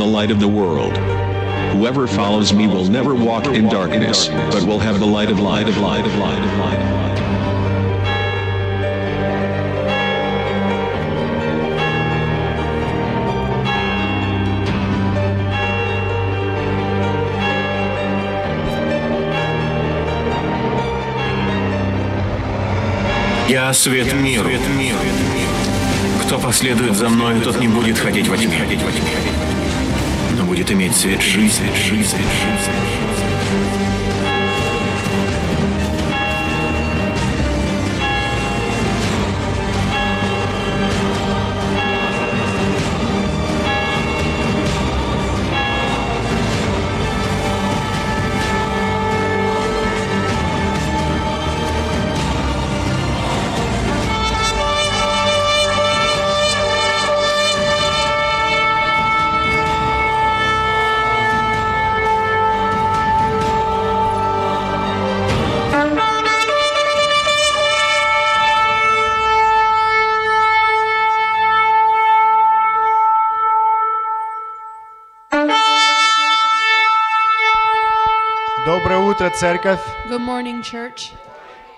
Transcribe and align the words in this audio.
the 0.00 0.06
light 0.06 0.30
of 0.30 0.40
the 0.40 0.48
world. 0.48 0.96
Whoever 1.76 2.06
follows 2.06 2.54
me 2.54 2.66
will 2.66 2.88
never 2.88 3.14
walk 3.14 3.44
in 3.46 3.68
darkness, 3.68 4.28
but 4.50 4.62
will 4.62 4.78
have 4.78 4.98
the 4.98 5.06
light 5.06 5.30
of 5.30 5.38
light 5.38 5.68
of 5.68 5.76
light 5.76 6.06
of 6.06 6.16
light 6.16 6.38
of 6.42 6.58
light 6.58 6.80
of 6.80 6.90
light. 6.90 7.10
Я 23.50 23.72
свет 23.74 24.14
миру. 24.14 24.48
Кто 26.24 26.38
последует 26.38 26.96
за 26.96 27.08
мною, 27.08 27.42
тот 27.42 27.60
не 27.60 27.68
будет 27.68 27.98
ходить 27.98 28.28
во 28.28 28.36
тьме, 28.38 28.64
будет 30.60 30.72
иметь 30.72 30.94
свет 30.94 31.22
жизни. 31.22 31.74
жизни. 31.74 32.18
Доброе 32.18 34.19
утро, 79.30 79.38
церковь. 79.38 79.80
Good 80.08 80.20
morning, 80.20 80.62
church. 80.62 81.10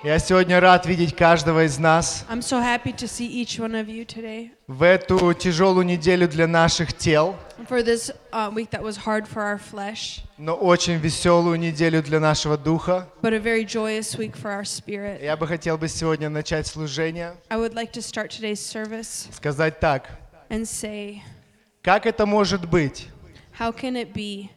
Я 0.03 0.19
сегодня 0.19 0.59
рад 0.59 0.85
видеть 0.85 1.15
каждого 1.15 1.65
из 1.65 1.79
нас 1.79 2.25
I'm 2.29 2.41
so 2.43 2.61
happy 2.61 2.93
to 2.93 3.07
see 3.07 3.27
each 3.29 3.61
one 3.61 3.75
of 3.77 3.87
you 3.87 4.05
today 4.05 4.51
в 4.67 4.83
эту 4.83 5.33
тяжелую 5.33 5.87
неделю 5.87 6.27
для 6.29 6.49
наших 6.49 6.93
тел, 6.93 7.37
for 7.69 7.85
this 7.85 8.11
uh, 8.33 8.51
week 8.53 8.71
that 8.71 8.83
was 8.83 8.97
hard 8.97 9.29
for 9.29 9.43
our 9.43 9.59
flesh, 9.61 10.23
но 10.39 10.55
очень 10.55 10.97
веселую 10.99 11.57
неделю 11.57 12.03
для 12.03 12.19
нашего 12.19 12.59
духа. 12.59 13.07
but 13.23 13.33
a 13.33 13.39
very 13.39 13.65
joyous 13.65 14.17
week 14.19 14.35
for 14.37 14.51
our 14.51 14.65
spirit. 14.65 15.23
Я 15.23 15.37
бы 15.37 15.47
хотел 15.47 15.79
бы 15.79 15.87
сегодня 15.89 16.29
начать 16.29 16.67
служение, 16.67 17.37
I 17.49 17.57
would 17.59 17.75
like 17.75 17.93
to 17.93 18.03
start 18.03 18.31
today's 18.31 18.61
service 18.61 19.29
сказать 19.33 19.79
так. 19.79 20.09
and 20.51 20.63
say, 20.63 21.21
Как 21.83 22.07
это 22.07 22.27
может 22.27 22.69
быть? 22.69 23.07
How 23.57 23.71
can 23.73 23.95
it 23.95 24.13
be 24.13 24.51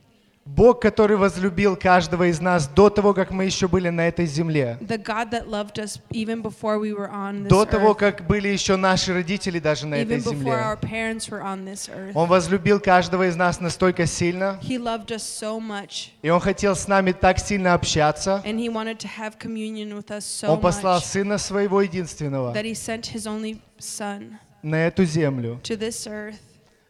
Бог, 0.46 0.80
который 0.80 1.18
возлюбил 1.18 1.76
каждого 1.76 2.30
из 2.30 2.40
нас 2.40 2.68
до 2.68 2.92
того, 2.92 3.16
как 3.16 3.32
мы 3.32 3.46
еще 3.46 3.68
были 3.68 3.90
на 3.90 4.08
этой 4.08 4.28
земле, 4.28 4.78
the 4.80 4.98
God 5.04 5.32
that 5.32 5.48
loved 5.48 5.80
us 5.80 6.00
even 6.12 6.44
before 6.44 6.78
we 6.78 6.94
were 6.94 7.10
on 7.10 7.42
this 7.44 7.48
до 7.50 7.66
того, 7.66 7.90
earth, 7.90 7.98
как 7.98 8.28
были 8.28 8.50
еще 8.50 8.76
наши 8.76 9.12
родители 9.12 9.58
даже 9.58 9.88
на 9.88 9.96
этой 9.96 10.18
even 10.18 10.24
before 10.24 10.54
our 10.54 10.80
земле, 10.80 10.88
parents 10.88 11.30
were 11.32 11.42
on 11.42 11.66
this 11.66 11.90
earth? 11.90 12.12
Он 12.14 12.30
возлюбил 12.30 12.80
каждого 12.80 13.28
из 13.28 13.36
нас 13.36 13.60
настолько 13.60 14.06
сильно, 14.06 14.60
He 14.62 14.78
loved 14.78 15.08
us 15.08 15.24
so 15.24 15.60
much, 15.60 16.12
и 16.22 16.30
Он 16.30 16.40
хотел 16.40 16.76
с 16.76 16.88
нами 16.88 17.12
так 17.12 17.40
сильно 17.40 17.74
общаться, 17.74 18.44
and 18.46 18.60
He 18.60 18.70
wanted 18.70 19.00
to 19.00 19.08
have 19.08 19.40
communion 19.40 19.98
with 19.98 20.12
us 20.12 20.26
so 20.26 20.48
Он 20.48 20.62
послал 20.62 21.00
much 21.00 21.06
Сына 21.06 21.40
Своего 21.40 21.82
Единственного 21.82 22.54
that 22.54 22.66
He 22.66 22.76
sent 22.76 23.08
His 23.16 23.26
only 23.26 23.60
Son 23.80 24.38
на 24.62 24.76
эту 24.76 25.06
землю, 25.06 25.60
to 25.64 25.76
this 25.76 26.06
earth, 26.06 26.36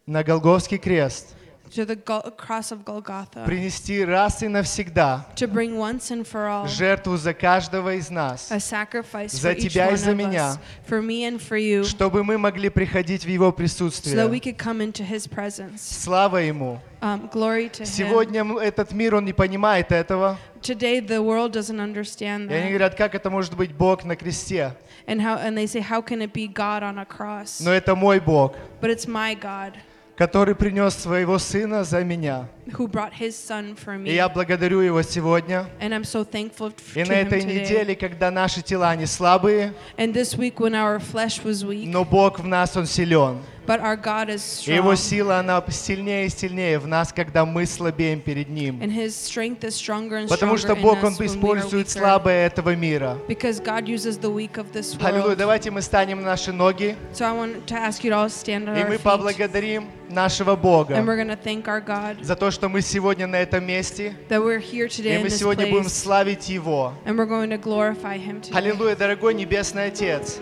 на 0.06 0.25
Голговский 0.25 0.78
крест, 0.78 1.35
to 1.75 1.86
the 1.86 1.96
cross 2.38 2.72
of 2.72 2.84
Golgotha. 2.86 3.46
принести 3.46 4.03
раз 4.06 4.41
и 4.41 4.47
навсегда 4.47 5.25
to 5.36 5.47
bring 5.47 5.75
once 5.78 6.09
and 6.12 6.25
for 6.25 6.47
all 6.47 6.68
жертву 6.68 7.18
за 7.18 7.34
каждого 7.34 7.94
из 7.96 8.09
нас, 8.09 8.52
a 8.52 8.58
sacrifice 8.59 9.30
За 9.36 9.52
for 9.52 9.56
each 9.58 9.69
тебя 9.74 9.90
и 9.90 9.94
one 9.94 9.97
за 9.97 10.12
of 10.12 10.16
меня. 10.16 10.52
us, 10.53 10.59
for 10.88 11.02
me 11.02 11.25
and 11.25 11.40
for 11.41 11.58
you, 11.58 11.84
чтобы 11.84 12.24
мы 12.24 12.38
могли 12.38 12.69
приходить 12.69 13.25
в 13.25 13.28
Его 13.30 13.47
so 13.47 13.52
that 13.52 13.53
we 13.53 13.58
присутствие. 13.58 14.40
could 14.41 14.58
come 14.58 14.81
into 14.81 15.03
His 15.03 15.28
presence. 15.28 15.81
Слава 15.81 16.38
Ему! 16.38 16.80
Um, 17.02 17.30
glory 17.31 17.69
to 17.69 17.84
Him. 17.84 17.85
Сегодня 17.85 18.40
м- 18.41 18.58
этот 18.58 18.91
мир, 18.94 19.16
он 19.16 19.25
не 19.25 19.34
понимает 19.34 19.91
этого. 19.91 20.38
Today, 20.62 21.00
the 21.00 21.22
world 21.22 21.52
doesn't 21.52 21.80
understand 21.80 22.50
И 22.50 22.53
они 22.53 22.68
that, 22.68 22.69
говорят, 22.69 22.96
как 22.96 23.14
это 23.14 23.30
может 23.30 23.56
быть 23.56 23.74
Бог 23.74 24.03
на 24.06 24.16
кресте? 24.16 24.74
and 25.08 25.22
how 25.22 25.38
and 25.38 25.56
they 25.56 25.68
say, 25.68 25.81
how 25.81 26.02
can 26.02 26.22
it 26.22 26.34
be 26.34 26.47
God 26.47 26.81
on 26.81 26.97
a 26.97 27.06
cross? 27.06 27.59
Но 27.64 27.72
это 27.72 27.94
мой 27.96 28.19
Бог, 28.19 28.56
But 28.81 28.90
it's 28.90 29.06
my 29.08 29.35
God 29.35 29.74
который 30.18 30.56
принес 30.56 30.94
своего 30.96 31.38
Сына 31.40 31.84
за 31.84 32.03
меня. 32.03 32.48
who 32.68 32.88
brought 32.88 33.12
His 33.14 33.31
Son 33.36 33.76
for 33.76 34.02
И 34.08 34.14
я 34.16 34.28
благодарю 34.30 34.80
Его 34.81 35.02
сегодня. 35.02 35.68
and 35.80 35.94
I'm 35.94 36.03
so 36.03 36.24
thankful 36.24 36.74
И 36.96 37.03
на 37.03 37.14
этой 37.14 37.44
неделе, 37.44 37.96
когда 37.96 38.31
наши 38.31 38.62
тела 38.62 38.96
не 38.96 39.06
слабые, 39.06 39.74
And 39.98 40.14
this 40.14 40.38
week, 40.38 40.59
when 40.59 40.74
our 40.74 41.00
flesh 41.00 41.44
was 41.44 41.64
weak, 41.66 41.88
но 41.88 42.03
Бог 42.06 42.40
в 42.40 42.48
нас, 42.48 42.76
Он 42.78 42.86
силен. 42.86 43.40
But 43.66 43.80
our 43.80 43.96
God 43.96 44.30
is 44.30 44.64
И 44.68 44.74
Его 44.74 44.94
strong, 44.94 44.98
сила, 44.98 45.40
она 45.40 45.64
сильнее 45.70 46.28
и 46.28 46.30
сильнее 46.30 46.80
в 46.80 46.88
нас, 46.88 47.12
когда 47.12 47.46
мы 47.46 47.66
слабеем 47.66 48.22
перед 48.22 48.50
Ним. 48.50 48.81
and 48.81 48.92
His 48.92 49.16
strength 49.16 49.64
is 49.64 49.76
stronger 49.76 50.18
and 50.18 50.28
Потому 50.28 50.58
что 50.58 50.76
Бог, 50.76 51.03
Он 51.03 51.14
использует 51.14 51.90
слабое 51.90 52.48
этого 52.48 52.76
мира. 52.76 53.18
Because 53.28 53.59
God 53.59 53.88
uses 53.88 54.18
the 54.20 54.31
weak 54.31 54.58
of 54.58 54.72
this 54.74 54.96
Аллилуйя. 55.02 55.36
Давайте 55.36 55.72
мы 55.72 55.81
станем 55.81 56.22
на 56.22 56.28
наши 56.28 56.52
ноги, 56.52 56.96
So 57.14 57.26
I 57.26 57.31
want 57.31 57.66
to 57.68 57.76
ask 57.76 58.03
you 58.03 58.12
to 58.12 58.18
all 58.18 58.30
stand 58.30 58.68
on 58.68 58.80
и 58.80 58.84
мы 58.84 59.00
поблагодарим 59.00 59.90
нашего 60.09 60.52
And 60.52 60.62
Бога 60.62 60.96
we're 61.02 61.16
going 61.16 61.28
to 61.28 61.36
thank 61.36 61.68
our 61.68 61.82
God 61.82 62.24
за 62.24 62.36
то, 62.36 62.52
что 62.52 62.70
мы 62.70 62.82
сегодня 62.82 63.28
на 63.28 63.38
этом 63.38 63.66
месте, 63.66 64.16
that 64.30 64.42
we're 64.44 64.59
here 64.59 64.88
today 64.88 65.20
и 65.20 65.24
мы 65.24 65.30
сегодня 65.30 65.68
будем 65.68 65.86
place. 65.86 65.90
славить 66.03 66.50
Его. 66.50 66.94
And 67.06 67.18
we're 67.18 67.26
going 67.28 67.50
to 67.50 67.58
glorify 67.58 68.18
Him 68.18 68.42
today. 68.42 68.56
Аллилуйя, 68.58 68.96
дорогой 68.96 69.34
Небесный 69.34 69.86
Отец. 69.88 70.40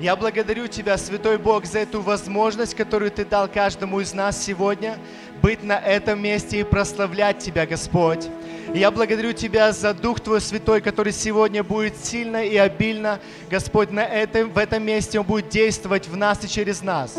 Я 0.00 0.14
благодарю 0.14 0.68
Тебя, 0.68 0.96
Святой 0.96 1.38
Бог, 1.38 1.64
за 1.64 1.80
эту 1.80 2.00
возможность, 2.00 2.76
которую 2.76 3.10
Ты 3.10 3.24
дал 3.24 3.48
каждому 3.48 3.98
из 3.98 4.14
нас 4.14 4.40
сегодня, 4.40 4.96
быть 5.42 5.64
на 5.64 5.76
этом 5.76 6.22
месте 6.22 6.60
и 6.60 6.62
прославлять 6.62 7.40
Тебя, 7.40 7.66
Господь. 7.66 8.28
Я 8.72 8.92
благодарю 8.92 9.32
Тебя 9.32 9.72
за 9.72 9.92
Дух 9.94 10.20
Твой 10.20 10.40
Святой, 10.40 10.82
который 10.82 11.12
сегодня 11.12 11.64
будет 11.64 11.96
сильно 11.96 12.44
и 12.44 12.56
обильно, 12.56 13.18
Господь, 13.50 13.90
на 13.90 14.04
этом, 14.04 14.52
в 14.52 14.58
этом 14.58 14.84
месте 14.84 15.18
Он 15.18 15.26
будет 15.26 15.48
действовать 15.48 16.06
в 16.06 16.16
нас 16.16 16.44
и 16.44 16.48
через 16.48 16.80
нас. 16.80 17.16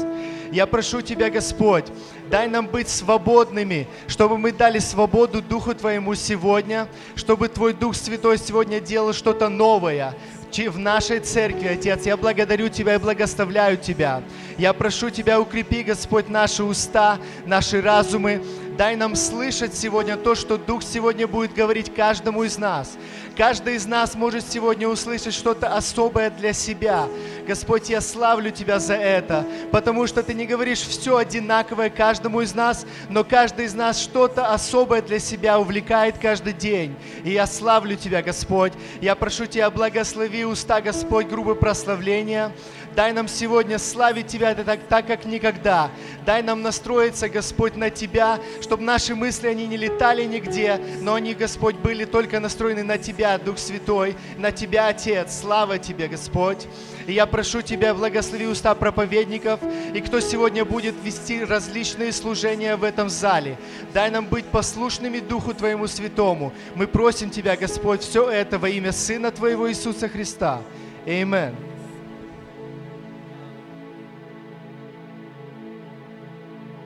Я 0.50 0.66
прошу 0.66 1.01
Тебя, 1.01 1.29
Господь, 1.29 1.85
дай 2.29 2.47
нам 2.47 2.66
быть 2.66 2.88
свободными, 2.88 3.88
чтобы 4.07 4.38
мы 4.38 4.53
дали 4.53 4.79
свободу 4.79 5.41
Духу 5.41 5.75
Твоему 5.75 6.16
сегодня, 6.16 6.88
чтобы 7.16 7.50
Твой 7.50 7.73
Дух 7.73 7.94
Святой 7.94 8.38
сегодня 8.38 8.79
делал 8.79 9.11
что-то 9.11 9.50
новое, 9.50 10.16
в 10.58 10.80
нашей 10.80 11.20
церкви, 11.20 11.68
Отец. 11.68 12.06
Я 12.06 12.18
благодарю 12.18 12.70
Тебя 12.70 12.96
и 12.96 12.98
благословляю 12.98 13.78
Тебя. 13.78 14.24
Я 14.58 14.74
прошу 14.74 15.10
Тебя, 15.10 15.40
укрепи, 15.40 15.84
Господь, 15.84 16.28
наши 16.28 16.64
уста, 16.64 17.20
наши 17.46 17.82
разумы. 17.82 18.44
Дай 18.78 18.96
нам 18.96 19.16
слышать 19.16 19.76
сегодня 19.76 20.18
то, 20.18 20.36
что 20.36 20.58
Дух 20.58 20.84
сегодня 20.84 21.28
будет 21.28 21.54
говорить 21.54 21.94
каждому 21.94 22.44
из 22.44 22.58
нас. 22.58 22.98
Каждый 23.40 23.76
из 23.76 23.86
нас 23.86 24.16
может 24.16 24.46
сегодня 24.46 24.86
услышать 24.86 25.34
что-то 25.34 25.74
особое 25.74 26.30
для 26.30 26.52
себя. 26.52 27.08
Господь, 27.47 27.90
я 27.90 28.02
славлю 28.02 28.52
Тебя 28.52 28.80
за 28.80 28.96
это, 28.96 29.46
потому 29.72 30.08
что 30.08 30.24
Ты 30.24 30.34
не 30.34 30.46
говоришь 30.46 30.82
все 30.82 31.16
одинаковое 31.16 31.90
каждому 31.90 32.41
из 32.41 32.53
нас, 32.53 32.86
но 33.08 33.24
каждый 33.24 33.68
из 33.68 33.74
нас 33.74 33.97
что-то 33.97 34.53
особое 34.53 35.02
для 35.02 35.20
себя 35.20 35.58
увлекает 35.58 36.18
каждый 36.18 36.52
день. 36.52 36.94
И 37.24 37.32
я 37.32 37.47
славлю 37.47 37.96
Тебя, 37.96 38.22
Господь. 38.22 38.74
Я 39.00 39.16
прошу 39.16 39.46
Тебя, 39.46 39.70
благослови 39.70 40.44
уста, 40.44 40.82
Господь, 40.82 41.28
грубое 41.28 41.56
прославление. 41.56 42.52
Дай 42.96 43.14
нам 43.14 43.28
сегодня 43.28 43.80
славить 43.80 44.28
Тебя 44.28 44.53
так, 44.56 44.82
так, 44.90 45.08
как 45.08 45.24
никогда. 45.24 45.90
Дай 46.26 46.44
нам 46.44 46.62
настроиться, 46.62 47.30
Господь, 47.30 47.78
на 47.78 47.90
Тебя, 47.90 48.40
чтобы 48.62 48.84
наши 48.84 49.16
мысли, 49.16 49.47
они 49.47 49.68
не 49.68 49.78
летали 49.78 50.26
нигде, 50.26 50.80
но 51.00 51.14
они, 51.14 51.34
Господь, 51.34 51.76
были 51.76 52.03
только 52.06 52.40
настроены 52.40 52.84
на 52.84 52.97
Тебя, 52.97 53.28
Дух 53.37 53.58
Святой, 53.58 54.16
на 54.37 54.52
Тебя, 54.52 54.87
Отец. 54.87 55.40
Слава 55.41 55.78
Тебе, 55.78 56.08
Господь. 56.08 56.67
И 57.08 57.14
я 57.14 57.26
прошу 57.26 57.61
Тебя, 57.61 57.93
благослови 57.93 58.47
уста 58.47 58.73
проповедников, 58.76 59.59
и 59.93 60.02
кто 60.02 60.20
сегодня 60.20 60.66
будет 60.66 60.96
вести 61.03 61.43
различные 61.43 62.11
служения 62.11 62.76
в 62.76 62.84
этом 62.84 63.09
зале. 63.09 63.58
Дай 63.93 64.09
нам 64.11 64.26
быть 64.26 64.46
послушными 64.46 65.20
Духу 65.20 65.53
Твоему 65.53 65.87
Святому. 65.87 66.53
Мы 66.76 66.87
просим 66.87 67.29
Тебя, 67.29 67.55
Господь, 67.55 68.02
все 68.02 68.29
это 68.29 68.58
во 68.58 68.70
имя 68.70 68.91
Сына 68.91 69.32
Твоего 69.32 69.70
Иисуса 69.70 70.08
Христа. 70.08 70.61
Аминь. 71.05 71.55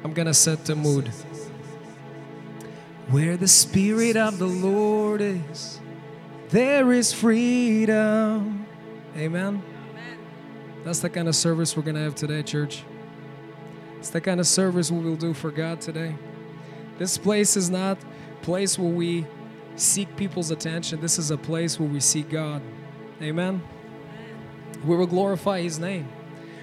I'm 0.04 0.13
gonna 0.13 0.34
set 0.34 0.66
the 0.66 0.75
mood. 0.75 1.10
Where 3.10 3.38
the 3.38 3.48
Spirit 3.48 4.18
of 4.18 4.38
the 4.38 4.48
Lord 4.48 5.22
is, 5.22 5.80
there 6.54 6.94
is 6.94 7.12
freedom. 7.12 8.68
Amen. 9.18 9.64
That's 10.84 11.00
the 11.00 11.10
kind 11.10 11.28
of 11.28 11.36
service 11.36 11.76
we're 11.76 11.82
going 11.82 11.96
to 11.96 12.02
have 12.02 12.14
today, 12.14 12.44
church. 12.44 12.84
It's 13.98 14.12
the 14.12 14.22
kind 14.22 14.40
of 14.40 14.46
service 14.46 14.92
we 14.92 15.00
will 15.00 15.16
do 15.16 15.34
for 15.34 15.50
God 15.50 15.82
today. 15.82 16.16
This 17.00 17.18
place 17.18 17.58
is 17.58 17.72
not 17.72 17.98
a 18.04 18.46
place 18.46 18.78
where 18.78 18.92
we 18.92 19.26
seek 19.78 20.16
people's 20.16 20.52
attention. 20.52 21.02
This 21.02 21.18
is 21.18 21.32
a 21.32 21.38
place 21.38 21.80
where 21.80 21.90
we 21.90 22.00
seek 22.00 22.30
God. 22.30 22.62
Amen. 23.20 23.64
We 24.86 24.96
will 24.96 25.08
glorify 25.08 25.62
His 25.62 25.80
name. 25.80 26.08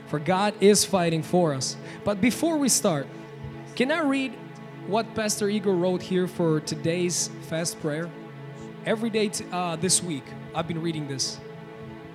For 0.06 0.20
God 0.20 0.54
is 0.60 0.84
fighting 0.84 1.24
for 1.24 1.52
us. 1.52 1.76
But 2.04 2.20
before 2.20 2.58
we 2.58 2.68
start, 2.68 3.08
can 3.74 3.90
I 3.90 4.02
read 4.02 4.38
what 4.86 5.16
Pastor 5.16 5.48
Igor 5.48 5.74
wrote 5.74 6.02
here 6.02 6.28
for 6.28 6.60
today's 6.60 7.28
fast 7.48 7.80
prayer? 7.80 8.08
Every 8.85 9.09
day 9.09 9.29
t- 9.29 9.45
uh, 9.51 9.75
this 9.77 10.03
week, 10.03 10.23
I've 10.53 10.67
been 10.67 10.81
reading 10.81 11.07
this. 11.07 11.39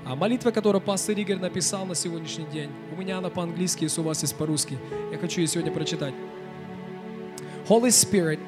А 0.04 0.16
молитва, 0.16 0.50
которую 0.50 0.80
пастор 0.80 1.16
Игорь 1.18 1.38
написал 1.38 1.84
на 1.84 1.94
сегодняшний 1.94 2.46
день, 2.46 2.70
у 2.92 2.96
меня 2.96 3.18
она 3.18 3.28
по-английски, 3.28 3.84
если 3.84 4.00
у 4.00 4.04
вас 4.04 4.22
есть 4.22 4.34
по-русски. 4.36 4.78
Я 5.12 5.18
хочу 5.18 5.40
ее 5.40 5.46
сегодня 5.46 5.72
прочитать. 5.72 6.14
Holy 7.68 7.90
Spirit, 7.90 8.38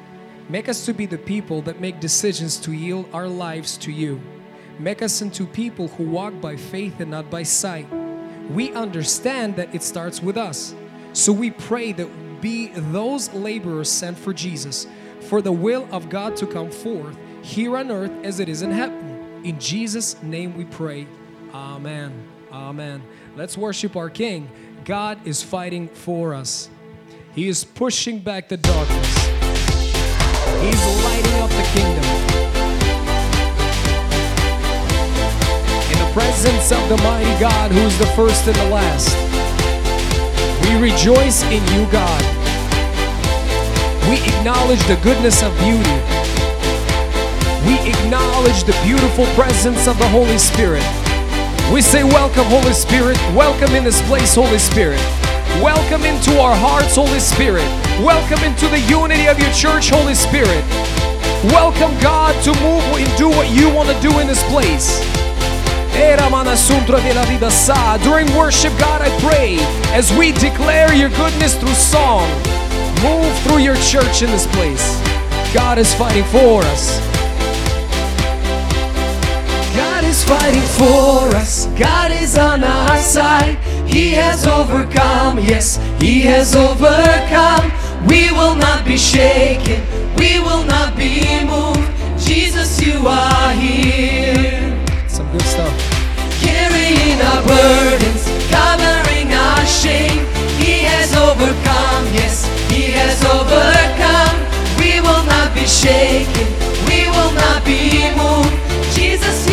make 0.49 0.67
us 0.67 0.85
to 0.85 0.93
be 0.93 1.05
the 1.05 1.17
people 1.17 1.61
that 1.61 1.79
make 1.79 1.99
decisions 1.99 2.57
to 2.57 2.71
yield 2.71 3.05
our 3.13 3.27
lives 3.27 3.77
to 3.77 3.91
you. 3.91 4.19
Make 4.79 5.01
us 5.01 5.21
into 5.21 5.45
people 5.45 5.89
who 5.89 6.09
walk 6.09 6.33
by 6.41 6.55
faith 6.55 6.99
and 6.99 7.11
not 7.11 7.29
by 7.29 7.43
sight. 7.43 7.87
We 8.53 8.73
understand 8.73 9.55
that 9.57 9.73
it 9.73 9.83
starts 9.83 10.21
with 10.21 10.37
us. 10.37 10.73
So 11.13 11.31
we 11.31 11.51
pray 11.51 11.93
that 11.93 12.07
be 12.41 12.71
those 12.91 13.31
laborers 13.33 13.89
sent 13.89 14.17
for 14.17 14.33
Jesus, 14.33 14.87
for 15.21 15.41
the 15.41 15.51
will 15.51 15.87
of 15.91 16.09
God 16.09 16.35
to 16.37 16.47
come 16.47 16.71
forth 16.71 17.15
here 17.48 17.78
on 17.78 17.90
earth 17.90 18.12
as 18.24 18.40
it 18.40 18.48
is 18.48 18.60
in 18.60 18.70
heaven. 18.70 19.40
In 19.42 19.58
Jesus' 19.58 20.22
name 20.22 20.54
we 20.54 20.66
pray. 20.66 21.06
Amen. 21.54 22.12
Amen. 22.52 23.02
Let's 23.36 23.56
worship 23.56 23.96
our 23.96 24.10
King. 24.10 24.50
God 24.84 25.26
is 25.26 25.42
fighting 25.42 25.88
for 25.88 26.34
us. 26.34 26.68
He 27.34 27.48
is 27.48 27.64
pushing 27.64 28.18
back 28.20 28.50
the 28.50 28.58
darkness. 28.58 29.26
He's 30.60 30.84
lighting 31.04 31.34
up 31.40 31.48
the 31.48 31.66
kingdom. 31.72 32.04
In 35.88 35.98
the 36.04 36.10
presence 36.12 36.70
of 36.70 36.86
the 36.90 36.98
mighty 36.98 37.40
God, 37.40 37.72
who 37.72 37.80
is 37.80 37.98
the 37.98 38.06
first 38.08 38.46
and 38.46 38.56
the 38.56 38.68
last, 38.68 39.16
we 40.68 40.90
rejoice 40.90 41.42
in 41.44 41.62
you, 41.72 41.90
God. 41.90 42.22
We 44.10 44.16
acknowledge 44.36 44.82
the 44.86 45.00
goodness 45.02 45.42
of 45.42 45.56
beauty. 45.58 46.17
We 47.66 47.78
acknowledge 47.90 48.64
the 48.64 48.78
beautiful 48.84 49.26
presence 49.34 49.86
of 49.86 49.98
the 49.98 50.08
Holy 50.08 50.38
Spirit. 50.38 50.84
We 51.72 51.82
say, 51.82 52.04
Welcome, 52.04 52.46
Holy 52.46 52.72
Spirit. 52.72 53.18
Welcome 53.34 53.74
in 53.74 53.84
this 53.84 54.00
place, 54.02 54.34
Holy 54.34 54.58
Spirit. 54.58 55.00
Welcome 55.60 56.04
into 56.04 56.38
our 56.40 56.54
hearts, 56.54 56.94
Holy 56.94 57.20
Spirit. 57.20 57.66
Welcome 58.00 58.42
into 58.44 58.68
the 58.68 58.78
unity 58.80 59.26
of 59.26 59.38
your 59.38 59.50
church, 59.52 59.90
Holy 59.90 60.14
Spirit. 60.14 60.64
Welcome, 61.50 61.98
God, 62.00 62.32
to 62.44 62.50
move 62.62 62.84
and 62.94 63.18
do 63.18 63.28
what 63.28 63.50
you 63.50 63.68
want 63.74 63.88
to 63.88 64.00
do 64.00 64.18
in 64.20 64.26
this 64.26 64.42
place. 64.50 65.02
During 68.04 68.26
worship, 68.36 68.72
God, 68.78 69.02
I 69.02 69.10
pray 69.20 69.56
as 69.92 70.12
we 70.16 70.32
declare 70.32 70.94
your 70.94 71.10
goodness 71.10 71.56
through 71.56 71.74
song, 71.74 72.28
move 73.02 73.36
through 73.42 73.58
your 73.58 73.76
church 73.76 74.22
in 74.22 74.30
this 74.30 74.46
place. 74.54 75.00
God 75.52 75.78
is 75.78 75.92
fighting 75.94 76.24
for 76.24 76.62
us. 76.62 77.07
Is 80.08 80.24
fighting 80.24 80.68
for 80.80 81.36
us. 81.36 81.66
God 81.78 82.10
is 82.10 82.38
on 82.38 82.64
our 82.64 82.98
side. 82.98 83.56
He 83.86 84.10
has 84.12 84.46
overcome. 84.46 85.38
Yes, 85.38 85.76
He 86.00 86.20
has 86.22 86.56
overcome. 86.56 87.70
We 88.08 88.32
will 88.32 88.56
not 88.56 88.86
be 88.86 88.96
shaken. 88.96 89.80
We 90.16 90.40
will 90.40 90.64
not 90.64 90.96
be 90.96 91.44
moved. 91.44 91.84
Jesus, 92.18 92.80
you 92.80 93.06
are 93.06 93.52
here. 93.52 94.72
Some 95.08 95.30
good 95.30 95.42
stuff. 95.42 95.74
Carrying 96.40 97.20
our 97.20 97.42
burdens, 97.46 98.24
covering 98.48 99.32
our 99.32 99.66
shame. 99.66 100.24
He 100.56 100.84
has 100.88 101.14
overcome. 101.14 102.04
Yes, 102.16 102.46
He 102.72 102.92
has 102.96 103.22
overcome. 103.24 104.36
We 104.80 105.00
will 105.00 105.24
not 105.24 105.54
be 105.54 105.66
shaken. 105.66 106.48
We 106.88 107.08
will 107.12 107.32
not 107.32 107.64
be 107.64 108.08
moved. 108.16 108.56
Jesus, 108.94 109.47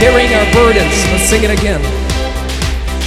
Carrying 0.00 0.32
our 0.34 0.52
burdens. 0.54 0.96
Let's 1.12 1.28
sing 1.28 1.44
it 1.44 1.50
again. 1.50 1.80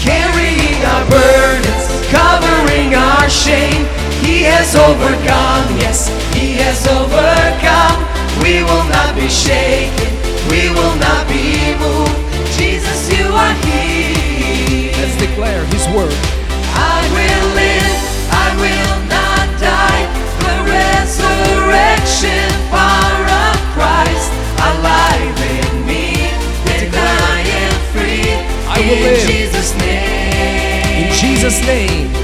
Carrying 0.02 0.78
our 0.86 1.10
burdens, 1.10 1.84
covering 2.14 2.94
our 2.94 3.30
shame. 3.30 3.86
He 4.22 4.44
has 4.44 4.76
overcome, 4.76 5.66
yes, 5.82 6.08
He 6.34 6.54
has 6.62 6.86
overcome. 6.88 7.98
We 8.44 8.64
will 8.64 8.86
not 8.94 9.16
be 9.16 9.28
shaken, 9.28 10.14
we 10.50 10.70
will 10.70 10.96
not 10.98 11.28
be 11.28 11.74
moved. 11.82 12.14
Jesus, 12.58 13.12
you 13.12 13.26
are 13.26 13.54
here. 13.66 14.33
Declare 15.24 15.64
His 15.68 15.88
word. 15.96 16.12
I 16.76 17.00
will 17.16 17.46
live, 17.56 18.00
I 18.28 18.48
will 18.60 18.98
not 19.08 19.48
die. 19.56 20.04
The 20.44 20.56
resurrection 20.68 22.44
power 22.68 23.24
of 23.48 23.56
Christ 23.72 24.30
alive 24.60 25.40
in 25.56 25.88
me, 25.88 26.28
and 26.76 26.94
I 26.94 27.40
am 27.64 27.74
free. 27.96 28.36
I 28.68 28.80
will 28.80 29.00
in 29.00 29.14
live. 29.16 29.26
Jesus' 29.26 29.72
name. 29.80 31.08
In 31.08 31.14
Jesus' 31.14 31.62
name. 31.66 32.23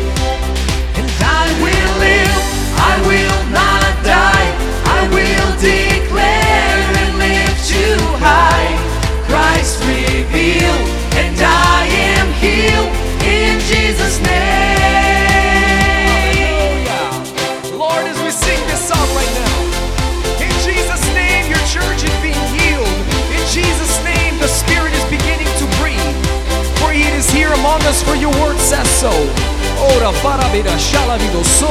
Here 27.89 27.95
among 27.95 27.95
us, 27.95 28.03
for 28.03 28.15
your 28.15 28.31
word 28.41 28.57
says 28.59 28.87
so. 28.89 29.11
Ora 29.95 30.11
parabira 30.21 30.77
shalavido 30.77 31.43
so. 31.43 31.69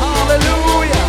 Hallelujah. 0.00 1.06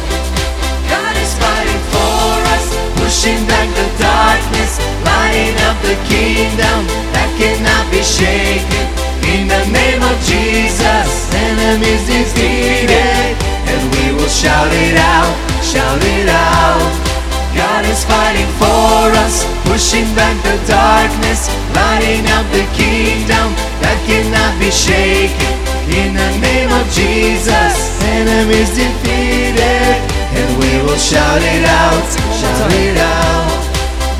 God 0.90 1.16
is 1.18 1.34
fighting 1.38 1.84
for 1.92 2.34
us, 2.56 2.66
pushing 2.98 3.46
back 3.48 3.68
the 3.76 3.88
darkness, 4.00 4.80
lighting 5.06 5.56
up 5.68 5.78
the 5.82 5.96
kingdom 6.08 6.88
that 7.14 7.30
cannot 7.38 7.86
be 7.92 8.04
shaken. 8.04 8.88
In 9.30 9.48
the 9.48 9.64
name 9.70 10.02
of 10.02 10.18
Jesus, 10.26 11.30
enemies 11.34 12.06
defeated, 12.08 13.38
and 13.68 13.82
we 13.94 14.14
will 14.16 14.30
shout 14.30 14.72
it 14.72 14.98
out, 14.98 15.36
shout 15.62 16.02
it 16.02 16.30
out. 16.30 17.09
God 17.56 17.86
is 17.86 18.06
fighting 18.06 18.50
for 18.62 19.10
us, 19.26 19.46
pushing 19.66 20.06
back 20.14 20.38
the 20.46 20.58
darkness, 20.70 21.50
lighting 21.74 22.26
up 22.38 22.46
the 22.54 22.66
kingdom 22.78 23.54
that 23.82 23.98
cannot 24.06 24.54
be 24.62 24.70
shaken. 24.70 25.54
In 25.90 26.14
the 26.14 26.32
name 26.38 26.70
of 26.70 26.86
Jesus, 26.94 27.74
enemies 28.06 28.70
defeated, 28.78 29.98
and 30.38 30.50
we 30.62 30.70
will 30.86 31.02
shout 31.02 31.42
it 31.42 31.66
out, 31.66 32.06
shout 32.38 32.70
it 32.70 32.98
out. 33.02 33.58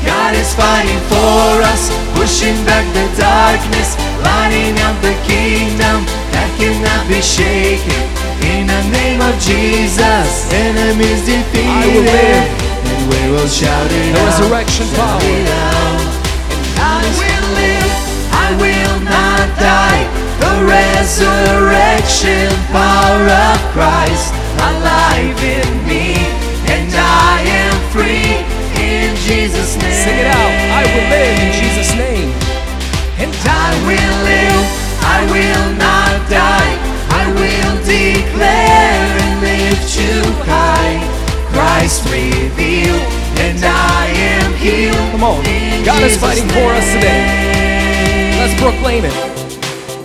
God 0.02 0.34
is 0.34 0.50
fighting 0.58 0.98
for 1.06 1.62
us, 1.70 1.94
pushing 2.18 2.58
back 2.66 2.82
the 2.90 3.06
darkness, 3.14 3.94
lighting 4.26 4.74
up 4.82 4.98
the 4.98 5.14
kingdom 5.22 6.02
that 6.34 6.50
cannot 6.58 7.06
be 7.06 7.22
shaken. 7.22 8.02
In 8.42 8.66
the 8.66 8.82
name 8.90 9.22
of 9.22 9.38
Jesus, 9.38 10.50
enemies 10.50 11.22
defeated, 11.22 11.70
I 11.70 11.86
will 11.86 12.02
live. 12.02 12.59
And 12.90 13.02
we 13.12 13.22
will 13.32 13.48
shout 13.48 13.86
it 13.90 14.12
The 14.12 14.20
out. 14.20 14.26
resurrection 14.30 14.86
shout 14.90 15.22
power. 15.22 15.22
I 16.80 17.02
will 17.20 17.46
live, 17.60 17.92
I 18.32 18.48
will 18.62 18.96
not 19.06 19.46
die. 19.58 20.02
The 20.42 20.54
resurrection 20.66 22.48
power 22.72 23.22
of 23.48 23.58
Christ 23.76 24.32
alive 24.70 25.38
in 25.42 25.68
me, 25.86 26.16
and 26.66 26.88
I 26.94 27.40
am 27.62 27.76
free 27.94 28.40
in 28.80 29.14
Jesus' 29.28 29.76
name. 29.76 30.04
Sing 30.04 30.18
it 30.18 30.26
out. 30.26 30.52
I 30.80 30.82
will 30.88 31.08
live 31.14 31.38
in 31.46 31.52
Jesus' 31.60 31.92
name. 31.96 32.30
And 33.22 33.32
I 33.44 33.68
will 33.86 34.16
live, 34.24 34.64
I 35.04 35.20
will 35.34 35.66
not 35.76 36.16
die. 36.30 36.74
I 37.20 37.24
will 37.36 37.74
declare 37.84 39.10
and 39.20 39.40
lift 39.44 39.88
you 40.00 40.16
high. 40.48 41.09
Christ 41.80 42.04
revealed, 42.12 43.00
and 43.40 43.56
I 43.64 44.04
am 44.36 44.52
healed. 44.60 45.00
Come 45.16 45.24
on. 45.24 45.40
God 45.80 46.02
is 46.02 46.12
fighting 46.20 46.44
for 46.52 46.68
us 46.76 46.84
today. 46.92 48.36
Let's 48.36 48.52
proclaim 48.60 49.08
it. 49.08 49.16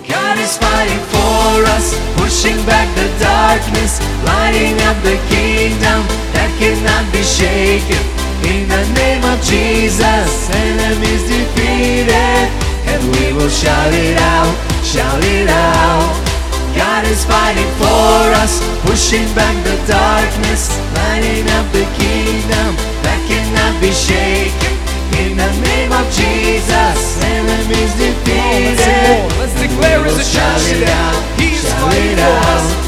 God 0.08 0.40
is 0.40 0.56
fighting 0.56 1.04
for 1.12 1.68
us, 1.76 1.92
pushing 2.16 2.56
back 2.64 2.88
the 2.96 3.12
darkness, 3.20 4.00
lighting 4.24 4.80
up 4.88 4.96
the 5.04 5.20
kingdom 5.28 6.00
that 6.32 6.48
cannot 6.56 7.04
be 7.12 7.20
shaken. 7.20 8.00
In 8.48 8.72
the 8.72 8.88
name 8.96 9.28
of 9.28 9.44
Jesus, 9.44 10.48
enemies 10.56 11.28
defeated, 11.28 12.56
and 12.88 13.04
we 13.20 13.36
will 13.36 13.52
shout 13.52 13.92
it 13.92 14.16
out, 14.16 14.56
shout 14.80 15.20
it 15.28 15.50
out. 15.52 16.35
God 16.76 17.08
is 17.08 17.24
fighting 17.26 17.72
for 17.80 18.20
us, 18.44 18.60
pushing 18.84 19.26
back 19.34 19.56
the 19.64 19.78
darkness, 19.88 20.70
lighting 20.96 21.48
up 21.56 21.66
the 21.72 21.88
kingdom 21.96 22.76
that 23.04 23.20
cannot 23.28 23.74
be 23.82 23.92
shaken. 23.92 24.76
In 25.24 25.38
the 25.40 25.52
name 25.64 25.92
of 25.96 26.06
Jesus, 26.12 27.24
enemies 27.24 27.94
defeated. 27.96 28.76
Let's 28.76 28.84
sing 28.84 29.02
more. 29.08 29.30
Let's 29.40 29.56
declare 29.56 30.06
as 30.06 30.20
a 30.20 30.24
Shout 30.24 30.62
it 30.68 30.88
out, 30.90 31.40
He 31.40 31.56
is 31.56 31.64
shout 31.64 31.80
fighting 31.80 32.18
for 32.18 32.38
us. 32.52 32.85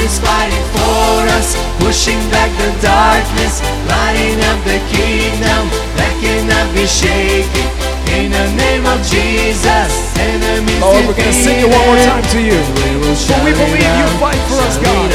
Is 0.00 0.16
fighting 0.16 0.64
for 0.72 1.28
us, 1.36 1.52
pushing 1.76 2.16
back 2.32 2.48
the 2.56 2.72
darkness, 2.80 3.60
lighting 3.84 4.40
up 4.48 4.56
the 4.64 4.80
kingdom 4.88 5.68
that 5.92 6.12
cannot 6.24 6.72
be 6.72 6.88
shaken. 6.88 7.68
In 8.16 8.32
the 8.32 8.48
name 8.56 8.88
of 8.88 8.96
Jesus, 9.04 9.92
enemies 10.16 10.80
Lord, 10.80 11.04
we're 11.04 11.12
gonna 11.12 11.36
sing 11.36 11.60
it 11.60 11.68
one 11.68 11.84
more 11.84 12.00
time 12.00 12.24
to 12.32 12.40
you. 12.40 12.56
We 12.80 12.96
will 12.96 13.12
For 13.12 13.44
we 13.44 13.52
believe 13.52 13.84
you 13.84 14.08
fight 14.16 14.40
for 14.48 14.64
us, 14.64 14.80
God. 14.80 15.12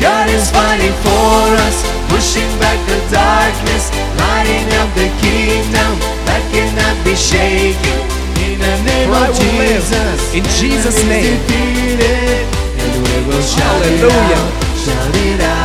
God 0.00 0.26
is 0.32 0.48
fighting 0.48 0.96
for 1.04 1.52
us, 1.68 1.84
pushing 2.08 2.48
back 2.64 2.80
the 2.88 2.96
darkness, 3.12 3.92
lighting 4.16 4.72
up 4.80 4.88
the 4.96 5.12
kingdom 5.20 5.92
that 6.24 6.40
cannot 6.48 6.96
be 7.04 7.12
shaken. 7.12 8.08
In 8.40 8.56
the 8.56 8.74
name 8.88 9.12
For 9.12 9.28
of 9.28 9.36
will 9.36 9.52
live 9.60 9.84
in 10.32 10.44
Jesus' 10.56 11.04
name. 11.04 12.59
We 13.02 13.26
will 13.26 13.42
shout 13.42 13.82
Hallelujah. 13.82 14.06
it 14.06 14.38
out, 14.38 14.76
shout 14.76 15.16
it 15.16 15.40
out. 15.40 15.60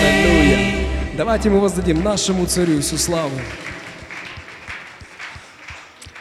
Аллилуйя. 0.00 0.86
Давайте 1.16 1.50
мы 1.50 1.60
воздадим 1.60 2.02
нашему 2.02 2.46
Царю 2.46 2.74
Иисусу 2.74 2.98
славу. 2.98 3.38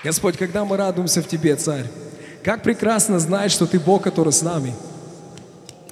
Господь, 0.04 0.38
когда 0.38 0.66
мы 0.66 0.78
радуемся 0.78 1.22
в 1.22 1.28
Тебе, 1.28 1.56
Царь, 1.56 1.86
как 2.44 2.64
прекрасно 2.64 3.20
знать, 3.20 3.52
что 3.52 3.66
Ты 3.66 3.80
Бог, 3.80 4.04
который 4.04 4.34
с 4.34 4.42
нами. 4.42 4.74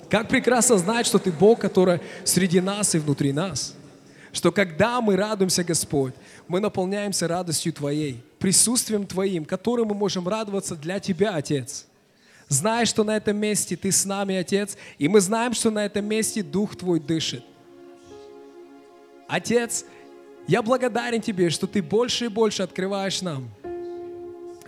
Как 0.10 0.30
прекрасно 0.30 0.78
знать, 0.78 1.06
что 1.06 1.20
Ты 1.20 1.32
Бог, 1.32 1.60
который 1.60 2.00
среди 2.24 2.62
нас 2.62 2.96
и 2.96 3.00
внутри 3.00 3.34
нас. 3.34 3.76
Что 4.32 4.52
когда 4.52 5.02
мы 5.02 5.16
радуемся, 5.16 5.64
Господь, 5.64 6.14
мы 6.48 6.60
наполняемся 6.60 7.28
радостью 7.28 7.74
Твоей, 7.74 8.24
присутствием 8.40 9.06
Твоим, 9.06 9.46
которым 9.46 9.88
мы 9.88 9.96
можем 9.96 10.28
радоваться 10.28 10.76
для 10.76 11.00
Тебя, 11.00 11.36
Отец. 11.36 11.86
Зная, 12.48 12.86
что 12.86 13.04
на 13.04 13.18
этом 13.18 13.36
месте 13.36 13.76
Ты 13.76 13.92
с 13.92 14.06
нами, 14.06 14.36
Отец, 14.36 14.78
и 14.98 15.08
мы 15.08 15.20
знаем, 15.20 15.54
что 15.54 15.72
на 15.72 15.86
этом 15.86 16.06
месте 16.06 16.44
Дух 16.44 16.76
Твой 16.76 17.00
дышит. 17.00 17.44
Отец, 19.28 19.86
я 20.48 20.62
благодарен 20.62 21.22
Тебе, 21.22 21.50
что 21.50 21.68
Ты 21.68 21.82
больше 21.82 22.26
и 22.26 22.30
больше 22.30 22.64
открываешь 22.64 23.22
нам, 23.22 23.50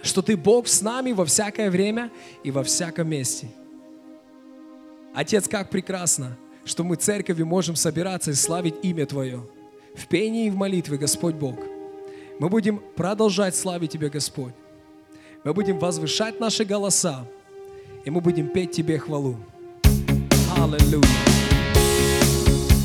что 0.01 0.21
Ты 0.21 0.35
Бог 0.35 0.67
с 0.67 0.81
нами 0.81 1.13
во 1.13 1.25
всякое 1.25 1.69
время 1.69 2.11
и 2.43 2.51
во 2.51 2.63
всяком 2.63 3.07
месте. 3.07 3.47
Отец, 5.13 5.47
как 5.47 5.69
прекрасно, 5.69 6.37
что 6.65 6.83
мы 6.83 6.95
церковью 6.95 7.45
можем 7.45 7.75
собираться 7.75 8.31
и 8.31 8.35
славить 8.35 8.75
имя 8.83 9.05
Твое 9.05 9.43
в 9.95 10.07
пении 10.07 10.47
и 10.47 10.49
в 10.49 10.55
молитве, 10.55 10.97
Господь 10.97 11.35
Бог. 11.35 11.55
Мы 12.39 12.47
будем 12.47 12.81
продолжать 12.95 13.55
славить 13.55 13.91
Тебя, 13.91 14.09
Господь. 14.09 14.53
Мы 15.43 15.53
будем 15.53 15.79
возвышать 15.79 16.39
наши 16.39 16.63
голоса, 16.63 17.25
и 18.05 18.09
мы 18.09 18.21
будем 18.21 18.49
петь 18.49 18.71
Тебе 18.71 18.99
хвалу. 18.99 19.37
Аллилуйя. 20.55 21.07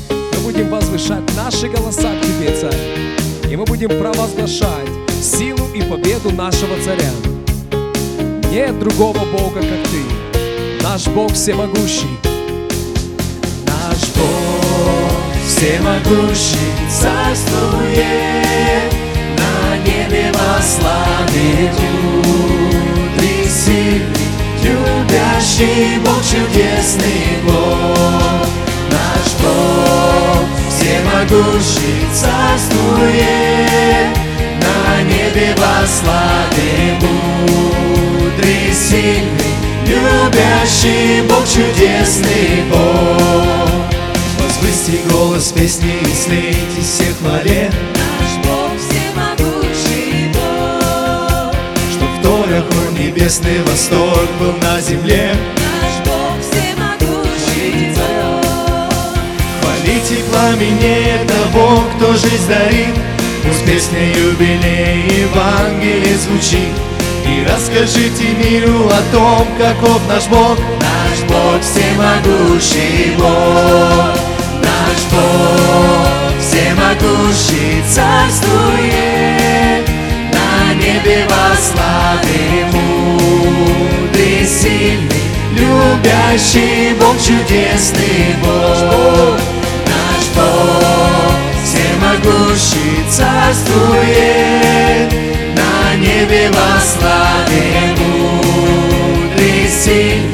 Мы 0.09 0.43
будем 0.43 0.69
возвышать 0.69 1.23
наши 1.35 1.69
голоса 1.69 2.19
к 2.19 2.21
Тебе, 2.21 2.57
Царь. 2.59 3.51
И 3.51 3.55
мы 3.55 3.65
будем 3.65 3.89
провозглашать 3.89 4.89
силу 5.21 5.73
и 5.73 5.81
победу 5.81 6.31
нашего 6.31 6.75
Царя. 6.83 7.11
Нет 8.49 8.77
другого 8.79 9.19
Бога, 9.31 9.61
как 9.61 9.87
Ты. 9.89 10.24
Наш 10.87 11.03
Бог 11.07 11.31
всемогущий. 11.33 12.19
Наш 13.65 14.01
Бог 14.15 15.11
всемогущий 15.43 16.73
царствует, 16.87 18.93
на 19.35 19.77
небе 19.77 20.31
во 20.31 20.61
славе 20.61 21.71
мудрый, 21.73 23.49
сильный, 23.49 24.29
любящий 24.61 25.97
Бог, 26.05 26.21
чудесный 26.23 27.39
Бог. 27.47 28.45
Наш 28.91 29.27
Бог 29.41 30.45
всемогущий 30.69 32.05
царствует, 32.13 34.13
на 34.61 35.01
небе 35.01 35.49
во 35.57 35.81
славе 35.87 36.93
мудрый, 37.01 38.69
сильный, 38.71 39.54
любящий 39.85 41.21
Бог, 41.27 41.45
чудесный 41.47 42.63
Бог. 42.71 43.69
Возвысьте 44.39 44.99
голос 45.11 45.51
песни 45.51 45.99
и 46.01 46.13
слейте 46.13 46.81
все 46.81 47.13
хвале, 47.19 47.71
Наш 47.95 48.45
Бог 48.45 48.71
всемогущий 48.77 50.31
Бог, 50.33 51.53
что 51.91 52.05
в 52.05 52.21
торах 52.23 52.63
хор 52.65 52.99
небесный 52.99 53.61
восторг 53.63 54.29
был 54.39 54.53
на 54.61 54.81
земле. 54.81 55.35
наш 55.57 56.05
Бог 56.05 56.35
всемогущий 56.41 57.93
Бог. 57.95 59.13
Хвалите 59.61 60.23
пламени 60.29 61.19
того, 61.27 61.83
кто 61.95 62.13
жизнь 62.13 62.47
дарит, 62.47 62.95
Пусть 63.43 63.63
песня 63.65 64.07
юбилей 64.07 65.21
Евангелие 65.21 66.17
звучит. 66.17 66.94
И 67.27 67.43
расскажите 67.43 68.33
миру 68.33 68.87
о 68.87 69.01
том, 69.11 69.47
каков 69.57 69.99
наш 70.07 70.27
Бог. 70.27 70.59
Наш 70.79 71.23
Бог 71.27 71.59
всемогущий 71.61 73.15
Бог. 73.17 74.13
Наш 74.61 75.03
Бог 75.11 76.07
всемогущий 76.39 77.83
царствует. 77.89 79.89
На 80.33 80.73
небе 80.75 81.25
во 81.27 81.55
славе 81.57 82.65
мудрый, 82.71 84.45
сильный, 84.45 85.25
любящий 85.51 86.93
Бог, 86.99 87.17
чудесный 87.17 88.35
Бог. 88.43 89.39
Наш 89.87 90.29
Бог 90.35 91.33
всемогущий 91.63 93.03
царствует. 93.09 95.34
На 95.55 95.95
небе 95.95 96.49
во 96.49 96.79
славе 96.81 97.95
мудрый, 97.97 99.67
сильный, 99.69 100.31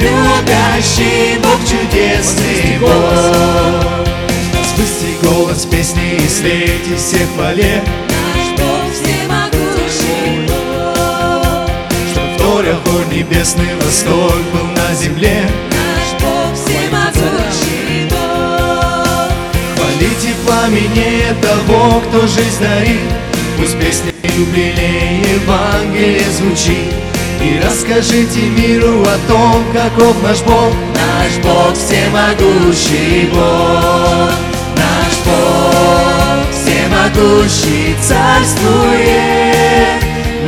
любящий 0.00 1.38
Бог, 1.42 1.60
чудесный 1.64 2.78
Бог. 2.80 4.04
Возвысьте 4.52 5.10
голос 5.22 5.64
песни 5.66 6.16
и 6.16 6.28
слейте 6.28 6.96
все 6.96 7.26
хвале, 7.34 7.82
Наш 8.08 8.58
Бог 8.58 8.92
всемогущий 8.92 10.46
Бог, 10.48 11.68
что 12.10 12.20
в 12.20 12.36
торях 12.38 12.78
хор 12.84 13.06
небесный 13.12 13.74
восторг 13.80 14.44
был 14.52 14.66
на 14.76 14.94
земле. 14.94 15.48
наш 15.70 16.20
Бог 16.20 16.54
всемогущий 16.54 18.08
Бог. 18.10 19.30
Хвалите 19.76 20.34
пламени 20.44 21.22
того, 21.40 22.00
кто 22.08 22.26
жизнь 22.26 22.60
дарит, 22.60 23.12
Пусть 23.58 23.78
песня 23.78 24.12
юбилей 24.36 25.22
Евангелие 25.34 26.24
звучит. 26.30 26.92
И 27.40 27.60
расскажите 27.64 28.40
миру 28.40 29.02
о 29.02 29.18
том, 29.28 29.64
каков 29.72 30.22
наш 30.22 30.40
Бог. 30.42 30.72
Наш 30.94 31.36
Бог 31.44 31.74
всемогущий 31.74 33.28
Бог. 33.32 34.30
Наш 34.76 35.14
Бог 35.24 36.44
всемогущий 36.50 37.94
царствует. 38.00 39.34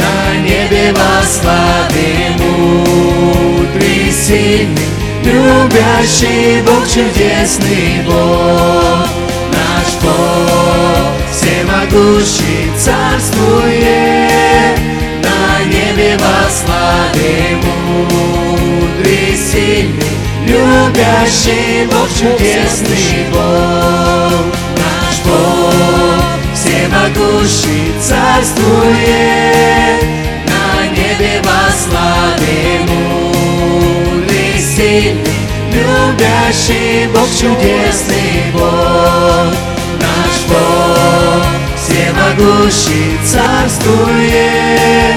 На 0.01 0.37
небе 0.39 0.93
во 0.93 1.25
славе 1.25 2.31
мудрый, 2.39 4.11
сильный, 4.11 4.89
любящий 5.23 6.63
Бог, 6.63 6.87
чудесный 6.89 8.03
Бог. 8.07 9.07
Наш 9.53 9.95
Бог 10.03 10.96
всемогущий 11.37 12.73
царствует. 12.79 14.79
На 15.23 15.63
небе 15.65 16.17
во 16.17 16.49
славе 16.51 17.57
мудрый, 17.63 19.37
сильный, 19.37 20.17
любящий 20.47 21.87
Бог, 21.87 22.09
чудесный 22.09 23.27
Бог. 23.33 24.47
Наш 24.81 25.17
Бог 25.27 26.25
всемогущий 26.55 27.87
царствует. 28.01 30.01
На 30.47 30.87
небе 30.89 31.35
во 31.43 31.63
славе 31.73 32.81
мудрый, 32.89 34.55
сильный, 34.59 35.43
любящий 35.73 37.07
Бог, 37.13 37.29
чудесный 37.29 38.37
Бог. 38.55 39.76
Наш 40.01 40.35
Бог 40.49 41.57
всемогущий 41.77 43.19
царствует. 43.25 45.17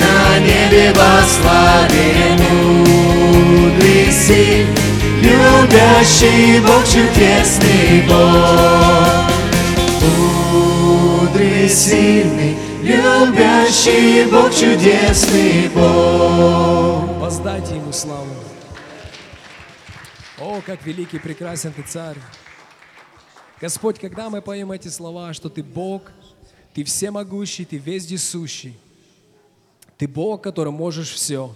На 0.00 0.38
небе 0.38 0.92
во 0.94 1.22
славе 1.26 2.36
мудрый, 2.38 4.12
сильный, 4.12 4.66
любящий 5.20 6.60
Бог, 6.60 6.84
чудесный 6.84 8.02
Бог. 8.08 9.30
Мудрый, 10.02 11.68
сильный, 11.68 12.56
любящий 12.82 14.24
Бог, 14.30 14.50
чудесный 14.52 15.70
Бог. 15.74 17.18
Воздайте 17.18 17.76
Ему 17.76 17.92
славу. 17.92 18.26
О, 20.38 20.60
как 20.66 20.84
великий, 20.84 21.18
прекрасен 21.18 21.72
Ты 21.72 21.82
Царь. 21.82 22.16
Господь, 23.64 23.98
когда 23.98 24.28
мы 24.28 24.42
поем 24.42 24.72
эти 24.72 24.88
слова, 24.88 25.32
что 25.32 25.48
Ты 25.48 25.62
Бог, 25.62 26.12
Ты 26.74 26.84
всемогущий, 26.84 27.64
Ты 27.64 27.78
вездесущий, 27.78 28.76
Ты 29.96 30.06
Бог, 30.06 30.42
который 30.42 30.70
можешь 30.70 31.10
все. 31.10 31.50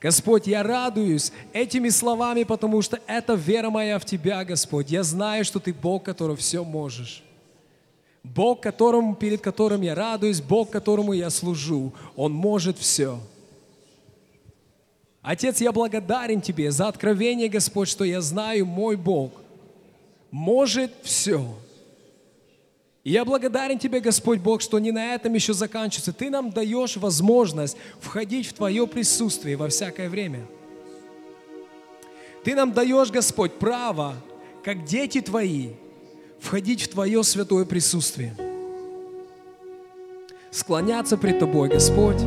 Господь, 0.00 0.46
я 0.46 0.62
радуюсь 0.62 1.32
этими 1.52 1.88
словами, 1.88 2.44
потому 2.44 2.82
что 2.82 3.00
это 3.08 3.34
вера 3.34 3.68
моя 3.68 3.98
в 3.98 4.04
Тебя, 4.04 4.44
Господь. 4.44 4.92
Я 4.92 5.02
знаю, 5.02 5.44
что 5.44 5.58
Ты 5.58 5.74
Бог, 5.74 6.04
который 6.04 6.36
все 6.36 6.62
можешь. 6.62 7.24
Бог, 8.22 8.60
которому, 8.60 9.16
перед 9.16 9.40
которым 9.40 9.80
я 9.80 9.96
радуюсь, 9.96 10.40
Бог, 10.40 10.70
которому 10.70 11.14
я 11.14 11.30
служу, 11.30 11.92
Он 12.14 12.30
может 12.30 12.78
все. 12.78 13.18
Отец, 15.20 15.60
я 15.60 15.72
благодарен 15.72 16.40
Тебе 16.40 16.70
за 16.70 16.86
откровение, 16.86 17.48
Господь, 17.48 17.88
что 17.88 18.04
я 18.04 18.20
знаю, 18.20 18.66
мой 18.66 18.94
Бог 18.94 19.32
может 20.36 20.92
все. 21.02 21.42
И 23.04 23.10
я 23.10 23.24
благодарен 23.24 23.78
Тебе, 23.78 24.00
Господь 24.00 24.38
Бог, 24.40 24.60
что 24.60 24.78
не 24.78 24.92
на 24.92 25.14
этом 25.14 25.32
еще 25.32 25.54
заканчивается. 25.54 26.12
Ты 26.12 26.28
нам 26.28 26.50
даешь 26.50 26.98
возможность 26.98 27.78
входить 28.00 28.46
в 28.48 28.52
Твое 28.52 28.86
присутствие 28.86 29.56
во 29.56 29.68
всякое 29.68 30.10
время. 30.10 30.46
Ты 32.44 32.54
нам 32.54 32.74
даешь, 32.74 33.10
Господь, 33.10 33.54
право, 33.54 34.14
как 34.62 34.84
дети 34.84 35.22
Твои, 35.22 35.70
входить 36.38 36.82
в 36.82 36.88
Твое 36.88 37.24
святое 37.24 37.64
присутствие. 37.64 38.36
Склоняться 40.50 41.16
пред 41.16 41.38
Тобой, 41.38 41.70
Господь. 41.70 42.20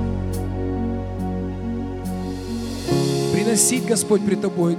Приносить, 3.33 3.85
Господь, 3.85 4.25
пред 4.25 4.41
Тобой 4.41 4.77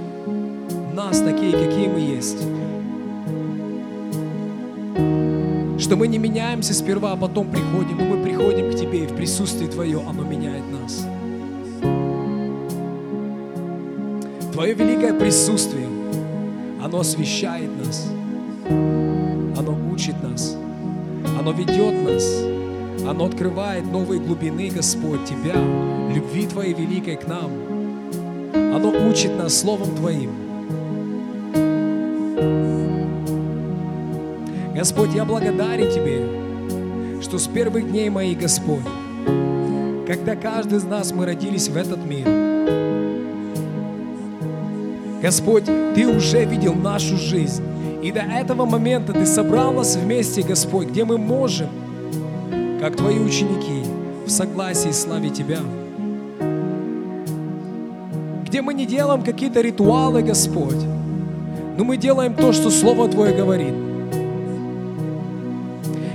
нас 0.93 1.19
такие, 1.21 1.53
какие 1.53 1.87
мы 1.87 1.99
есть. 2.01 2.37
Что 5.79 5.95
мы 5.95 6.07
не 6.07 6.17
меняемся 6.17 6.73
сперва, 6.73 7.13
а 7.13 7.15
потом 7.15 7.49
приходим, 7.49 7.97
но 7.97 8.15
мы 8.15 8.23
приходим 8.23 8.71
к 8.71 8.75
Тебе, 8.75 9.03
и 9.03 9.07
в 9.07 9.15
присутствии 9.15 9.67
Твое 9.67 9.99
оно 9.99 10.23
меняет 10.23 10.63
нас. 10.71 11.05
Твое 14.53 14.73
великое 14.73 15.13
присутствие, 15.13 15.87
оно 16.83 16.99
освещает 16.99 17.69
нас, 17.83 18.07
оно 18.69 19.77
учит 19.91 20.21
нас, 20.21 20.55
оно 21.39 21.51
ведет 21.51 22.03
нас, 22.03 22.43
оно 23.07 23.25
открывает 23.25 23.91
новые 23.91 24.19
глубины, 24.19 24.69
Господь, 24.69 25.25
Тебя, 25.25 25.55
любви 26.13 26.45
Твоей 26.45 26.73
великой 26.73 27.15
к 27.15 27.27
нам. 27.27 27.51
Оно 28.53 28.91
учит 29.09 29.35
нас 29.37 29.57
Словом 29.57 29.95
Твоим. 29.95 30.29
Господь, 34.73 35.13
я 35.13 35.25
благодарен 35.25 35.91
Тебе, 35.91 37.21
что 37.21 37.37
с 37.37 37.47
первых 37.47 37.89
дней 37.91 38.09
моих, 38.09 38.39
Господь, 38.39 38.83
когда 40.07 40.35
каждый 40.35 40.77
из 40.77 40.85
нас 40.85 41.11
мы 41.11 41.25
родились 41.25 41.67
в 41.67 41.75
этот 41.75 41.99
мир, 42.05 42.25
Господь, 45.21 45.65
Ты 45.65 46.07
уже 46.07 46.45
видел 46.45 46.73
нашу 46.73 47.17
жизнь. 47.17 47.63
И 48.01 48.11
до 48.11 48.21
этого 48.21 48.65
момента 48.65 49.13
Ты 49.13 49.25
собрал 49.25 49.73
нас 49.73 49.95
вместе, 49.95 50.41
Господь, 50.41 50.87
где 50.87 51.03
мы 51.03 51.17
можем, 51.17 51.67
как 52.79 52.95
Твои 52.95 53.19
ученики, 53.19 53.83
в 54.25 54.29
согласии 54.31 54.91
славить 54.91 55.33
Тебя. 55.33 55.59
Где 58.45 58.61
мы 58.61 58.73
не 58.73 58.85
делаем 58.85 59.21
какие-то 59.21 59.61
ритуалы, 59.61 60.23
Господь, 60.23 60.81
но 61.77 61.83
мы 61.83 61.97
делаем 61.97 62.33
то, 62.33 62.53
что 62.53 62.69
Слово 62.69 63.07
Твое 63.09 63.35
говорит. 63.35 63.90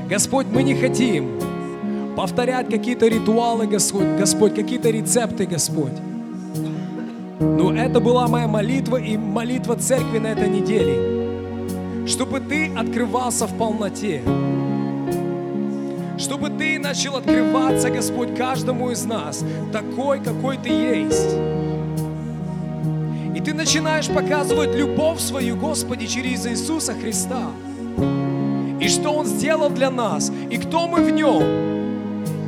Господь, 0.08 0.46
мы 0.46 0.62
не 0.62 0.74
хотим 0.74 1.40
повторять 2.16 2.68
какие-то 2.70 3.08
ритуалы, 3.08 3.66
Господь, 3.66 4.06
Господь, 4.18 4.54
какие-то 4.54 4.88
рецепты, 4.90 5.46
Господь. 5.46 5.92
Но 7.40 7.74
это 7.74 7.98
была 7.98 8.28
моя 8.28 8.46
молитва 8.46 8.98
и 8.98 9.16
молитва 9.16 9.74
церкви 9.76 10.18
на 10.18 10.28
этой 10.28 10.48
неделе, 10.48 12.06
чтобы 12.06 12.38
Ты 12.38 12.72
открывался 12.74 13.46
в 13.46 13.58
полноте, 13.58 14.22
чтобы 16.18 16.50
Ты 16.50 16.78
начал 16.78 17.16
открываться, 17.16 17.90
Господь, 17.90 18.36
каждому 18.36 18.90
из 18.92 19.04
нас, 19.04 19.44
такой, 19.72 20.20
какой 20.20 20.56
Ты 20.56 20.68
есть. 20.68 21.36
И 23.34 23.40
Ты 23.40 23.52
начинаешь 23.52 24.06
показывать 24.06 24.72
любовь 24.74 25.18
свою, 25.18 25.56
Господи, 25.56 26.06
через 26.06 26.46
Иисуса 26.46 26.94
Христа. 26.94 27.50
И 28.86 28.88
что 28.88 29.10
Он 29.10 29.26
сделал 29.26 29.68
для 29.68 29.90
нас, 29.90 30.30
и 30.48 30.58
кто 30.58 30.86
мы 30.86 31.02
в 31.02 31.10
Нем, 31.10 31.42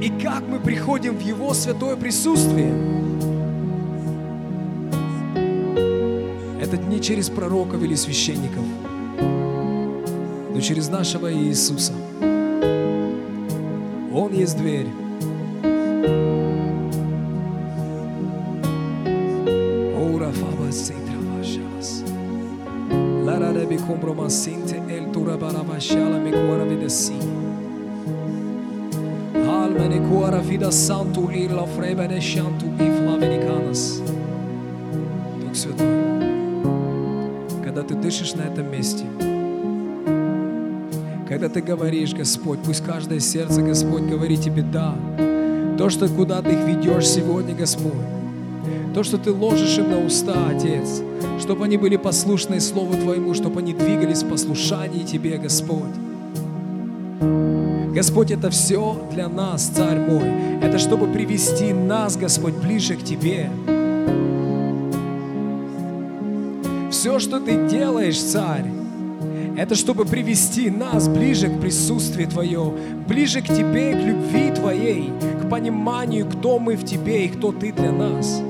и 0.00 0.08
как 0.22 0.46
мы 0.46 0.60
приходим 0.60 1.16
в 1.16 1.20
Его 1.20 1.52
святое 1.52 1.96
присутствие. 1.96 2.72
Это 6.62 6.76
не 6.76 7.00
через 7.00 7.28
пророков 7.28 7.82
или 7.82 7.96
священников, 7.96 8.62
но 10.54 10.60
через 10.60 10.88
нашего 10.88 11.34
Иисуса. 11.34 11.92
Он 14.14 14.32
есть 14.32 14.56
дверь. 14.56 14.86
Baravashala 25.38 26.18
me 26.18 26.30
cuora 26.30 26.64
videsi. 26.64 27.14
Alma 29.34 29.86
ne 29.86 30.00
cuora 30.08 30.40
vida 30.40 30.70
santo 30.70 31.30
ir 31.30 31.50
la 31.52 31.66
freba 31.66 32.06
de 32.08 32.20
shantu 32.20 32.66
и 32.78 32.90
флавенikanas. 32.90 34.02
Дух 35.40 35.54
Святой, 35.54 35.86
когда 37.62 37.82
ты 37.82 37.94
дышишь 37.94 38.34
на 38.34 38.42
этом 38.42 38.70
месте, 38.70 39.04
когда 41.28 41.48
ты 41.48 41.60
говоришь, 41.60 42.14
Господь, 42.14 42.58
пусть 42.64 42.84
каждое 42.84 43.20
сердце, 43.20 43.62
Господь, 43.62 44.02
говорит 44.02 44.40
тебе 44.40 44.62
«да». 44.62 44.94
То, 45.76 45.90
что 45.90 46.08
куда 46.08 46.42
ты 46.42 46.50
их 46.54 46.66
ведешь 46.66 47.06
сегодня, 47.06 47.54
Господь. 47.54 47.92
То, 48.94 49.04
что 49.04 49.18
ты 49.18 49.30
ложишь 49.30 49.78
им 49.78 49.90
на 49.90 50.04
уста, 50.04 50.34
Отец. 50.50 51.02
Чтобы 51.40 51.64
они 51.64 51.76
были 51.76 51.96
послушны 51.96 52.60
Слову 52.60 52.94
Твоему, 52.94 53.34
чтобы 53.34 53.60
они 53.60 53.72
двигались 53.72 54.22
в 54.22 54.28
послушании 54.28 55.04
Тебе, 55.04 55.38
Господь. 55.38 55.94
Господь, 57.94 58.30
это 58.30 58.50
все 58.50 58.96
для 59.12 59.28
нас, 59.28 59.66
Царь 59.74 59.98
мой. 59.98 60.30
Это 60.62 60.78
чтобы 60.78 61.06
привести 61.08 61.72
нас, 61.72 62.16
Господь, 62.16 62.54
ближе 62.54 62.96
к 62.96 63.02
Тебе. 63.02 63.50
Все, 66.90 67.18
что 67.18 67.40
Ты 67.40 67.68
делаешь, 67.68 68.20
Царь, 68.20 68.66
это 69.56 69.74
чтобы 69.74 70.04
привести 70.04 70.70
нас 70.70 71.08
ближе 71.08 71.48
к 71.48 71.60
присутствию 71.60 72.28
Твое, 72.28 72.72
ближе 73.08 73.40
к 73.40 73.46
Тебе, 73.46 73.92
к 73.92 74.04
любви 74.04 74.52
Твоей, 74.54 75.10
к 75.42 75.48
пониманию, 75.48 76.26
кто 76.26 76.58
мы 76.60 76.76
в 76.76 76.84
Тебе 76.84 77.26
и 77.26 77.28
кто 77.28 77.50
Ты 77.50 77.72
для 77.72 77.90
нас. 77.90 78.40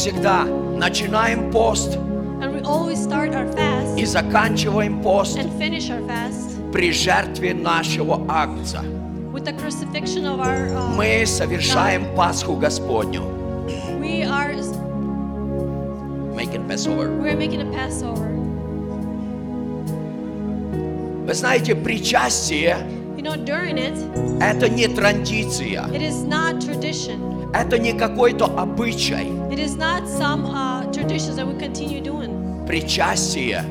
Всегда 0.00 0.44
начинаем 0.44 1.50
пост 1.50 1.98
и 3.98 4.04
заканчиваем 4.06 5.02
пост 5.02 5.38
при 6.72 6.90
жертве 6.90 7.52
нашего. 7.52 8.14
Uh, 8.14 8.56
Мы 10.96 11.26
совершаем 11.26 12.16
Пасху 12.16 12.56
Господню. 12.56 13.24
Вы 21.26 21.34
знаете, 21.34 21.74
причастие 21.74 22.78
You 23.18 23.22
know, 23.22 23.36
during 23.36 23.76
it,– 23.76 23.98
это 24.40 24.70
не 24.70 24.88
традиция, 24.88 25.84
it 25.92 26.00
is 26.00 26.24
not 26.26 26.58
tradition. 26.58 27.52
это 27.52 27.76
не 27.78 27.92
какой-то 27.92 28.46
обычай. 28.46 29.39
It 29.51 29.59
is 29.59 29.75
not 29.75 30.07
some 30.07 30.45
uh, 30.45 30.91
traditions 30.91 31.35
that 31.37 31.47
we 31.47 31.53
continue 31.59 32.01
doing. 32.01 32.65
Причастие 32.65 33.63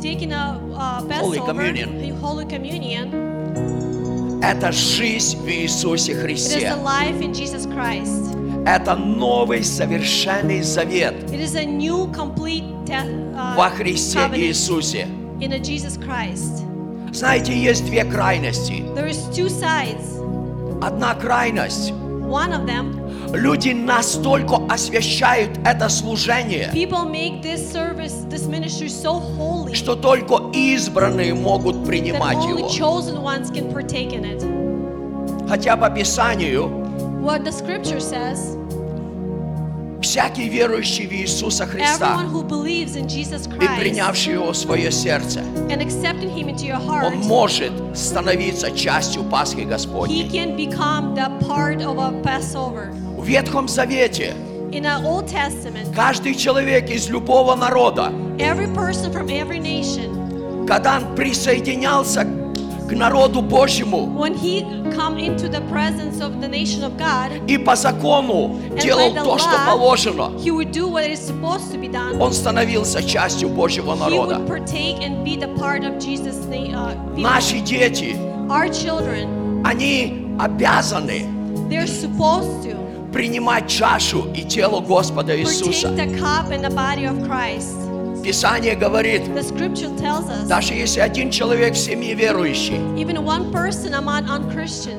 Taking 0.00 0.32
a 0.32 0.60
uh, 0.74 1.00
Holy 1.00 1.38
Passover, 1.38 1.46
Communion. 1.46 2.00
a 2.00 2.10
Holy 2.20 2.44
Communion, – 2.44 4.42
это 4.42 4.72
жизнь 4.72 5.38
в 5.38 5.48
Иисусе 5.48 6.12
it 6.12 6.16
is 6.16 6.22
Христе. 6.22 6.68
a 6.68 6.76
life 6.76 7.20
in 7.22 7.32
Jesus 7.32 7.66
Christ. 7.66 8.36
Это 8.66 8.94
новый 8.94 9.62
совершенный 9.64 10.62
завет 10.62 11.14
It 11.30 11.40
is 11.40 11.54
a 11.54 11.64
new, 11.64 12.08
complete 12.12 12.64
death, 12.84 13.08
uh, 13.34 13.56
во 13.56 13.70
Христе 13.70 14.18
covenant 14.18 14.38
Иисусе. 14.38 15.06
in 15.40 15.52
a 15.52 15.58
Jesus 15.58 15.96
Christ. 15.96 16.62
Знаете, 17.12 17.54
есть 17.56 17.86
две 17.86 18.04
крайности. 18.04 18.82
There 18.94 19.06
is 19.08 19.22
two 19.34 19.48
sides. 19.48 20.20
Одна 20.82 21.14
крайность 21.14 21.92
One 22.26 22.52
of 22.52 22.66
them, 22.66 22.97
Люди 23.33 23.69
настолько 23.69 24.57
освящают 24.69 25.51
это 25.63 25.87
служение, 25.87 26.71
this 27.43 27.71
service, 27.71 28.25
this 28.27 28.47
so 28.89 29.21
holy 29.37 29.75
что 29.75 29.95
только 29.95 30.49
избранные 30.51 31.35
могут 31.35 31.85
принимать 31.85 32.43
его. 32.43 32.67
chosen 32.69 33.21
ones 33.21 33.51
can 33.51 33.71
partake 33.71 34.13
in 34.13 34.25
it. 34.25 35.47
Хотя 35.47 35.77
по 35.77 35.89
Писанию 35.89 36.69
What 37.21 37.43
the 37.43 37.51
scripture 37.51 37.99
says, 37.99 38.57
всякий 40.01 40.49
верующий 40.49 41.05
в 41.05 41.11
Иисуса 41.11 41.67
Христа 41.67 42.17
Jesus 43.05 43.47
и 43.47 43.59
Christ 43.59 43.79
принявший 43.79 44.33
его 44.33 44.53
в 44.53 44.57
свое 44.57 44.91
сердце, 44.91 45.41
and 45.69 45.81
accepted 45.81 46.33
him 46.33 46.49
into 46.49 46.65
your 46.65 46.79
heart, 46.79 47.05
он 47.05 47.19
может 47.27 47.71
становиться 47.93 48.71
частью 48.71 49.23
Пасхи 49.23 49.61
Господней. 49.61 50.27
Ветхом 53.29 53.67
Завете 53.67 54.33
In 54.71 54.81
the 54.85 55.05
Old 55.05 55.27
Testament, 55.27 55.93
каждый 55.95 56.33
человек 56.33 56.89
из 56.89 57.09
любого 57.09 57.53
народа, 57.53 58.11
every 58.39 58.65
person 58.73 59.11
from 59.13 59.27
every 59.29 59.59
nation, 59.59 60.65
когда 60.65 60.97
он 60.97 61.15
присоединялся 61.15 62.23
к 62.23 62.91
народу 62.91 63.43
Божьему 63.43 64.07
when 64.17 64.33
he 64.33 64.63
come 64.95 65.19
into 65.19 65.47
the 65.47 65.61
presence 65.69 66.19
of 66.21 66.41
the 66.41 66.47
nation 66.47 66.83
of 66.83 66.97
God, 66.97 67.29
и 67.47 67.59
по 67.59 67.75
закону 67.75 68.59
делал 68.81 69.13
то, 69.13 69.37
что 69.37 69.51
law, 69.51 69.65
положено, 69.67 70.31
he 70.43 70.49
would 70.49 70.71
do 70.71 70.87
what 70.87 71.07
is 71.07 71.19
supposed 71.19 71.71
to 71.71 71.77
be 71.79 71.87
done. 71.87 72.19
он 72.19 72.33
становился 72.33 73.03
частью 73.03 73.49
Божьего 73.49 73.93
He 73.93 73.99
народа. 73.99 74.39
would 74.39 74.47
partake 74.47 75.03
and 75.03 75.23
be 75.23 75.35
the 75.35 75.53
part 75.59 75.83
of 75.83 75.99
Jesus' 75.99 76.47
uh, 76.47 76.95
people. 77.05 77.21
Наши 77.21 77.59
дети, 77.59 78.15
Our 78.49 78.69
children, 78.69 79.61
они 79.63 80.35
обязаны 80.39 81.27
they're 81.69 81.85
supposed 81.85 82.63
to 82.63 82.88
принимать 83.13 83.67
чашу 83.67 84.31
и 84.33 84.43
тело 84.43 84.79
Господа 84.81 85.39
Иисуса. 85.39 85.89
Писание 88.23 88.75
говорит, 88.75 89.21
us, 89.29 90.47
даже 90.47 90.73
если 90.73 90.99
один 90.99 91.31
человек 91.31 91.73
в 91.73 91.77
семье 91.77 92.13
верующий, 92.13 92.77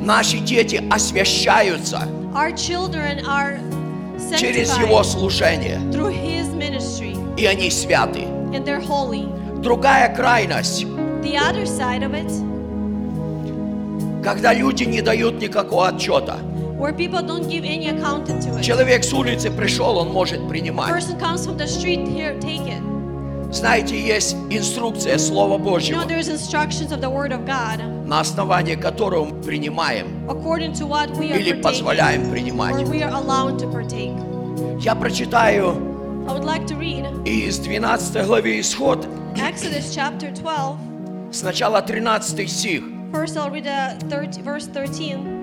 наши 0.00 0.38
дети 0.38 0.82
освящаются 0.90 2.00
через 4.38 4.76
его 4.78 5.02
служение, 5.02 5.78
и 7.36 7.44
они 7.46 7.70
святы. 7.70 8.24
Другая 9.62 10.14
крайность, 10.16 10.86
когда 14.24 14.54
люди 14.54 14.84
не 14.84 15.02
дают 15.02 15.40
никакого 15.40 15.88
отчета. 15.88 16.38
where 16.79 16.93
people 16.93 17.21
don't 17.21 17.47
give 17.49 17.63
any 17.63 17.87
account 17.89 18.25
to 18.27 18.57
it. 18.57 18.61
Человек 18.63 19.03
с 19.03 19.13
улицы 19.13 19.49
пришел, 19.51 19.97
он 19.97 20.11
может 20.11 20.47
принимать. 20.47 20.91
Person 20.91 21.19
comes 21.19 21.45
from 21.45 21.57
the 21.57 21.67
street, 21.67 22.07
here, 22.07 22.39
take 22.39 22.67
it. 22.67 22.81
Знаете, 23.51 23.97
есть 23.99 24.35
инструкция 24.49 25.17
Слова 25.17 25.53
You 25.53 25.59
know, 25.59 25.63
Божьего, 25.63 26.05
there's 26.05 26.27
instructions 26.27 26.91
of 26.91 26.99
the 26.99 27.09
Word 27.09 27.31
of 27.31 27.45
God, 27.45 27.79
на 28.05 28.19
основании 28.19 28.75
которого 28.75 29.25
мы 29.25 29.41
принимаем 29.41 30.07
according 30.27 30.73
to 30.73 30.85
what 30.87 31.09
we 31.17 31.31
are 31.31 31.37
или 31.39 31.53
partaking, 31.53 31.61
позволяем 31.61 32.21
or 32.23 32.31
принимать. 32.31 32.75
we 32.89 33.01
are 33.01 33.13
allowed 33.13 33.57
to 33.59 33.67
partake. 33.71 34.13
Я 34.81 34.95
прочитаю 34.95 35.75
I 36.27 36.33
would 36.33 36.43
like 36.43 36.65
to 36.67 36.75
read 36.77 37.05
из 37.25 37.59
12 37.59 38.25
главы 38.25 38.59
Исход, 38.59 39.07
Exodus 39.35 39.93
chapter 39.95 40.33
12. 40.33 40.77
сначала 41.31 41.81
13 41.81 42.49
стих. 42.49 42.83
First, 43.13 43.37
I'll 43.37 43.49
read 43.51 43.63
the 43.63 43.95
thir- 44.09 44.27
verse 44.43 44.65
13. 44.65 45.38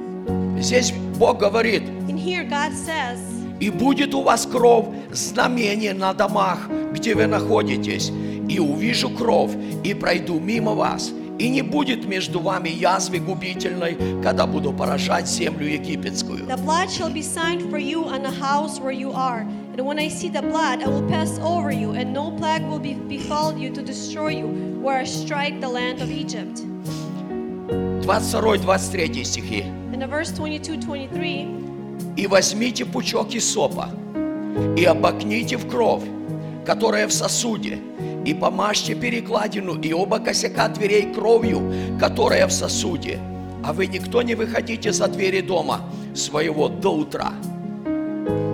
Здесь 0.59 0.91
Бог 1.19 1.37
говорит, 1.37 1.83
says, 2.07 3.19
«И 3.59 3.69
будет 3.69 4.13
у 4.13 4.21
вас 4.21 4.45
кровь, 4.45 4.85
знамение 5.11 5.93
на 5.93 6.13
домах, 6.13 6.69
где 6.93 7.15
вы 7.15 7.27
находитесь, 7.27 8.11
и 8.49 8.59
увижу 8.59 9.09
кровь, 9.09 9.51
и 9.83 9.93
пройду 9.93 10.39
мимо 10.39 10.73
вас, 10.73 11.11
и 11.37 11.49
не 11.49 11.61
будет 11.61 12.05
между 12.05 12.39
вами 12.39 12.69
язвы 12.69 13.19
губительной, 13.19 13.97
когда 14.23 14.47
буду 14.47 14.73
поражать 14.73 15.27
землю 15.27 15.67
египетскую». 15.67 16.45
The 16.47 16.57
blood 16.57 16.89
shall 16.89 17.11
be 17.13 17.21
signed 17.21 17.69
for 17.69 17.79
you 17.79 18.05
on 18.05 18.23
the 18.23 18.31
house 18.31 18.79
where 18.79 18.91
you 18.91 19.11
are. 19.11 19.45
And 19.75 19.85
when 19.85 19.99
I 19.99 20.09
see 20.09 20.29
the 20.29 20.41
blood, 20.41 20.81
I 20.81 20.87
will 20.87 21.07
pass 21.07 21.37
over 21.39 21.71
you, 21.71 21.91
and 21.91 22.13
no 22.13 22.31
plague 22.31 22.65
will 22.67 22.79
be 22.79 22.95
befall 22.95 23.55
you 23.55 23.71
to 23.73 23.83
destroy 23.83 24.29
you, 24.29 24.47
where 24.81 24.97
I 24.97 25.05
strike 25.05 25.61
the 25.61 25.69
land 25.69 26.01
of 26.01 26.09
Egypt. 26.09 26.61
22-23 27.67 29.23
стихи. 29.23 29.63
And 29.93 30.01
the 30.01 30.07
verse 30.07 30.31
22 30.31 30.77
23. 30.77 31.47
«И 32.15 32.27
возьмите 32.27 32.85
пучок 32.85 33.35
исопа, 33.35 33.89
и 34.77 34.85
обокните 34.85 35.57
в 35.57 35.67
кровь, 35.67 36.03
которая 36.65 37.07
в 37.07 37.13
сосуде, 37.13 37.79
и 38.25 38.33
помажьте 38.33 38.95
перекладину 38.95 39.75
и 39.75 39.93
оба 39.93 40.19
косяка 40.19 40.67
дверей 40.69 41.13
кровью, 41.13 41.61
которая 41.99 42.47
в 42.47 42.51
сосуде. 42.51 43.19
А 43.63 43.73
вы 43.73 43.87
никто 43.87 44.21
не 44.21 44.35
выходите 44.35 44.91
за 44.91 45.07
двери 45.07 45.41
дома 45.41 45.81
своего 46.15 46.69
до 46.69 46.95
утра». 46.95 47.33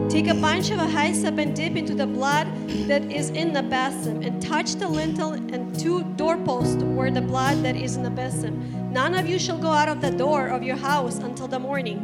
Take 0.10 0.28
a 0.28 0.34
bunch 0.36 0.70
of 0.70 0.80
hyssop 0.92 1.38
and 1.40 1.56
dip 1.56 1.76
into 1.76 1.96
the 1.96 2.06
blood 2.06 2.48
that 2.88 3.04
is 3.12 3.30
in 3.32 3.54
the 3.54 3.64
basin, 3.64 4.24
and 4.24 4.42
touch 4.42 4.76
the 4.76 4.88
lintel 4.88 5.32
and 5.34 5.78
two 5.80 6.04
doorposts 6.16 6.84
where 6.84 7.12
the 7.12 7.22
blood 7.22 7.64
that 7.64 7.76
is 7.76 7.96
in 7.96 8.04
the 8.04 8.10
basin. 8.10 8.92
None 8.92 9.16
of 9.16 9.28
you 9.28 9.40
shall 9.40 9.58
go 9.58 9.70
out 9.70 9.90
of 9.90 10.02
the 10.02 10.12
door 10.12 10.48
of 10.48 10.62
your 10.62 10.76
house 10.78 11.18
until 11.18 11.48
the 11.48 11.60
morning. 11.60 12.00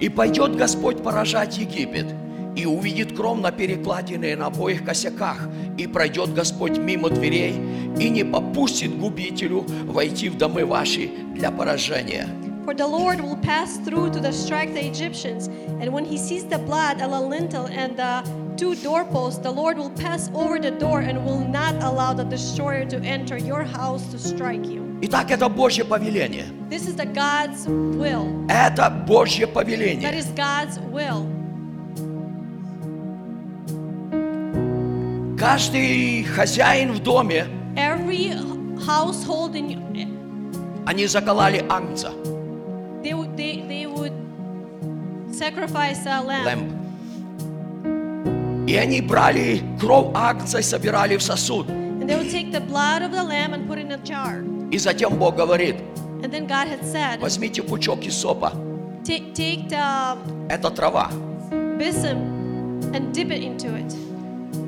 И 0.00 0.08
пойдет 0.08 0.56
Господь 0.56 1.02
поражать 1.02 1.58
Египет, 1.58 2.06
и 2.56 2.66
увидит 2.66 3.16
кровь 3.16 3.40
на 3.40 3.52
перекладине 3.52 4.32
и 4.32 4.34
на 4.34 4.46
обоих 4.46 4.84
косяках, 4.84 5.48
и 5.78 5.86
пройдет 5.86 6.34
Господь 6.34 6.76
мимо 6.76 7.08
дверей, 7.08 7.54
и 7.98 8.10
не 8.10 8.24
попустит 8.24 8.98
губителю 8.98 9.64
войти 9.86 10.28
в 10.28 10.36
домы 10.36 10.66
ваши 10.66 11.08
для 11.34 11.50
поражения. 11.50 12.28
For 12.65 12.73
the 12.73 12.85
Lord 12.85 13.21
will 13.21 13.37
pass 13.37 13.77
through 13.77 14.11
to 14.11 14.19
the 14.19 14.33
strike 14.33 14.73
the 14.73 14.85
Egyptians, 14.85 15.47
and 15.47 15.93
when 15.93 16.03
he 16.03 16.17
sees 16.17 16.43
the 16.43 16.57
blood 16.57 17.01
on 17.01 17.11
the 17.11 17.21
lintel 17.21 17.67
and 17.67 17.95
the 17.95 18.23
two 18.57 18.75
doorposts, 18.75 19.39
the 19.39 19.51
Lord 19.51 19.77
will 19.77 19.91
pass 19.91 20.29
over 20.33 20.59
the 20.59 20.71
door 20.71 20.99
and 20.99 21.23
will 21.23 21.39
not 21.39 21.75
allow 21.81 22.13
the 22.13 22.25
destroyer 22.25 22.83
to 22.85 22.97
enter 22.97 23.37
your 23.37 23.63
house 23.63 24.05
to 24.11 24.19
strike 24.19 24.65
you. 24.65 24.83
Итак, 25.01 25.31
это 25.31 25.47
Божье 25.47 25.85
повеление. 25.85 26.45
This 26.69 26.87
is 26.87 26.95
the 26.95 27.05
God's 27.05 27.67
will. 27.67 28.45
Это 28.49 28.89
Божье 28.89 29.45
That 29.45 29.53
повеление. 29.53 30.11
is 30.13 30.27
God's 30.35 30.79
will. 30.91 31.25
Каждый 35.37 36.23
хозяин 36.23 36.91
в 36.91 36.99
доме, 37.01 37.45
Every 37.75 38.33
household 38.85 39.55
in 39.55 39.87
они 40.87 41.05
заколали 41.05 41.63
агнца, 41.69 42.11
They 43.02 43.14
would 43.14 43.36
they, 43.36 43.60
they 43.68 43.86
would 43.86 44.12
sacrifice 45.32 46.06
a 46.06 46.20
lamb. 46.22 46.44
лэмб. 46.44 46.82
И 48.68 48.76
они 48.76 49.00
брали 49.00 49.60
кровь 49.80 50.06
агнца 50.14 50.58
и 50.58 50.62
собирали 50.62 51.16
в 51.16 51.22
сосуд. 51.22 51.68
And 51.68 52.02
And 52.02 52.08
they 52.08 52.16
will 52.16 52.30
take 52.30 52.50
the 52.52 52.60
blood 52.60 53.02
of 53.02 53.12
the 53.12 53.22
lamb 53.22 53.52
and 53.54 53.68
put 53.68 53.78
it 53.78 53.86
in 53.86 53.92
a 53.92 53.98
jar. 53.98 54.42
И 54.70 54.78
затем 54.78 55.18
Бог 55.18 55.36
говорит, 55.36 55.76
And 56.22 56.32
then 56.32 56.46
God 56.46 56.68
had 56.68 56.84
said, 56.84 57.20
возьмите 57.20 57.62
пучок 57.62 58.04
исопа, 58.06 58.52
take, 59.04 59.34
take 59.34 59.68
the 59.68 60.16
это 60.48 60.70
трава, 60.70 61.10
besom 61.78 62.18
and 62.94 63.12
dip 63.12 63.30
it 63.30 63.42
into 63.42 63.74
it. 63.76 63.92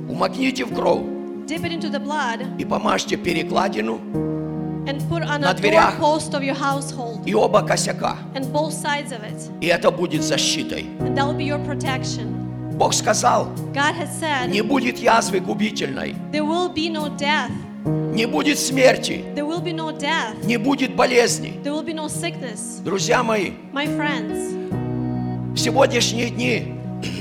умокните 0.09 0.65
в 0.65 0.75
кровь 0.75 1.03
Dip 1.47 1.63
it 1.63 1.73
into 1.73 1.91
the 1.91 2.01
blood 2.01 2.45
и 2.59 2.65
помажьте 2.65 3.17
перекладину 3.17 4.01
and 4.88 5.00
put 5.10 5.22
on 5.24 5.42
На 5.42 5.52
a 5.52 5.54
дверях. 5.54 5.98
doorpost 6.00 6.34
of 6.34 6.42
your 6.44 6.56
household 6.56 7.22
и 7.26 7.34
оба 7.34 7.62
косяка. 7.62 8.18
and 8.36 8.52
both 8.52 8.74
sides 8.74 9.12
of 9.12 9.22
it. 9.24 9.50
И 9.62 9.68
это 9.68 9.92
будет 9.92 10.24
защитой. 10.24 10.86
And 11.00 11.16
that 11.16 11.26
will 11.28 11.38
be 11.38 11.46
your 11.46 11.60
protection. 11.66 12.36
Бог 12.78 12.94
сказал, 12.94 13.48
God 13.74 13.94
has 13.96 14.10
said, 14.20 14.50
не 14.50 14.62
будет 14.62 14.98
язвы 15.00 15.40
губительной, 15.42 16.16
there 16.32 16.46
will 16.46 16.70
be 16.74 16.90
no 16.90 17.10
death. 17.18 17.52
не 18.14 18.26
будет 18.26 18.58
смерти, 18.58 19.24
There 19.36 19.46
will 19.46 19.62
be 19.62 19.74
no 19.74 19.92
death. 19.92 20.44
не 20.46 20.58
будет 20.58 20.96
болезни. 20.96 21.60
There 21.64 21.74
will 21.74 21.84
be 21.86 21.94
no 21.94 22.08
sickness. 22.08 22.82
Друзья 22.84 23.22
мои, 23.22 23.52
My 23.74 23.86
friends, 23.86 24.56
в 25.54 25.58
сегодняшние 25.58 26.30
дни 26.30 26.76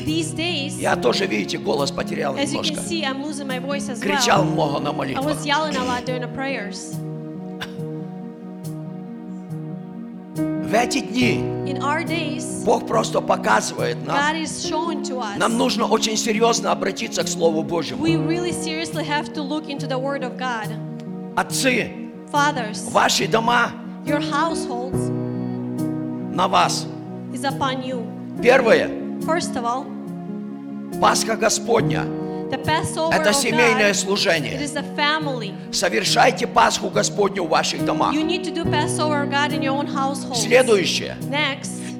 these 0.07 0.33
days, 0.35 0.81
я 0.81 0.97
тоже, 0.97 1.27
видите, 1.27 1.59
голос 1.59 1.91
потерял 1.91 2.35
as 2.37 2.53
you 2.53 2.61
can 2.63 2.75
немножко. 2.75 2.81
see, 2.89 3.05
I'm 3.05 3.23
losing 3.25 3.47
my 3.47 3.59
voice 3.61 3.89
as 3.89 4.01
Кричал 4.01 4.45
well. 4.45 4.53
много 4.53 4.81
на 4.81 4.91
I 4.91 4.93
молитвах. 4.93 5.25
was 5.25 5.45
yelling 5.47 5.77
a 5.77 5.85
lot 5.85 6.05
during 6.05 6.23
the 6.23 6.29
prayers. 6.35 6.95
В 10.74 10.76
эти 10.76 11.02
дни 11.02 11.36
In 11.68 11.84
our 11.84 12.04
days, 12.04 12.66
Бог 12.66 12.88
просто 12.88 13.22
показывает 13.22 13.96
нам, 14.08 14.18
нам 15.38 15.56
нужно 15.56 15.86
очень 15.86 16.18
серьезно 16.18 16.72
обратиться 16.72 17.24
к 17.24 17.28
Слову 17.28 17.62
Божьему. 17.62 18.04
Отцы, 21.36 21.92
ваши 22.92 23.28
дома 23.28 23.72
your 24.04 24.20
households 24.20 25.12
на 26.34 26.48
вас. 26.48 26.88
is 27.32 27.44
upon 27.44 27.84
you. 27.86 28.04
Первое, 28.42 28.90
First 29.28 29.56
of 29.56 29.66
all, 29.66 29.86
Пасха 31.00 31.36
Господня. 31.36 32.04
Это 33.12 33.34
семейное 33.34 33.94
служение. 33.94 34.60
Совершайте 35.72 36.48
Пасху 36.48 36.90
Господню 36.90 37.44
в 37.44 37.50
ваших 37.50 37.84
домах. 37.86 38.14
Следующее. 40.36 41.18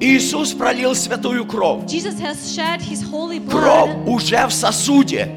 Иисус 0.00 0.52
пролил 0.52 0.94
святую 0.94 1.44
кровь. 1.46 1.82
Кровь 3.50 3.90
уже 4.06 4.46
в 4.46 4.52
сосуде. 4.52 5.28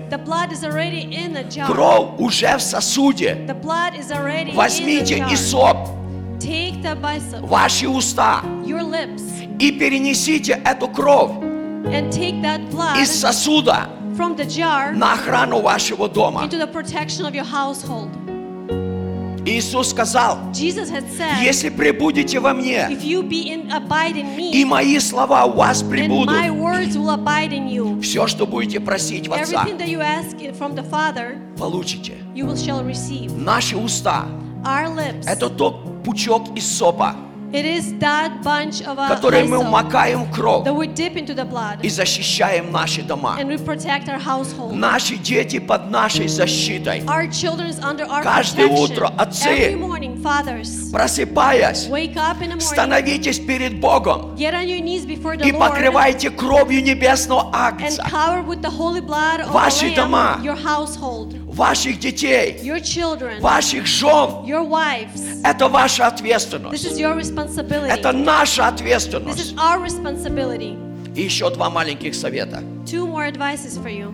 Кровь 1.67 2.09
уже 2.19 2.57
в 2.57 2.61
сосуде. 2.61 3.37
Возьмите 4.53 5.25
исоп, 5.31 5.77
ваши 7.41 7.87
уста 7.87 8.41
и 9.59 9.71
перенесите 9.71 10.61
эту 10.65 10.87
кровь 10.87 11.31
из 12.99 13.11
сосуда 13.19 13.89
from 14.17 14.35
the 14.35 14.45
jar 14.45 14.91
на 14.93 15.13
охрану 15.13 15.61
вашего 15.61 16.09
дома. 16.09 16.43
into 16.43 16.57
the 16.57 16.67
protection 16.67 17.25
of 17.25 17.33
your 17.33 17.45
household. 17.45 18.09
Иисус 19.45 19.91
сказал, 19.91 20.37
Jesus 20.51 20.89
had 20.89 21.05
said, 21.17 21.41
если 21.41 21.69
пребудете 21.69 22.39
во 22.41 22.53
мне, 22.53 22.87
If 22.89 23.03
you 23.03 23.23
be 23.23 23.47
in 23.49 23.71
abide 23.71 24.17
in 24.17 24.37
и 24.51 24.63
me, 24.63 24.65
мои 24.65 24.99
слова 24.99 25.45
у 25.45 25.53
вас 25.53 25.81
and 25.83 25.89
пребудут, 25.89 26.27
my 26.29 26.49
words 26.49 26.97
will 26.97 27.11
abide 27.11 27.53
in 27.53 27.69
you, 27.69 28.01
все, 28.01 28.27
что 28.27 28.45
будете 28.45 28.81
просить 28.81 29.29
в 29.29 29.33
Отца, 29.33 29.63
everything 29.63 29.77
that 29.77 29.87
you 29.87 30.01
ask 30.01 30.35
from 30.57 30.75
the 30.75 30.83
Father, 30.89 31.37
получите. 31.57 32.15
you 32.35 32.45
will 32.45 32.57
shall 32.57 32.83
receive. 32.83 33.31
Наши 33.37 33.77
уста 33.77 34.25
Our 34.65 34.93
lips,– 34.93 35.25
это 35.27 35.49
тот 35.49 36.03
пучок 36.03 36.53
из 36.57 36.69
сопа, 36.69 37.15
it 37.53 37.65
is 37.65 37.93
that 37.99 38.43
bunch 38.43 38.81
of 38.85 38.97
a 38.99 39.07
который 39.15 39.43
мы 39.43 39.57
hyssop 39.57 39.69
макаем 39.69 40.23
в 40.25 40.31
кровь 40.31 40.65
that 40.65 40.75
we 40.75 40.87
dip 40.87 41.15
into 41.15 41.33
the 41.33 41.45
blood, 41.45 41.79
и 41.81 41.89
защищаем 41.89 42.71
наши 42.71 43.01
дома. 43.01 43.37
and 43.39 43.47
we 43.47 43.57
protect 43.57 44.07
our 44.09 44.19
household. 44.19 44.73
Наши 44.73 45.15
дети 45.17 45.59
под 45.59 45.89
нашей 45.89 46.27
защитой. 46.27 47.01
Our 47.07 47.27
children 47.31 47.67
is 47.69 47.79
under 47.79 48.05
our 48.05 48.21
Каждое 48.23 48.67
protection. 48.67 48.91
утро, 48.91 49.11
отцы, 49.17 49.47
Every 49.47 49.75
morning, 49.75 50.21
fathers, 50.21 50.91
Просыпаясь, 50.91 51.87
wake 51.89 52.17
up 52.17 52.41
in 52.41 52.49
the 52.49 52.55
morning, 52.55 52.61
становитесь 52.61 53.39
перед 53.39 53.79
Богом 53.79 54.35
get 54.35 54.53
on 54.53 54.67
your 54.67 54.79
knees 54.81 55.05
before 55.05 55.37
the 55.37 55.47
и 55.47 55.51
Lord, 55.51 55.59
покрывайте 55.69 56.29
кровью 56.29 56.83
небесного 56.83 57.43
and 57.43 57.53
агнца 57.53 58.03
cover 58.03 58.41
with 58.43 58.61
the 58.61 58.69
holy 58.69 59.01
blood 59.01 59.39
of 59.41 59.51
Ваши 59.51 59.89
the 59.89 59.95
дома. 59.95 60.37
Lamb, 60.37 60.43
your 60.43 60.55
household, 60.55 61.33
ваших 61.57 61.99
детей, 61.99 62.59
your 62.63 62.79
children, 62.79 63.39
ваших 63.41 63.85
жен. 63.85 64.45
your 64.45 64.63
wives. 64.63 65.41
Это 65.43 65.67
ваша 65.67 66.03
This 66.03 66.13
ответственность. 66.13 66.85
is 66.85 66.97
your 66.99 67.15
responsibility. 67.15 67.89
Это 67.89 68.11
наша 68.11 68.63
This 68.63 68.73
ответственность. 68.73 69.39
is 69.39 69.57
our 69.57 69.79
responsibility. 69.81 70.77
И 71.15 71.23
еще 71.23 71.49
два 71.49 71.69
маленьких 71.69 72.13
совета. 72.13 72.61
Two 72.85 73.07
more 73.07 73.25
advices 73.27 73.77
for 73.77 73.89
you. 73.89 74.13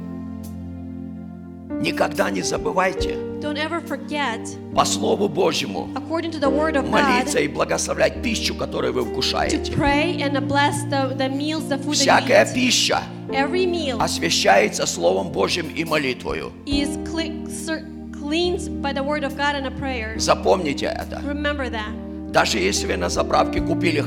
Никогда 1.83 2.29
не 2.31 2.41
забывайте 2.41 3.17
Don't 3.41 3.57
ever 3.57 3.81
forget, 3.85 4.39
по 4.73 4.85
Слову 4.85 5.27
Божьему 5.27 5.89
according 5.95 6.31
to 6.31 6.39
the 6.39 6.49
word 6.49 6.75
of 6.77 6.89
молиться 6.89 7.39
God, 7.39 7.43
и 7.43 7.47
благословлять 7.49 8.21
пищу, 8.21 8.55
которую 8.55 8.93
вы 8.93 9.01
to 9.01 9.11
вкушаете. 9.11 9.73
pray 9.73 10.17
and 10.21 10.39
bless 10.47 10.75
the, 10.89 11.13
the 11.17 11.27
meals, 11.29 11.67
the 11.67 11.77
food 11.77 11.95
Всякая 11.95 12.45
that 12.45 12.49
you 12.49 12.53
пища 12.55 13.03
eat. 13.29 13.35
Every 13.35 13.65
meal 13.65 13.97
освящается 13.99 14.85
Словом 14.85 15.31
Божьим 15.33 15.67
и 15.67 15.83
молитвою. 15.83 16.53
is 16.65 16.87
cle- 17.05 17.45
cer- 17.49 17.85
cleansed 18.11 18.81
by 18.81 18.93
the 18.93 19.03
word 19.03 19.23
of 19.25 19.35
God 19.35 19.55
and 19.55 19.65
a 19.67 19.71
prayer. 19.71 20.17
Запомните 20.17 20.85
это. 20.85 21.21
Remember 21.25 21.69
that. 21.69 22.31
Даже 22.31 22.59
если 22.59 22.87
вы 22.87 22.95
на 22.97 23.09
заправке 23.09 23.59
купили 23.61 23.99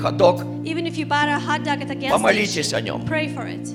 gas 1.94 2.10
помолитесь 2.10 2.72
о 2.72 2.80
нем. 2.80 3.02
pray 3.06 3.28
for 3.36 3.46
it. 3.46 3.68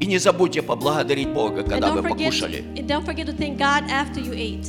И 0.00 0.06
не 0.06 0.18
забудьте 0.18 0.62
поблагодарить 0.62 1.28
Бога, 1.28 1.62
когда 1.62 1.92
вы 1.92 2.00
forget, 2.00 2.08
покушали. 2.08 2.64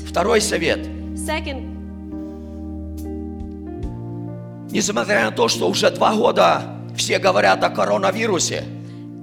Второй 0.07 0.41
совет. 0.41 0.79
Second, 1.15 1.77
Несмотря 4.69 5.25
на 5.25 5.31
то, 5.31 5.47
что 5.47 5.69
уже 5.69 5.89
два 5.91 6.13
года 6.13 6.61
все 6.95 7.19
говорят 7.19 7.63
о 7.63 7.69
коронавирусе, 7.69 8.63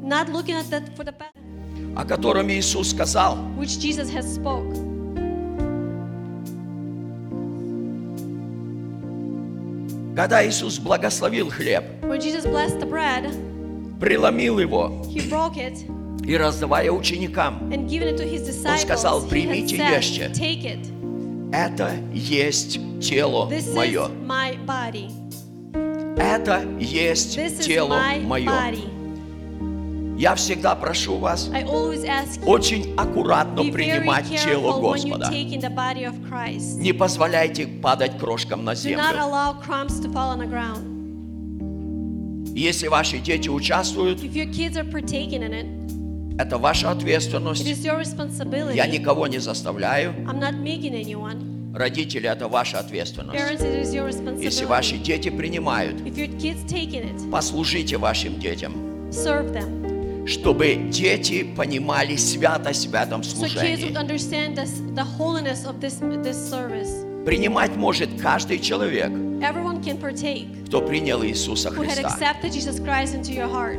not 0.03 0.29
looking 0.31 0.55
at 0.55 0.69
that 0.71 0.97
for 0.97 1.05
the 1.05 1.13
past, 1.13 1.35
о 1.97 2.05
котором 2.05 2.51
Иисус 2.51 2.91
сказал, 2.91 3.39
which 3.59 3.79
Jesus 3.79 4.11
has 4.11 4.25
spoke. 4.35 4.75
когда 10.17 10.47
Иисус 10.47 10.79
благословил 10.79 11.51
хлеб, 11.51 11.85
When 12.03 12.21
Jesus 12.21 12.45
blessed 12.47 12.81
the 12.81 12.89
bread, 12.89 13.33
преломил 14.01 14.59
его 14.59 15.03
и 16.27 16.37
раздавая 16.37 16.91
ученикам, 16.91 17.71
disciples. 18.49 18.79
сказал, 18.79 19.23
«Примите, 19.27 19.77
ешьте». 19.77 20.31
Это 21.53 21.93
есть 22.13 22.81
тело 23.01 23.49
мое. 23.75 24.09
Это 26.17 26.63
есть 26.81 27.39
тело 27.65 28.01
мое. 28.25 28.51
Я 30.17 30.37
всегда 30.37 30.77
прошу 30.77 31.19
вас 31.19 31.51
очень 32.47 32.95
аккуратно 32.97 33.65
принимать 33.65 34.27
тело 34.29 34.81
Господа. 34.81 35.29
Не 35.31 36.93
позволяйте 36.93 37.67
падать 37.67 38.19
крошкам 38.19 38.65
на 38.65 38.75
землю. 38.75 39.03
Если 42.55 42.89
ваши 42.89 43.19
дети 43.19 43.49
участвуют, 43.49 44.21
If 44.23 44.35
your 44.35 44.51
kids 44.51 44.77
are 44.77 44.91
partaking 44.91 45.43
in 45.43 45.53
it, 45.53 45.85
это 46.37 46.59
ваша 46.59 46.91
ответственность. 46.91 47.65
Я 47.65 48.87
никого 48.87 49.27
не 49.29 49.39
заставляю. 49.39 50.15
Родители, 51.75 52.29
это 52.29 52.49
ваша 52.49 52.79
ответственность. 52.79 53.37
Parents, 53.37 54.43
Если 54.43 54.65
ваши 54.65 54.97
дети 54.97 55.29
принимают, 55.29 56.01
If 56.03 56.17
your 56.17 56.29
kids 56.39 56.65
taking 56.67 57.05
it, 57.05 57.31
послужите 57.31 57.97
вашим 57.97 58.39
детям, 58.39 58.73
serve 59.11 59.53
them. 59.53 60.27
чтобы 60.27 60.75
дети 60.91 61.45
понимали 61.57 62.17
святость 62.17 62.87
в 62.87 62.95
этом 62.95 63.23
служении. 63.23 63.93
this, 66.17 66.51
this. 66.71 67.25
Принимать 67.25 67.77
может 67.77 68.09
каждый 68.21 68.59
человек, 68.59 69.11
Everyone 69.45 69.83
can 69.83 69.99
partake 69.99 70.49
кто 70.67 70.81
принял 70.81 71.23
Иисуса 71.23 71.71
who 71.71 71.83
had 71.83 71.99
Христа. 71.99 72.09
accepted 72.09 72.53
Jesus 72.53 72.81
Christ 72.81 73.15
into 73.15 73.33
your 73.33 73.49
heart. 73.49 73.79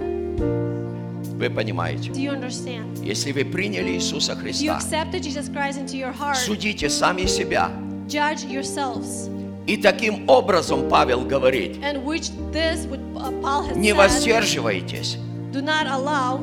Вы 1.37 1.49
понимаете? 1.49 2.11
Do 2.11 2.19
you 2.21 2.31
understand? 2.31 2.97
Если 3.03 3.31
вы 3.31 3.43
приняли 3.43 3.91
Иисуса 3.97 4.33
If 4.33 4.37
you 4.37 4.71
Христа, 4.71 4.77
accepted 4.77 5.21
Jesus 5.23 5.49
Christ 5.49 5.77
into 5.79 5.97
your 5.97 6.13
heart, 6.13 6.35
судите 6.37 6.89
сами 6.89 7.25
себя. 7.25 7.71
judge 8.07 8.45
yourselves. 8.45 9.29
И 9.67 9.77
таким 9.77 10.29
образом 10.29 10.87
Павел 10.87 11.21
говорит, 11.25 11.77
And 11.83 12.05
which 12.05 12.29
this, 12.51 12.85
what 12.85 12.99
uh, 13.15 13.31
Paul 13.41 13.63
has 13.67 13.75
не 13.75 13.89
said, 13.91 13.97
воздерживайтесь, 13.97 15.17
do 15.51 15.61
not 15.61 15.87
allow, 15.87 16.39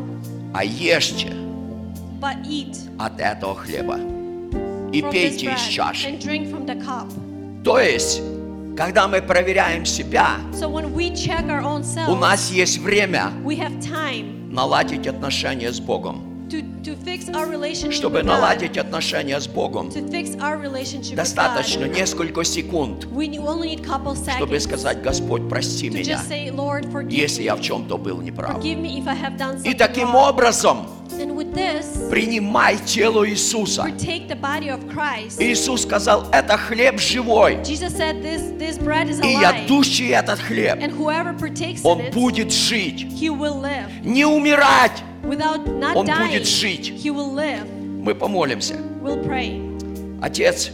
а 0.52 0.64
ешьте 0.64 1.32
but 2.20 2.36
eat 2.46 2.76
от 2.98 3.20
этого 3.20 3.54
хлеба. 3.54 3.98
и 4.92 5.00
from 5.00 5.10
this 5.10 5.12
пейте 5.12 5.36
из 5.36 5.42
bread 5.44 5.70
чаши. 5.70 6.08
and 6.08 6.18
drink 6.20 6.50
from 6.50 6.66
the 6.66 6.74
cup. 6.84 7.06
То 7.64 7.78
есть, 7.78 8.20
когда 8.76 9.06
мы 9.08 9.20
проверяем 9.20 9.84
себя, 9.84 10.36
So 10.52 10.68
when 10.68 10.94
we 10.94 11.10
check 11.10 11.46
our 11.48 11.62
own 11.62 11.80
у 11.80 11.84
selves, 11.84 12.20
нас 12.20 12.50
есть 12.50 12.78
время 12.78 13.30
наладить 14.50 15.06
отношения 15.06 15.72
с 15.72 15.80
Богом. 15.80 16.31
Чтобы 17.90 18.22
наладить 18.22 18.76
отношения 18.78 19.40
с 19.40 19.46
Богом, 19.46 19.90
достаточно 21.14 21.84
несколько 21.84 22.44
секунд, 22.44 23.06
чтобы 24.36 24.60
сказать, 24.60 25.02
Господь, 25.02 25.48
прости 25.48 25.88
меня, 25.90 26.20
если 27.08 27.42
я 27.42 27.56
в 27.56 27.60
чем-то 27.60 27.96
был 27.98 28.20
неправ. 28.20 28.62
И 28.64 29.74
таким 29.74 30.14
образом 30.14 30.86
принимай 32.10 32.78
тело 32.78 33.28
Иисуса. 33.28 33.86
Иисус 35.38 35.82
сказал, 35.82 36.26
это 36.32 36.56
хлеб 36.56 36.98
живой. 36.98 37.58
И 37.62 39.32
ядущий 39.32 40.08
этот 40.08 40.38
хлеб, 40.40 40.78
он 41.84 42.02
будет 42.12 42.52
жить. 42.52 43.06
Не 44.02 44.24
умирать. 44.24 45.02
Without 45.24 45.64
not 45.78 45.94
Он 45.96 46.06
dying, 46.06 46.26
будет 46.28 46.46
жить. 46.46 46.90
he 46.90 47.10
will 47.10 47.32
live. 47.34 47.66
Мы 48.02 48.14
помолимся. 48.14 48.74
We'll 49.02 49.24
pray. 49.24 49.60
Отец, 50.20 50.70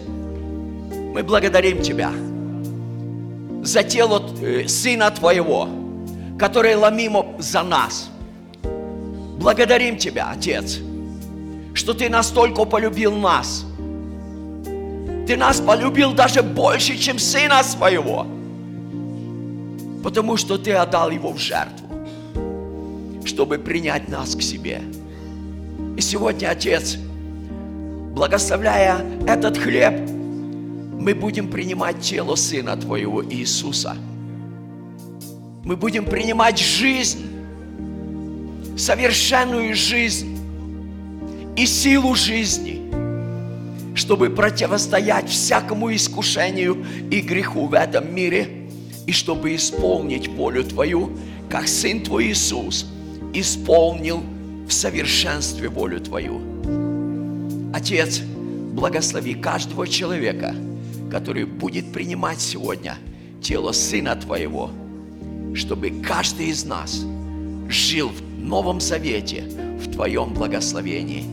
мы 1.15 1.23
благодарим 1.23 1.83
Тебя 1.83 2.11
за 3.63 3.83
тело 3.83 4.23
э, 4.43 4.67
Сына 4.69 5.11
Твоего, 5.11 5.69
который 6.39 6.75
ломимо 6.75 7.27
за 7.39 7.63
нас. 7.63 8.11
Благодарим 9.39 9.97
Тебя, 9.97 10.31
Отец, 10.31 10.79
что 11.75 11.95
Ты 11.95 12.09
настолько 12.09 12.65
полюбил 12.65 13.15
нас. 13.15 13.65
Ты 15.27 15.37
нас 15.37 15.61
полюбил 15.61 16.13
даже 16.15 16.43
больше, 16.43 16.97
чем 16.97 17.19
Сына 17.19 17.63
Своего, 17.63 18.27
потому 20.03 20.37
что 20.39 20.57
Ты 20.57 20.73
отдал 20.73 21.11
Его 21.11 21.33
в 21.33 21.39
жертву, 21.39 21.88
чтобы 23.29 23.59
принять 23.59 24.09
нас 24.09 24.35
к 24.35 24.43
себе. 24.43 24.81
И 25.97 26.01
сегодня, 26.01 26.49
Отец, 26.49 26.97
благословляя 28.14 29.05
этот 29.26 29.59
хлеб, 29.59 30.09
мы 30.99 31.14
будем 31.14 31.49
принимать 31.49 32.01
тело 32.01 32.35
Сына 32.35 32.76
Твоего 32.76 33.22
Иисуса. 33.24 33.97
Мы 35.62 35.76
будем 35.76 36.07
принимать 36.07 36.59
жизнь, 36.59 37.26
совершенную 38.76 39.74
жизнь 39.74 40.39
и 41.57 41.66
силу 41.66 42.14
жизни, 42.14 42.81
чтобы 43.95 44.31
противостоять 44.31 45.29
всякому 45.29 45.95
искушению 45.95 46.85
и 47.11 47.20
греху 47.20 47.66
в 47.66 47.74
этом 47.74 48.14
мире, 48.14 48.70
и 49.07 49.12
чтобы 49.12 49.55
исполнить 49.55 50.29
волю 50.29 50.64
Твою, 50.64 51.11
как 51.51 51.68
Сын 51.68 52.01
Твой 52.01 52.29
Иисус 52.29 52.87
исполнил 53.35 54.22
в 54.66 54.72
совершенстве 54.72 55.68
волю 55.68 56.01
Твою. 56.01 56.41
Отец, 57.72 58.20
благослови 58.20 59.35
каждого 59.35 59.87
человека, 59.87 60.55
который 61.11 61.45
будет 61.45 61.93
принимать 61.93 62.41
сегодня 62.41 62.97
тело 63.43 63.72
Сына 63.72 64.16
Твоего, 64.16 64.70
чтобы 65.55 65.91
каждый 66.03 66.49
из 66.49 66.64
нас 66.64 67.05
жил 67.68 68.09
в 68.09 68.22
Новом 68.39 68.81
Завете, 68.81 69.45
в 69.81 69.93
Твоем 69.93 70.35
благословении. 70.35 71.24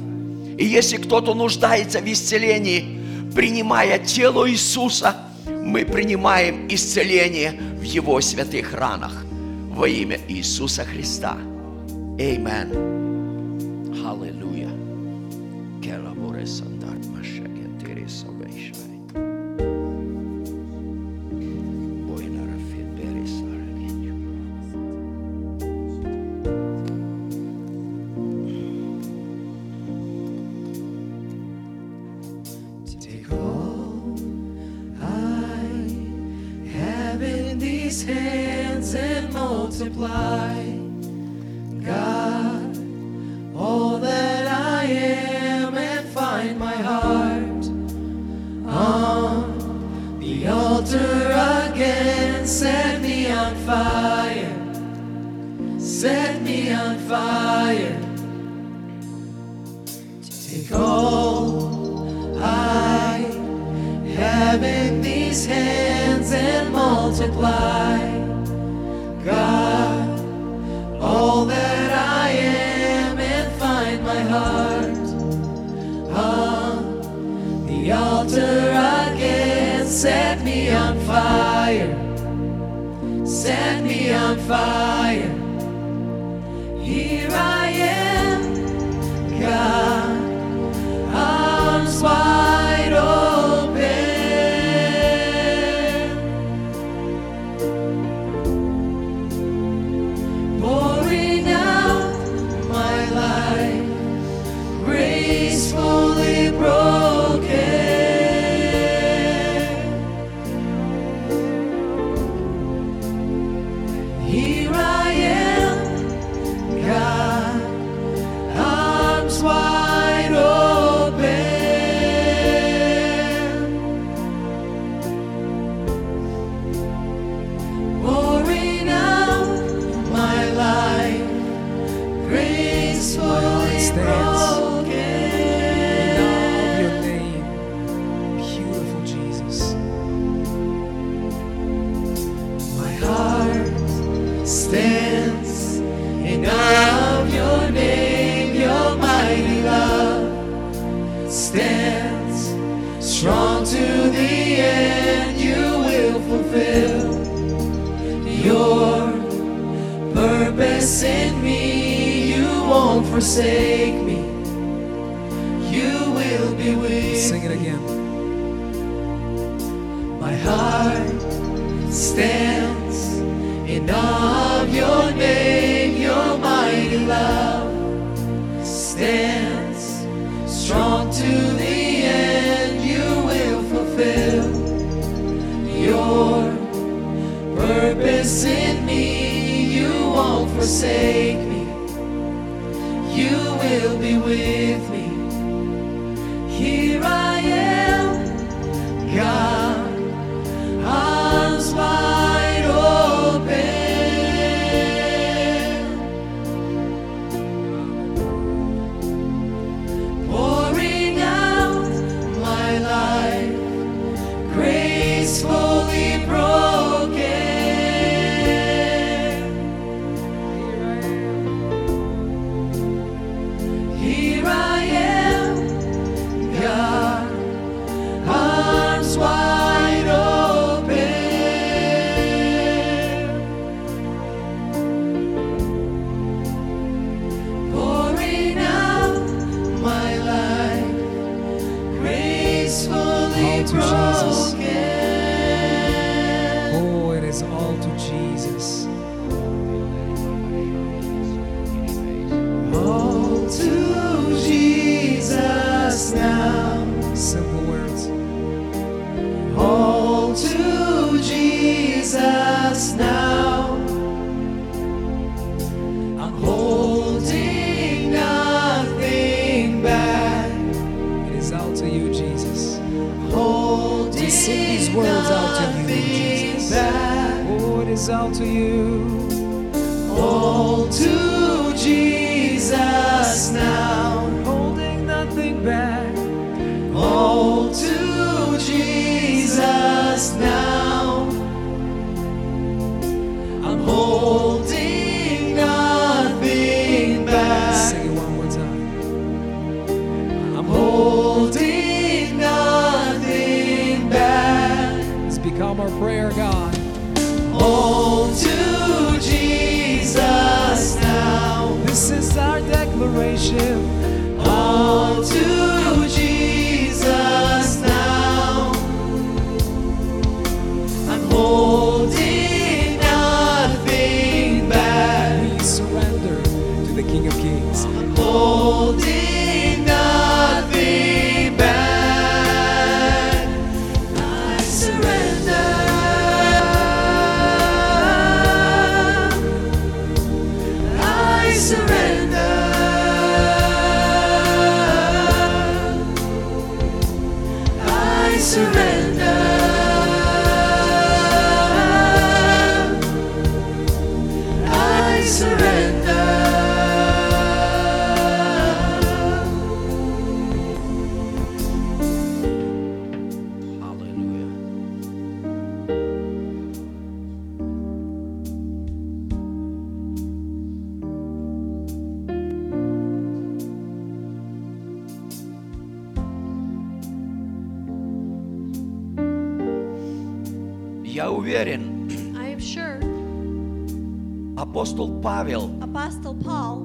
И 0.58 0.66
если 0.66 0.98
кто-то 0.98 1.34
нуждается 1.34 2.00
в 2.00 2.06
исцелении, 2.06 3.00
принимая 3.34 4.00
тело 4.00 4.50
Иисуса, 4.50 5.16
мы 5.46 5.86
принимаем 5.86 6.68
исцеление 6.70 7.60
в 7.80 7.82
Его 7.82 8.22
святых 8.22 8.74
ранах 8.74 9.26
во 9.70 9.88
имя 9.88 10.20
Иисуса 10.30 10.86
Христа. 10.86 11.38
Amen. 12.20 13.05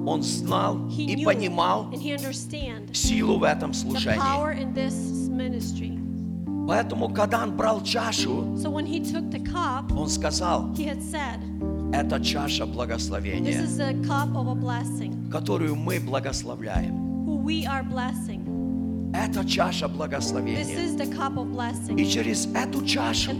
Он 0.05 0.23
знал 0.23 0.89
и 0.89 1.23
понимал 1.23 1.91
силу 2.93 3.37
в 3.37 3.43
этом 3.43 3.73
служении. 3.73 4.19
Поэтому, 6.67 7.09
когда 7.09 7.43
он 7.43 7.57
брал 7.57 7.81
чашу, 7.83 8.55
он 9.95 10.07
сказал, 10.09 10.73
это 11.93 12.19
чаша 12.23 12.65
благословения, 12.65 13.67
которую 15.31 15.75
мы 15.75 15.99
благословляем. 15.99 17.11
Это 19.13 19.43
чаша 19.45 19.89
благословения. 19.89 20.63
И 21.97 22.05
через 22.09 22.47
эту 22.55 22.85
чашу 22.85 23.31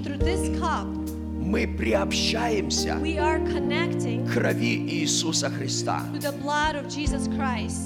мы 1.51 1.67
приобщаемся 1.67 2.95
к 2.95 4.33
крови 4.33 4.77
Иисуса 4.89 5.49
Христа. 5.49 6.05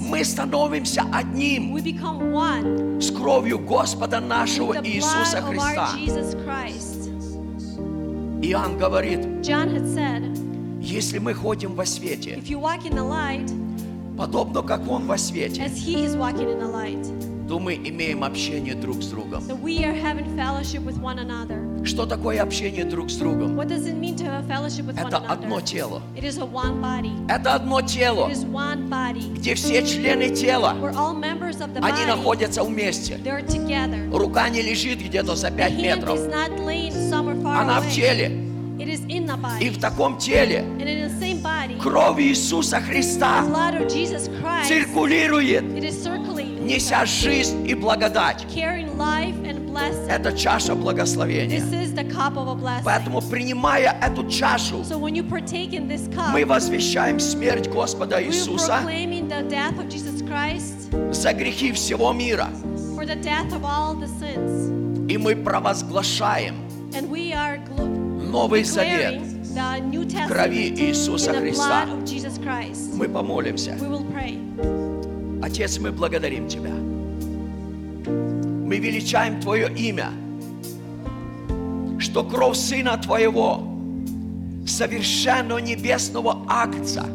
Мы 0.01 0.23
становимся 0.23 1.03
одним 1.11 1.75
с 3.01 3.11
кровью 3.11 3.57
Господа 3.57 4.19
нашего 4.19 4.75
Иисуса 4.85 5.41
Христа. 5.41 5.89
Иоанн 8.43 8.77
говорит, 8.77 9.19
если 10.79 11.17
мы 11.17 11.33
ходим 11.33 11.73
во 11.73 11.85
свете, 11.87 12.39
подобно 14.15 14.61
как 14.61 14.87
Он 14.87 15.07
во 15.07 15.17
свете, 15.17 15.67
то 17.47 17.59
мы 17.59 17.75
имеем 17.75 18.23
общение 18.23 18.73
друг 18.75 19.03
с 19.03 19.07
другом. 19.07 19.43
that 19.47 19.61
we 19.61 19.83
are 19.83 19.93
having 19.93 20.25
fellowship 20.35 20.83
with 20.83 20.99
one 20.99 21.19
another. 21.19 21.61
Что 21.85 22.05
такое 22.07 22.41
общение 22.41 22.83
друг 22.83 23.11
с 23.11 23.15
другом? 23.17 23.55
What 23.59 23.67
does 23.67 23.85
it 23.85 23.95
mean 23.95 24.15
to 24.17 24.25
have 24.25 24.47
fellowship 24.47 24.85
with 24.87 24.95
one 24.97 25.07
Это 25.07 25.17
одно 25.17 25.57
another? 25.57 25.61
тело. 25.65 26.01
It 26.15 26.23
is 26.23 26.39
a 26.39 26.45
one 26.45 26.81
body. 26.81 27.11
Это 27.29 27.53
одно 27.53 27.81
тело, 27.81 28.27
It 28.29 28.33
is 28.33 28.43
one 28.51 28.89
body. 28.89 29.31
где 29.35 29.53
все 29.53 29.85
члены 29.85 30.29
тела, 30.35 30.75
We're 30.81 30.95
all 30.95 31.13
members 31.15 31.59
of 31.61 31.73
the 31.75 31.83
они 31.83 32.01
body. 32.01 32.07
находятся 32.07 32.63
вместе. 32.63 33.17
Together. 33.17 34.09
Рука 34.17 34.49
не 34.49 34.61
лежит 34.63 34.99
где-то 34.99 35.35
за 35.35 35.47
The 35.49 35.57
5 35.57 35.71
hand 35.73 35.81
метров. 35.81 36.17
is 36.19 36.27
not 36.31 36.49
laying 36.65 36.91
somewhere 36.93 37.39
far 37.43 37.57
Она 37.61 37.79
в 37.79 37.85
away. 37.85 37.91
теле. 37.91 38.44
И 38.77 39.69
в 39.69 39.79
таком 39.79 40.17
теле 40.17 40.65
кровь 41.81 42.19
Иисуса 42.19 42.81
Христа 42.81 43.43
циркулирует, 44.67 45.63
неся 45.63 47.05
жизнь 47.05 47.67
и 47.67 47.73
благодать. 47.73 48.45
Это 50.09 50.37
чаша 50.37 50.75
благословения. 50.75 51.61
Поэтому, 52.83 53.21
принимая 53.21 53.97
эту 54.01 54.27
чашу, 54.29 54.83
мы 56.31 56.45
возвещаем 56.45 57.19
смерть 57.19 57.67
Господа 57.69 58.23
Иисуса 58.23 58.79
за 61.11 61.33
грехи 61.33 61.71
всего 61.71 62.13
мира. 62.13 62.49
И 65.07 65.17
мы 65.17 65.35
провозглашаем 65.35 66.55
Новый 68.35 68.65
Завет 68.65 69.21
New 69.89 70.05
крови 70.27 70.67
Иисуса 70.67 71.31
Христа. 71.33 71.85
Мы 72.95 73.07
помолимся. 73.07 73.77
Отец, 75.41 75.79
мы 75.79 75.93
благодарим 75.93 76.45
Тебя. 76.49 76.73
Мы 78.11 78.77
величаем 78.77 79.39
Твое 79.39 79.73
имя, 79.73 80.09
что 81.97 82.25
кровь 82.25 82.57
Сына 82.57 82.97
Твоего, 82.97 83.63
совершенно 84.67 85.59
небесного 85.59 86.43
акция, 86.49 87.05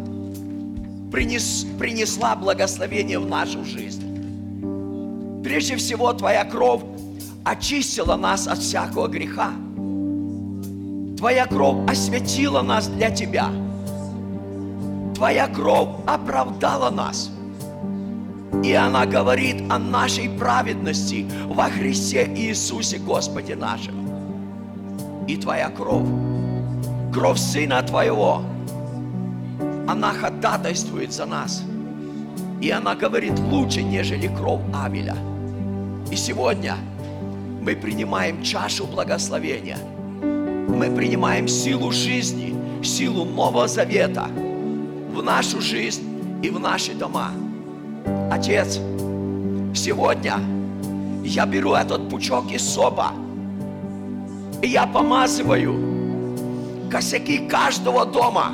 принес, 1.13 1.67
принесла 1.79 2.35
благословение 2.35 3.19
в 3.19 3.29
нашу 3.29 3.63
жизнь. 3.67 5.43
Прежде 5.45 5.77
всего, 5.77 6.15
Твоя 6.15 6.47
кровь 6.47 6.81
очистила 7.45 8.17
нас 8.17 8.49
от 8.49 8.61
всякого 8.61 9.07
греха. 9.07 9.53
Твоя 11.21 11.45
кровь 11.45 11.87
осветила 11.87 12.63
нас 12.63 12.89
для 12.89 13.11
Тебя. 13.11 13.51
Твоя 15.15 15.49
кровь 15.49 15.91
оправдала 16.07 16.89
нас. 16.89 17.31
И 18.65 18.73
она 18.73 19.05
говорит 19.05 19.71
о 19.71 19.79
нашей 19.79 20.31
праведности 20.31 21.27
во 21.47 21.65
Христе 21.65 22.25
Иисусе 22.35 22.97
Господе 22.97 23.55
нашем. 23.55 24.09
И 25.29 25.37
Твоя 25.37 25.69
кровь, 25.69 26.09
кровь 27.13 27.39
Сына 27.39 27.83
Твоего, 27.83 28.41
она 29.87 30.15
ходатайствует 30.15 31.13
за 31.13 31.27
нас. 31.27 31.63
И 32.63 32.71
она 32.71 32.95
говорит 32.95 33.39
лучше, 33.39 33.83
нежели 33.83 34.29
кровь 34.29 34.63
Авеля. 34.73 35.17
И 36.11 36.17
сегодня 36.17 36.77
мы 37.61 37.77
принимаем 37.77 38.43
чашу 38.43 38.87
благословения. 38.87 39.77
Мы 40.71 40.91
принимаем 40.91 41.49
силу 41.49 41.91
жизни, 41.93 42.55
силу 42.83 43.25
Нового 43.25 43.69
Завета 43.69 44.29
в 45.13 45.23
нашу 45.23 45.61
жизнь 45.61 46.03
и 46.43 46.49
в 46.51 46.59
наши 46.59 46.95
дома. 46.95 47.33
Отец, 48.31 48.81
сегодня 49.75 50.39
я 51.25 51.45
беру 51.47 51.75
этот 51.75 52.09
пучок 52.09 52.51
из 52.51 52.63
сопа, 52.67 53.13
и 54.63 54.69
я 54.69 54.87
помазываю 54.87 55.75
косяки 56.91 57.47
каждого 57.49 58.07
дома 58.07 58.53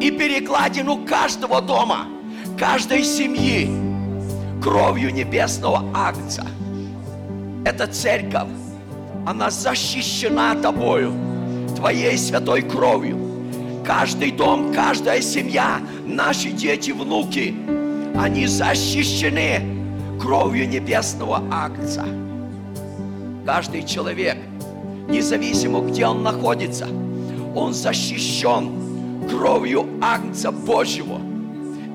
и 0.00 0.10
перекладину 0.10 1.04
каждого 1.04 1.60
дома, 1.60 2.06
каждой 2.58 3.02
семьи 3.02 3.68
кровью 4.62 5.12
небесного 5.12 5.84
акция. 5.94 6.46
Эта 7.64 7.86
церковь, 7.86 8.48
она 9.26 9.50
защищена 9.50 10.54
тобою, 10.54 11.12
твоей 11.76 12.16
святой 12.18 12.62
кровью. 12.62 13.18
Каждый 13.84 14.30
дом, 14.30 14.72
каждая 14.72 15.20
семья, 15.20 15.80
наши 16.06 16.50
дети, 16.50 16.90
внуки, 16.90 17.54
они 18.16 18.46
защищены 18.46 19.60
кровью 20.20 20.68
небесного 20.68 21.42
акция. 21.50 22.06
Каждый 23.44 23.82
человек, 23.84 24.38
независимо 25.08 25.80
где 25.80 26.06
он 26.06 26.22
находится, 26.22 26.86
он 27.54 27.74
защищен 27.74 29.28
кровью 29.28 29.86
Агнца 30.00 30.50
Божьего. 30.50 31.20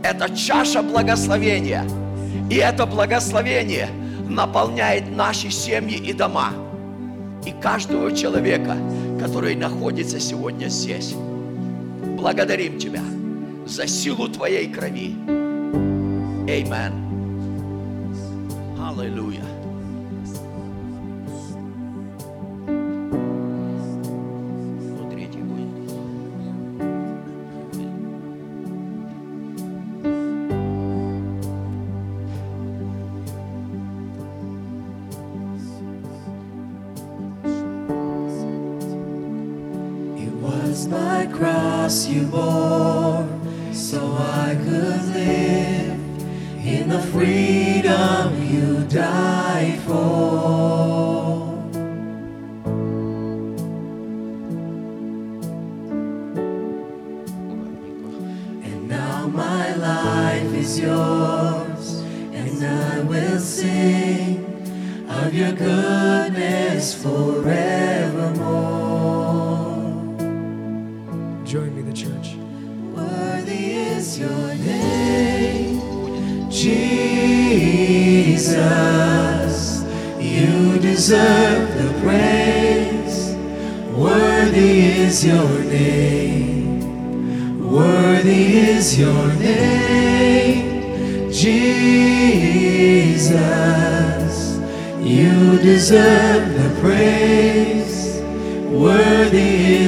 Это 0.03 0.29
чаша 0.35 0.81
благословения. 0.81 1.85
И 2.49 2.55
это 2.55 2.85
благословение 2.85 3.89
наполняет 4.27 5.15
наши 5.15 5.49
семьи 5.49 5.97
и 5.97 6.13
дома. 6.13 6.53
И 7.45 7.51
каждого 7.61 8.15
человека, 8.15 8.75
который 9.19 9.55
находится 9.55 10.19
сегодня 10.19 10.67
здесь. 10.67 11.13
Благодарим 12.17 12.77
Тебя 12.77 13.03
за 13.65 13.87
силу 13.87 14.27
Твоей 14.27 14.67
крови. 14.71 15.15
Amen. 16.47 16.93
Аллилуйя. 18.79 19.58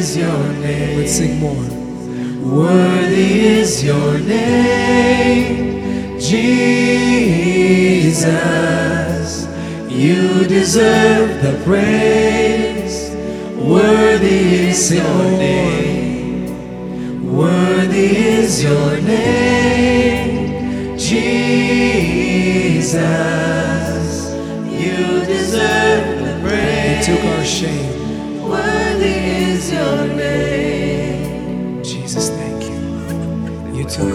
Is 0.02 0.18
your 0.18 0.44
name. 0.66 0.98
Let's 0.98 1.12
sing 1.12 1.40
more. 1.40 1.66
Worthy 2.58 3.32
is 3.60 3.84
your 3.84 4.18
name, 4.20 6.20
Jesus. 6.20 8.26
You 9.88 10.44
deserve 10.48 11.30
the 11.44 11.54
praise. 11.64 13.12
Worthy 13.74 14.42
is 14.70 14.92
your 14.92 15.24
name. 15.48 16.48
Worthy 17.38 18.08
is 18.40 18.64
your 18.64 19.00
name, 19.02 20.98
Jesus. 20.98 22.96
You 24.84 24.98
deserve 25.36 26.06
the 26.26 26.34
You 26.38 26.42
praise. 26.48 27.06
took 27.06 27.24
our 27.24 27.46
shame. 27.46 27.91
And 33.98 34.08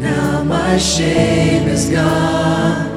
now 0.00 0.42
my 0.42 0.78
shame 0.78 1.68
is 1.68 1.90
gone. 1.90 2.88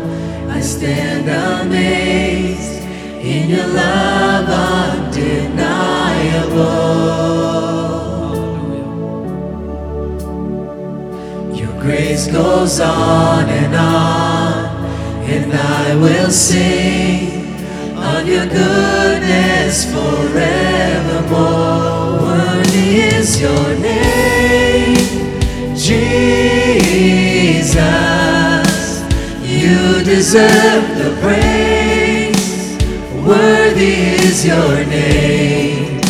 I 0.50 0.62
stand 0.62 1.28
amazed 1.28 2.84
in 3.22 3.50
your 3.50 3.68
love 3.68 4.48
undeniable. 4.48 5.60
Your 11.54 11.74
grace 11.82 12.28
goes 12.28 12.80
on 12.80 13.50
and 13.50 13.76
on, 13.76 14.66
and 15.26 15.54
I 15.54 15.96
will 15.96 16.32
sing 16.32 17.41
of 18.22 18.28
your 18.28 18.46
goodness 18.46 19.86
forevermore. 19.92 21.42
Worthy 22.22 23.00
is 23.18 23.42
your 23.42 23.76
name, 23.80 24.96
Jesus. 25.76 26.22
You 29.42 30.04
deserve 30.04 30.98
the 31.00 31.12
praise. 31.22 32.78
Worthy 33.26 33.94
is 34.28 34.46
your 34.46 34.86
name. 34.86 36.02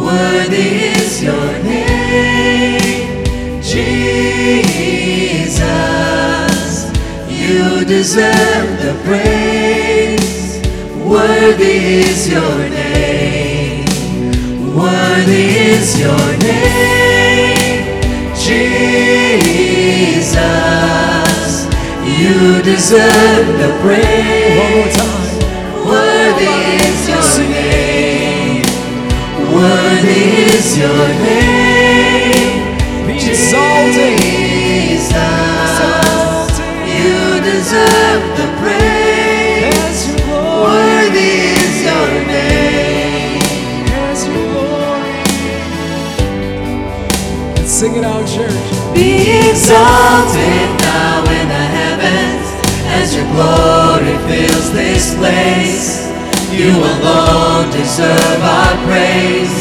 Worthy 0.00 0.70
is 0.96 1.22
your 1.22 1.52
name, 1.62 3.22
Jesus. 3.62 4.08
You 7.28 7.84
deserve 7.84 8.82
the 8.82 8.94
praise. 9.04 9.37
Worthy 11.08 12.04
is 12.04 12.28
your 12.28 12.58
name. 12.68 13.86
Worthy 14.76 15.46
is 15.72 15.98
your 15.98 16.26
name, 16.36 17.80
Jesus. 18.36 19.16
You 22.04 22.60
deserve 22.62 23.46
the 23.56 23.70
praise. 23.80 24.58
One 24.60 24.72
more 24.76 24.92
time. 24.92 25.38
Worthy 25.88 26.56
is 26.76 27.00
your 27.08 27.24
name. 27.48 28.68
Worthy 29.54 30.24
is 30.52 30.68
your 30.76 31.08
name. 31.24 32.54
Be 33.06 33.14
exalted. 33.16 34.20
Jesus. 34.20 35.32
You 36.84 37.16
deserve 37.40 38.22
the 38.36 38.46
praise. 38.60 38.97
Sing 47.78 47.94
it 47.94 48.02
out, 48.02 48.26
church. 48.26 48.68
Be 48.92 49.30
exalted 49.46 50.66
now 50.82 51.22
in 51.30 51.46
the 51.46 51.66
heavens 51.78 52.46
as 52.98 53.14
your 53.14 53.22
glory 53.30 54.18
fills 54.26 54.72
this 54.74 55.14
place. 55.14 56.10
You 56.50 56.74
alone 56.74 57.70
deserve 57.70 58.42
our 58.42 58.74
praise. 58.82 59.54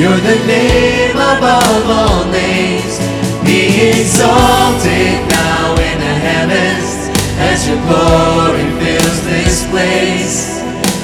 You're 0.00 0.22
the 0.32 0.40
name 0.48 1.12
above 1.12 1.84
all 1.92 2.24
names. 2.32 2.96
Be 3.44 4.00
exalted 4.00 5.20
now 5.28 5.76
in 5.76 5.96
the 6.00 6.14
heavens 6.24 7.12
as 7.36 7.68
your 7.68 7.76
glory 7.84 8.64
fills 8.80 9.18
this 9.28 9.68
place. 9.68 10.56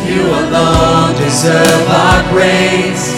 You 0.09 0.25
alone 0.25 1.13
deserve 1.21 1.85
our 1.93 2.23
praise. 2.33 3.18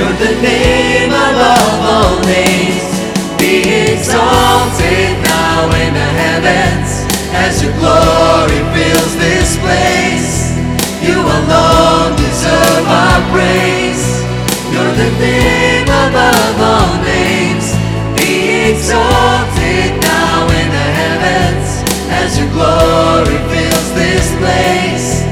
You're 0.00 0.16
the 0.16 0.40
name 0.40 1.12
above 1.12 1.80
all 1.84 2.16
names. 2.24 2.88
Be 3.36 3.92
exalted 3.92 5.12
now 5.20 5.68
in 5.76 5.92
the 5.92 6.10
heavens 6.24 7.04
as 7.36 7.62
your 7.62 7.74
glory 7.76 8.64
fills 8.72 9.12
this 9.20 9.60
place. 9.60 10.56
You 11.04 11.20
alone 11.20 12.16
deserve 12.16 12.86
our 12.88 13.20
praise. 13.28 14.24
You're 14.72 14.96
the 14.96 15.12
name 15.20 15.84
above 15.84 16.56
all 16.64 16.96
names. 17.04 17.68
Be 18.16 18.72
exalted 18.72 20.00
now 20.00 20.48
in 20.48 20.68
the 20.80 20.88
heavens 20.96 21.68
as 22.08 22.38
your 22.40 22.48
glory 22.56 23.36
fills 23.52 23.88
this 23.92 24.32
place. 24.40 25.28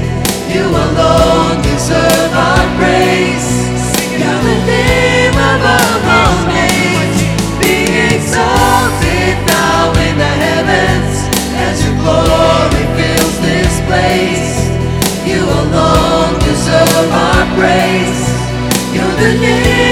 You 0.53 0.61
alone 0.61 1.57
deserve 1.63 2.33
our 2.37 2.77
praise. 2.77 3.58
Praise. 17.59 18.29
You're 18.93 19.15
the 19.15 19.37
name 19.41 19.88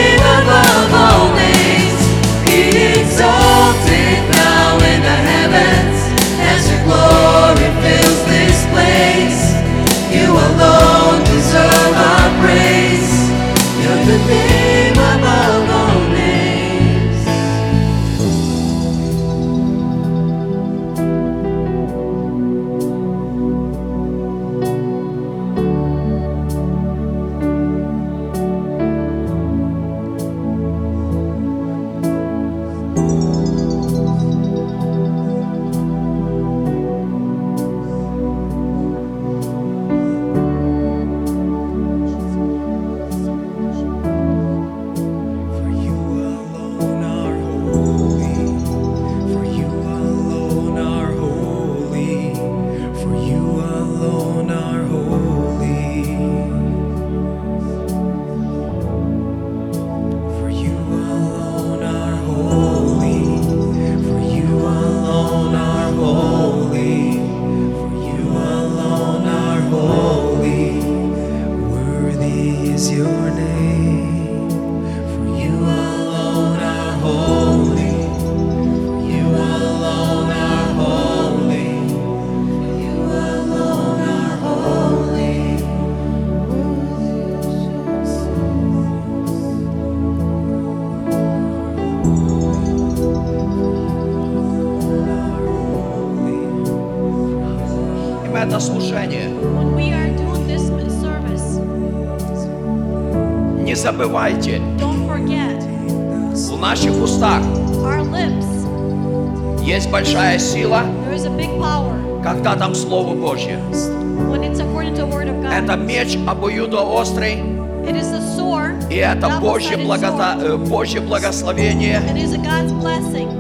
Божье, 119.47 119.77
sword. 119.77 120.43
э, 120.43 120.57
Божье 120.57 120.99
благословение, 120.99 122.01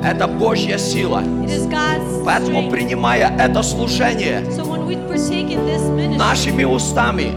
это 0.03 0.25
Божья 0.27 0.77
сила. 0.77 1.21
Поэтому, 2.25 2.69
принимая 2.69 3.35
это 3.37 3.61
служение 3.61 4.41
ministry 5.17 6.17
нашими 6.17 6.63
устами, 6.63 7.33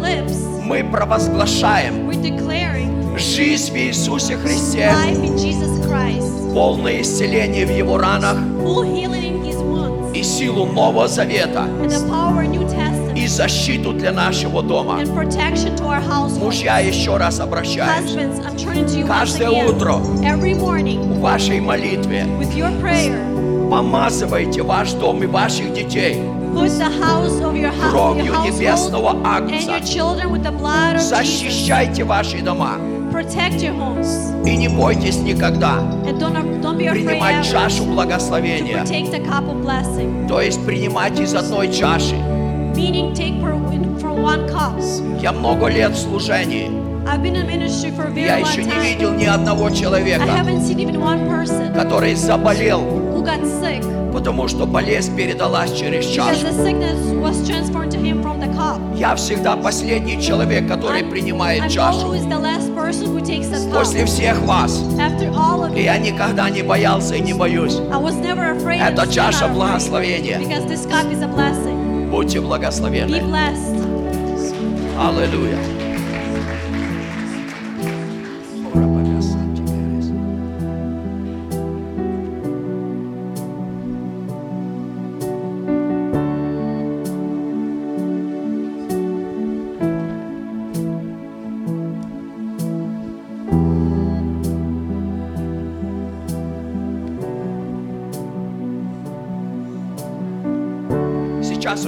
lips, 0.00 0.62
мы 0.64 0.82
провозглашаем 0.82 2.10
жизнь 3.16 3.72
в 3.72 3.76
Иисусе 3.76 4.36
Христе, 4.36 4.92
полное 6.54 7.02
исцеление 7.02 7.66
в 7.66 7.70
Его 7.70 7.98
ранах 7.98 8.36
и 10.12 10.22
силу 10.24 10.66
Нового 10.66 11.06
Завета, 11.06 11.68
защиту 13.32 13.92
для 13.92 14.12
нашего 14.12 14.62
дома. 14.62 15.00
Мужья, 16.38 16.78
еще 16.78 17.16
раз 17.16 17.40
обращаюсь. 17.40 18.12
Husbands, 18.12 19.06
Каждое 19.06 19.50
утро 19.50 19.94
morning, 20.22 21.14
в 21.14 21.20
вашей 21.20 21.60
молитве 21.60 22.26
prayer, 22.80 23.70
помазывайте 23.70 24.62
ваш 24.62 24.92
дом 24.92 25.22
и 25.22 25.26
ваших 25.26 25.72
детей 25.72 26.22
кровью 27.90 28.34
небесного 28.44 29.16
Агнца. 29.24 29.80
Защищайте 30.98 32.04
ваши 32.04 32.42
дома 32.42 32.76
и 34.44 34.56
не 34.56 34.68
бойтесь 34.68 35.18
никогда 35.18 35.78
don't, 36.04 36.92
принимать 36.92 37.46
чашу 37.50 37.84
благословения. 37.84 38.84
То 40.28 40.40
есть 40.40 40.64
принимать 40.64 41.20
из 41.20 41.34
одной 41.34 41.72
чаши. 41.72 42.16
Meaning 42.74 43.14
take 43.14 43.34
for, 43.40 43.52
from 44.00 44.22
one 44.22 44.48
cup. 44.48 44.78
Я 45.20 45.32
много 45.32 45.66
лет 45.68 45.92
в 45.92 45.98
служении. 45.98 46.70
I've 47.04 47.22
been 47.22 47.34
in 47.36 47.46
ministry 47.46 47.90
for 47.90 48.04
a 48.06 48.10
very 48.10 48.26
Я 48.26 48.38
long 48.38 48.48
еще 48.48 48.64
не 48.64 48.70
time. 48.70 48.82
видел 48.82 49.12
ни 49.14 49.24
одного 49.24 49.66
I 49.66 49.72
человека, 49.74 50.22
haven't 50.24 50.62
seen 50.62 50.78
even 50.78 51.00
one 51.00 51.28
person 51.28 51.72
который 51.74 52.14
заболел, 52.14 52.80
who 52.80 53.22
got 53.24 53.40
sick 53.44 53.82
потому 54.12 54.46
что 54.46 54.66
болезнь 54.66 55.16
передалась 55.16 55.72
через 55.72 56.04
because 56.06 56.14
чашу. 56.14 56.46
the 56.46 56.52
sickness 56.64 57.12
was 57.20 57.48
transferred 57.48 57.90
to 57.90 57.98
him 57.98 58.22
from 58.22 58.38
the 58.40 58.46
cup. 58.54 58.78
Я 58.96 59.16
всегда 59.16 59.56
последний 59.56 60.20
человек, 60.22 60.68
который 60.68 61.02
I'm, 61.02 61.10
принимает 61.10 61.62
I'm 61.62 61.68
чашу. 61.68 62.06
always 62.06 62.24
the 62.28 62.38
last 62.38 62.72
person 62.74 63.06
who 63.08 63.20
takes 63.20 63.48
the 63.48 63.58
cup. 63.68 63.72
После 63.80 64.04
всех 64.04 64.38
вас. 64.42 64.80
After 64.98 65.28
all 65.34 65.64
of 65.64 65.74
И 65.74 65.80
you, 65.80 65.84
я 65.84 65.98
никогда 65.98 66.48
не 66.50 66.62
боялся 66.62 67.16
и 67.16 67.20
не 67.20 67.32
боюсь. 67.34 67.74
I 67.92 67.98
was 67.98 68.14
never 68.14 68.52
afraid. 68.56 68.80
and 68.80 68.94
Это 68.94 69.02
still 69.06 69.12
чаша 69.12 69.46
not 69.46 69.50
afraid, 69.50 69.54
благословения. 69.54 70.38
Because 70.38 70.66
this 70.68 70.86
cup 70.86 71.10
is 71.10 71.20
a 71.22 71.26
blessing. 71.28 71.71
Будьте 72.12 72.42
благословенны. 72.42 73.22
Аллилуйя. 74.98 75.81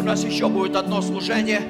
Нас 0.04 0.24
еще 0.24 0.48
будет 0.48 0.76
одно 0.76 1.00
служение. 1.02 1.60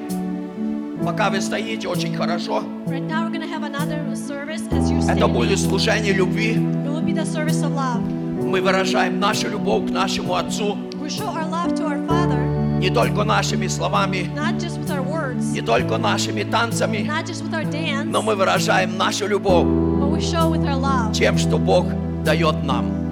Пока 1.03 1.29
вы 1.29 1.41
стоите, 1.41 1.87
очень 1.87 2.15
хорошо. 2.15 2.63
Right 2.87 3.07
now 3.07 3.23
we're 3.23 3.31
going 3.31 3.41
to 3.41 3.47
have 3.47 3.63
another 3.63 4.15
service 4.15 4.61
as 4.71 4.91
you 4.91 4.99
Это 5.07 5.27
будет 5.27 5.59
служение 5.59 6.13
любви. 6.13 6.55
It 6.55 6.89
will 6.89 7.01
be 7.01 7.13
the 7.13 7.25
service 7.25 7.61
of 7.63 7.73
love. 7.75 8.01
Мы 8.43 8.61
выражаем 8.61 9.19
нашу 9.19 9.49
любовь 9.49 9.87
к 9.87 9.91
нашему 9.91 10.35
Отцу 10.35 10.77
We 11.01 11.09
show 11.09 11.27
our 11.27 11.47
love 11.49 11.75
to 11.75 11.85
our 11.85 11.99
Father, 12.07 12.79
не 12.79 12.89
только 12.89 13.23
нашими 13.23 13.67
словами, 13.67 14.29
not 14.35 14.59
just 14.59 14.79
with 14.79 14.89
our 14.89 15.03
words, 15.03 15.51
не 15.53 15.61
только 15.61 15.97
нашими 15.97 16.43
танцами, 16.43 17.07
not 17.07 17.25
just 17.25 17.43
with 17.43 17.53
our 17.53 17.63
dance, 17.63 18.05
но 18.05 18.21
мы 18.21 18.35
выражаем 18.35 18.97
нашу 18.97 19.27
любовь 19.27 19.65
but 19.65 20.09
we 20.09 20.19
show 20.19 20.49
with 20.49 20.65
our 20.65 20.79
love, 20.79 21.13
тем, 21.13 21.37
что 21.37 21.57
Бог 21.57 21.85
дает 22.23 22.63
нам. 22.63 23.04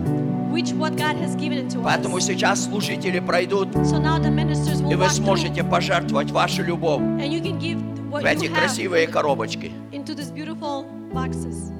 Which 0.53 0.71
what 0.73 0.95
God 0.95 1.15
has 1.17 1.35
given 1.35 1.57
it 1.57 1.69
to 1.71 1.81
Поэтому 1.81 2.17
us. 2.17 2.25
сейчас 2.27 2.65
служители 2.65 3.19
пройдут, 3.19 3.69
So 3.85 3.97
now 3.99 4.19
the 4.19 4.29
ministers 4.29 4.79
и 4.81 4.83
will 4.83 4.97
вы 4.97 5.05
walk 5.05 5.09
through, 5.09 5.23
сможете 5.25 5.63
пожертвовать 5.63 6.29
вашу 6.31 6.63
любовь 6.63 7.01
and 7.01 7.31
you 7.33 7.41
can 7.41 7.57
give 7.59 7.79
what 8.11 8.21
в 8.21 8.25
you 8.25 8.29
эти 8.29 8.45
have 8.45 8.53
красивые 8.59 9.07
коробочки. 9.07 9.71
into 9.91 10.13
these 10.13 10.31
beautiful 10.31 10.85
boxes. 11.11 11.71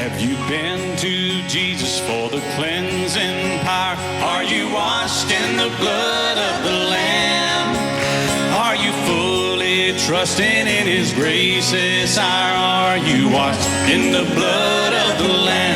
Have 0.00 0.20
you 0.20 0.36
been 0.48 0.96
to 0.98 1.48
Jesus 1.48 2.00
for 2.00 2.28
the 2.28 2.40
cleansing 2.56 2.73
trusting 10.24 10.66
in 10.66 10.86
His 10.86 11.12
grace 11.12 12.16
hour? 12.16 12.56
Are 12.56 12.96
you 12.96 13.28
washed 13.28 13.68
in 13.90 14.10
the 14.10 14.24
blood 14.34 14.94
of 14.94 15.18
the 15.18 15.28
Lamb? 15.28 15.73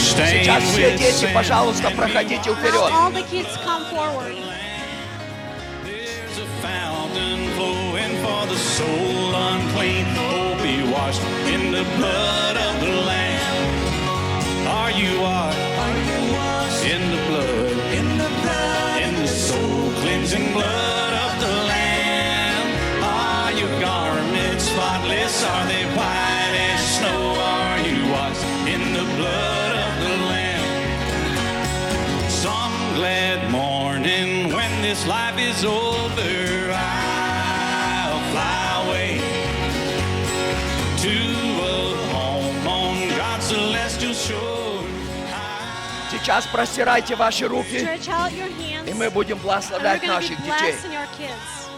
Сейчас 0.00 0.62
все 0.64 0.96
дети, 0.96 1.28
пожалуйста, 1.32 1.90
проходите 1.90 2.50
вперед. 2.50 2.90
In 17.92 18.18
the 18.18 18.28
blood, 18.42 19.02
in 19.02 19.14
the 19.16 19.28
soul 19.28 19.92
cleansing 20.00 20.52
blood? 20.52 20.89
Is 35.50 35.64
over, 35.64 36.70
I'll 36.72 38.20
fly 38.32 38.84
away 38.84 39.12
to 41.04 41.14
a 41.70 41.76
home 42.12 42.68
on 42.68 43.08
God's 43.18 43.46
celestial 43.46 44.14
shore. 44.14 44.84
Сейчас 46.10 46.46
простирайте 46.46 47.16
ваши 47.16 47.46
руки, 47.48 47.78
Stretch 47.80 48.08
out 48.08 48.32
your 48.32 48.48
hands. 48.60 48.88
и 48.88 48.94
мы 48.94 49.10
будем 49.10 49.36
and 49.36 49.40
we're 49.40 49.44
благословлять 49.44 50.02
going 50.02 50.08
to 50.08 50.14
наших 50.14 50.36
детей. 50.42 50.72
blessing 50.72 50.94
our 50.94 51.08
kids. 51.18 51.68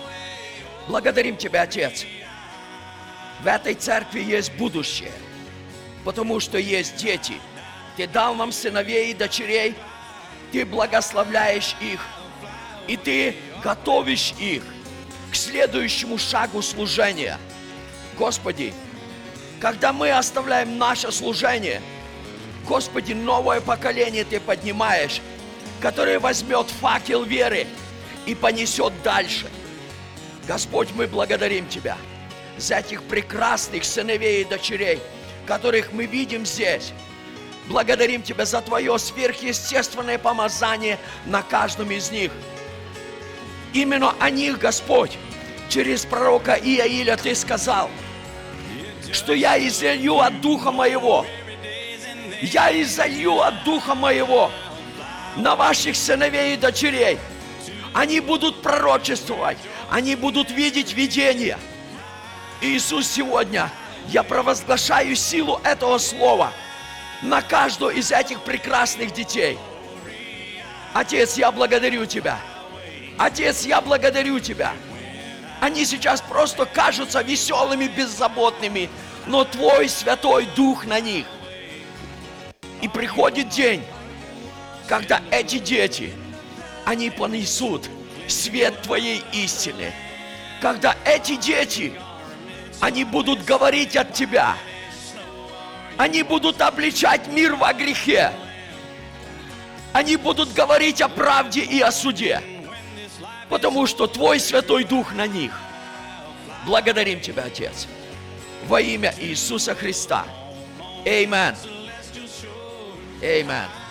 Благодарим 0.88 1.36
Тебя, 1.36 1.62
Отец. 1.62 2.04
В 3.42 3.46
этой 3.46 3.74
церкви 3.74 4.20
есть 4.20 4.52
будущее, 4.54 5.12
потому 6.04 6.40
что 6.40 6.58
есть 6.58 6.96
дети. 6.96 7.40
Ты 7.96 8.06
дал 8.06 8.34
нам 8.34 8.52
сыновей 8.52 9.10
и 9.12 9.14
дочерей, 9.14 9.74
Ты 10.50 10.64
благословляешь 10.66 11.74
их, 11.80 12.00
и 12.88 12.96
Ты 12.96 13.34
готовишь 13.62 14.34
их 14.38 14.62
к 15.30 15.34
следующему 15.34 16.18
шагу 16.18 16.62
служения. 16.62 17.38
Господи, 18.18 18.74
когда 19.60 19.92
мы 19.92 20.10
оставляем 20.10 20.78
наше 20.78 21.12
служение, 21.12 21.80
Господи, 22.66 23.12
новое 23.12 23.60
поколение 23.60 24.24
Ты 24.24 24.40
поднимаешь, 24.40 25.20
которое 25.80 26.18
возьмет 26.20 26.66
факел 26.68 27.24
веры 27.24 27.66
и 28.26 28.34
понесет 28.34 28.92
дальше. 29.02 29.46
Господь, 30.46 30.88
мы 30.94 31.06
благодарим 31.06 31.68
Тебя 31.68 31.96
за 32.58 32.76
этих 32.76 33.02
прекрасных 33.04 33.84
сыновей 33.84 34.42
и 34.42 34.44
дочерей, 34.44 35.00
которых 35.46 35.92
мы 35.92 36.06
видим 36.06 36.46
здесь. 36.46 36.92
Благодарим 37.68 38.22
Тебя 38.22 38.44
за 38.44 38.60
Твое 38.60 38.98
сверхъестественное 38.98 40.18
помазание 40.18 40.98
на 41.26 41.42
каждом 41.42 41.90
из 41.90 42.10
них. 42.10 42.30
Именно 43.72 44.14
о 44.20 44.30
них, 44.30 44.58
Господь, 44.58 45.18
через 45.68 46.04
пророка 46.04 46.52
Иаиля 46.54 47.16
Ты 47.16 47.34
сказал, 47.34 47.90
что 49.12 49.32
я 49.32 49.58
изолью 49.66 50.18
от 50.20 50.40
Духа 50.40 50.70
Моего. 50.70 51.26
Я 52.42 52.70
изолью 52.82 53.40
от 53.40 53.64
Духа 53.64 53.94
Моего 53.94 54.50
на 55.36 55.56
ваших 55.56 55.96
сыновей 55.96 56.54
и 56.54 56.56
дочерей. 56.56 57.18
Они 57.94 58.20
будут 58.20 58.62
пророчествовать, 58.62 59.58
они 59.90 60.16
будут 60.16 60.50
видеть 60.50 60.92
видения. 60.94 61.58
Иисус, 62.60 63.06
сегодня 63.06 63.70
я 64.08 64.22
провозглашаю 64.22 65.16
силу 65.16 65.60
этого 65.64 65.98
слова 65.98 66.52
на 67.22 67.42
каждого 67.42 67.90
из 67.90 68.10
этих 68.12 68.40
прекрасных 68.40 69.12
детей. 69.12 69.58
Отец, 70.92 71.36
я 71.36 71.50
благодарю 71.50 72.04
Тебя. 72.06 72.38
Отец, 73.22 73.64
я 73.64 73.80
благодарю 73.80 74.40
Тебя. 74.40 74.72
Они 75.60 75.84
сейчас 75.84 76.20
просто 76.20 76.66
кажутся 76.66 77.22
веселыми, 77.22 77.86
беззаботными, 77.86 78.90
но 79.26 79.44
Твой 79.44 79.88
Святой 79.88 80.48
Дух 80.56 80.86
на 80.86 80.98
них. 80.98 81.24
И 82.80 82.88
приходит 82.88 83.48
день, 83.48 83.84
когда 84.88 85.22
эти 85.30 85.58
дети, 85.58 86.12
они 86.84 87.10
понесут 87.10 87.88
свет 88.26 88.82
Твоей 88.82 89.22
истины. 89.32 89.92
Когда 90.60 90.96
эти 91.04 91.36
дети, 91.36 91.92
они 92.80 93.04
будут 93.04 93.44
говорить 93.44 93.94
от 93.94 94.12
Тебя. 94.14 94.56
Они 95.96 96.24
будут 96.24 96.60
обличать 96.60 97.28
мир 97.28 97.54
во 97.54 97.72
грехе. 97.72 98.32
Они 99.92 100.16
будут 100.16 100.52
говорить 100.54 101.00
о 101.00 101.08
правде 101.08 101.60
и 101.60 101.80
о 101.80 101.92
суде. 101.92 102.42
Потому 103.52 103.86
что 103.86 104.06
Твой 104.06 104.40
Святой 104.40 104.82
Дух 104.84 105.12
на 105.12 105.26
них. 105.26 105.52
Благодарим 106.64 107.20
Тебя, 107.20 107.44
Отец. 107.44 107.86
во 108.66 108.80
имя 108.80 109.14
Иисуса 109.18 109.74
Христа. 109.74 110.24
Amen. 111.04 111.54
Amen. 113.20 113.81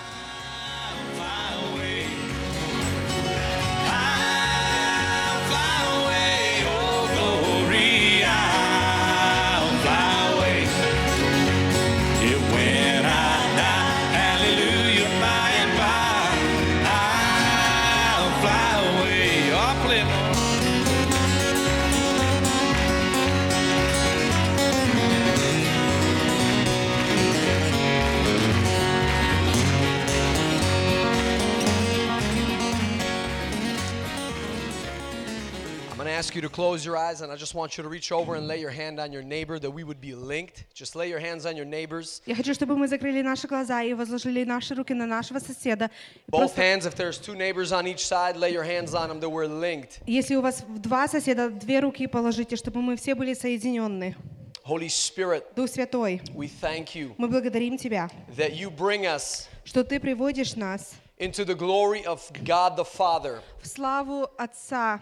Ask 36.21 36.35
you 36.35 36.41
to 36.41 36.49
close 36.49 36.85
your 36.85 36.97
eyes, 36.97 37.21
and 37.21 37.31
I 37.31 37.35
just 37.35 37.55
want 37.55 37.77
you 37.77 37.81
to 37.81 37.89
reach 37.89 38.11
over 38.11 38.35
and 38.35 38.47
lay 38.47 38.59
your 38.59 38.69
hand 38.69 38.99
on 38.99 39.11
your 39.11 39.23
neighbor 39.23 39.57
that 39.57 39.71
we 39.71 39.83
would 39.83 39.99
be 39.99 40.13
linked. 40.13 40.65
Just 40.71 40.95
lay 40.95 41.09
your 41.09 41.17
hands 41.17 41.47
on 41.47 41.55
your 41.55 41.65
neighbors. 41.65 42.21
Я 42.27 42.35
хочу, 42.35 42.53
чтобы 42.53 42.77
мы 42.77 42.87
закрыли 42.87 43.23
наши 43.23 43.47
глаза 43.47 43.81
и 43.81 43.95
возложили 43.95 44.43
наши 44.43 44.75
руки 44.75 44.93
на 44.93 45.07
нашего 45.07 45.39
соседа. 45.39 45.89
Both 46.29 46.55
hands, 46.55 46.85
if 46.85 46.93
there's 46.95 47.17
two 47.17 47.33
neighbors 47.33 47.71
on 47.71 47.87
each 47.87 48.05
side, 48.05 48.37
lay 48.37 48.53
your 48.53 48.63
hands 48.63 48.93
on 48.93 49.09
them 49.09 49.19
that 49.19 49.29
we're 49.31 49.47
linked. 49.47 49.99
если 50.05 50.35
у 50.35 50.41
вас 50.41 50.63
два 50.67 51.07
соседа, 51.07 51.49
две 51.49 51.79
руки 51.79 52.05
положите, 52.05 52.55
чтобы 52.55 52.83
мы 52.83 52.97
все 52.97 53.15
были 53.15 53.33
соединенны. 53.33 54.15
Holy 54.63 54.89
Spirit, 54.89 55.55
Дух 55.55 55.71
Святой, 55.71 56.21
we 56.35 56.47
thank 56.47 56.93
you 56.93 57.15
мы 57.17 57.29
благодарим 57.29 57.79
Тебя, 57.79 58.11
that 58.37 58.53
you 58.53 58.69
bring 58.69 59.07
us 59.07 59.47
что 59.65 59.83
Ты 59.83 59.99
приводишь 59.99 60.55
нас 60.55 60.93
into 61.17 61.43
the 61.43 61.55
glory 61.55 62.05
of 62.05 62.21
God 62.43 62.77
the 62.77 62.85
Father. 62.85 63.41
в 63.59 63.67
славу 63.67 64.29
Отца. 64.37 64.99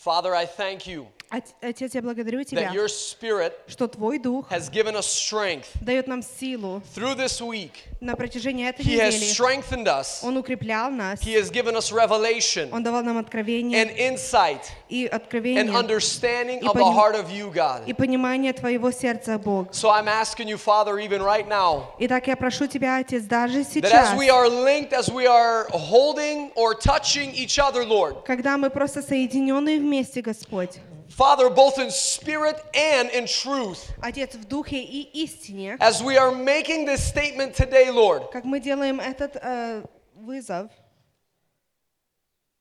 Father, 0.00 0.34
I 0.34 0.46
thank 0.46 0.86
you 0.86 1.08
Отец, 1.30 1.94
я 1.94 2.02
благодарю 2.02 2.42
Тебя, 2.42 2.62
that 2.62 2.74
your 2.74 2.88
Spirit 2.88 3.52
что 3.68 3.86
Твой 3.86 4.18
Дух 4.18 4.50
has 4.50 4.68
given 4.68 4.96
us 4.96 5.06
strength 5.06 5.68
дает 5.80 6.08
нам 6.08 6.22
силу 6.22 6.82
through 6.92 7.14
this 7.14 7.40
week. 7.40 7.70
на 8.00 8.16
протяжении 8.16 8.66
этой 8.68 8.84
He 8.84 8.98
has 8.98 9.14
недели. 9.14 9.30
strengthened 9.32 9.86
us, 9.86 10.24
Он 10.24 10.36
укреплял 10.36 10.90
нас, 10.90 11.20
He 11.22 11.34
has 11.40 11.48
given 11.52 11.76
us 11.76 11.92
revelation 11.92 12.68
Он 12.72 12.82
давал 12.82 13.04
нам 13.04 13.16
откровение 13.16 13.80
and 13.80 13.96
insight 13.96 14.62
и 14.88 15.06
and 15.06 15.12
откровение 15.12 15.72
understanding 15.72 16.58
и 16.62 16.66
of 16.66 16.72
the 16.74 16.80
поним- 16.80 16.94
heart 16.96 17.14
of 17.14 17.30
you, 17.30 17.52
God. 17.52 17.82
и 17.86 17.92
понимание 17.92 18.52
Твоего 18.52 18.90
сердца, 18.90 19.38
Бог. 19.38 19.72
So 19.72 19.88
I'm 19.88 20.08
asking 20.08 20.48
you, 20.48 20.56
Father, 20.58 20.98
even 20.98 21.22
right 21.22 21.46
now, 21.46 21.94
Итак, 22.00 22.26
я 22.26 22.34
прошу 22.36 22.66
Тебя, 22.66 22.96
Отец, 22.98 23.22
даже 23.22 23.60
that 23.60 23.70
сейчас, 23.72 24.14
as 24.14 24.18
we 24.18 24.28
are 24.28 24.48
linked, 24.48 24.92
as 24.92 25.08
we 25.08 25.28
are 25.28 25.68
holding 25.70 26.50
or 26.56 26.74
touching 26.74 27.32
each 27.34 27.60
other, 27.60 27.84
Lord, 27.84 28.24
когда 28.26 28.58
мы 28.58 28.68
просто 28.68 29.00
соединены 29.00 29.78
вместе, 29.78 30.22
Господь, 30.22 30.80
Father, 31.19 31.49
both 31.49 31.79
in 31.79 31.89
spirit 31.91 32.61
and 32.73 33.09
in 33.11 33.25
truth, 33.25 33.91
Отец, 34.01 34.35
в 34.35 34.45
духе 34.47 34.81
и 34.81 35.23
истине, 35.23 35.77
as 35.79 36.01
we 36.03 36.17
are 36.17 36.31
making 36.31 36.85
this 36.85 37.03
statement 37.07 37.55
today, 37.55 37.89
Lord, 37.91 38.31
как 38.31 38.43
мы 38.43 38.59
делаем 38.59 38.99
этот 38.99 39.35
э, 39.41 39.83
вызов, 40.15 40.69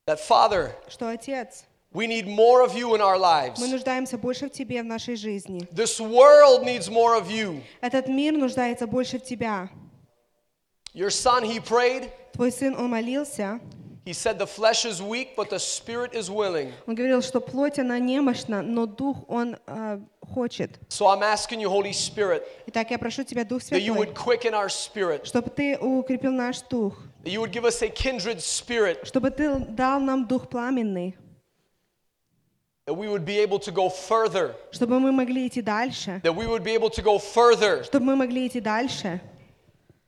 that 0.06 0.20
Father, 0.20 0.74
что, 0.88 1.08
Отец, 1.08 1.64
we 1.92 2.06
need 2.06 2.26
more 2.26 2.62
of 2.62 2.76
you 2.76 2.94
in 2.94 3.00
our 3.00 3.18
lives. 3.18 3.60
мы 3.60 3.68
нуждаемся 3.68 4.18
больше 4.18 4.48
в 4.48 4.52
Тебе 4.52 4.82
в 4.82 4.86
нашей 4.86 5.16
жизни. 5.16 5.66
This 5.72 6.00
world 6.00 6.64
needs 6.64 6.88
more 6.88 7.16
of 7.18 7.30
you. 7.30 7.62
Этот 7.80 8.08
мир 8.08 8.34
нуждается 8.34 8.86
больше 8.86 9.18
в 9.18 9.24
Тебя. 9.24 9.68
Your 10.94 11.10
son, 11.10 11.42
he 11.44 11.58
prayed. 11.60 12.10
Твой 12.32 12.52
сын, 12.52 12.76
он 12.76 12.90
молился, 12.90 13.60
He 14.09 14.13
said, 14.13 14.39
The 14.39 14.47
flesh 14.47 14.85
is 14.85 15.03
weak, 15.03 15.35
but 15.35 15.51
the 15.51 15.59
spirit 15.59 16.15
is 16.15 16.31
willing. 16.31 16.73
он 16.87 16.95
говорил, 16.95 17.21
что 17.21 17.39
плоть, 17.39 17.77
она 17.77 17.99
немощна, 17.99 18.63
но 18.63 18.87
дух, 18.87 19.17
он 19.27 19.55
э, 19.67 19.99
хочет. 20.33 20.79
So 20.89 21.05
I'm 21.05 21.21
asking 21.21 21.59
you, 21.59 21.69
Holy 21.69 21.93
Spirit, 21.93 22.41
Итак, 22.65 22.89
я 22.89 22.97
прошу 22.97 23.23
Тебя, 23.23 23.45
Дух 23.45 23.61
that 23.69 23.79
you 23.83 23.93
Святой, 23.93 23.97
would 23.99 24.15
quicken 24.15 24.55
our 24.55 24.67
spirit, 24.67 25.27
чтобы 25.27 25.51
Ты 25.51 25.77
укрепил 25.77 26.31
наш 26.31 26.61
дух, 26.61 26.95
that 27.23 27.29
you 27.29 27.39
would 27.39 27.51
give 27.51 27.65
us 27.65 27.83
a 27.83 27.89
kindred 27.89 28.41
spirit, 28.41 29.05
чтобы 29.05 29.29
Ты 29.29 29.59
дал 29.59 29.99
нам 29.99 30.25
дух 30.25 30.49
пламенный, 30.49 31.15
that 32.87 32.95
we 32.95 33.07
would 33.07 33.25
be 33.25 33.37
able 33.37 33.59
to 33.59 33.71
go 33.71 33.89
further, 33.89 34.55
чтобы 34.71 34.99
мы 34.99 35.11
могли 35.11 35.45
идти 35.47 35.61
дальше, 35.61 36.19
that 36.23 36.35
we 36.35 36.47
would 36.47 36.63
be 36.63 36.73
able 36.73 36.89
to 36.89 37.03
go 37.03 37.19
further 37.19 37.83
чтобы 37.83 38.07
мы 38.07 38.15
могли 38.15 38.47
идти 38.47 38.59
дальше, 38.59 39.21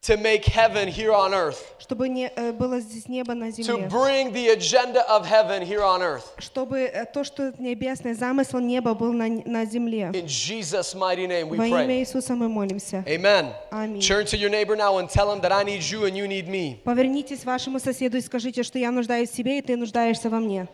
to 0.01 0.17
make 0.17 0.45
heaven 0.45 0.87
here 0.87 1.13
on 1.13 1.31
earth, 1.31 1.59
чтобы 1.77 2.09
не, 2.09 2.31
э, 2.35 2.51
было 2.53 2.79
здесь 2.79 3.07
небо 3.07 3.35
на 3.35 3.49
to 3.49 3.63
земле, 3.63 3.87
bring 3.87 4.33
the 4.33 4.49
agenda 4.49 5.07
of 5.07 5.27
heaven 5.27 5.61
here 5.61 5.83
on 5.83 6.01
earth. 6.01 6.23
чтобы 6.39 6.79
э, 6.79 7.05
то, 7.05 7.23
что 7.23 7.53
небесный 7.59 8.13
замысел 8.13 8.59
неба 8.59 8.95
был 8.95 9.13
на, 9.13 9.27
на 9.27 9.63
земле. 9.65 10.09
In 10.13 10.25
Jesus' 10.25 10.95
mighty 10.95 11.27
name 11.27 11.49
we 11.49 11.57
Во 11.57 11.67
имя 11.67 11.85
pray. 11.85 11.99
Иисуса 12.01 12.33
мы 12.33 12.49
молимся. 12.49 13.03
Amen. 13.07 13.53
Аминь. 13.69 14.01
Turn 14.01 14.25
to 14.25 14.37
your 14.37 14.49
neighbor 14.49 14.75
now 14.75 14.97
and 14.97 15.07
tell 15.07 15.31
him 15.31 15.39
that 15.41 15.51
I 15.51 15.63
need 15.63 15.83
you 15.83 16.05
and 16.05 16.17
you 16.17 16.27
need 16.27 16.47
me. 16.47 16.79
Повернитесь 16.83 17.45
вашему 17.45 17.79
соседу 17.79 18.17
и 18.17 18.21
скажите, 18.21 18.63
что 18.63 18.79
я 18.79 18.89
нуждаюсь 18.89 19.29
в 19.29 19.35
себе, 19.35 19.59
и 19.59 19.61
ты 19.61 19.75
нуждаешься 19.77 20.31
во 20.31 20.39
мне. 20.39 20.67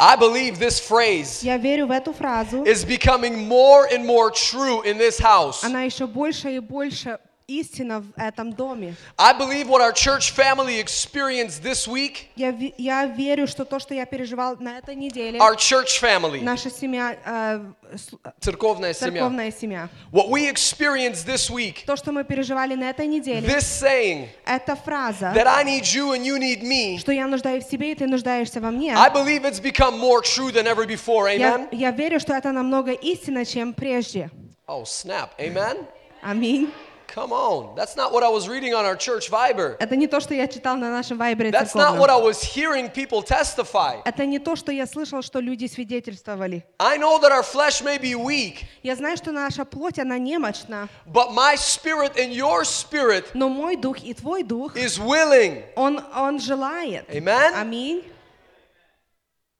I 0.00 0.16
believe 0.16 0.58
this 0.58 0.80
phrase 0.80 1.44
Я 1.44 1.56
верю 1.58 1.86
в 1.86 1.92
эту 1.92 2.12
фразу. 2.12 2.64
is 2.64 2.84
becoming 2.84 3.46
more 3.46 3.86
and 3.86 4.04
more 4.04 4.32
true 4.32 4.82
in 4.82 4.98
this 4.98 5.20
house. 5.20 5.62
Она 5.62 5.82
еще 5.82 6.08
больше 6.08 6.56
и 6.56 6.58
больше 6.58 7.20
истина 7.47 8.01
в 8.01 8.11
этом 8.15 8.53
доме. 8.53 8.93
I 9.17 9.33
believe 9.33 9.67
what 9.67 9.81
our 9.81 9.91
church 9.91 10.31
family 10.35 10.77
experienced 10.79 11.63
this 11.63 11.87
week, 11.87 12.27
Я, 12.35 12.51
ве- 12.51 12.75
я 12.77 13.05
верю, 13.07 13.47
что 13.47 13.65
то, 13.65 13.79
что 13.79 13.95
я 13.95 14.05
переживал 14.05 14.55
на 14.59 14.77
этой 14.77 14.93
неделе, 14.93 15.39
our 15.39 15.55
church 15.55 15.99
family, 15.99 16.43
наша 16.43 16.69
семья, 16.69 17.17
э, 17.25 17.65
с- 17.97 18.11
церковная 18.39 18.93
семья, 18.93 19.11
церковная 19.13 19.51
семья, 19.51 19.89
what 20.11 20.29
we 20.29 20.47
experienced 20.47 21.25
this 21.25 21.49
week, 21.49 21.85
то, 21.87 21.95
что 21.95 22.11
мы 22.11 22.23
переживали 22.23 22.75
на 22.75 22.87
этой 22.91 23.07
неделе, 23.07 23.47
this 23.47 23.63
saying 23.81 24.27
эта 24.45 24.75
фраза, 24.75 25.33
that 25.35 25.47
I 25.47 25.63
need 25.63 25.85
you 25.85 26.11
and 26.13 26.23
you 26.23 26.37
need 26.37 26.61
me, 26.61 26.99
что 26.99 27.11
я 27.11 27.25
нуждаюсь 27.25 27.65
в 27.65 27.71
себе, 27.71 27.93
и 27.93 27.95
ты 27.95 28.05
нуждаешься 28.05 28.61
во 28.61 28.69
мне, 28.69 28.93
I 28.95 29.09
believe 29.09 29.43
it's 29.43 29.59
become 29.59 29.97
more 29.97 30.21
true 30.21 30.51
than 30.51 30.67
ever 30.67 30.85
before. 30.85 31.27
я, 31.35 31.55
Amen? 31.55 31.67
я 31.71 31.89
верю, 31.89 32.19
что 32.19 32.33
это 32.35 32.51
намного 32.51 32.91
истинно, 32.91 33.43
чем 33.43 33.73
прежде. 33.73 34.29
Oh, 34.67 34.83
snap. 34.83 35.29
Amen? 35.39 35.83
Аминь. 36.21 36.69
Come 37.07 37.31
on. 37.33 37.75
That's 37.75 37.95
not 37.95 38.13
what 38.13 38.21
I 38.23 38.29
was 38.29 38.47
reading 38.47 38.75
on 38.75 38.85
our 38.85 38.95
church 38.95 39.31
Viber. 39.31 39.75
Это 39.79 39.95
не 39.95 40.05
то, 40.05 40.19
что 40.19 40.35
я 40.35 40.47
читал 40.47 40.77
на 40.77 40.91
нашем 40.91 41.17
вайбере 41.17 41.49
That's 41.49 41.73
not 41.73 41.97
what 41.97 42.09
I 42.11 42.19
церковном. 42.19 42.23
was 42.23 42.43
hearing 42.43 42.87
people 42.91 43.23
testify. 43.23 43.99
Это 44.05 44.27
не 44.27 44.37
то, 44.37 44.55
что 44.55 44.71
я 44.71 44.85
слышал, 44.85 45.23
что 45.23 45.39
люди 45.39 45.65
свидетельствовали. 45.65 46.63
I 46.79 46.97
know 46.99 47.19
that 47.19 47.31
our 47.31 47.41
flesh 47.41 47.81
may 47.81 47.97
be 47.97 48.13
weak, 48.13 48.65
Я 48.83 48.95
знаю, 48.95 49.17
что 49.17 49.31
наша 49.31 49.65
плоть, 49.65 49.97
она 49.97 50.19
немощна, 50.19 50.87
but 51.07 51.31
my 51.31 51.55
spirit 51.55 52.15
and 52.15 52.31
your 52.31 52.63
spirit 52.63 53.25
но 53.33 53.49
мой 53.49 53.75
дух 53.75 54.03
и 54.03 54.13
твой 54.13 54.43
дух, 54.43 54.75
is 54.77 54.99
willing. 54.99 55.63
он, 55.75 56.03
он 56.15 56.39
желает. 56.39 57.09
Amen? 57.09 57.55
Аминь. 57.55 58.03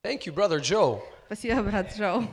Thank 0.04 0.28
you, 0.28 0.32
Brother 0.34 0.60
Joe. 0.62 1.02
Спасибо, 1.26 1.64
брат 1.64 1.92
Джоу. 1.98 2.26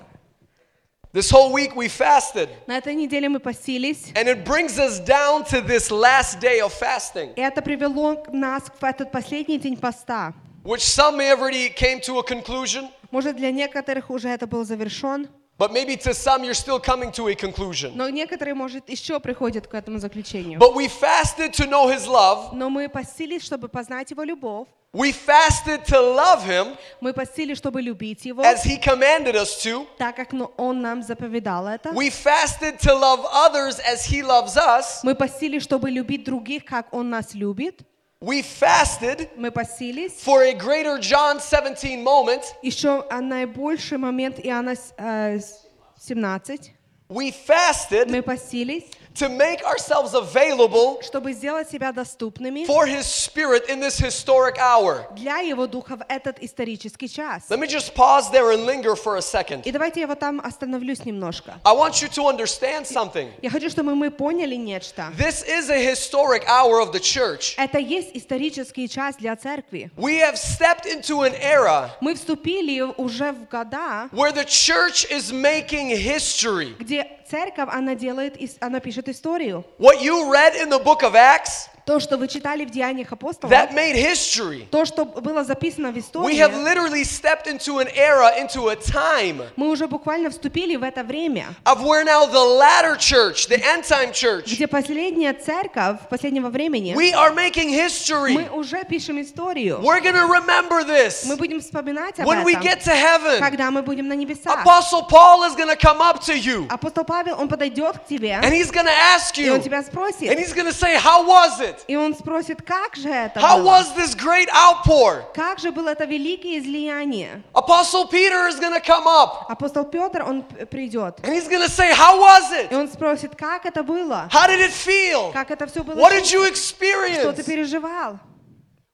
This 1.13 1.31
whole 1.31 1.51
week 1.53 1.75
we 1.75 1.89
fasted, 1.89 2.49
На 2.67 2.77
этой 2.79 2.95
неделе 2.95 3.29
мы 3.31 3.41
постились, 3.41 4.13
and 4.15 4.29
it 4.29 4.45
brings 4.45 4.79
us 4.79 5.01
down 5.01 5.45
to 5.45 5.63
this 5.63 5.91
last 5.91 6.41
day 6.41 6.61
of 6.61 6.73
fasting, 6.75 7.33
и 7.37 7.41
это 7.41 7.63
привело 7.63 8.17
к- 8.17 8.29
нас 8.33 8.65
в 8.79 8.85
этот 8.85 9.11
последний 9.11 9.59
день 9.59 9.77
поста. 9.79 10.35
which 10.63 10.83
some 10.83 11.17
may 11.17 11.27
have 11.29 11.41
already 11.41 11.71
came 11.71 12.01
to 12.01 12.19
a 12.19 12.23
conclusion, 12.23 12.91
Может, 13.11 13.37
для 13.37 13.51
некоторых 13.51 14.11
уже 14.11 14.29
это 14.29 14.47
был 14.47 14.65
завершен, 14.65 15.29
But 15.62 15.72
maybe 15.72 15.96
to 15.96 16.12
some 16.12 16.44
you're 16.44 16.56
still 16.56 16.80
coming 16.80 17.12
to 17.12 17.28
a 17.28 17.36
conclusion. 17.36 17.92
но 17.96 18.10
некоторые, 18.10 18.56
может, 18.56 18.90
еще 18.90 19.20
приходят 19.20 19.68
к 19.68 19.76
этому 19.76 20.00
заключению. 20.00 20.60
But 20.60 20.74
we 20.74 20.88
fasted 20.88 21.54
to 21.54 21.68
know 21.70 21.88
His 21.88 22.08
love. 22.08 22.52
Но 22.54 22.72
мы 22.72 22.90
постились, 22.90 23.44
чтобы 23.44 23.70
познать 23.70 24.10
Его 24.10 24.24
любовь. 24.24 24.68
We 24.94 25.14
fasted 25.14 25.86
to 25.86 26.02
love 26.02 26.44
Him 26.44 26.76
Мы 27.00 27.14
постились, 27.14 27.58
чтобы 27.58 27.80
любить 27.82 28.26
Его, 28.26 28.42
as 28.42 28.66
He 28.66 28.78
commanded 28.78 29.36
us 29.36 29.62
to. 29.64 29.86
так 30.00 30.16
как 30.16 30.34
ну, 30.34 30.52
Он 30.58 30.82
нам 30.82 31.04
заповедал 31.04 31.68
это. 31.68 31.92
We 31.92 32.10
fasted 32.10 32.80
to 32.80 32.94
love 32.94 33.24
others 33.32 33.80
as 33.80 34.04
He 34.10 34.24
loves 34.24 34.58
us. 34.58 35.02
Мы 35.04 35.14
постились, 35.14 35.62
чтобы 35.62 35.92
любить 35.92 36.24
других, 36.24 36.66
как 36.66 36.92
Он 36.92 37.12
нас 37.12 37.36
любит. 37.36 37.84
We 38.21 38.43
fasted 38.43 39.29
Мы 39.37 39.51
постились. 39.51 40.23
for 40.23 40.43
a 40.43 40.53
greater 40.55 40.99
John 40.99 41.39
17 41.39 42.03
moment. 42.03 42.43
Еще 42.63 43.05
а, 43.11 43.21
наибольший 43.21 43.99
момент 43.99 44.39
Иоанна 44.43 44.75
с- 44.75 44.95
э, 44.97 45.39
с- 45.39 45.67
17. 46.01 46.73
We 47.09 47.31
fasted 47.33 48.09
Мы 48.11 48.23
постились, 48.23 48.85
to 49.15 49.29
make 49.31 49.63
ourselves 49.65 50.13
available 50.15 51.01
чтобы 51.03 51.33
сделать 51.33 51.71
себя 51.71 51.93
доступными 51.93 52.67
for 52.67 52.87
His 52.87 53.07
Spirit 53.07 53.69
in 53.69 53.81
this 53.81 53.99
historic 53.99 54.59
hour. 54.59 55.07
для 55.15 55.39
Его 55.39 55.67
Духа 55.67 55.97
в 55.97 56.05
этот 56.09 56.39
исторический 56.43 57.09
час. 57.09 57.45
Let 57.49 57.59
me 57.59 57.67
just 57.67 57.95
pause 57.95 58.31
there 58.31 58.51
and 58.53 58.67
linger 58.67 58.95
for 58.95 59.17
a 59.17 59.23
second. 59.23 59.63
И 59.65 59.73
давайте 59.73 60.01
я 60.01 60.07
вот 60.07 60.19
там 60.19 60.41
остановлюсь 60.45 61.05
немножко. 61.05 61.59
I 61.65 61.73
want 61.75 62.03
you 62.03 62.09
to 62.09 62.27
understand 62.29 62.87
something. 62.87 63.31
Я 63.43 63.51
хочу, 63.51 63.71
чтобы 63.71 63.95
мы 63.95 64.11
поняли 64.11 64.55
нечто. 64.55 65.13
This 65.17 65.43
is 65.47 65.71
a 65.71 65.79
historic 65.79 66.45
hour 66.47 66.81
of 66.81 66.93
the 66.93 67.01
church. 67.01 67.55
Это 67.57 67.79
есть 67.79 68.11
исторический 68.15 68.89
час 68.89 69.17
для 69.17 69.35
церкви. 69.37 69.91
We 69.97 70.19
have 70.19 70.37
stepped 70.37 70.85
into 70.87 71.23
an 71.23 71.35
era 71.41 71.91
Мы 72.01 72.15
вступили 72.15 72.81
уже 72.83 73.33
в 73.33 73.49
года, 73.49 74.09
where 74.13 74.33
the 74.33 74.45
church 74.45 75.07
is 75.11 75.33
making 75.33 75.89
history. 75.97 76.75
где 76.79 77.07
церковь, 77.31 77.69
она 77.73 77.95
делает, 77.95 78.37
ис- 78.41 78.57
она 78.61 78.81
пишет 78.81 79.09
историю. 79.09 79.65
What 79.79 80.01
you 80.01 80.31
read 80.31 80.55
in 80.61 80.69
the 80.71 80.83
book 80.83 81.03
of 81.03 81.15
Acts, 81.15 81.69
То, 81.87 82.01
что 82.01 82.17
вы 82.17 82.27
читали 82.27 82.65
в 82.65 82.71
Деяниях 82.71 83.13
апостолов, 83.13 83.53
that 83.53 83.73
made 83.73 83.95
history. 83.95 84.67
то, 84.73 84.85
что 84.85 85.05
было 85.05 85.45
записано 85.45 85.93
в 85.93 85.95
We 85.95 86.37
have 86.37 86.51
истории, 86.51 86.65
literally 86.65 87.05
stepped 87.05 87.47
into 87.47 87.79
an 87.79 87.89
era, 87.95 88.33
into 88.41 88.69
a 88.71 88.75
time 88.75 89.47
мы 89.55 89.69
уже 89.69 89.87
буквально 89.87 90.31
вступили 90.31 90.75
в 90.75 90.83
это 90.83 91.05
время, 91.05 91.55
of 91.65 91.83
where 91.85 92.05
now 92.05 92.27
the 92.27 92.43
latter 92.59 92.97
church, 92.97 93.47
the 93.47 93.63
end 93.63 93.85
time 93.85 94.11
church, 94.13 94.53
где 94.53 94.67
последняя 94.67 95.33
церковь 95.33 95.99
последнего 96.11 96.49
времени, 96.49 96.93
we 96.97 97.13
are 97.13 97.33
making 97.33 97.69
history. 97.71 98.33
мы 98.33 98.49
уже 98.51 98.83
пишем 98.83 99.23
историю. 99.23 99.79
We're 99.81 100.01
going 100.01 100.17
to 100.17 100.27
remember 100.27 100.85
this 100.85 101.25
Мы 101.25 101.37
будем 101.37 101.61
вспоминать 101.61 102.19
об 102.19 102.27
when 102.27 102.43
we 102.43 102.55
этом, 102.57 102.63
get 102.65 102.83
to 102.83 102.93
heaven. 102.93 103.39
когда 103.39 103.71
мы 103.71 103.83
будем 103.83 104.09
на 104.09 104.15
небесах. 104.15 104.65
Apostle 104.67 105.07
Paul 105.09 105.45
is 105.45 105.55
going 105.55 105.69
to 105.69 105.77
come 105.77 106.01
up 106.01 106.19
to 106.25 106.37
you 106.37 106.67
Апостол 106.69 107.05
Павел, 107.05 107.39
он 107.41 107.49
подойдет 107.49 107.99
к 108.01 108.07
тебе, 108.07 108.41
and 108.43 108.51
he's 108.53 108.73
going 108.73 108.87
to 108.87 109.15
ask 109.15 109.39
и 109.39 109.49
он 109.49 109.61
you, 109.61 109.63
тебя 109.63 109.79
and 109.79 109.87
спросит, 109.87 110.37
he's 110.37 110.53
going 110.53 110.67
to 110.67 110.73
say, 110.73 110.97
How 110.97 111.25
was 111.25 111.61
it? 111.61 111.70
и 111.89 111.97
он 111.97 112.15
спросит, 112.15 112.63
как 112.63 112.97
же 112.97 113.09
это 113.09 113.41
How 113.41 113.59
было? 113.59 113.71
was 113.71 113.95
this 113.97 114.15
great 114.15 114.49
outpour? 114.51 115.23
Как 115.35 115.59
же 115.59 115.71
было 115.73 115.91
это 115.91 116.05
великое 116.05 116.59
излияние? 116.59 117.43
Apostle 117.55 118.09
Peter 118.11 118.49
is 118.49 118.59
going 118.61 118.73
to 118.75 118.81
come 118.81 119.07
up 119.07 119.47
Апостол 119.49 119.85
Петр, 119.85 120.23
он 120.23 120.43
п- 120.43 120.67
придет, 120.67 121.21
and 121.23 121.33
he's 121.35 121.49
going 121.49 121.63
to 121.63 121.71
say, 121.71 121.93
How 121.93 122.19
was 122.21 122.53
и 122.53 122.67
it? 122.67 122.73
он 122.73 122.89
спросит, 122.89 123.35
как 123.37 123.65
это 123.67 123.83
было? 123.83 124.29
How 124.33 124.47
did 124.49 124.61
it 124.61 124.73
feel? 124.73 125.33
Как 125.33 125.51
это 125.51 125.67
все 125.67 125.83
было? 125.83 125.97
What 125.97 126.13
did 126.13 126.25
you 126.33 126.45
Что 126.47 126.53
ты 126.53 127.41
experience? 127.41 127.45
переживал? 127.45 128.19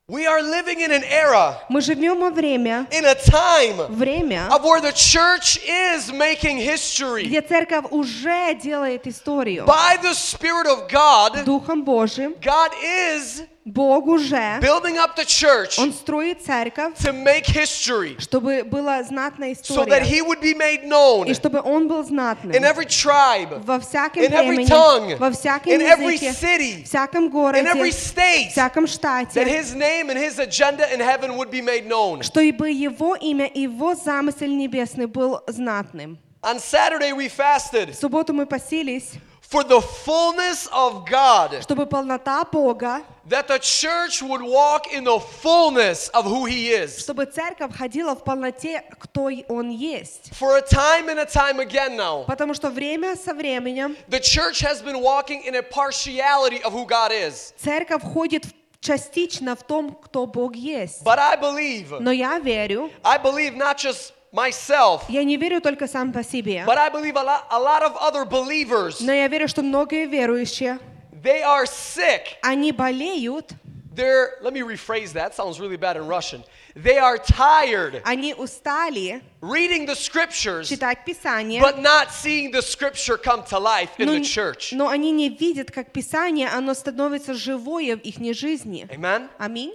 We 0.08 0.26
are 0.26 0.42
living 0.42 0.80
in 0.80 0.90
an 0.90 1.04
era, 1.04 1.58
Мы 1.70 1.80
живем 1.80 2.18
во 2.20 2.30
время, 2.30 2.86
in 2.90 3.04
a 3.06 3.14
time 3.14 3.86
время, 3.88 4.48
of 4.50 4.62
where 4.62 4.80
the 4.80 4.92
church 4.92 5.58
is 5.64 6.12
making 6.12 6.58
history. 6.58 7.24
где 7.24 7.40
церковь 7.40 7.86
уже 7.90 8.54
делает 8.54 9.06
историю. 9.06 9.64
By 9.64 9.96
the 10.02 10.12
Spirit 10.12 10.66
of 10.66 10.88
God, 10.90 11.44
Духом 11.44 11.84
Божьим 11.84 12.34
God 12.42 12.72
is 12.82 13.42
Бог 13.66 14.06
уже, 14.06 14.58
building 14.60 14.96
up 14.96 15.14
the 15.16 15.24
church 15.24 15.78
Он 15.78 15.92
строит 15.92 16.42
церковь, 16.42 16.94
to 16.98 17.12
make 17.12 17.46
history 17.46 18.16
чтобы 18.18 18.64
была 18.64 19.02
знатная 19.04 19.54
so 19.54 19.84
that 19.84 20.02
история, 20.02 20.04
He 20.04 20.20
would 20.20 20.40
be 20.40 20.54
made 20.54 20.84
known 20.84 21.28
и 21.28 21.34
чтобы 21.34 21.60
Он 21.60 21.86
был 21.86 22.02
знатным 22.04 22.52
in 22.52 22.64
every 22.64 22.86
tribe, 22.86 23.62
во 23.64 23.78
всяком 23.78 24.22
in 24.22 24.32
every 24.32 24.56
времени, 24.56 24.66
tongue, 24.66 25.16
во 25.16 25.30
всяком 25.30 25.72
in 25.72 25.80
every 25.80 26.14
языке, 26.14 26.32
city, 26.32 26.84
всяком 26.84 27.26
in 27.26 27.30
городе, 27.30 27.62
every 27.62 27.92
state, 27.92 28.50
всяком 28.50 28.86
штате, 28.86 29.40
that 29.40 29.46
His 29.46 29.74
name 29.74 30.10
and 30.10 30.18
His 30.18 30.38
agenda 30.38 30.92
in 30.92 31.00
heaven 31.00 31.36
would 31.36 31.50
be 31.50 31.62
made 31.62 31.86
known. 31.86 32.22
чтобы 32.22 32.70
Его 32.70 33.14
имя 33.14 33.46
и 33.46 33.62
Его 33.62 33.94
замысел 33.94 34.48
небесный 34.48 35.06
был 35.06 35.40
знатным. 35.46 36.18
On 36.42 36.58
Saturday, 36.58 37.12
we 37.12 37.28
fasted 37.28 37.92
В 37.92 37.94
субботу 37.94 38.32
мы 38.32 38.46
посились, 38.46 39.12
for 39.46 39.62
the 39.64 39.80
fullness 39.82 40.66
of 40.72 41.04
God, 41.08 41.60
чтобы 41.62 41.86
полнота 41.86 42.42
Бога, 42.50 43.02
that 43.28 43.46
the 43.48 43.58
church 43.58 44.22
would 44.22 44.40
walk 44.40 44.90
in 44.92 45.04
the 45.04 45.18
fullness 45.20 46.08
of 46.14 46.24
who 46.24 46.46
He 46.46 46.70
is. 46.70 46.98
чтобы 47.04 47.26
церковь 47.26 47.76
ходила 47.76 48.14
в 48.14 48.24
полноте, 48.24 48.82
кто 48.98 49.28
Он 49.48 49.68
есть. 49.70 50.32
For 50.32 50.56
a 50.56 50.62
time 50.62 51.08
and 51.10 51.18
a 51.18 51.26
time 51.26 51.60
again 51.60 51.96
now, 51.96 52.24
Потому 52.26 52.54
что 52.54 52.70
время 52.70 53.14
со 53.16 53.34
временем 53.34 53.94
the 54.08 54.20
church 54.20 54.60
has 54.60 54.80
been 54.82 55.00
walking 55.02 55.42
in 55.44 55.54
a 55.56 55.62
partiality 55.62 56.62
of 56.62 56.72
who 56.72 56.86
God 56.86 57.12
is. 57.12 57.52
церковь 57.62 58.02
ходит 58.02 58.46
в- 58.46 58.52
частично 58.80 59.54
в 59.54 59.62
том, 59.62 59.94
кто 60.02 60.26
Бог 60.26 60.56
есть. 60.56 61.02
But 61.04 61.18
I 61.18 61.36
believe, 61.36 62.00
Но 62.00 62.10
я 62.10 62.38
верю, 62.38 62.90
I 63.04 63.18
believe 63.18 63.54
not 63.54 63.76
just 63.78 64.12
myself, 64.37 65.03
я 65.09 65.23
не 65.23 65.37
верю 65.37 65.61
только 65.61 65.87
сам 65.87 66.13
по 66.13 66.23
себе, 66.23 66.63
but 66.67 66.77
I 66.77 66.89
believe 66.89 67.15
a 67.15 67.23
lot, 67.23 67.43
a 67.49 67.59
lot 67.59 67.81
of 67.81 67.95
other 67.97 68.25
believers, 68.25 68.97
но 69.01 69.11
я 69.11 69.27
верю, 69.27 69.47
что 69.47 69.63
многие 69.63 70.05
верующие, 70.05 70.79
they 71.11 71.41
are 71.41 71.65
sick. 71.65 72.37
они 72.43 72.71
болеют, 72.71 73.51
They're, 73.95 74.37
let 74.43 74.53
me 74.53 74.61
rephrase 74.61 75.13
that, 75.13 75.33
sounds 75.33 75.59
really 75.59 75.75
bad 75.75 75.97
in 75.97 76.05
Russian. 76.07 76.43
They 76.75 76.99
are 76.99 77.17
tired 77.17 78.03
они 78.05 78.35
устали 78.35 79.23
reading 79.41 79.87
the 79.87 79.95
scriptures, 79.95 80.69
читать 80.69 81.03
Писание, 81.03 81.59
but 81.59 81.79
not 81.81 82.11
seeing 82.11 82.51
the 82.51 82.61
scripture 82.61 83.17
come 83.17 83.43
to 83.45 83.57
life 83.57 83.89
in 83.97 84.07
the 84.07 84.21
church. 84.21 84.71
но 84.73 84.89
они 84.89 85.11
не 85.11 85.29
видят, 85.29 85.71
как 85.71 85.91
Писание, 85.91 86.47
оно 86.49 86.75
становится 86.75 87.33
живое 87.33 87.97
в 87.97 88.01
их 88.01 88.35
жизни. 88.35 88.87
Amen? 88.91 89.29
Аминь. 89.39 89.73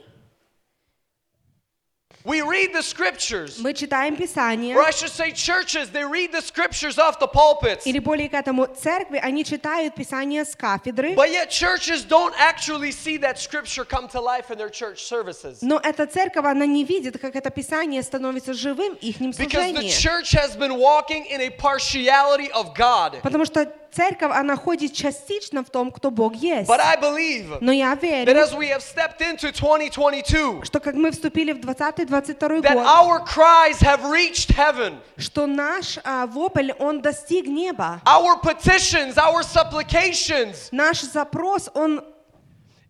We 2.24 2.42
read 2.42 2.74
the 2.74 2.84
scriptures, 2.84 3.58
Мы 3.58 3.74
читаем 3.74 4.18
Писание, 4.18 4.76
or 4.76 4.82
I 4.82 4.92
should 4.92 5.12
say, 5.12 5.32
churches, 5.32 5.90
they 5.92 6.04
read 6.04 6.34
the 6.34 6.42
scriptures 6.42 6.98
off 7.00 7.20
the 7.20 7.28
pulpits. 7.28 7.86
или 7.86 8.00
более 8.00 8.28
к 8.28 8.34
этому 8.34 8.68
церкви, 8.68 9.18
они 9.24 9.46
читают 9.46 9.96
Писание 9.96 10.44
с 10.44 10.54
кафедры, 10.54 11.16
But 11.16 11.30
yet, 11.32 11.50
churches 11.50 12.04
don't 12.04 12.34
actually 12.38 12.92
see 12.92 13.16
that 13.20 13.38
scripture 13.40 13.86
come 13.86 14.10
to 14.10 14.20
life 14.20 14.52
in 14.52 14.58
their 14.58 14.70
church 14.70 15.04
services. 15.06 15.60
но 15.62 15.80
эта 15.82 16.06
церковь, 16.06 16.44
она 16.44 16.66
не 16.66 16.84
видит, 16.84 17.18
как 17.18 17.34
это 17.38 17.50
Писание 17.50 18.04
становится 18.04 18.54
живым 18.54 18.96
в 18.98 19.02
их 19.02 19.22
Because 19.22 19.38
the 19.38 19.50
служении. 19.50 19.90
church 19.90 20.32
has 20.34 20.58
been 20.58 20.78
walking 20.78 21.24
in 21.28 21.40
a 21.40 21.50
partiality 21.50 22.52
of 22.52 22.74
God. 22.76 23.22
Потому 23.22 23.46
что 23.46 23.72
церковь, 23.93 24.33
она 24.35 24.57
ходит 24.57 24.93
частично 24.93 25.63
в 25.63 25.71
том, 25.71 25.91
кто 25.91 26.11
Бог 26.11 26.35
есть. 26.35 26.69
But 26.69 26.81
I 26.81 26.97
believe 26.97 27.59
Но 27.61 27.73
я 27.73 27.95
that 27.95 28.03
верю, 28.03 28.33
as 28.41 28.55
we 28.55 28.69
have 28.69 28.83
stepped 28.83 29.21
into 29.21 29.53
2022, 29.53 30.65
что 30.65 30.81
как 30.81 30.95
мы 30.95 31.11
вступили 31.11 31.53
в 31.53 31.59
20-22 31.61 32.63
that 32.63 32.75
год, 32.75 32.87
our 32.87 33.25
cries 33.27 33.81
have 33.81 34.05
reached 34.05 34.51
heaven. 34.57 34.99
что 35.17 35.47
наш 35.47 35.99
а, 36.05 36.27
вопль, 36.27 36.73
он 36.79 37.01
достиг 37.03 37.47
неба. 37.47 38.01
Our 38.05 38.41
petitions, 38.43 39.17
our 39.17 39.43
supplications, 39.43 40.69
Наш 40.73 41.01
запрос, 41.03 41.71
он, 41.75 42.03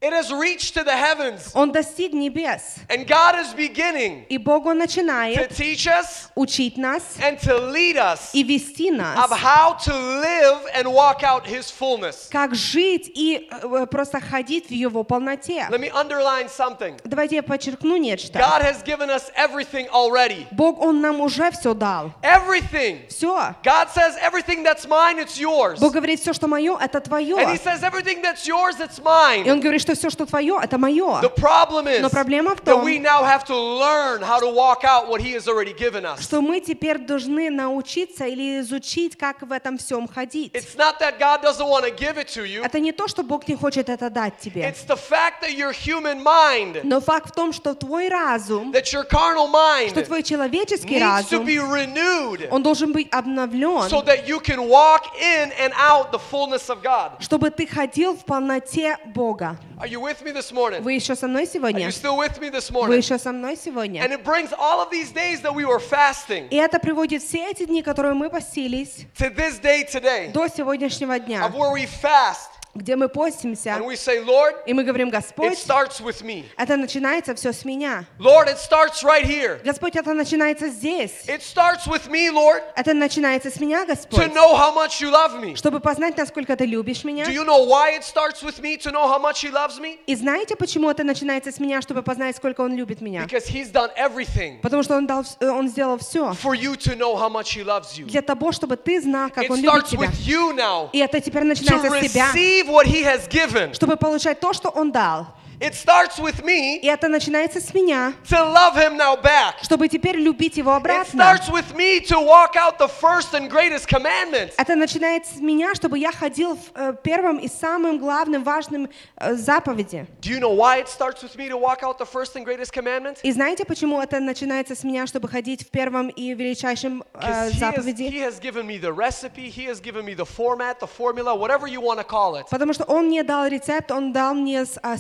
it 0.02 0.14
has 0.14 0.32
reached 0.32 0.76
to 0.76 0.84
the 0.84 0.95
heavens. 0.95 1.52
он 1.56 1.72
достиг 1.72 2.14
небес. 2.14 2.78
And 2.88 3.08
God 3.08 3.34
is 3.40 3.52
beginning 3.56 4.28
И 4.30 4.38
Бог, 4.38 4.68
Он 4.68 4.78
to 4.78 4.86
начинает 4.86 5.49
teach 5.58 5.88
us 5.88 6.30
учить 6.36 6.78
нас 6.78 7.18
and 7.20 7.40
to 7.40 7.58
lead 7.72 7.98
us 7.98 8.30
и 8.34 8.44
вести 8.44 8.91
нас, 8.91 9.18
of 9.18 9.32
how 9.32 9.74
to 9.74 9.91
live 9.91 10.60
and 10.76 10.94
walk 10.94 11.24
out 11.24 11.48
His 11.48 11.72
fullness. 11.72 12.30
как 12.30 12.54
жить 12.54 13.10
и 13.16 13.49
э, 13.49 13.88
просто 13.88 14.20
ходить 14.20 14.68
в 14.68 14.72
Его 14.72 15.04
полноте. 15.04 15.66
Let 15.72 15.80
me 15.80 15.90
underline 15.90 16.48
something. 16.48 16.99
Давайте 17.04 17.38
я 17.38 17.41
подчеркну 17.41 17.98
нечто. 17.98 18.38
God 18.38 18.62
has 18.62 18.84
given 18.84 19.10
us 19.10 19.32
everything 19.36 19.88
already. 19.90 20.45
Бог, 20.52 20.80
Он 20.80 21.02
нам 21.02 21.22
уже 21.22 21.49
все 21.49 21.74
дал. 21.74 22.14
Everything. 22.22 23.08
Все. 23.10 23.56
God 23.64 23.90
says 23.90 24.16
everything 24.22 24.62
that's 24.62 24.88
mine, 24.88 25.18
it's 25.18 25.40
yours. 25.40 25.80
Бог 25.80 25.94
говорит, 25.94 26.20
все, 26.20 26.34
что 26.34 26.48
мое, 26.48 26.78
это 26.80 27.02
твое. 27.02 27.36
And 27.36 27.49
He 27.49 27.58
says 27.58 27.82
everything 27.82 28.22
that's 28.22 28.45
yours, 28.45 28.80
it's 28.80 28.99
И 28.99 29.02
mine. 29.02 29.49
Он 29.49 29.60
говорит, 29.60 29.88
что 29.88 29.91
все, 29.94 30.10
что 30.10 30.27
твое, 30.27 30.59
это 30.62 30.78
мое. 30.78 31.20
The 31.20 31.35
problem 31.35 31.86
is 31.86 32.01
Но 32.01 32.10
проблема 32.10 32.55
в 32.55 32.60
that 32.60 32.64
том, 32.64 32.85
we 32.85 32.98
now 32.98 33.23
have 33.24 33.44
to 33.44 33.55
learn 33.56 34.23
how 34.23 34.39
to 34.40 34.48
walk 34.48 34.85
out 34.85 35.09
what 35.09 35.20
He 35.20 35.32
has 35.32 35.47
already 35.48 35.73
given 35.73 36.05
us. 36.05 36.20
что 36.23 36.40
мы 36.40 36.60
теперь 36.60 36.98
должны 36.98 37.51
научиться 37.51 38.27
или 38.27 38.60
изучить, 38.60 39.16
как 39.16 39.43
в 39.43 39.52
этом 39.52 39.78
всем 39.78 40.06
ходить. 40.09 40.52
It's 40.55 40.77
not 40.77 40.98
that 41.01 41.19
God 41.19 41.43
doesn't 41.43 41.66
want 41.69 41.85
to 41.85 41.90
give 41.90 42.16
it 42.19 42.28
to 42.28 42.44
you. 42.44 42.62
Это 42.64 42.81
не 42.81 42.93
то, 42.93 43.09
что 43.09 43.23
Бог 43.23 43.47
не 43.48 43.55
хочет 43.56 43.89
это 43.89 44.10
дать 44.10 44.39
тебе. 44.39 44.62
It's 44.62 44.85
the 44.86 44.97
fact 44.97 45.43
that 45.43 45.55
your 45.56 45.73
human 45.73 46.23
mind, 46.23 46.81
Но 46.85 47.01
факт 47.01 47.31
в 47.31 47.32
том, 47.32 47.52
что 47.52 47.74
твой 47.74 48.09
разум, 48.09 48.73
that 48.73 48.93
your 48.93 49.05
carnal 49.09 49.48
mind 49.51 49.90
что 49.90 50.05
твой 50.05 50.23
человеческий 50.23 50.98
needs 50.98 51.28
to 51.28 51.39
разум, 51.39 51.47
be 51.47 51.59
renewed 51.59 52.48
он 52.51 52.62
должен 52.62 52.93
быть 52.93 53.09
обновлен, 53.12 53.89
so 53.89 54.02
that 54.02 54.27
you 54.27 54.40
can 54.40 54.69
walk 54.69 55.02
in 55.20 55.52
and 55.59 55.73
out 55.74 56.10
the 56.12 56.20
fullness 56.31 56.69
of 56.69 56.82
God. 56.82 57.12
чтобы 57.20 57.51
ты 57.51 57.66
ходил 57.66 58.14
в 58.14 58.24
полноте 58.24 58.97
Бога. 59.14 59.56
Are 59.82 59.88
you 59.88 60.02
with 60.02 60.24
me 60.24 60.32
this 60.32 60.52
morning? 60.52 60.82
Вы 60.82 60.94
еще 60.94 61.16
со 61.16 61.28
мной 61.28 61.44
Are 61.44 61.52
сегодня? 61.52 61.86
you 61.88 61.91
still 61.91 62.18
with 62.18 62.40
me 62.40 62.49
this 62.49 62.72
Вы 62.72 62.80
morning? 62.82 62.98
еще 62.98 63.20
со 63.20 63.32
мной 63.32 63.56
сегодня? 63.56 64.02
And 64.04 64.12
it 64.12 64.24
brings 64.24 64.52
all 64.54 64.82
of 64.82 64.90
these 64.90 65.12
days 65.12 65.41
that 65.41 65.54
we 65.54 65.66
were 65.66 65.80
fasting 65.80 66.48
И 66.49 66.56
это 66.56 66.80
приводит 66.80 67.22
все 67.22 67.52
эти 67.52 67.66
дни, 67.66 67.84
которые 67.84 68.14
мы 68.16 68.30
постились, 68.30 69.06
to 69.18 69.30
this 69.36 69.60
day 69.62 69.84
today 69.86 70.32
до 70.32 70.48
сегодняшнего 70.48 71.20
дня, 71.20 71.45
of 71.45 71.54
where 71.54 71.72
we 71.72 71.86
fast 71.86 72.49
Где 72.74 72.97
мы 72.97 73.09
постимся, 73.09 73.70
and 73.70 73.85
we 73.86 73.94
say, 73.97 74.24
Lord, 74.24 74.55
и 74.66 74.73
мы 74.73 74.82
говорим, 74.85 75.09
it 75.09 75.12
Господь, 75.12 75.59
starts 75.59 76.01
with 76.01 76.23
me. 76.23 76.44
это 76.57 76.77
начинается 76.77 77.35
все 77.35 77.53
с 77.53 77.65
меня. 77.65 78.05
Lord, 78.19 78.49
it 78.49 78.59
starts 78.59 79.03
right 79.05 79.24
here. 79.24 79.61
Господь, 79.65 79.94
это 79.97 80.15
начинается 80.15 80.69
здесь. 80.69 81.12
It 81.28 81.43
starts 81.43 81.86
with 81.86 82.09
me, 82.09 82.31
Lord, 82.31 82.62
Это 82.74 82.94
начинается 82.94 83.51
с 83.51 83.61
меня, 83.61 83.82
to 83.85 83.89
Господь. 83.89 84.32
know 84.32 84.55
how 84.57 84.73
much 84.74 85.01
you 85.03 85.11
love 85.11 85.39
me. 85.40 85.55
Чтобы 85.55 85.81
познать, 85.81 86.16
насколько 86.16 86.57
ты 86.57 86.65
любишь 86.65 87.05
меня. 87.05 87.24
Do 87.24 87.32
you 87.32 87.44
know 87.44 87.66
why 87.66 87.97
it 87.99 88.05
starts 88.05 88.43
with 88.43 88.61
me 88.61 88.77
to 88.78 88.90
know 88.90 89.07
how 89.07 89.19
much 89.20 89.43
He 89.44 89.51
loves 89.51 89.78
me? 89.78 89.99
И 90.07 90.15
знаете, 90.16 90.57
почему 90.57 90.90
это 90.90 91.05
начинается 91.05 91.53
с 91.53 91.59
меня, 91.61 91.82
чтобы 91.82 92.03
познать, 92.03 92.36
сколько 92.36 92.62
Он 92.62 92.74
любит 92.74 93.01
меня? 93.03 93.24
Because 93.24 93.47
He's 93.49 93.70
done 93.70 93.90
everything 93.99 94.61
Потому 94.62 94.82
что 94.82 94.97
Он, 94.97 95.07
дал, 95.07 95.24
э, 95.40 95.47
он 95.49 95.69
сделал 95.69 95.99
все 95.99 96.31
for 96.43 96.55
you 96.55 96.74
to 96.77 96.97
know 96.97 97.16
how 97.16 97.28
much 97.28 97.55
He 97.55 97.62
loves 97.65 97.99
you. 97.99 98.07
для 98.07 98.23
того, 98.23 98.51
чтобы 98.53 98.77
ты 98.77 99.01
знал, 99.01 99.28
как 99.31 99.44
It 99.44 99.51
Он 99.51 99.61
любит 99.61 99.85
starts 99.85 99.90
тебя. 99.90 100.07
with 100.07 100.27
you 100.27 100.53
now 100.55 100.89
И 100.93 100.99
это 100.99 101.20
теперь 101.20 101.43
to 101.43 101.47
начинается 101.47 101.90
с 101.90 102.11
тебя, 102.12 102.32
receive 102.62 102.70
what 102.70 102.88
He 102.88 103.04
has 103.04 103.28
given. 103.28 103.74
чтобы 103.74 103.98
получать 103.98 104.40
то, 104.40 104.54
что 104.54 104.70
Он 104.70 104.91
дал. 104.91 105.28
It 105.63 105.75
starts 105.75 106.19
with 106.19 106.43
me 106.45 106.81
И 106.81 106.87
это 106.89 107.07
начинается 107.09 107.61
с 107.61 107.73
меня, 107.73 108.15
to 108.29 108.37
love 108.53 108.75
Him 108.77 108.97
now 108.97 109.17
back. 109.23 109.55
чтобы 109.63 109.87
теперь 109.89 110.17
любить 110.17 110.57
Его 110.57 110.73
It 110.73 110.77
обратно. 110.79 111.23
starts 111.23 111.49
with 111.49 111.77
me 111.77 112.01
to 112.01 112.19
walk 112.21 112.57
out 112.57 112.79
the 112.79 112.89
first 112.89 113.33
and 113.33 113.49
greatest 113.49 113.87
commandment. 113.87 114.53
Это 114.57 114.75
начинается 114.75 115.37
с 115.37 115.41
меня, 115.41 115.75
чтобы 115.77 115.99
я 116.01 116.11
ходил 116.11 116.57
в 116.57 116.73
э, 116.75 116.95
первом 117.05 117.39
и 117.39 117.47
самым 117.49 117.99
главным, 117.99 118.43
важным 118.43 118.89
э, 119.19 119.35
заповеди. 119.35 120.07
Do 120.21 120.31
you 120.31 120.41
know 120.41 120.51
why 120.53 120.81
it 120.83 120.89
starts 120.89 121.23
with 121.23 121.37
me 121.37 121.49
to 121.49 121.57
walk 121.57 121.85
out 121.85 121.97
the 121.99 122.07
first 122.07 122.35
and 122.35 122.45
greatest 122.45 122.73
commandment? 122.73 123.19
И 123.23 123.31
знаете, 123.31 123.65
почему 123.65 124.01
это 124.01 124.19
начинается 124.19 124.75
с 124.75 124.83
меня, 124.83 125.07
чтобы 125.07 125.29
ходить 125.29 125.63
в 125.65 125.71
первом 125.71 126.09
и 126.09 126.35
величайшем 126.35 127.05
э, 127.15 127.51
заповеди? 127.51 128.03
he 128.03 128.19
has 128.19 128.41
given 128.41 128.67
me 128.67 128.79
the 128.79 128.93
recipe, 128.93 129.49
He 129.49 129.67
has 129.67 129.81
given 129.81 130.05
me 130.05 130.15
the 130.15 130.27
format, 130.27 130.81
the 130.81 130.89
formula, 130.89 131.35
whatever 131.37 131.69
you 131.69 131.81
want 131.81 132.01
to 132.01 132.05
call 132.05 132.35
it. 132.35 132.47
Потому 132.51 132.73
что 132.73 132.83
Он 132.85 133.07
мне 133.07 133.23
дал 133.23 133.47
рецепт, 133.47 133.93
Он 133.93 134.13
дал 134.13 134.35
мне 134.35 134.65
с- 134.65 134.79
а, 134.83 134.97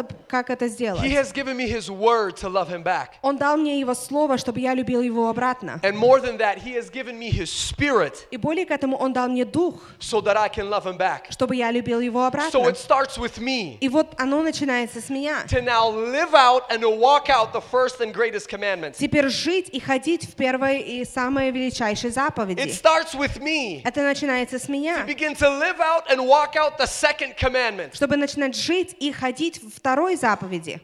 способ, 0.00 0.12
как 0.28 0.50
это 0.50 0.68
сделать. 0.68 1.02
He 1.02 1.12
has 1.14 1.32
given 1.32 1.56
me 1.56 1.66
His 1.68 1.88
word 1.90 2.36
to 2.36 2.48
love 2.48 2.68
Him 2.68 2.82
back. 2.82 3.14
Он 3.22 3.36
дал 3.36 3.56
мне 3.56 3.78
Его 3.80 3.94
слово, 3.94 4.38
чтобы 4.38 4.60
я 4.60 4.74
любил 4.74 5.00
Его 5.02 5.28
обратно. 5.28 5.80
And 5.82 5.96
more 5.96 6.20
than 6.20 6.38
that, 6.38 6.58
He 6.58 6.74
has 6.74 6.90
given 6.90 7.18
me 7.18 7.30
His 7.30 7.50
spirit 7.50 8.26
И 8.30 8.36
более 8.36 8.66
к 8.66 8.70
этому 8.70 8.96
Он 8.96 9.12
дал 9.12 9.28
мне 9.28 9.44
дух, 9.44 9.74
so 9.98 10.20
that 10.22 10.36
I 10.36 10.48
can 10.48 10.68
love 10.68 10.84
Him 10.84 10.96
back. 10.98 11.30
чтобы 11.30 11.56
я 11.56 11.70
любил 11.70 12.00
Его 12.00 12.20
So 12.20 12.26
обратно. 12.28 12.58
it 12.68 12.76
starts 12.76 13.18
with 13.18 13.38
me 13.38 13.78
И 13.80 13.88
вот 13.88 14.14
оно 14.18 14.42
начинается 14.42 15.00
с 15.00 15.08
меня. 15.10 15.44
to 15.48 15.60
now 15.62 15.88
live 15.90 16.34
out 16.34 16.62
and 16.70 16.80
to 16.80 16.90
walk 16.90 17.28
out 17.28 17.52
the 17.52 17.60
first 17.60 18.00
and 18.00 18.12
greatest 18.12 18.48
commandment. 18.48 18.94
Теперь 18.98 19.28
жить 19.28 19.68
и 19.70 19.80
ходить 19.80 20.24
в 20.24 20.34
первой 20.34 20.80
и 20.80 21.04
самой 21.04 21.50
величайшей 21.50 22.10
It 22.10 22.14
заповеди. 22.14 22.60
starts 22.70 23.14
with 23.14 23.40
me 23.40 23.82
Это 23.84 24.02
начинается 24.02 24.58
с 24.58 24.64
to 24.66 24.72
меня. 24.72 25.04
begin 25.06 25.34
to 25.34 25.48
live 25.58 25.80
out 25.80 26.08
and 26.10 26.26
walk 26.26 26.56
out 26.56 26.78
the 26.78 26.86
second 26.86 27.36
commandment. 27.36 27.94
Чтобы 27.94 28.16
начинать 28.16 28.54
жить 28.56 28.96
и 29.00 29.12
ходить 29.12 29.60
в 29.62 29.80
второй 29.90 30.14
заповеди. 30.16 30.80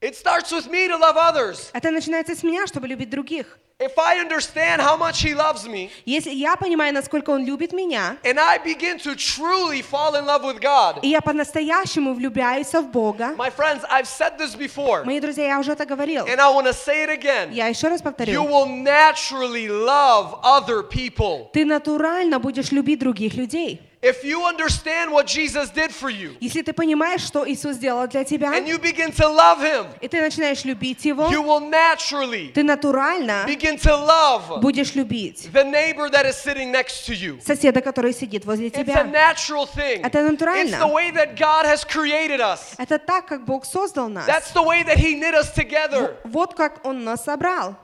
It 0.00 0.14
starts 0.14 0.50
with 0.52 0.70
me 0.70 0.88
to 0.88 0.96
love 0.96 1.16
others. 1.16 1.70
Это 1.72 1.90
начинается 1.90 2.34
с 2.34 2.42
меня, 2.42 2.66
чтобы 2.66 2.86
любить 2.86 3.10
других. 3.10 3.58
If 3.80 3.92
I 3.98 4.18
understand 4.22 4.80
how 4.80 4.96
much 4.98 5.22
He 5.24 5.34
loves 5.34 5.66
me, 5.66 5.90
Если 6.04 6.30
я 6.32 6.54
понимаю, 6.56 6.92
насколько 6.94 7.30
Он 7.30 7.44
любит 7.44 7.72
меня, 7.72 8.16
and 8.22 8.38
I 8.38 8.58
begin 8.58 8.98
to 8.98 9.14
truly 9.16 9.82
fall 9.82 10.14
in 10.14 10.26
love 10.26 10.42
with 10.44 10.60
God, 10.60 11.00
и 11.02 11.08
я 11.08 11.20
по-настоящему 11.20 12.14
влюбляюсь 12.14 12.72
в 12.72 12.82
Бога, 12.90 13.34
my 13.36 13.50
friends, 13.50 13.82
I've 13.90 14.06
said 14.06 14.38
this 14.38 14.54
before, 14.54 15.04
мои 15.04 15.18
друзья, 15.18 15.48
я 15.48 15.58
уже 15.58 15.72
это 15.72 15.84
говорил, 15.86 16.26
and 16.26 16.38
I 16.40 16.52
want 16.54 16.66
to 16.66 16.72
say 16.74 17.04
it 17.06 17.10
again. 17.10 17.50
я 17.52 17.66
еще 17.68 17.88
раз 17.88 18.00
You 18.00 18.04
повторю, 18.04 18.44
will 18.44 18.66
naturally 18.66 19.66
love 19.68 20.38
other 20.42 20.82
people. 20.82 21.48
ты 21.52 21.64
натурально 21.64 22.38
будешь 22.38 22.70
любить 22.70 22.98
других 23.00 23.34
людей. 23.34 23.80
If 24.02 24.24
you 24.24 24.46
understand 24.46 25.12
what 25.12 25.26
Jesus 25.26 25.68
did 25.68 25.92
for 25.92 26.08
you, 26.08 26.34
Если 26.40 26.62
ты 26.62 26.72
понимаешь, 26.72 27.20
что 27.20 27.46
Иисус 27.46 27.76
сделал 27.76 28.06
для 28.08 28.24
тебя, 28.24 28.48
and 28.56 28.66
you 28.66 28.78
begin 28.78 29.12
to 29.12 29.28
love 29.28 29.60
Him, 29.60 29.88
и 30.00 30.08
ты 30.08 30.22
начинаешь 30.22 30.64
любить 30.64 31.04
Его, 31.04 31.28
you 31.28 31.42
will 31.42 31.60
naturally 31.60 32.50
ты 32.54 32.62
натурально 32.62 33.44
begin 33.46 33.76
to 33.76 33.94
love 33.94 34.60
будешь 34.62 34.94
любить 34.94 35.50
the 35.52 35.64
neighbor 35.64 36.08
that 36.08 36.24
is 36.24 36.34
sitting 36.36 36.72
next 36.72 37.04
to 37.06 37.14
you. 37.14 37.38
соседа, 37.44 37.82
который 37.82 38.14
сидит 38.14 38.46
возле 38.46 38.68
It's 38.68 38.78
a 38.78 38.84
тебя. 38.84 39.04
natural 39.04 39.66
thing. 39.66 40.00
Это 40.02 40.22
натурально. 40.22 40.76
It's 40.76 40.78
the 40.78 40.88
way 40.90 41.10
that 41.10 41.36
God 41.36 41.66
has 41.66 41.84
created 41.84 42.40
us. 42.40 42.76
Это 42.78 42.98
так, 42.98 43.26
как 43.26 43.44
Бог 43.44 43.66
создал 43.66 44.08
нас. 44.08 44.26
That's 44.26 44.52
the 44.54 44.62
way 44.62 44.82
that 44.82 44.96
He 44.96 45.14
knit 45.14 45.34
us 45.34 45.52
together. 45.52 46.16
Вот 46.24 46.54
как 46.54 46.82
Он 46.86 47.04
нас 47.04 47.24
собрал. 47.24 47.76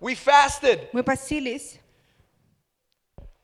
We 0.00 0.14
fasted 0.14 0.88
Мы 0.94 1.02
постились, 1.02 1.78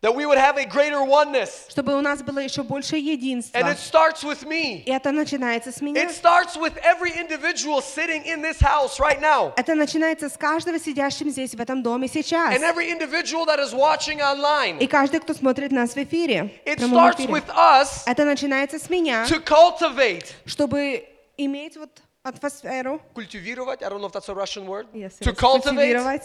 that 0.02 0.14
we 0.14 0.26
would 0.28 0.38
have 0.38 0.58
a 0.58 0.66
greater 0.66 1.02
oneness. 1.04 1.66
чтобы 1.70 1.96
у 1.96 2.02
нас 2.02 2.22
было 2.22 2.38
еще 2.40 2.62
больше 2.62 2.96
And 2.96 3.02
единства. 3.02 3.58
it 3.58 3.78
starts 3.80 4.24
with 4.24 4.46
me. 4.46 4.84
И 4.86 4.92
это 4.92 5.12
начинается 5.12 5.72
с 5.72 5.82
меня. 5.82 6.04
It 6.04 6.12
starts 6.12 6.56
with 6.56 6.78
every 6.84 7.12
individual 7.18 7.82
sitting 7.82 8.24
in 8.26 8.42
this 8.44 8.60
house 8.62 9.00
right 9.00 9.20
now. 9.20 9.54
Это 9.58 9.74
начинается 9.74 10.30
с 10.30 10.38
каждого 10.38 10.78
сидящим 10.80 11.30
здесь, 11.32 11.56
в 11.56 11.60
этом 11.60 11.82
доме 11.82 12.08
сейчас. 12.08 12.54
And 12.56 12.62
every 12.64 12.90
individual 12.92 13.46
that 13.48 13.60
is 13.60 13.74
watching 13.74 14.20
online. 14.22 14.78
И 14.80 14.86
каждый, 14.88 15.22
кто 15.22 15.34
смотрит 15.34 15.72
нас 15.72 15.94
в 15.96 15.98
эфире. 15.98 16.52
в 16.66 16.68
It 16.70 16.78
прямом 16.78 17.00
starts 17.00 17.16
эфире. 17.16 17.34
with 17.34 17.50
us 17.56 18.04
Это 18.06 18.26
начинается 18.26 18.78
с 18.78 18.90
меня, 18.92 19.26
to 19.26 19.44
cultivate. 19.44 20.34
чтобы 20.46 21.04
иметь 21.38 21.78
вот 21.78 21.90
атмосферу. 22.22 23.02
Cultivировать, 23.16 23.82
I 23.82 23.90
don't 23.90 24.02
know 24.02 24.08
if 24.08 24.14
that's 24.14 24.30
a 24.30 24.36
Russian 24.36 24.68
word. 24.68 24.88
Yes, 24.94 25.18
To 25.20 25.32
yes, 25.32 25.36
cultivate, 25.36 25.96
культивировать. 25.96 26.24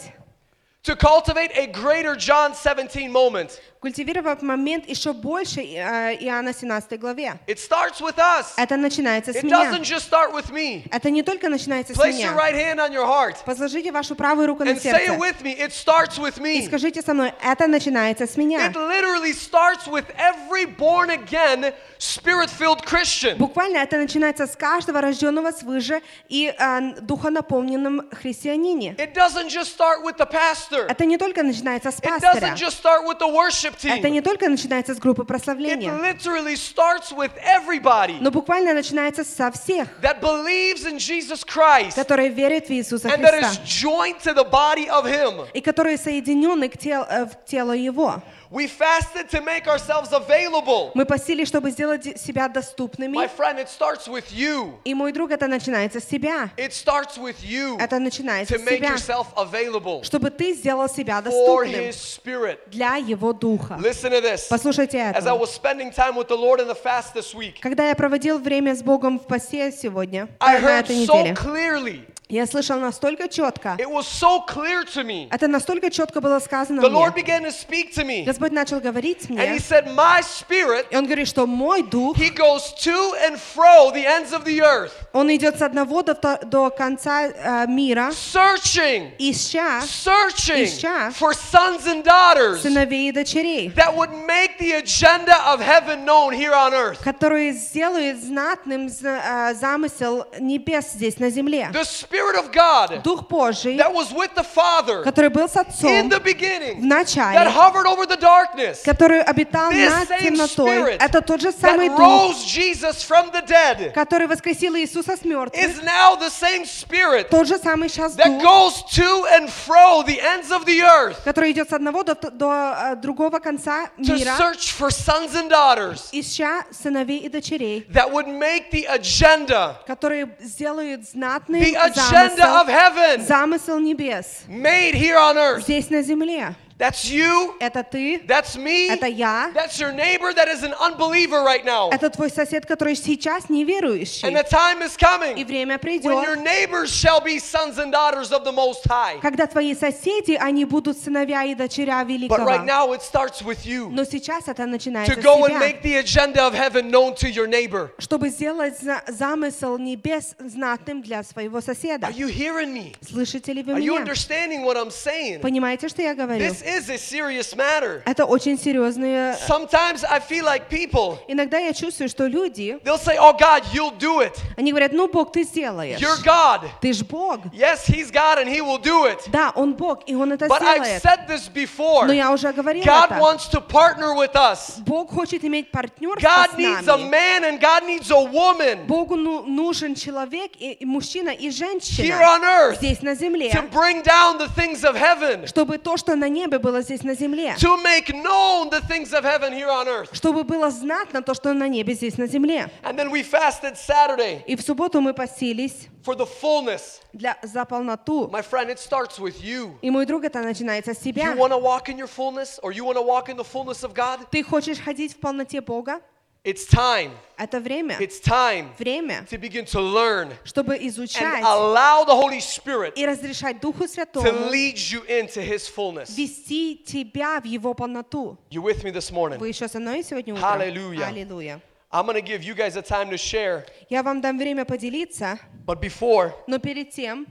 to 0.86 0.94
cultivate 0.94 1.50
a 1.56 1.66
greater 1.66 2.14
John 2.14 2.54
17 2.54 3.10
moment. 3.10 3.60
Культивировать 3.86 4.42
момент 4.42 4.88
еще 4.88 5.12
больше 5.12 5.60
э, 5.60 6.16
Иоанна 6.18 6.52
17 6.52 6.98
главе. 6.98 7.38
It 7.46 7.58
starts 7.58 8.00
with 8.00 8.16
us. 8.18 8.46
Это 8.56 8.76
начинается 8.76 9.32
с 9.32 9.36
It 9.36 9.44
меня. 9.44 9.70
doesn't 9.70 9.84
just 9.84 10.10
start 10.10 10.32
with 10.32 10.50
me. 10.50 10.82
Это 10.90 11.08
не 11.08 11.22
только 11.22 11.48
начинается 11.48 11.94
с 11.94 11.96
Place 11.96 12.18
your 12.18 12.32
меня. 12.32 12.36
right 12.36 12.54
hand 12.56 12.80
on 12.80 12.90
your 12.92 13.06
heart 13.06 13.36
Возложите 13.46 13.92
вашу 13.92 14.16
правую 14.16 14.48
руку 14.48 14.64
на 14.64 14.70
and 14.70 14.80
say 14.82 14.90
it 14.90 15.06
сердце. 15.06 15.12
with 15.20 15.40
me. 15.42 15.56
It 15.56 15.70
starts 15.70 16.18
with 16.18 16.36
И 16.44 16.62
me. 16.62 16.66
скажите 16.66 17.00
со 17.00 17.14
мной, 17.14 17.32
это 17.40 17.68
начинается 17.68 18.26
с 18.26 18.36
меня. 18.36 18.66
It 18.70 18.74
literally 18.74 19.32
starts 19.32 19.86
with 19.86 20.06
every 20.18 20.66
born 20.66 21.10
again, 21.10 21.72
spirit 22.00 22.50
filled 22.50 22.84
Christian. 22.84 23.36
Буквально 23.36 23.76
это 23.76 23.98
начинается 23.98 24.48
с 24.48 24.56
каждого 24.56 25.00
рожденного 25.00 25.52
свыше 25.52 26.02
и 26.28 26.52
э, 26.58 27.00
духонаполненном 27.02 28.10
христианине. 28.10 28.96
It 28.98 29.14
doesn't 29.14 29.48
just 29.48 29.72
start 29.72 30.02
with 30.02 30.16
the 30.16 30.26
pastor. 30.28 30.86
Это 30.88 31.04
не 31.04 31.18
только 31.18 31.44
начинается 31.44 31.92
с 31.92 32.00
It 32.00 32.20
doesn't 32.20 32.56
just 32.56 32.76
start 32.82 33.04
with 33.06 33.20
the 33.20 33.28
worship 33.32 33.75
Это 33.84 34.08
не 34.10 34.20
только 34.20 34.48
начинается 34.48 34.94
с 34.94 34.98
группы 34.98 35.22
It 35.22 35.26
прославления. 35.26 35.92
literally 35.92 36.54
starts 36.56 37.12
with 37.12 37.30
everybody 37.44 38.16
Но 38.20 38.30
буквально 38.30 38.74
начинается 38.74 39.24
со 39.24 39.50
всех, 39.50 39.88
that 40.02 40.20
believes 40.20 40.84
in 40.84 40.96
Jesus 40.98 41.44
Christ 41.44 41.94
которые 41.94 42.28
верят 42.30 42.66
в 42.68 42.70
Иисуса 42.72 43.08
and 43.08 43.22
that 43.22 43.40
is 43.40 43.58
Христа 43.58 43.62
joined 43.64 44.20
to 44.22 44.34
the 44.34 44.44
body 44.50 44.88
of 44.88 45.04
Him. 45.06 45.46
и 45.54 45.60
которые 45.60 45.96
соединены 45.98 46.68
к 46.68 46.76
тел- 46.78 47.06
э, 47.08 47.26
в 47.26 47.44
тело 47.46 47.72
Его. 47.72 48.22
We 48.49 48.67
fasted 48.67 49.29
to 49.29 49.41
make 49.41 49.65
ourselves 49.67 50.11
available. 50.11 50.91
Мы 50.93 51.05
посили, 51.05 51.45
чтобы 51.45 51.71
сделать 51.71 52.19
себя 52.19 52.47
My 52.49 52.53
доступными. 52.53 53.17
friend, 53.37 53.59
it 53.59 53.69
starts 53.69 54.09
with 54.09 54.25
you. 54.33 54.73
И 54.83 54.93
мой 54.93 55.13
друг, 55.13 55.31
это 55.31 55.47
начинается 55.47 56.01
с 56.01 56.03
себя. 56.05 56.49
It 56.57 56.71
starts 56.73 57.17
with 57.17 57.37
you 57.43 57.77
Это 57.79 57.97
начинается 57.99 58.55
to 58.55 58.59
с 58.59 58.61
make 58.63 58.77
себя, 58.77 58.89
yourself 58.89 59.27
available 59.35 60.03
чтобы 60.03 60.29
ты 60.31 60.53
сделал 60.53 60.89
себя 60.89 61.19
for 61.19 61.23
доступным 61.23 61.81
His 61.89 61.95
Spirit. 61.95 62.57
для 62.67 62.95
Его 62.97 63.31
Духа. 63.31 63.75
Listen 63.81 64.11
to 64.11 64.21
this. 64.21 64.47
Послушайте 64.49 64.97
As 64.97 65.25
I 65.25 65.33
это. 65.33 65.35
was 65.35 65.49
spending 65.53 65.89
time 65.91 66.15
with 66.17 66.27
the 66.27 66.35
Lord 66.35 66.59
in 66.59 66.67
the 66.67 66.75
fast 66.75 67.13
this 67.13 67.33
week, 67.33 67.61
Когда 67.61 67.87
я 67.87 67.95
проводил 67.95 68.37
время 68.39 68.75
с 68.75 68.83
Богом 68.83 69.17
в 69.17 69.27
посте 69.27 69.71
сегодня, 69.71 70.27
I 70.41 70.57
э, 70.57 70.59
на 70.59 70.67
heard 70.67 70.79
этой 70.83 71.05
so 71.05 71.17
неделе, 71.23 71.33
clearly. 71.35 72.05
Я 72.28 72.44
слышал 72.46 72.78
настолько 72.80 73.28
четко, 73.28 73.76
It 73.78 73.88
was 73.88 74.06
so 74.06 74.44
clear 74.46 74.84
to 74.94 75.04
me. 75.04 75.28
это 75.30 75.46
настолько 75.48 75.90
четко 75.90 76.20
было 76.20 76.38
сказано 76.40 76.80
The 76.80 76.88
Lord 76.90 77.14
мне. 77.14 77.22
began 77.22 77.42
to 77.44 77.52
speak 77.52 77.92
to 77.94 78.04
me. 78.04 78.24
Господь 78.24 78.52
начал 78.52 78.80
говорить 78.80 79.26
And 79.30 79.38
He 79.38 79.48
мне, 79.50 79.58
said, 79.58 79.86
My 79.94 80.20
spirit, 80.22 80.86
и 80.90 80.96
Он 80.96 81.04
говорит, 81.06 81.28
что 81.28 81.46
мой 81.46 81.82
дух, 81.82 82.16
He 82.18 82.30
goes 82.30 82.72
to 82.82 83.14
and 83.26 83.38
fro 83.38 83.92
the 83.92 84.04
ends 84.06 84.32
of 84.32 84.44
the 84.44 84.60
earth, 84.62 84.90
он 85.12 85.30
идет 85.34 85.56
с 85.58 85.62
одного 85.62 86.02
до, 86.02 86.14
до 86.44 86.70
конца 86.70 87.26
э, 87.28 87.66
мира, 87.68 88.10
searching, 88.10 89.12
ища 89.18 89.80
searching 89.82 90.64
Ища 90.64 91.10
for 91.12 91.32
sons 91.32 91.86
and 91.86 92.02
daughters 92.04 92.60
сыновей 92.62 93.08
и 93.08 93.12
дочерей, 93.12 93.70
that 93.74 93.94
would 93.94 94.10
make 94.26 94.58
the 94.58 94.72
agenda 94.72 95.34
of 95.52 95.60
heaven 95.60 96.04
known 96.04 96.32
here 96.32 96.52
on 96.54 96.72
earth. 96.74 96.98
которые 97.02 97.52
сделают 97.52 98.18
знатным 98.18 98.88
э, 98.88 99.54
замысел 99.54 100.26
небес 100.40 100.92
здесь 100.92 101.18
на 101.18 101.30
земле. 101.30 101.70
The 101.72 101.84
Spirit 102.15 102.35
of 102.35 102.51
God 102.51 103.03
Дух 103.03 103.27
Божий, 103.27 103.77
that 103.77 103.93
was 103.93 104.11
with 104.13 104.33
the 104.35 104.43
Father 104.43 105.03
который 105.03 105.29
был 105.29 105.47
с 105.47 105.55
in 105.55 105.61
Отцом 105.61 106.09
the 106.09 106.19
в 106.19 106.23
beginning, 106.23 106.81
that 106.81 107.05
начале, 107.05 107.49
hovered 107.49 107.85
over 107.85 108.05
the 108.05 108.17
darkness, 108.17 108.81
который 108.83 109.21
обитал 109.21 109.71
This 109.71 109.89
над 109.89 110.09
same 110.09 110.21
темнотой, 110.23 110.69
Spirit 110.69 110.97
это 110.99 111.21
тот 111.21 111.41
же 111.41 111.51
самый 111.51 111.89
that 111.89 111.97
Дух, 111.97 112.31
rose 112.31 112.45
Jesus 112.45 113.03
from 113.03 113.31
the 113.31 113.45
dead, 113.45 113.91
который 113.93 114.27
воскресил 114.27 114.75
Иисуса 114.75 115.17
с 115.17 115.23
мертвых, 115.23 115.61
is 115.61 115.81
now 115.83 116.15
the 116.15 116.29
same 116.29 116.65
Spirit 116.65 117.29
тот 117.29 117.47
же 117.47 117.57
самый 117.57 117.89
сейчас 117.89 118.15
that 118.15 118.39
Дух, 118.39 118.43
goes 118.43 118.83
to 118.91 119.25
and 119.33 119.49
fro 119.49 120.03
the 120.03 120.19
ends 120.21 120.51
of 120.51 120.65
the 120.65 120.81
earth 120.81 121.17
который 121.23 121.51
идет 121.51 121.69
с 121.69 121.73
одного 121.73 122.03
до, 122.03 122.15
до, 122.15 122.75
э, 122.91 122.95
другого 122.95 123.39
конца 123.39 123.89
to 123.97 124.15
мира, 124.15 124.35
search 124.37 124.71
for 124.77 124.89
sons 124.89 125.33
and 125.35 125.49
daughters 125.49 126.09
ища 126.11 126.63
сыновей 126.71 127.19
и 127.19 127.29
дочерей, 127.29 127.85
that 127.91 128.09
would 128.11 128.27
make 128.27 128.71
the 128.71 128.85
agenda, 128.87 129.75
которые 129.87 130.35
сделают 130.39 131.07
знатный 131.09 131.61
the 131.61 131.75
agenda 131.75 131.89
of 131.89 132.04
замысел, 132.05 132.67
heaven, 132.67 133.25
замысел 133.25 133.79
небес 133.79 134.43
made 134.47 134.93
here 134.93 135.15
on 135.17 135.35
earth. 135.37 135.61
здесь 135.61 135.89
на 135.89 136.01
земле. 136.01 136.55
That's 136.77 137.05
you. 137.05 137.53
Это 137.59 137.83
ты, 137.83 138.23
That's 138.25 138.55
me. 138.57 138.89
это 138.89 139.05
я, 139.05 139.51
That's 139.53 139.79
your 139.79 139.91
neighbor 139.91 140.33
that 140.33 140.47
is 140.47 140.63
an 140.63 140.73
unbeliever 140.81 141.43
right 141.43 141.63
now. 141.63 141.91
это 141.91 142.09
твой 142.09 142.31
сосед, 142.31 142.65
который 142.65 142.95
сейчас 142.95 143.49
неверующий. 143.49 144.27
And 144.27 144.35
the 144.35 144.43
time 144.43 144.81
is 144.81 144.95
И 144.95 144.97
coming 144.97 145.45
время 145.45 145.77
when 145.77 146.01
your 146.01 146.37
придет, 146.37 146.43
neighbors 146.43 146.89
shall 146.91 147.21
be 147.21 147.37
sons 147.37 147.77
and 147.77 147.91
daughters 147.91 148.31
of 148.31 148.43
the 148.43 148.51
Most 148.51 148.83
High. 148.89 149.19
когда 149.21 149.45
твои 149.45 149.75
соседи, 149.75 150.31
они 150.41 150.65
будут 150.65 150.97
сыновья 150.97 151.43
и 151.43 151.53
дочеря 151.53 152.01
But 152.01 152.07
right 152.07 152.61
великого. 152.61 152.65
now 152.65 152.93
it 152.93 153.03
starts 153.03 153.43
with 153.43 153.63
you 153.63 153.87
Но 153.91 154.03
сейчас 154.03 154.47
это 154.47 154.65
начинается 154.65 155.13
to 155.13 155.21
с 155.21 155.23
go 155.23 155.45
and 155.45 155.49
тебя. 155.49 155.59
make 155.59 155.83
the 155.83 155.97
agenda 155.97 156.47
of 156.47 156.55
heaven 156.55 156.89
known 156.89 157.13
to 157.13 157.29
your 157.29 157.45
neighbor. 157.45 157.91
чтобы 157.99 158.29
сделать 158.29 158.79
за- 158.79 159.03
замысел 159.07 159.77
небес 159.77 160.33
знатным 160.39 161.03
для 161.03 161.21
своего 161.21 161.61
соседа. 161.61 162.07
Are 162.07 162.11
you 162.11 162.27
hearing 162.27 162.73
me? 162.73 162.95
Слышите 163.07 163.53
ли 163.53 163.61
вы 163.61 163.73
Are 163.73 163.79
you 163.79 163.91
меня? 163.99 164.01
understanding 164.01 164.63
what 164.63 164.77
I'm 164.77 164.89
saying? 164.89 165.41
Понимаете, 165.41 165.87
что 165.87 166.01
я 166.01 166.15
говорю? 166.15 166.43
This 166.43 166.63
is 166.65 166.89
a 166.89 166.97
serious 166.97 167.55
matter. 167.55 168.01
Это 168.05 168.25
очень 168.25 168.57
серьезные... 168.57 169.35
Sometimes 169.47 170.03
I 170.03 170.19
feel 170.19 170.45
like 170.45 170.69
people, 170.69 171.17
Иногда 171.27 171.57
я 171.59 171.73
чувствую, 171.73 172.09
что 172.09 172.25
люди, 172.27 172.77
they'll 172.83 172.97
say, 172.97 173.17
Oh 173.19 173.33
God, 173.37 173.63
you'll 173.73 173.97
do 173.97 174.21
it. 174.21 174.37
они 174.57 174.71
говорят, 174.71 174.91
ну 174.93 175.07
Бог, 175.07 175.31
ты 175.31 175.43
сделаешь. 175.43 175.99
You're 175.99 176.23
God. 176.23 176.69
Ты 176.81 176.93
ж 176.93 177.03
Бог. 177.03 177.39
Yes, 177.53 177.85
He's 177.85 178.11
God 178.11 178.37
and 178.39 178.47
He 178.47 178.61
will 178.61 178.77
do 178.81 179.05
it. 179.05 179.29
Да, 179.31 179.51
Он 179.55 179.73
Бог, 179.73 180.03
и 180.07 180.15
Он 180.15 180.31
это 180.31 180.47
But 180.47 180.61
I've 180.61 180.83
сделает. 180.85 181.01
said 181.01 181.27
this 181.27 181.47
before. 181.47 182.05
Но 182.07 182.13
я 182.13 182.31
уже 182.31 182.51
говорила 182.53 182.83
God 182.83 183.11
это. 183.11 183.19
wants 183.19 183.47
to 183.49 183.61
partner 183.61 184.13
with 184.15 184.35
us. 184.35 184.79
Бог 184.85 185.11
хочет 185.11 185.43
иметь 185.43 185.71
партнерство 185.71 186.27
God 186.27 186.51
с 186.51 186.57
needs 186.57 186.87
a 186.87 186.97
нами. 186.97 187.09
man 187.09 187.43
and 187.43 187.59
God 187.59 187.83
needs 187.85 188.09
a 188.11 188.15
woman 188.31 188.85
Богу 188.87 189.15
ну- 189.15 189.43
нужен 189.43 189.95
человек, 189.95 190.51
и, 190.59 190.71
и 190.73 190.85
мужчина, 190.85 191.29
и 191.29 191.47
here 191.47 191.51
женщина 191.51 192.15
on 192.21 192.43
earth 192.43 192.75
здесь 192.77 193.01
на 193.01 193.15
земле, 193.15 193.49
to 193.51 193.61
bring 193.71 194.01
down 194.03 194.37
the 194.37 194.47
things 194.55 194.83
of 194.83 194.95
heaven, 194.95 195.45
чтобы 195.47 195.77
то, 195.77 195.97
что 195.97 196.15
на 196.15 196.29
небе, 196.29 196.54
было 196.58 196.82
здесь 196.82 197.02
на 197.02 197.14
земле. 197.14 197.54
to 197.58 197.76
make 197.82 198.08
known 198.14 198.70
the 198.70 198.80
things 198.88 199.12
of 199.12 199.24
heaven 199.24 199.52
here 199.52 199.68
on 199.68 199.86
earth. 199.88 200.08
Чтобы 200.12 200.44
было 200.44 200.70
знатно 200.70 201.22
то, 201.22 201.34
что 201.34 201.52
на 201.52 201.68
небе, 201.68 201.94
здесь 201.94 202.18
на 202.18 202.26
земле. 202.26 202.70
And 202.82 202.96
then 202.98 203.10
we 203.10 203.22
fasted 203.22 203.76
Saturday 203.76 204.42
И 204.46 204.56
в 204.56 204.62
субботу 204.62 205.00
мы 205.00 205.14
постились 205.14 205.88
for 206.04 206.14
the 206.16 206.26
fullness. 206.40 207.00
для, 207.12 207.36
за 207.42 207.64
полноту. 207.64 208.28
My 208.28 208.42
friend, 208.42 208.70
it 208.70 208.78
starts 208.78 209.18
with 209.18 209.42
you. 209.42 209.72
И 209.82 209.90
мой 209.90 210.06
друг, 210.06 210.24
это 210.24 210.40
начинается 210.40 210.94
с 210.94 210.98
You 211.04 211.12
тебя. 211.12 211.34
want 211.34 211.50
to 211.52 211.58
walk 211.58 211.88
in 211.88 211.96
your 211.98 212.06
fullness 212.08 212.58
or 212.62 212.72
you 212.72 212.84
want 212.84 212.96
to 212.96 213.02
walk 213.02 213.28
in 213.28 213.36
the 213.36 213.44
fullness 213.44 213.82
of 213.82 213.92
God? 213.94 214.20
Ты 214.30 214.42
хочешь 214.44 214.78
ходить 214.78 215.14
в 215.14 215.16
полноте 215.18 215.60
Бога? 215.60 216.00
It's 216.46 216.64
time. 216.64 217.10
Это 217.36 217.58
время. 217.58 217.96
It's 217.98 218.20
time 218.20 218.70
Время, 218.78 219.26
to 219.28 219.36
begin 219.36 219.64
to 219.64 219.80
learn 219.80 220.32
чтобы 220.44 220.76
and 220.76 220.86
изучать 220.86 221.42
allow 221.42 222.04
the 222.04 222.14
Holy 222.14 222.38
Spirit 222.38 222.92
и 222.94 223.04
разрешать 223.04 223.60
Духу 223.60 223.82
to 223.82 223.88
Святому 223.88 224.48
lead 224.52 224.76
you 224.76 225.02
into 225.08 225.42
His 225.42 225.66
fullness. 225.68 226.16
вести 226.16 226.76
тебя 226.86 227.40
в 227.40 227.46
Его 227.46 227.74
полноту. 227.74 228.38
You 228.48 228.62
with 228.62 228.84
me 228.84 228.92
this 228.92 229.10
morning? 229.10 229.38
Вы 229.38 229.48
еще 229.48 229.66
со 229.66 229.80
мной 229.80 230.04
сегодня 230.04 230.34
утром? 230.34 230.48
Hallelujah. 230.48 231.08
Аллилуйя. 231.08 231.60
I'm 231.90 232.06
going 232.06 232.14
to 232.14 232.22
give 232.22 232.44
you 232.44 232.54
guys 232.54 232.76
a 232.76 232.82
time 232.82 233.10
to 233.10 233.16
share, 233.16 233.64
Я 233.90 234.04
вам 234.04 234.20
дам 234.20 234.38
время 234.38 234.64
поделиться, 234.64 235.40
but 235.66 235.80
before, 235.80 236.32
но 236.46 236.60
перед 236.60 236.90
тем 236.90 237.26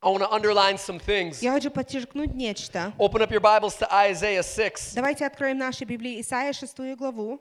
I 0.00 0.08
want 0.10 0.20
to 0.20 0.30
underline 0.30 0.76
some 0.76 1.00
things. 1.00 1.42
я 1.42 1.52
хочу 1.52 1.70
подчеркнуть 1.72 2.34
нечто. 2.34 2.92
Open 2.98 3.20
up 3.20 3.32
your 3.32 3.40
Bibles 3.40 3.76
to 3.78 3.88
Isaiah 3.90 4.42
6, 4.44 4.94
Давайте 4.94 5.26
откроем 5.26 5.58
наши 5.58 5.84
Библии 5.84 6.20
Исайя 6.20 6.52
6 6.52 6.96
главу, 6.96 7.40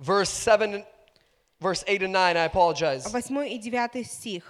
verse 0.00 0.30
7, 0.30 0.84
verse 1.60 1.84
8 1.86 2.02
and 2.04 2.12
9. 2.12 2.36
I 2.36 2.44
apologize. 2.44 3.06
8 3.06 3.66
и 3.66 3.70
9 3.70 4.04
стих. 4.04 4.42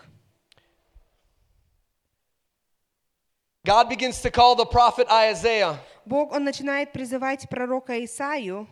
God 3.64 3.88
begins 3.88 4.22
to 4.22 4.30
call 4.30 4.54
the 4.56 4.64
prophet 4.64 5.06
Isaiah. 5.10 5.78
Бог, 6.06 6.32
Он 6.32 6.44
начинает 6.44 6.92
призывать 6.92 7.48
пророка 7.48 7.92
Исаию. 8.04 8.66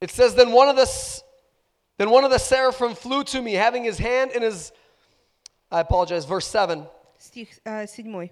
It 0.00 0.10
says, 0.10 0.34
Then 0.34 0.52
one 0.52 0.68
of 0.68 0.76
the 0.76 0.82
s- 0.82 1.22
then 1.96 2.10
one 2.10 2.24
of 2.24 2.30
the 2.32 2.38
seraphim 2.38 2.94
flew 2.94 3.22
to 3.24 3.40
me, 3.40 3.52
having 3.54 3.84
his 3.84 3.98
hand 3.98 4.32
in 4.32 4.42
his 4.42 4.72
I 5.70 5.80
apologize, 5.80 6.24
verse 6.24 6.46
7. 6.46 6.86
Стих 7.18 7.48
э, 7.64 7.86
7. 7.88 8.30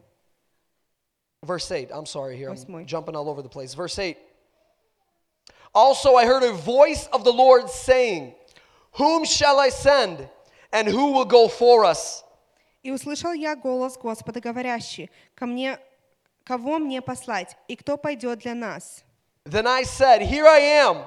Verse 1.44 1.70
8. 1.70 1.90
I'm 1.92 2.06
sorry 2.06 2.36
here. 2.36 2.50
I'm 2.50 2.56
Восьмой. 2.56 2.84
jumping 2.86 3.16
all 3.16 3.28
over 3.28 3.40
the 3.42 3.48
place. 3.48 3.74
Verse 3.74 3.98
8. 3.98 4.16
Also 5.76 6.16
I 6.16 6.26
heard 6.26 6.42
a 6.42 6.52
voice 6.52 7.06
of 7.12 7.24
the 7.24 7.32
Lord 7.32 7.68
saying, 7.70 8.34
Whom 8.92 9.24
shall 9.24 9.58
I 9.58 9.70
send? 9.70 10.28
And 10.72 10.88
who 10.88 11.12
will 11.12 11.24
go 11.24 11.48
for 11.48 11.84
us? 11.84 12.24
«И 12.82 12.90
услышал 12.90 13.32
я 13.32 13.54
голос 13.54 13.96
Господа, 13.96 14.40
говорящий, 14.40 15.08
ко 15.36 15.46
мне, 15.46 15.78
кого 16.44 16.78
мне 16.78 17.00
послать, 17.00 17.56
и 17.68 17.76
кто 17.76 17.96
пойдет 17.96 18.40
для 18.40 18.54
нас?» 18.54 19.04
Then 19.44 19.66
I 19.66 19.82
said, 19.84 20.20
Here 20.22 20.46
I 20.46 20.60
am. 20.60 21.04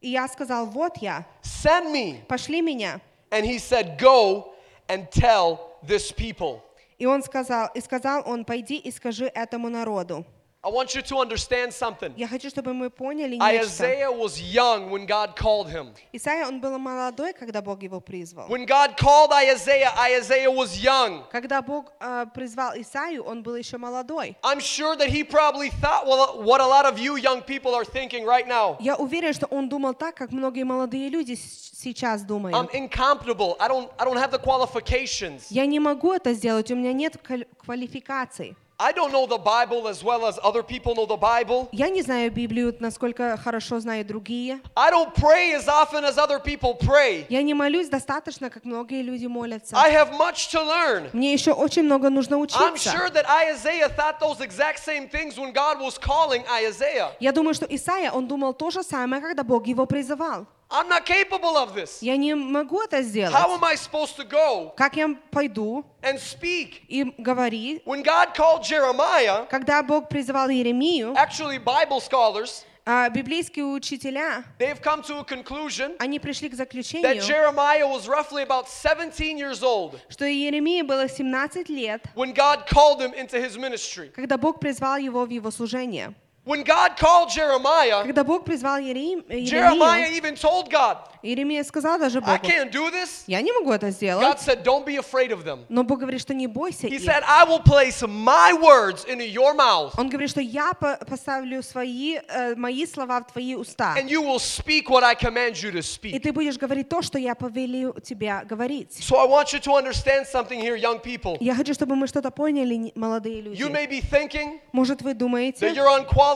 И 0.00 0.08
я 0.10 0.26
сказал, 0.28 0.66
вот 0.66 0.96
я, 0.98 1.24
Send 1.42 1.92
me. 1.92 2.24
пошли 2.28 2.60
меня. 2.60 3.00
And 3.30 3.44
he 3.46 3.58
said, 3.58 3.98
Go 3.98 4.52
and 4.88 5.10
tell 5.10 5.78
this 5.82 6.12
people. 6.12 6.60
И 6.98 7.06
он 7.06 7.22
сказал, 7.22 7.68
и 7.74 7.80
сказал 7.80 8.22
он, 8.26 8.44
пойди 8.44 8.76
и 8.76 8.90
скажи 8.92 9.26
этому 9.34 9.68
народу. 9.68 10.24
I 10.64 10.68
want 10.70 10.94
you 10.94 11.02
to 11.02 11.16
understand 11.18 11.72
something. 11.72 12.12
Я 12.16 12.28
хочу, 12.28 12.48
чтобы 12.48 12.72
мы 12.72 12.88
поняли 12.88 13.34
нечто. 13.34 13.64
Isaiah 13.64 14.12
was 14.12 14.40
young 14.40 14.90
when 14.92 15.06
God 15.06 15.34
called 15.34 15.68
him. 15.68 15.92
Исайя, 16.12 16.46
он 16.46 16.60
был 16.60 16.78
молодой, 16.78 17.32
когда 17.32 17.60
Бог 17.60 17.82
его 17.82 17.98
призвал. 18.00 18.46
When 18.48 18.64
God 18.64 18.96
called 18.96 19.32
Isaiah, 19.32 19.90
Isaiah 19.98 20.48
was 20.52 20.78
young. 20.80 21.24
Когда 21.32 21.62
Бог 21.62 21.92
э, 21.98 22.26
призвал 22.32 22.74
Исаию, 22.76 23.24
он 23.24 23.42
был 23.42 23.56
еще 23.56 23.76
молодой. 23.76 24.36
I'm 24.44 24.60
sure 24.60 24.94
that 24.94 25.08
he 25.08 25.24
probably 25.24 25.68
thought 25.80 26.06
well, 26.06 26.40
what 26.44 26.60
a 26.60 26.66
lot 26.68 26.86
of 26.86 26.96
you 26.96 27.16
young 27.16 27.42
people 27.42 27.74
are 27.74 27.84
thinking 27.84 28.24
right 28.24 28.46
now. 28.46 28.76
Я 28.78 28.94
уверен, 28.94 29.32
что 29.32 29.46
он 29.46 29.68
думал 29.68 29.94
так, 29.94 30.14
как 30.14 30.30
многие 30.30 30.62
молодые 30.62 31.08
люди 31.08 31.34
с- 31.34 31.72
сейчас 31.76 32.22
I'm 32.22 32.26
думают. 32.28 32.72
incomparable. 32.72 33.56
I 33.58 33.66
don't 33.66 33.90
I 33.98 34.04
don't 34.04 34.16
have 34.16 34.30
the 34.30 34.38
qualifications. 34.38 35.46
Я 35.50 35.66
не 35.66 35.80
могу 35.80 36.12
это 36.12 36.32
сделать, 36.34 36.70
у 36.70 36.76
меня 36.76 36.92
нет 36.92 37.16
квали- 37.16 37.48
квалификаций. 37.58 38.54
I 38.79 38.91
don't 38.91 39.11
know 39.11 39.25
the 39.25 39.39
Bible 39.39 39.87
as 39.87 40.03
well 40.03 40.27
as 40.27 40.37
other 40.43 40.61
people 40.61 40.93
know 40.93 41.07
the 41.07 41.17
Bible. 41.17 41.67
Я 41.71 41.89
не 41.89 42.03
знаю 42.03 42.29
Библию, 42.31 42.75
насколько 42.79 43.35
хорошо 43.37 43.79
знают 43.79 44.05
другие. 44.05 44.59
I 44.75 44.91
don't 44.91 45.15
pray 45.15 45.55
as 45.55 45.67
often 45.67 46.05
as 46.05 46.19
other 46.19 46.37
people 46.39 46.75
pray. 46.77 47.25
Я 47.27 47.41
не 47.41 47.55
молюсь 47.55 47.89
достаточно, 47.89 48.51
как 48.51 48.65
многие 48.65 49.01
люди 49.01 49.25
молятся. 49.25 49.75
I 49.75 49.89
have 49.89 50.11
much 50.11 50.51
to 50.51 50.61
learn. 50.63 51.09
Мне 51.13 51.33
еще 51.33 51.53
очень 51.53 51.85
много 51.85 52.11
нужно 52.11 52.35
I'm 52.35 52.41
учиться. 52.41 52.91
sure 52.91 53.09
that 53.09 53.25
Isaiah 53.27 53.89
thought 53.89 54.19
those 54.19 54.41
exact 54.41 54.77
same 54.85 55.09
things 55.09 55.39
when 55.39 55.51
God 55.51 55.79
was 55.81 55.97
calling 55.97 56.43
Isaiah. 56.47 57.09
Я 57.19 57.31
думаю, 57.31 57.55
что 57.55 57.65
Исаия, 57.65 58.11
он 58.11 58.27
думал 58.27 58.53
то 58.53 58.69
же 58.69 58.83
самое, 58.83 59.23
когда 59.23 59.43
Бог 59.43 59.65
его 59.65 59.87
призывал. 59.87 60.45
I'm 60.74 60.88
not 60.88 61.04
capable 61.04 61.56
of 61.58 61.74
this. 61.74 61.98
Я 62.00 62.16
не 62.16 62.34
могу 62.34 62.80
это 62.80 63.02
сделать. 63.02 63.34
How 63.34 63.54
am 63.54 63.62
I 63.62 63.74
supposed 63.76 64.16
to 64.16 64.24
go 64.24 64.72
Как 64.74 64.96
я 64.96 65.14
пойду 65.30 65.84
and 66.00 66.18
speak? 66.18 66.80
и 66.88 67.04
говори, 67.18 67.82
When 67.84 68.02
God 68.02 68.34
called 68.34 68.62
Jeremiah, 68.64 69.46
когда 69.50 69.82
Бог 69.82 70.08
призывал 70.08 70.48
Иеремию, 70.48 71.14
actually 71.14 71.58
Bible 71.58 72.00
scholars, 72.00 72.64
а, 72.86 73.10
библейские 73.10 73.66
учителя, 73.66 74.44
they've 74.58 74.80
come 74.80 75.02
to 75.02 75.18
a 75.20 75.24
conclusion 75.24 75.94
они 75.98 76.18
пришли 76.18 76.48
к 76.48 76.54
that 76.54 76.68
заключению, 76.70 77.20
Jeremiah 77.22 77.86
was 77.86 78.08
roughly 78.08 78.42
about 78.42 78.66
17 78.66 79.36
years 79.38 79.62
old 79.62 80.00
что 80.08 80.24
Иеремии 80.24 80.80
было 80.80 81.06
17 81.06 81.68
лет, 81.68 82.02
when 82.16 82.32
God 82.32 82.66
called 82.66 82.98
him 83.02 83.12
into 83.12 83.38
his 83.38 83.58
ministry. 83.58 84.10
когда 84.14 84.38
Бог 84.38 84.58
призвал 84.58 84.96
его 84.96 85.26
в 85.26 85.28
его 85.28 85.50
служение. 85.50 86.14
When 86.46 86.64
God 86.64 86.96
called 86.96 87.28
Jeremiah, 87.30 88.02
Когда 88.02 88.24
Бог 88.24 88.44
призвал 88.44 88.80
Иерем- 88.80 89.22
Jeremiah 89.44 90.08
Иеремию, 90.10 90.16
even 90.16 90.34
told 90.34 90.68
God, 90.68 90.96
Иеремия 91.22 91.62
сказал 91.62 92.00
даже 92.00 92.18
I 92.18 92.20
Богу, 92.38 92.44
can't 92.48 92.72
do 92.72 92.90
this. 92.90 93.22
я 93.28 93.40
не 93.42 93.52
могу 93.52 93.70
это 93.70 93.86
God 93.86 93.92
сделать. 93.92 94.38
said, 94.40 94.64
Don't 94.64 94.84
be 94.84 94.96
afraid 94.96 95.30
of 95.30 95.44
them. 95.44 95.60
Но 95.68 95.84
Бог 95.84 96.00
говорит, 96.00 96.20
что 96.20 96.34
не 96.34 96.48
бойся 96.48 96.88
He 96.88 96.96
их. 96.96 97.04
said, 97.04 97.22
I 97.28 97.44
will 97.44 97.60
place 97.62 98.02
my 98.08 98.52
words 98.54 99.04
into 99.04 99.24
your 99.24 99.54
mouth, 99.54 99.92
Он 99.96 100.08
говорит, 100.08 100.30
что 100.30 100.40
я 100.40 100.72
по- 100.72 100.98
поставлю 101.08 101.62
свои, 101.62 102.16
э, 102.16 102.56
мои 102.56 102.86
слова 102.86 103.20
в 103.20 103.30
твои 103.30 103.54
уста. 103.54 103.94
and 103.96 104.08
you 104.10 104.20
will 104.20 104.40
speak 104.40 104.90
what 104.90 105.04
I 105.04 105.14
command 105.14 105.52
you 105.62 105.70
to 105.70 105.78
И 105.78 105.80
speak. 105.82 106.20
ты 106.22 106.32
будешь 106.32 106.58
говорить 106.58 106.88
то, 106.88 107.02
что 107.02 107.20
я 107.20 107.36
повелю 107.36 107.94
тебя 108.02 108.42
говорить. 108.44 108.98
So 108.98 109.16
I 109.16 109.28
want 109.28 109.52
you 109.52 109.60
to 109.60 109.76
understand 109.76 110.26
something 110.26 110.60
here, 110.60 110.74
young 110.74 110.98
people. 110.98 111.36
Я 111.38 111.54
хочу, 111.54 111.72
чтобы 111.72 111.94
мы 111.94 112.08
что-то 112.08 112.32
поняли, 112.32 112.74
не- 112.74 112.92
молодые 112.96 113.40
люди. 113.42 113.62
You 113.62 113.70
may 113.70 113.86
be 113.86 114.00
thinking 114.02 114.58
Может, 114.72 115.02
вы 115.02 115.14
думаете, 115.14 115.64
that 115.68 115.76
you're 115.76 115.86
unqualified, 116.04 116.32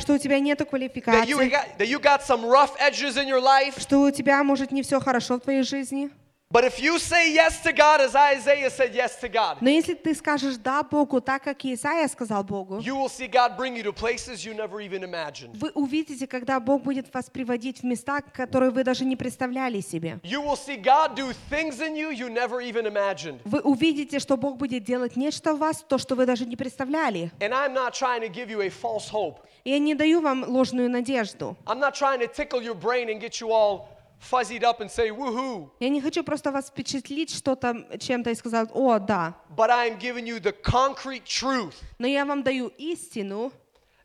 что 0.00 0.14
у 0.14 0.18
тебя 0.18 0.38
нет 0.38 0.60
that 0.60 0.64
you, 0.64 0.68
квалификации, 0.70 1.48
got, 1.48 1.78
that 1.78 1.88
you 1.88 2.00
got 2.00 2.22
some 2.22 2.44
rough 2.44 2.72
edges 2.78 3.16
in 3.16 3.26
your 3.28 3.40
life. 3.40 3.80
что 3.80 4.00
у 4.02 4.10
тебя, 4.10 4.42
может, 4.44 4.70
не 4.72 4.82
все 4.82 5.00
хорошо 5.00 5.36
в 5.36 5.40
твоей 5.40 5.62
жизни. 5.62 6.10
But 6.52 6.64
if 6.64 6.82
you 6.82 6.98
say 6.98 7.32
yes 7.32 7.62
to 7.62 7.72
God 7.72 8.00
as 8.00 8.16
Isaiah 8.16 8.70
said 8.70 8.92
yes 8.92 9.14
to 9.20 9.28
God, 9.28 9.58
Но 9.60 9.70
если 9.70 9.94
ты 9.94 10.16
скажешь 10.16 10.56
«да» 10.56 10.82
Богу, 10.82 11.20
так 11.20 11.44
как 11.44 11.64
Исаия 11.64 12.08
сказал 12.08 12.42
Богу, 12.42 12.78
you 12.78 12.96
will 12.96 13.08
see 13.08 13.28
God 13.28 13.56
bring 13.56 13.76
you 13.76 13.84
to 13.84 13.92
places 13.92 14.44
you 14.44 14.52
never 14.52 14.80
even 14.80 15.04
imagined. 15.04 15.56
вы 15.56 15.70
увидите, 15.74 16.26
когда 16.26 16.58
Бог 16.58 16.82
будет 16.82 17.14
вас 17.14 17.30
приводить 17.30 17.82
в 17.82 17.84
места, 17.84 18.20
которые 18.20 18.72
вы 18.72 18.82
даже 18.82 19.04
не 19.04 19.14
представляли 19.14 19.80
себе. 19.80 20.18
You 20.24 20.42
will 20.42 20.56
see 20.56 20.76
God 20.76 21.14
do 21.14 21.32
things 21.50 21.78
in 21.80 21.94
you 21.94 22.10
you 22.10 22.28
never 22.28 22.60
even 22.60 22.84
imagined. 22.84 23.38
Вы 23.44 23.60
увидите, 23.60 24.18
что 24.18 24.36
Бог 24.36 24.56
будет 24.56 24.82
делать 24.82 25.14
нечто 25.14 25.54
в 25.54 25.58
вас, 25.60 25.84
то, 25.88 25.98
что 25.98 26.16
вы 26.16 26.26
даже 26.26 26.46
не 26.46 26.56
представляли. 26.56 27.30
And 27.38 27.52
I'm 27.52 27.72
not 27.72 27.92
trying 27.94 28.22
to 28.22 28.28
give 28.28 28.50
you 28.50 28.60
a 28.62 28.70
false 28.70 29.08
hope. 29.08 29.36
И 29.62 29.70
я 29.70 29.78
не 29.78 29.94
даю 29.94 30.20
вам 30.20 30.42
ложную 30.42 30.90
надежду. 30.90 31.56
I'm 31.66 31.78
not 31.78 31.94
trying 31.94 32.18
to 32.18 32.26
tickle 32.26 32.60
your 32.60 32.74
brain 32.74 33.08
and 33.08 33.20
get 33.20 33.40
you 33.40 33.52
all 33.52 33.86
fuzzied 34.20 34.62
up 34.62 34.80
and 34.80 34.90
say 34.90 35.10
woohoo. 35.10 35.70
Я 35.80 35.88
не 35.88 36.00
хочу 36.00 36.22
просто 36.22 36.52
вас 36.52 36.68
впечатлить 36.68 37.34
что-то 37.34 37.86
чем-то 37.98 38.30
и 38.30 38.34
сказать, 38.34 38.68
о, 38.74 38.98
да. 38.98 39.34
But 39.56 39.70
I'm 39.70 39.98
giving 39.98 40.26
you 40.26 40.38
the 40.40 40.54
concrete 40.62 41.24
truth 41.24 41.74
Но 41.98 42.06
я 42.06 42.24
вам 42.24 42.42
даю 42.42 42.68
истину, 42.78 43.52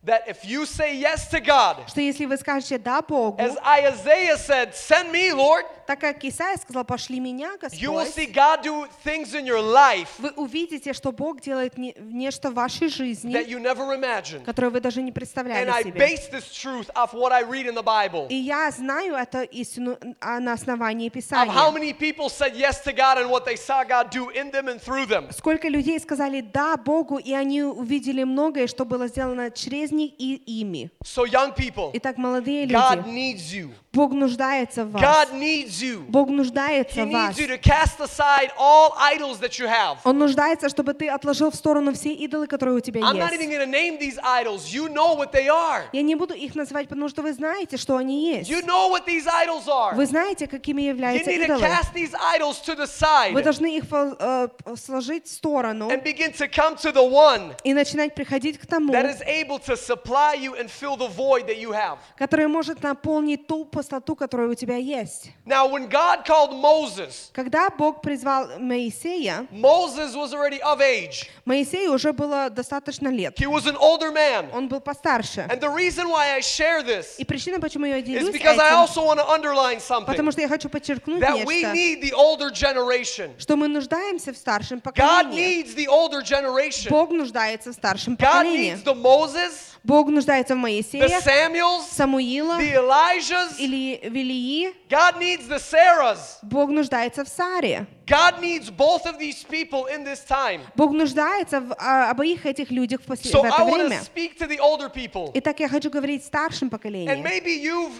that 0.06 0.28
if 0.28 0.46
you 0.46 0.66
say 0.66 0.96
yes 1.00 1.28
to 1.32 1.40
God, 1.42 1.88
что 1.88 2.00
если 2.00 2.26
вы 2.26 2.38
скажете 2.38 2.78
«да» 2.78 3.02
Богу, 3.02 3.42
as 3.42 3.58
Isaiah 3.66 4.38
said, 4.38 4.74
send 4.76 5.12
me, 5.12 5.34
Lord, 5.34 5.66
так 5.88 6.00
как 6.00 6.24
Исаия 6.24 6.58
сказал 6.58 6.84
«пошли 6.86 7.20
меня, 7.20 7.54
you 7.74 7.92
will 7.92 8.06
see 8.06 8.28
Господь», 8.28 8.36
God 8.36 8.64
do 8.64 8.88
things 9.04 9.34
in 9.34 9.46
your 9.46 9.62
life 9.62 10.10
вы 10.20 10.30
увидите, 10.36 10.94
что 10.94 11.12
Бог 11.12 11.42
делает 11.42 11.78
не- 11.78 11.96
нечто 12.00 12.52
в 12.52 12.54
вашей 12.54 12.88
that 12.88 12.94
жизни, 12.96 13.34
you 13.48 13.60
never 13.60 13.96
imagined. 13.98 14.44
которое 14.46 14.70
вы 14.70 14.80
даже 14.80 15.02
не 15.02 15.10
And 15.12 15.14
представляли 15.14 15.70
I 15.70 15.84
себе. 15.84 16.00
base 16.00 16.30
this 16.32 16.52
truth 16.54 16.90
off 16.96 17.14
what 17.14 17.32
I 17.32 17.42
read 17.44 17.66
in 17.66 17.74
the 17.76 17.84
Bible. 17.84 18.28
И 18.30 18.36
я 18.36 18.70
знаю 18.72 19.16
эту 19.16 19.42
истину 19.42 19.98
а, 20.22 20.40
на 20.40 20.54
основании 20.54 21.10
Of 21.10 21.14
how 21.14 21.16
Писания. 21.16 21.72
many 21.72 21.94
people 21.94 22.30
said 22.30 22.56
yes 22.56 22.82
to 22.84 22.94
God 22.94 23.18
and 23.18 23.30
what 23.32 23.46
they 23.46 23.56
saw 23.56 23.84
God 23.84 24.12
do 24.12 24.30
in 24.30 24.52
them 24.52 24.68
and 24.68 24.80
through 24.80 25.08
them. 25.08 25.32
Сколько 25.32 25.68
людей 25.68 26.00
сказали 26.00 26.42
«да» 26.42 26.78
Богу, 26.78 27.18
и 27.18 27.34
они 27.34 27.64
увидели 27.64 28.24
многое, 28.24 28.68
что 28.68 28.86
было 28.86 29.08
сделано 29.08 29.50
через 29.50 29.92
них 29.96 30.12
и 30.18 30.36
ими. 30.62 30.90
So, 31.04 31.26
young 31.26 31.54
people, 31.56 31.92
Итак, 31.94 32.18
молодые 32.18 32.66
God 32.68 32.98
люди, 32.98 33.10
needs 33.10 33.54
you. 33.54 33.72
Бог 33.94 34.12
нуждается 34.12 34.84
в 34.84 34.92
вас. 34.92 35.02
God 35.02 35.34
needs 35.40 35.82
you. 35.82 36.04
Бог 36.10 36.30
нуждается 36.30 37.00
He 37.02 37.06
в 37.06 37.12
вас. 37.12 37.36
needs 37.38 37.40
you 37.40 37.48
to 37.48 37.58
cast 37.58 38.00
aside 38.02 38.52
all 38.60 38.92
idols 39.00 39.40
that 39.40 39.58
you 39.58 39.68
have. 39.68 39.98
Он 40.04 40.18
нуждается, 40.20 40.68
чтобы 40.70 40.94
ты 40.94 41.08
отложил 41.08 41.50
в 41.50 41.56
сторону 41.56 41.94
все 41.94 42.12
идолы, 42.14 42.48
которые 42.48 42.76
у 42.76 42.80
тебя 42.82 43.02
I'm 43.02 43.18
not 43.18 43.32
even 43.34 43.50
есть. 43.50 43.54
going 43.54 43.60
to 43.62 43.72
name 43.72 43.98
these 44.00 44.20
idols. 44.22 44.68
You 44.74 44.90
know 44.90 45.16
what 45.16 45.32
they 45.32 45.48
are. 45.48 45.84
Я 45.94 46.02
не 46.02 46.16
буду 46.16 46.34
их 46.34 46.56
называть, 46.56 46.90
потому 46.90 47.08
что 47.08 47.22
вы 47.22 47.32
знаете, 47.34 47.78
что 47.78 47.96
они 47.96 48.30
есть. 48.36 48.50
You 48.50 48.66
know 48.66 48.90
what 48.92 49.06
these 49.06 49.28
idols 49.28 49.68
are. 49.68 49.96
Вы 49.96 50.06
знаете, 50.06 50.48
какими 50.48 50.82
You 50.82 50.90
являются 50.90 51.32
need 51.32 51.40
to 51.40 51.46
идолы. 51.46 51.62
cast 51.62 51.94
these 51.94 52.14
idols 52.36 52.60
to 52.66 52.76
the 52.76 52.86
Вы 53.32 53.40
side 53.40 53.44
должны 53.44 53.78
их 53.78 53.86
э, 53.92 54.48
сложить 54.76 55.26
в 55.28 55.32
сторону 55.32 55.90
and 55.90 56.04
begin 56.04 56.34
to 56.34 56.48
come 56.50 56.76
to 56.76 56.92
the 56.92 57.02
one 57.02 57.54
и 57.64 57.74
начинать 57.74 58.14
приходить 58.14 58.58
к 58.58 58.66
тому, 58.66 58.92
that 58.94 59.06
is 59.06 59.22
able 59.26 59.58
to 59.60 59.78
supply 59.85 60.35
you 60.35 60.55
and 60.57 60.71
fill 60.71 60.97
the 60.97 61.09
void 61.09 61.47
that 61.47 61.59
you 61.59 61.73
have. 61.73 61.99
который 62.19 62.47
может 62.47 62.83
наполнить 62.83 63.47
ту 63.47 63.65
пустоту, 63.65 64.15
которая 64.17 64.49
у 64.49 64.55
тебя 64.55 64.77
есть. 64.77 65.31
Now, 65.47 65.67
when 65.69 65.89
God 65.89 66.25
called 66.25 66.53
Moses, 66.53 67.31
Когда 67.33 67.71
Бог 67.71 68.03
призвал 68.03 68.59
Моисея, 68.59 69.47
Moses 69.51 70.15
was 70.15 70.33
already 70.33 70.61
of 70.63 70.81
age. 70.81 71.27
Моисею 71.45 71.93
уже 71.93 72.13
было 72.13 72.51
достаточно 72.51 73.09
лет. 73.09 73.39
He 73.39 73.47
was 73.47 73.67
an 73.67 73.77
older 73.77 74.13
man. 74.13 74.49
Он 74.53 74.69
был 74.69 74.81
постарше. 74.81 75.47
And 75.51 75.61
the 75.61 75.69
reason 75.69 76.09
why 76.09 76.35
I 76.37 76.41
share 76.41 76.83
this 76.83 77.17
И 77.19 77.25
причина, 77.25 77.61
почему 77.61 77.87
я 77.87 77.99
is 77.99 78.05
делюсь 78.05 78.35
because 78.35 78.59
I 78.59 78.69
этим, 78.69 78.77
also 78.79 79.05
want 79.05 79.19
to 79.19 79.27
underline 79.29 79.81
потому 80.07 80.31
something 80.31 80.33
что 80.33 80.41
я 80.41 80.49
хочу 80.49 80.69
подчеркнуть 80.69 81.21
that 81.23 81.45
we 81.45 81.63
нечто, 81.63 81.73
need 81.75 82.03
the 82.03 82.13
older 82.13 82.51
generation. 82.51 83.31
что 83.39 83.57
мы 83.57 83.69
нуждаемся 83.69 84.33
в 84.33 84.37
старшем 84.37 84.79
God 84.79 84.83
поколении. 84.83 85.63
needs 85.63 85.75
the 85.75 85.87
older 85.89 86.23
generation. 86.23 86.89
Бог 86.91 87.11
нуждается 87.11 87.71
в 87.73 87.75
старшем 87.75 88.15
God 88.15 88.19
поколении. 88.19 88.73
needs 88.75 88.85
the 88.85 88.95
Moses, 88.95 89.74
Бог 89.86 90.10
нуждается 90.10 90.56
в 90.56 90.58
the 90.58 90.62
Моисее, 90.62 91.04
Samuels, 91.24 91.84
Самуила 91.92 92.60
the 92.60 92.74
Elijahs. 92.74 93.56
или 93.60 94.00
Велии. 94.10 94.74
God 94.90 95.20
needs 95.20 95.48
the 95.48 95.60
Sarahs. 95.60 96.40
Бог 96.42 96.70
нуждается 96.72 97.24
в 97.24 97.28
Саре. 97.28 97.86
God 98.08 98.40
needs 98.42 98.70
both 98.70 99.06
of 99.06 99.20
these 99.20 99.44
people 99.48 99.86
in 99.88 100.04
this 100.04 100.24
time. 100.28 100.62
Бог 100.76 100.92
нуждается 100.92 101.62
в 101.62 101.76
а, 101.78 102.10
обоих 102.10 102.46
этих 102.48 102.72
людях 102.72 103.02
в, 103.02 103.06
после- 103.06 103.32
So 103.32 103.42
в 103.42 103.46
I 103.46 103.50
это 103.50 103.62
want 103.64 103.88
время. 103.88 104.02
speak 104.02 104.38
to 104.40 104.48
the 104.48 104.58
older 104.60 104.90
people. 104.92 105.30
Итак, 105.36 105.60
я 105.60 105.70
хочу 105.70 105.90
говорить 105.92 106.26
старшим 106.26 106.68
And 106.68 106.72
поколением. 106.72 107.24
maybe 107.24 107.56
you've 107.64 107.94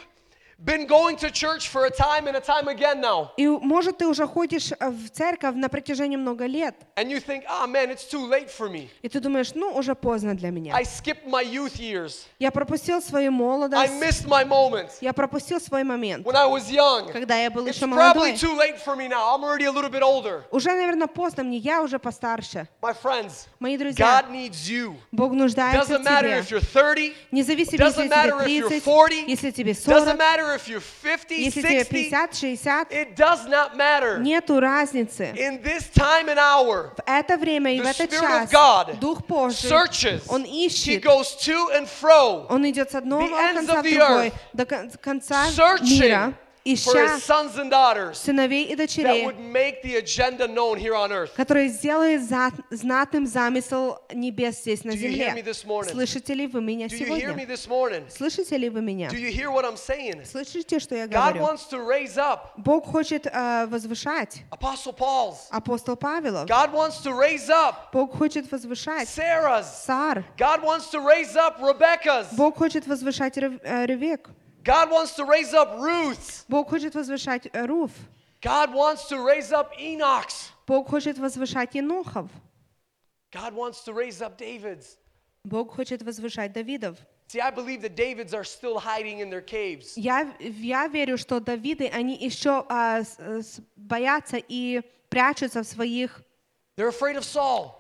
been 0.63 0.87
going 0.87 1.17
to 1.17 1.31
church 1.31 1.69
for 1.71 1.87
a 1.87 1.91
time 1.91 2.27
and 2.29 2.37
a 2.37 2.41
time 2.41 2.69
again 2.69 3.01
now. 3.01 3.31
И, 3.39 3.47
может, 3.47 3.97
ты 3.97 4.07
уже 4.07 4.27
ходишь 4.27 4.73
э, 4.79 4.91
в 4.91 5.09
церковь 5.09 5.55
на 5.55 5.71
протяжении 5.71 6.17
много 6.19 6.45
лет, 6.45 6.75
And 6.97 7.11
you 7.11 7.19
think, 7.19 7.45
oh 7.49 7.67
man, 7.67 7.91
it's 7.91 8.05
too 8.07 8.27
late 8.29 8.51
for 8.51 8.69
me. 8.69 8.91
и 9.01 9.09
ты 9.09 9.21
думаешь, 9.21 9.53
ну, 9.55 9.73
уже 9.75 9.95
поздно 9.95 10.35
для 10.37 10.51
меня. 10.51 10.75
I 10.77 10.83
skipped 10.83 11.25
my 11.25 11.43
youth 11.43 11.79
years. 11.79 12.27
Я 12.39 12.51
пропустил 12.51 13.01
свою 13.01 13.29
I 13.29 13.31
молодость, 13.31 13.93
missed 13.95 14.27
my 14.29 14.45
moments 14.47 14.99
я 15.01 15.15
пропустил 15.15 15.61
свой 15.61 15.83
момент, 15.83 16.27
when 16.27 16.37
I 16.37 16.47
was 16.47 16.71
young. 16.71 17.11
когда 17.11 17.37
я 17.43 17.51
был 17.51 17.65
It's 17.67 17.77
еще 17.77 17.87
probably 17.87 18.33
молодой. 18.33 18.33
too 18.37 18.55
late 18.59 18.77
for 18.85 18.95
me 18.97 19.09
now. 19.09 19.35
I'm 19.35 19.43
already 19.43 19.65
a 19.65 19.73
little 19.73 19.89
bit 19.91 20.03
older. 20.03 20.43
Уже, 20.51 20.69
наверное, 20.73 21.07
поздно 21.07 21.43
мне, 21.43 21.57
я 21.57 21.81
уже 21.81 21.99
постарше. 21.99 22.69
My 22.83 22.95
friends, 22.95 23.47
Мои 23.66 23.78
друзья, 23.78 24.22
God 24.22 24.30
needs 24.32 24.70
you. 24.70 24.96
Бог 25.12 25.32
нуждается 25.34 25.80
Doesn't 25.96 26.04
в 26.04 26.06
matter 26.06 26.30
тебе. 26.30 26.40
if 26.40 26.52
you're 26.52 26.60
30, 26.62 27.16
Независимо, 27.32 27.78
doesn't 27.80 28.10
matter 28.10 28.38
if 28.38 28.46
тебе 28.46 28.58
you're 28.60 28.70
30, 28.70 28.80
40, 28.82 29.26
если 29.28 29.50
тебе 29.50 29.72
doesn't 29.74 30.06
40, 30.06 30.18
matter 30.20 30.54
if 30.54 30.68
you're 30.68 30.80
50, 30.80 31.34
если 31.36 31.62
тебе 31.64 31.80
60, 31.84 32.10
50, 32.12 32.56
60, 32.58 32.92
it 32.92 33.16
does 33.16 33.48
not 33.48 33.76
matter. 33.76 34.20
нету 34.20 34.60
разницы. 34.60 35.34
In 35.36 35.64
this 35.64 35.90
time 35.92 36.30
and 36.30 36.38
hour, 36.38 36.94
В 36.96 37.02
это 37.08 37.38
время 37.38 37.74
и 37.74 37.82
в 37.82 37.86
этот 37.88 38.12
Spirit 38.12 38.22
час 38.22 38.52
of 38.52 38.54
God 38.54 39.00
Дух 39.00 39.26
Божий, 39.26 39.68
searches. 39.68 40.22
Он 40.30 40.44
He 40.44 40.68
ищет, 40.68 41.04
goes 41.04 41.36
to 41.36 41.72
and 41.76 41.88
fro, 41.88 42.46
Он 42.50 42.70
идет 42.70 42.92
с 42.92 42.94
одного 42.94 43.28
конца 43.28 43.80
of 43.80 43.82
в 43.82 43.84
the 43.84 43.96
другой, 43.98 44.28
earth, 44.28 44.34
до 44.54 44.66
кон- 44.68 44.92
конца 45.02 45.48
searching 45.50 46.02
мира, 46.02 46.34
ища 46.66 47.20
сыновей 48.14 48.66
и 48.66 48.76
дочерей, 48.76 49.28
сделает 51.70 52.24
за- 52.28 52.52
знатным 52.72 53.28
замысел 53.28 54.00
небес 54.14 54.62
здесь 54.62 54.84
на 54.84 54.92
Do 54.92 54.96
you 54.96 55.10
hear 55.12 55.34
me 55.34 55.38
земле. 55.38 55.42
this 55.44 55.64
morning? 55.66 55.92
Слышите 55.92 56.34
ли 56.34 56.48
вы 56.48 56.62
меня 56.62 56.88
Do 56.88 56.96
you 56.98 57.06
hear 57.06 57.08
me 57.08 57.20
сегодня? 57.20 57.46
this 57.46 57.68
morning? 57.68 58.04
Слышите 58.10 58.58
ли 58.58 58.70
вы 58.70 58.82
меня? 58.82 59.10
Do 59.10 59.18
you 59.18 59.32
hear 59.32 59.52
what 59.52 59.64
I'm 59.64 59.78
saying? 59.78 60.26
Слышите, 60.26 60.80
что 60.80 60.96
я 60.96 61.06
God 61.08 61.34
говорю? 61.36 61.42
wants 61.44 61.68
to 61.70 61.78
raise 61.86 62.18
up 62.18 62.52
Бог 62.58 62.86
хочет 62.86 63.28
э, 63.28 63.68
возвышать 63.68 64.42
апостол 64.50 65.96
Павелов. 65.96 66.48
God 66.50 66.72
wants 66.74 67.02
to 67.04 67.12
raise 67.12 67.50
up 67.50 67.92
Бог 67.94 68.18
хочет 68.18 68.52
возвышать. 68.52 69.08
Сар. 69.08 70.26
God 70.38 70.64
wants 70.64 70.90
to 70.92 71.00
raise 71.00 71.36
up 71.36 71.60
Rebecca's. 71.62 72.28
Бог 72.36 72.58
хочет 72.58 72.88
возвышать 72.88 73.38
Рев- 73.38 73.60
э, 73.64 73.86
Ревек. 73.86 74.30
God 74.65 74.91
wants 74.91 75.15
to 75.17 75.25
raise 75.25 75.55
up 75.55 75.79
Ruth's. 75.79 76.45
Бог 76.49 76.69
хочет 76.69 76.95
возвышать 76.95 77.47
э, 77.53 77.67
Руф. 77.67 77.91
God 78.43 78.73
wants 78.75 79.09
to 79.09 79.19
raise 79.25 79.53
up 79.53 79.73
Enoch's. 79.79 80.51
Бог 80.67 80.89
хочет 80.89 81.19
возвышать 81.19 81.75
Енохов. 81.75 82.29
God 83.33 83.55
wants 83.55 83.85
to 83.85 83.93
raise 83.93 84.21
up 84.21 84.37
David's. 84.39 84.97
Бог 85.45 85.73
хочет 85.75 86.03
возвышать 86.03 86.53
Давидов. 86.53 86.97
See, 87.29 87.41
I 87.41 87.51
believe 87.51 87.81
the 87.81 87.89
Davids 87.89 88.35
are 88.35 88.43
still 88.45 88.79
hiding 88.79 89.21
in 89.21 89.31
their 89.31 89.41
caves. 89.41 89.97
Я, 89.97 90.35
я 90.41 90.89
верю, 90.89 91.17
что 91.17 91.39
Давиды, 91.39 91.89
они 91.89 92.17
еще 92.17 92.65
а, 92.69 93.03
с- 93.05 93.19
с- 93.19 93.61
боятся 93.77 94.37
и 94.37 94.83
прячутся 95.09 95.63
в 95.63 95.67
своих 95.67 96.23
They're 96.77 96.89
afraid 96.91 97.17
of 97.17 97.25
Saul. 97.25 97.73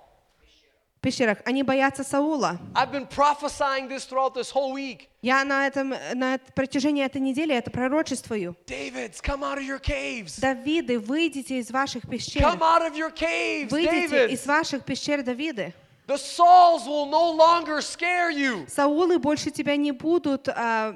Пещерах. 1.05 1.37
Они 1.45 1.61
боятся 1.61 2.03
Саула. 2.03 2.57
I've 2.73 2.91
been 2.91 3.07
prophesying 3.07 3.87
this 3.87 4.05
throughout 4.05 4.33
this 4.33 4.51
whole 4.51 4.73
week. 4.73 5.07
Я 5.21 5.43
на, 5.43 5.67
этом, 5.67 5.93
на 6.15 6.39
протяжении 6.55 7.05
этой 7.05 7.21
недели 7.21 7.55
это 7.55 7.69
пророчествую. 7.69 8.55
Davids, 8.65 9.21
come 9.21 9.43
out 9.43 9.57
of 9.57 9.63
your 9.63 9.79
caves. 9.79 10.39
Давиды, 10.39 10.99
выйдите 10.99 11.59
из 11.59 11.69
ваших 11.69 12.09
пещер. 12.09 12.41
Come 12.41 12.61
out 12.61 12.81
of 12.81 12.95
your 12.95 13.13
caves, 13.13 13.69
Выйдите 13.69 14.27
из 14.29 14.43
Davids. 14.43 14.47
ваших 14.47 14.83
пещер, 14.83 15.23
Давиды. 15.23 15.73
The 16.07 16.17
Sauls 16.17 16.87
will 16.87 17.05
no 17.07 17.31
longer 17.31 17.81
scare 17.81 18.31
you. 18.31 18.67
Саулы 18.67 19.19
больше 19.19 19.51
тебя 19.51 19.75
не 19.75 19.91
будут 19.91 20.47
а, 20.49 20.95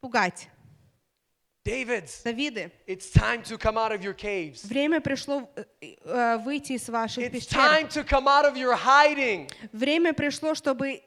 пугать. 0.00 0.48
Davids, 1.66 2.22
Давиды, 2.22 2.70
it's 2.86 3.10
time 3.10 3.42
to 3.42 3.58
come 3.58 3.76
out 3.76 3.90
of 3.90 4.00
your 4.00 4.14
caves. 4.14 4.64
время 4.68 5.00
пришло 5.00 5.50
э, 5.56 5.64
э, 6.04 6.38
выйти 6.38 6.74
из 6.74 6.88
ваших 6.88 7.24
It's 7.24 7.30
пещер. 7.32 7.58
time 7.58 7.88
to 7.88 8.04
come 8.04 8.28
out 8.28 8.44
of 8.44 8.56
your 8.56 8.76
hiding. 8.76 9.50
Время 9.72 10.12
пришло, 10.14 10.54
чтобы 10.54 10.90
э, 10.92 11.00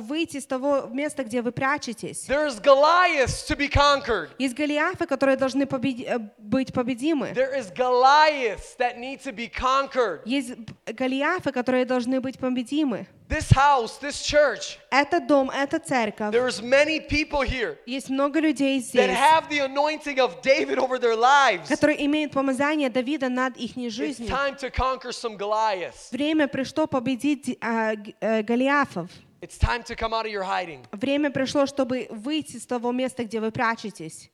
выйти 0.00 0.38
из 0.38 0.46
того 0.46 0.88
места, 0.90 1.24
где 1.24 1.42
вы 1.42 1.52
прячетесь. 1.52 2.28
Goliaths 2.28 3.46
to 3.48 3.56
be 3.56 3.68
conquered. 3.68 4.30
Есть 4.38 4.54
Голиафы, 4.54 5.06
которые 5.06 5.36
должны 5.36 5.64
э, 5.64 6.18
быть 6.38 6.72
победимы. 6.72 7.32
There 7.34 7.54
is 7.56 7.70
Goliaths 7.74 8.76
that 8.78 8.98
need 8.98 9.22
to 9.22 9.32
be 9.32 9.48
conquered. 9.48 10.20
Есть 10.24 10.54
Голиафы, 10.86 11.52
которые 11.52 11.84
должны 11.84 12.20
быть 12.20 12.38
победимы. 12.38 13.06
This 13.26 13.50
house, 13.52 13.98
this 14.02 14.20
church, 14.22 14.78
Это 14.90 15.18
дом, 15.18 15.50
это 15.50 15.78
церковь. 15.78 16.30
there's 16.34 16.60
many 16.60 17.00
people 17.00 17.40
here 17.40 17.78
Есть 17.86 18.10
много 18.10 18.38
людей 18.38 18.78
that 18.80 18.82
здесь, 18.82 19.10
have 19.16 19.48
the 19.48 19.60
anointing 19.60 20.18
of 20.18 20.42
David 20.42 20.78
over 20.78 20.98
their 20.98 21.16
lives. 21.16 21.66
которые 21.68 22.04
имеют 22.04 22.32
помазание 22.32 22.90
Давида 22.90 23.30
над 23.30 23.56
их 23.56 23.76
It's 23.78 23.92
жизнью. 23.94 24.28
time 24.28 24.54
to 24.58 24.70
conquer 24.70 25.10
some 25.10 25.38
Goliaths. 25.38 26.10
Время 26.12 26.48
пришло 26.48 26.86
победить 26.86 27.56
э, 27.60 28.42
Голиафов. 28.42 29.08
It's 29.44 29.58
time 29.58 29.82
to 29.84 29.94
come 29.94 30.14
out 30.14 30.24
of 30.24 30.32
your 30.32 30.42
hiding. 30.42 30.86
Время 30.92 31.30
пришло, 31.30 31.66
чтобы 31.66 32.06
выйти 32.08 32.56
с 32.56 32.64
того 32.64 32.92
места, 32.92 33.24
где 33.24 33.40
вы 33.40 33.50
прячетесь. 33.52 34.30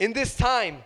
In 0.00 0.12
this 0.12 0.34
time, 0.36 0.78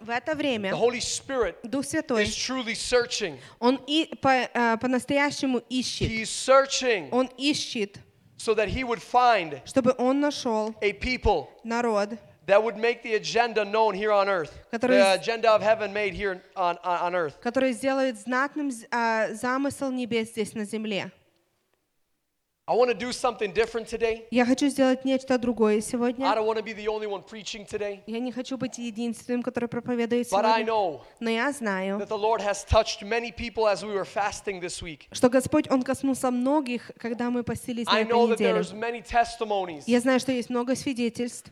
В 0.00 0.10
это 0.10 0.32
the 0.32 0.36
время 0.36 0.72
Holy 0.72 0.98
Spirit 0.98 1.54
Дух 1.62 1.84
Святой, 1.84 2.24
is 2.24 2.34
truly 2.34 2.74
searching. 2.74 3.38
Он 3.60 3.78
и 3.86 4.06
по, 4.20 4.48
э, 4.52 4.76
по-настоящему 4.78 5.58
ищет. 5.68 6.08
He's 6.10 6.24
searching 6.24 7.08
Он 7.12 7.30
ищет, 7.38 7.98
so 8.36 8.52
that 8.56 8.68
he 8.68 8.82
would 8.82 9.00
find 9.00 9.60
чтобы 9.64 9.94
Он 9.96 10.18
нашел 10.18 10.74
a 10.82 10.92
people 10.92 11.46
народ, 11.62 12.18
that 12.46 12.60
would 12.60 12.76
make 12.76 13.04
the 13.04 13.14
agenda 13.14 13.64
known 13.64 13.94
here 13.94 14.10
on 14.10 14.28
earth. 14.28 14.50
Который- 14.72 14.96
The 14.98 15.12
agenda 15.20 15.52
of 15.54 15.62
heaven 15.62 15.92
made 15.92 16.14
here 16.14 16.42
on, 16.56 16.78
on, 16.82 17.00
on 17.00 17.14
earth. 17.14 17.34
который 17.40 17.72
сделает 17.74 18.18
знатным 18.18 18.72
а, 18.90 19.28
замысел 19.34 19.92
небес 19.92 20.30
здесь 20.30 20.54
на 20.54 20.64
земле. 20.64 21.12
I 22.68 22.72
want 22.72 22.90
to 22.90 22.94
do 22.94 23.12
something 23.12 23.50
different 23.54 23.88
today. 23.88 24.26
Я 24.30 24.44
хочу 24.44 24.68
сделать 24.68 25.02
нечто 25.02 25.38
другое 25.38 25.76
I 25.76 25.80
сегодня. 25.80 26.26
don't 26.26 26.44
want 26.44 26.58
to 26.58 26.62
be 26.62 26.74
the 26.74 26.86
only 26.86 27.06
one 27.06 27.22
preaching 27.24 27.64
today. 27.66 28.00
Я 28.06 28.18
не 28.20 28.30
хочу 28.30 28.58
быть 28.58 28.76
единственным, 28.76 29.42
который 29.42 29.70
проповедует 29.70 30.30
But 30.30 30.44
I 30.44 30.62
сегодня. 30.64 30.66
know 30.66 31.00
Но 31.18 31.30
я 31.30 31.50
знаю, 31.52 31.98
that 31.98 32.08
the 32.08 32.18
Lord 32.20 32.42
has 32.42 32.66
touched 32.66 33.02
many 33.02 33.32
people 33.32 33.66
as 33.66 33.82
we 33.82 33.94
were 33.94 34.04
fasting 34.04 34.60
this 34.60 34.82
week. 34.82 35.06
что 35.12 35.30
Господь, 35.30 35.66
Он 35.70 35.82
коснулся 35.82 36.30
многих, 36.30 36.90
когда 36.98 37.30
мы 37.30 37.42
постились 37.42 37.86
на 37.86 37.92
I 37.96 38.02
этой 38.04 38.10
know 38.12 38.26
that 38.26 38.32
неделе. 38.38 38.60
there's 38.60 38.74
many 38.74 39.02
testimonies 39.02 39.84
Я 39.86 40.00
знаю, 40.00 40.20
что 40.20 40.32
есть 40.32 40.50
много 40.50 40.76
свидетельств, 40.76 41.50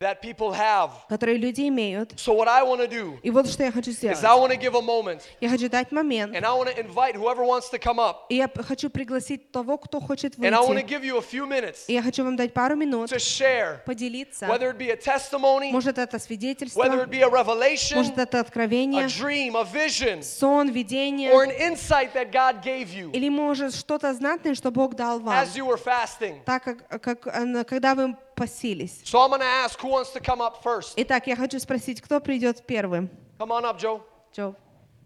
that 0.00 0.20
people 0.22 0.52
have. 0.52 0.90
которые 1.08 1.38
люди 1.38 1.66
имеют. 1.68 2.12
So 2.16 2.32
what 2.32 2.46
I 2.46 2.62
want 2.62 2.80
to 2.80 2.88
do 2.88 3.18
И 3.22 3.30
вот 3.30 3.48
что 3.48 3.64
я 3.64 3.72
хочу 3.72 3.90
is 3.90 3.96
сделать. 3.96 4.22
I 4.22 4.36
want 4.38 4.52
to 4.52 4.56
give 4.56 4.76
a 4.76 4.80
moment 4.80 5.22
Я 5.40 5.48
хочу 5.48 5.68
дать 5.68 5.90
момент, 5.90 6.36
and 6.36 6.44
I 6.44 6.52
want 6.56 6.68
to 6.68 6.78
invite 6.80 7.16
whoever 7.16 7.44
wants 7.44 7.68
to 7.70 7.78
come 7.80 7.98
up 7.98 8.26
и 8.28 8.36
я 8.36 8.48
хочу 8.48 8.90
пригласить 8.90 9.50
того, 9.50 9.76
кто 9.76 10.00
хочет 10.00 10.36
and 10.38 10.54
I 10.54 10.60
want 10.60 10.78
to 10.78 10.84
выйти. 10.84 10.88
give 10.88 11.02
you 11.04 11.18
a 11.18 11.20
few 11.22 11.46
minutes 11.48 11.86
И 11.88 11.94
я 11.94 12.02
хочу 12.02 12.22
вам 12.22 12.36
дать 12.36 12.54
пару 12.54 12.76
минут 12.76 13.10
to 13.10 13.18
share 13.18 13.78
поделиться. 13.84 14.46
whether 14.46 14.70
it 14.70 14.78
be 14.78 14.90
a 14.90 14.96
testimony, 14.96 15.72
Может, 15.72 15.98
это 15.98 16.20
свидетельство, 16.20 16.80
whether 16.80 17.02
it 17.04 17.10
be 17.10 17.20
a 17.22 17.28
revelation, 17.28 17.96
может, 17.96 18.18
это 18.18 18.38
a 18.38 18.40
откровение, 18.42 19.06
dream, 19.06 19.56
a 19.56 19.64
vision, 19.64 20.22
сон, 20.22 20.70
видение, 20.70 21.32
or 21.32 21.42
an 21.42 21.50
insight 21.50 22.12
that 22.14 22.30
God 22.30 22.62
gave 22.62 22.92
you 22.94 23.10
или, 23.12 23.28
может, 23.28 23.74
что-то 23.74 24.14
знатное, 24.14 24.54
что 24.54 24.70
Бог 24.70 24.94
дал 24.94 25.18
вам, 25.18 25.34
as 25.34 25.56
you 25.56 25.66
were 25.66 25.76
fasting. 25.82 26.40
так 26.44 26.62
как, 26.62 27.02
как, 27.02 27.26
э, 27.26 27.64
когда 27.64 27.96
вы 27.96 28.16
постились. 28.38 29.00
So 29.04 29.20
I'm 29.20 29.30
going 29.30 29.40
to 29.40 29.46
ask 29.46 29.78
who 29.80 29.88
wants 29.88 30.10
to 30.12 30.20
come 30.20 30.40
up 30.40 30.62
first. 30.62 30.94
Итак, 30.96 31.26
я 31.26 31.36
хочу 31.36 31.58
спросить, 31.58 32.00
кто 32.00 32.20
придет 32.20 32.64
первым? 32.66 33.10
Come 33.38 33.50
on 33.50 33.64
up, 33.64 33.78
Joe. 33.78 34.02
Джо. 34.32 34.54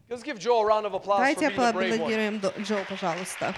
Let's 0.08 0.22
give 0.22 0.38
Joe 0.38 0.60
a 0.60 0.66
round 0.66 0.84
of 0.84 0.94
applause 0.94 1.18
for 1.20 1.40
Давайте 1.40 1.48
being 1.48 1.68
a 1.68 1.72
brave 1.72 2.00
one. 2.00 2.10
поаплодируем 2.10 2.40
До- 2.40 2.52
Джо, 2.60 2.84
пожалуйста. 2.86 3.54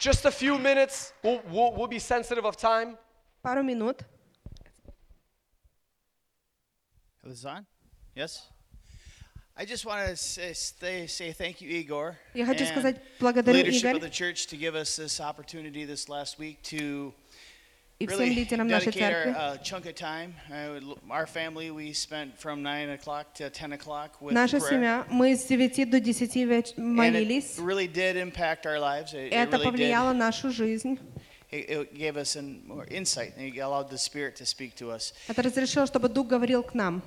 Just 0.00 0.24
a 0.24 0.30
few 0.30 0.58
minutes. 0.58 1.12
We'll, 1.22 1.40
we'll, 1.50 1.72
we'll 1.74 1.86
be 1.86 1.98
sensitive 1.98 2.44
of 2.44 2.56
time. 2.56 2.96
Пару 3.42 3.62
минут. 3.62 4.02
This 7.22 7.38
is 7.38 7.44
on? 7.46 7.66
Yes? 8.14 8.48
I 9.56 9.66
just 9.66 9.84
want 9.84 10.08
to 10.08 10.16
say, 10.16 10.54
say, 10.54 11.06
say 11.06 11.32
thank 11.32 11.60
you, 11.60 11.68
Igor. 11.68 12.16
Я 12.34 12.46
хочу 12.46 12.64
сказать 12.64 12.96
благодарю, 13.18 13.58
leadership 13.58 13.90
Игорь, 13.90 13.96
of 13.96 14.00
the 14.00 14.08
church 14.08 14.46
to 14.46 14.56
give 14.56 14.74
us 14.74 14.96
this 14.96 15.20
opportunity 15.20 15.84
this 15.84 16.08
last 16.08 16.38
week 16.38 16.62
to 16.62 17.12
и 17.99 18.07
всем 18.07 18.19
really 18.19 18.33
лидерам 18.35 18.67
нашей 18.67 18.91
dedicate 18.91 19.01
our 19.01 19.23
церкви. 19.23 19.35
uh, 19.37 19.57
chunk 19.63 19.85
of 19.85 19.95
time. 19.95 20.33
Uh, 20.49 20.73
would 20.73 20.83
l- 20.83 20.97
our 21.09 21.25
family, 21.25 21.71
we 21.71 21.93
spent 21.93 22.37
from 22.37 22.61
9 22.61 22.89
o'clock 22.89 23.33
to 23.35 23.49
10 23.49 23.71
o'clock 23.73 24.19
with 24.21 24.33
Наша 24.33 24.59
prayer. 24.59 24.69
семья, 24.71 25.05
мы 25.09 25.33
с 25.35 25.47
9 25.49 25.85
до 25.89 25.99
10 26.01 26.45
веч- 26.45 26.73
And 26.77 26.95
молились. 26.97 27.57
it 27.57 27.61
really 27.63 27.87
did 27.87 28.17
impact 28.17 28.65
our 28.65 28.79
lives. 28.79 29.13
It, 29.13 29.31
it 29.31 29.33
Это 29.33 29.51
really 29.57 29.63
did. 29.65 29.71
повлияло 29.71 30.13
нашу 30.13 30.49
жизнь. 30.51 30.99
It, 31.51 31.69
it 31.69 31.93
gave 31.97 32.17
us 32.17 32.35
an, 32.35 32.63
more 32.67 32.85
insight 32.89 33.37
and 33.37 33.47
it 33.47 33.57
allowed 33.59 33.89
the 33.89 33.97
Spirit 33.97 34.35
to 34.37 34.45
speak 34.45 34.75
to 34.75 34.91
us. 34.91 35.13
Это 35.29 35.41
разрешило, 35.41 35.85
чтобы 35.87 36.09
Дух 36.09 36.27
говорил 36.27 36.63
к 36.63 36.73
нам. 36.73 37.01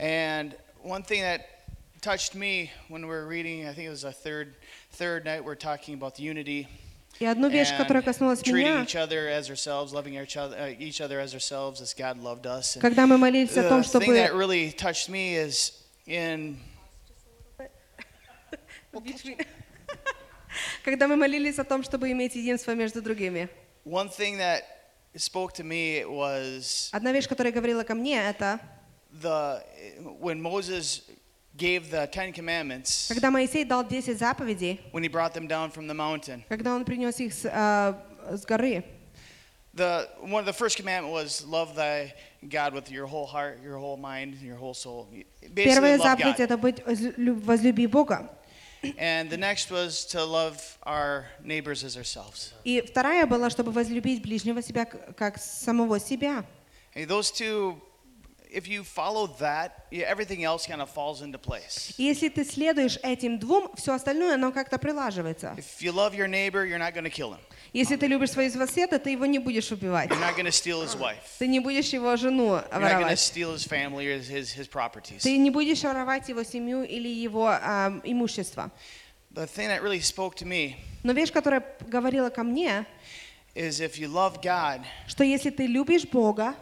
And 0.00 0.56
one 0.82 1.04
thing 1.04 1.20
that 1.22 1.42
touched 2.00 2.34
me 2.34 2.72
when 2.88 3.02
we 3.02 3.08
were 3.08 3.26
reading, 3.28 3.68
I 3.68 3.72
think 3.72 3.86
it 3.86 3.90
was 3.90 4.02
a 4.02 4.10
third 4.10 4.56
third 4.90 5.24
night, 5.24 5.44
we're 5.44 5.54
talking 5.54 5.94
about 5.94 6.16
the 6.16 6.24
unity. 6.24 6.66
И 7.19 7.25
одну 7.25 7.49
вещь, 7.49 7.75
которая 7.75 8.01
коснулась 8.01 8.45
меня, 8.45 8.83
each 8.83 8.95
other 8.95 9.27
as 9.27 9.49
ourselves, 9.49 9.91
loving 9.91 10.13
each 10.15 10.37
other, 10.37 10.55
uh, 10.57 10.75
each 10.79 11.01
other 11.01 11.19
as 11.19 11.33
ourselves 11.33 11.81
as 11.81 11.93
God 11.93 12.17
loved 12.17 12.45
us. 12.45 12.75
And 12.75 12.81
когда 12.81 13.05
мы 13.05 13.17
молились 13.17 13.57
о 13.57 13.67
том, 13.67 13.81
the 13.81 13.99
thing 13.99 14.13
that 14.13 14.29
чтобы... 14.29 14.37
really 14.37 14.71
touched 14.71 15.09
me 15.09 15.35
is 15.35 15.73
in 16.07 16.57
Когда 20.83 21.07
мы 21.07 21.17
молились 21.17 21.59
о 21.59 21.63
том, 21.65 21.83
чтобы 21.83 22.09
иметь 22.11 22.35
единство 22.35 22.73
между 22.73 23.01
другими. 23.01 23.49
one 23.85 24.09
thing 24.09 24.37
that 24.37 24.63
spoke 25.15 25.53
to 25.53 25.63
me 25.63 26.05
was 26.05 26.89
Одна 26.93 27.11
вещь, 27.11 27.27
которая 27.27 27.51
говорила 27.51 27.83
ко 27.83 27.95
мне, 27.95 28.21
это 28.21 28.59
the 29.21 29.61
when 30.19 30.41
Moses 30.41 31.01
gave 31.58 31.90
the 31.90 32.06
Ten 32.08 32.32
Commandments 32.32 33.06
когда 33.08 33.30
Моисей 33.30 33.64
дал 33.64 33.84
10 33.84 34.16
заповедей, 34.18 34.80
when 34.92 35.02
he 35.04 35.08
brought 35.08 35.32
them 35.34 35.46
down 35.46 35.70
from 35.70 35.86
the 35.86 35.94
mountain. 35.94 36.42
когда 36.48 36.74
он 36.74 36.84
принес 36.84 37.20
их 37.20 37.32
с, 37.32 37.46
а, 37.50 37.96
с 38.30 38.44
горы. 38.44 38.84
The 39.74 40.08
one 40.22 40.38
of 40.40 40.46
the 40.46 40.52
first 40.52 40.76
commandment 40.76 41.12
was 41.12 41.44
love 41.44 41.74
thy 41.74 42.14
God 42.48 42.72
with 42.74 42.90
your 42.92 43.06
whole 43.06 43.26
heart, 43.26 43.60
your 43.62 43.76
whole 43.78 43.96
mind, 43.96 44.36
your 44.40 44.56
whole 44.56 44.74
soul. 44.74 45.08
Basically, 45.42 45.64
Первая 45.64 45.98
love 45.98 46.02
заповедь 46.04 46.36
God. 46.36 46.40
это 46.44 46.56
быть 46.56 46.84
возлю- 46.86 47.34
возлюби 47.40 47.86
Бога. 47.88 48.30
And 48.98 49.30
the 49.30 49.36
next 49.38 49.70
was 49.70 50.04
to 50.12 50.22
love 50.24 50.60
our 50.84 51.24
neighbors 51.42 51.82
as 51.82 51.96
ourselves. 51.96 52.52
И 52.64 52.82
вторая 52.82 53.26
была, 53.26 53.48
чтобы 53.50 53.72
возлюбить 53.72 54.22
ближнего 54.22 54.62
себя 54.62 54.84
к- 54.84 55.14
как 55.16 55.38
самого 55.38 55.98
себя. 55.98 56.44
And 56.94 57.08
those 57.08 57.32
two, 57.32 57.80
if 58.49 58.67
you 58.67 58.83
follow 58.83 59.27
that, 59.39 59.85
everything 59.91 60.43
else 60.43 60.65
kind 60.65 60.81
of 60.81 60.89
falls 60.89 61.21
into 61.21 61.37
place. 61.37 61.93
Если 61.97 62.29
ты 62.29 62.43
следуешь 62.43 62.97
этим 63.03 63.37
двум, 63.37 63.71
все 63.75 63.93
остальное, 63.93 64.35
оно 64.35 64.51
как-то 64.51 64.79
прилаживается. 64.79 65.55
If 65.57 65.81
you 65.81 65.91
love 65.91 66.15
your 66.15 66.27
neighbor, 66.27 66.65
you're 66.65 66.79
not 66.79 66.93
going 66.93 67.03
to 67.03 67.09
kill 67.09 67.33
him. 67.33 67.39
Если 67.73 67.95
ты 67.95 68.07
любишь 68.07 68.31
своего 68.31 68.65
соседа, 68.65 68.97
ты 68.97 69.11
его 69.11 69.27
не 69.27 69.37
будешь 69.37 69.71
убивать. 69.71 70.09
You're 70.09 70.19
not 70.19 70.35
going 70.35 70.45
to 70.45 70.51
steal 70.51 70.81
his 70.81 70.95
wife. 70.95 71.37
Ты 71.37 71.47
не 71.47 71.59
будешь 71.59 71.89
его 71.93 72.15
жену 72.15 72.55
You're 72.55 72.63
not 72.63 72.71
going 72.71 72.81
to 72.81 73.15
воровать. 73.15 73.19
steal 73.19 73.53
his 73.53 73.67
family 73.67 74.07
or 74.07 74.17
his, 74.17 74.51
his, 74.51 74.67
properties. 74.67 75.21
Ты 75.21 75.37
не 75.37 75.51
будешь 75.51 75.83
воровать 75.83 76.27
его 76.29 76.43
семью 76.43 76.83
или 76.83 77.07
его 77.07 77.47
а, 77.47 77.99
имущество. 78.03 78.71
The 79.31 79.45
thing 79.45 79.67
that 79.67 79.83
really 79.83 80.01
spoke 80.01 80.35
to 80.37 80.45
me 80.45 80.77
Но 81.03 81.13
вещь, 81.13 81.31
которая 81.31 81.63
говорила 81.87 82.31
ко 82.31 82.43
мне, 82.43 82.85
is 83.53 83.79
if 83.79 83.99
you 83.99 84.07
love 84.07 84.41
God, 84.41 84.81
что 85.07 85.23
если 85.23 85.51
ты 85.51 85.67
любишь 85.67 86.05
Бога, 86.05 86.55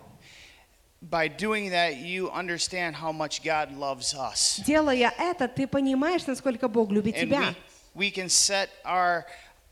by 1.03 1.27
doing 1.29 1.71
that, 1.71 1.97
you 1.97 2.31
understand 2.31 2.95
how 2.95 3.11
much 3.13 3.43
God 3.43 3.73
loves 3.77 4.15
us. 4.15 4.61
делая 4.65 5.13
это, 5.19 5.49
ты 5.49 5.67
понимаешь, 5.67 6.25
насколько 6.27 6.69
Бог 6.69 6.91
любит 6.91 7.17
And 7.17 7.29
тебя. 7.29 7.55
we, 7.95 8.07
we 8.07 8.11
can 8.11 8.29
set 8.29 8.69
our, 8.85 9.25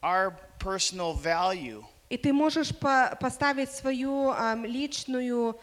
our 0.03 0.35
personal 0.59 1.13
value 1.15 1.85
И 2.11 2.17
ты 2.17 2.33
можешь 2.33 2.75
по- 2.77 3.17
поставить 3.21 3.71
свою 3.71 4.31
ам, 4.31 4.65
личную 4.65 5.57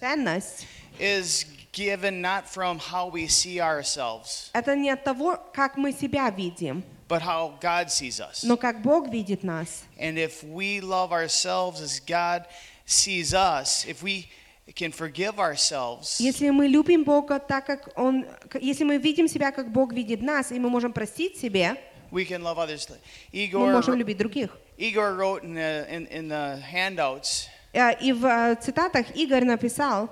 ценность. 0.00 0.66
is 0.98 1.44
given 1.72 2.20
not 2.20 2.48
from 2.48 2.78
how 2.78 3.06
we 3.08 3.28
see 3.28 3.60
ourselves, 3.60 4.50
Это 4.52 4.74
не 4.74 4.90
от 4.90 5.04
того, 5.04 5.38
как 5.54 5.76
мы 5.76 5.92
себя 5.92 6.28
видим, 6.30 6.82
but 7.08 7.22
how 7.22 7.54
God 7.60 7.88
sees 7.90 8.18
us. 8.20 8.42
но 8.42 8.56
как 8.56 8.82
Бог 8.82 9.08
видит 9.08 9.44
нас. 9.44 9.84
And 9.98 10.18
if 10.18 10.42
we 10.42 10.80
love 10.80 11.12
ourselves 11.12 11.80
as 11.80 12.00
God 12.00 12.46
sees 12.85 13.33
us, 13.33 13.85
if 13.85 14.03
we 14.03 14.27
can 14.75 14.91
forgive 14.91 15.39
ourselves, 15.39 16.19
Если 16.19 16.49
мы 16.49 16.67
любим 16.67 17.03
Бога 17.03 17.39
так, 17.39 17.65
как 17.65 17.89
Он... 17.97 18.25
Если 18.61 18.83
мы 18.83 18.97
видим 18.97 19.27
себя, 19.27 19.51
как 19.51 19.71
Бог 19.71 19.93
видит 19.93 20.21
нас, 20.21 20.51
и 20.51 20.59
мы 20.59 20.69
можем 20.69 20.93
простить 20.93 21.37
себе, 21.37 21.75
we 22.11 22.25
can 22.27 22.41
love 22.41 22.57
others. 22.57 22.89
мы 22.89 23.39
Igor, 23.39 23.71
можем 23.71 23.95
любить 23.95 24.17
других. 24.17 24.57
Igor 24.77 25.15
wrote 25.15 25.43
in 25.43 25.53
the, 25.53 25.87
in, 25.89 26.07
in 26.07 26.27
the 26.27 26.59
handouts, 26.61 27.47
Э, 27.73 27.91
И 27.99 28.13
в 28.13 28.25
э, 28.25 28.55
цитатах 28.61 29.15
Игорь 29.15 29.45
написал, 29.45 30.09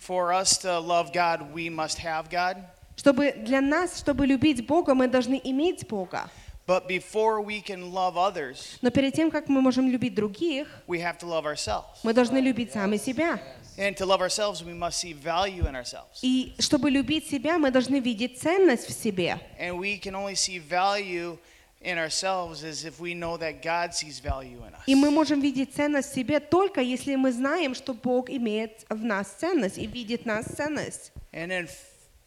for 0.00 0.32
us 0.32 0.58
to 0.58 0.78
love 0.80 1.12
God, 1.12 1.52
we 1.54 1.68
must 1.68 1.98
have 1.98 2.28
God. 2.28 2.56
чтобы 2.96 3.32
для 3.32 3.60
нас, 3.60 3.98
чтобы 3.98 4.26
любить 4.26 4.66
Бога, 4.66 4.94
мы 4.94 5.08
должны 5.08 5.40
иметь 5.44 5.86
Бога. 5.86 6.28
But 6.66 6.88
before 6.88 7.42
we 7.42 7.60
can 7.60 7.92
love 7.92 8.16
others, 8.16 8.78
Но 8.80 8.90
перед 8.90 9.14
тем, 9.14 9.30
как 9.30 9.48
мы 9.48 9.60
можем 9.60 9.90
любить 9.90 10.14
других, 10.14 10.66
we 10.86 10.98
have 10.98 11.18
to 11.18 11.26
love 11.26 11.44
ourselves. 11.44 11.98
мы 12.02 12.14
должны 12.14 12.38
любить 12.38 12.72
сами 12.72 12.96
себя. 12.96 13.38
And 13.76 13.94
to 13.96 14.06
love 14.06 14.20
ourselves, 14.22 14.62
we 14.62 14.72
must 14.72 14.98
see 14.98 15.12
value 15.12 15.66
in 15.66 15.74
ourselves. 15.74 16.20
И 16.22 16.54
чтобы 16.58 16.90
любить 16.90 17.28
себя, 17.28 17.58
мы 17.58 17.70
должны 17.70 18.00
видеть 18.00 18.40
ценность 18.40 18.86
в 18.86 18.92
себе. 18.92 19.38
And 19.60 19.78
we 19.78 19.98
can 19.98 20.14
only 20.14 20.34
see 20.36 20.58
value 20.58 21.36
in 21.82 21.98
ourselves 21.98 22.64
as 22.64 22.84
if 22.86 22.98
we 22.98 23.12
know 23.14 23.36
that 23.36 23.62
God 23.62 23.92
sees 23.92 24.18
value 24.18 24.58
in 24.66 24.72
us. 24.74 24.82
И 24.86 24.94
мы 24.94 25.10
можем 25.10 25.40
видеть 25.42 25.74
ценность 25.74 26.12
в 26.12 26.14
себе 26.14 26.40
только 26.40 26.80
если 26.80 27.14
мы 27.16 27.30
знаем, 27.30 27.74
что 27.74 27.92
Бог 27.92 28.30
имеет 28.30 28.86
в 28.88 29.04
нас 29.04 29.28
ценность 29.38 29.76
и 29.76 29.86
видит 29.86 30.24
нас 30.24 30.46
ценность. 30.46 31.12
And 31.32 31.50
then 31.50 31.68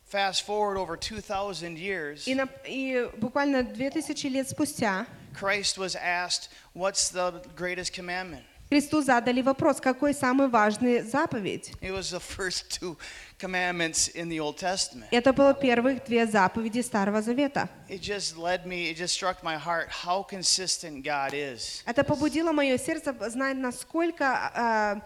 fast 0.06 0.44
forward 0.46 0.76
over 0.76 0.96
2,000 0.96 1.76
years, 1.78 2.26
И, 2.26 2.34
на- 2.34 2.48
и 2.66 3.08
буквально 3.18 3.62
2000 3.64 4.28
лет 4.28 4.48
спустя 4.48 5.06
Christ 5.34 5.78
was 5.78 5.96
asked, 5.96 6.50
What's 6.74 7.10
the 7.10 7.42
greatest 7.56 7.92
commandment? 7.94 8.42
Христу 8.68 9.02
задали 9.02 9.42
вопрос, 9.42 9.80
какой 9.82 10.14
самый 10.14 10.48
важный 10.48 11.02
заповедь? 11.02 11.72
It 11.82 11.92
was 11.92 12.10
the 12.10 12.18
first 12.20 12.70
two 12.80 12.96
commandments 13.38 14.08
in 14.14 14.30
the 14.30 14.40
Old 14.40 14.56
Testament. 14.56 15.08
Это 15.10 15.34
было 15.34 15.52
первых 15.52 16.04
две 16.06 16.26
заповеди 16.26 16.80
Старого 16.80 17.20
Завета. 17.20 17.68
It 17.90 18.00
just 18.00 18.36
led 18.38 18.64
me, 18.66 18.90
it 18.90 18.96
just 18.96 19.12
struck 19.12 19.42
my 19.42 19.56
heart 19.58 19.88
how 19.90 20.22
consistent 20.22 21.02
God 21.04 21.34
is. 21.34 21.82
Это 21.84 22.02
побудило 22.02 22.52
мое 22.52 22.78
сердце 22.78 23.14
знать, 23.28 23.56
насколько 23.58 24.50
э, 24.54 25.00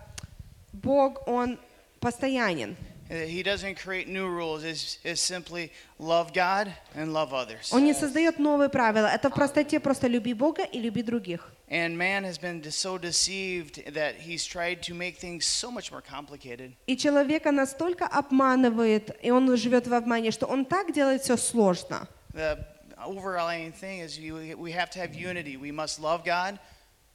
Бог, 0.73 1.27
Он 1.27 1.59
постоянен. 1.99 2.77
Uh, 3.11 3.25
He 3.25 3.43
doesn't 3.43 3.77
create 3.77 4.09
new 4.09 4.29
rules, 4.29 4.65
it's, 4.65 4.99
it's 5.05 5.21
simply 5.21 5.71
love 5.99 6.33
God 6.33 6.73
and 6.95 7.13
love 7.13 7.33
others. 7.33 7.73
Он 7.73 7.85
не 7.85 7.95
создает 7.95 8.39
новые 8.39 8.69
правила. 8.69 9.07
Это 9.07 9.31
в 9.31 9.35
простоте 9.35 9.79
просто 9.79 10.09
люби 10.09 10.35
Бога 10.35 10.65
и 10.65 10.81
люби 10.81 11.03
других. 11.03 11.53
And 11.69 11.97
man 11.97 12.25
has 12.25 12.39
been 12.39 12.63
so 12.71 12.99
deceived 12.99 13.83
that 13.93 14.17
he's 14.17 14.45
tried 14.45 14.83
to 14.83 14.95
make 14.95 15.19
things 15.19 15.47
so 15.47 15.71
much 15.71 15.93
more 15.93 16.03
complicated. 16.03 16.73
И 16.87 16.97
человека 16.97 17.53
настолько 17.53 18.07
обманывает, 18.07 19.17
и 19.23 19.31
он 19.31 19.57
живет 19.57 19.87
в 19.87 19.95
обмане, 19.95 20.31
что 20.31 20.47
он 20.47 20.65
так 20.65 20.93
делает 20.93 21.23
все 21.23 21.37
сложно. 21.37 22.09
The 22.35 22.59
overlying 23.05 23.73
thing 23.73 24.01
is 24.01 24.19
you, 24.19 24.57
we 24.57 24.73
have 24.73 24.91
to 24.91 24.99
have 24.99 25.15
unity. 25.15 25.57
We 25.57 25.71
must 25.71 26.01
love 26.01 26.25
God 26.25 26.59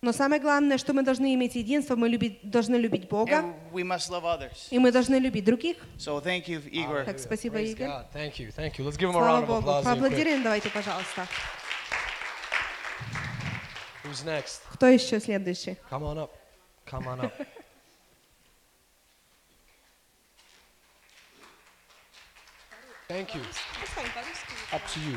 Но 0.02 0.12
самое 0.12 0.40
главное, 0.40 0.78
что 0.78 0.92
мы 0.92 1.02
должны 1.02 1.34
иметь 1.34 1.54
единство, 1.54 1.96
мы 1.96 2.08
любить, 2.08 2.48
должны 2.48 2.76
любить 2.76 3.08
Бога, 3.08 3.54
и 3.72 4.78
мы 4.78 4.92
должны 4.92 5.16
любить 5.16 5.44
других. 5.44 5.78
So 5.98 6.22
thank 6.22 6.46
you, 6.46 6.62
Igor. 6.70 7.04
Так, 7.04 7.18
спасибо, 7.18 7.58
Игорь. 7.60 7.88
Thank 8.12 8.38
you, 8.38 8.52
thank 8.54 8.78
you. 8.78 8.84
Let's 8.84 8.96
give 8.98 9.10
him 9.10 9.16
a 9.16 9.20
Слава 9.20 9.40
round 9.40 9.44
of 9.44 9.46
Богу. 9.46 9.68
applause. 9.70 9.84
Поаплодируем 9.84 10.42
давайте, 10.42 10.68
пожалуйста. 10.68 11.26
Who's 14.04 14.24
next? 14.24 14.60
Кто 14.74 14.86
еще 14.86 15.18
следующий? 15.18 15.76
Come 15.90 16.02
on 16.02 16.18
up. 16.18 16.30
Come 16.86 17.06
on 17.06 17.20
up. 17.22 17.32
Thank 23.08 23.34
you. 23.34 23.40
Up 24.72 24.82
to 24.88 25.00
you. 25.00 25.16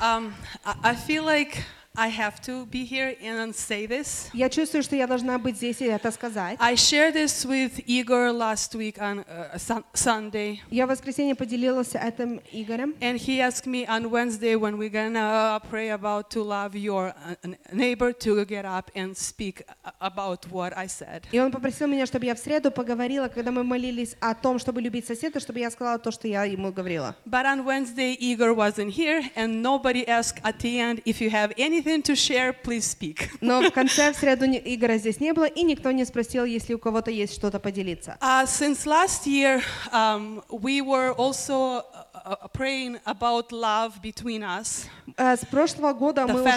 Um, 0.00 0.34
I 0.64 0.90
I 0.90 0.94
feel 0.94 1.24
like 1.24 1.64
I 1.96 2.06
have 2.08 2.40
to 2.42 2.66
be 2.66 2.84
here 2.84 3.16
and 3.20 3.52
say 3.52 3.84
this. 3.86 4.30
Я 4.32 4.48
чувствую, 4.48 4.82
что 4.84 4.94
я 4.94 5.08
должна 5.08 5.38
быть 5.38 5.56
здесь 5.56 5.80
и 5.80 5.86
это 5.86 6.12
сказать. 6.12 6.56
I 6.60 6.74
shared 6.74 7.14
this 7.14 7.44
with 7.44 7.82
Igor 7.86 8.30
last 8.32 8.76
week 8.76 8.96
on 9.00 9.24
uh, 9.26 9.58
sun- 9.58 9.84
Sunday. 9.92 10.60
Я 10.70 10.86
в 10.86 10.90
воскресенье 10.90 11.34
поделилась 11.34 11.94
этим 11.94 12.40
Игорем. 12.52 12.94
And 13.00 13.16
he 13.18 13.40
asked 13.40 13.66
me 13.66 13.84
on 13.86 14.08
Wednesday 14.08 14.54
when 14.54 14.78
we're 14.78 14.88
gonna 14.88 15.60
pray 15.68 15.90
about 15.90 16.30
to 16.30 16.44
love 16.44 16.76
your 16.76 17.08
uh, 17.08 17.34
neighbor 17.72 18.12
to 18.12 18.44
get 18.46 18.64
up 18.64 18.90
and 18.94 19.16
speak 19.16 19.62
about 20.00 20.46
what 20.50 20.72
I 20.76 20.86
said. 20.86 21.24
И 21.32 21.40
он 21.40 21.50
попросил 21.50 21.88
меня, 21.88 22.06
чтобы 22.06 22.24
я 22.24 22.36
в 22.36 22.38
среду 22.38 22.70
поговорила, 22.70 23.26
когда 23.26 23.50
мы 23.50 23.64
молились 23.64 24.14
о 24.20 24.34
том, 24.34 24.60
чтобы 24.60 24.80
любить 24.80 25.06
соседа, 25.06 25.40
чтобы 25.40 25.58
я 25.58 25.70
сказала 25.72 25.98
то, 25.98 26.12
что 26.12 26.28
я 26.28 26.44
ему 26.44 26.70
говорила. 26.72 27.16
But 27.26 27.46
on 27.46 27.64
Wednesday, 27.64 28.14
Igor 28.14 28.54
wasn't 28.54 28.92
here, 28.92 29.22
and 29.34 29.60
nobody 29.60 30.06
asked 30.06 30.40
at 30.44 30.60
the 30.60 30.78
end 30.78 31.02
if 31.04 31.20
you 31.20 31.30
have 31.30 31.52
anything 31.80 32.02
to 32.02 32.14
share, 32.14 32.52
please 32.52 32.84
speak. 32.84 33.30
Но 33.40 33.60
в 33.62 33.70
конце, 33.72 34.12
в 34.12 34.16
среду 34.16 34.46
Игоря 34.46 34.98
здесь 34.98 35.20
не 35.20 35.32
было, 35.32 35.44
и 35.44 35.62
никто 35.62 35.90
не 35.90 36.04
спросил, 36.04 36.44
если 36.44 36.74
у 36.74 36.78
кого-то 36.78 37.10
есть 37.10 37.34
что-то 37.34 37.58
поделиться. 37.58 38.16
Uh, 38.20 38.46
since 38.46 38.86
last 38.86 39.26
year, 39.26 39.62
um, 39.92 40.42
we 40.50 40.80
were 40.80 41.12
also 41.12 41.82
uh, 42.14 42.36
uh, 42.42 42.48
praying 42.52 42.98
about 43.06 43.52
love 43.52 44.00
between 44.02 44.42
us, 44.42 44.86
Э, 45.16 45.36
С 45.36 45.44
прошлого 45.44 45.92
года 45.92 46.26
мы 46.26 46.42
уже 46.42 46.50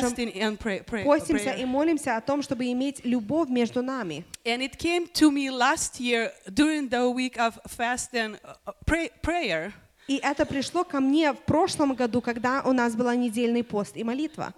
pray, 0.58 1.04
постимся 1.04 1.52
и 1.52 1.66
молимся 1.66 2.18
о 2.18 2.22
том, 2.22 2.42
чтобы 2.42 2.72
иметь 2.72 3.04
любовь 3.04 3.50
между 3.50 3.82
нами. 3.82 4.26
And 4.46 4.62
it 4.62 4.78
came 4.78 5.08
to 5.14 5.32
me 5.32 5.50
last 5.50 6.00
year 6.00 6.32
during 6.48 6.90
the 6.90 7.10
week 7.10 7.38
of 7.38 7.60
fast 7.66 8.14
and 8.14 8.40
uh, 8.44 8.74
pray, 8.86 9.12
prayer. 9.22 9.74
И 10.08 10.18
это 10.18 10.46
пришло 10.46 10.84
ко 10.84 11.00
мне 11.00 11.32
в 11.32 11.40
прошлом 11.40 11.94
году, 11.94 12.22
когда 12.22 12.62
у 12.64 12.74
нас 12.74 12.94
была 12.96 13.16
недельный 13.16 13.64
пост 13.64 13.96
и 13.96 14.04
молитва. 14.04 14.54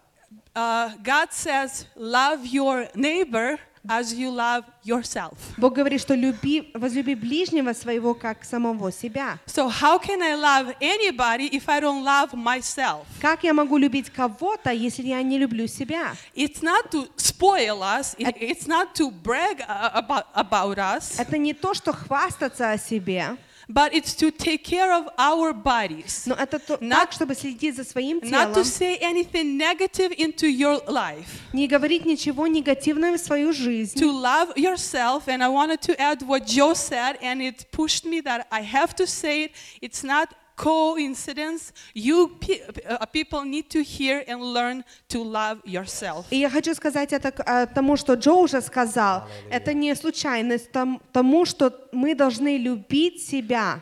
Uh, 0.54 0.90
God 1.02 1.32
says, 1.32 1.86
"Love 1.96 2.44
your 2.44 2.88
neighbor 2.94 3.58
as 3.88 4.12
you 4.12 4.30
love 4.30 4.64
yourself." 4.84 5.38
Бог 5.56 5.74
говорит, 5.74 6.00
что 6.00 6.14
люби, 6.14 6.70
возлюби 6.74 7.14
ближнего 7.14 7.72
своего, 7.72 8.14
как 8.14 8.44
самого 8.44 8.90
себя. 8.92 9.38
So 9.46 9.68
how 9.68 9.98
can 9.98 10.20
I 10.22 10.34
love 10.34 10.74
anybody 10.80 11.48
if 11.52 11.68
I 11.68 11.80
don't 11.80 12.04
love 12.04 12.34
myself? 12.34 13.06
Как 13.20 13.44
я 13.44 13.54
могу 13.54 13.76
любить 13.76 14.10
кого-то, 14.10 14.70
если 14.72 15.04
я 15.04 15.22
не 15.22 15.38
люблю 15.38 15.66
себя? 15.66 16.14
It's 16.34 16.62
not 16.62 16.90
to 16.90 17.08
spoil 17.16 17.82
us. 17.82 18.14
It, 18.18 18.36
it's 18.40 18.66
not 18.66 18.94
to 18.96 19.10
brag 19.10 19.60
uh, 19.60 19.90
about, 19.94 20.26
about 20.34 20.78
us. 20.78 21.18
Это 21.18 21.38
не 21.38 21.54
то, 21.54 21.74
что 21.74 21.92
хвастаться 21.92 22.72
о 22.72 22.78
себе, 22.78 23.36
But 23.68 23.92
it's 23.94 24.16
to 24.16 24.32
take 24.32 24.64
care 24.64 24.92
of 24.92 25.06
our 25.16 25.52
bodies. 25.52 26.24
но 26.26 26.34
это 26.34 26.58
то- 26.58 26.76
так, 26.78 27.12
чтобы 27.12 27.36
следить 27.36 27.76
за 27.76 27.84
своим 27.84 28.18
Not 28.18 28.52
to 28.54 28.54
телом, 28.54 28.64
say 28.64 28.98
anything 29.00 29.56
negative 29.56 30.10
into 30.18 30.48
your 30.48 30.82
life. 30.88 31.40
не 31.52 31.68
говорить 31.68 32.04
ничего 32.04 32.48
негативного 32.48 33.16
в 33.16 33.20
свою 33.20 33.52
жизнь. 33.52 33.96
To 34.00 34.10
love 34.10 34.56
yourself, 34.56 35.28
and 35.28 35.40
I 35.42 35.48
wanted 35.48 35.80
to 35.82 35.94
add 36.00 36.22
what 36.22 36.46
Joe 36.46 36.74
said, 36.74 37.16
and 37.22 37.40
it 37.40 37.70
pushed 37.70 38.04
me 38.04 38.20
that 38.22 38.46
I 38.50 38.62
have 38.62 38.96
to 38.96 39.06
say 39.06 39.44
it. 39.44 39.52
It's 39.80 40.02
not 40.02 40.30
coincidence. 40.55 41.73
You 41.93 42.29
pe- 42.39 42.61
uh, 42.87 43.05
people 43.07 43.43
need 43.43 43.69
to 43.69 43.81
hear 43.83 44.23
and 44.27 44.41
learn 44.41 44.83
to 45.09 45.23
love 45.23 45.61
yourself. 45.65 46.25
И 46.31 46.37
я 46.37 46.49
хочу 46.49 46.73
сказать 46.75 47.13
это 47.13 47.29
э, 47.45 47.67
тому, 47.73 47.97
что 47.97 48.13
Джо 48.15 48.33
уже 48.33 48.61
сказал. 48.61 49.27
Это 49.49 49.73
не 49.73 49.93
случайность, 49.95 50.71
том- 50.71 51.01
тому, 51.11 51.45
что 51.45 51.71
мы 51.91 52.15
должны 52.15 52.57
любить 52.57 53.25
себя. 53.25 53.81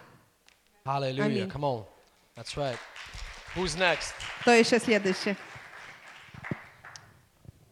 Hallelujah. 0.85 1.47
Come 1.47 1.63
on. 1.63 1.85
That's 2.35 2.57
right. 2.57 2.77
Who's 3.55 3.77
next? 3.77 4.13
Кто 4.41 4.51
еще 4.51 4.79
следующий? 4.79 5.35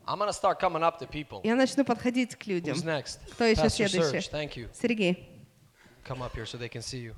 I'm 0.07 0.17
going 0.17 0.27
to 0.27 0.33
start 0.33 0.59
coming 0.59 0.83
up 0.83 0.99
to 0.99 1.07
people. 1.07 1.41
Я 1.43 1.55
начну 1.55 1.85
подходить 1.85 2.35
к 2.35 2.45
людям. 2.45 2.75
Who's 2.75 2.83
next? 2.83 3.19
Кто 3.31 3.45
еще 3.45 3.61
Pastor 3.63 3.87
следующий? 3.87 4.17
Serge, 4.17 4.29
thank 4.31 4.55
you. 4.57 4.69
Сергей. 4.73 5.27
Come 6.05 6.21
up 6.21 6.33
here 6.35 6.45
so 6.45 6.57
they 6.57 6.69
can 6.69 6.81
see 6.81 6.99
you. 6.99 7.15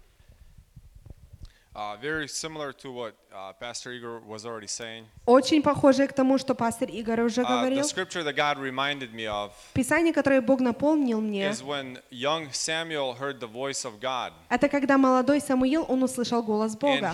Очень 5.26 5.62
похоже 5.62 6.06
к 6.08 6.12
тому, 6.12 6.38
что 6.38 6.54
пастор 6.54 6.88
Игорь 6.88 7.20
уже 7.20 7.42
Uh, 7.42 7.44
the 7.44 7.48
говорил. 7.48 7.84
scripture 7.84 8.24
that 8.24 8.34
God 8.34 8.58
reminded 8.58 9.12
me 9.14 9.26
of 9.26 9.52
Писание, 9.74 10.12
которое 10.12 10.40
Бог 10.40 10.60
напомнил 10.60 11.20
мне, 11.20 11.48
is 11.48 11.62
when 11.62 11.98
young 12.10 12.50
Samuel 12.52 13.14
heard 13.16 13.38
the 13.38 13.46
voice 13.46 13.84
of 13.84 14.00
God. 14.00 14.32
это 14.50 14.68
когда 14.68 14.98
молодой 14.98 15.40
Самуил, 15.40 15.84
он 15.88 16.02
услышал 16.02 16.42
голос 16.42 16.76
Бога. 16.76 17.12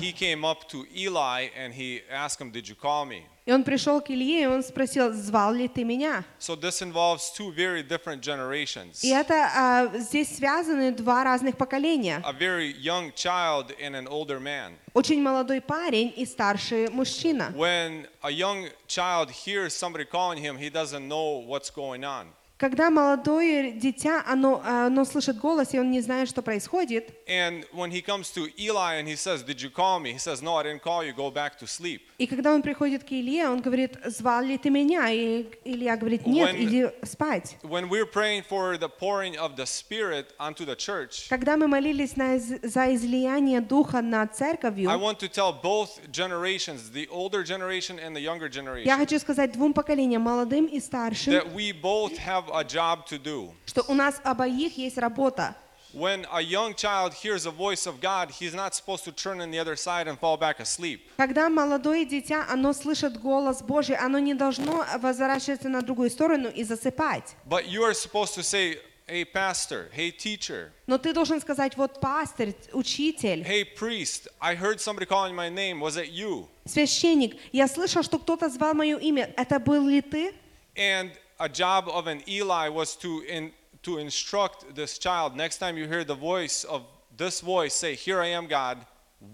И 3.46 3.52
он 3.52 3.64
пришел 3.64 4.00
к 4.00 4.12
Илье, 4.12 4.44
и 4.44 4.46
он 4.46 4.62
спросил, 4.64 5.12
звал 5.14 5.54
ли 5.54 5.68
ты 5.68 5.84
меня? 5.84 6.24
So 6.40 6.56
this 6.56 6.82
involves 6.82 7.32
two 7.36 7.52
very 7.52 7.82
different 7.82 8.22
generations 8.22 9.04
И 9.04 9.10
это 9.10 9.34
а, 9.56 9.98
здесь 9.98 10.36
связаны 10.38 10.92
два 10.92 11.24
разных 11.24 11.58
поколения. 11.58 12.22
a 12.24 12.34
very 12.34 12.74
young 12.80 13.12
child 13.16 13.74
and 13.82 13.96
an 13.96 14.08
older 14.08 14.40
man. 14.40 14.74
Очень 14.94 15.22
молодой 15.22 15.62
парень 15.62 16.14
и 16.16 16.26
старший 16.26 16.90
мужчина. 16.90 17.52
When 17.56 18.08
a 18.22 18.30
young 18.30 18.68
child 18.88 19.32
hears 19.32 19.74
somebody 19.74 20.06
calling 20.06 20.38
him, 20.38 20.58
he 20.58 20.70
doesn't 20.70 21.08
know 21.08 21.44
what's 21.48 21.70
going 21.72 22.04
on. 22.04 22.28
Когда 22.60 22.90
молодое 22.90 23.72
дитя, 23.72 24.22
оно, 24.28 24.62
а, 24.66 24.88
оно 24.88 25.06
слышит 25.06 25.38
голос, 25.38 25.74
и 25.74 25.80
он 25.80 25.92
не 25.92 26.02
знает, 26.02 26.28
что 26.28 26.42
происходит, 26.42 27.10
And 27.26 27.66
when 27.72 27.90
he 27.90 28.02
comes 28.02 28.30
to 28.34 28.50
Eli 28.58 29.00
and 29.00 29.08
he 29.08 29.16
says, 29.16 29.44
Did 29.44 29.62
you 29.62 29.70
call 29.70 30.02
me? 30.02 30.12
He 30.12 30.20
says, 30.20 30.42
No, 30.42 30.56
I 30.58 30.64
didn't 30.64 30.82
call 30.82 31.02
you. 31.02 31.14
Go 31.14 31.32
back 31.32 31.58
to 31.60 31.68
sleep. 31.68 32.02
и 32.18 32.28
когда 32.28 32.54
он 32.54 32.62
приходит 32.62 33.06
к 33.06 33.12
Илье, 33.14 33.48
он 33.48 33.62
говорит, 33.62 33.98
звал 34.06 34.44
ли 34.44 34.58
ты 34.58 34.70
меня? 34.70 35.10
И 35.10 35.46
Илья 35.64 35.96
говорит, 35.96 36.28
нет, 36.28 36.50
When- 36.54 36.64
иди 36.64 36.88
спать. 37.06 37.56
When 37.64 37.88
we're 37.88 38.06
praying 38.06 38.44
for 38.44 38.78
the 38.78 38.90
pouring 38.90 39.38
of 39.38 39.56
the 39.56 39.66
Spirit 39.66 40.34
onto 40.38 40.66
the 40.66 40.76
church, 40.76 41.30
Когда 41.30 41.56
мы 41.56 41.68
молились 41.68 42.18
на 42.18 42.38
за 42.40 42.94
излияние 42.94 43.62
Духа 43.62 44.02
над 44.02 44.32
I 44.32 44.34
церковью, 44.36 44.90
want 44.90 45.20
to 45.20 45.30
tell 45.30 45.54
both 45.54 46.12
generations, 46.12 46.92
the 46.92 47.08
older 47.08 47.42
generation 47.42 47.98
and 48.00 48.14
the 48.14 48.20
younger 48.22 48.50
generation, 48.50 48.86
я 48.86 48.98
хочу 48.98 49.18
сказать 49.18 49.54
двум 49.54 49.74
поколениям, 49.74 50.24
молодым 50.24 50.66
и 50.66 50.82
старшим, 50.82 51.32
that 51.32 51.54
we 51.54 51.72
both 51.72 52.18
have 52.18 52.49
a 52.54 52.64
job 52.64 53.06
to 53.08 53.18
do. 53.22 53.52
что 53.66 53.84
у 53.88 53.94
нас 53.94 54.20
обоих 54.24 54.78
есть 54.78 54.98
работа. 54.98 55.56
When 55.92 56.28
a 56.32 56.40
young 56.40 56.76
child 56.76 57.16
hears 57.16 57.48
a 57.48 57.52
voice 57.52 57.88
of 57.88 58.00
God, 58.00 58.30
he's 58.30 58.54
not 58.54 58.76
supposed 58.76 59.04
to 59.06 59.12
turn 59.12 59.42
on 59.42 59.50
the 59.50 59.58
other 59.58 59.76
side 59.76 60.08
and 60.08 60.20
fall 60.20 60.38
back 60.38 60.60
asleep. 60.60 61.02
Когда 61.18 61.50
молодое 61.50 62.06
дитя, 62.06 62.46
оно 62.48 62.74
слышит 62.74 63.20
голос 63.20 63.64
Божий, 63.64 63.96
оно 63.96 64.20
не 64.20 64.36
должно 64.36 64.86
возвращаться 65.00 65.68
на 65.68 65.82
другую 65.82 66.12
сторону 66.12 66.48
и 66.50 66.64
засыпать. 66.64 67.36
But 67.48 67.66
you 67.68 67.82
are 67.84 67.96
supposed 67.96 68.36
to 68.36 68.44
say, 68.44 68.78
Hey, 69.08 69.26
pastor, 69.26 69.90
hey, 69.92 70.12
teacher, 70.12 70.70
Но 70.86 71.00
ты 71.00 71.14
должен 71.14 71.42
сказать, 71.42 71.76
вот 71.76 72.00
пастырь, 72.00 72.56
учитель, 72.74 73.42
hey, 73.42 73.66
priest, 73.66 74.28
I 74.40 74.54
heard 74.54 74.80
somebody 74.80 75.08
calling 75.08 75.34
my 75.34 75.50
name. 75.50 75.80
Was 75.80 75.98
it 75.98 76.12
you? 76.12 76.48
священник, 76.66 77.36
я 77.52 77.68
слышал, 77.68 78.04
что 78.04 78.20
кто-то 78.20 78.50
звал 78.50 78.76
мое 78.76 79.00
имя. 79.00 79.34
Это 79.36 79.58
был 79.60 79.88
ли 79.88 80.02
ты? 80.02 80.36
And 80.76 81.10
a 81.39 81.49
job 81.49 81.89
of 81.89 82.07
an 82.07 82.23
Eli 82.29 82.69
was 82.69 82.97
to, 82.97 83.23
in, 83.29 83.53
to 83.83 83.99
instruct 83.99 84.75
this 84.75 84.99
child 84.99 85.37
next 85.37 85.59
time 85.59 85.77
you 85.77 85.87
hear 85.89 86.05
the 86.05 86.15
voice 86.15 86.65
of 86.65 86.83
this 87.17 87.41
voice, 87.41 87.75
say, 87.75 87.95
Here 87.95 88.21
I 88.21 88.29
am, 88.29 88.47
God. 88.47 88.79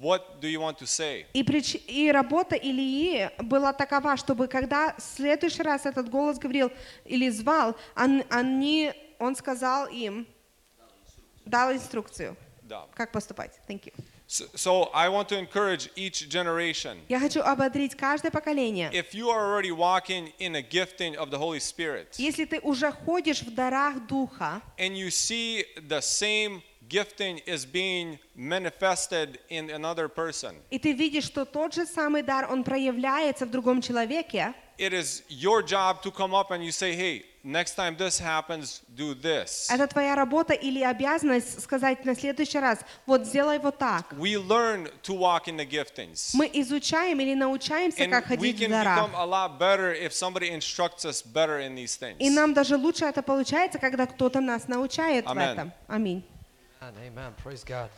What 0.01 0.40
do 0.40 0.47
you 0.48 0.61
want 0.61 0.78
to 0.78 0.86
say? 0.86 1.27
И, 1.35 1.43
прич- 1.43 1.82
и 1.89 2.12
работа 2.12 2.55
Ильи 2.55 3.28
была 3.39 3.73
такова, 3.73 4.16
чтобы 4.16 4.47
когда 4.47 4.94
в 4.97 5.02
следующий 5.02 5.62
раз 5.62 5.85
этот 5.85 6.09
голос 6.09 6.39
говорил 6.39 6.70
или 7.05 7.28
звал, 7.31 7.74
он, 7.97 8.23
они, 8.31 8.93
он 9.19 9.35
сказал 9.35 9.89
им, 9.89 10.28
дал 11.44 11.73
инструкцию, 11.73 12.36
Да. 12.62 12.86
как 12.94 13.11
поступать. 13.11 13.59
Thank 13.69 13.86
you. 13.86 13.94
So, 14.27 14.44
so 14.55 14.82
I 14.94 15.09
want 15.09 15.28
to 15.31 15.39
encourage 15.39 15.90
each 15.97 16.28
generation. 16.28 16.98
Я 17.09 17.19
хочу 17.19 17.40
ободрить 17.40 17.97
каждое 17.97 18.31
поколение. 18.31 18.89
If 18.93 19.12
you 19.12 19.28
are 19.28 19.44
already 19.44 19.73
walking 19.73 20.32
in 20.39 20.55
a 20.55 20.62
gifting 20.62 21.16
of 21.16 21.31
the 21.31 21.39
Holy 21.39 21.59
Spirit 21.59 22.15
Если 22.16 22.44
ты 22.44 22.61
уже 22.61 22.93
ходишь 22.93 23.43
в 23.43 23.52
дарах 23.52 24.07
Духа, 24.07 24.62
and 24.78 24.97
you 24.97 25.11
see 25.11 25.65
the 25.89 26.01
same 26.01 26.62
gifting 26.89 27.39
is 27.47 27.66
being 27.66 28.20
manifested 28.36 29.40
in 29.48 29.69
another 29.70 30.09
person, 30.09 30.55
и 30.70 30.78
ты 30.78 30.93
видишь, 30.93 31.24
что 31.24 31.44
тот 31.44 31.74
же 31.74 31.85
самый 31.85 32.23
дар, 32.23 32.48
он 32.48 32.62
проявляется 32.62 33.47
в 33.47 33.51
другом 33.51 33.82
человеке, 33.82 34.55
it 34.78 34.93
is 34.93 35.23
your 35.28 35.61
job 35.61 36.02
to 36.02 36.12
come 36.12 36.35
up 36.35 36.52
and 36.52 36.65
you 36.65 36.70
say, 36.70 36.94
hey, 36.94 37.24
next 37.45 37.76
time 37.76 37.95
this 37.95 38.19
happens, 38.19 38.81
do 38.95 39.13
this. 39.13 39.67
это 39.69 39.88
твоя 39.88 40.15
работа 40.15 40.53
или 40.53 40.81
обязанность 40.81 41.61
сказать 41.61 42.03
на 42.03 42.15
следующий 42.15 42.59
раз, 42.59 42.80
вот 43.05 43.26
сделай 43.26 43.59
вот 43.59 43.77
так. 43.77 44.11
We 44.13 44.35
learn 44.35 44.89
to 45.03 45.13
walk 45.17 45.45
in 45.47 45.55
the 45.57 45.65
giftings. 45.65 46.31
Мы 46.34 46.49
изучаем 46.53 47.19
или 47.19 47.35
научаемся, 47.35 48.07
как 48.07 48.26
And 48.26 48.38
we 48.39 48.51
ходить 48.51 48.57
в 48.57 48.61
can 48.63 48.69
дарах. 48.72 48.97
become 48.97 49.15
a 49.15 49.26
lot 49.26 49.59
better 49.59 49.93
if 49.93 50.11
somebody 50.11 50.49
instructs 50.49 51.05
us 51.05 51.22
better 51.22 51.59
in 51.59 51.76
these 51.76 51.95
things. 51.95 52.17
И 52.19 52.30
нам 52.30 52.53
даже 52.53 52.76
лучше 52.77 53.05
это 53.05 53.22
получается, 53.22 53.77
когда 53.80 54.07
кто-то 54.07 54.41
нас 54.41 54.67
научает 54.67 55.26
в 55.26 55.30
Амен. 55.30 55.49
этом. 55.49 55.73
Аминь. 55.88 56.23
Amen. 56.81 57.34
Praise 57.43 57.63
God. 57.63 57.89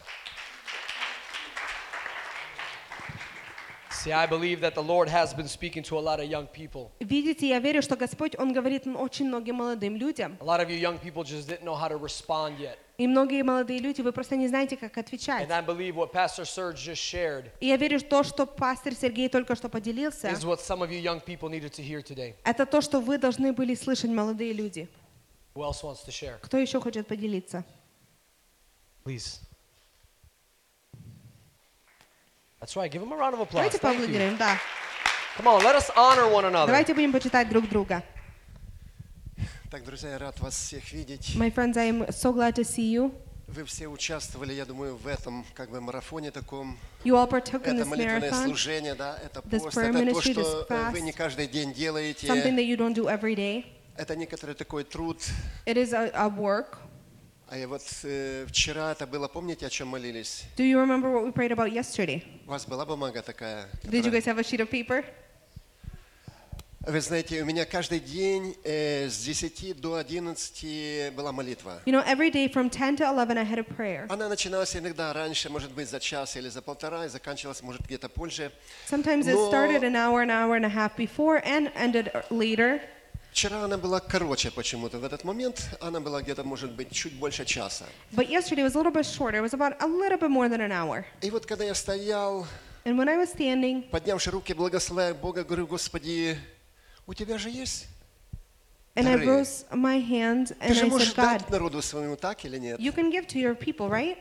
See, 4.04 4.12
I 4.14 4.28
believe 4.28 4.62
that 4.62 4.76
the 4.76 4.84
Lord 4.84 5.10
has 5.10 5.34
been 5.34 5.48
speaking 5.48 5.82
to 5.84 5.98
a 5.98 6.00
lot 6.00 6.20
of 6.20 6.30
young 6.30 6.48
people. 6.48 6.92
Видите, 7.00 7.48
я 7.48 7.60
верю, 7.60 7.82
что 7.82 7.96
Господь, 7.96 8.36
Он 8.38 8.54
говорит 8.54 8.86
очень 8.86 9.28
многим 9.28 9.56
молодым 9.56 9.96
людям. 9.96 10.38
A 10.40 10.46
lot 10.46 10.60
of 10.60 10.70
you 10.70 10.78
young 10.78 11.00
people 11.00 11.24
just 11.24 11.48
didn't 11.48 11.64
know 11.64 11.76
how 11.76 11.88
to 11.88 11.98
respond 11.98 12.60
yet. 12.60 12.78
И 12.98 13.08
многие 13.08 13.44
молодые 13.44 13.80
люди, 13.80 14.02
вы 14.02 14.12
просто 14.12 14.36
не 14.36 14.48
знаете, 14.48 14.78
как 14.78 14.98
отвечать. 14.98 15.48
And 15.48 15.52
I 15.52 15.62
believe 15.62 15.96
what 15.96 16.12
Pastor 16.12 16.46
Serge 16.46 16.78
just 16.78 17.02
shared 17.02 17.52
И 17.60 17.68
я 17.68 17.78
верю, 17.78 18.00
что 18.00 18.10
то, 18.10 18.24
что 18.24 18.46
пастор 18.46 18.94
Сергей 18.94 19.30
только 19.30 19.56
что 19.56 19.68
поделился, 19.70 20.30
is 20.30 20.46
what 20.46 20.60
some 20.60 20.82
of 20.82 20.92
you 20.92 21.00
young 21.00 21.20
people 21.20 21.50
needed 21.50 21.72
to 21.74 21.84
hear 21.84 22.02
today. 22.02 22.36
это 22.44 22.66
то, 22.66 22.82
что 22.82 23.00
вы 23.00 23.18
должны 23.18 23.52
были 23.52 23.74
слышать, 23.74 24.12
молодые 24.12 24.54
люди. 24.54 24.88
Who 25.56 25.64
else 25.64 25.82
wants 25.84 26.06
to 26.06 26.12
share? 26.12 26.38
Кто 26.42 26.58
еще 26.58 26.80
хочет 26.80 27.08
поделиться? 27.08 27.64
Please. 29.04 29.40
That's 32.67 32.77
right. 32.77 32.91
Give 32.91 33.03
him 33.03 33.11
a 33.13 33.17
round 33.17 33.35
of 33.35 33.41
applause. 33.41 33.65
Давайте 33.65 33.79
Thank 33.79 33.99
you. 33.99 34.07
поблагодарим, 34.07 34.37
да. 34.39 34.57
Come 35.37 35.47
on, 35.49 35.65
let 35.65 35.75
us 35.75 35.91
honor 35.97 36.29
one 36.31 36.45
another. 36.45 36.67
Давайте 36.67 36.95
будем 36.95 37.11
почитать 37.13 37.49
друг 37.49 37.69
друга. 37.69 38.03
Так, 39.71 39.85
друзья, 39.85 40.11
я 40.11 40.19
рад 40.19 40.39
вас 40.41 40.55
всех 40.55 40.93
видеть. 40.93 41.35
My 41.37 41.51
friends, 41.53 41.77
I 41.77 41.89
am 41.91 42.07
so 42.13 42.33
glad 42.33 42.55
to 42.55 42.63
see 42.63 42.93
you. 42.93 43.13
Вы 43.49 43.65
все 43.65 43.89
участвовали, 43.89 44.53
я 44.55 44.65
думаю, 44.65 44.97
в 44.97 45.07
этом 45.07 45.45
как 45.55 45.71
бы 45.71 45.81
марафоне 45.81 46.31
таком. 46.31 46.79
You 47.05 47.17
all 47.17 47.29
partook 47.29 47.65
in 47.67 47.75
Это 47.75 47.83
this 47.83 47.85
молитвенное 47.87 48.31
marathon. 48.31 48.45
служение, 48.45 48.95
да, 48.95 49.19
это 49.25 49.41
This 49.41 49.61
пост, 49.65 49.77
prayer 49.77 49.91
это 49.91 49.93
то, 49.93 50.05
ministry, 50.05 50.33
что 50.33 50.41
this 50.41 50.67
э, 50.69 50.91
вы 50.93 50.99
fast. 50.99 51.03
не 51.03 51.13
каждый 51.13 51.47
день 51.49 51.73
делаете. 51.75 52.29
Something 52.29 52.55
that 52.55 52.65
you 52.65 52.77
don't 52.77 52.95
do 52.95 53.07
every 53.09 53.35
day. 53.35 53.65
Это 53.97 54.15
некоторый 54.15 54.55
такой 54.55 54.85
труд. 54.85 55.19
It 55.67 55.77
is 55.77 55.93
a, 55.93 56.11
a 56.15 56.29
work. 56.29 56.79
А 57.50 57.58
я 57.58 57.66
вот 57.66 57.82
э, 58.04 58.46
вчера 58.50 58.92
это 58.92 59.08
было, 59.08 59.30
помните, 59.30 59.68
о 59.68 59.70
чем 59.70 59.88
молились? 59.88 60.44
Do 60.58 60.66
you 60.66 60.78
remember 60.78 61.10
what 61.10 61.24
we 61.24 61.32
prayed 61.32 61.52
about 61.52 61.72
yesterday? 61.72 62.22
У 62.46 62.52
вас 62.52 62.68
была 62.68 62.86
бумага 62.86 63.22
такая? 63.22 63.70
Did 63.86 64.04
you 64.04 64.12
guys 64.12 64.26
have 64.26 64.38
a 64.38 64.44
sheet 64.44 64.60
of 64.60 64.70
paper? 64.70 65.06
Вы 66.82 67.00
знаете, 67.00 67.42
у 67.42 67.46
меня 67.46 67.64
каждый 67.66 68.02
день 68.02 68.54
э, 68.66 69.08
с 69.10 69.24
10 69.24 69.80
до 69.80 69.98
11 69.98 71.14
была 71.14 71.32
молитва. 71.32 71.82
You 71.86 71.94
know, 71.94 72.04
every 72.06 72.30
day 72.30 72.50
from 72.52 72.70
10 72.70 72.98
to 72.98 73.06
11, 73.10 73.38
I 73.38 73.46
had 73.46 73.60
a 73.60 73.64
prayer. 73.64 74.08
Она 74.10 74.28
начиналась 74.28 74.76
иногда 74.76 75.14
раньше, 75.14 75.50
может 75.50 75.72
быть, 75.72 75.90
за 75.90 76.02
час 76.02 76.36
или 76.36 76.50
за 76.50 76.62
полтора, 76.62 77.06
и 77.06 77.08
заканчивалась, 77.08 77.62
может, 77.62 77.82
где-то 77.86 78.10
позже. 78.10 78.52
Sometimes 78.90 79.26
it 79.26 79.36
Но 79.36 79.50
started 79.50 79.84
an 79.84 79.96
hour, 79.96 80.22
an 80.22 80.32
hour 80.32 80.58
and 80.58 80.66
a 80.66 80.70
half 80.70 80.98
before 80.98 81.42
and 81.46 81.72
ended 81.76 82.12
later. 82.30 82.82
Вчера 83.38 83.66
она 83.66 83.78
была 83.78 84.00
короче 84.00 84.50
почему-то. 84.50 84.98
В 84.98 85.04
этот 85.04 85.24
момент 85.24 85.70
она 85.80 86.00
была 86.00 86.24
где-то, 86.24 86.44
может 86.44 86.72
быть, 86.72 86.92
чуть 86.92 87.14
больше 87.14 87.46
часа. 87.46 87.86
But 88.12 88.30
yesterday 88.30 88.64
was 88.64 88.74
a 88.74 88.80
little 88.80 88.92
bit 88.92 89.06
shorter. 89.06 89.38
It 89.38 89.42
was 89.44 89.54
about 89.54 89.80
a 89.80 89.86
little 89.86 90.18
bit 90.18 90.32
more 90.32 90.50
than 90.50 90.60
an 90.60 90.72
hour. 90.72 91.06
И 91.22 91.30
вот 91.30 91.46
когда 91.46 91.64
я 91.64 91.76
стоял, 91.76 92.48
And 92.84 92.98
when 92.98 93.08
I 93.08 93.16
was 93.16 93.30
standing, 93.30 93.84
поднявши 93.92 94.32
руки, 94.32 94.54
благословляя 94.54 95.14
Бога, 95.14 95.44
говорю, 95.44 95.68
Господи, 95.68 96.36
у 97.06 97.14
Тебя 97.14 97.38
же 97.38 97.52
есть 97.52 97.86
and 98.96 99.08
I 99.08 99.18
дары. 99.18 99.26
rose 99.28 99.68
my 99.72 100.00
hand 100.02 100.48
Ты 100.60 100.70
and 100.70 100.74
же 100.74 100.86
I 100.86 100.90
можешь 100.90 101.10
said, 101.10 101.18
God, 101.18 101.40
дать 101.42 101.50
народу 101.52 101.84
своему, 101.84 102.16
так 102.16 102.44
или 102.44 102.58
нет? 102.58 102.80
you 102.80 102.92
can 102.92 103.12
give 103.12 103.28
to 103.28 103.38
your 103.38 103.54
people, 103.54 103.88
right? 103.88 104.18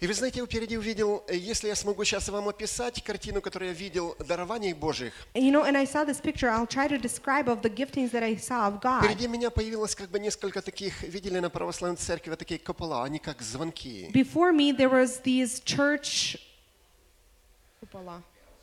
И 0.00 0.06
вы 0.06 0.14
знаете, 0.14 0.40
я 0.40 0.46
впереди 0.46 0.78
увидел, 0.78 1.22
э, 1.28 1.36
если 1.36 1.68
я 1.68 1.74
смогу 1.74 2.04
сейчас 2.04 2.30
вам 2.30 2.48
описать 2.48 3.04
картину, 3.04 3.42
которую 3.42 3.68
я 3.68 3.74
видел, 3.74 4.16
дарований 4.18 4.72
Божьих, 4.72 5.12
you 5.34 5.50
know, 5.52 5.62
and 5.62 5.76
I 5.76 5.84
saw 5.84 6.06
this 6.06 6.18
picture. 6.22 6.48
I'll 6.48 6.66
try 6.66 6.88
to 6.88 6.98
describe 6.98 7.48
of 7.48 7.60
the 7.60 7.68
giftings 7.68 8.10
that 8.12 8.22
I 8.22 8.34
saw 8.36 8.66
of 8.68 8.80
God. 8.80 9.02
впереди 9.04 9.28
меня 9.28 9.50
появилось 9.50 9.94
как 9.94 10.08
бы 10.08 10.18
несколько 10.18 10.62
таких, 10.62 11.02
видели 11.02 11.38
на 11.38 11.50
православной 11.50 11.98
церкви, 11.98 12.30
вот 12.30 12.38
такие 12.38 12.58
купола, 12.58 13.04
они 13.04 13.18
как 13.18 13.42
звонки. 13.42 14.08
Before 14.14 14.52
me, 14.52 14.72
there 14.74 14.88
was 14.90 15.20
these 15.22 15.62
church 15.62 16.38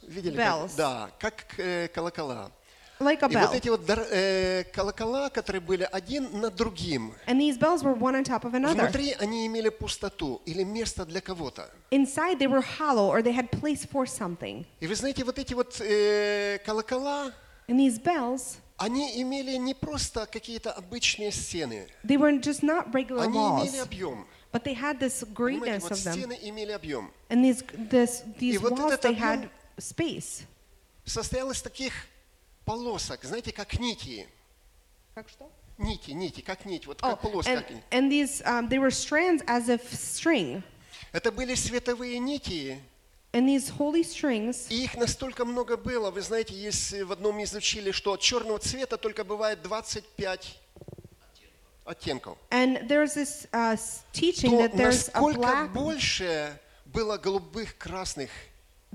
Видели? 0.01 0.35
как- 0.37 0.45
bells. 0.47 0.71
да, 0.75 1.11
как 1.19 1.59
э, 1.59 1.87
колокола. 1.89 2.51
Like 2.99 3.21
a 3.21 3.27
И 3.27 3.35
вот 3.35 3.51
bell. 3.51 3.55
эти 3.55 3.69
вот 3.69 3.81
э, 3.87 4.63
колокола, 4.73 5.29
которые 5.29 5.61
были 5.61 5.87
один 5.91 6.39
над 6.41 6.55
другим, 6.55 7.13
And 7.27 7.39
these 7.39 7.57
bells 7.57 7.83
were 7.83 7.93
one 7.93 8.15
on 8.15 8.23
top 8.23 8.43
of 8.43 8.53
another. 8.55 8.73
внутри 8.85 9.13
они 9.19 9.45
имели 9.45 9.69
пустоту 9.69 10.41
или 10.45 10.63
место 10.63 11.05
для 11.05 11.21
кого-то. 11.21 11.69
Inside, 11.91 12.39
they 12.39 12.47
were 12.47 12.61
hollow 12.79 13.07
or 13.09 13.21
they 13.21 13.33
had 13.35 13.49
place 13.51 13.85
for 13.85 14.05
something. 14.07 14.65
И 14.79 14.87
вы 14.87 14.95
знаете, 14.95 15.23
вот 15.23 15.37
эти 15.37 15.53
вот 15.53 15.79
э, 15.79 16.59
колокола, 16.65 17.31
And 17.67 17.77
these 17.79 17.99
bells, 18.01 18.57
они 18.77 19.21
имели 19.21 19.57
не 19.57 19.73
просто 19.75 20.25
какие-то 20.25 20.71
обычные 20.71 21.31
стены, 21.31 21.87
they 22.03 22.17
were 22.17 22.31
just 22.41 22.63
not 22.63 22.91
regular 22.93 23.23
они 23.25 23.37
walls, 23.37 23.67
имели 23.69 23.77
объем. 23.79 24.25
but 24.51 24.63
they 24.63 24.73
had 24.73 24.99
this 24.99 25.23
Понимаете, 25.23 25.33
greatness 25.35 25.81
вот 25.83 25.91
of 25.91 25.97
them. 26.03 26.13
стены 26.13 26.39
имели 26.41 26.71
объем. 26.71 27.11
And 27.29 27.43
these, 27.43 27.63
this, 27.91 28.23
these 28.39 28.57
вот 28.59 28.71
walls, 28.73 28.93
этот 28.93 29.11
they 29.11 29.13
had 29.19 29.49
space. 29.79 30.45
Состоял 31.05 31.51
из 31.51 31.61
таких 31.61 31.93
полосок, 32.67 33.23
знаете, 33.23 33.51
как 33.53 33.79
нити. 33.79 34.27
Как 35.15 35.29
что? 35.29 35.49
Нити, 35.77 36.11
нити, 36.11 36.41
как 36.41 36.65
нить, 36.65 36.85
вот 36.85 37.01
Oh, 37.01 37.11
как 37.11 37.21
полоска. 37.21 37.51
and, 37.51 37.65
как 37.65 37.77
and 37.91 38.11
these, 38.11 38.41
um, 38.45 38.67
they 38.67 38.77
were 38.77 38.91
strands 38.91 39.41
as 39.47 39.69
if 39.69 39.81
string. 39.93 40.61
Это 41.13 41.31
были 41.31 41.55
световые 41.55 42.19
нити, 42.19 42.79
And 43.33 43.47
these 43.47 43.69
holy 43.69 44.03
strings, 44.03 44.67
и 44.69 44.83
их 44.83 44.95
настолько 44.95 45.45
много 45.45 45.77
было. 45.77 46.11
Вы 46.11 46.21
знаете, 46.21 46.55
есть 46.55 46.93
э, 46.93 47.05
в 47.05 47.11
одном 47.11 47.41
изучили, 47.43 47.91
что 47.91 48.17
черного 48.17 48.59
цвета 48.59 48.97
только 48.97 49.23
бывает 49.23 49.61
25 49.61 50.59
оттенков, 51.85 52.37
And 52.49 52.87
there's 52.87 53.13
this 53.13 53.47
uh, 53.53 53.77
teaching 54.11 54.51
то 54.51 54.57
that 54.63 54.75
there's 54.75 55.09
a 55.13 55.21
black, 55.21 55.71
больше 55.73 56.59
было 56.85 57.17
голубых, 57.17 57.77
красных, 57.77 58.29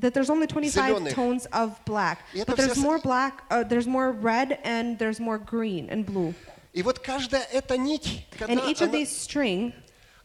that 0.00 0.14
there's 0.14 0.30
only 0.30 0.46
25 0.46 0.72
зелёных. 0.96 1.14
tones 1.14 1.46
of 1.52 1.72
black, 1.84 2.18
И 2.32 2.38
это 2.38 2.52
but 2.52 2.56
there's 2.56 2.72
вся 2.72 2.80
more 2.82 2.98
black, 3.00 3.42
uh, 3.50 3.62
there's 3.68 3.86
more 3.86 4.12
red, 4.12 4.58
and 4.64 4.98
there's 4.98 5.20
more 5.20 5.38
green 5.38 5.88
and 5.90 6.04
blue. 6.06 6.34
И 6.72 6.82
вот 6.82 6.98
каждая 6.98 7.42
эта 7.52 7.76
нить, 7.76 8.26
когда 8.38 8.54
And 8.54 8.60
each 8.70 8.80
of 8.80 8.88
она, 8.88 8.98
these 8.98 9.10
string, 9.10 9.72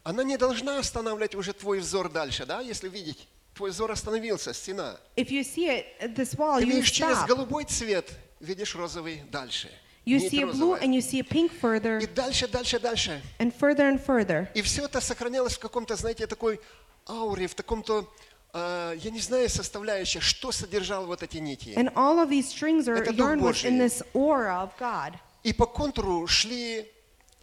она 0.04 0.22
не 0.24 0.36
должна 0.38 0.78
останавливать 0.78 1.34
уже 1.34 1.52
твой 1.52 1.80
взор 1.80 2.08
дальше, 2.10 2.46
да, 2.46 2.60
если 2.60 2.88
видеть, 2.88 3.28
твой 3.54 3.70
взор 3.70 3.90
остановился, 3.90 4.54
стена. 4.54 4.96
if 5.16 5.30
you 5.30 5.42
see 5.42 5.66
it, 5.68 5.84
at 6.00 6.14
this 6.16 6.34
wall, 6.36 6.58
Ты 6.60 6.64
you 6.64 6.72
видишь 6.76 6.90
через 6.90 7.18
stop. 7.18 7.26
голубой 7.28 7.64
цвет, 7.64 8.10
видишь 8.40 8.74
розовый 8.74 9.22
дальше. 9.30 9.68
You 10.06 10.18
Нить 10.18 10.32
see 10.32 10.42
a 10.42 10.46
blue 10.46 10.72
розовая. 10.76 10.80
and 10.80 10.94
you 10.94 11.02
see 11.02 11.20
a 11.20 11.24
pink 11.24 11.52
further 11.60 12.02
И 12.02 12.06
дальше, 12.06 12.48
дальше, 12.48 12.78
дальше. 12.80 13.20
and 13.38 13.52
further 13.52 13.80
and 13.92 14.00
further. 14.02 14.48
И 14.54 14.62
все 14.62 14.86
это 14.86 15.02
сохранялось 15.02 15.56
в 15.56 15.58
каком-то, 15.58 15.96
знаете, 15.96 16.26
такой 16.26 16.58
ауре, 17.06 17.46
в 17.46 17.54
таком-то, 17.54 18.08
я 18.54 19.10
не 19.10 19.20
знаю, 19.20 19.48
составляющих, 19.48 20.22
что 20.22 20.52
содержало 20.52 21.06
вот 21.06 21.22
эти 21.22 21.38
нити. 21.38 21.74
And 21.76 21.92
all 21.94 22.18
of 22.18 22.28
these 22.30 22.48
strings 22.48 22.86
Дух 22.86 23.06
yarn 23.14 23.40
was 23.40 23.64
in 23.64 23.78
this 23.78 24.02
aura 24.14 24.62
of 24.62 24.70
God. 24.78 25.14
И 25.44 25.52
по 25.52 25.66
контуру 25.66 26.26
шли 26.26 26.90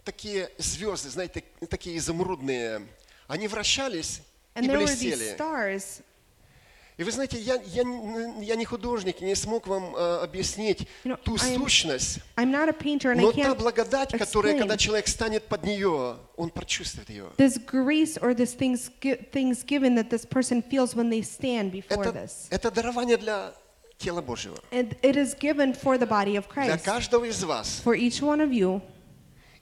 такие 0.04 0.50
звезды, 0.58 1.08
знаете, 1.10 1.42
так- 1.60 1.68
такие 1.70 1.96
изумрудные. 1.98 2.86
Они 3.28 3.48
вращались 3.48 4.20
And 4.54 4.64
и 4.64 4.68
there 4.68 4.78
were 4.78 4.86
these 4.86 5.36
stars. 5.36 6.02
И 6.98 7.04
вы 7.04 7.10
знаете, 7.12 7.36
я, 7.38 7.56
я, 7.66 7.84
не- 7.84 8.42
я 8.46 8.56
не 8.56 8.64
художник, 8.64 9.20
не 9.20 9.34
смог 9.34 9.66
вам 9.66 9.94
э, 9.94 10.20
объяснить 10.22 10.88
ту 11.24 11.34
I 11.36 11.54
am- 11.54 11.58
сущность, 11.58 12.20
I'm 12.36 12.50
not 12.50 12.70
a 12.70 12.72
painter 12.72 13.12
and 13.12 13.18
I 13.18 13.22
но 13.22 13.32
та 13.32 13.38
can't 13.52 13.58
благодать, 13.58 14.16
которая, 14.16 14.54
explain. 14.54 14.58
когда 14.60 14.76
человек 14.78 15.06
станет 15.08 15.44
под 15.44 15.64
нее, 15.64 16.16
он 16.36 16.48
прочувствует 16.48 17.10
ее. 17.10 17.26
this 17.36 17.58
grace 17.58 18.16
or 18.22 18.34
this 18.34 18.54
things, 18.56 18.88
things 19.30 19.62
given 19.62 19.94
that 19.96 20.08
this 20.08 20.24
person 20.24 20.62
feels 20.62 20.94
when 20.94 21.10
they 21.10 21.20
stand 21.20 21.70
before 21.70 22.02
Это, 22.02 22.12
this. 22.12 22.46
это 22.48 22.70
дарование 22.70 23.18
для 23.18 23.52
тела 23.98 24.22
Божьего. 24.22 24.56
And 24.70 24.96
it 25.02 25.16
is 25.16 25.34
given 25.38 25.74
for 25.74 25.98
the 25.98 26.06
body 26.08 26.36
of 26.36 26.46
Для 26.54 26.76
Christ, 26.78 26.84
каждого 26.84 27.26
из 27.26 27.44
вас. 27.44 27.82
for 27.84 27.94
each 27.94 28.22
one 28.22 28.40
of 28.40 28.50
you. 28.54 28.80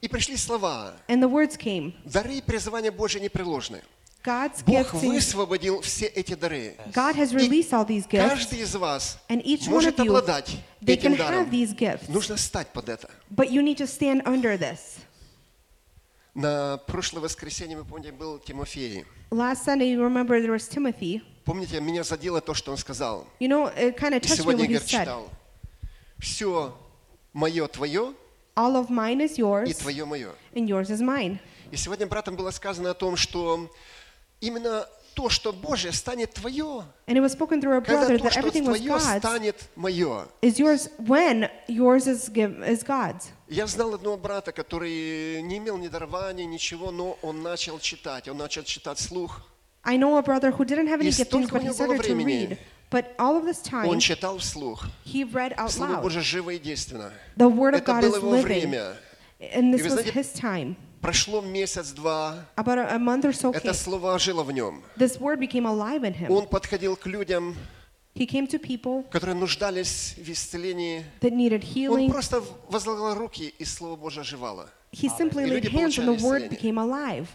И 0.00 0.06
пришли 0.06 0.36
слова. 0.36 0.94
And 1.08 1.20
the 1.20 1.28
words 1.28 1.56
came. 1.56 1.94
Дары 2.04 2.34
и 2.34 2.42
призвания 2.42 2.92
Божьи 2.92 3.18
непреложны. 3.18 3.82
God's 4.23 4.61
Бог 4.65 4.75
gifts. 4.93 5.01
in- 5.03 5.09
высвободил 5.13 5.81
все 5.81 6.05
эти 6.07 6.33
дары. 6.35 6.75
God 6.93 7.15
has 7.15 7.31
И 7.31 7.37
released 7.37 7.71
all 7.71 7.85
these 7.87 8.05
gifts. 8.07 8.27
каждый 8.29 8.59
из 8.59 8.75
вас 8.75 9.17
And 9.29 9.41
each 9.43 9.61
one 9.67 9.71
может 9.71 9.97
of 9.99 10.05
you, 10.05 10.09
обладать 10.09 10.57
they 10.81 10.97
can 10.97 11.13
этим 11.13 11.17
даром. 11.17 11.45
have 11.45 11.49
these 11.51 11.73
gifts. 11.73 12.09
Нужно 12.09 12.35
стать 12.37 12.67
под 12.73 12.89
это. 12.89 13.09
But 13.29 13.49
you 13.49 13.61
need 13.63 13.77
to 13.77 13.87
stand 13.87 14.23
under 14.25 14.57
this. 14.57 14.99
На 16.35 16.77
прошлое 16.85 17.21
воскресенье, 17.23 17.77
вы 17.77 17.85
помните, 17.85 18.11
был 18.11 18.39
Тимофей. 18.39 19.05
Last 19.31 19.65
Sunday, 19.65 19.91
you 19.91 20.01
remember 20.01 20.39
there 20.41 20.51
was 20.51 20.67
Timothy. 20.67 21.21
Помните, 21.45 21.79
меня 21.81 22.03
задело 22.03 22.39
то, 22.41 22.53
что 22.53 22.71
он 22.71 22.77
сказал. 22.77 23.25
You 23.39 23.47
know, 23.47 23.73
it 23.75 23.97
kind 23.97 24.13
of 24.13 24.17
И 24.17 24.19
touched 24.27 24.31
me 24.31 24.35
сегодня 24.35 24.65
what 24.65 24.69
he 24.69 24.73
Игорь 24.75 24.83
said. 24.83 24.87
читал. 25.01 25.29
Все 26.19 26.77
мое 27.33 27.67
твое, 27.67 28.13
All 28.55 28.75
of 28.75 28.89
mine 28.89 29.21
is 29.21 29.37
и 29.37 29.41
yours, 29.41 29.73
твое 29.77 30.05
мое. 30.05 30.31
and 30.53 30.67
yours 30.67 30.89
is 30.89 31.01
mine. 31.01 31.39
И 31.71 31.77
сегодня 31.77 32.05
братом 32.07 32.35
было 32.35 32.51
сказано 32.51 32.91
о 32.91 32.93
том, 32.93 33.15
что 33.15 33.69
именно 34.43 34.85
то, 35.15 35.27
что 35.29 35.51
Божье, 35.51 35.91
станет 35.91 36.33
твое, 36.33 36.85
And 37.07 37.17
it 37.17 37.21
was 37.21 37.33
spoken 37.33 37.59
through 37.61 37.77
a 37.77 37.81
когда 37.81 38.07
brother 38.07 38.17
то, 38.17 38.23
that 38.25 38.31
что 38.31 38.39
everything 38.39 38.65
was 38.65 38.77
твое, 38.79 38.89
God's 38.89 39.17
станет 39.19 39.55
мое. 39.75 40.27
is 40.41 40.59
yours 40.59 40.89
when 40.99 41.49
yours 41.67 42.07
is 42.07 42.29
give, 42.29 42.63
is 42.65 42.83
God's. 42.83 43.29
Я 43.49 43.67
знал 43.67 43.95
одного 43.95 44.15
брата, 44.17 44.51
который 44.51 45.41
не 45.41 45.57
имел 45.57 45.77
ни 45.77 45.87
дарования, 45.87 46.45
ничего, 46.45 46.91
но 46.91 47.17
он 47.21 47.41
начал 47.41 47.79
читать, 47.79 48.27
он 48.29 48.37
начал 48.37 48.63
читать 48.63 48.99
слух. 48.99 49.41
I 49.83 49.97
know 49.97 50.17
a 50.17 50.21
brother 50.21 50.51
who 50.51 50.63
didn't 50.65 50.87
have 50.87 50.99
any 51.01 51.07
И 51.09 51.11
giftings, 51.11 51.25
столько 51.47 51.55
у 51.55 51.57
but 51.57 51.61
he 51.61 51.65
него 51.65 51.73
было 51.75 51.85
started 51.95 52.03
to 52.03 52.13
времени. 52.15 52.47
read. 52.49 52.57
But 52.91 53.15
all 53.19 53.35
of 53.37 53.45
this 53.45 53.61
time, 53.61 53.87
Он 53.87 53.99
читал 53.99 54.37
вслух. 54.39 54.85
he 55.05 55.23
read 55.23 55.53
out 55.57 55.71
Слово 55.71 55.93
loud. 55.95 56.01
Божье 56.03 56.21
живо 56.21 56.51
и 56.51 56.59
действенно. 56.59 57.11
The 57.37 57.47
word 57.49 57.73
of 57.75 57.81
Это 57.81 57.91
God 57.91 58.01
было 58.03 58.15
is 58.15 58.21
его 58.21 58.31
living. 58.35 58.43
время. 58.45 58.97
And 59.39 59.73
И 59.73 59.77
this 59.77 59.81
вы 59.81 59.89
was 59.89 59.91
знаете, 60.03 60.11
his 60.11 60.33
time. 60.33 60.75
Прошло 61.04 61.42
месяц-два, 61.42 62.46
About 62.56 62.78
a, 62.78 62.94
a 62.94 62.98
month 62.98 63.24
or 63.26 63.32
so 63.32 63.52
это 63.52 63.68
came. 63.68 63.74
слово 63.74 64.14
ожило 64.14 64.42
в 64.42 64.50
нем. 64.52 64.82
This 64.96 65.18
word 65.20 65.38
became 65.38 65.66
alive 65.66 66.02
in 66.02 66.14
him. 66.14 66.30
Он 66.30 66.46
подходил 66.46 66.96
к 66.96 67.06
людям, 67.06 67.54
He 68.14 68.26
came 68.26 68.46
to 68.48 68.58
people 68.58 69.04
которые 69.10 69.34
нуждались 69.34 70.14
в 70.16 70.30
исцелении. 70.30 71.04
that 71.20 71.32
needed 71.32 71.62
Он 71.90 71.98
healing. 71.98 72.10
просто 72.10 72.42
возлагал 72.70 73.14
руки, 73.14 73.52
и 73.58 73.64
Слово 73.66 73.96
Божье 73.96 74.22
оживало. 74.22 74.70
He 74.92 75.08
simply 75.08 75.42
И 75.44 75.50
laid 75.50 75.64
люди 75.64 75.66
hands 75.68 75.98
and 75.98 76.06
получали 76.06 76.16
the 76.16 76.22
word 76.22 76.48
became 76.48 76.78
alive. 76.78 77.26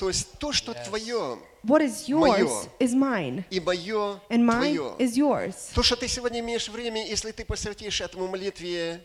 То 0.00 0.08
есть 0.08 0.32
то, 0.38 0.52
что 0.52 0.74
твое, 0.74 1.38
What 1.64 1.80
is 1.80 2.06
Моё. 2.08 2.36
yours 2.44 2.68
is 2.80 2.92
mine, 2.92 3.44
и 3.50 3.58
мое 3.60 4.20
and 4.28 4.44
mine 4.44 4.74
твое. 4.76 4.96
is 4.98 5.16
yours. 5.16 5.54
То, 5.74 5.82
что 5.82 5.96
ты 5.96 6.08
сегодня 6.08 6.40
имеешь 6.40 6.68
время, 6.68 7.06
если 7.08 7.30
ты 7.30 7.44
посвятишь 7.46 8.00
этому 8.02 8.26
молитве, 8.26 9.02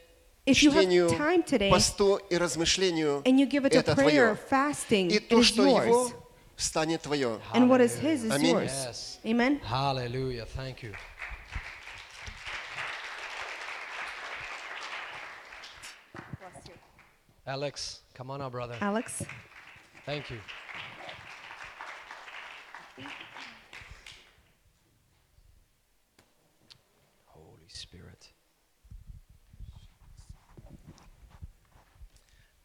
If 0.49 0.63
you 0.63 0.71
have 0.73 0.85
чтению, 0.85 1.09
time 1.09 1.43
today, 1.43 1.71
посту 1.71 2.17
и 2.29 2.37
размышлению, 2.37 3.23
and 3.25 3.39
you 3.41 3.47
give 3.47 3.65
it 3.65 3.73
to 3.73 3.79
это 3.79 3.95
prayer, 3.95 4.37
твое. 4.37 4.49
fasting, 4.51 5.09
И 5.11 5.17
it 5.17 5.29
то, 5.29 5.39
is 5.41 5.47
что 5.47 5.65
его, 5.65 5.85
yours. 5.85 6.15
станет 6.57 7.03
твое. 7.03 7.41
And 7.55 7.69
what 7.69 7.81
is 7.81 7.97
his 7.99 8.25
is 8.25 8.31
Аминь. 8.33 8.53
yours. 8.53 9.19
Amen. 9.25 9.59
Hallelujah. 9.65 10.45
Thank 10.45 10.83
you. 10.83 10.93
Alex, 17.47 18.01
come 18.15 18.31
on 18.31 18.41
now, 18.41 18.49
brother. 18.51 18.77
Alex. 18.81 19.23
Thank 20.07 20.31
you. 20.31 20.39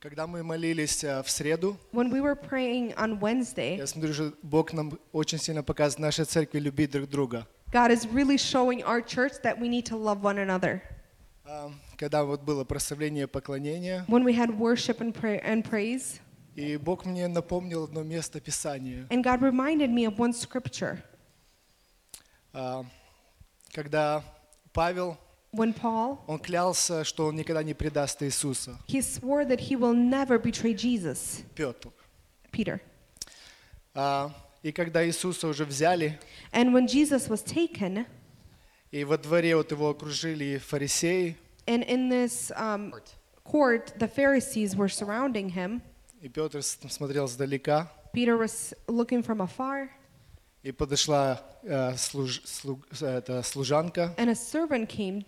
Когда 0.05 0.26
мы 0.26 0.43
молились 0.43 1.02
э, 1.02 1.22
в 1.22 1.31
среду, 1.31 1.78
When 1.90 2.10
we 2.12 2.20
were 2.20 2.36
praying 2.36 2.94
on 2.97 3.18
Wednesday, 3.20 3.78
я 3.78 3.86
смотрю, 3.86 4.12
что 4.12 4.35
Бог 4.43 4.74
нам 4.74 4.98
очень 5.12 5.39
сильно 5.39 5.62
показывает 5.62 6.01
нашей 6.01 6.26
церкви 6.26 6.59
любить 6.59 6.90
друг 6.90 7.09
друга. 7.09 7.47
God 7.72 7.90
is 7.90 8.05
really 8.12 8.36
showing 8.36 8.82
our 8.85 9.01
church 9.01 9.40
that 9.43 9.59
we 9.59 9.66
need 9.66 9.86
to 9.86 9.97
love 9.97 10.20
one 10.20 10.36
another. 10.36 10.82
А, 11.47 11.70
Когда 11.97 12.22
вот 12.24 12.43
было 12.43 12.64
прославление 12.64 13.26
поклонения, 13.26 14.05
When 14.06 14.24
we 14.24 14.35
had 14.36 14.51
worship 14.59 15.01
and, 15.01 15.14
pray- 15.14 15.43
and 15.43 15.64
praise, 15.64 16.20
и 16.55 16.76
Бог 16.76 17.06
мне 17.06 17.26
напомнил 17.26 17.85
одно 17.85 18.02
место 18.02 18.40
Писания. 18.40 19.06
and 19.09 19.24
God 19.24 19.40
reminded 19.40 19.89
me 19.89 20.05
of 20.05 20.18
one 20.18 20.35
scripture. 20.35 20.98
А, 22.52 22.85
Когда 23.72 24.22
Павел, 24.74 25.16
When 25.53 25.74
Paul, 25.74 26.20
он 26.28 26.40
клялся, 26.40 27.03
что 27.03 27.26
он 27.26 27.36
никогда 27.36 27.64
не 27.64 27.74
предаст 27.74 28.22
Иисуса, 28.22 28.78
he 28.88 29.02
swore 29.02 29.44
that 29.48 29.60
he 29.60 29.76
will 29.76 29.94
never 29.95 30.38
betray 30.38 30.74
Jesus, 30.76 31.44
Петр. 31.56 31.90
Peter. 32.52 32.80
А, 33.95 34.32
И 34.61 34.72
когда 34.72 35.06
Иисуса 35.07 35.48
уже 35.48 35.66
взяли, 35.66 36.20
And 36.52 36.74
when 36.74 36.86
Jesus 36.88 37.28
was 37.30 37.41
taken, 37.44 38.06
и 38.91 39.03
во 39.03 39.18
дворе 39.18 39.56
вот 39.56 39.72
его 39.72 39.90
окружили 39.90 40.57
фарисеи, 40.57 41.36
and 41.66 41.84
in 41.88 42.10
this 42.10 42.52
um, 42.56 42.94
court, 43.44 43.94
the 43.98 44.07
Pharisees 44.07 44.76
were 44.76 44.90
surrounding 44.90 45.49
him, 45.49 45.82
и 46.22 46.28
Петр 46.30 46.61
с- 46.61 46.78
смотрел 46.90 47.28
сдалека, 47.28 47.90
Peter 48.14 48.38
was 48.38 48.74
looking 48.88 49.24
from 49.24 49.40
afar, 49.41 49.90
и 50.64 50.72
подошла 50.72 51.41
э, 51.64 51.94
служ- 51.95 52.41
слуг- 52.45 52.86
эта 53.02 53.41
служанка, 53.44 54.14
and 54.18 54.30
a 54.30 54.36
servant 54.36 54.88
came, 54.90 55.24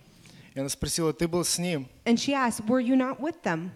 и 0.57 0.59
она 0.59 0.69
спросила, 0.69 1.13
ты 1.13 1.27
был 1.27 1.45
с 1.45 1.59
ним? 1.59 1.87
and 2.03 2.17
she 2.17 2.33
asked, 2.33 2.65
Were 2.67 2.79
you 2.79 2.95
not 2.95 3.19
with 3.19 3.43
them? 3.43 3.69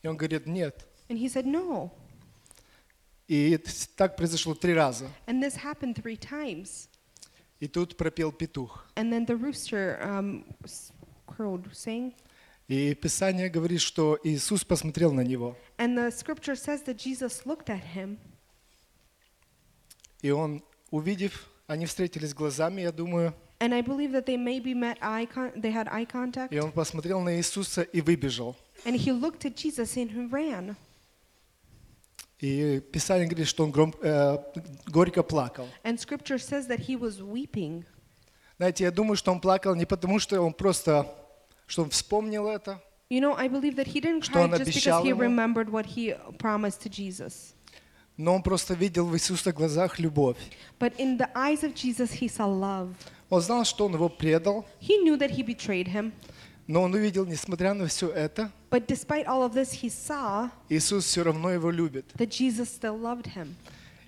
И 0.00 0.06
он 0.06 0.16
говорит, 0.16 0.46
нет. 0.46 0.86
And 1.08 1.18
he 1.18 1.28
said, 1.28 1.44
No. 1.44 1.90
И 3.26 3.58
так 3.96 4.16
произошло 4.16 4.54
три 4.54 4.74
раза. 4.74 5.10
And 5.26 5.42
this 5.42 5.56
happened 5.56 5.96
three 5.96 6.16
times. 6.16 6.88
И 7.58 7.66
тут 7.66 7.96
пропел 7.96 8.30
петух. 8.30 8.86
And 8.94 9.12
then 9.12 9.26
the 9.26 9.34
rooster 9.34 9.98
um, 10.00 10.44
crowed, 11.26 11.74
saying, 11.74 12.14
И 12.66 12.94
Писание 12.94 13.50
говорит, 13.50 13.80
что 13.82 14.18
Иисус 14.24 14.64
посмотрел 14.64 15.12
на 15.12 15.20
него, 15.20 15.56
and 15.78 15.96
the 15.96 16.10
scripture 16.10 16.56
says 16.56 16.82
that 16.84 16.96
Jesus 16.96 17.44
looked 17.44 17.68
at 17.68 17.82
him, 17.94 18.16
и 20.22 20.30
он, 20.30 20.62
увидев, 20.90 21.46
они 21.66 21.84
встретились 21.86 22.32
глазами, 22.32 22.80
я 22.82 22.90
думаю, 22.92 23.34
and 23.60 23.74
I 23.74 23.82
believe 23.82 24.12
that 24.12 24.24
they 24.26 24.36
maybe 24.38 24.72
met 24.74 24.96
eye 25.02 25.26
con- 25.26 25.52
they 25.60 25.70
had 25.72 25.88
eye 25.92 26.06
contact, 26.06 26.52
и 26.52 26.58
он 26.58 26.72
посмотрел 26.72 27.20
на 27.20 27.36
Иисуса 27.36 27.82
и 27.82 28.00
выбежал. 28.00 28.56
and 28.86 28.96
he 28.96 29.12
looked 29.12 29.44
at 29.44 29.54
Jesus 29.56 29.96
and 29.96 30.10
he 30.10 30.26
ran. 30.30 30.74
И 32.40 32.80
Писание 32.92 33.26
говорит, 33.26 33.46
что 33.46 33.64
он 33.64 33.70
гром- 33.72 33.94
э, 34.02 34.38
горько 34.86 35.22
плакал. 35.22 35.66
And 35.82 35.98
scripture 35.98 36.38
says 36.38 36.66
that 36.68 36.80
he 36.80 36.96
was 36.98 37.20
weeping. 37.20 37.84
Знаете, 38.58 38.84
я 38.84 38.90
думаю, 38.90 39.16
что 39.16 39.32
он 39.32 39.40
плакал 39.40 39.74
не 39.74 39.84
потому, 39.86 40.18
что 40.18 40.40
он 40.40 40.52
просто, 40.52 41.06
что 41.66 41.82
он 41.82 41.90
вспомнил 41.90 42.48
это, 42.48 42.80
You 43.10 43.20
know, 43.20 43.34
I 43.36 43.48
believe 43.48 43.76
that 43.76 43.86
he 43.86 44.00
didn't 44.00 44.22
Что 44.24 44.32
cry 44.48 44.58
just 44.58 44.72
because 44.74 45.04
he 45.04 45.12
remembered 45.12 45.68
what 45.70 45.84
he 45.86 46.14
promised 46.38 46.80
to 46.82 46.88
Jesus. 46.88 47.54
но 48.16 48.34
он 48.34 48.42
просто 48.42 48.74
видел 48.74 49.06
в 49.06 49.14
Иисуса 49.14 49.52
глазах 49.52 49.98
любовь. 49.98 50.36
But 50.78 50.94
in 50.98 51.18
the 51.18 51.28
eyes 51.34 51.62
of 51.62 51.74
Jesus, 51.74 52.12
he 52.12 52.28
saw 52.28 52.46
love. 52.46 52.94
Он 53.30 53.40
знал, 53.40 53.64
что 53.64 53.86
он 53.86 53.94
его 53.94 54.08
предал, 54.08 54.64
He 54.80 54.98
knew 55.02 55.16
that 55.18 55.30
he 55.30 55.42
betrayed 55.44 55.88
him. 55.88 56.12
но 56.66 56.82
он 56.82 56.94
увидел, 56.94 57.26
несмотря 57.26 57.74
на 57.74 57.86
все 57.88 58.08
это, 58.10 58.50
But 58.70 58.86
despite 58.86 59.26
all 59.26 59.42
of 59.42 59.52
this, 59.52 59.72
he 59.82 59.88
saw 59.90 60.50
Иисус 60.68 61.04
все 61.04 61.22
равно 61.24 61.50
его 61.50 61.70
любит. 61.70 62.06
that 62.16 62.30
Jesus 62.30 62.68
still 62.70 62.96
loved 62.98 63.26
him. 63.34 63.54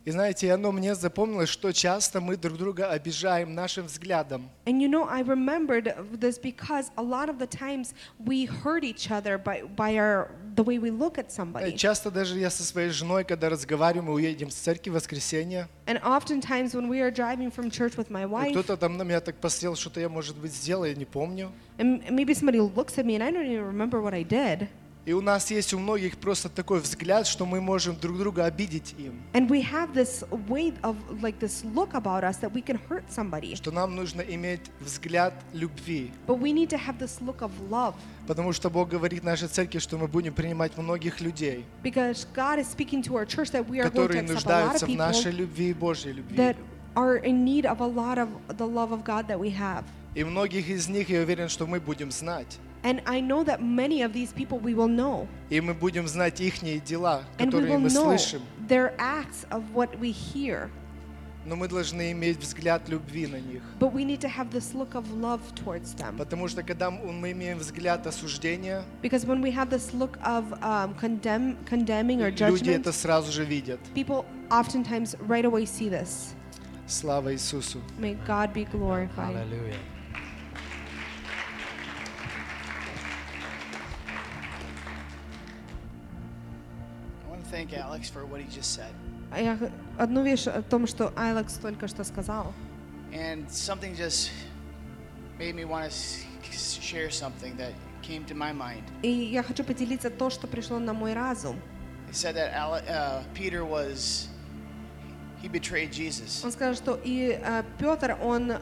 И 0.07 0.12
знаете, 0.12 0.53
оно 0.53 0.70
мне 0.70 0.95
запомнилось, 0.95 1.49
что 1.49 1.73
часто 1.73 2.20
мы 2.20 2.37
друг 2.37 2.57
друга 2.57 2.91
обижаем 2.91 3.57
нашим 3.57 3.87
взглядом. 3.87 4.49
And 4.65 4.81
you 4.81 4.89
know, 4.89 5.05
I 5.11 5.23
remembered 5.24 5.97
this 6.12 6.39
because 6.39 6.93
a 6.97 7.03
lot 7.03 7.28
of 7.28 7.41
the 7.41 7.47
times 7.49 7.93
we 8.24 8.45
hurt 8.47 8.85
each 8.85 9.11
other 9.11 9.37
by, 9.37 9.65
by 9.77 9.99
our, 9.99 10.31
the 10.55 10.62
way 10.62 10.78
we 10.78 10.93
look 10.93 11.19
at 11.19 11.27
Э, 11.27 11.31
somebody. 11.31 11.77
Часто 11.77 12.12
даже 12.12 12.39
я 12.39 12.51
со 12.51 12.62
своей 12.62 12.91
женой, 12.91 13.24
когда 13.24 13.49
разговариваем, 13.49 14.05
мы 14.07 14.12
уедем 14.15 14.49
с 14.49 14.55
церкви 14.55 14.91
в 14.91 14.93
воскресенье, 14.93 15.69
And 15.87 16.01
oftentimes 16.05 16.73
when 16.77 16.89
we 16.89 17.01
are 17.01 17.11
driving 17.11 17.51
from 17.51 17.69
church 17.69 17.97
with 17.97 18.09
my 18.09 18.27
wife, 18.27 18.53
кто-то 18.53 18.77
там 18.77 18.97
на 18.97 19.03
меня 19.03 19.20
так 19.20 19.35
посмотрел, 19.41 19.74
что-то 19.74 19.99
я, 19.99 20.09
может 20.09 20.37
быть, 20.37 20.53
сделал, 20.55 20.85
я 20.85 20.95
не 20.95 21.05
помню. 21.05 21.51
and 21.78 22.09
maybe 22.11 22.33
somebody 22.33 22.61
looks 22.61 22.97
at 22.97 23.05
me 23.05 23.16
and 23.16 23.24
I 23.24 23.33
don't 23.33 23.45
even 23.47 23.65
remember 23.66 24.01
what 24.01 24.15
I 24.15 24.23
did. 24.23 24.69
И 25.07 25.12
у 25.12 25.20
нас 25.20 25.53
есть 25.53 25.73
у 25.73 25.78
многих 25.78 26.19
просто 26.19 26.49
такой 26.49 26.81
взгляд, 26.81 27.28
что 27.28 27.47
мы 27.47 27.61
можем 27.61 27.95
друг 27.95 28.19
друга 28.19 28.45
обидеть 28.45 28.93
им. 28.99 29.23
And 29.35 29.49
we 29.49 29.62
have 29.62 29.95
this 29.95 30.24
way 30.49 30.74
of 30.83 30.97
like 31.23 31.39
this 31.39 31.65
look 31.74 31.95
about 31.95 32.24
us 32.24 32.39
that 32.39 32.53
we 32.53 32.61
can 32.61 32.77
hurt 32.89 33.05
somebody. 33.09 33.55
Что 33.55 33.70
нам 33.70 33.95
нужно 33.95 34.20
иметь 34.23 34.62
взгляд 34.81 35.33
любви. 35.53 36.11
But 36.27 36.41
we 36.41 36.53
need 36.53 36.69
to 36.70 36.77
have 36.77 36.99
this 36.99 37.20
look 37.20 37.41
of 37.41 37.53
love 37.70 37.95
Потому 38.27 38.53
что 38.53 38.69
Бог 38.69 38.89
говорит 38.89 39.23
нашей 39.23 39.47
церкви, 39.47 39.78
что 39.78 39.97
мы 39.97 40.09
будем 40.09 40.35
принимать 40.35 40.77
многих 40.77 41.20
людей, 41.20 41.65
because 41.85 42.27
God 42.35 42.59
is 42.59 42.66
speaking 42.66 43.01
to 43.05 43.15
our 43.15 43.24
church 43.24 43.53
that 43.53 43.65
we 43.69 43.78
are 43.78 43.89
going 43.89 44.09
to 44.09 44.09
которые 44.09 44.23
accept 44.23 44.31
a 44.31 44.33
lot 44.33 44.35
нуждаются 44.35 44.87
of 44.87 44.93
в 44.93 44.97
нашей 44.97 45.31
people 45.31 45.39
любви 45.39 45.70
и 45.70 45.74
Божьей 45.74 46.12
любви. 46.15 46.37
that 46.37 46.57
are 46.97 47.19
in 47.19 47.45
need 47.45 47.65
of 47.65 47.81
a 47.81 47.87
lot 47.87 48.19
of 48.19 48.28
the 48.57 48.66
love 48.66 48.91
of 48.91 49.05
God 49.05 49.28
that 49.28 49.39
we 49.39 49.57
have. 49.57 49.85
И 50.16 50.24
многих 50.24 50.69
из 50.69 50.89
них, 50.89 51.11
я 51.11 51.20
уверен, 51.20 51.49
что 51.49 51.66
мы 51.69 51.78
будем 51.78 52.11
знать. 52.11 52.59
And 52.86 53.02
I 53.06 53.22
know 53.22 53.44
that 53.44 53.61
many 53.61 54.02
of 54.02 54.11
these 54.11 54.34
people 54.34 54.57
we 54.60 54.73
will 54.73 54.88
know. 54.88 55.28
И 55.52 55.61
мы 55.61 55.73
будем 55.76 56.07
знать 56.07 56.41
их 56.41 56.61
дела, 56.84 57.23
And 57.38 57.52
we 57.53 57.60
которые 57.61 57.76
will 57.76 57.80
мы 57.80 57.90
know 57.90 58.06
слышим. 58.18 58.41
their 58.68 58.94
acts 58.98 59.45
of 59.52 59.61
what 59.73 59.99
we 59.99 60.11
hear. 60.11 60.69
Но 61.44 61.56
мы 61.56 61.68
должны 61.68 62.11
иметь 62.11 62.38
взгляд 62.38 62.88
любви 62.88 63.26
на 63.28 63.38
них. 63.40 63.61
But 63.80 63.94
we 63.94 64.03
need 64.06 64.19
to 64.22 64.28
have 64.30 64.52
this 64.52 64.73
look 64.76 64.94
of 64.95 65.11
love 65.11 65.41
towards 65.56 65.94
them. 65.95 66.15
Потому 66.18 66.48
что 66.48 66.61
когда 66.64 66.88
м- 66.88 67.19
мы 67.19 67.32
имеем 67.32 67.57
взгляд 67.60 68.06
осуждения, 68.07 68.84
Because 69.03 69.26
when 69.26 69.41
we 69.41 69.52
have 69.52 69.69
this 69.69 69.91
look 69.94 70.18
of 70.23 70.52
um, 70.64 70.94
condemn, 70.99 71.57
condemning 71.68 72.22
or 72.22 72.30
люди 72.30 72.44
judgment, 72.44 72.82
это 72.82 72.91
сразу 72.91 73.32
же 73.32 73.44
видят. 73.45 73.80
people 73.95 74.26
oftentimes 74.52 75.15
right 75.28 75.45
away 75.45 75.65
see 75.65 75.90
this. 75.90 76.34
Слава 76.88 77.34
Иисусу. 77.34 77.80
May 77.99 78.15
God 78.28 78.53
be 78.53 78.65
glorified. 78.65 79.34
Hallelujah. 79.36 79.78
Thank 87.57 87.73
Alex 87.73 88.11
for 88.11 88.27
what 88.27 88.41
he 88.41 88.47
just 88.49 88.74
said. 88.74 88.93
А 89.31 89.41
Я 89.41 89.59
одну 89.99 90.23
вещь 90.23 90.47
о 90.47 90.62
том, 90.62 90.87
что 90.87 91.12
Алекс 91.16 91.55
только 91.55 91.89
что 91.89 92.05
сказал. 92.05 92.53
And 93.12 93.49
something 93.51 93.95
just 93.95 94.31
made 95.39 95.55
me 95.55 95.65
want 95.65 95.91
to 95.91 96.81
share 96.81 97.11
something 97.11 97.57
that 97.57 97.73
came 98.03 98.24
to 98.27 98.35
my 98.35 98.53
mind. 98.53 98.85
И 99.03 99.09
я 99.09 99.43
хочу 99.43 99.65
поделиться 99.65 100.11
то, 100.11 100.31
что 100.31 100.47
пришло 100.47 100.78
на 100.78 100.93
мой 100.93 101.15
разум. 101.15 101.61
It 102.09 102.15
said 102.15 102.35
that 102.37 102.53
Ale- 102.55 102.85
uh, 102.89 103.23
Peter 103.35 103.65
was, 103.65 104.28
he 105.43 105.49
betrayed 105.49 105.91
Jesus. 105.93 106.45
Он 106.45 106.53
сказал, 106.53 106.74
что 106.74 107.01
и 107.03 107.39
э, 107.43 107.65
Петр, 107.78 108.16
он 108.23 108.59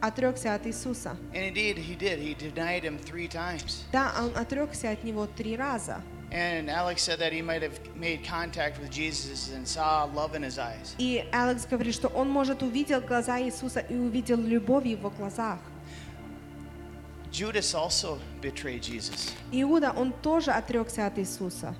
отрекся 0.00 0.54
от 0.54 0.66
Иисуса. 0.66 1.16
And 1.32 1.52
indeed, 1.52 1.78
he 1.78 1.96
did. 1.96 2.20
He 2.20 2.34
denied 2.34 2.82
him 2.84 2.98
three 2.98 3.28
times. 3.28 3.84
Да, 3.92 4.12
он 4.18 4.36
отрекся 4.36 4.90
от 4.90 5.02
него 5.02 5.26
три 5.26 5.56
раза. 5.56 6.02
And 6.35 6.69
Alex 6.69 7.01
said 7.03 7.19
that 7.19 7.33
he 7.33 7.41
might 7.41 7.61
have 7.61 7.77
made 7.95 8.23
contact 8.23 8.79
with 8.79 8.89
Jesus 8.89 9.51
and 9.53 9.67
saw 9.67 10.05
love 10.15 10.33
in 10.33 10.43
his 10.43 10.57
eyes. 10.57 10.95
И 10.97 11.25
Алекс 11.33 11.65
говорит, 11.65 11.93
что 11.93 12.07
он, 12.07 12.29
может, 12.29 12.63
увидел 12.63 13.01
глаза 13.01 13.41
Иисуса 13.41 13.81
и 13.81 13.95
увидел 13.95 14.37
любовь 14.37 14.83
в 14.83 14.87
его 14.87 15.09
глазах. 15.09 15.59
Judas 17.31 17.73
also 17.73 18.19
betrayed 18.41 18.81
Jesus. 18.81 19.33
Иуда, 19.51 19.91
он 19.91 20.13
тоже 20.21 20.51
отрекся 20.51 21.05
от 21.07 21.17
Иисуса. 21.17 21.75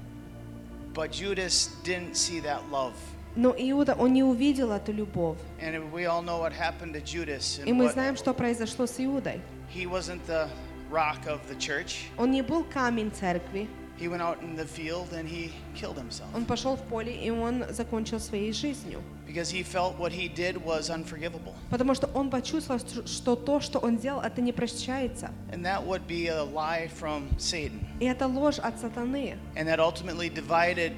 But 0.93 1.11
Judas 1.11 1.69
didn't 1.83 2.15
see 2.15 2.41
that 2.41 2.69
love. 2.69 2.93
Но 3.37 3.55
Иуда, 3.57 3.95
он 3.95 4.11
не 4.11 4.23
увидел 4.23 4.71
эту 4.71 4.91
любовь. 4.91 5.37
And 5.61 5.91
we 5.93 6.05
all 6.05 6.21
know 6.21 6.39
what 6.39 6.51
happened 6.51 6.93
to 6.93 7.01
Judas. 7.01 7.59
И 7.59 7.69
And 7.69 7.75
мы 7.75 7.85
what, 7.85 7.93
знаем, 7.93 8.17
что 8.17 8.33
произошло 8.33 8.85
с 8.85 8.99
Иудой. 8.99 9.39
he 9.69 9.85
wasn't 9.85 10.25
the 10.27 10.49
rock 10.89 11.25
of 11.27 11.39
the 11.47 11.55
church. 11.55 12.09
Он 12.17 12.31
не 12.31 12.41
был 12.41 12.65
камень 12.65 13.11
церкви. 13.11 13.69
He 13.97 14.07
went 14.07 14.21
out 14.23 14.41
in 14.41 14.55
the 14.55 14.65
field 14.65 15.13
and 15.13 15.27
he 15.29 15.51
killed 15.75 15.95
himself 15.97 16.27
Он 16.33 16.45
пошел 16.45 16.75
в 16.75 16.81
поле, 16.89 17.13
и 17.15 17.29
он 17.29 17.65
закончил 17.69 18.19
своей 18.19 18.51
жизнью. 18.51 19.01
because 19.27 19.49
he 19.51 19.61
felt 19.63 19.97
what 19.99 20.11
he 20.11 20.27
did 20.27 20.57
was 20.65 20.89
unforgivable. 20.89 21.53
Потому 21.69 21.93
что 21.93 22.07
он 22.07 22.29
почувствовал, 22.31 22.79
что- 22.79 23.05
что 23.07 23.35
то, 23.35 23.59
что 23.59 23.77
он 23.79 23.97
сделал, 23.99 24.21
это 24.21 24.41
не 24.41 24.51
прощается. 24.51 25.31
And 25.51 25.63
that 25.63 25.85
would 25.85 26.07
be 26.07 26.27
a 26.27 26.43
lie 26.43 26.89
from 26.99 27.29
Satan. 27.37 27.85
И 27.99 28.05
это 28.05 28.27
ложь 28.27 28.57
от 28.59 28.79
сатаны, 28.81 29.37
And 29.55 29.67
that 29.67 29.79
ultimately 29.79 30.29
divided 30.29 30.93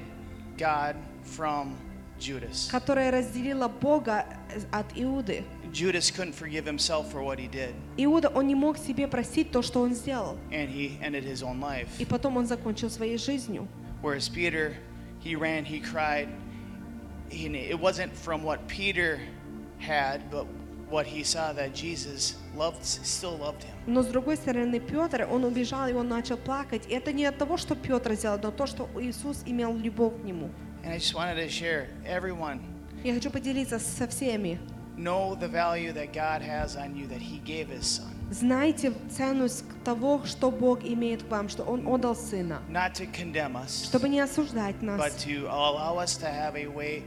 God 0.56 0.96
from 1.24 1.76
Judas. 2.18 2.68
которая 2.70 3.10
разделила 3.10 3.68
Бога 3.68 4.24
от 4.72 4.86
Иуды. 4.96 5.44
Judas 5.72 6.10
couldn't 6.10 6.34
forgive 6.34 6.64
himself 6.66 7.10
for 7.10 7.22
what 7.22 7.38
he 7.38 7.48
did, 7.48 7.74
Иуда, 7.96 8.28
он 8.28 8.46
не 8.46 8.54
мог 8.54 8.78
себе 8.78 9.08
простить 9.08 9.50
то, 9.50 9.60
что 9.62 9.80
он 9.80 9.94
сделал. 9.94 10.38
and 10.52 10.68
he 10.68 10.98
ended 11.02 11.24
his 11.24 11.42
own 11.42 11.60
life. 11.60 11.88
И 11.98 12.04
потом 12.04 12.36
он 12.36 12.46
закончил 12.46 12.90
своей 12.90 13.18
жизнью. 13.18 13.66
Whereas 14.02 14.28
Peter, 14.28 14.74
he 15.22 15.34
ran, 15.34 15.64
he 15.64 15.80
cried. 15.80 16.28
He, 17.30 17.46
it 17.46 17.80
wasn't 17.80 18.12
from 18.14 18.42
what 18.44 18.66
Peter 18.68 19.18
had, 19.80 20.30
but 20.30 20.46
what 20.90 21.06
he 21.06 21.24
saw 21.24 21.52
that 21.54 21.74
Jesus 21.74 22.36
loved, 22.54 22.84
still 22.84 23.36
loved 23.38 23.64
him. 23.64 23.74
Но 23.86 24.02
с 24.02 24.06
другой 24.06 24.36
стороны, 24.36 24.78
Петр, 24.78 25.26
он 25.28 25.44
убежал, 25.44 25.88
и 25.88 25.92
он 25.92 26.08
начал 26.08 26.36
плакать. 26.36 26.86
И 26.88 26.92
это 26.94 27.12
не 27.12 27.24
от 27.24 27.38
того, 27.38 27.56
что 27.56 27.74
Петр 27.74 28.12
сделал, 28.14 28.38
но 28.40 28.50
то, 28.52 28.66
что 28.66 28.88
Иисус 29.00 29.42
имел 29.46 29.74
любовь 29.76 30.20
к 30.20 30.24
нему. 30.24 30.50
And 30.84 30.92
I 30.92 30.98
just 30.98 31.14
wanted 31.14 31.36
to 31.36 31.48
share, 31.48 31.88
everyone, 32.06 32.60
Я 33.02 33.14
хочу 33.14 33.30
поделиться 33.30 33.78
со 33.78 34.06
всеми. 34.06 34.60
Know 34.99 35.35
the 35.35 35.47
value 35.47 35.91
that 35.93 36.13
God 36.13 36.41
has 36.41 36.75
on 36.75 36.95
you, 36.95 37.07
that 37.07 37.21
He 37.21 37.39
gave 37.45 37.69
His 37.69 37.85
Son. 37.85 38.13
Знайте 38.31 38.93
ценность 39.09 39.63
того, 39.83 40.23
что 40.25 40.51
Бог 40.51 40.83
имеет 40.83 41.23
к 41.23 41.31
вам, 41.31 41.49
что 41.49 41.63
Он 41.63 41.87
отдал 41.87 42.15
Сына. 42.15 42.61
Not 42.69 42.93
to 42.95 43.07
condemn 43.11 43.55
us, 43.55 43.85
Чтобы 43.85 44.07
не 44.09 44.19
осуждать 44.19 44.75
but 44.81 44.83
нас, 44.83 45.15
to 45.25 45.47
allow 45.47 45.97
us 45.97 46.15
to 46.17 46.27
have 46.27 46.55
a 46.55 46.67
way 46.67 47.03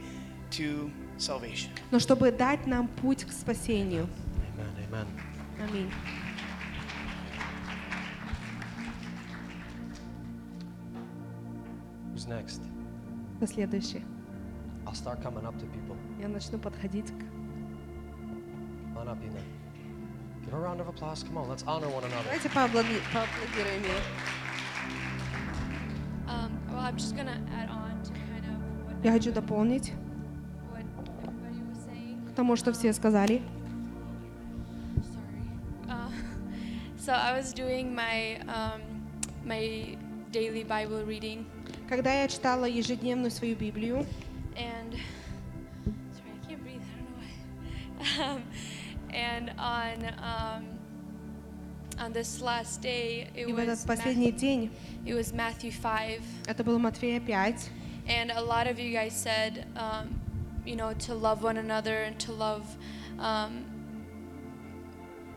to 0.51 0.91
salvation. 1.17 1.69
но 1.91 1.99
чтобы 1.99 2.31
дать 2.31 2.65
нам 2.67 2.87
путь 2.87 3.23
к 3.23 3.31
спасению. 3.31 4.07
Amen. 4.57 4.89
Amen. 4.91 5.07
Аминь. 5.69 5.91
Who's 12.13 12.27
next? 12.27 12.61
Кто 13.37 13.45
следующий? 13.47 14.03
I'll 14.85 14.93
start 14.93 15.21
coming 15.23 15.45
up 15.45 15.57
to 15.59 15.65
people. 15.67 15.95
Я 16.19 16.27
начну 16.27 16.59
подходить 16.59 17.07
к... 17.11 17.32
Come 18.94 18.98
on 18.98 19.08
up, 19.08 19.18
Ina. 19.22 19.40
Give 20.44 20.54
a 20.54 20.58
round 20.58 20.80
of 20.80 20.88
applause. 20.88 21.22
Come 21.22 21.36
on, 21.38 21.48
let's 21.48 21.62
honor 21.66 21.88
one 21.88 22.04
another. 22.04 22.24
Давайте 22.24 22.48
поаплади- 22.48 23.02
поаплодируем 23.12 23.82
ей. 23.82 24.00
Um, 26.28 26.50
well, 26.70 26.80
I'm 26.80 26.96
just 26.96 27.16
gonna 27.16 27.40
add 27.54 27.70
on 27.70 28.02
to 28.04 28.10
kind 28.12 28.44
of 28.44 28.86
what, 28.86 29.04
Я 29.04 29.12
хочу 29.12 29.32
дополнить 29.32 29.92
what 30.70 30.84
everybody 31.22 31.62
was 31.70 31.78
saying. 31.86 32.18
к 32.30 32.34
тому, 32.34 32.56
что 32.56 32.72
все 32.72 32.92
сказали. 32.92 33.40
Uh, 35.88 36.10
so 36.98 37.12
I 37.12 37.32
was 37.36 37.52
doing 37.52 37.94
my 37.94 38.36
um, 38.48 38.82
my 39.44 39.96
daily 40.30 40.64
Bible 40.64 41.02
reading, 41.04 41.46
Когда 41.88 42.12
я 42.12 42.28
читала 42.28 42.66
ежедневную 42.66 43.30
свою 43.30 43.56
Библию, 43.56 44.04
and 44.56 44.92
sorry, 46.12 46.32
I 46.34 46.46
can't 46.46 46.62
breathe. 46.62 46.82
I 46.82 46.96
don't 46.98 47.08
know 47.08 47.16
why. 47.16 48.34
Um, 48.36 48.42
and 49.12 49.50
on 49.58 50.04
um, 50.22 50.64
on 51.98 52.12
this 52.12 52.40
last 52.40 52.80
day, 52.80 53.28
it 53.34 53.48
и 53.48 53.52
в 53.52 53.58
этот 53.58 53.78
was 53.78 53.84
последний 53.86 54.30
Math- 54.30 54.40
день, 54.40 54.70
it 55.04 55.14
was 55.14 55.32
Matthew 55.32 55.70
five, 55.72 56.22
это 56.46 56.62
было 56.64 56.78
Матфея 56.78 57.20
5, 57.20 57.70
And 58.06 58.30
a 58.30 58.40
lot 58.40 58.66
of 58.66 58.78
you 58.78 58.90
guys 58.92 59.12
said, 59.12 59.66
um, 59.76 60.18
you 60.64 60.76
know, 60.76 60.94
to 61.06 61.14
love 61.14 61.42
one 61.42 61.58
another 61.58 62.04
and 62.04 62.18
to 62.20 62.32
love 62.32 62.64
um, 63.18 63.64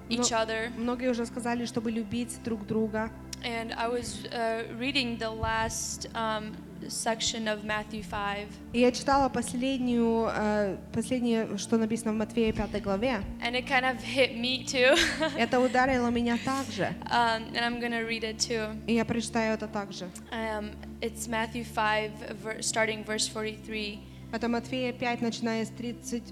each 0.09 0.31
Но- 0.31 0.37
other. 0.37 0.71
Многие 0.77 1.09
уже 1.09 1.25
сказали, 1.25 1.65
чтобы 1.65 1.91
любить 1.91 2.41
друг 2.43 2.65
друга. 2.67 3.11
And 3.43 3.73
I 3.73 3.87
was 3.89 4.25
uh, 4.31 4.63
reading 4.77 5.17
the 5.17 5.31
last 5.31 6.07
um, 6.15 6.53
section 6.88 7.46
of 7.48 7.64
Matthew 7.64 8.02
5. 8.08 8.46
И 8.72 8.80
я 8.80 8.92
читала 8.92 9.28
последнюю, 9.28 10.28
э, 10.32 10.76
последнее, 10.92 11.58
что 11.58 11.76
написано 11.76 12.12
в 12.12 12.16
Матфея 12.16 12.52
5 12.52 12.82
главе. 12.82 13.22
And 13.42 13.54
it 13.54 13.66
kind 13.66 13.84
of 13.84 14.00
hit 14.02 14.36
me 14.36 14.64
too. 14.64 14.96
Это 15.38 15.58
ударило 15.60 16.08
меня 16.10 16.38
также. 16.44 16.94
um, 17.10 17.42
and 17.54 17.58
I'm 17.64 17.80
going 17.80 17.92
to 17.92 18.06
read 18.06 18.22
it 18.24 18.38
too. 18.38 18.76
И 18.86 18.94
я 18.94 19.04
прочитаю 19.04 19.54
это 19.54 19.66
также. 19.68 20.08
Um, 20.30 20.70
it's 21.00 21.26
Matthew 21.28 21.64
5, 21.64 22.10
ver- 22.42 22.58
starting 22.62 23.04
verse 23.04 23.26
43. 23.28 23.98
Это 24.32 24.48
Матфея 24.48 24.92
5, 24.92 25.20
начиная 25.22 25.64
с 25.64 25.68
30... 25.70 26.22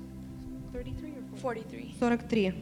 43. 1.40 1.94
43. 2.00 2.54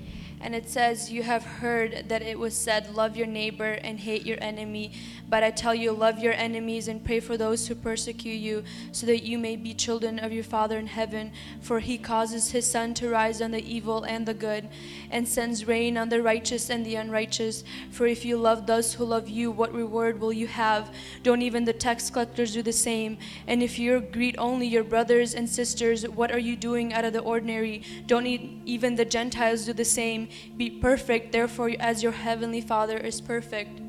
And 0.43 0.57
it 0.57 0.69
says, 0.69 1.11
You 1.11 1.23
have 1.23 1.45
heard 1.45 2.09
that 2.09 2.21
it 2.21 2.39
was 2.39 2.57
said, 2.57 2.95
Love 2.95 3.17
your 3.17 3.29
neighbor 3.29 3.73
and 3.73 4.01
hate 4.01 4.27
your 4.27 4.39
enemy. 4.41 4.93
But 5.29 5.43
I 5.43 5.51
tell 5.51 5.75
you, 5.75 5.93
love 5.93 6.19
your 6.19 6.35
enemies 6.35 6.89
and 6.89 7.03
pray 7.03 7.21
for 7.21 7.39
those 7.39 7.67
who 7.67 7.75
persecute 7.75 8.37
you, 8.37 8.65
so 8.91 9.07
that 9.07 9.23
you 9.23 9.39
may 9.39 9.57
be 9.57 9.73
children 9.73 10.19
of 10.19 10.33
your 10.33 10.45
Father 10.45 10.79
in 10.79 10.89
heaven. 10.89 11.33
For 11.61 11.79
he 11.79 11.97
causes 11.97 12.51
his 12.51 12.71
sun 12.71 12.93
to 12.95 13.09
rise 13.09 13.41
on 13.41 13.53
the 13.53 13.65
evil 13.65 14.03
and 14.03 14.27
the 14.27 14.35
good, 14.35 14.69
and 15.11 15.27
sends 15.27 15.67
rain 15.67 15.97
on 15.97 16.09
the 16.09 16.21
righteous 16.21 16.69
and 16.69 16.85
the 16.85 16.97
unrighteous. 16.97 17.63
For 17.91 18.07
if 18.07 18.25
you 18.25 18.37
love 18.37 18.67
those 18.67 18.93
who 18.95 19.05
love 19.05 19.29
you, 19.29 19.51
what 19.51 19.73
reward 19.73 20.21
will 20.21 20.33
you 20.33 20.49
have? 20.49 20.93
Don't 21.23 21.41
even 21.41 21.65
the 21.65 21.73
tax 21.73 22.11
collectors 22.11 22.53
do 22.53 22.63
the 22.63 22.73
same? 22.73 23.17
And 23.47 23.63
if 23.63 23.79
you 23.79 24.01
greet 24.01 24.37
only 24.39 24.67
your 24.67 24.85
brothers 24.85 25.35
and 25.35 25.49
sisters, 25.49 26.07
what 26.09 26.33
are 26.33 26.39
you 26.39 26.57
doing 26.57 26.93
out 26.93 27.05
of 27.05 27.13
the 27.13 27.21
ordinary? 27.21 27.83
Don't 28.07 28.27
even 28.27 28.97
the 28.97 29.05
Gentiles 29.05 29.65
do 29.67 29.73
the 29.73 29.85
same? 29.85 30.29
Be 30.57 30.81
perfect, 30.81 31.33
therefore, 31.33 31.77
as 31.79 32.03
your 32.03 32.13
heavenly 32.13 32.61
Father 32.61 32.99
is 32.99 33.21
perfect. 33.21 33.81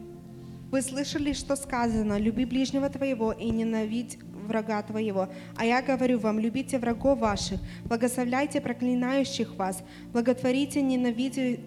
Вы 0.72 0.82
слышали, 0.82 1.34
что 1.34 1.56
сказано, 1.56 2.18
люби 2.18 2.46
ближнего 2.46 2.90
твоего 2.90 3.32
и 3.32 3.50
ненавидь 3.52 4.18
врага 4.34 4.82
твоего. 4.82 5.30
А 5.56 5.66
я 5.66 5.82
говорю 5.82 6.20
вам, 6.20 6.40
любите 6.40 6.80
врагов 6.80 7.20
ваших, 7.20 7.60
благословляйте 7.86 8.60
проклинающих 8.60 9.56
вас, 9.56 9.84
благотворите 10.12 10.82
ненавиди- 10.82 11.60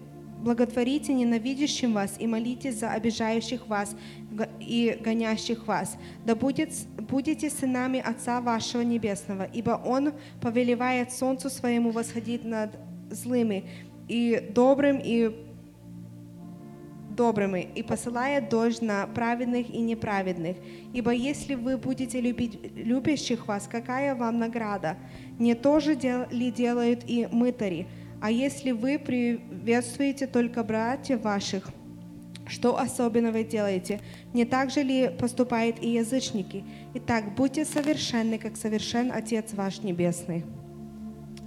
благотворите 0.43 1.13
ненавидящим 1.13 1.93
вас 1.93 2.15
и 2.19 2.27
молитесь 2.27 2.79
за 2.79 2.91
обижающих 2.91 3.67
вас 3.67 3.95
и 4.59 4.97
гонящих 5.01 5.65
вас. 5.67 5.97
Да 6.25 6.35
будет, 6.35 6.73
будете 7.09 7.49
сынами 7.49 7.99
Отца 7.99 8.41
вашего 8.41 8.81
Небесного, 8.81 9.47
ибо 9.51 9.81
Он 9.83 10.13
повелевает 10.41 11.11
солнцу 11.11 11.49
своему 11.49 11.91
восходить 11.91 12.45
над 12.45 12.77
злыми 13.09 13.63
и 14.07 14.49
добрым 14.53 14.99
и 15.03 15.31
добрыми 17.17 17.67
и 17.75 17.81
посылает 17.83 18.49
дождь 18.49 18.81
на 18.81 19.07
праведных 19.07 19.69
и 19.69 19.79
неправедных. 19.79 20.55
Ибо 20.93 21.11
если 21.11 21.55
вы 21.55 21.77
будете 21.77 22.21
любить 22.21 22.59
любящих 22.75 23.47
вас, 23.47 23.67
какая 23.67 24.15
вам 24.15 24.37
награда? 24.37 24.97
Не 25.39 25.55
то 25.55 25.79
же 25.79 25.95
дел- 25.95 26.27
ли 26.29 26.51
делают 26.51 27.03
и 27.07 27.27
мытари? 27.31 27.87
А 28.21 28.31
если 28.31 28.71
вы 28.71 28.97
приветствуете 28.99 30.27
только 30.27 30.63
братьев 30.63 31.21
ваших, 31.21 31.69
что 32.47 32.79
особенно 32.79 33.31
вы 33.31 33.43
делаете? 33.43 33.99
Не 34.33 34.45
так 34.45 34.71
же 34.71 34.81
ли 34.81 35.09
поступают 35.09 35.83
и 35.83 35.89
язычники? 35.89 36.63
Итак, 36.93 37.35
будьте 37.35 37.65
совершенны, 37.65 38.37
как 38.37 38.55
совершен 38.55 39.11
Отец 39.11 39.53
ваш 39.53 39.81
Небесный. 39.81 40.45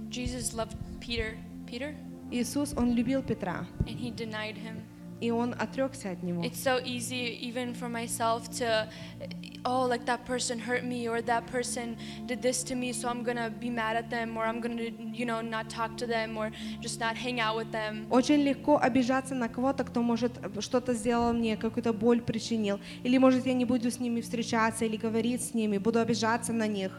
Jesus 0.09 0.53
loved 0.53 0.75
Peter, 0.99 1.37
Peter, 1.65 1.95
Иисус, 2.31 2.73
Он 2.75 2.93
любил 2.95 3.21
Петра, 3.21 3.65
and 3.85 3.97
he 3.99 4.09
denied 4.15 4.55
him. 4.55 4.81
и 5.21 5.31
Он 5.31 5.53
отрекся 5.57 6.11
от 6.11 6.23
Него. 6.23 6.41
It's 6.43 6.59
so 6.59 6.81
easy, 6.83 7.37
even 7.41 7.73
for 7.73 7.87
myself, 7.87 8.49
to, 8.57 8.89
oh, 9.63 9.85
like 9.85 10.05
that 10.05 10.25
person 10.25 10.57
hurt 10.57 10.83
me, 10.83 11.07
or 11.07 11.21
that 11.21 11.45
person 11.45 11.95
did 12.25 12.41
this 12.41 12.63
to 12.63 12.75
me, 12.75 12.91
so 12.91 13.07
I'm 13.07 13.23
gonna 13.23 13.51
be 13.51 13.69
mad 13.69 13.95
at 13.95 14.09
them, 14.09 14.35
or 14.35 14.45
I'm 14.45 14.59
gonna, 14.59 14.89
you 15.13 15.25
know, 15.25 15.41
not 15.41 15.69
talk 15.69 15.95
to 15.97 16.07
them, 16.07 16.37
or 16.37 16.51
just 16.81 16.99
not 16.99 17.15
hang 17.15 17.39
out 17.39 17.55
with 17.55 17.71
them. 17.71 18.07
Очень 18.09 18.43
легко 18.43 18.79
обижаться 18.81 19.35
на 19.35 19.47
кого-то, 19.47 19.83
кто 19.83 20.01
может 20.01 20.33
э, 20.43 20.59
что-то 20.59 20.93
сделал 20.95 21.33
мне, 21.33 21.55
какую-то 21.55 21.93
боль 21.93 22.21
причинил. 22.21 22.79
Или 23.03 23.19
может 23.19 23.45
я 23.45 23.53
не 23.53 23.65
буду 23.65 23.91
с 23.91 23.99
ними 23.99 24.21
встречаться 24.21 24.85
или 24.85 24.97
говорить 24.97 25.43
с 25.43 25.53
ними, 25.53 25.77
буду 25.77 25.99
обижаться 25.99 26.51
на 26.51 26.67
них. 26.67 26.91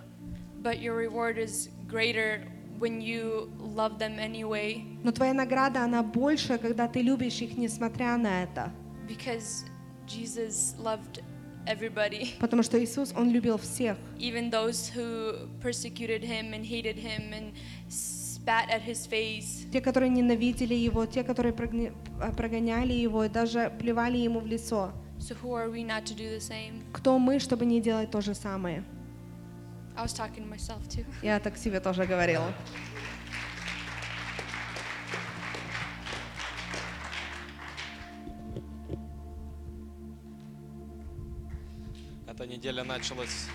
But 0.63 0.81
your 0.81 0.97
reward 0.97 1.39
is 1.39 1.71
greater 1.89 2.43
when 2.83 3.01
you 3.01 3.49
love 3.77 3.99
them 3.99 4.19
anyway, 4.19 4.83
Но 5.05 5.13
твоя 5.13 5.33
награда, 5.33 5.85
она 5.85 6.03
больше, 6.03 6.59
когда 6.59 6.89
ты 6.89 7.01
любишь 7.03 7.41
их, 7.41 7.57
несмотря 7.57 8.17
на 8.17 8.43
это. 8.43 8.73
because 9.07 9.65
Jesus 10.07 10.75
loved 10.79 11.23
everybody. 11.67 12.31
Потому 12.41 12.63
что 12.65 12.83
Иисус, 12.83 13.13
Он 13.17 13.31
любил 13.31 13.57
всех. 13.57 13.97
even 14.19 14.51
those 14.51 14.89
who 14.89 15.49
persecuted 15.61 16.23
him 16.25 16.53
and 16.53 16.65
hated 16.65 16.97
him 16.97 17.33
and 17.33 17.53
spat 17.89 18.69
at 18.69 18.83
his 18.83 19.07
face. 19.07 19.67
Те, 19.73 19.81
которые 19.81 20.11
ненавидели 20.11 20.75
Его, 20.75 21.07
те, 21.07 21.23
которые 21.23 21.55
э, 21.55 22.33
прогоняли 22.37 22.93
Его 22.93 23.25
и 23.25 23.29
даже 23.29 23.73
плевали 23.79 24.19
Ему 24.19 24.41
в 24.41 24.47
лицо. 24.47 24.93
So 25.21 25.37
who 25.41 25.55
are 25.55 25.71
we 25.71 25.85
not 25.85 26.05
to 26.07 26.15
do 26.17 26.29
the 26.37 26.41
same? 26.41 26.83
Кто 26.93 27.17
мы, 27.21 27.39
чтобы 27.39 27.65
не 27.65 27.81
делать 27.81 28.11
то 28.11 28.21
же 28.21 28.35
самое? 28.35 28.83
I 29.97 30.03
was 30.03 30.13
talking 30.13 30.43
to 30.45 30.49
myself 30.51 30.89
too. 30.89 31.05
Я 31.23 31.39
так 31.39 31.57
себе 31.57 31.81
тоже 31.81 32.07
говорила. 32.07 32.53
Эта 42.27 42.47
неделя 42.47 42.85
началась, 42.85 43.47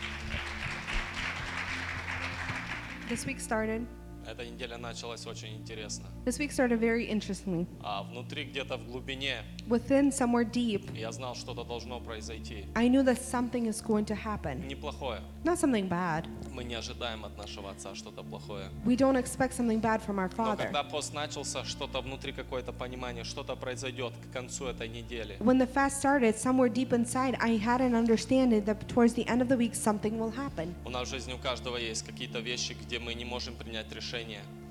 This 3.09 3.25
week 3.25 3.39
started. 3.39 3.87
Эта 4.27 4.45
неделя 4.45 4.77
началась 4.77 5.25
очень 5.25 5.55
интересно. 5.55 6.05
This 6.25 6.37
week 6.37 6.51
started 6.51 6.79
very 6.79 7.07
interestingly. 7.09 7.65
А 7.81 8.03
внутри, 8.03 8.43
где-то 8.43 8.77
в 8.77 8.85
глубине, 8.85 9.43
Within 9.67 10.11
somewhere 10.11 10.49
deep, 10.49 10.97
я 10.97 11.11
знал, 11.11 11.35
что-то 11.35 11.63
должно 11.63 11.99
произойти. 11.99 12.65
I 12.75 12.89
knew 12.89 13.03
that 13.03 13.19
something 13.21 13.67
is 13.67 13.81
going 13.81 14.05
to 14.05 14.15
happen. 14.15 14.67
Неплохое. 14.67 15.21
Not 15.43 15.59
something 15.59 15.87
bad. 15.87 16.25
Мы 16.51 16.65
не 16.65 16.75
ожидаем 16.75 17.23
от 17.23 17.37
нашего 17.37 17.71
Отца 17.71 17.95
что-то 17.95 18.23
плохое. 18.23 18.69
We 18.85 18.97
don't 18.97 19.15
expect 19.15 19.53
something 19.53 19.79
bad 19.79 20.01
from 20.05 20.19
our 20.19 20.29
Но 20.37 20.43
Father. 20.43 20.63
когда 20.63 20.83
пост 20.83 21.13
начался, 21.13 21.63
что-то 21.63 22.01
внутри, 22.01 22.33
какое-то 22.33 22.73
понимание, 22.73 23.23
что-то 23.23 23.55
произойдет 23.55 24.13
к 24.17 24.33
концу 24.33 24.65
этой 24.65 24.89
недели. 24.89 25.37
When 25.39 25.57
the 25.57 25.71
fast 25.71 26.01
started, 26.01 26.35
somewhere 26.35 26.69
deep 26.69 26.91
inside, 26.91 27.37
I 27.39 27.57
had 27.57 27.79
an 27.79 27.93
understanding 27.93 28.65
that 28.65 28.87
towards 28.89 29.13
the 29.13 29.25
end 29.27 29.41
of 29.41 29.47
the 29.47 29.57
week, 29.57 29.73
something 29.73 30.17
will 30.17 30.33
happen. 30.35 30.73
У 30.85 30.89
нас 30.89 31.07
в 31.07 31.11
жизни 31.11 31.33
у 31.33 31.37
каждого 31.37 31.77
есть 31.77 32.05
какие-то 32.05 32.39
вещи, 32.39 32.73
где 32.73 32.99
мы 32.99 33.13
не 33.13 33.23
можем 33.23 33.55
принять 33.55 33.89
решение. 33.93 34.16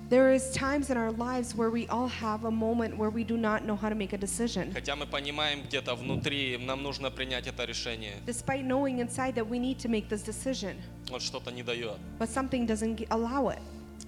There 0.09 0.33
is 0.33 0.51
times 0.51 0.89
in 0.89 0.97
our 0.97 1.11
lives 1.13 1.55
where 1.55 1.69
we 1.71 1.87
all 1.87 2.09
have 2.09 2.43
a 2.43 2.51
moment 2.51 2.97
where 2.97 3.09
we 3.09 3.23
do 3.23 3.37
not 3.37 3.63
know 3.63 3.77
how 3.77 3.87
to 3.87 3.95
make 3.95 4.11
a 4.11 4.17
decision. 4.17 4.73
Хотя 4.73 4.97
мы 4.97 5.05
понимаем 5.05 5.63
где-то 5.63 5.95
внутри, 5.95 6.57
нам 6.57 6.83
нужно 6.83 7.09
принять 7.09 7.47
это 7.47 7.63
решение. 7.63 8.15
Despite 8.25 8.65
knowing 8.65 8.99
inside 8.99 9.35
that 9.35 9.47
we 9.47 9.57
need 9.57 9.77
to 9.79 9.87
make 9.89 10.09
this 10.09 10.21
decision, 10.21 10.75
Вот 11.09 11.21
что-то 11.21 11.49
не 11.51 11.63
дает. 11.63 11.97
but 12.19 12.27
something 12.29 12.65
doesn't 12.67 12.97
g- 12.97 13.05
allow 13.09 13.47
it. 13.49 13.61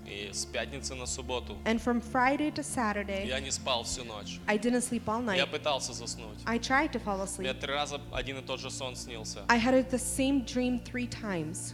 И 0.06 0.30
с 0.34 0.46
пятницы 0.46 0.94
на 0.96 1.06
субботу 1.06 1.56
And 1.64 1.80
from 1.80 2.02
Friday 2.02 2.52
to 2.56 2.62
Saturday, 2.64 3.26
я 3.26 3.40
не 3.40 3.52
спал 3.52 3.84
всю 3.86 4.04
ночь. 4.04 4.42
I 4.46 4.58
didn't 4.58 4.82
sleep 4.84 5.06
all 5.06 5.22
Я 5.34 5.46
night. 5.46 5.50
пытался 5.52 5.94
заснуть. 5.94 6.38
I 6.46 6.60
tried 6.60 6.92
to 6.92 7.00
fall 7.02 7.16
Мне 7.40 7.52
asleep. 7.52 7.60
три 7.62 7.72
раза 7.74 8.02
один 8.12 8.40
и 8.40 8.42
тот 8.42 8.60
же 8.60 8.70
сон 8.70 8.98
снился. 8.98 9.46
I 9.48 9.58
had 9.58 9.74
it 9.74 9.90
the 9.90 9.98
same 9.98 10.44
dream 10.44 10.84
three 10.84 11.08
times. 11.08 11.74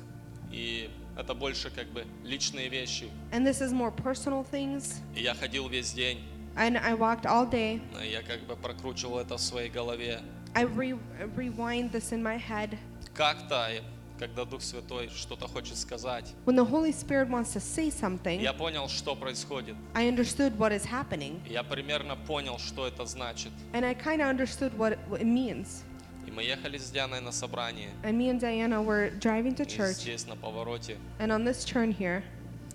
И 0.52 0.92
это 1.17 1.35
больше 1.35 1.71
как 1.71 1.87
бы 1.89 2.05
личные 2.25 2.69
вещи. 2.69 3.09
And 3.33 3.47
this 3.47 3.61
is 3.61 3.73
more 3.73 3.91
personal 3.95 4.45
things. 4.51 5.01
И 5.15 5.23
я 5.23 5.35
ходил 5.35 5.69
весь 5.69 5.93
день. 5.93 6.21
And 6.57 6.79
I 6.79 6.95
walked 6.95 7.25
all 7.27 7.49
day. 7.49 7.81
и 8.05 8.11
Я 8.13 8.23
как 8.23 8.41
бы 8.47 8.57
прокручивал 8.57 9.19
это 9.19 9.37
в 9.37 9.41
своей 9.41 9.69
голове. 9.71 10.21
I 10.55 10.65
re- 10.65 10.99
rewind 11.37 11.91
this 11.93 12.13
in 12.13 12.23
my 12.23 12.39
head. 12.39 12.79
Как-то, 13.13 13.69
когда 14.19 14.45
Дух 14.45 14.63
Святой 14.63 15.09
что-то 15.09 15.49
хочет 15.49 15.77
сказать, 15.77 16.33
When 16.47 16.55
the 16.55 16.65
Holy 16.65 16.93
Spirit 16.93 17.29
wants 17.29 17.53
to 17.55 17.61
say 17.61 17.91
something, 17.91 18.41
я 18.41 18.53
понял, 18.53 18.89
что 18.89 19.17
происходит. 19.17 19.75
I 19.95 20.09
understood 20.09 20.57
what 20.57 20.73
is 20.73 20.85
happening. 20.85 21.41
Я 21.49 21.65
примерно 21.65 22.15
понял, 22.17 22.59
что 22.59 22.87
это 22.87 23.05
значит. 23.05 23.51
And 23.73 23.85
I 23.85 23.95
kind 23.95 24.21
of 24.21 24.29
understood 24.29 24.77
what 24.79 24.93
it, 24.93 24.99
what 25.09 25.21
it 25.21 25.27
means. 25.27 25.83
Мы 26.35 26.43
ехали 26.43 26.79
с 26.79 26.91
Дианой 26.91 27.21
на 27.21 27.31
собрание. 27.33 27.91
And 28.03 28.17
me 28.19 28.29
and 28.31 28.41
Diana 28.41 28.83
were 28.83 29.11
driving 29.21 29.55
to 29.57 29.63
И 29.65 29.67
church. 29.69 29.95
здесь 29.95 30.27
на 30.27 30.37
повороте 30.37 30.97
And 31.21 31.29
on 31.31 31.45
this 31.45 31.65
turn 31.65 31.93
here, 31.97 32.23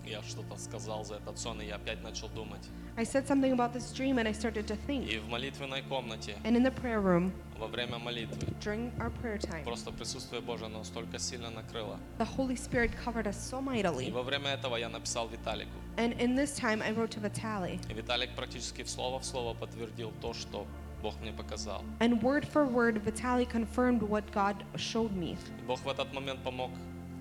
я 0.06 0.22
что-то 0.22 0.56
сказал 0.56 1.04
за 1.04 1.16
этот 1.16 1.38
сон, 1.38 1.60
и 1.60 1.66
я 1.66 1.76
опять 1.76 2.02
начал 2.02 2.28
думать. 2.30 2.62
I 2.96 3.04
said 3.04 3.26
something 3.28 3.52
about 3.52 3.72
this 3.72 3.92
dream 3.92 4.18
and 4.18 4.26
I 4.26 4.32
started 4.32 4.66
to 4.66 4.76
think. 4.86 5.06
И 5.08 5.18
в 5.18 5.28
молитвенной 5.28 5.82
комнате, 5.82 6.36
And 6.44 6.56
in 6.56 6.62
the 6.64 6.72
prayer 6.72 7.00
room, 7.00 7.32
во 7.58 7.66
время 7.68 7.98
молитвы, 7.98 8.38
during 8.60 8.90
our 8.98 9.10
prayer 9.22 9.38
time, 9.38 9.62
просто 9.64 9.92
присутствие 9.92 10.40
Божие 10.40 10.68
настолько 10.68 11.18
сильно 11.18 11.50
накрыло. 11.50 11.98
the 12.18 12.24
Holy 12.36 12.56
Spirit 12.56 12.90
covered 13.04 13.26
us 13.26 13.36
so 13.36 13.60
И 13.60 13.62
mightily. 13.62 14.10
во 14.10 14.22
время 14.22 14.50
этого 14.54 14.76
я 14.76 14.88
написал 14.88 15.28
Виталику. 15.28 15.70
And 15.96 16.18
in 16.18 16.34
this 16.34 16.56
time, 16.58 16.82
I 16.82 16.92
wrote 16.92 17.10
to 17.10 17.20
Vitaly. 17.20 17.78
И 17.90 17.94
Виталик 17.94 18.34
практически 18.34 18.82
в 18.82 18.88
слово 18.90 19.20
в 19.20 19.24
слово 19.24 19.54
подтвердил 19.54 20.12
то, 20.22 20.32
что 20.32 20.66
Бог 21.01 21.13
мне 21.21 21.31
показал. 21.31 21.83
And 21.99 22.21
word 22.21 22.45
for 22.47 22.65
word, 22.65 23.03
Vitaly 23.05 23.45
confirmed 23.47 24.01
what 24.01 24.23
God 24.33 24.55
showed 24.75 25.11
me. 25.15 25.37
И 25.59 25.65
Бог 25.67 25.79
в 25.81 25.87
этот 25.89 26.11
момент 26.13 26.41
помог 26.43 26.71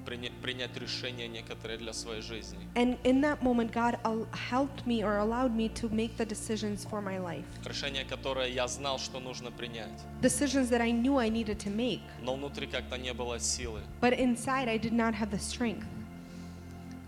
приня- 0.06 0.32
принять 0.42 0.74
решения 0.78 1.28
некоторые 1.28 1.76
для 1.78 1.92
своей 1.92 2.22
жизни. 2.22 2.58
And 2.76 2.96
in 3.04 3.20
that 3.22 3.42
moment, 3.42 3.72
God 3.72 3.98
al- 4.04 4.26
helped 4.50 4.86
me 4.86 5.02
or 5.02 5.18
allowed 5.18 5.54
me 5.54 5.68
to 5.80 5.88
make 5.90 6.16
the 6.16 6.24
decisions 6.24 6.84
for 6.86 7.02
my 7.02 7.18
life. 7.18 7.44
Решения, 7.66 8.04
которые 8.04 8.54
я 8.54 8.66
знал, 8.68 8.98
что 8.98 9.20
нужно 9.20 9.50
принять. 9.50 10.00
Decisions 10.22 10.70
that 10.70 10.80
I 10.80 10.90
knew 10.90 11.18
I 11.18 11.28
needed 11.28 11.58
to 11.60 11.70
make. 11.70 12.00
Но 12.22 12.34
внутри 12.36 12.66
как-то 12.66 12.96
не 12.96 13.12
было 13.12 13.38
силы. 13.38 13.80
But 14.00 14.18
inside, 14.18 14.68
I 14.68 14.78
did 14.78 14.92
not 14.92 15.14
have 15.14 15.30
the 15.30 15.38
strength. 15.38 15.84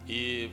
И 0.06 0.50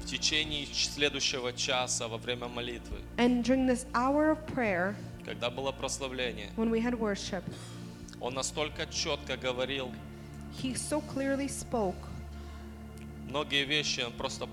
в 0.00 0.06
течение 0.06 0.66
ч- 0.66 0.88
следующего 0.88 1.52
часа 1.52 2.08
во 2.08 2.16
время 2.16 2.48
молитвы, 2.48 2.98
And 3.18 3.42
during 3.44 3.66
this 3.66 3.86
hour 3.94 4.30
of 4.30 4.46
prayer, 4.46 4.94
Когда 5.25 5.49
было 5.49 5.71
прославление, 5.71 6.49
when 6.57 6.69
we 6.69 6.81
had 6.81 6.97
worship, 6.99 7.43
он 8.19 8.33
настолько 8.33 8.85
четко 8.87 9.37
говорил. 9.37 9.91
He 10.61 10.73
so 10.75 11.01
clearly 11.13 11.47
spoke. 11.47 11.95
Многие 13.29 13.63
вещи, 13.65 14.01
он 14.01 14.11
просто 14.13 14.47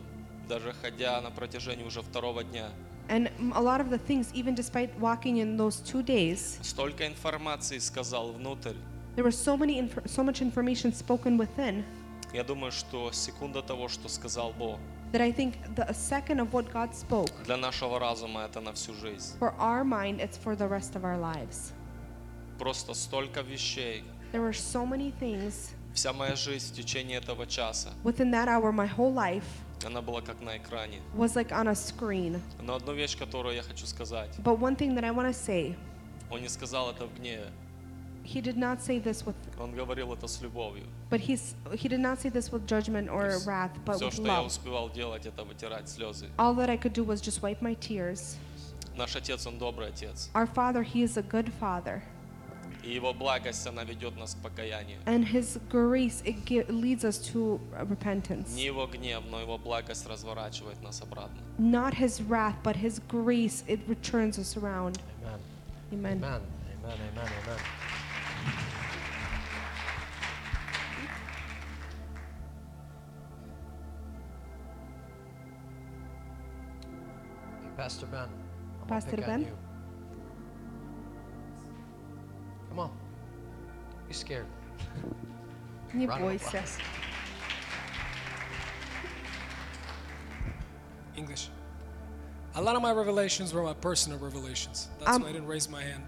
даже 0.48 0.72
ходя 0.72 1.20
на 1.20 1.30
протяжении 1.30 1.84
уже 1.84 2.02
второго 2.02 2.44
дня, 2.44 2.70
And 3.08 3.30
a 3.54 3.60
lot 3.62 3.80
of 3.80 3.88
the 3.88 3.98
things, 3.98 4.30
even 4.34 4.54
despite 4.54 4.90
walking 5.00 5.38
in 5.38 5.56
those 5.56 5.80
two 5.80 6.02
days, 6.02 6.58
столько 6.62 7.06
информации 7.06 7.78
сказал 7.78 8.32
внутрь. 8.32 8.74
there 9.16 9.24
was 9.24 9.36
so 9.36 9.56
many, 9.56 9.78
inf- 9.80 10.06
so 10.06 10.22
much 10.22 10.40
information 10.42 10.92
spoken 10.92 11.38
within. 11.38 11.84
Я 12.34 12.44
думаю, 12.44 12.70
что 12.70 13.10
секунда 13.12 13.62
того, 13.62 13.88
что 13.88 14.08
сказал 14.08 14.52
Бог, 14.52 14.78
that 15.11 15.21
I 15.21 15.31
think 15.31 15.53
the 15.75 15.87
a 15.89 15.93
second 15.93 16.39
of 16.39 16.51
what 16.53 16.71
God 16.73 16.93
spoke 16.95 17.31
для 17.45 17.57
нашего 17.57 17.99
разума 17.99 18.41
это 18.45 18.61
на 18.61 18.73
всю 18.73 18.93
жизнь. 18.93 19.37
for 19.39 19.53
our 19.59 19.83
mind, 19.83 20.19
it's 20.19 20.37
for 20.37 20.55
the 20.55 20.67
rest 20.67 20.95
of 20.95 21.03
our 21.03 21.17
lives. 21.19 21.71
Просто 22.57 22.93
столько 22.93 23.41
вещей. 23.41 24.03
There 24.31 24.41
were 24.41 24.53
so 24.53 24.85
many 24.85 25.11
things 25.19 25.71
Вся 25.93 26.11
моя 26.11 26.35
жизнь 26.35 26.73
в 26.73 26.75
течение 26.75 27.19
этого 27.19 27.45
часа, 27.45 27.89
within 28.03 28.31
that 28.31 28.47
hour. 28.47 28.71
My 28.71 28.87
whole 28.87 29.13
life 29.13 29.43
она 29.85 30.01
была 30.01 30.21
как 30.21 30.39
на 30.41 30.57
экране. 30.57 31.01
was 31.15 31.35
like 31.35 31.51
on 31.51 31.67
a 31.67 31.75
screen. 31.75 32.41
Но 32.61 32.75
одну 32.75 32.93
вещь, 32.93 33.17
которую 33.17 33.53
я 33.55 33.61
хочу 33.63 33.85
сказать, 33.85 34.29
But 34.39 34.57
one 34.59 34.75
thing 34.75 34.95
that 34.95 35.03
I 35.03 35.11
want 35.11 35.27
to 35.27 35.33
say, 35.33 35.75
он 36.31 36.41
не 36.41 36.47
сказал 36.49 36.89
это 36.89 37.05
в 37.05 37.13
гневе, 37.15 37.51
he 38.27 38.41
did 38.41 38.57
not 38.57 38.81
say 38.81 38.99
this 38.99 39.25
with, 39.25 39.35
он 39.59 39.73
говорил 39.73 40.13
это 40.13 40.27
с 40.27 40.41
любовью. 40.41 40.85
but 41.09 41.19
he's, 41.19 41.55
he 41.73 41.87
did 41.89 41.99
not 41.99 42.19
say 42.19 42.29
this 42.29 42.51
with 42.51 42.65
judgment 42.65 43.09
or 43.09 43.37
wrath, 43.45 43.71
but 43.85 43.95
Все, 43.97 44.05
with 44.05 44.13
что 44.15 44.25
я 44.25 44.39
love. 44.41 44.45
успевал 44.47 44.89
делать, 44.89 45.25
это 45.25 45.43
вытирать 45.43 45.89
слезы. 45.89 46.27
All 46.37 46.55
that 46.55 46.69
I 46.69 46.77
could 46.77 46.93
do 46.93 47.03
was 47.03 47.21
just 47.21 47.41
wipe 47.41 47.61
my 47.61 47.73
tears. 47.75 48.37
Наш 48.95 49.15
Отец, 49.15 49.45
Он 49.47 49.57
добрый 49.57 49.89
Отец. 49.89 50.29
Our 50.35 50.45
Father, 50.47 50.83
He 50.83 51.03
is 51.03 51.17
a 51.17 51.21
good 51.23 51.51
Father. 51.59 52.01
И 52.83 52.93
Его 52.93 53.13
благость, 53.13 53.65
она 53.65 53.83
ведет 53.85 54.15
нас 54.17 54.35
к 54.35 54.41
покаянию. 54.43 54.99
And 55.05 55.25
His 55.25 55.57
grace, 55.69 56.21
it 56.25 56.45
gi- 56.45 56.63
leads 56.69 57.03
us 57.05 57.17
to 57.31 57.59
uh, 57.75 57.85
repentance. 57.85 58.53
Не 58.55 58.65
Его 58.65 58.85
гнев, 58.87 59.23
но 59.29 59.39
Его 59.41 59.57
благость 59.57 60.05
разворачивает 60.05 60.81
нас 60.83 61.01
обратно. 61.01 61.37
Not 61.57 61.93
His 61.95 62.21
wrath, 62.21 62.55
but 62.63 62.75
His 62.75 62.99
grace, 63.07 63.63
it 63.67 63.79
returns 63.87 64.37
us 64.37 64.55
around. 64.57 64.99
Amen. 65.23 65.39
Amen. 65.91 66.23
Amen. 66.23 66.41
Amen. 66.83 66.99
Amen. 67.15 67.27
Amen. 67.47 67.59
Hey, 77.61 77.69
Pastor 77.77 78.05
Ben. 78.07 78.21
I'm 78.21 78.29
gonna 78.87 78.87
Pastor 78.87 79.11
pick 79.17 79.27
on 79.27 79.31
Ben? 79.31 79.41
you. 79.41 79.57
Come 82.69 82.79
on. 82.79 82.91
Be 84.07 84.13
scared. 84.13 84.45
Не 85.93 86.07
Round 86.07 86.23
of 86.23 86.29
бойся. 86.31 86.47
applause. 86.47 86.77
English. 91.15 91.49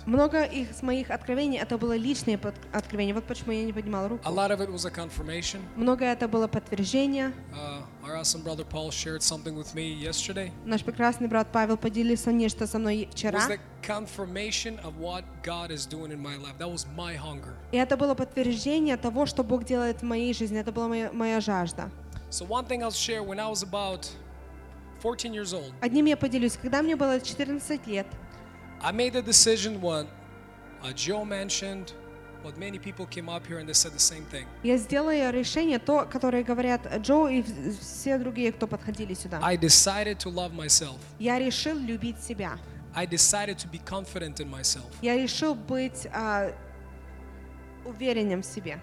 Много 0.06 0.44
их, 0.44 0.72
с 0.72 0.82
моих 0.82 1.10
откровений 1.10 1.58
это 1.58 1.78
было 1.78 1.96
личные 1.96 2.40
откровения. 2.72 3.14
Вот 3.14 3.24
почему 3.24 3.52
я 3.52 3.64
не 3.64 3.72
поднимала 3.72 4.08
руку. 4.08 4.22
A 4.26 4.32
lot 4.32 4.50
of 4.50 4.60
it 4.60 4.70
was 4.70 4.84
a 4.86 4.90
confirmation. 4.90 5.60
Много 5.76 6.04
это 6.04 6.28
было 6.28 6.48
подтверждение. 6.48 7.32
Uh, 7.54 7.82
our 8.04 8.16
awesome 8.16 8.42
brother 8.42 8.64
Paul 8.64 8.90
shared 8.90 9.22
something 9.22 9.54
with 9.56 9.74
me 9.74 9.92
yesterday. 9.92 10.50
Наш 10.64 10.82
прекрасный 10.82 11.28
брат 11.28 11.48
Павел 11.52 11.76
поделился 11.76 12.32
нечто 12.32 12.66
со 12.66 12.78
мной 12.78 13.08
вчера. 13.12 13.38
was 13.38 13.48
the 13.48 13.60
confirmation 13.82 14.78
of 14.80 14.98
what 14.98 15.24
God 15.42 15.70
is 15.70 15.86
doing 15.86 16.10
in 16.10 16.20
my 16.20 16.36
life. 16.36 16.58
That 16.58 16.70
was 16.70 16.86
my 16.96 17.16
hunger. 17.16 17.54
И 17.72 17.76
это 17.76 17.96
было 17.96 18.14
подтверждение 18.14 18.96
того, 18.96 19.26
что 19.26 19.44
Бог 19.44 19.64
делает 19.64 20.00
в 20.00 20.04
моей 20.04 20.34
жизни. 20.34 20.58
Это 20.58 20.72
была 20.72 20.88
моя, 20.88 21.10
моя 21.12 21.40
жажда. 21.40 21.90
So 22.30 22.44
one 22.44 22.64
thing 22.64 22.82
I'll 22.82 22.92
share 22.92 23.22
when 23.24 23.40
I 23.40 23.48
was 23.48 23.62
about 23.64 24.08
14 25.02 25.32
years 25.34 25.52
old, 25.54 25.72
Одним 25.80 26.06
я 26.06 26.16
поделюсь. 26.16 26.56
Когда 26.60 26.82
мне 26.82 26.96
было 26.96 27.20
14 27.20 27.86
лет, 27.86 28.06
I 28.82 28.92
made 28.92 29.12
the 29.12 29.22
decision 29.22 29.80
what 29.80 30.06
uh, 30.82 30.92
Joe 30.94 31.24
mentioned, 31.24 31.92
but 32.42 32.56
many 32.58 32.78
people 32.78 33.06
came 33.06 33.28
up 33.28 33.46
here 33.46 33.58
and 33.58 33.68
they 33.68 33.74
said 33.74 33.92
the 33.92 33.98
same 33.98 34.24
thing. 34.30 34.46
я 34.62 34.76
сделала 34.78 35.30
решение, 35.30 35.78
то, 35.78 36.06
которое 36.10 36.42
говорят 36.42 36.86
Джо 37.02 37.28
и 37.28 37.42
в- 37.42 37.78
все 37.80 38.18
другие, 38.18 38.52
кто 38.52 38.66
подходили 38.66 39.14
сюда. 39.14 39.40
I 39.42 39.56
decided 39.56 40.18
to 40.18 40.30
love 40.32 40.52
myself. 40.54 40.96
Я 41.18 41.38
решил 41.38 41.76
любить 41.76 42.22
себя. 42.22 42.58
I 42.94 43.06
decided 43.06 43.56
to 43.58 43.68
be 43.70 43.78
confident 43.84 44.40
in 44.40 44.50
myself. 44.50 44.86
Я 45.02 45.16
решил 45.16 45.54
быть 45.54 46.06
а, 46.12 46.52
уверенным 47.84 48.42
в 48.42 48.46
себе. 48.46 48.80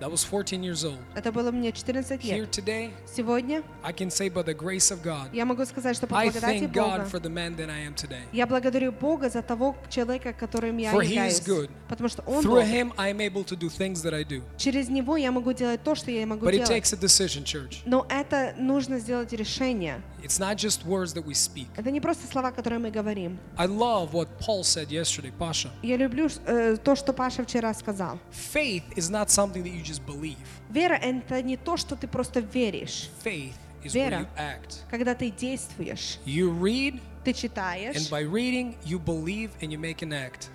That 0.00 0.12
was 0.12 0.22
14 0.22 0.62
years 0.62 0.84
old. 0.84 0.98
Это 1.16 1.32
было 1.32 1.50
мне 1.50 1.72
14 1.72 2.20
Here 2.22 2.42
лет. 2.42 2.50
today, 2.52 2.90
Сегодня 3.12 3.64
I 3.82 3.92
can 3.92 4.10
say 4.10 4.28
by 4.32 4.44
the 4.44 4.54
grace 4.54 4.92
of 4.92 5.02
God, 5.02 5.30
я 5.32 5.44
могу 5.44 5.64
сказать, 5.64 5.96
что 5.96 6.06
по 6.06 6.16
I 6.16 6.30
благодати 6.30 6.66
Бога 6.66 6.78
God 6.80 7.10
for 7.10 7.18
the 7.20 7.28
man 7.28 7.56
that 7.56 7.68
I 7.68 7.80
am 7.84 7.94
today. 7.96 8.22
я 8.32 8.46
благодарю 8.46 8.92
Бога 8.92 9.28
за 9.28 9.42
того 9.42 9.76
человека, 9.90 10.32
которым 10.32 10.76
я 10.76 10.92
For 10.92 11.02
he 11.02 11.14
являюсь. 11.14 11.40
is 11.40 11.44
good. 11.44 11.68
Потому 11.88 12.08
что 12.08 12.22
Он 12.26 12.44
Through 12.44 12.60
Бог. 12.60 12.64
him, 12.64 12.92
I 12.96 13.10
am 13.12 13.20
able 13.20 13.42
to 13.44 13.56
do 13.56 13.68
things 13.68 14.00
that 14.04 14.14
I 14.14 14.22
do. 14.22 14.42
Через 14.56 14.88
Него 14.88 15.16
я 15.16 15.32
могу 15.32 15.52
делать 15.52 15.82
то, 15.82 15.96
что 15.96 16.12
я 16.12 16.24
могу 16.26 16.46
But 16.46 16.54
it 16.54 16.64
делать. 16.66 16.70
takes 16.70 16.92
a 16.92 16.96
decision, 16.96 17.42
church. 17.42 17.78
Но 17.84 18.06
это 18.08 18.54
нужно 18.56 19.00
сделать 19.00 19.32
решение. 19.32 20.00
It's 20.22 20.38
not 20.38 20.56
just 20.58 20.84
words 20.86 21.12
that 21.14 21.24
we 21.26 21.34
speak. 21.34 21.66
Это 21.76 21.90
не 21.90 22.00
просто 22.00 22.26
слова, 22.28 22.52
которые 22.52 22.78
мы 22.78 22.90
говорим. 22.92 23.38
I 23.56 23.66
love 23.66 24.12
what 24.12 24.28
Paul 24.38 24.62
said 24.62 24.90
yesterday, 24.90 25.32
Pasha. 25.36 25.70
Я 25.82 25.96
люблю 25.96 26.28
э, 26.46 26.76
то, 26.76 26.94
что 26.94 27.12
Паша 27.12 27.42
вчера 27.44 27.74
сказал. 27.74 28.18
Faith 28.32 28.84
is 28.96 29.10
not 29.10 29.28
something 29.30 29.62
that 29.64 29.72
you 29.72 29.82
just 29.88 30.04
believe. 30.06 30.36
Вера— 30.70 30.94
это 31.02 31.40
не 31.42 31.56
то, 31.56 31.76
что 31.76 31.96
ты 31.96 32.06
просто 32.08 32.40
веришь. 32.40 33.08
Faith 33.24 33.54
is 33.84 33.92
Вера, 33.94 34.20
you 34.20 34.26
act. 34.36 34.80
когда 34.90 35.14
ты 35.14 35.30
действуешь, 35.30 36.18
You 36.26 36.50
read, 36.60 37.00
ты 37.24 37.32
читаешь, 37.32 37.96
and 37.96 38.10
by 38.10 38.22
reading, 38.24 38.76
you 38.84 38.98
believe 38.98 39.50
and 39.60 39.70
you 39.72 39.78
make 39.78 40.02
an 40.02 40.12
act. 40.12 40.48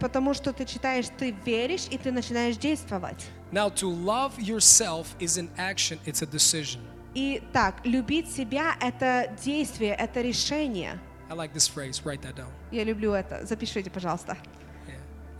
потому 0.00 0.34
что 0.34 0.52
ты 0.52 0.64
читаешь, 0.64 1.06
ты 1.18 1.34
веришь, 1.44 1.86
и 1.90 1.98
ты 1.98 2.12
начинаешь 2.12 2.56
действовать. 2.56 3.26
Now, 3.52 3.68
to 3.74 3.88
love 3.88 4.38
yourself 4.38 5.14
is 5.20 5.36
an 5.38 5.48
action, 5.58 5.98
it's 6.06 6.22
a 6.22 6.26
decision. 6.26 6.80
И 7.14 7.42
так, 7.52 7.84
любить 7.84 8.30
себя— 8.32 8.74
это 8.80 9.30
действие, 9.44 9.94
это 9.94 10.22
решение. 10.22 10.98
I 11.28 11.34
like 11.34 11.52
this 11.52 11.68
phrase, 11.68 12.02
write 12.04 12.22
that 12.22 12.36
down. 12.36 12.48
Я 12.70 12.84
люблю 12.84 13.12
это. 13.12 13.44
Запишите, 13.46 13.90
пожалуйста. 13.90 14.36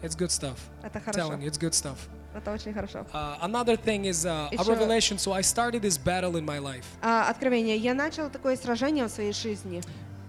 It's 0.02 0.16
good 0.16 0.30
stuff. 0.30 0.58
Это 0.82 0.98
I'm 0.98 1.02
хорошо. 1.04 1.18
telling 1.20 1.42
you, 1.42 1.48
it's 1.48 1.58
good 1.58 1.72
stuff. 1.74 1.96
Это 2.35 2.51
очень 2.53 2.73
хорошо. 2.73 2.99
Uh, 3.13 3.37
another 3.41 3.75
thing 3.75 4.05
is 4.05 4.25
uh, 4.25 4.47
a 4.51 4.55
Еще- 4.55 4.69
revelation. 4.69 5.17
So 5.17 5.31
I 5.33 5.41
started 5.41 5.81
this 5.81 5.97
battle 5.97 6.37
in 6.37 6.45
my 6.45 6.59
life. 6.59 6.85
А, 7.01 7.29
откровение. 7.29 7.77
Я 7.77 7.93
начала 7.93 8.29
такое 8.29 8.55
сражение 8.55 9.05
в 9.05 9.09
своей 9.09 9.33
жизни. 9.33 9.81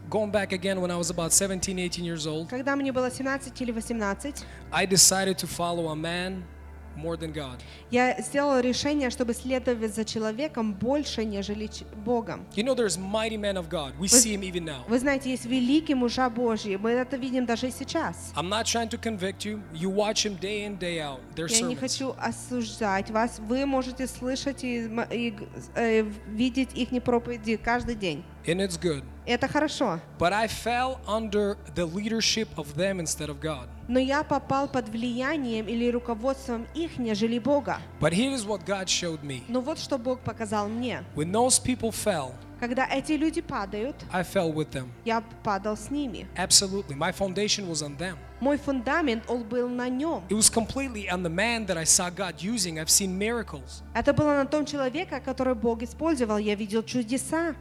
Going 0.09 0.31
back 0.33 0.53
again 0.53 0.81
when 0.81 0.91
I 0.91 0.97
was 0.97 1.11
about 1.11 1.33
17, 1.35 1.79
18 1.79 2.03
years 2.05 2.27
old, 2.27 2.49
Когда 2.49 2.77
мне 2.77 2.93
было 2.93 3.11
17 3.11 3.61
или 3.61 3.73
18, 3.73 4.45
I 4.73 4.87
decided 4.87 5.37
to 5.39 5.47
follow 5.47 5.89
a 5.89 5.95
man 5.95 6.43
more 6.96 7.18
than 7.18 7.34
God. 7.34 7.60
Я 7.92 8.20
сделала 8.22 8.62
решение, 8.62 9.10
чтобы 9.10 9.34
следовать 9.34 9.94
за 9.96 10.06
человеком 10.06 10.74
больше, 10.74 11.26
нежели 11.26 11.70
Богом. 12.06 12.46
You 12.56 12.64
know, 12.64 12.76
there's 12.76 12.98
mighty 12.98 13.38
men 13.38 13.56
of 13.58 13.70
God. 13.70 13.94
We 14.00 14.08
see 14.08 14.34
him 14.36 14.42
even 14.44 14.66
now. 14.66 14.84
Вы 14.88 15.00
знаете, 15.00 15.30
есть 15.32 15.46
великие 15.46 15.96
мужа 15.96 16.30
Божьи. 16.30 16.76
Мы 16.76 16.92
это 16.92 17.18
видим 17.18 17.46
даже 17.46 17.68
и 17.68 17.72
сейчас. 17.72 18.34
I'm 18.36 18.50
not 18.50 18.66
trying 18.66 18.90
to 18.90 18.98
convict 19.00 19.46
you. 19.46 19.62
You 19.74 19.90
watch 19.90 20.26
him 20.26 20.38
day 20.40 20.66
in, 20.66 20.78
day 20.78 21.00
out. 21.00 21.20
Their 21.36 21.48
Я 21.48 21.62
не 21.68 21.76
sermons. 21.76 21.80
хочу 21.80 22.16
осуждать 22.20 23.10
вас. 23.12 23.40
Вы 23.40 23.66
можете 23.66 24.08
слышать 24.08 24.64
и, 24.64 24.80
м- 24.88 25.08
и, 25.12 25.34
э, 25.76 26.04
видеть 26.28 26.70
их 26.76 26.90
проповеди 27.04 27.58
каждый 27.58 27.96
день. 27.96 28.24
And 28.46 28.60
it's 28.60 28.78
good. 28.80 29.04
Это 29.26 29.48
хорошо. 29.48 30.00
But 30.20 30.34
I 30.34 30.48
fell 30.48 31.00
under 31.08 31.58
the 31.76 31.86
leadership 31.86 32.48
of 32.58 32.76
them 32.76 33.00
instead 33.00 33.30
of 33.30 33.40
God. 33.40 33.68
Но 33.88 34.00
я 34.00 34.24
попал 34.24 34.68
под 34.68 34.90
влиянием 34.90 35.68
или 35.68 35.90
руководством 35.92 36.68
их, 36.74 36.98
нежели 36.98 37.40
Бога. 37.40 37.78
But 38.00 38.14
here's 38.14 38.46
what 38.46 38.66
God 38.66 38.88
showed 38.88 39.22
me. 39.24 39.44
Но 39.48 39.62
вот 39.62 39.80
что 39.80 39.98
Бог 39.98 40.20
показал 40.22 40.68
мне. 40.68 41.04
When 41.16 41.32
those 41.32 41.60
people 41.62 41.92
fell, 41.92 42.32
Когда 42.60 42.88
эти 42.88 43.14
люди 43.14 43.42
падают, 43.42 43.96
I 44.12 44.24
fell 44.24 44.54
with 44.54 44.72
them. 44.72 44.88
я 45.04 45.22
падал 45.44 45.76
с 45.76 45.90
ними. 45.90 46.28
Absolutely. 46.38 46.96
My 46.96 47.12
foundation 47.12 47.68
was 47.70 47.82
on 47.82 47.98
them. 47.98 48.16
Мой 48.40 48.58
фундамент, 48.58 49.24
он 49.30 49.44
был 49.44 49.68
на 49.70 49.90
нем. 49.90 50.24
It 50.30 50.36
was 50.36 50.50
completely 50.50 51.10
on 51.10 51.24
the 51.24 51.30
man 51.30 51.66
that 51.66 51.78
I 51.78 51.84
saw 51.86 52.10
God 52.10 52.42
using. 52.42 52.78
I've 52.80 52.90
seen 52.90 53.18
miracles. 53.18 53.84
Это 53.94 54.14
было 54.14 54.34
на 54.36 54.46
том 54.46 54.66
человека, 54.66 55.20
который 55.20 55.56
Бог 55.56 55.82
использовал. 55.82 56.38
Я 56.38 56.56
видел 56.56 56.84
чудеса. 56.84 57.56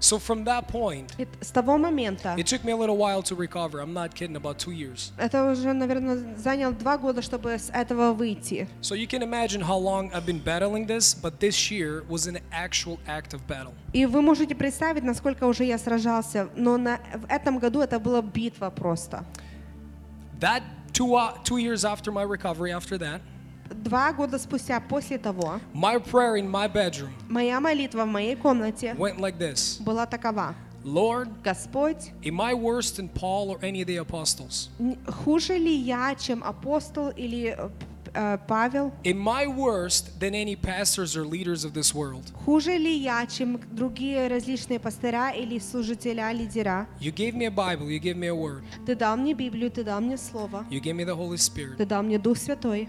So 0.00 0.18
from 0.18 0.44
that 0.46 0.66
point, 0.66 1.14
И 1.16 1.28
с 1.40 1.50
того 1.52 1.78
момента, 1.78 2.34
it 2.36 2.44
took 2.46 2.64
me 2.64 2.72
a 2.72 2.76
little 2.76 2.96
while 2.96 3.22
to 3.22 3.36
recover. 3.36 3.80
I'm 3.80 3.92
not 3.94 4.16
kidding, 4.16 4.34
about 4.34 4.58
two 4.58 4.72
years. 4.72 5.12
это 5.16 5.48
уже, 5.48 5.72
наверное, 5.72 6.36
занял 6.36 6.72
два 6.72 6.98
года, 6.98 7.22
чтобы 7.22 7.52
с 7.52 7.70
этого 7.72 8.12
выйти. 8.12 8.66
So 8.80 8.96
you 8.96 9.06
can 9.06 9.22
imagine 9.22 9.60
how 9.60 9.76
long 9.78 10.10
I've 10.12 10.26
been 10.26 10.42
battling 10.42 10.86
this, 10.86 11.14
but 11.14 11.38
this 11.38 11.70
year 11.70 12.02
was 12.08 12.26
an 12.26 12.40
actual 12.50 12.98
act 13.06 13.32
of 13.32 13.46
battle. 13.46 13.74
И 13.92 14.04
вы 14.04 14.22
можете 14.22 14.56
представить, 14.56 15.04
насколько 15.04 15.44
уже 15.44 15.62
я 15.64 15.78
сражался, 15.78 16.48
но 16.56 16.76
на, 16.78 16.98
в 17.14 17.26
этом 17.28 17.60
году 17.60 17.80
это 17.80 18.00
была 18.00 18.22
битва 18.22 18.70
просто. 18.70 19.24
That 20.40 20.64
two, 20.92 21.14
uh, 21.14 21.36
two 21.44 21.58
years 21.58 21.84
after 21.84 22.10
my 22.10 22.24
recovery, 22.24 22.72
after 22.72 22.98
that, 22.98 23.20
Два 23.83 24.11
года 24.13 24.37
спустя, 24.37 24.79
после 24.79 25.17
того, 25.17 25.59
my 25.73 25.97
prayer 25.99 26.35
in 26.37 26.49
my 26.49 26.67
bedroom 26.71 27.09
моя 27.29 27.59
молитва 27.59 28.03
в 28.05 28.07
моей 28.07 28.35
комнате 28.35 28.95
went 28.97 29.17
like 29.19 29.37
this 29.37 29.79
была 29.81 30.05
такова. 30.05 30.55
Lord, 30.83 31.27
Господь, 31.43 32.11
am 32.23 32.39
I 32.39 32.53
worse 32.53 32.91
than 32.91 33.09
Paul 33.09 33.49
or 33.49 33.59
any 33.61 33.81
of 33.81 33.87
the 33.87 33.97
apostles? 33.97 34.69
хуже 35.07 35.57
ли 35.57 35.73
я, 35.75 36.15
чем 36.15 36.41
апостол 36.43 37.09
или 37.09 37.55
э, 37.57 37.69
э, 38.13 38.37
Павел? 38.47 38.93
Am 39.03 39.27
I 39.27 39.47
worse 39.47 40.05
than 40.19 40.33
any 40.33 40.55
pastors 40.55 41.17
or 41.17 41.25
leaders 41.25 41.65
of 41.65 41.73
this 41.73 41.93
world? 41.93 42.31
Хуже 42.45 42.77
ли 42.77 42.95
я, 42.95 43.25
чем 43.25 43.59
другие 43.71 44.27
различные 44.29 44.79
пастыря 44.79 45.31
или 45.31 45.59
служителя, 45.59 46.31
лидера? 46.31 46.87
You 47.01 47.11
gave 47.11 47.33
me 47.35 47.45
a 47.47 47.51
Bible, 47.51 47.89
you 47.89 47.99
gave 47.99 48.15
me 48.15 48.27
a 48.27 48.35
word, 48.35 48.63
Ты 48.85 48.95
дал 48.95 49.17
мне 49.17 49.33
Библию, 49.33 49.69
ты 49.69 49.83
дал 49.83 49.99
мне 49.99 50.15
Слово, 50.17 50.65
you 50.69 50.79
gave 50.79 50.95
me 50.95 51.03
the 51.03 51.15
Holy 51.17 51.37
Spirit. 51.37 51.75
ты 51.77 51.85
дал 51.85 52.01
мне 52.03 52.17
Дух 52.17 52.37
Святой. 52.37 52.87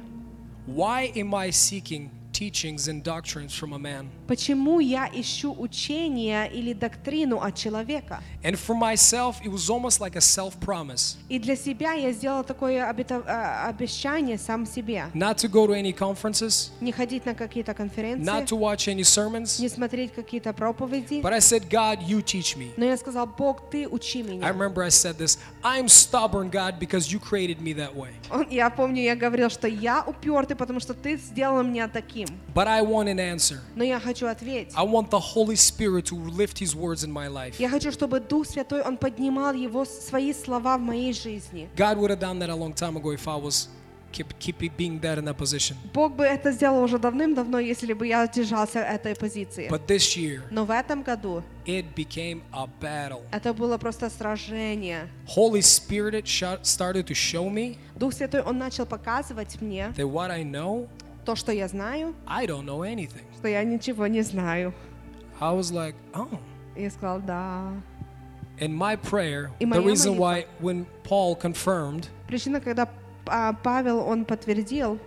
Why 0.68 1.10
am 1.16 1.34
I 1.34 1.48
seeking 1.48 2.10
teachings 2.42 2.86
and 2.88 3.02
doctrines 3.02 3.52
from 3.52 3.72
a 3.72 3.78
man? 3.78 4.08
Почему 4.28 4.78
я 4.80 5.08
ищу 5.12 5.52
учение 5.58 6.48
или 6.52 6.72
доктрину 6.72 7.40
от 7.40 7.56
человека? 7.56 8.22
And 8.44 8.56
for 8.56 8.74
myself, 8.76 9.40
it 9.44 9.50
was 9.50 9.68
almost 9.68 10.00
like 10.00 10.14
a 10.16 10.20
self 10.20 10.58
promise 10.60 11.16
И 11.28 11.38
для 11.40 11.56
себя 11.56 11.92
я 11.94 12.12
сделала 12.12 12.44
такое 12.44 12.84
э, 12.84 13.66
обещание 13.68 14.38
сам 14.38 14.64
себе. 14.66 15.06
not 15.14 15.36
to 15.38 15.48
go 15.48 15.66
to 15.66 15.74
any 15.74 15.92
conferences, 15.92 16.70
Не 16.80 16.92
ходить 16.92 17.26
на 17.26 17.34
какие-то 17.34 17.74
конференции, 17.74 18.24
not 18.24 18.46
to 18.46 18.56
watch 18.56 18.86
any 18.86 19.02
sermons, 19.02 19.60
не 19.60 19.68
смотреть 19.68 20.12
какие-то 20.14 20.52
проповеди. 20.52 21.20
but 21.20 21.32
I 21.32 21.40
said, 21.40 21.68
God, 21.68 22.02
you 22.02 22.22
teach 22.22 22.56
me. 22.56 22.70
Но 22.76 22.84
я 22.84 22.96
сказал, 22.96 23.26
Бог, 23.26 23.68
ты 23.70 23.88
учи 23.88 24.20
I 24.20 24.22
меня. 24.22 24.48
remember 24.52 24.82
I 24.84 24.90
said 24.90 25.18
this 25.18 25.38
I'm 25.64 25.88
stubborn, 25.88 26.50
God, 26.50 26.78
because 26.78 27.10
you 27.12 27.18
created 27.18 27.60
me 27.60 27.72
that 27.74 27.94
way. 27.96 28.10
Я 28.50 28.70
помню, 28.70 29.02
я 29.02 29.16
говорил, 29.16 29.50
что 29.50 29.66
я 29.66 30.04
упертый, 30.06 30.56
потому 30.56 30.78
что 30.80 30.94
ты 30.94 31.16
сделал 31.16 31.62
меня 31.64 31.88
таким. 31.88 32.27
But 32.54 32.66
I 32.66 32.82
want 32.82 33.08
an 33.08 33.18
answer. 33.20 33.60
Но 33.76 33.84
я 33.84 34.00
хочу 34.00 34.26
ответить. 34.26 34.72
I 34.74 34.84
want 34.84 35.10
the 35.10 35.20
Holy 35.20 35.56
Spirit 35.56 36.06
to 36.06 36.16
lift 36.16 36.58
His 36.58 36.74
words 36.74 37.04
in 37.04 37.12
my 37.12 37.28
life. 37.28 37.56
Я 37.58 37.68
хочу, 37.68 37.92
чтобы 37.92 38.20
Дух 38.20 38.46
Святой, 38.46 38.82
Он 38.82 38.96
поднимал 38.96 39.54
его, 39.54 39.84
свои 39.84 40.32
слова 40.32 40.76
в 40.76 40.80
моей 40.80 41.12
жизни. 41.12 41.68
God 41.76 41.98
would 41.98 42.10
have 42.10 42.20
done 42.20 42.38
that 42.40 42.50
a 42.50 42.54
long 42.54 42.72
time 42.72 42.96
ago 42.96 43.10
if 43.12 43.28
I 43.28 43.36
was 43.36 43.68
keep, 44.12 44.38
keep 44.38 44.76
being 44.76 44.98
that 45.00 45.18
in 45.18 45.24
that 45.26 45.36
position. 45.36 45.76
Бог 45.92 46.16
бы 46.16 46.24
это 46.24 46.50
сделал 46.52 46.82
уже 46.82 46.98
давным-давно, 46.98 47.58
если 47.58 47.92
бы 47.92 48.06
я 48.06 48.26
держался 48.26 48.80
этой 48.80 49.14
позиции. 49.14 49.68
But 49.68 49.86
this 49.86 50.16
year, 50.16 50.42
Но 50.50 50.64
в 50.64 50.70
этом 50.70 51.02
году 51.02 51.42
it 51.66 51.84
became 51.94 52.42
a 52.52 52.66
battle. 52.80 53.22
это 53.30 53.52
было 53.52 53.78
просто 53.78 54.10
сражение. 54.10 55.08
Holy 55.26 55.60
Spirit 55.60 56.24
started 56.62 57.06
to 57.06 57.14
show 57.14 57.48
me 57.48 57.76
Дух 57.96 58.14
Святой, 58.14 58.42
Он 58.42 58.58
начал 58.58 58.86
показывать 58.86 59.60
мне 59.60 59.92
that 59.96 60.10
what 60.10 60.30
I 60.30 60.42
know, 60.42 60.88
то, 61.28 61.36
что 61.36 61.52
я 61.52 61.68
знаю, 61.68 62.14
I 62.26 62.46
don't 62.46 62.64
know 62.64 62.80
anything. 62.80 63.22
что 63.38 63.48
я 63.48 63.62
ничего 63.62 64.06
не 64.06 64.22
знаю. 64.22 64.72
I 65.38 65.52
was 65.54 65.70
like, 65.70 65.94
oh. 66.14 66.26
Я 66.74 66.90
сказал, 66.90 67.20
да. 67.20 67.70
And 68.60 68.74
my 68.74 68.96
prayer, 68.96 69.50
И 69.60 69.64
the 69.64 69.68
моя 69.68 69.82
reason 69.82 70.16
молитва. 70.16 70.22
why 70.22 70.46
when 70.58 70.86
Paul 71.04 71.36
confirmed, 71.36 72.08
Причина, 72.28 72.62
когда 72.62 72.88
а, 73.26 73.52
Павел, 73.62 73.98
он 73.98 74.24
подтвердил, 74.24 74.98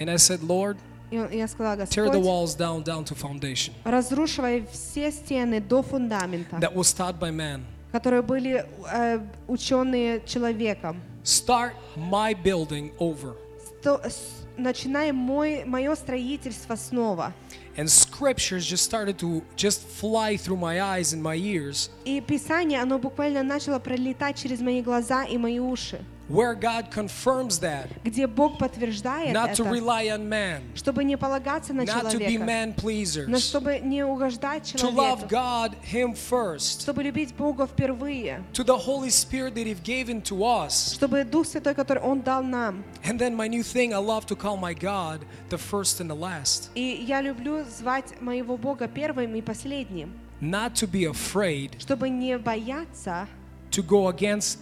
and 0.00 0.10
I 0.10 0.16
said, 0.16 0.40
Lord, 0.42 0.78
и 1.12 1.18
он- 1.20 1.30
я 1.30 1.46
сказала, 1.46 1.82
tear 1.82 2.06
the 2.06 2.18
Господь, 2.18 2.24
walls 2.26 2.56
down 2.56 2.82
down 2.82 3.04
to 3.04 3.14
foundation 3.14 3.72
разрушивай 3.84 4.66
все 4.72 5.12
стены 5.12 5.60
до 5.60 5.82
фундамента, 5.84 6.56
that 6.56 6.74
was 6.74 6.92
taught 6.92 7.20
by 7.20 7.30
man. 7.30 7.60
которые 7.92 8.22
были 8.22 8.66
э, 8.92 9.20
ученые 9.46 10.22
человеком. 10.26 11.00
Start 11.22 11.72
my 11.96 12.34
building 12.34 12.90
over. 12.98 13.36
Сто- 13.80 14.00
с- 14.04 14.37
начинай 14.58 15.12
мой, 15.12 15.64
мое 15.64 15.94
строительство 15.94 16.76
снова. 16.76 17.32
And 17.76 17.88
scriptures 17.88 18.66
just 18.66 18.82
started 18.82 19.18
to 19.18 19.42
just 19.56 19.82
fly 19.86 20.36
through 20.36 20.56
my 20.56 20.82
eyes 20.82 21.12
and 21.12 21.22
my 21.22 21.36
ears, 21.36 21.90
И 22.04 22.20
Писание, 22.20 22.82
оно 22.82 22.98
буквально 22.98 23.42
начало 23.42 23.78
пролетать 23.78 24.36
через 24.36 24.60
мои 24.60 24.82
глаза 24.82 25.24
и 25.24 25.38
мои 25.38 25.60
уши, 25.60 26.00
where 26.29 26.55
God 26.55 26.89
confirms 26.89 27.59
that, 27.59 27.89
где 28.03 28.27
Бог 28.27 28.57
подтверждает 28.57 29.33
not 29.33 29.55
to 29.55 29.65
это, 29.65 29.71
rely 29.71 30.07
on 30.07 30.27
man, 30.29 30.61
чтобы 30.73 31.03
не 31.03 31.17
полагаться 31.17 31.73
на 31.73 31.81
not 31.81 32.11
to 32.11 32.17
be 32.17 32.37
человека, 32.37 32.43
man 32.43 32.67
но 32.69 32.73
pleasers, 32.75 33.39
чтобы 33.39 33.79
не 33.79 34.03
угождать 34.03 34.73
to 34.73 34.89
love 34.89 35.27
человеку, 35.27 35.27
God 35.29 35.75
Him 35.83 36.15
first, 36.15 36.81
чтобы 36.81 37.03
любить 37.03 37.35
Бога 37.35 37.67
впервые, 37.67 38.43
to 38.53 38.63
the 38.63 38.77
Holy 38.77 39.09
Spirit 39.09 39.53
that 39.55 39.67
He've 39.67 39.83
given 39.83 40.21
to 40.21 40.43
us. 40.43 40.93
чтобы 40.95 41.25
Дух 41.25 41.45
Святой, 41.45 41.75
который 41.75 42.01
Он 42.01 42.21
дал 42.21 42.41
нам. 42.41 42.83
And 43.03 43.19
then 43.19 43.35
my 43.35 43.47
new 43.47 43.63
thing, 43.63 43.93
I 43.93 43.97
love 43.97 44.25
to 44.27 44.35
call 44.35 44.55
my 44.55 44.73
God 44.73 45.25
the 45.49 45.57
first 45.57 45.99
and 45.99 46.09
the 46.09 46.15
last. 46.15 46.69
И 46.73 47.03
я 47.05 47.21
люблю 47.21 47.65
звать 47.65 48.21
моего 48.21 48.57
Бога 48.57 48.87
первым 48.87 49.35
и 49.35 49.41
последним, 49.41 50.13
Not 50.39 50.75
to 50.75 50.87
be 50.87 51.05
afraid 51.05 51.79
чтобы 51.79 52.09
не 52.09 52.37
бояться 52.37 53.27
to 53.71 53.81
go 53.81 54.07
against 54.07 54.59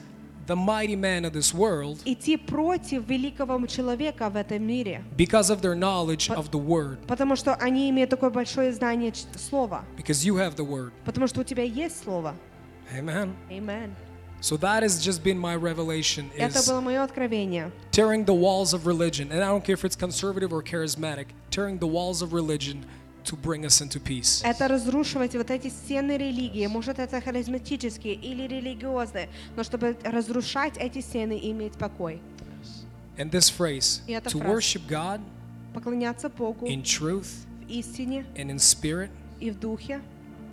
the 0.47 0.55
mighty 0.55 0.95
man 0.95 1.23
of 1.23 1.33
this 1.33 1.53
world 1.53 2.01
идти 2.03 2.35
против 2.35 3.07
великого 3.07 3.65
человека 3.67 4.29
в 4.29 4.35
этом 4.35 4.63
мире, 4.63 5.03
because 5.15 5.49
of 5.49 5.61
their 5.61 5.75
knowledge 5.75 6.29
of 6.29 6.49
the 6.51 6.59
Word. 6.59 6.97
потому 7.07 7.35
что 7.35 7.53
они 7.55 7.89
имеют 7.89 8.09
такое 8.09 8.29
большое 8.31 8.71
знание 8.73 9.11
ч- 9.11 9.25
слова, 9.37 9.85
Because 9.95 10.25
you 10.25 10.35
have 10.35 10.55
the 10.55 10.65
Word. 10.65 10.91
потому 11.05 11.27
что 11.27 11.41
у 11.41 11.43
тебя 11.43 11.63
есть 11.63 12.03
слово. 12.03 12.35
Amen. 12.97 13.33
Amen. 13.49 13.95
So 14.41 14.57
that 14.57 14.81
has 14.81 14.99
just 14.99 15.23
been 15.23 15.37
my 15.37 15.55
revelation 15.55 16.31
Это 16.35 16.57
is 16.57 16.67
было 16.67 16.81
мое 16.81 17.03
откровение. 17.03 17.71
tearing 17.91 18.25
the 18.25 18.33
walls 18.33 18.73
of 18.73 18.87
religion. 18.87 19.31
And 19.31 19.41
I 19.43 19.47
don't 19.47 19.63
care 19.63 19.75
if 19.75 19.85
it's 19.85 19.95
conservative 19.95 20.51
or 20.51 20.63
charismatic, 20.63 21.27
tearing 21.51 21.77
the 21.77 21.85
walls 21.87 22.23
of 22.23 22.33
religion 22.33 22.83
to 23.26 23.36
bring 23.36 23.64
us 23.64 23.80
into 23.80 24.00
peace. 24.00 24.42
Это 24.44 24.68
разрушивать 24.68 25.34
вот 25.34 25.50
эти 25.50 25.68
стены 25.68 26.16
религии, 26.16 26.66
может 26.66 26.98
это 26.98 27.20
харизматические 27.20 28.14
или 28.14 28.46
религиозные, 28.46 29.28
но 29.56 29.64
чтобы 29.64 29.96
разрушать 30.02 30.76
эти 30.78 31.00
стены 31.00 31.38
и 31.38 31.50
иметь 31.50 31.74
покой. 31.74 32.20
And 33.18 33.30
this 33.30 33.50
phrase, 33.50 34.02
to 34.06 34.38
worship 34.38 34.86
God 34.88 35.20
Поклоняться 35.74 36.28
Богу 36.28 36.66
in 36.66 36.82
truth 36.82 37.26
в 37.60 37.68
истине 37.68 38.24
and 38.34 38.50
in 38.50 38.58
spirit, 38.58 39.10
и 39.40 39.50
в 39.50 39.58
духе. 39.58 40.00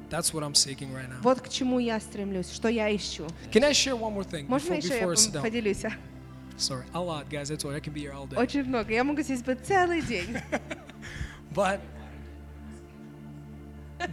that's 0.10 0.34
what 0.34 0.44
I'm 0.44 0.56
seeking 0.56 0.94
right 0.94 1.10
now. 1.10 1.20
Вот 1.22 1.42
к 1.42 1.50
чему 1.50 1.80
я 1.80 2.00
стремлюсь, 2.00 2.52
что 2.52 2.68
я 2.68 2.94
ищу. 2.96 3.28
Can 3.52 3.64
I 3.64 3.72
share 3.72 3.96
one 3.96 4.14
more 4.14 4.24
thing 4.24 4.48
Можно 4.48 4.74
before, 4.74 5.14
еще 5.14 5.34
я 5.36 5.42
поделюсь? 5.42 5.84
Sorry, 6.58 6.86
a 6.94 7.02
lot, 7.02 7.30
guys. 7.30 7.50
That's 7.50 7.66
why 7.66 7.76
I 7.76 7.80
can 7.80 7.94
be 7.94 8.02
here 8.02 8.14
all 8.14 8.28
day. 8.28 8.38
Очень 8.38 8.66
много. 8.66 8.94
Я 8.94 9.04
могу 9.04 9.22
здесь 9.22 9.42
быть 9.42 9.66
целый 9.66 10.02
день. 10.02 10.38
But 11.56 11.80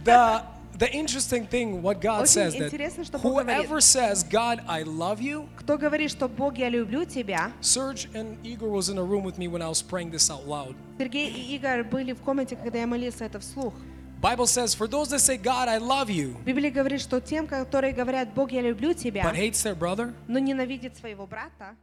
the 0.04 0.42
the 0.78 0.92
interesting 0.92 1.46
thing, 1.46 1.80
what 1.82 2.00
God 2.00 2.22
Очень 2.22 2.26
says, 2.26 2.54
that 2.56 2.66
интересно, 2.72 3.04
что 3.04 3.18
Бог 3.18 3.32
говорит. 3.44 3.66
whoever 3.66 3.80
says, 3.80 4.22
God, 4.22 4.62
I 4.68 4.82
love 4.82 5.20
you, 5.20 5.48
Кто 5.56 5.78
говорит, 5.78 6.10
что 6.10 6.28
Бог, 6.28 6.58
я 6.58 6.68
люблю 6.68 7.04
тебя, 7.04 7.52
Serge 7.60 8.08
and 8.14 8.36
Igor 8.44 8.68
was 8.68 8.88
in 8.90 8.98
a 8.98 9.02
room 9.02 9.24
with 9.24 9.38
me 9.38 9.48
when 9.48 9.62
I 9.62 9.68
was 9.68 9.82
praying 9.82 10.10
this 10.10 10.30
out 10.30 10.46
loud. 10.46 10.74
Сергей 10.98 11.30
и 11.30 11.56
Игорь 11.56 11.82
были 11.84 12.12
в 12.12 12.20
комнате, 12.20 12.56
когда 12.56 12.78
я 12.78 12.86
молился 12.86 13.24
это 13.24 13.40
вслух. 13.40 13.72
Bible 14.20 14.46
says, 14.46 14.74
for 14.74 14.86
those 14.88 15.10
that 15.10 15.20
say, 15.20 15.36
God, 15.36 15.68
I 15.68 15.78
love 15.78 16.08
you, 16.10 16.36
Библия 16.44 16.70
говорит, 16.70 17.00
что 17.00 17.20
тем, 17.20 17.46
которые 17.46 17.92
говорят, 17.92 18.34
Бог, 18.34 18.50
я 18.52 18.60
люблю 18.62 18.92
тебя, 18.92 19.22
but 19.22 19.34
hates 19.34 19.62
their 19.62 19.74
brother, 19.78 20.12
но 20.26 20.38
ненавидит 20.38 20.96
своего 20.96 21.26
брата, 21.26 21.74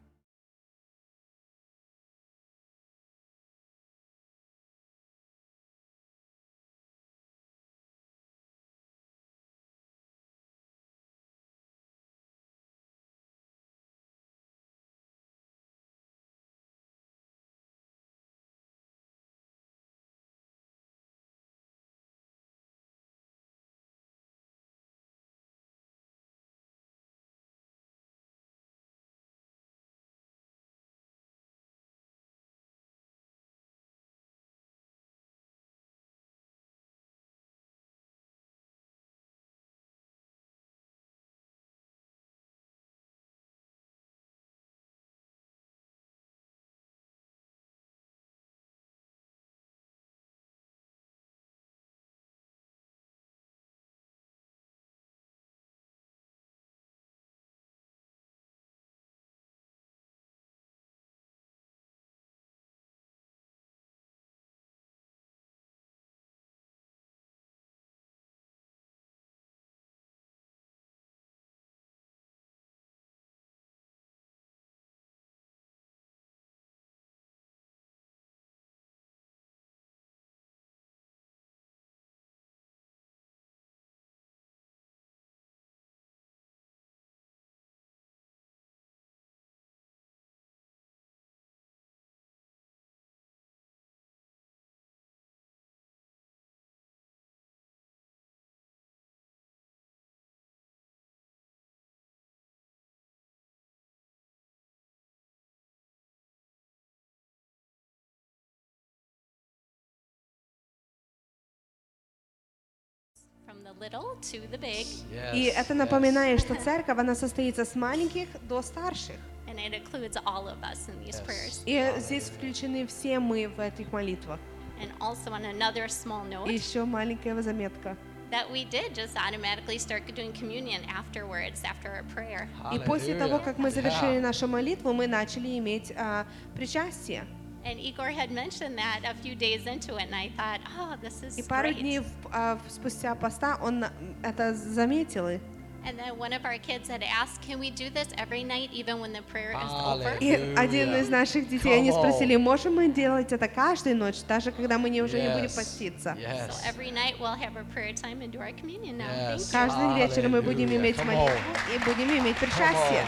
И 115.34 115.44
это 115.44 115.74
напоминает, 115.74 116.40
что 116.40 116.54
церковь, 116.54 116.98
она 116.98 117.14
состоится 117.14 117.64
с 117.64 117.74
маленьких 117.74 118.28
до 118.48 118.62
старших. 118.62 119.16
And 119.46 119.58
it 119.58 119.72
includes 119.72 120.16
all 120.26 120.46
of 120.46 120.62
us 120.62 120.88
in 120.88 121.04
these 121.04 121.20
prayers. 121.24 121.62
И 121.64 122.00
здесь 122.00 122.24
включены 122.24 122.86
все 122.86 123.18
мы 123.18 123.48
в 123.48 123.58
этих 123.58 123.90
молитвах. 123.92 124.38
And 124.80 124.90
also 125.00 125.32
on 125.32 125.44
another 125.44 125.88
small 125.88 126.24
note, 126.28 126.50
еще 126.50 126.84
маленькая 126.84 127.40
заметка. 127.40 127.96
that 128.30 128.50
we 128.50 128.64
did 128.64 128.94
just 128.94 129.16
automatically 129.16 129.78
start 129.78 130.02
doing 130.14 130.32
communion 130.32 130.82
afterwards, 130.88 131.62
after 131.64 131.90
our 131.90 132.04
prayer. 132.14 132.48
И 132.72 132.78
после 132.78 133.14
того, 133.14 133.38
как 133.38 133.58
мы 133.58 133.70
завершили 133.70 134.18
нашу 134.18 134.46
молитву, 134.46 134.92
мы 134.92 135.06
начали 135.06 135.58
иметь 135.58 135.92
а, 135.96 136.26
причастие. 136.54 137.26
And 137.64 137.78
Igor 137.80 138.10
had 138.10 138.30
mentioned 138.30 138.78
that 138.78 139.00
a 139.04 139.14
few 139.22 139.34
days 139.34 139.66
into 139.66 139.96
it, 139.96 140.06
and 140.06 140.14
I 140.14 140.30
thought, 140.36 140.60
oh, 140.78 140.96
this 141.02 141.22
is 141.22 141.36
И 141.38 141.42
пару 141.42 141.68
great. 141.72 141.80
дней 141.80 142.00
а, 142.32 142.58
спустя 142.68 143.14
поста 143.14 143.58
он 143.60 143.84
это 144.22 144.54
заметил. 144.54 145.28
И- 145.28 145.38
And 145.84 145.96
then 145.98 146.18
one 146.18 146.32
of 146.32 146.44
our 146.44 146.58
kids 146.58 146.88
had 146.88 147.02
asked, 147.04 147.40
can 147.40 147.58
we 147.60 147.70
do 147.70 147.88
this 147.88 148.08
every 148.18 148.42
night, 148.42 148.70
even 148.72 148.98
when 149.00 149.12
the 149.12 149.22
prayer 149.22 149.52
is 149.52 149.70
over? 149.72 150.16
И 150.20 150.32
один 150.56 150.94
из 150.96 151.08
наших 151.08 151.48
детей, 151.48 151.72
они 151.78 151.92
спросили, 151.92 152.36
можем 152.36 152.74
мы 152.74 152.88
делать 152.92 153.32
это 153.32 153.48
каждую 153.48 153.96
ночь, 153.96 154.16
даже 154.26 154.50
когда 154.50 154.76
мы 154.78 154.90
не, 154.90 155.02
уже 155.02 155.20
не 155.20 155.28
будем 155.28 155.44
Yes. 155.46 155.54
поститься? 155.56 156.16
So 156.18 156.54
every 156.68 156.90
night 156.90 157.18
we'll 157.20 157.36
have 157.36 157.56
our 157.56 157.64
prayer 157.72 157.92
time 157.92 158.22
and 158.22 158.30
do 158.32 158.40
our 158.40 158.52
communion 158.52 158.98
now. 158.98 159.06
Thank 159.08 159.40
you. 159.40 159.46
Каждый 159.52 159.94
вечер 159.96 160.28
мы 160.28 160.42
будем 160.42 160.68
иметь 160.74 160.96
Come 160.96 161.04
молитву 161.06 161.38
и 161.74 161.78
будем 161.84 162.10
иметь 162.18 162.36
причастие. 162.38 163.06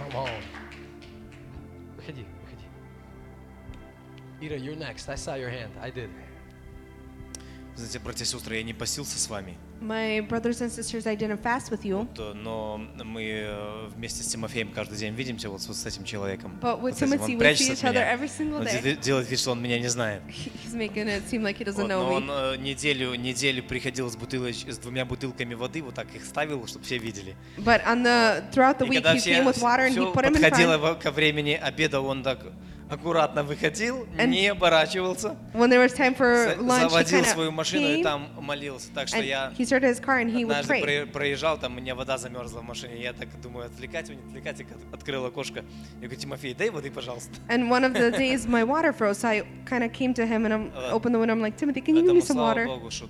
Come 0.00 0.14
on. 0.24 0.57
Ира, 4.40 4.56
you're 4.56 4.76
next. 4.78 5.08
I 5.08 5.16
saw 5.16 5.34
your 5.36 5.50
hand. 5.50 5.70
I 5.82 5.90
did. 5.90 6.08
Знаете, 7.76 8.00
братья 8.00 8.24
и 8.24 8.26
сестры, 8.26 8.56
я 8.56 8.64
не 8.64 8.74
постился 8.74 9.20
с 9.20 9.28
вами, 9.30 9.56
My 9.80 10.18
brothers 10.28 10.60
and 10.60 10.68
sisters, 10.68 11.06
I 11.06 11.14
didn't 11.14 11.40
fast 11.40 11.70
with 11.70 11.82
you, 11.84 12.08
то- 12.12 12.34
но 12.34 12.78
мы 13.04 13.22
э, 13.22 13.86
вместе 13.94 14.24
с 14.24 14.26
Тимофеем 14.26 14.72
каждый 14.72 14.98
день 14.98 15.14
видимся 15.14 15.48
вот 15.48 15.64
вот 15.64 15.76
с 15.76 15.86
этим 15.86 16.02
человеком. 16.02 16.58
But 16.60 16.78
with 16.80 16.80
Вот 16.80 17.02
этим. 17.02 17.12
Timothy, 17.12 17.34
Он 17.36 17.40
we 17.40 17.52
see 17.54 17.72
each 17.72 17.84
other 17.84 18.02
every 18.04 18.26
single 18.26 18.56
Он 18.58 18.66
day. 18.66 18.82
де- 18.82 18.96
делает 18.96 19.30
вид, 19.30 19.38
что 19.38 19.52
он 19.52 19.62
меня 19.62 19.78
не 19.78 19.86
знает. 19.86 20.22
he's 20.26 20.74
making 20.74 21.06
it 21.06 21.22
seem 21.30 21.42
like 21.44 21.56
he 21.58 21.64
doesn't 21.64 21.76
Вот, 21.82 21.88
know 21.88 22.02
но 22.02 22.10
me. 22.10 22.16
он 22.16 22.30
э, 22.30 22.56
неделю, 22.56 23.14
неделю 23.14 23.62
приходил 23.62 24.10
с, 24.10 24.16
бутылоч, 24.16 24.64
с 24.66 24.78
двумя 24.78 25.04
бутылками 25.04 25.54
воды, 25.54 25.80
вот 25.80 25.94
так 25.94 26.12
их 26.16 26.24
ставил, 26.24 26.66
чтобы 26.66 26.84
все 26.84 26.98
видели. 26.98 27.36
But 27.58 27.84
on 27.86 28.02
the 28.02 28.50
throughout 28.50 28.78
the 28.80 28.88
week, 28.88 29.04
he 29.04 29.20
came 29.20 29.44
with 29.46 29.60
water 29.62 29.86
and 29.86 29.94
he 29.94 30.12
put 30.12 30.24
them 30.24 30.34
in 30.34 30.42
подходило 30.42 30.72
front. 30.74 30.80
во- 30.80 30.94
ко 30.96 31.12
времени 31.12 31.52
обеда, 31.52 32.00
он 32.00 32.24
так 32.24 32.44
аккуратно 32.90 33.42
выходил, 33.42 34.06
And 34.16 34.28
не 34.28 34.48
оборачивался, 34.48 35.36
When 35.52 35.68
there 35.70 35.80
was 35.84 35.94
time 35.94 36.16
for 36.16 36.56
lunch, 36.58 36.84
he 36.86 36.88
заводил 36.88 37.24
свою 37.24 37.50
машину 37.52 37.86
и 37.86 37.96
came 37.96 38.02
там 38.02 38.28
молился. 38.40 38.88
Так 38.94 39.08
что 39.08 39.18
and 39.18 39.26
я 39.26 39.52
he 39.58 39.64
started 39.64 39.84
his 39.94 40.00
car 40.00 40.20
and 40.22 40.30
he 40.30 40.44
would 40.44 40.52
однажды 40.58 40.74
pray. 40.74 41.04
про- 41.06 41.12
проезжал, 41.12 41.58
там 41.58 41.72
у 41.76 41.80
меня 41.80 41.94
вода 41.94 42.16
замерзла 42.18 42.60
в 42.60 42.64
машине. 42.64 43.00
Я 43.02 43.12
так 43.12 43.28
думаю, 43.40 43.66
отвлекать 43.66 44.08
его, 44.08 44.20
не 44.20 44.26
отвлекать. 44.26 44.60
Я 44.60 44.66
от- 44.66 44.94
открыл 44.94 45.24
окошко. 45.26 45.64
Я 46.00 46.06
говорю, 46.08 46.16
Тимофей, 46.20 46.54
дай 46.54 46.70
воды, 46.70 46.90
пожалуйста. 46.90 47.30
And 47.48 47.68
one 47.68 47.84
of 47.84 47.92
the 47.94 48.10
days 48.18 48.46
my 48.46 48.64
water 48.64 48.92
froze, 48.92 49.18
so 49.18 49.28
I 49.28 49.42
kind 49.66 49.82
of 49.84 49.92
came 49.92 50.14
to 50.14 50.26
him 50.26 50.44
and 50.46 50.52
I 50.54 50.58
Uh, 50.58 50.92
opened 50.92 51.14
the 51.14 51.18
window. 51.18 51.32
I'm 51.34 51.40
like, 51.40 51.56
Timothy, 51.56 51.80
can 51.80 51.94
you 51.96 52.02
give 52.02 52.14
me 52.14 52.20
Поэтому 52.20 52.26
some 52.26 52.36
слава 52.36 52.54
water? 52.54 52.66
Богу, 52.66 52.90
что, 52.90 53.08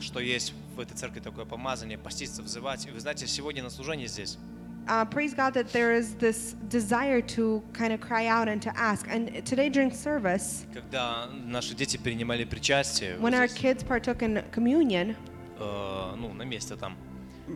что 0.00 0.20
есть 0.20 0.52
в 0.76 0.80
этой 0.80 0.94
церкви 0.96 1.20
такое 1.20 1.44
помазание, 1.44 1.98
поститься, 1.98 2.42
взывать. 2.42 2.86
И 2.86 2.90
вы 2.90 3.00
знаете, 3.00 3.26
сегодня 3.26 3.62
на 3.62 3.70
служении 3.70 4.06
здесь 4.06 4.38
Uh, 4.87 5.05
praise 5.05 5.33
God 5.33 5.53
that 5.53 5.71
there 5.71 5.93
is 5.93 6.13
this 6.15 6.55
desire 6.67 7.21
to 7.21 7.63
kind 7.71 7.93
of 7.93 8.01
cry 8.01 8.27
out 8.27 8.49
and 8.49 8.61
to 8.61 8.77
ask. 8.77 9.07
And 9.09 9.45
today 9.45 9.69
during 9.69 9.91
service, 9.91 10.65
когда 10.73 11.29
наши 11.31 11.73
дети 11.73 11.97
принимали 11.97 12.43
причастие, 12.43 13.15
вот 13.17 13.23
when 13.23 13.33
our 13.33 13.47
здесь, 13.47 13.61
kids 13.61 13.83
partook 13.83 14.21
in 14.21 14.43
communion, 14.51 15.15
э, 15.57 16.15
ну, 16.17 16.33
на 16.33 16.43
месте 16.43 16.75
там, 16.75 16.97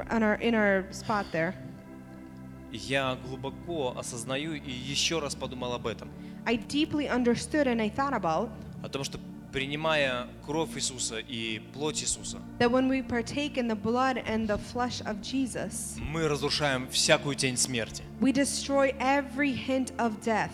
on 0.10 0.24
our 0.24 0.40
in 0.40 0.56
our 0.56 0.86
spot 0.92 1.26
there, 1.34 1.54
я 2.72 3.18
глубоко 3.26 3.94
осознаю 3.98 4.54
и 4.54 4.72
еще 4.72 5.20
раз 5.20 5.36
подумал 5.36 5.74
об 5.74 5.86
этом. 5.88 6.10
I 6.46 6.56
deeply 6.56 7.10
understood 7.10 7.68
and 7.68 7.82
I 7.82 7.90
thought 7.90 8.14
about 8.14 8.50
О 8.84 8.88
том, 8.88 9.04
что 9.04 9.20
принимая 9.53 10.29
кровь 10.45 10.71
Иисуса 10.77 11.19
и 11.19 11.61
плоть 11.73 12.03
Иисуса, 12.03 12.39
that 12.59 12.71
when 12.71 12.89
we 12.89 13.03
partake 13.03 13.57
in 13.57 13.69
the 13.69 13.77
blood 13.77 14.23
and 14.27 14.49
the 14.49 14.59
flesh 14.73 15.01
of 15.05 15.21
Jesus, 15.21 15.97
мы 15.99 16.27
разрушаем 16.29 16.89
всякую 16.91 17.37
тень 17.37 17.57
смерти. 17.57 18.03
we 18.21 18.33
destroy 18.33 18.95
every 18.99 19.53
hint 19.55 19.95
of 19.99 20.21
death. 20.25 20.51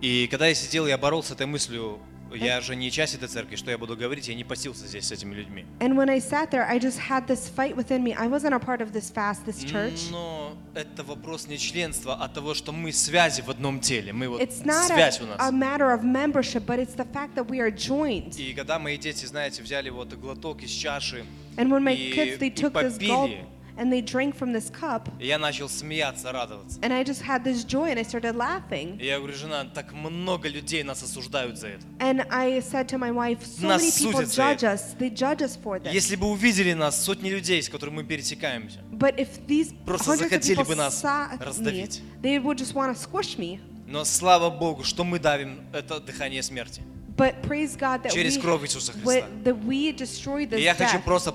И 0.00 0.28
когда 0.30 0.46
я 0.46 0.54
сидел, 0.54 0.86
я 0.86 0.96
боролся 0.96 1.30
с 1.30 1.32
этой 1.32 1.46
мыслью 1.46 1.98
Я 2.34 2.60
же 2.60 2.76
не 2.76 2.90
часть 2.90 3.14
этой 3.14 3.28
церкви, 3.28 3.56
что 3.56 3.70
я 3.70 3.78
буду 3.78 3.96
говорить, 3.96 4.28
я 4.28 4.34
не 4.34 4.44
постился 4.44 4.86
здесь 4.86 5.06
с 5.06 5.12
этими 5.12 5.34
людьми. 5.34 5.64
And 5.80 5.94
when 5.94 6.08
I 6.10 6.18
sat 6.18 6.50
there, 6.50 6.66
I 6.68 6.78
just 6.78 6.98
had 6.98 7.26
this 7.26 7.48
fight 7.48 7.76
within 7.76 8.02
me. 8.02 8.14
I 8.14 8.28
wasn't 8.28 8.54
a 8.54 8.58
part 8.58 8.80
of 8.80 8.92
this 8.92 9.10
fast, 9.10 9.44
this 9.46 9.64
church. 9.64 10.10
Но 10.10 10.56
это 10.74 11.02
вопрос 11.02 11.46
не 11.48 11.58
членства, 11.58 12.16
а 12.20 12.28
того, 12.28 12.54
что 12.54 12.72
мы 12.72 12.92
связи 12.92 13.40
в 13.42 13.50
одном 13.50 13.80
теле. 13.80 14.12
Мы 14.12 14.28
вот 14.28 14.40
It's 14.40 14.64
not 14.64 14.86
связь 14.86 15.20
у 15.20 15.26
нас. 15.26 15.36
a 15.40 15.50
matter 15.50 15.90
of 15.90 16.02
membership, 16.04 16.66
but 16.66 16.78
it's 16.78 16.94
the 16.94 17.06
fact 17.12 17.34
that 17.34 17.46
we 17.48 17.60
are 17.60 17.70
joined. 17.70 18.38
И 18.38 18.52
когда 18.54 18.78
мои 18.78 18.96
дети, 18.98 19.24
знаете, 19.24 19.62
взяли 19.62 19.90
вот 19.90 20.12
глоток 20.14 20.62
из 20.62 20.70
чаши 20.70 21.24
And 21.56 21.70
when 21.70 21.82
my 21.82 21.92
и, 21.94 22.12
kids, 22.12 22.38
they 22.38 22.50
took 22.50 22.74
this 22.74 22.98
gulp 22.98 23.30
and 23.78 23.92
they 23.92 24.02
drank 24.02 24.34
from 24.36 24.52
this 24.52 24.68
cup, 24.70 25.08
я 25.20 25.38
начал 25.38 25.68
смеяться, 25.68 26.32
радоваться. 26.32 26.78
and 26.82 26.92
I 26.92 27.02
just 27.04 27.22
had 27.22 27.44
this 27.44 27.64
joy 27.64 27.90
and 27.90 27.98
I 27.98 28.02
started 28.02 28.34
laughing. 28.36 28.98
И 29.00 29.06
я 29.06 29.18
говорю, 29.18 29.34
жена, 29.34 29.64
так 29.72 29.92
много 29.92 30.48
людей 30.48 30.82
нас 30.82 31.02
осуждают 31.02 31.56
за 31.58 31.68
это. 31.68 31.86
And 32.00 32.26
I 32.30 32.60
said 32.60 32.88
to 32.88 32.98
my 32.98 33.10
wife, 33.12 33.44
so 33.46 33.66
Нас 33.68 33.82
many 33.82 34.12
people 34.12 34.26
judge 34.26 34.64
us. 34.64 34.94
They 34.98 35.10
judge 35.10 35.42
us 35.42 35.56
for 35.56 35.78
this. 35.78 35.92
Если 35.92 36.16
бы 36.16 36.26
увидели 36.26 36.72
нас 36.74 37.02
сотни 37.02 37.30
людей, 37.30 37.62
с 37.62 37.68
которыми 37.68 37.96
мы 37.96 38.04
пересекаемся, 38.04 38.80
But 38.92 39.16
if 39.18 39.46
these 39.46 39.72
Просто 39.86 40.16
захотели 40.16 40.62
бы 40.64 40.74
нас 40.74 41.02
saw 41.02 41.30
me, 41.32 41.44
раздавить. 41.44 42.02
they 42.20 42.38
would 42.38 42.58
just 42.58 42.74
want 42.74 42.94
to 42.94 43.00
squish 43.00 43.38
me. 43.38 43.60
но 43.86 44.04
слава 44.04 44.50
Богу, 44.50 44.84
что 44.84 45.04
мы 45.04 45.18
давим 45.18 45.60
это 45.72 46.00
дыхание 46.00 46.42
смерти. 46.42 46.82
But 47.16 47.42
praise 47.42 47.74
God 47.76 48.02
that 48.04 48.12
Через 48.12 48.36
we, 48.36 48.40
кровь 48.40 48.62
Иисуса 48.64 48.92
Христа. 48.92 49.26
that 49.44 49.64
we 49.64 49.92
destroy 49.92 50.46
this 50.48 50.58
И 50.60 50.62
я 50.62 50.74
хочу 50.74 51.00
просто 51.00 51.34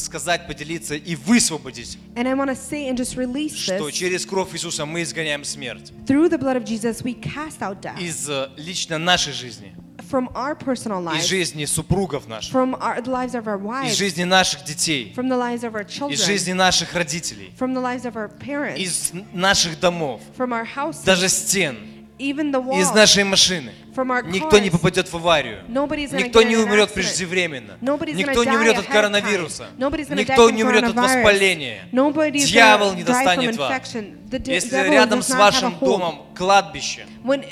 сказать, 0.00 0.46
поделиться 0.46 0.94
и 0.94 1.14
высвободить, 1.14 1.98
And 2.14 2.26
I 2.26 2.34
want 2.34 2.48
to 2.50 2.56
say 2.56 2.88
and 2.88 2.96
just 2.96 3.16
release 3.16 3.54
что 3.54 3.88
this. 3.88 3.92
через 3.92 4.26
кровь 4.26 4.52
Иисуса 4.54 4.84
мы 4.86 5.02
изгоняем 5.02 5.44
смерть 5.44 5.92
Through 6.06 6.28
the 6.30 6.38
blood 6.38 6.56
of 6.56 6.64
Jesus, 6.64 7.02
we 7.02 7.14
cast 7.14 7.60
out 7.60 7.80
death 7.80 8.00
из 8.00 8.28
э, 8.28 8.48
лично 8.56 8.98
нашей 8.98 9.32
жизни, 9.32 9.74
from 10.10 10.28
our 10.34 10.56
personal 10.56 11.00
из 11.16 11.24
lives, 11.24 11.28
жизни 11.28 11.64
супругов 11.64 12.26
наших, 12.26 12.52
from 12.52 12.74
our, 12.80 13.00
the 13.00 13.10
lives 13.10 13.34
of 13.34 13.46
our 13.46 13.58
из 13.58 13.92
wives, 13.92 13.94
жизни 13.96 14.24
наших 14.24 14.64
детей, 14.64 15.12
from 15.14 15.28
the 15.28 15.36
lives 15.36 15.62
of 15.62 15.74
our 15.74 15.84
children, 15.84 16.12
из 16.12 16.24
жизни 16.24 16.52
наших 16.52 16.94
родителей, 16.94 17.52
from 17.58 17.74
the 17.74 17.80
lives 17.80 18.04
of 18.04 18.16
our 18.16 18.28
parents, 18.28 18.78
из 18.78 19.12
наших 19.32 19.78
домов, 19.78 20.20
from 20.36 20.52
our 20.52 20.64
houses, 20.64 21.04
даже 21.04 21.28
стен, 21.28 21.76
из 22.20 22.90
нашей 22.92 23.24
машины. 23.24 23.72
Никто 24.26 24.58
не 24.58 24.70
попадет 24.70 25.10
в 25.10 25.16
аварию. 25.16 25.64
Никто 25.68 26.42
не 26.42 26.56
умрет 26.56 26.92
преждевременно. 26.92 27.78
Никто 27.80 28.44
не 28.44 28.56
умрет 28.56 28.78
от 28.78 28.86
коронавируса. 28.86 29.68
Никто 29.78 30.50
не 30.50 30.64
умрет 30.64 30.84
от 30.84 30.94
воспаления. 30.94 31.82
Дьявол 31.90 32.94
не 32.94 33.02
достанет 33.02 33.56
вас. 33.56 33.72
Если 34.32 34.78
devil 34.78 34.92
рядом 34.92 35.22
с 35.22 35.30
вашим 35.30 35.76
домом 35.80 36.26
кладбище, 36.36 37.04
um, 37.24 37.44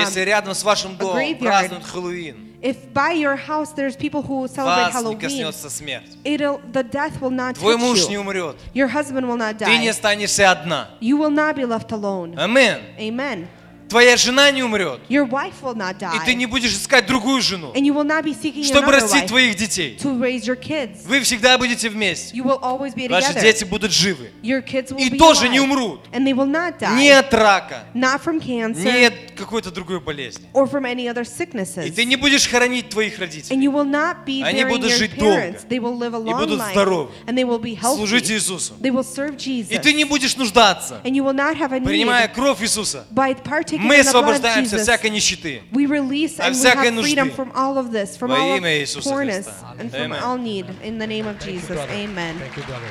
если 0.00 0.20
рядом 0.20 0.54
с 0.54 0.64
вашим 0.64 0.96
домом 0.96 1.36
празднуют 1.38 1.84
Хэллоуин, 1.84 2.53
if 2.63 2.91
by 2.93 3.11
your 3.13 3.35
house 3.37 3.71
there's 3.73 3.95
people 3.95 4.21
who 4.21 4.47
celebrate 4.47 4.91
вас 4.91 4.93
не 4.93 4.99
Halloween, 5.01 5.19
коснется 5.19 5.69
смерть. 5.69 6.17
it'll 6.25 6.59
the 6.73 6.83
death 6.83 7.19
will 7.21 7.29
not 7.31 7.55
Твой 7.55 7.75
touch 7.75 7.81
муж 7.81 8.07
не 8.09 8.15
you. 8.15 8.21
умрет. 8.21 8.55
Your 8.73 8.87
husband 8.89 9.25
will 9.27 9.37
not 9.37 9.57
Ты 9.57 9.77
не 9.77 9.85
die. 9.85 9.89
останешься 9.89 10.51
одна. 10.51 10.89
You 10.99 11.17
will 11.17 11.29
not 11.31 11.55
be 11.55 11.65
left 11.65 11.91
alone. 11.91 12.35
Амен. 12.37 12.79
Amen. 12.99 13.47
Твоя 13.88 14.16
жена 14.16 14.50
не 14.50 14.62
умрет. 14.62 15.00
Your 15.08 15.28
wife 15.28 15.54
will 15.62 15.76
not 15.76 15.98
die. 15.98 16.16
И 16.16 16.26
ты 16.26 16.34
не 16.34 16.46
будешь 16.46 16.72
искать 16.72 17.06
другую 17.06 17.40
жену, 17.42 17.72
and 17.74 17.84
you 17.84 17.92
will 17.92 18.04
not 18.04 18.24
be 18.24 18.34
seeking 18.34 18.64
чтобы 18.64 18.90
растить 18.92 19.24
wife 19.24 19.28
твоих 19.28 19.56
детей. 19.56 19.98
to 20.00 20.18
raise 20.18 20.46
your 20.46 20.56
kids. 20.56 21.04
Вы 21.06 21.20
всегда 21.20 21.58
будете 21.58 21.88
вместе. 21.88 22.36
You 22.36 22.44
will 22.44 22.60
always 22.60 22.94
be 22.94 23.08
Ваши 23.08 23.32
together. 23.32 23.42
дети 23.42 23.64
будут 23.64 23.92
живы. 23.92 24.30
Your 24.42 24.62
kids 24.64 24.90
will 24.90 24.98
И 24.98 25.10
be 25.10 25.18
тоже 25.18 25.46
alive. 25.46 25.50
не 25.52 25.60
умрут. 25.60 26.00
And 26.12 26.26
they 26.26 26.32
will 26.34 26.50
not 26.50 26.78
die. 26.78 26.96
Не 26.96 27.10
от 27.10 27.32
рака, 27.32 27.84
Not 27.94 28.22
from 28.24 28.40
cancer 28.40 28.82
не 28.82 29.06
от 29.06 29.14
какой-то 29.36 29.70
другой 29.70 30.00
болезни. 30.00 30.46
or 30.54 30.66
from 30.66 30.84
any 30.84 31.06
other 31.06 31.24
И 31.84 31.90
ты 31.90 32.04
не 32.04 32.16
будешь 32.16 32.48
хоронить 32.48 32.88
твоих 32.88 33.18
родителей. 33.18 33.54
And 33.56 33.62
you 33.62 33.70
will 33.70 33.84
not 33.88 34.24
be 34.26 34.42
Они 34.42 34.64
будут 34.64 34.92
жить 34.92 35.12
parents. 35.12 35.64
долго 35.64 35.74
They 35.74 35.78
will 35.78 35.98
live 35.98 36.14
a 36.14 36.30
и 36.30 36.34
будут 36.34 36.60
здоровы. 36.72 37.10
And 37.26 37.36
they 37.36 37.44
will 37.44 37.60
be 37.60 37.74
healthy. 37.74 37.96
Служить 37.96 38.30
Иисусу. 38.30 38.74
They 38.80 38.90
will 38.90 39.04
serve 39.04 39.36
Jesus. 39.36 39.70
И 39.72 39.78
ты 39.78 39.92
не 39.92 40.04
будешь 40.04 40.36
нуждаться. 40.36 41.00
And 41.04 41.14
you 41.14 41.22
will 41.22 41.34
not 41.34 41.56
have 41.56 41.72
a 41.72 41.78
need 41.78 41.84
Принимая 41.84 42.28
кровь 42.28 42.62
Иисуса, 42.62 43.06
by 43.10 43.34
partaking 43.34 43.73
мы 43.78 43.98
освобождаемся 44.00 44.76
Jesus. 44.76 44.82
всякой 44.82 45.10
нищеты. 45.10 45.62
We 45.72 45.86
release 45.86 46.38
от 46.38 46.52
we 46.52 46.54
всякой 46.54 46.90
have 46.90 47.02
freedom 47.02 47.24
нужды. 47.26 47.34
from 47.36 47.52
all 47.54 47.76
of 47.78 47.90
this, 47.92 48.16
from 48.18 48.28
Во 48.28 48.36
all 48.36 48.56
имя 48.58 48.68
of 48.70 48.80
Иисуса 48.82 49.08
poorness, 49.10 49.44
Христа. 49.46 49.74
and 49.78 49.90
from 49.90 50.12
Amen. 50.12 50.22
all 50.22 50.38
need. 50.38 50.66
In 50.82 50.98
the 50.98 51.06
name 51.06 51.26
of 51.26 51.38
Jesus, 51.44 51.66
brother. 51.68 51.92
Amen. 51.92 52.36
Thank 52.38 52.56
you, 52.56 52.62
brother. 52.64 52.88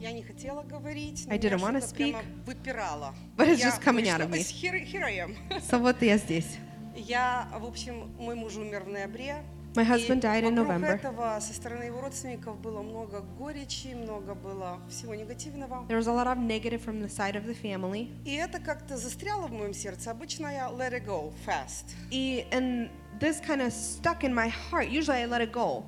Я 0.00 0.10
не 0.12 0.22
хотела 0.22 0.62
говорить, 0.62 1.24
но 1.26 1.34
I 1.34 1.38
didn't 1.38 1.56
меня 1.58 1.64
wanna 1.66 1.80
что-то 1.80 1.94
прямо 1.94 2.18
speak, 2.18 2.24
выпирало. 2.44 3.14
but 3.36 3.48
it's 3.48 3.60
Я- 3.60 3.68
just 3.70 3.80
coming 3.82 4.04
ну 4.04 4.10
out 4.10 4.20
of 4.20 4.30
me. 4.30 4.38
Here, 4.40 4.78
here 4.84 5.04
I 5.04 5.18
am. 5.18 5.36
So 5.70 5.78
вот 5.78 6.02
я 6.02 6.16
здесь. 6.18 6.56
Я, 6.96 7.48
в 7.56 7.64
общем, 7.64 8.10
мой 8.18 8.34
муж 8.34 8.56
умер 8.56 8.82
в 8.84 8.88
ноябре. 8.88 9.44
My 9.75 9.83
husband 9.83 10.17
и 10.17 10.27
died 10.27 10.43
in 10.43 10.55
вокруг 10.55 10.67
November. 10.67 10.95
этого 10.95 11.39
со 11.39 11.53
стороны 11.53 11.83
его 11.83 12.01
родственников 12.01 12.59
было 12.59 12.81
много 12.81 13.21
горечи, 13.37 13.93
много 13.93 14.33
было 14.33 14.79
всего 14.89 15.13
негативного. 15.13 15.85
There 15.87 15.99
was 15.99 16.07
a 16.07 16.13
lot 16.13 16.25
of 16.25 16.39
negative 16.39 16.83
from 16.83 16.99
the 16.99 17.09
side 17.09 17.35
of 17.35 17.45
the 17.45 17.53
family. 17.53 18.09
И 18.25 18.33
это 18.33 18.59
как-то 18.59 18.97
застряло 18.97 19.45
в 19.45 19.51
моем 19.51 19.75
сердце. 19.75 20.09
Обычно 20.09 20.47
я 20.47 20.69
let 20.69 20.93
it 20.93 21.05
go 21.05 21.31
fast. 21.45 21.95
И, 22.09 22.47
and 22.51 22.89
this 23.19 23.39
kind 23.39 23.61
of 23.61 23.71
stuck 23.71 24.23
in 24.23 24.33
my 24.33 24.47
heart. 24.47 24.89
Usually 24.89 25.21
I 25.21 25.25
let 25.27 25.41
it 25.41 25.51
go. 25.51 25.83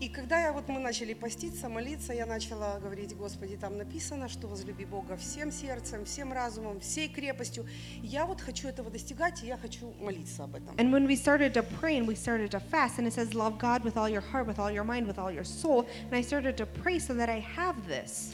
И 0.00 0.08
когда 0.08 0.40
я, 0.40 0.52
вот 0.52 0.68
мы 0.68 0.78
начали 0.78 1.12
поститься, 1.12 1.68
молиться, 1.68 2.12
я 2.12 2.24
начала 2.24 2.78
говорить, 2.78 3.16
Господи, 3.16 3.56
там 3.56 3.76
написано, 3.76 4.28
что 4.28 4.46
возлюби 4.46 4.84
Бога 4.84 5.16
всем 5.16 5.50
сердцем, 5.50 6.04
всем 6.04 6.32
разумом, 6.32 6.78
всей 6.78 7.08
крепостью. 7.08 7.66
Я 8.00 8.24
вот 8.24 8.40
хочу 8.40 8.68
этого 8.68 8.90
достигать, 8.90 9.42
и 9.42 9.46
я 9.48 9.56
хочу 9.56 9.92
молиться 10.00 10.44
об 10.44 10.54
этом. 10.54 10.76
And 10.76 10.92
when 10.92 11.08
we 11.08 11.16
started 11.16 11.52
to 11.54 11.64
pray 11.80 11.98
and 11.98 12.06
we 12.06 12.14
started 12.14 12.50
to 12.52 12.60
fast, 12.60 12.98
and 12.98 13.08
it 13.08 13.12
says, 13.12 13.34
Love 13.34 13.58
God 13.58 13.82
with 13.82 13.96
all 13.96 14.08
your 14.08 14.22
heart, 14.22 14.46
with 14.46 14.60
all 14.60 14.70
your 14.70 14.84
mind, 14.84 15.08
with 15.08 15.18
all 15.18 15.32
your 15.32 15.44
soul. 15.44 15.88
And 16.10 16.14
I 16.14 16.22
started 16.22 16.56
to 16.58 16.66
pray 16.66 17.00
so 17.00 17.12
that 17.14 17.28
I 17.28 17.40
have 17.56 17.74
this. 17.88 18.32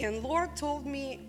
And 0.00 0.20
Lord 0.24 0.56
told 0.56 0.84
me, 0.84 1.20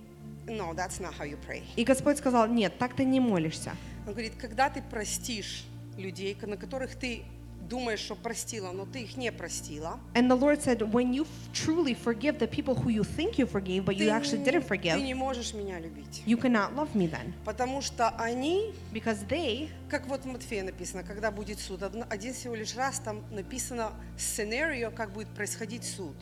no, 0.47 0.73
that's 0.73 0.99
not 0.99 1.13
how 1.13 1.25
you 1.25 1.37
pray. 1.37 1.63
И 1.75 1.83
Господь 1.83 2.17
сказал, 2.17 2.47
нет, 2.47 2.77
так 2.79 2.95
ты 2.95 3.05
не 3.05 3.19
молишься. 3.19 3.75
Он 4.07 4.13
говорит, 4.13 4.33
когда 4.35 4.69
ты 4.69 4.81
простишь 4.81 5.65
людей, 5.97 6.35
на 6.41 6.57
которых 6.57 6.95
ты 6.95 7.23
думаешь, 7.68 8.00
что 8.00 8.16
простила, 8.16 8.72
но 8.72 8.84
ты 8.84 9.02
их 9.02 9.16
не 9.16 9.30
простила, 9.30 10.00
And 10.14 10.28
the 10.28 10.34
Lord 10.36 10.60
said, 10.60 10.80
when 10.92 11.12
you 11.14 11.22
f- 11.22 11.28
truly 11.52 11.94
forgive 11.94 12.38
the 12.40 12.48
people 12.48 12.74
who 12.74 12.90
you 12.90 13.04
think 13.04 13.38
you 13.38 13.46
forgave, 13.46 13.84
but 13.84 13.96
ты, 13.96 14.04
you 14.06 14.10
actually 14.10 14.42
didn't 14.42 14.62
не- 14.62 14.68
forgive, 14.68 14.94
ты 14.96 15.02
не 15.02 15.14
можешь 15.14 15.54
меня 15.54 15.78
любить. 15.78 16.22
you 16.26 16.36
cannot 16.36 16.74
love 16.74 16.92
me 16.96 17.06
then. 17.08 17.32
Потому 17.44 17.80
что 17.80 18.08
они, 18.18 18.72
Because 18.92 19.24
they, 19.28 19.68
как 19.88 20.08
вот 20.08 20.22
в 20.24 20.26
Матфея 20.26 20.64
написано, 20.64 21.04
когда 21.04 21.30
будет 21.30 21.60
суд, 21.60 21.84
одно- 21.84 22.06
один 22.10 22.34
всего 22.34 22.56
лишь 22.56 22.74
раз 22.74 22.98
там 22.98 23.22
написано 23.30 23.92
сценарий, 24.18 24.90
как 24.94 25.12
будет 25.12 25.28
происходить 25.28 25.84
суд. 25.84 26.16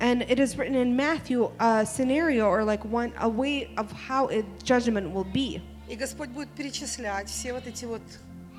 and 0.00 0.22
it 0.28 0.38
is 0.40 0.56
written 0.56 0.74
in 0.76 0.96
Matthew 0.96 1.50
a 1.60 1.84
scenario 1.86 2.46
or 2.48 2.62
like 2.64 2.84
one 2.84 3.12
a 3.18 3.28
way 3.28 3.68
of 3.76 3.90
how 3.92 4.26
it, 4.28 4.44
judgment 4.64 5.12
will 5.12 5.24
be. 5.32 5.60
И 5.88 5.94
Господь 5.96 6.28
будет 6.30 6.48
перечислять 6.50 7.28
все 7.28 7.52
вот 7.52 7.66
эти 7.68 7.84
вот 7.84 8.02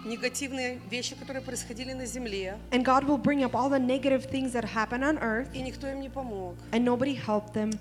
негативные 0.05 0.79
вещи, 0.89 1.15
которые 1.15 1.41
происходили 1.43 1.93
на 1.93 2.05
земле, 2.05 2.57
And 2.71 2.83
God 2.83 3.05
will 3.05 3.17
bring 3.21 3.43
up 3.43 3.53
all 3.53 3.69
the 3.69 3.79
negative 3.79 4.25
things 4.29 4.53
that 4.53 4.63
happen 4.63 5.03
on 5.03 5.17
earth, 5.21 5.49
и 5.53 5.61
никто 5.61 5.87
им 5.87 5.99
не 6.01 6.09
помог. 6.09 6.55
and 6.71 6.83
nobody 6.85 7.15
helped 7.15 7.53
them. 7.53 7.77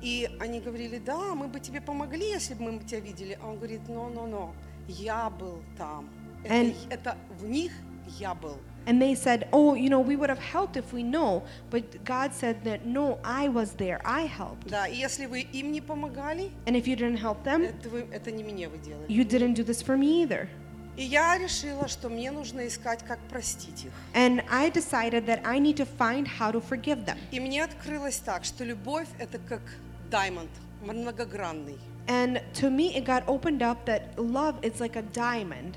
И 0.00 0.28
они 0.40 0.58
говорили, 0.60 0.98
да, 0.98 1.34
мы 1.36 1.46
бы 1.46 1.60
тебе 1.60 1.80
помогли, 1.80 2.28
если 2.30 2.54
бы 2.54 2.72
мы 2.72 2.80
тебя 2.80 2.98
видели. 3.00 3.38
А 3.40 3.46
он 3.48 3.56
говорит, 3.58 3.82
но-но-но, 3.88 4.52
я 4.88 5.30
был 5.30 5.62
там. 5.78 6.08
Это, 6.42 6.54
And- 6.54 6.74
это 6.90 7.16
в 7.38 7.44
них 7.48 7.70
я 8.18 8.34
был. 8.34 8.56
And 8.84 9.00
they 9.00 9.14
said, 9.14 9.46
Oh, 9.52 9.74
you 9.74 9.88
know, 9.88 10.00
we 10.00 10.16
would 10.16 10.28
have 10.28 10.40
helped 10.40 10.76
if 10.76 10.92
we 10.92 11.04
know. 11.04 11.44
But 11.70 12.02
God 12.04 12.32
said 12.34 12.64
that, 12.64 12.84
No, 12.84 13.20
I 13.22 13.46
was 13.48 13.74
there. 13.76 14.00
I 14.04 14.22
helped. 14.26 14.68
Да, 14.68 14.88
и 14.88 14.96
если 14.96 15.26
вы 15.26 15.42
им 15.42 15.70
не 15.70 15.80
помогали, 15.80 16.50
And 16.66 16.74
if 16.74 16.88
you 16.88 16.96
didn't 16.96 17.18
help 17.18 17.44
them, 17.44 17.62
это, 17.62 17.88
вы, 17.88 18.08
это 18.12 18.32
не 18.32 18.42
мне 18.42 18.68
вы 18.68 18.78
делали. 18.78 19.06
you 19.08 19.24
didn't 19.24 19.54
do 19.54 19.62
this 19.62 19.80
for 19.80 19.96
me 19.96 20.24
either. 20.24 20.48
И 20.97 21.03
я 21.03 21.37
решила, 21.37 21.87
что 21.87 22.09
мне 22.09 22.31
нужно 22.31 22.67
искать, 22.67 23.03
как 23.05 23.19
простить 23.29 23.85
их. 23.85 23.91
And 24.15 24.43
I 24.49 24.69
decided 24.71 25.25
that 25.27 25.41
I 25.45 25.59
need 25.59 25.77
to 25.77 25.85
find 25.85 26.27
how 26.27 26.51
to 26.51 26.59
forgive 26.59 27.05
them. 27.05 27.17
И 27.31 27.39
мне 27.39 27.63
открылось 27.63 28.17
так, 28.17 28.43
что 28.43 28.63
любовь 28.63 29.07
это 29.19 29.37
как 29.37 29.61
diamond, 30.09 30.49
многогранный. 30.81 31.77
And 32.07 32.41
to 32.53 32.69
me, 32.69 32.95
it 32.95 33.05
got 33.05 33.23
opened 33.27 33.61
up 33.61 33.85
that 33.85 34.17
love 34.17 34.55
is 34.63 34.79
like 34.79 34.95
a 34.95 35.03
diamond. 35.13 35.75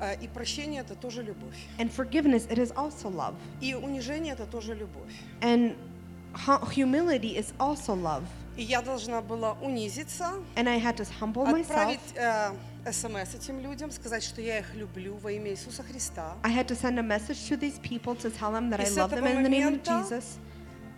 А, 0.00 0.14
И 0.14 0.26
прощение 0.28 0.80
это 0.80 0.94
тоже 0.94 1.22
любовь. 1.22 1.56
And 1.78 1.90
forgiveness, 1.90 2.46
it 2.48 2.58
is 2.58 2.72
also 2.72 3.10
love. 3.10 3.34
И 3.60 3.74
унижение 3.74 4.32
это 4.32 4.46
тоже 4.46 4.74
любовь. 4.74 5.12
And 5.42 5.74
hu- 6.46 6.64
humility 6.66 7.36
is 7.36 7.52
also 7.58 7.94
love. 7.94 8.22
И 8.56 8.62
я 8.62 8.80
должна 8.82 9.20
была 9.22 9.52
унизиться, 9.60 10.32
And 10.56 10.68
I 10.68 10.78
had 10.78 10.96
to 10.96 11.04
humble 11.20 11.44
myself. 11.46 11.70
отправить 11.70 12.00
э, 12.14 12.52
смс 12.91 13.35
этим 13.35 13.59
людям, 13.59 13.91
сказать, 13.91 14.23
что 14.23 14.41
я 14.41 14.59
их 14.59 14.73
люблю 14.75 15.15
во 15.17 15.31
имя 15.31 15.51
Иисуса 15.51 15.83
Христа. 15.83 16.35
I 16.43 16.51
had 16.51 16.67
to 16.67 16.75
send 16.75 16.97
a 16.99 17.03
message 17.03 17.47
to 17.49 17.57
these 17.57 17.79
people 17.79 18.15
to 18.15 18.29
tell 18.31 18.51
them 18.51 18.69
that 18.69 18.79
И 18.79 18.83
I 18.83 18.85
с 18.85 18.95
love 18.97 19.09
them 19.11 19.23
этого 19.23 19.27
in 19.27 19.43
the 19.43 19.49
name 19.49 19.67
of 19.67 19.71
момента 19.71 20.03
Jesus. 20.09 20.23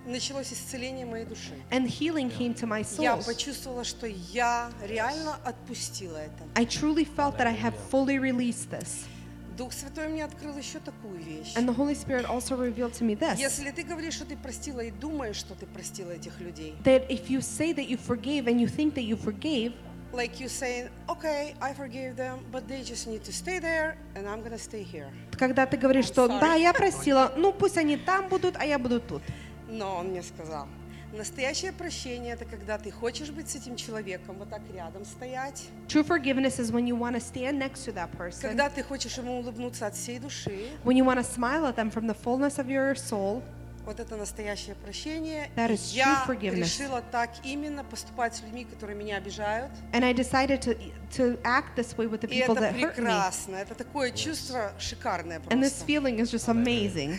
началось 0.06 0.52
исцеление 0.52 1.06
моей 1.06 1.26
души. 1.26 1.54
And 1.72 1.88
healing 1.88 2.30
came 2.32 2.54
to 2.56 2.68
my 2.68 2.86
Я 3.02 3.16
soul. 3.18 3.26
почувствовала, 3.26 3.84
что 3.84 4.08
я 4.08 4.72
реально 4.84 5.36
отпустила 5.44 6.18
это. 6.18 6.44
I 6.56 6.66
truly 6.66 7.06
felt 7.06 7.38
that 7.38 7.48
I 7.48 7.54
have 7.56 7.74
fully 7.92 8.18
released 8.20 8.70
this. 8.70 9.06
Дух 9.58 9.74
Святой 9.74 10.08
мне 10.08 10.24
открыл 10.24 10.58
еще 10.58 10.80
такую 10.80 11.20
вещь. 11.20 11.54
And 11.58 11.68
the 11.68 11.76
Holy 11.76 11.94
Spirit 11.94 12.26
also 12.26 12.56
revealed 12.56 12.94
to 12.94 13.04
me 13.04 13.14
this. 13.16 13.38
Если 13.38 13.70
ты 13.72 13.84
говоришь, 13.84 14.14
что 14.14 14.26
ты 14.26 14.38
простила 14.38 14.80
и 14.80 14.90
думаешь, 14.90 15.36
что 15.36 15.54
ты 15.54 15.66
простила 15.66 16.12
этих 16.12 16.40
людей, 16.40 16.76
That 16.86 17.10
if 17.10 17.30
you 17.30 17.42
say 17.42 17.74
that 17.74 17.90
you 17.90 17.98
forgave 17.98 18.48
and 18.48 18.62
you 18.62 18.68
think 18.68 18.94
that 18.94 19.04
you 19.04 19.18
forgave, 19.18 19.74
like 20.14 20.40
you 20.40 20.48
saying, 20.48 20.90
okay, 21.08 21.56
I 21.62 21.74
forgave 21.74 22.16
them, 22.16 22.40
but 22.52 22.68
they 22.68 22.82
just 22.82 23.08
need 23.08 23.24
to 23.26 23.32
stay 23.34 23.60
there, 23.60 23.98
and 24.16 24.28
I'm 24.28 24.42
gonna 24.42 24.58
stay 24.58 24.84
here. 24.84 25.10
когда 25.38 25.66
ты 25.66 25.78
говоришь, 25.78 26.06
что 26.06 26.28
sorry. 26.28 26.40
да, 26.40 26.54
я 26.56 26.74
простила, 26.74 27.32
ну 27.38 27.54
пусть 27.54 27.78
они 27.78 27.98
там 27.98 28.28
будут, 28.28 28.56
а 28.58 28.66
я 28.66 28.78
буду 28.80 29.00
тут. 29.00 29.22
Но 29.68 29.98
он 29.98 30.08
мне 30.08 30.24
сказал, 30.24 30.68
настоящее 31.14 31.72
прощение 31.72 32.34
это 32.34 32.46
когда 32.46 32.78
ты 32.78 32.92
хочешь 32.92 33.30
быть 33.30 33.50
с 33.50 33.56
этим 33.56 33.76
человеком, 33.76 34.36
вот 34.38 34.50
так 34.50 34.62
рядом 34.74 35.06
стоять, 35.06 35.68
True 35.88 36.04
forgiveness 36.04 36.60
is 36.60 36.72
when 36.72 36.86
you 36.88 36.96
want 36.96 37.16
to 37.16 37.22
stand 37.22 37.60
next 37.60 37.86
to 37.86 37.94
that 37.94 38.10
person, 38.18 38.42
когда 38.42 38.70
ты 38.70 38.84
хочешь 38.84 39.18
ему 39.18 39.40
улыбнуться 39.40 39.88
от 39.88 39.96
всей 39.96 40.20
души. 40.20 40.70
when 40.84 40.98
you 40.98 41.06
want 41.06 41.20
to 41.20 41.24
smile 41.24 41.66
at 41.66 41.76
them 41.76 41.90
from 41.92 42.08
the 42.08 42.16
fullness 42.16 42.58
of 42.58 42.68
your 42.68 42.96
soul. 42.96 43.42
Вот 43.85 44.01
это 44.01 44.17
настоящее 44.17 44.75
прощение. 44.77 45.51
That 45.57 45.71
is 45.71 45.93
true 45.93 45.97
Я 45.97 46.25
forgiveness. 46.27 46.55
решила 46.65 47.03
так 47.03 47.31
именно 47.43 47.85
поступать 47.85 48.35
с 48.35 48.41
людьми, 48.43 48.65
которые 48.65 48.97
меня 48.97 49.17
обижают. 49.19 49.71
And 49.93 50.05
I 50.05 50.13
decided 50.15 50.61
to 50.63 50.77
to 51.17 51.39
act 51.45 51.77
this 51.77 51.97
way 51.97 52.07
with 52.09 52.23
the 52.23 52.27
people 52.29 52.57
это 52.57 52.63
that 52.63 52.73
hurt 52.75 52.97
me. 52.99 53.05
прекрасно. 53.05 53.57
Это 53.57 53.75
такое 53.75 54.11
чувство 54.11 54.73
шикарное 54.79 55.39
And 55.51 55.63
this 55.63 55.75
просто. 55.75 55.85
feeling 55.87 56.19
is 56.19 56.31
just 56.33 56.49
amazing. 56.49 57.19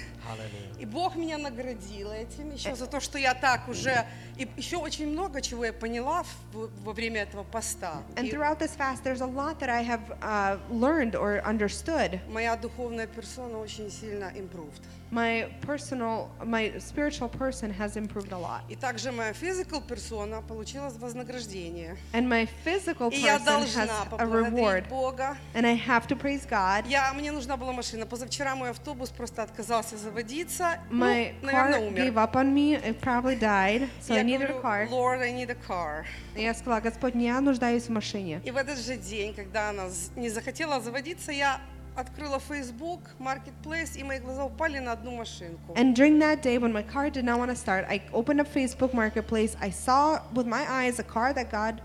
И 0.79 0.85
Бог 0.85 1.15
меня 1.15 1.37
наградил 1.37 2.11
этим 2.11 2.51
еще 2.51 2.75
за 2.75 2.87
то, 2.87 2.99
что 2.99 3.17
я 3.17 3.33
так 3.33 3.69
уже... 3.69 4.05
И 4.37 4.47
еще 4.57 4.77
очень 4.77 5.07
много 5.07 5.41
чего 5.41 5.63
я 5.65 5.71
поняла 5.71 6.23
в- 6.51 6.69
во 6.83 6.91
время 6.91 7.21
этого 7.21 7.43
поста. 7.43 8.01
And 8.15 8.29
throughout 8.29 8.59
this 8.59 8.75
fast, 8.75 9.03
there's 9.03 9.21
a 9.21 9.25
lot 9.27 9.59
that 9.59 9.69
I 9.69 9.81
have 9.83 10.01
uh, 10.21 10.57
learned 10.69 11.15
or 11.15 11.41
understood. 11.45 12.19
моя 12.27 12.57
духовная 12.57 13.07
персона 13.07 13.59
очень 13.59 13.89
сильно 13.89 14.25
improved. 14.35 14.81
My 15.12 15.48
personal, 15.66 16.28
my 16.44 16.72
spiritual 16.78 17.28
person 17.28 17.68
has 17.72 17.96
improved 17.96 18.30
a 18.30 18.38
lot. 18.38 18.60
И 18.68 18.76
также 18.76 19.10
моя 19.10 19.32
physical 19.32 19.80
персона 19.80 20.40
получила 20.40 20.88
вознаграждение. 20.90 21.96
And 22.12 22.28
my 22.28 22.48
physical 22.64 23.10
И 23.10 23.16
я 23.16 23.38
person 23.38 23.40
has 23.40 23.44
должна 23.44 24.02
a 24.02 24.06
поблагодарить 24.06 24.52
reward. 24.54 24.88
Бога. 24.88 25.36
And 25.54 25.66
I 25.66 25.74
have 25.76 26.06
to 26.06 26.16
praise 26.16 26.46
God. 26.46 26.86
Я, 26.86 27.12
мне 27.12 27.32
нужна 27.32 27.56
была 27.56 27.72
машина. 27.72 28.06
Позавчера 28.06 28.54
мой 28.54 28.70
автобус 28.70 29.10
просто 29.10 29.42
отказался 29.42 29.96
заводиться. 29.96 30.78
My 30.92 31.34
ну, 31.42 31.46
наверное, 31.50 31.80
car 31.80 31.88
умер. 31.88 32.02
gave 32.04 32.16
up 32.16 32.36
on 32.36 32.54
me. 32.54 32.74
It 32.76 33.00
probably 33.00 33.34
died. 33.36 33.88
So 34.00 34.14
Я 34.14 34.20
I 34.20 34.22
needed 34.22 34.42
a 34.50 34.52
говорю, 34.52 34.62
car. 34.62 34.88
Lord, 34.88 35.20
I 35.22 35.32
need 35.32 35.50
a 35.50 35.56
car. 35.56 36.04
И 36.36 36.42
я 36.42 36.54
сказала, 36.54 36.78
Господь, 36.80 37.16
я 37.16 37.40
нуждаюсь 37.40 37.86
в 37.88 37.90
машине. 37.90 38.40
И 38.44 38.52
в 38.52 38.56
этот 38.56 38.78
же 38.78 38.96
день, 38.96 39.34
когда 39.34 39.70
она 39.70 39.88
з- 39.88 40.10
не 40.14 40.28
захотела 40.30 40.80
заводиться, 40.80 41.32
я 41.32 41.60
открыла 41.96 42.38
Facebook, 42.38 43.00
Marketplace, 43.18 43.96
и 43.98 44.02
мои 44.04 44.18
глаза 44.20 44.44
упали 44.44 44.78
на 44.78 44.92
одну 44.92 45.16
машинку. 45.16 45.74
And 45.74 45.94
during 45.94 46.18
that 46.20 46.40
day, 46.42 46.56
when 46.58 46.72
my 46.72 46.82
car 46.82 47.10
did 47.10 47.24
not 47.24 47.38
want 47.38 47.50
to 47.50 47.56
start, 47.56 47.84
I 47.88 48.00
opened 48.12 48.40
up 48.40 48.48
Facebook 48.48 48.94
Marketplace. 48.94 49.56
I 49.60 49.70
saw 49.70 50.20
with 50.32 50.46
my 50.46 50.64
eyes 50.70 50.98
a 50.98 51.02
car 51.02 51.32
that 51.34 51.50
God 51.50 51.82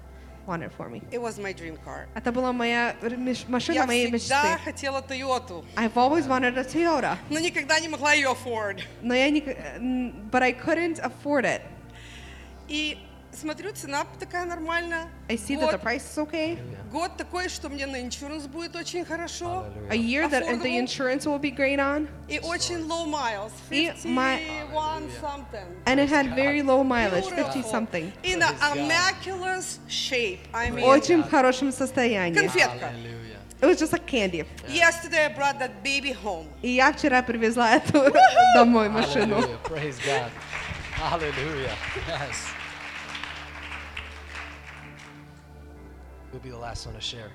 wanted 0.47 0.71
for 0.71 0.87
me. 0.89 1.01
It 1.11 1.19
was 1.19 1.39
my 1.39 1.51
dream 1.51 1.75
car. 1.83 2.07
Это 2.15 2.31
была 2.31 2.53
моя 2.53 2.95
р- 3.01 3.17
меш- 3.17 3.47
машина 3.49 3.75
Я 3.79 3.85
моей 3.87 4.11
всегда 4.15 4.55
мечты. 4.57 4.63
хотела 4.63 5.01
Toyota, 5.01 5.65
I've 5.75 5.97
always 5.97 6.27
wanted 6.27 6.55
a 6.57 6.63
Toyota, 6.63 7.17
но 7.31 7.39
никогда 7.39 7.79
не 7.79 7.87
могла 7.89 8.13
ее 8.13 8.29
afford. 8.31 8.83
но 9.01 9.13
я 9.15 9.29
не, 9.31 9.41
н- 9.41 10.29
but 10.31 10.43
I 10.43 10.53
couldn't 10.53 10.99
afford 10.99 11.45
it. 11.45 11.61
И 12.67 12.97
смотрю, 13.40 13.72
цена 13.72 14.04
такая 14.18 14.44
нормальная. 14.44 15.08
I 15.28 15.36
see 15.36 15.56
that 15.56 15.70
the 15.70 15.78
Год, 15.78 15.82
price 15.82 16.02
is 16.04 16.18
okay. 16.18 16.58
год 16.92 17.16
такой, 17.16 17.48
что 17.48 17.68
мне 17.68 17.86
на 17.86 17.96
insurance 18.00 18.46
будет 18.48 18.76
очень 18.76 19.04
хорошо. 19.04 19.64
A 19.90 19.94
year 19.96 20.28
that 20.28 20.42
the 20.44 20.52
affordable, 20.52 20.78
insurance 20.78 21.26
will 21.26 21.38
be 21.38 21.50
great 21.50 21.78
on, 21.78 22.08
И 22.28 22.38
очень 22.40 22.86
low 22.86 23.06
miles. 23.06 23.52
И 23.70 23.90
51 24.04 24.14
my- 24.14 25.10
something. 25.20 25.66
and 25.86 25.98
it 26.00 26.08
had 26.08 26.34
very 26.34 26.62
low 26.62 26.82
mileage, 26.84 27.28
Beautiful. 27.28 27.52
50 27.52 27.62
something. 27.70 28.12
In 28.22 28.42
an 28.42 28.54
immaculate 28.76 29.64
shape. 29.88 30.40
I 30.52 30.70
mean, 30.70 30.84
Очень 30.84 31.22
хорошем 31.22 31.72
состоянии. 31.72 32.34
конфетка. 32.38 32.92
It 33.62 33.66
was 33.66 33.78
just 33.78 33.92
like 33.92 34.06
candy. 34.06 34.44
Yesterday 34.68 35.26
I 35.26 35.28
brought 35.28 35.58
that 35.58 35.82
baby 35.84 36.12
home. 36.12 36.46
И 36.62 36.70
я 36.70 36.92
вчера 36.92 37.22
привезла 37.22 37.74
эту 37.76 38.10
домой 38.54 38.88
машину. 38.88 39.36
Hallelujah. 39.36 39.58
Praise 39.64 39.98
God. 39.98 40.30
Hallelujah. 40.96 41.70
Yes. 42.08 42.36
Who'll 46.31 46.41
be 46.41 46.49
the 46.49 46.57
last 46.57 46.85
one 46.85 46.95
to 46.95 47.01
share? 47.01 47.31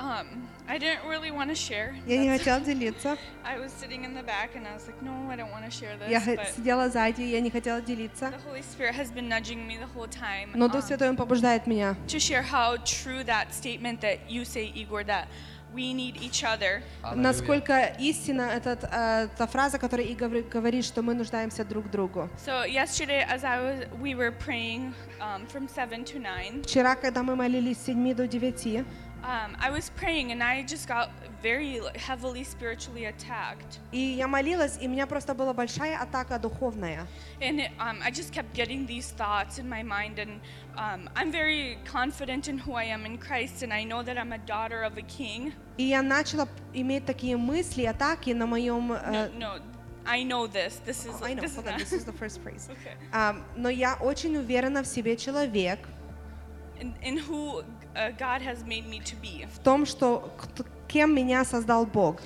Um, 0.00 0.48
I 0.68 0.78
didn't 0.78 1.08
really 1.08 1.32
want 1.32 1.50
to 1.50 1.56
share. 1.56 1.92
Я 2.06 2.18
не 2.18 2.28
That's- 2.28 2.38
хотела 2.38 2.60
делиться. 2.60 3.18
I 3.44 3.58
was 3.58 3.72
sitting 3.72 4.04
in 4.04 4.14
the 4.14 4.22
back 4.22 4.54
and 4.54 4.64
I 4.64 4.72
was 4.74 4.86
like, 4.86 5.02
no, 5.02 5.28
I 5.28 5.34
don't 5.34 5.50
want 5.50 5.64
to 5.64 5.70
share 5.72 5.96
this. 5.98 6.08
Я 6.08 6.20
х- 6.20 6.36
but 6.36 6.46
сидела 6.54 6.88
сзади, 6.88 7.22
я 7.22 7.40
не 7.40 7.50
хотела 7.50 7.80
делиться. 7.82 8.30
the 8.30 8.38
Holy 8.48 8.62
Spirit 8.62 8.94
has 8.94 9.10
been 9.10 9.28
nudging 9.28 9.66
me 9.66 9.76
the 9.76 9.86
whole 9.92 10.06
time 10.06 10.52
Но 10.54 10.68
Дух 10.68 10.84
um, 10.84 10.88
Святой, 10.88 11.08
Он 11.08 11.16
побуждает 11.16 11.66
меня. 11.66 11.96
to 12.06 12.20
share 12.20 12.42
how 12.42 12.76
true 12.84 13.24
that 13.24 13.52
statement 13.52 14.00
that 14.00 14.30
you 14.30 14.44
say, 14.44 14.70
Igor, 14.72 15.02
that 15.04 15.26
we 15.73 15.93
need 15.93 16.15
each 16.21 16.43
other. 16.43 16.81
Насколько 17.15 17.95
истина 17.99 18.43
этот, 18.53 18.83
э, 18.83 19.27
та 19.37 19.47
фраза, 19.47 19.77
которая 19.79 20.05
и 20.07 20.15
говори- 20.15 20.47
говорит, 20.49 20.85
что 20.85 21.01
мы 21.01 21.13
нуждаемся 21.13 21.63
друг 21.65 21.89
другу. 21.89 22.29
So 22.45 22.65
yesterday, 22.65 23.25
as 23.27 23.43
I 23.43 23.59
was, 23.59 23.87
we 24.01 24.15
were 24.15 24.31
praying 24.31 24.93
um, 25.19 25.45
from 25.47 25.67
seven 25.67 26.03
to 26.05 26.19
nine. 26.19 26.63
Вчера, 26.63 26.95
когда 26.95 27.23
мы 27.23 27.35
молились 27.35 27.77
с 27.77 27.85
7 27.85 28.13
до 28.13 28.27
9, 28.27 28.83
Um, 29.24 29.56
I 29.60 29.70
was 29.70 29.90
praying 29.96 30.30
and 30.30 30.42
I 30.42 30.62
just 30.62 30.86
got 30.86 31.10
very 31.42 31.80
like, 31.80 31.96
heavily 31.96 32.44
spiritually 32.44 33.06
attacked. 33.06 33.80
и 33.90 33.98
я 33.98 34.28
молилась, 34.28 34.78
и 34.80 34.86
у 34.86 34.90
меня 34.90 35.06
просто 35.08 35.34
была 35.34 35.52
большая 35.52 35.98
атака 35.98 36.38
духовная. 36.38 37.04
And 37.40 37.60
it, 37.60 37.70
um, 37.80 38.00
I 38.02 38.12
just 38.12 38.32
kept 38.32 38.54
getting 38.54 38.86
these 38.86 39.10
thoughts 39.10 39.58
in 39.58 39.68
my 39.68 39.82
mind, 39.82 40.20
and 40.20 40.40
um, 40.76 41.10
I'm 41.16 41.32
very 41.32 41.78
confident 41.84 42.46
in 42.48 42.58
who 42.58 42.74
I 42.74 42.84
am 42.84 43.04
in 43.06 43.18
Christ, 43.18 43.62
and 43.64 43.72
I 43.72 43.82
know 43.82 44.04
that 44.04 44.16
I'm 44.16 44.32
a 44.32 44.38
daughter 44.38 44.82
of 44.84 44.96
a 44.96 45.02
king. 45.02 45.52
И 45.78 45.84
я 45.84 46.00
начала 46.02 46.48
иметь 46.72 47.04
такие 47.04 47.36
мысли, 47.36 47.84
атаки 47.84 48.30
на 48.30 48.46
моем... 48.46 48.88
No, 48.92 48.94
э, 48.94 49.30
no, 49.36 49.60
I 50.06 50.22
know 50.22 50.46
this. 50.46 50.80
This 50.86 51.06
is 51.06 51.20
I 51.22 51.34
know, 51.34 51.42
this 51.42 51.50
is 51.50 51.56
hold 51.56 51.66
on, 51.66 51.72
not- 51.72 51.80
this 51.80 51.92
is 51.92 52.04
the 52.04 52.12
first 52.12 52.40
phrase. 52.40 52.68
okay. 52.70 52.94
Ам, 53.12 53.44
но 53.56 53.68
я 53.68 53.96
очень 54.00 54.36
уверена 54.36 54.84
в 54.84 54.86
себе 54.86 55.16
человек, 55.16 55.80
In, 56.80 56.94
in 57.02 57.16
who 57.18 57.58
uh, 57.58 57.64
God 58.18 58.42
has 58.42 58.64
made 58.64 58.86
me 58.86 59.00
to 59.00 59.16
be. 59.16 59.46
в 59.52 59.58
том, 59.60 59.86
что 59.86 60.30
кто- 60.38 60.64
кем 60.86 61.14
меня 61.14 61.44
создал 61.44 61.84
Бог. 61.86 62.20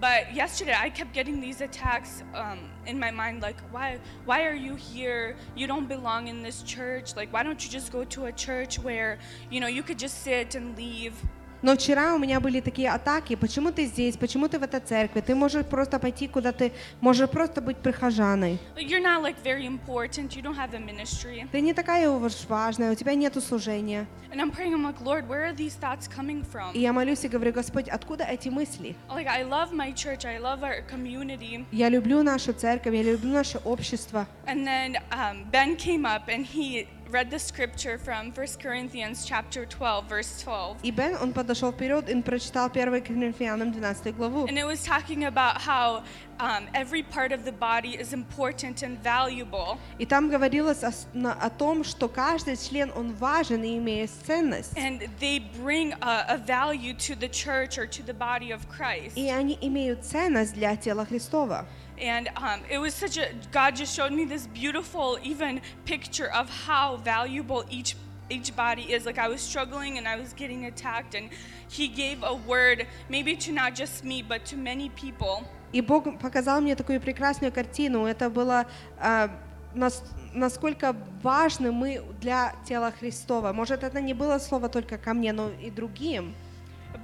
But 0.00 0.32
yesterday, 0.32 0.76
I 0.80 0.90
kept 0.90 1.12
getting 1.12 1.40
these 1.40 1.60
attacks 1.60 2.22
um, 2.32 2.70
in 2.86 3.00
my 3.00 3.10
mind, 3.10 3.42
like, 3.42 3.56
why, 3.72 3.98
why 4.26 4.44
are 4.44 4.54
you 4.54 4.76
here? 4.76 5.34
You 5.56 5.66
don't 5.66 5.88
belong 5.88 6.28
in 6.28 6.40
this 6.44 6.62
church. 6.62 7.16
Like, 7.16 7.32
why 7.32 7.42
don't 7.42 7.62
you 7.64 7.68
just 7.68 7.90
go 7.90 8.04
to 8.04 8.26
a 8.26 8.32
church 8.32 8.78
where, 8.78 9.18
you 9.50 9.58
know, 9.60 9.66
you 9.66 9.82
could 9.82 9.98
just 9.98 10.22
sit 10.22 10.54
and 10.54 10.76
leave? 10.76 11.14
Но 11.63 11.75
вчера 11.75 12.13
у 12.13 12.19
меня 12.19 12.41
были 12.41 12.59
такие 12.59 12.89
атаки, 12.89 13.35
почему 13.35 13.71
ты 13.71 13.85
здесь, 13.85 14.17
почему 14.17 14.49
ты 14.49 14.59
в 14.59 14.63
этой 14.63 14.81
церкви, 14.81 15.21
ты 15.21 15.33
можешь 15.33 15.65
просто 15.65 15.97
пойти 15.97 16.27
куда 16.27 16.51
ты, 16.51 16.73
можешь 16.99 17.29
просто 17.29 17.61
быть 17.61 17.77
прихожаной. 17.77 18.59
Like, 18.75 18.89
you're 18.89 19.01
not 19.01 19.21
like 19.21 19.37
very 19.41 19.65
important. 19.65 20.35
You 20.35 20.41
don't 20.41 20.57
have 20.57 20.73
a 20.73 20.79
ministry. 20.79 21.47
Ты 21.53 21.61
не 21.61 21.73
такая 21.73 22.09
уж 22.09 22.33
важная, 22.49 22.91
у 22.91 22.95
тебя 22.95 23.15
нету 23.15 23.39
служения. 23.39 24.05
And 24.29 24.41
I'm 24.41 24.51
praying, 24.51 24.73
I'm 24.73 24.83
like, 24.83 24.99
Lord, 25.01 25.29
where 25.29 25.45
are 25.45 25.55
these 25.55 25.75
thoughts 25.79 26.09
coming 26.09 26.43
from? 26.43 26.73
И 26.73 26.81
я 26.81 26.91
молюсь 26.91 27.23
и 27.23 27.29
говорю, 27.29 27.53
Господь, 27.53 27.87
откуда 27.87 28.25
эти 28.25 28.49
мысли? 28.49 28.97
Like, 29.09 29.27
I 29.27 29.43
love 29.43 29.71
my 29.71 29.93
church. 29.93 30.25
I 30.25 30.39
love 30.39 30.63
our 30.63 30.83
community. 30.91 31.65
Я 31.71 31.87
люблю 31.87 32.23
нашу 32.23 32.51
церковь, 32.51 32.93
я 32.93 33.03
люблю 33.03 33.31
наше 33.31 33.59
общество. 33.63 34.27
And 34.47 34.67
then 34.67 34.97
um, 35.11 35.45
Ben 35.49 35.77
came 35.77 36.05
up 36.05 36.27
and 36.27 36.45
he 36.45 36.89
read 37.12 37.30
the 37.30 37.38
scripture 37.38 37.98
from 37.98 38.32
1 38.32 38.46
Corinthians 38.60 39.24
chapter 39.24 39.64
12, 39.64 40.08
verse 40.08 40.42
12. 40.42 40.78
И 40.82 40.90
Бен, 40.90 41.16
он 41.20 41.32
подошел 41.32 41.72
вперед 41.72 42.08
и 42.08 42.22
прочитал 42.22 42.68
1 42.68 43.02
Коринфянам 43.02 43.72
12 43.72 44.14
главу. 44.16 44.46
And 44.46 44.58
it 44.58 44.66
was 44.66 44.84
talking 44.84 45.24
about 45.24 45.60
how 45.60 46.02
um, 46.42 46.68
every 46.74 47.02
part 47.02 47.32
of 47.32 47.44
the 47.44 47.52
body 47.52 47.96
is 47.98 48.12
important 48.12 48.82
and 48.82 48.98
valuable. 49.02 49.78
И 49.98 50.06
там 50.06 50.28
говорилось 50.28 50.82
о, 50.84 50.92
с- 50.92 51.06
на- 51.12 51.32
о 51.32 51.50
том, 51.50 51.84
что 51.84 52.08
каждый 52.08 52.56
член, 52.56 52.92
он 52.94 53.12
важен 53.14 53.62
и 53.64 53.76
имеет 53.78 54.10
ценность. 54.10 54.76
And 54.76 55.08
they 55.20 55.40
bring 55.62 55.92
a, 56.00 56.24
a 56.28 56.36
value 56.38 56.94
to 56.94 57.14
the 57.14 57.28
church 57.28 57.78
or 57.78 57.86
to 57.86 58.02
the 58.02 58.14
body 58.14 58.52
of 58.52 58.68
Christ. 58.68 59.16
И 59.16 59.28
они 59.30 59.58
имеют 59.60 60.04
ценность 60.04 60.54
для 60.54 60.76
тела 60.76 61.04
Христова. 61.04 61.66
And 62.00 62.28
um, 62.36 62.60
it 62.70 62.78
was 62.78 62.94
such 62.94 63.16
a, 63.18 63.30
God 63.50 63.74
just 63.74 63.92
showed 63.92 64.12
me 64.12 64.24
this 64.24 64.46
beautiful, 64.46 65.18
even 65.22 65.60
picture 65.84 66.30
of 66.32 66.48
how 66.48 66.96
valuable 66.98 67.64
each 67.68 67.96
each 68.30 68.54
body 68.54 68.92
is. 68.92 69.06
Like 69.06 69.18
I 69.18 69.26
was 69.26 69.40
struggling 69.40 69.96
and 69.98 70.06
I 70.06 70.16
was 70.16 70.32
getting 70.34 70.66
attacked, 70.66 71.14
and 71.14 71.30
He 71.68 71.88
gave 71.88 72.22
a 72.22 72.34
word, 72.34 72.86
maybe 73.08 73.34
to 73.36 73.52
not 73.52 73.74
just 73.74 74.04
me, 74.04 74.22
but 74.22 74.44
to 74.46 74.56
many 74.56 74.90
people. 74.90 75.44
И 75.73 75.81
Бог 75.81 76.19
показал 76.19 76.61
мне 76.61 76.75
такую 76.75 77.01
прекрасную 77.01 77.51
картину. 77.51 78.05
Это 78.05 78.29
было 78.29 78.65
а, 78.99 79.29
нас- 79.73 80.03
насколько 80.33 80.95
важны 81.23 81.71
мы 81.71 82.01
для 82.21 82.53
тела 82.67 82.91
Христова. 82.91 83.53
Может, 83.53 83.83
это 83.83 83.99
не 84.01 84.13
было 84.13 84.37
слово 84.39 84.69
только 84.69 84.97
ко 84.97 85.13
мне, 85.13 85.33
но 85.33 85.49
и 85.49 85.71
другим. 85.71 86.33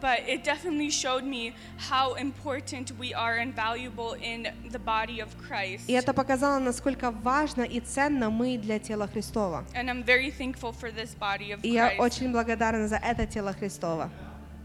But 0.01 0.27
it 0.27 0.43
definitely 0.43 0.89
showed 0.91 1.23
me 1.23 1.51
how 1.89 2.13
important 2.15 2.91
we 2.99 3.11
are 3.11 3.39
and 3.39 3.53
valuable 3.55 4.13
in 4.21 4.47
the 4.71 4.77
body 4.79 5.19
of 5.19 5.29
Christ. 5.49 5.85
И 5.89 5.93
это 5.93 6.13
показало, 6.13 6.59
насколько 6.59 7.09
важно 7.09 7.63
и 7.63 7.79
ценно 7.79 8.29
мы 8.29 8.57
для 8.59 8.77
тела 8.77 9.07
Христова. 9.07 9.65
And 9.73 9.89
I'm 9.89 10.03
very 10.05 10.29
thankful 10.31 10.71
for 10.73 10.91
this 10.91 11.15
body 11.19 11.53
of 11.55 11.59
И 11.63 11.71
я 11.71 11.89
Christ. 11.89 11.99
очень 11.99 12.31
благодарна 12.31 12.87
за 12.87 12.97
это 12.97 13.25
тело 13.25 13.51
Христова. 13.51 14.11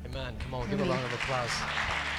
Amen. 0.05 0.35
Come 0.45 0.55
on, 0.61 0.69
give 0.71 0.81
a 0.81 0.85
round 0.85 1.03
of 1.03 1.15
applause. 1.15 2.14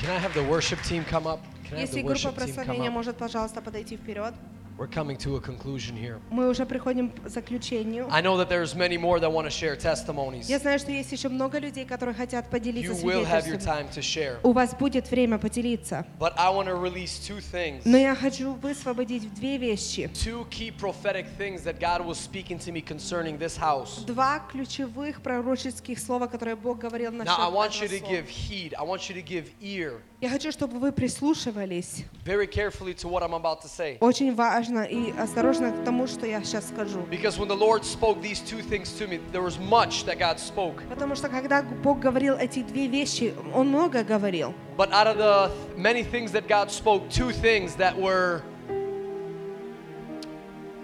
Can 0.00 0.10
I 0.10 0.18
have 0.18 0.32
the 0.32 0.42
worship 0.44 0.80
team 0.82 1.04
come 1.04 1.26
up? 1.26 1.40
Can 1.64 1.76
I 1.76 1.80
have 1.80 1.88
Если 1.88 2.00
the 2.02 2.06
группа 2.08 2.14
worship 2.14 2.34
team 2.34 2.54
come 2.54 2.64
прославления 2.64 2.88
up? 2.88 2.92
может, 2.94 3.16
пожалуйста, 3.18 3.60
подойти 3.60 3.96
вперед. 3.96 4.32
We're 4.80 4.86
coming 4.86 5.18
to 5.18 5.36
a 5.36 5.40
conclusion 5.42 5.94
here. 5.94 6.22
Мы 6.30 6.48
уже 6.48 6.64
приходим 6.64 7.10
к 7.10 7.28
заключению. 7.28 8.08
I 8.10 8.22
know 8.22 8.38
that 8.38 8.48
there's 8.48 8.74
many 8.74 8.96
more 8.96 9.20
that 9.20 9.30
want 9.30 9.44
to 9.44 9.50
share 9.50 9.76
testimonies. 9.76 10.48
Я 10.48 10.58
знаю, 10.58 10.78
что 10.78 10.90
есть 10.90 11.12
еще 11.12 11.28
много 11.28 11.58
людей, 11.58 11.84
которые 11.84 12.14
хотят 12.14 12.48
поделиться 12.48 12.90
You 12.90 13.04
will 13.04 13.26
have 13.26 13.46
your 13.46 13.58
time 13.58 13.90
to 13.90 14.00
share. 14.00 14.38
У 14.42 14.52
вас 14.52 14.74
будет 14.74 15.10
время 15.10 15.36
поделиться. 15.36 16.06
But 16.18 16.32
I 16.38 16.48
want 16.48 16.68
to 16.68 16.76
release 16.76 17.18
two 17.18 17.42
things. 17.42 17.82
Но 17.84 17.98
я 17.98 18.14
хочу 18.14 18.54
высвободить 18.54 19.34
две 19.34 19.58
вещи. 19.58 20.08
Two 20.14 20.48
key 20.48 20.70
prophetic 20.70 21.26
things 21.36 21.62
that 21.64 21.78
God 21.78 22.06
was 22.06 22.18
speaking 22.18 22.58
to 22.60 22.72
me 22.72 22.80
concerning 22.80 23.36
this 23.36 23.58
house. 23.58 24.02
Два 24.06 24.38
ключевых 24.50 25.20
пророческих 25.20 25.98
слова, 25.98 26.26
которые 26.26 26.56
Бог 26.56 26.78
говорил 26.78 27.12
насчет 27.12 27.36
Now 27.36 27.50
I 27.50 27.52
want 27.52 27.78
you 27.82 27.88
to 27.88 28.00
give 28.00 28.30
heed. 28.30 28.72
I 28.78 28.84
want 28.84 29.10
you 29.10 29.14
to 29.14 29.22
give 29.22 29.50
ear 29.60 30.00
Я 30.22 30.28
хочу, 30.28 30.52
чтобы 30.52 30.78
вы 30.78 30.92
прислушивались 30.92 32.04
very 32.24 32.46
carefully 32.46 32.94
to 32.94 33.08
what 33.08 33.22
I'm 33.22 33.34
about 33.34 33.62
to 33.62 33.68
say. 33.68 33.98
очень 34.00 34.34
важно 34.34 34.69
и 34.89 35.13
осторожно 35.17 35.71
к 35.71 35.83
тому, 35.83 36.07
что 36.07 36.25
я 36.25 36.43
сейчас 36.43 36.69
скажу. 36.69 37.05
Because 37.09 37.37
when 37.37 37.47
the 37.47 37.55
Lord 37.55 37.83
spoke 37.83 38.21
these 38.21 38.41
two 38.41 38.61
things 38.61 38.91
to 38.99 39.07
me, 39.07 39.19
there 39.31 39.41
was 39.41 39.57
much 39.59 40.05
that 40.05 40.19
God 40.19 40.39
spoke. 40.39 40.83
Потому 40.89 41.15
что 41.15 41.29
когда 41.29 41.61
Бог 41.61 41.99
говорил 41.99 42.35
эти 42.37 42.63
две 42.63 42.87
вещи, 42.87 43.33
Он 43.53 43.69
много 43.69 44.03
говорил. 44.03 44.53
But 44.77 44.91
out 44.91 45.07
of 45.07 45.17
the 45.17 45.51
many 45.77 46.03
things 46.03 46.31
that 46.31 46.47
God 46.47 46.69
spoke, 46.71 47.09
two 47.09 47.31
things 47.31 47.75
that 47.75 47.97
were 47.97 48.41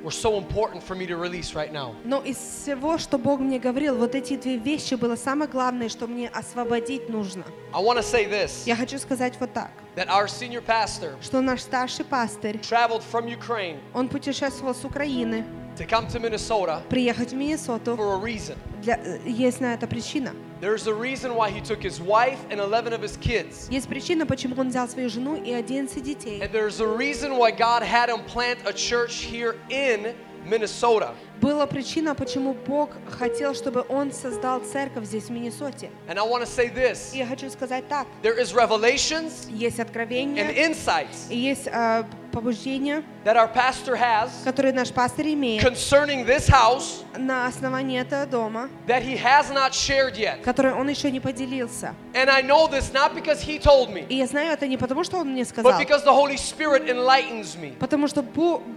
were 0.07 0.13
so 0.13 0.39
important 0.39 0.81
for 0.85 0.95
me 0.95 1.05
to 1.05 1.17
release 1.17 1.53
right 1.55 1.73
now. 1.73 1.93
Но 2.05 2.23
из 2.23 2.37
всего, 2.37 2.97
что 2.97 3.19
Бог 3.19 3.41
мне 3.41 3.59
говорил, 3.59 3.97
вот 3.97 4.15
эти 4.15 4.37
две 4.37 4.57
вещи 4.57 4.95
было 4.95 5.17
самое 5.17 5.51
главное, 5.51 5.89
что 5.89 6.07
мне 6.07 6.29
освободить 6.29 7.09
нужно. 7.09 7.45
I 7.75 7.83
want 7.83 7.99
to 7.99 8.05
say 8.05 8.25
this 8.31 8.63
Я 8.67 8.77
хочу 8.77 8.99
сказать 8.99 9.35
вот 9.41 9.53
так, 9.53 9.73
that 9.97 10.09
our 10.09 10.29
senior 10.29 10.63
pastor 10.65 11.17
что 11.21 11.41
наш 11.41 11.63
старший 11.63 12.05
пастырь, 12.05 12.57
traveled 12.59 13.03
from 13.13 13.27
Ukraine 13.27 13.81
он 13.93 14.09
путешествовал 14.09 14.77
с 14.77 14.85
Украины, 14.85 15.45
to 15.76 15.86
come 15.86 16.08
to 16.08 16.20
Minnesota 16.20 16.84
приехать 16.90 17.32
в 17.32 17.36
Миннесоту. 17.36 17.96
for 17.96 18.14
a 18.14 18.18
reason. 18.18 18.56
Для, 18.82 18.98
э, 18.98 19.20
есть 19.26 19.62
на 19.62 19.74
это 19.74 19.88
причина. 19.88 20.34
There's 20.60 20.88
a 20.88 20.94
reason 20.94 21.36
why 21.36 21.50
he 21.50 21.60
took 21.60 21.82
his 21.82 22.00
wife 22.00 22.40
and 22.52 22.60
11 22.60 22.94
of 22.94 23.02
his 23.02 23.18
kids. 23.18 23.68
Есть 23.70 23.88
причина, 23.88 24.26
почему 24.26 24.56
он 24.60 24.70
взял 24.70 24.88
свою 24.88 25.10
жену 25.10 25.36
и 25.36 25.52
11 25.52 26.02
детей. 26.02 26.40
And 26.40 26.52
there's 26.52 26.80
a 26.82 26.88
reason 26.88 27.38
why 27.38 27.52
God 27.52 27.82
had 27.82 28.10
him 28.10 28.24
plant 28.26 28.60
a 28.66 28.74
church 28.74 29.24
here 29.24 29.56
in 29.70 30.14
Minnesota. 30.46 31.14
Была 31.41 31.67
причина, 31.67 32.15
почему 32.15 32.55
Бог 32.67 32.91
хотел, 33.11 33.55
чтобы 33.55 33.85
он 33.89 34.11
создал 34.13 34.61
церковь 34.61 35.05
здесь, 35.05 35.25
в 35.25 35.31
Миннесоте. 35.31 35.91
And 36.09 36.19
I 36.19 36.23
want 36.23 36.43
to 36.43 36.47
say 36.47 36.69
this 36.73 37.15
И 37.15 37.19
я 37.19 37.27
хочу 37.27 37.51
сказать 37.51 37.87
так. 37.89 38.07
there 38.23 38.39
is 38.39 38.55
revelations 38.55 39.49
Есть 39.51 39.79
and 39.79 39.83
откровения, 39.83 40.51
insights 40.51 41.29
и 41.31 41.37
есть 41.37 41.67
э, 41.67 42.05
побуждения, 42.33 43.03
that 43.25 43.37
our 43.37 43.49
pastor 43.53 43.97
has 43.97 44.31
которые 44.45 44.73
наш 44.73 44.91
пастор 44.93 45.27
имеет 45.27 45.63
concerning 45.63 46.25
this 46.27 46.49
house 46.49 47.03
на 47.19 47.47
основании 47.47 48.01
этого 48.01 48.27
дома, 48.27 48.69
that 48.87 49.03
he 49.03 49.17
has 49.17 49.51
not 49.53 49.73
shared 49.73 50.17
yet. 50.17 50.43
который 50.43 50.73
он 50.73 50.89
еще 50.89 51.11
не 51.11 51.21
поделился. 51.21 51.95
And 52.15 52.31
I 52.31 52.43
know 52.43 52.67
this 52.67 52.93
not 52.93 53.15
because 53.15 53.43
he 53.43 53.59
told 53.59 53.91
me, 53.93 54.07
И 54.09 54.17
я 54.17 54.27
знаю 54.27 54.53
это 54.53 54.67
не 54.67 54.77
потому, 54.79 55.05
что 55.05 55.19
он 55.19 55.33
мне 55.33 55.45
сказал, 55.45 55.71
but 55.73 55.79
because 55.79 56.03
the 56.05 56.13
Holy 56.13 56.37
Spirit 56.37 56.89
enlightens 56.89 57.57
me. 57.57 57.77
потому 57.79 58.09
что 58.09 58.25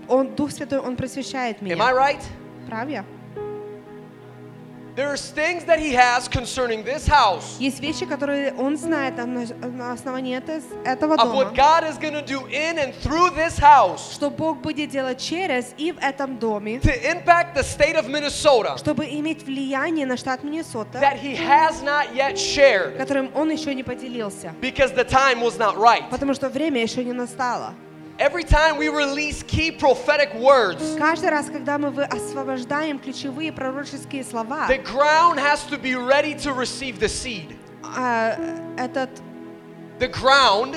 он, 0.07 0.35
Дух 0.35 0.51
Святой, 0.51 0.79
он 0.79 0.95
просвещает 0.97 1.61
меня. 1.61 1.75
Am 1.75 1.81
I 1.81 1.93
right? 1.93 2.21
Прав 2.69 2.89
я? 2.89 3.03
There's 4.95 5.31
things 5.31 5.63
that 5.63 5.79
he 5.79 5.93
has 5.93 6.27
concerning 6.27 6.83
this 6.83 7.07
house 7.07 7.57
Есть 7.59 7.79
вещи, 7.79 8.05
которые 8.05 8.53
он 8.57 8.75
знает 8.75 9.15
на, 9.17 9.45
на 9.67 9.93
основании 9.93 10.35
это- 10.35 10.61
этого 10.83 11.13
of 11.15 11.17
дома. 11.19 11.33
what 11.35 11.55
God 11.55 11.83
is 11.85 11.97
going 11.97 12.13
to 12.13 12.21
do 12.25 12.45
in 12.49 12.77
and 12.77 12.93
through 12.95 13.29
this 13.29 13.57
house 13.57 14.11
Что 14.13 14.29
Бог 14.29 14.57
будет 14.57 14.89
делать 14.89 15.17
через 15.21 15.73
и 15.77 15.93
в 15.93 15.99
этом 15.99 16.37
доме, 16.37 16.79
to 16.81 16.91
impact 17.09 17.55
the 17.55 17.63
state 17.63 17.95
of 17.95 18.09
Minnesota 18.09 18.77
чтобы 18.77 19.05
иметь 19.05 19.43
влияние 19.45 20.05
на 20.05 20.17
штат 20.17 20.43
Миннесота, 20.43 20.99
that 20.99 21.17
he 21.17 21.33
has 21.33 21.81
not 21.81 22.13
yet 22.13 22.37
shared 22.37 22.97
которым 22.97 23.31
он 23.35 23.49
еще 23.51 23.73
не 23.73 23.83
поделился. 23.83 24.53
because 24.59 24.91
the 24.93 25.05
time 25.05 25.39
was 25.39 25.57
not 25.57 25.77
right. 25.77 26.09
Потому 26.09 26.33
что 26.33 26.49
время 26.49 26.81
еще 26.81 27.05
не 27.05 27.13
настало. 27.13 27.73
Every 28.18 28.44
time 28.44 28.76
we 28.78 28.88
release 28.88 29.42
key 29.42 29.72
prophetic 29.72 30.34
words, 30.36 30.96
Каждый 30.96 31.30
раз, 31.30 31.46
когда 31.46 31.78
мы 31.78 31.90
вы- 31.90 32.04
освобождаем 32.04 33.00
ключевые 33.00 33.52
пророческие 33.52 34.22
слова, 34.22 34.66
the 34.68 34.78
ground 34.78 35.36
has 35.38 35.64
to 35.68 35.76
be 35.76 35.94
ready 35.96 36.34
to 36.34 36.52
receive 36.52 37.00
the 37.00 37.08
seed. 37.08 37.56
а, 37.82 38.36
этот 38.76 39.10
The 39.98 40.08
ground 40.08 40.76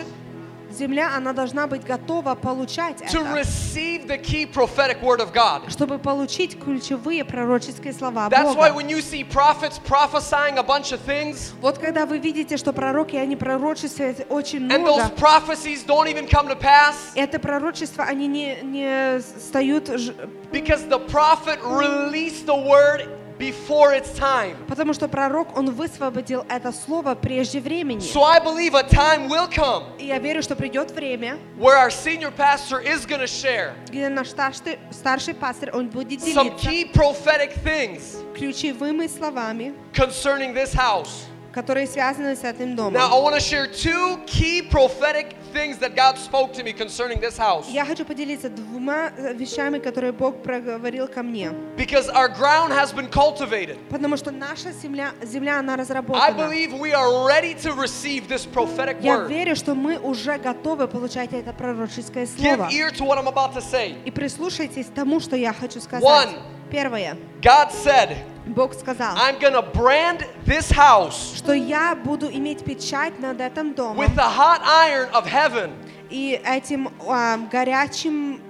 земля, 0.73 1.15
она 1.17 1.33
должна 1.33 1.67
быть 1.67 1.84
готова 1.84 2.34
получать 2.34 3.01
to 3.02 3.20
это, 3.23 3.41
receive 3.41 4.07
the 4.07 4.18
key 4.18 4.47
prophetic 4.47 5.01
word 5.02 5.20
of 5.20 5.33
God. 5.33 5.70
чтобы 5.70 5.99
получить 5.99 6.59
ключевые 6.59 7.25
пророческие 7.25 7.92
слова 7.92 8.28
That's 8.28 8.55
why 8.55 8.70
Бога. 8.70 8.76
when 8.76 8.89
you 8.89 9.01
see 9.01 9.25
prophets 9.25 9.78
prophesying 9.78 10.59
a 10.59 10.62
bunch 10.62 10.92
of 10.92 11.01
things, 11.07 11.52
Вот 11.60 11.78
когда 11.78 12.07
вы 12.07 12.18
видите, 12.18 12.57
что 12.57 12.73
пророки, 12.73 13.17
они 13.17 13.36
пророчествуют 13.36 14.26
очень 14.31 14.68
and 14.70 14.84
those 14.86 14.97
много, 15.10 15.17
prophecies 15.17 15.84
don't 15.84 16.09
even 16.09 16.26
come 16.28 16.49
to 16.49 16.57
pass, 16.57 16.94
это 17.15 17.39
пророчество, 17.39 18.05
они 18.05 18.26
не, 18.26 18.57
не 18.62 19.20
стают, 19.20 19.89
ж- 19.89 20.12
because 20.51 20.86
the 20.89 20.99
prophet 20.99 21.59
released 21.62 22.47
the 22.47 22.55
word 22.55 23.07
before 23.42 23.93
its 23.93 24.17
time. 24.17 24.56
потому 24.67 24.93
что 24.93 25.08
пророк, 25.08 25.56
он 25.58 25.72
высвободил 25.72 26.45
это 26.50 26.72
слово 26.72 27.16
прежде 27.16 27.59
времени. 27.59 28.01
So 28.01 28.24
I 28.24 28.40
believe 28.40 28.74
a 28.74 28.84
time 28.84 29.30
will 29.30 29.48
come 29.48 29.84
И 30.00 30.06
я 30.06 30.17
верю, 30.19 30.42
что 30.42 30.56
придет 30.56 30.92
время, 30.92 31.38
where 31.58 31.77
our 31.77 31.92
senior 31.92 32.32
pastor 32.32 32.82
is 32.82 33.06
going 33.06 33.19
to 33.19 33.27
share 33.27 33.74
где 33.90 34.09
наш 34.09 34.30
старший, 34.30 34.80
старший 34.92 35.34
пастор, 35.34 35.69
он 35.74 35.90
будет 35.90 36.19
some 36.22 36.56
делиться 36.56 36.69
key 36.69 36.92
prophetic 36.92 37.53
things 37.64 38.24
ключевыми 38.35 39.08
словами, 39.08 39.74
concerning 39.93 40.53
this 40.53 40.74
house. 40.74 41.26
которые 41.53 41.88
связаны 41.88 42.35
с 42.35 42.43
этим 42.43 42.76
домом. 42.76 42.93
Now, 42.93 43.11
I 43.11 43.19
want 43.19 43.34
to 43.34 43.42
share 43.42 43.66
two 43.66 44.19
key 44.27 44.61
prophetic 44.61 45.35
things 45.52 45.78
that 45.78 45.94
God 45.94 46.16
spoke 46.18 46.52
to 46.55 46.62
me 46.64 46.72
concerning 46.72 47.20
this 47.20 47.36
house. 47.39 47.68
Я 47.70 47.84
хочу 47.84 48.05
поделиться 48.05 48.48
двумя 48.48 49.12
э, 49.16 49.34
вещами, 49.34 49.78
которые 49.78 50.12
Бог 50.12 50.42
проговорил 50.42 51.06
ко 51.08 51.22
мне. 51.22 51.50
Because 51.76 52.08
our 52.08 52.28
ground 52.28 52.72
has 52.72 52.92
been 52.92 53.08
cultivated. 53.08 53.78
Потому 53.90 54.16
что 54.16 54.31
наша 54.31 54.72
земля, 54.72 55.12
земля 55.22 55.58
она 55.58 55.74
I 55.74 55.76
разработана. 55.76 56.36
believe 56.36 56.72
we 56.72 56.92
are 56.92 57.26
ready 57.26 57.55
to 57.55 57.72
receive 57.74 58.28
this 58.28 58.47
prophetic 58.47 58.97
Я 59.00 59.18
word. 59.18 59.28
верю, 59.28 59.55
что 59.56 59.74
мы 59.74 59.98
уже 59.98 60.39
готовы 60.39 60.89
получать 60.89 61.32
это 61.32 61.52
пророческое 61.52 62.26
Give 62.26 62.56
слово. 62.56 62.68
ear 62.70 62.90
to 62.90 63.05
what 63.05 63.18
I'm 63.18 63.28
about 63.28 63.55
to 63.55 63.60
say. 63.60 63.97
И 64.05 64.10
прислушайтесь 64.10 64.86
тому, 64.94 65.20
что 65.20 65.36
я 65.36 65.52
хочу 65.52 65.81
сказать. 65.81 66.02
One. 66.05 66.34
Первое. 66.70 67.16
God 67.42 67.70
said, 67.70 68.16
Бог 68.48 68.74
сказал, 68.74 69.16
I'm 69.17 69.40
going 69.40 69.53
to 69.53 69.61
brand 69.61 70.26
this 70.45 70.72
house 70.72 71.35
что 71.35 71.53
я 71.53 71.95
буду 71.95 72.30
иметь 72.32 72.64
печать 72.64 73.19
над 73.19 73.40
этим 73.42 73.74
домом. 73.74 73.98
with 73.98 74.16
the 74.16 74.22
hot 74.27 74.61
iron 74.64 75.09
of 75.14 75.26
heaven, 75.26 75.72
И 76.09 76.40
этим 76.45 76.90
а, 77.06 77.38
горячим 77.51 78.42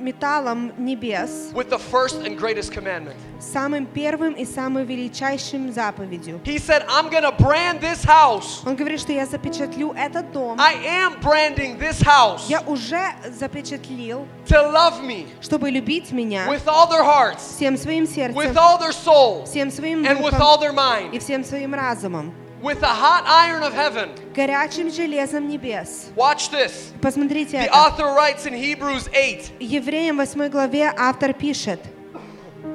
металлом 0.00 0.72
небес, 0.78 1.50
with 1.54 1.70
the 1.70 1.78
first 1.78 2.16
and 2.24 2.38
greatest 2.38 2.72
commandment. 2.72 3.16
самым 3.40 3.86
первым 3.86 4.34
и 4.34 4.44
самым 4.44 4.84
величайшим 4.84 5.72
заповедью. 5.72 6.40
He 6.44 6.58
said, 6.58 6.84
I'm 6.88 7.08
going 7.08 7.22
to 7.22 7.32
brand 7.32 7.80
this 7.80 8.04
house. 8.04 8.62
Он 8.66 8.76
говорит, 8.76 9.00
что 9.00 9.12
я 9.12 9.26
запечатлю 9.26 9.92
этот 9.96 10.32
дом. 10.32 10.58
I 10.60 10.74
am 10.74 11.20
branding 11.20 11.78
this 11.78 12.02
house 12.02 12.46
Я 12.48 12.60
уже 12.66 13.14
запечатлил, 13.30 14.26
to 14.46 14.70
love 14.70 15.02
me 15.02 15.26
чтобы 15.40 15.70
любить 15.70 16.12
меня 16.12 16.46
with 16.48 16.66
all 16.66 16.88
their 16.88 17.04
hearts, 17.04 17.56
всем 17.56 17.76
своим 17.76 18.04
with 18.04 18.14
сердцем, 18.14 18.56
all 18.56 18.78
their 18.78 18.92
soul, 18.92 19.44
всем 19.44 19.70
своим 19.70 20.04
and 20.04 20.20
with 20.20 20.34
all 20.34 20.58
духом 20.58 20.60
their 20.60 20.72
mind, 20.74 21.14
и 21.14 21.18
всем 21.18 21.42
своим 21.44 21.74
разумом, 21.74 22.34
with 22.62 22.80
the 22.80 22.86
hot 22.86 23.24
iron 23.26 23.62
of 23.62 23.72
heaven. 23.74 24.10
горячим 24.34 24.90
железом 24.90 25.48
небес. 25.48 26.10
Watch 26.16 26.50
this. 26.50 26.92
Посмотрите 27.00 27.52
The 27.58 27.66
это. 27.68 27.72
author 27.74 28.14
writes 28.14 28.46
in 28.46 28.54
Hebrews 28.54 29.08
8 29.12 29.52
Евреям 29.60 30.18
8 30.20 30.48
главе 30.50 30.92
автор 30.96 31.32
пишет, 31.32 31.80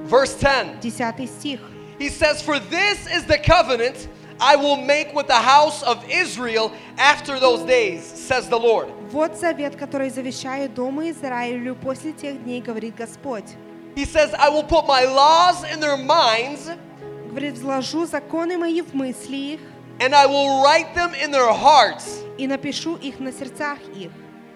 Verse 0.05 0.33
10. 0.35 0.79
Десятый 0.81 1.27
стих. 1.27 1.59
He 1.99 2.09
says, 2.09 2.41
For 2.41 2.59
this 2.59 3.05
is 3.07 3.25
the 3.25 3.37
covenant 3.37 4.07
I 4.39 4.55
will 4.55 4.77
make 4.77 5.13
with 5.13 5.27
the 5.27 5.35
house 5.35 5.83
of 5.83 6.03
Israel 6.09 6.71
after 6.97 7.39
those 7.39 7.61
days, 7.61 8.03
says 8.03 8.49
the 8.49 8.57
Lord. 8.57 8.87
Вот 9.11 9.37
завет, 9.37 9.75
который 9.75 10.09
завещаю 10.09 10.67
Дому 10.69 11.07
Израилю 11.11 11.75
после 11.75 12.11
тех 12.13 12.43
дней, 12.43 12.59
говорит 12.61 12.95
Господь. 12.95 13.45
He 13.95 14.05
says, 14.05 14.33
I 14.39 14.49
will 14.49 14.63
put 14.63 14.87
my 14.87 15.03
laws 15.05 15.63
in 15.71 15.79
their 15.79 15.97
minds, 15.97 16.69
Говорит, 17.29 17.59
вложу 17.59 18.05
законы 18.05 18.57
мои 18.57 18.81
в 18.81 18.93
мысли 18.93 19.35
их 19.35 19.59
and 19.99 20.15
I 20.15 20.25
will 20.25 20.63
write 20.63 20.93
them 20.95 21.13
in 21.13 21.31
their 21.31 21.51
hearts. 21.53 22.23
и 22.37 22.47
напишу 22.47 22.95
их 22.95 23.19
на 23.19 23.31
сердцах 23.31 23.77
их. 23.95 24.11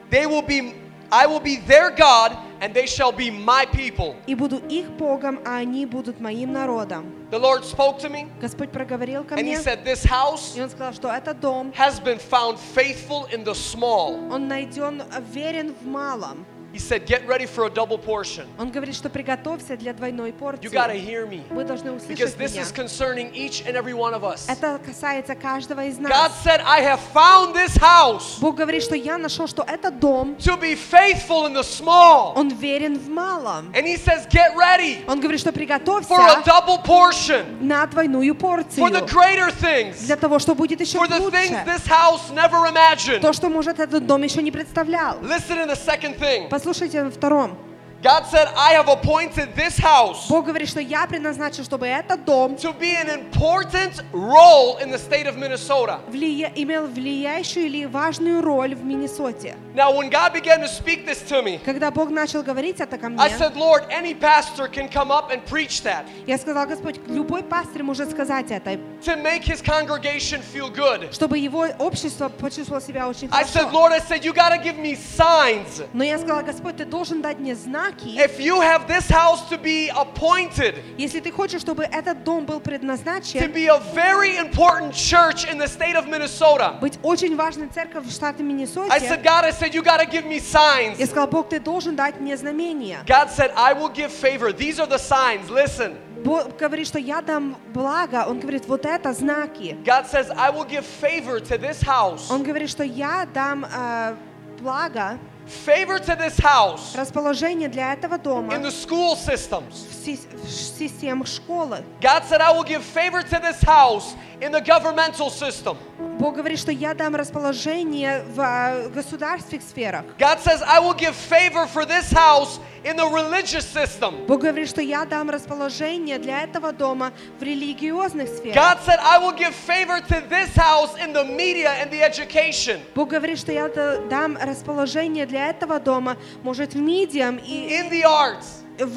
They 0.10 0.26
will 0.26 0.42
be, 0.42 0.74
I 1.12 1.28
will 1.28 1.40
be 1.40 1.58
their 1.68 1.92
God, 1.92 2.38
and 2.62 2.74
they 2.74 2.88
shall 2.88 3.12
be 3.12 3.30
my 3.30 3.66
people. 3.66 4.16
И 4.28 4.34
буду 4.36 4.58
их 4.70 4.90
Богом, 4.92 5.40
а 5.46 5.58
они 5.58 5.86
будут 5.86 6.20
моим 6.20 6.52
народом. 6.54 7.12
The 7.32 7.40
Lord 7.40 7.64
spoke 7.64 8.00
to 8.00 8.10
me, 8.10 8.28
Господь 8.40 8.72
проговорил 8.72 9.24
ко 9.24 9.36
and 9.36 9.46
He 9.46 9.56
мне, 9.56 9.60
said, 9.60 9.84
This 9.84 10.04
house 10.04 10.56
и 10.56 10.62
Он 10.62 10.70
сказал, 10.70 10.94
что 10.94 11.10
этот 11.10 11.40
дом, 11.40 11.72
has 11.76 12.00
been 12.00 12.20
found 12.20 12.58
faithful 12.58 13.28
in 13.32 13.44
the 13.44 13.54
small. 13.54 14.32
он 14.32 14.48
найден 14.48 15.04
верен 15.32 15.74
в 15.80 15.86
малом. 15.86 16.46
He 16.74 16.80
said, 16.80 17.06
Get 17.06 17.26
ready 17.26 17.46
for 17.46 17.64
a 17.68 17.70
double 17.70 17.98
portion. 17.98 18.48
Он 18.60 18.70
говорит, 18.70 18.96
что 18.96 19.08
приготовься 19.10 19.78
для 19.78 19.94
двойной 19.94 20.32
You 20.32 20.34
порции. 20.34 20.68
got 20.70 20.88
to 20.90 21.00
hear 21.00 21.26
me. 21.26 21.42
Вы 21.50 21.64
должны 21.64 21.92
Because 21.92 22.04
услышать 22.04 22.36
this 22.38 22.52
меня. 22.52 22.64
is 22.64 22.72
concerning 22.74 23.34
each 23.34 23.66
and 23.66 23.78
every 23.78 23.94
one 23.94 24.14
of 24.14 24.26
us. 24.26 24.46
Это 24.50 24.78
касается 24.86 25.36
каждого 25.36 25.86
из 25.86 25.98
нас. 25.98 26.12
God 26.12 26.32
said, 26.44 26.62
I 26.66 26.82
have 26.82 27.00
found 27.14 27.54
this 27.56 27.78
house 27.78 28.40
Бог 28.42 28.58
говорит, 28.58 28.84
что 28.84 28.94
я 28.94 29.18
нашел, 29.18 29.48
что 29.48 29.64
этот 29.66 30.02
дом, 30.02 30.36
to 30.40 30.60
be 30.60 30.76
faithful 30.76 31.46
in 31.48 31.54
the 31.54 31.64
small. 31.64 32.34
он 32.36 32.50
верен 32.50 33.00
в 33.00 33.08
малом. 33.08 33.72
And 33.74 33.86
He 33.88 33.96
says, 33.96 34.28
Get 34.30 34.54
ready 34.58 35.06
Он 35.08 35.22
говорит, 35.22 35.40
что 35.40 35.54
приготовься 35.54 36.10
for 36.14 36.20
a 36.28 36.44
double 36.44 36.84
portion, 36.84 37.62
на 37.62 37.86
двойную 37.88 38.36
порцию. 38.36 38.86
for 38.86 38.90
the 38.92 39.06
greater 39.08 39.50
things, 39.50 40.06
Для 40.06 40.18
того, 40.18 40.40
что 40.40 40.54
будет 40.54 40.82
еще 40.82 40.98
for 40.98 41.08
the 41.08 41.20
things 41.32 41.52
лучше. 41.52 41.64
this 41.66 41.88
house 41.88 42.32
never 42.34 42.66
imagined. 42.68 43.22
То, 43.22 43.32
что, 43.32 43.48
может, 43.48 43.80
этот 43.80 44.06
дом 44.06 44.24
еще 44.24 44.42
не 44.42 44.52
представлял. 44.52 45.20
Listen 45.22 45.56
to 45.60 45.68
the 45.68 45.78
second 45.78 46.18
thing. 46.20 46.50
Послушайте 46.61 47.09
втором. 47.09 47.57
God 48.04 48.24
said, 48.28 48.48
I 48.56 48.74
have 48.74 48.88
appointed 48.88 49.56
this 49.56 49.80
house 49.80 50.28
Бог 50.30 50.46
говорит, 50.46 50.70
что 50.70 50.80
я 50.80 51.08
предназначил, 51.08 51.64
чтобы 51.64 51.88
этот 51.88 52.24
дом 52.24 52.56
to 52.58 52.72
be 52.78 52.94
an 52.96 53.10
important 53.10 54.04
role 54.14 54.78
in 54.78 54.92
the 54.92 55.00
state 55.00 55.26
of 55.26 55.38
Minnesota. 55.38 56.00
влия- 56.10 56.52
имел 56.56 56.86
влияющую 56.86 57.66
или 57.66 57.86
важную 57.86 58.44
роль 58.44 58.76
в 58.76 58.84
Миннесоте. 58.86 59.56
Now, 59.74 59.92
when 59.92 60.12
God 60.12 60.34
began 60.34 60.60
to 60.60 60.68
speak 60.68 61.08
this 61.08 61.24
to 61.30 61.42
me, 61.42 61.60
Когда 61.66 61.90
Бог 61.90 62.12
начал 62.12 62.44
говорить 62.44 62.80
это 62.80 63.00
ко 63.00 63.10
мне, 63.10 63.20
I 63.20 63.28
said, 63.30 63.56
Lord, 63.56 63.86
any 63.90 64.14
pastor 64.14 64.68
can 64.68 64.88
come 64.88 65.10
up 65.10 65.32
and 65.32 65.44
preach 65.46 65.82
that 65.82 66.06
я 66.28 66.38
сказал, 66.38 66.68
Господь, 66.68 67.00
любой 67.08 67.42
пастырь 67.42 67.82
может 67.82 68.12
сказать 68.12 68.52
это, 68.52 68.78
to 69.04 69.16
make 69.16 69.42
his 69.44 69.64
congregation 69.64 70.42
feel 70.44 70.70
good. 70.70 71.12
чтобы 71.12 71.40
его 71.40 71.66
общество 71.80 72.30
почувствовало 72.30 72.82
себя 72.84 73.08
очень 73.08 73.30
I 73.32 73.44
said, 73.46 73.64
хорошо. 73.64 73.72
Lord, 73.72 73.94
I 73.94 74.00
said, 74.00 74.24
you 74.24 74.32
got 74.32 74.50
to 74.50 74.60
give 74.62 74.78
me 74.78 74.94
signs. 74.96 75.82
Но 75.94 76.04
я 76.04 76.20
сказала, 76.20 76.44
Господь, 76.44 76.78
ты 76.78 76.86
должен 76.86 77.24
дать 77.24 77.40
мне 77.40 77.56
знаки. 77.91 78.17
If 78.17 78.39
you 78.41 78.61
have 78.61 78.87
this 78.87 79.09
house 79.09 79.49
to 79.49 79.59
be 79.59 79.89
appointed 79.91 80.83
Если 80.99 81.21
ты 81.21 81.31
хочешь, 81.31 81.61
чтобы 81.61 81.85
этот 81.85 82.25
дом 82.25 82.47
был 82.47 82.59
to 82.59 82.63
предназначен 82.63 83.53
be 83.53 83.67
a 83.67 83.81
very 83.95 84.37
important 84.37 84.93
church 84.95 85.45
in 85.51 85.59
the 85.59 85.69
state 85.69 85.97
of 85.97 86.07
Minnesota, 86.07 86.79
быть 86.81 86.99
очень 87.03 87.37
важной 87.37 87.69
церковью 87.69 88.09
в 88.09 88.13
штате 88.13 88.31
I 88.31 88.43
said, 88.43 88.47
Миннесоте, 88.47 89.23
God, 89.23 89.45
I 89.45 89.51
said, 89.51 89.75
you 89.75 89.83
got 89.83 89.99
to 89.99 90.07
give 90.07 90.25
me 90.25 90.39
signs. 90.39 90.99
я 90.99 91.07
сказал, 91.07 91.27
Бог, 91.29 91.49
ты 91.49 91.61
должен 91.61 91.97
дать 91.97 92.21
мне 92.21 92.37
знамения. 92.37 93.01
God 93.07 93.31
said, 93.31 93.53
I 93.57 93.73
will 93.73 93.89
give 93.89 94.11
favor. 94.11 94.53
These 94.53 94.79
are 94.79 94.87
the 94.87 94.99
signs. 94.99 95.51
Listen. 95.51 95.97
Бог 96.23 96.57
говорит, 96.59 96.87
что 96.87 96.99
я 96.99 97.23
дам 97.23 97.57
благо. 97.73 98.27
Он 98.29 98.41
говорит, 98.41 98.67
вот 98.67 98.85
это 98.85 99.13
знаки. 99.13 99.77
God 99.85 100.07
says, 100.07 100.31
I 100.37 100.51
will 100.51 100.67
give 100.67 100.85
favor 100.85 101.41
to 101.41 101.59
this 101.59 101.83
house. 101.83 102.31
Он 102.31 102.43
говорит, 102.43 102.69
что 102.69 102.85
я 102.85 103.27
дам 103.33 103.65
э, 103.65 104.15
благо, 104.61 105.19
Favor 105.50 106.00
to 106.00 106.16
this 106.16 106.40
house 106.40 106.96
расположение 106.96 107.70
для 107.70 107.94
этого 107.94 108.18
дома 108.18 108.54
in 108.56 108.62
the 108.64 108.72
school 108.72 109.16
systems. 109.16 109.86
в, 109.90 109.94
си- 110.06 110.20
в 110.44 110.50
системах 110.50 111.28
школы. 111.28 111.84
God 112.02 112.24
said, 112.26 112.42
I 112.42 112.52
will 112.52 112.64
give 112.64 112.84
favor 112.84 113.22
to 113.22 113.40
this 113.40 113.62
house 113.62 114.16
in 114.42 114.52
the 114.52 114.60
governmental 114.62 115.30
system. 115.30 115.78
Бог 116.20 116.36
говорит, 116.36 116.60
что 116.60 116.72
я 116.72 116.94
дам 116.94 117.16
расположение 117.16 118.24
в 118.24 118.40
э, 118.42 118.90
государственных 118.90 119.64
сферах. 119.64 120.04
God 120.18 120.40
says, 120.40 120.62
I 120.64 120.80
will 120.80 120.94
give 120.96 121.14
favor 121.16 121.68
for 121.68 121.86
this 121.86 122.12
house 122.12 122.60
in 122.84 122.96
the 122.98 123.06
religious 123.08 123.66
system. 123.68 124.26
Бог 124.28 124.42
говорит, 124.42 124.68
что 124.70 124.82
я 124.82 125.06
дам 125.06 125.30
расположение 125.30 126.18
для 126.20 126.42
этого 126.44 126.72
дома 126.74 127.12
в 127.40 127.44
религиозных 127.44 128.28
сферах. 128.30 128.56
God 128.56 128.80
said, 128.86 129.00
I 129.00 129.20
will 129.20 129.34
give 129.38 129.54
favor 129.54 130.00
to 130.02 130.22
this 130.30 130.54
house 130.56 130.96
in 130.98 131.14
the 131.14 131.24
media 131.24 131.70
and 131.82 131.90
the 131.92 132.02
education. 132.02 132.82
Бог 132.96 133.10
говорит, 133.10 133.38
что 133.40 133.52
я 133.52 133.68
да- 133.70 134.00
дам 134.10 134.38
расположение 134.42 135.26
для 135.26 135.39
этого 135.49 135.79
дома, 135.81 136.17
может, 136.43 136.75
в 136.75 136.79
медиам 136.79 137.37
и 137.37 137.71
In 137.71 137.91
the 137.91 138.03
arts, 138.05 138.63
в, 138.79 138.95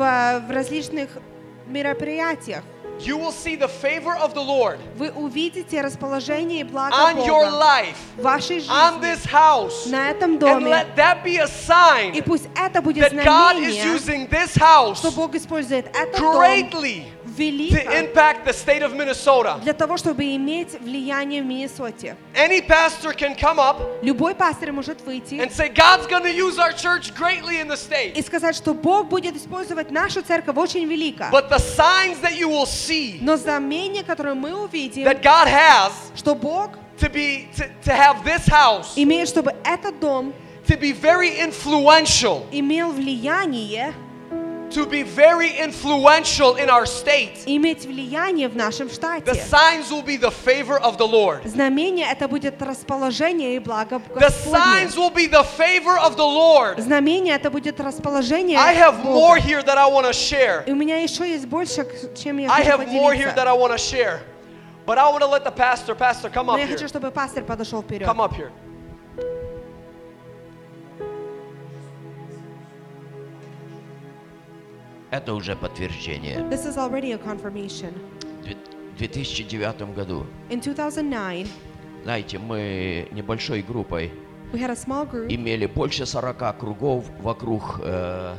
в 0.48 0.52
различных 0.52 1.10
мероприятиях. 1.68 2.64
you 3.00 3.18
will 3.18 3.32
see 3.32 3.56
the 3.56 3.68
favor 3.68 4.16
of 4.18 4.36
the 4.36 4.42
Lord 4.42 4.78
Вы 4.98 5.10
увидите 5.10 5.82
расположение 5.82 6.60
и 6.60 6.64
благо 6.64 6.94
on 6.96 7.16
your 7.26 7.46
Бога 7.46 7.58
life, 7.58 7.96
в 8.18 8.22
вашей 8.22 8.60
on 8.60 9.02
жизни, 9.02 9.02
this 9.02 9.26
house. 9.26 9.90
на 9.90 10.12
этом 10.12 10.34
And 10.36 10.40
доме. 10.40 10.70
let 10.72 10.96
that 10.96 11.24
be 11.24 11.38
a 11.38 11.48
sign 11.48 12.14
И 12.16 12.22
пусть 12.22 12.48
это 12.56 12.82
будет 12.84 13.12
that 13.12 13.26
God 13.26 13.58
is 13.58 13.72
знамение, 13.74 13.86
using 13.96 14.30
this 14.30 14.56
house 14.56 14.98
что 15.00 15.12
Бог 15.12 15.34
использует 15.34 15.88
этот 15.88 16.20
дом 16.20 16.36
greatly 17.37 17.71
to 17.71 17.77
велико 17.77 17.99
impact 17.99 18.45
the 18.45 18.53
state 18.53 18.83
of 18.83 18.95
Minnesota. 18.95 19.59
для 19.63 19.73
того, 19.73 19.97
чтобы 19.97 20.25
иметь 20.37 20.79
влияние 20.81 21.43
в 21.43 21.47
Миннесоте. 21.47 22.17
Any 22.35 22.61
pastor 22.61 23.13
can 23.13 23.35
come 23.35 23.59
up 23.59 23.77
Любой 24.03 24.35
пастор 24.35 24.73
может 24.73 25.01
выйти 25.03 25.35
and 25.35 25.51
say, 25.51 25.69
God's 25.69 26.07
going 26.07 26.23
to 26.23 26.33
use 26.33 26.59
our 26.59 26.73
church 26.73 27.15
greatly 27.15 27.61
in 27.61 27.69
the 27.69 27.77
state. 27.77 28.17
и 28.17 28.23
сказать, 28.23 28.55
что 28.57 28.75
Бог 28.75 29.09
будет 29.09 29.37
использовать 29.37 29.91
нашу 29.91 30.23
церковь 30.23 30.57
очень 30.57 30.87
велико. 30.87 31.25
But 31.31 31.49
the 31.49 31.59
signs 31.59 32.21
that 32.21 32.37
you 32.37 32.49
will 32.49 32.67
see 32.67 33.19
Но 33.21 33.37
знамение, 33.37 34.05
которое 34.05 34.35
мы 34.35 34.55
увидим, 34.55 35.05
that 35.05 35.23
God 35.23 35.49
has 35.49 35.93
что 36.17 36.35
Бог 36.35 36.71
to 36.99 37.09
be 37.09 37.49
to, 37.57 37.69
to 37.85 37.93
have 37.93 38.25
this 38.25 38.47
house 38.49 38.93
имеет, 38.97 39.29
чтобы 39.29 39.55
этот 39.65 40.01
дом 40.01 40.33
to 40.67 40.77
be 40.77 40.93
very 40.93 41.39
influential, 41.41 42.47
имел 42.51 42.93
влияние, 42.93 43.95
to 44.73 44.85
be 44.85 45.03
very 45.03 45.49
influential 45.59 46.57
in 46.57 46.69
our 46.69 46.85
state. 46.85 47.43
иметь 47.47 47.87
влияние 47.87 48.49
в 48.49 48.55
нашем 48.57 48.89
The 48.89 48.93
штате. 48.95 49.35
signs 49.35 49.91
will 49.91 50.03
be 50.03 50.19
the 50.19 50.31
favor 50.31 50.79
of 50.79 50.99
the 50.99 51.07
Lord. 51.07 51.47
Знамение 51.47 52.07
это 52.11 52.29
будет 52.29 52.61
расположение 52.61 53.57
и 53.57 53.59
благо 53.61 53.97
The 54.15 54.29
signs 54.29 54.95
Господне. 54.95 54.97
will 54.97 55.11
be 55.11 55.27
the 55.27 55.43
favor 55.43 55.97
of 55.99 56.17
the 56.17 56.25
Lord. 56.27 56.79
Знамение 56.81 57.35
это 57.35 57.51
будет 57.51 57.81
расположение 57.81 58.59
I 58.59 58.75
have 58.75 59.03
more 59.03 59.37
Бога. 59.37 59.41
here 59.41 59.63
that 59.63 59.79
I 59.79 59.87
want 59.91 60.05
to 60.07 60.13
share. 60.13 60.65
И 60.67 60.73
у 60.73 60.77
меня 60.77 60.99
еще 61.03 61.27
есть 61.29 61.47
больше, 61.47 61.85
к- 61.85 62.15
чем 62.15 62.37
я 62.39 62.51
I 62.53 62.63
хочу 62.63 62.77
have 62.83 62.89
more 62.89 63.15
here 63.15 63.35
that 63.35 63.47
поделиться. 63.47 63.49
I 63.49 63.57
want 63.57 63.73
to 63.73 63.79
share. 63.79 64.21
But 64.87 64.99
I 64.99 65.11
want 65.11 65.21
to 65.21 65.27
let 65.27 65.45
the 65.45 65.51
pastor, 65.51 65.95
pastor, 65.95 66.29
come 66.31 66.47
Но 66.47 66.55
up 66.55 66.59
я 66.61 66.67
here. 66.67 66.77
хочу, 66.77 66.89
чтобы 66.89 67.11
пастор 67.11 67.43
подошел 67.45 67.83
вперед. 67.83 68.07
Come 68.07 68.21
up 68.21 68.35
here. 68.35 68.51
Это 75.14 75.36
уже 75.36 75.56
подтверждение. 75.56 76.38
This 76.50 76.66
is 76.66 76.76
already 76.76 77.12
a 77.14 77.18
confirmation. 77.20 77.94
В 78.96 78.98
2009 78.98 79.94
году, 79.96 80.26
In 80.50 80.60
2009, 80.60 81.48
знаете, 82.04 82.40
мы 82.40 83.08
небольшой 83.12 83.62
группой 83.62 84.12
we 84.52 84.60
had 84.60 84.72
a 84.72 84.76
small 84.76 85.08
group. 85.08 85.28
имели 85.32 85.68
больше 85.68 86.08
40 86.08 86.58
кругов 86.58 87.06
вокруг 87.20 87.80
э, 87.84 88.36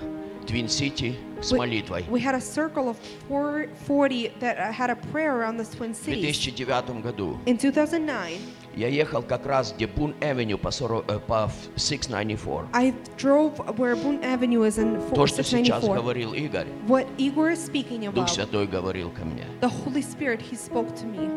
Twin 0.48 0.75
Cities 0.75 1.14
с 1.40 1.52
We- 1.52 1.58
молитвой. 1.58 2.02
We 2.10 2.20
had 2.20 2.34
a 2.34 2.40
circle 2.40 2.88
of 2.88 2.96
four- 3.28 3.68
40 3.86 4.32
that 4.40 4.58
uh, 4.58 4.72
had 4.72 4.90
a 4.90 4.96
prayer 5.12 5.32
around 5.38 5.58
the 5.58 5.64
Twin 5.78 5.92
В 5.94 5.96
Cities. 5.96 6.22
2009 6.22 7.02
году 7.02 7.38
In 7.46 7.56
2009, 7.56 8.40
я 8.76 8.88
ехал 8.88 9.22
как 9.22 9.46
раз 9.46 9.72
где 9.72 9.86
Boone 9.86 10.14
Avenue 10.20 10.58
по, 10.58 10.70
40, 10.70 11.04
э, 11.10 11.18
по 11.18 11.50
694. 11.76 12.68
I 12.72 12.94
drove 13.16 13.56
where 13.76 13.94
Boone 13.96 14.22
Avenue 14.22 14.66
is 14.66 14.78
in 14.78 15.00
То, 15.14 15.26
что 15.26 15.42
сейчас 15.42 15.82
694. 15.82 15.94
говорил 15.94 16.32
Игорь, 16.34 16.66
What 16.86 17.06
Igor 17.18 17.52
is 17.52 17.64
speaking 17.64 18.04
Дух 18.12 18.24
about, 18.24 18.28
Святой 18.28 18.66
говорил 18.66 19.10
ко 19.10 19.24
мне. 19.24 19.44
the 19.60 19.70
Holy 19.84 20.02
Spirit, 20.02 20.40
He 20.40 20.56
spoke 20.56 20.94
to 20.96 21.06
me. 21.06 21.30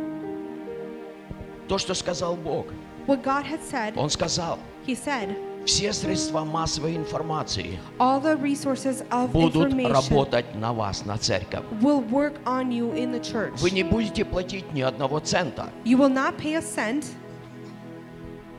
То, 1.67 1.77
что 1.77 1.93
сказал 1.93 2.35
Бог, 2.35 2.67
What 3.07 3.23
God 3.23 3.45
had 3.45 3.59
said, 3.61 3.93
Он 3.95 4.09
сказал, 4.09 4.59
He 4.85 4.95
said, 4.95 5.35
все 5.65 5.91
средства 5.91 6.45
массовой 6.45 6.95
информации 6.95 7.77
all 7.99 8.21
the 8.21 8.37
resources 8.41 9.05
of 9.11 9.31
будут 9.31 9.73
работать 9.73 10.55
на 10.55 10.71
вас, 10.71 11.05
на 11.05 11.17
церковь. 11.17 11.63
will 11.81 12.01
work 12.09 12.35
on 12.45 12.71
you 12.71 12.93
in 12.93 13.11
the 13.11 13.19
church. 13.19 13.51
Вы 13.59 13.71
не 13.71 13.83
будете 13.83 14.23
платить 14.23 14.71
ни 14.71 14.81
одного 14.81 15.19
цента. 15.19 15.69
You 15.83 15.97
will 15.97 16.13
not 16.13 16.37
pay 16.37 16.55
a 16.55 16.61
cent. 16.61 17.05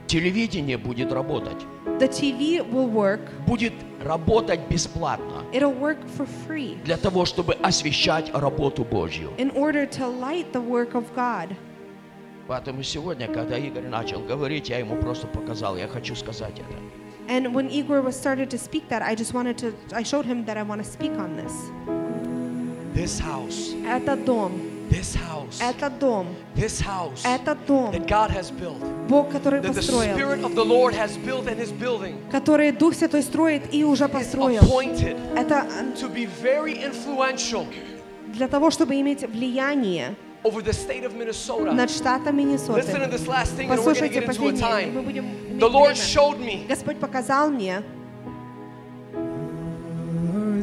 Телевидение 0.09 0.79
будет 0.79 1.13
работать. 1.13 1.59
The 2.01 2.09
TV 2.09 2.61
will 2.73 2.91
work. 2.91 3.21
Будет 3.47 3.75
работать 4.03 4.61
бесплатно. 4.71 5.45
It'll 5.53 5.79
work 5.79 5.99
for 6.17 6.27
free 6.47 6.83
Для 6.85 6.97
того, 6.97 7.27
чтобы 7.27 7.53
освещать 7.63 8.31
работу 8.33 8.85
Божью. 8.85 9.31
in 9.37 9.51
order 9.55 9.87
to 9.87 10.07
light 10.09 10.51
the 10.53 10.67
work 10.67 10.95
of 10.95 11.05
God. 11.15 11.55
Поэтому 12.47 12.83
сегодня, 12.83 13.29
когда 13.29 13.59
Игорь 13.59 13.87
начал 13.89 14.21
говорить, 14.21 14.71
я 14.71 14.79
ему 14.79 14.97
просто 14.97 15.27
показал, 15.27 15.77
я 15.77 15.87
хочу 15.87 16.15
сказать 16.17 16.55
это. 16.59 16.79
And 17.31 17.53
when 17.53 17.69
Igor 17.69 18.01
was 18.01 18.17
started 18.17 18.49
to 18.49 18.57
speak 18.57 18.89
that, 18.89 19.03
I 19.03 19.15
just 19.15 19.35
wanted 19.35 19.59
to, 19.59 19.75
I 19.93 20.03
showed 20.03 20.25
him 20.25 20.47
that 20.47 20.57
I 20.57 20.63
want 20.63 20.83
to 20.83 20.91
speak 20.91 21.13
on 21.19 21.37
this. 21.37 21.53
This 22.95 23.21
house, 23.21 23.75
Это 23.87 24.17
дом. 24.17 24.53
This 24.89 25.15
house, 25.15 25.61
Это 25.61 25.91
дом. 25.91 26.27
this 26.55 26.81
house 26.81 27.23
Это 27.25 27.55
дом. 27.67 27.91
that 27.93 28.07
God 28.07 28.31
has 28.31 28.51
built, 28.51 28.79
Бог, 29.09 29.31
который 29.31 29.61
that 29.61 29.73
the 29.73 29.81
построил. 29.81 30.15
Spirit 30.17 30.45
of 30.45 30.55
the 30.55 30.65
Lord 30.65 30.95
has 30.95 31.17
built 31.19 31.47
and 31.47 31.61
is 31.61 31.71
building, 31.73 32.17
Который 32.31 32.73
Дух 32.73 32.95
Святой 32.95 33.23
строит 33.23 33.73
и 33.73 33.85
уже 33.85 34.09
построил. 34.09 34.63
appointed 34.63 35.17
Это 35.37 35.67
to 36.01 36.09
be 36.09 36.27
very 36.27 36.75
influential 36.83 37.67
для 38.33 38.49
того, 38.49 38.71
чтобы 38.71 39.01
иметь 39.01 39.23
влияние 39.29 40.15
over 40.45 40.63
the 40.63 40.73
state 40.73 41.05
of 41.05 41.15
Minnesota. 41.17 41.73
над 41.73 41.91
штатом 41.91 42.37
Миннесоты. 42.37 42.81
Listen 42.81 43.01
to 43.03 43.09
this 43.11 43.27
last 43.27 43.53
thing 43.57 43.69
and 43.71 43.79
we're 43.79 43.85
going 43.85 43.95
to 43.97 44.01
Послушайте 44.01 44.15
get 44.15 44.23
into 44.23 44.25
a 44.25 44.53
последнее. 44.53 44.93
Мы 44.93 45.01
time. 45.01 45.05
будем 45.05 45.25
иметь 45.25 45.59
The 45.61 45.69
Lord 45.69 45.97
время. 45.97 46.05
showed 46.05 46.39
me 46.39 46.67
Господь 46.69 46.99
показал 47.01 47.51
мне, 47.51 47.83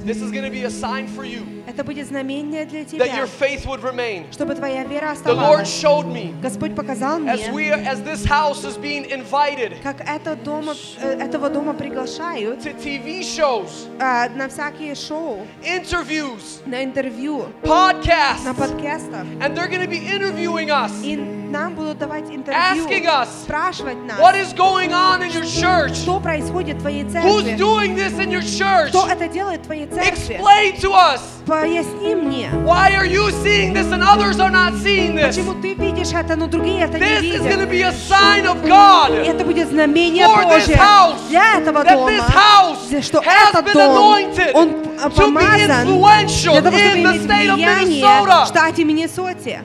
this 0.04 0.20
is 0.22 0.30
going 0.30 0.44
to 0.44 0.50
be 0.50 0.64
a 0.64 0.70
sign 0.70 1.06
for 1.06 1.24
you 1.24 1.42
это 1.66 1.84
будет 1.84 2.06
знамение 2.08 2.64
для 2.64 2.80
that 2.82 3.14
your 3.14 3.26
тебя, 3.26 3.26
faith 3.26 3.66
would 3.66 3.82
remain. 3.82 4.24
чтобы 4.32 4.54
твоя 4.54 4.84
вера 4.84 5.14
The 5.24 5.32
Lord 5.32 5.62
оставалась. 5.62 5.68
showed 5.82 6.06
me 6.06 6.34
Господь 6.42 6.74
показал 6.74 7.18
as 7.26 7.48
мне, 7.48 7.52
we 7.52 7.70
as 7.70 8.02
this 8.02 8.24
house 8.24 8.64
is 8.64 8.76
being 8.76 9.04
invited 9.10 9.80
как 9.82 10.00
это 10.00 10.36
дома, 10.36 10.74
э, 11.00 11.20
этого 11.20 11.48
дома 11.50 11.74
приглашают 11.74 12.60
to 12.64 12.74
TV 12.74 13.20
shows, 13.20 13.88
а, 14.00 14.28
на 14.30 14.48
всякие 14.48 14.94
шоу, 14.94 15.46
interviews, 15.62 16.60
на 16.66 16.82
интервью, 16.84 17.46
podcasts, 17.62 18.44
на 18.44 18.54
подкастах. 18.54 19.24
and 19.40 19.56
they're 19.56 19.68
going 19.68 19.80
to 19.80 19.88
be 19.88 19.98
interviewing 20.06 20.70
us, 20.70 20.90
И 21.02 21.16
нам 21.54 21.74
будут 21.74 21.98
давать 21.98 22.30
интервью, 22.30 22.86
asking 22.86 23.06
us 23.06 23.28
спрашивать 23.44 23.96
нас, 24.06 24.18
what 24.18 24.34
is 24.34 24.52
going 24.54 24.92
on 24.92 25.22
in 25.22 25.30
your 25.32 25.44
church? 25.44 25.94
что 25.96 26.20
происходит 26.20 26.76
в 26.76 26.80
твоей 26.80 27.02
Who's 27.04 27.12
церкви, 27.12 27.56
doing 27.56 27.94
this 27.96 28.12
in 28.18 28.30
your 28.30 28.42
church? 28.42 28.88
кто 28.90 29.06
это 29.08 29.28
делает 29.28 29.60
в 29.62 29.64
твоей 29.64 29.86
церкви. 29.86 30.36
Explain 30.36 30.80
to 30.80 30.92
us. 30.92 31.20
Поясни 31.46 32.14
мне, 32.14 32.48
Why 32.64 32.92
are 32.96 33.04
you 33.06 33.30
seeing 33.42 33.72
this 33.74 33.90
and 33.90 34.02
others 34.02 34.38
are 34.38 34.50
not 34.50 34.74
seeing 34.82 35.14
this? 35.16 35.34
почему 35.36 35.54
ты 35.60 35.74
видишь 35.74 36.12
это, 36.12 36.36
но 36.36 36.46
другие 36.46 36.84
это 36.84 36.98
не 36.98 37.04
This 37.04 37.22
is 37.22 37.40
going 37.42 37.58
to 37.58 37.66
видят. 37.66 37.70
be 37.70 37.82
a 37.82 37.92
sign 37.92 38.46
of 38.46 38.62
God 38.64 39.10
Это 39.26 39.44
будет 39.44 39.68
знамение 39.68 40.26
for 40.26 40.44
this 40.44 40.66
Божье 40.68 40.76
house. 40.76 41.18
для 41.28 41.58
этого 41.58 41.82
That 41.82 41.94
дома, 41.94 42.10
this 42.10 42.28
house 42.28 42.86
где- 42.88 43.02
что 43.02 43.20
has 43.20 43.50
этот 43.50 43.66
been 43.66 43.72
дом, 43.74 43.96
anointed 43.96 44.52
он 44.54 44.68
to 44.68 45.08
be 45.08 45.16
помазан 45.16 45.88
influential 45.88 46.52
для 46.52 46.62
того, 46.62 46.78
чтобы 46.78 46.98
in 46.98 47.02
the 47.02 47.10
иметь 47.16 47.22
state 47.22 47.48
of 47.48 47.54
влияние 47.54 48.04
Minnesota. 48.04 48.44
в 48.44 48.48
штате 48.48 48.84
Миннесоте. 48.84 49.62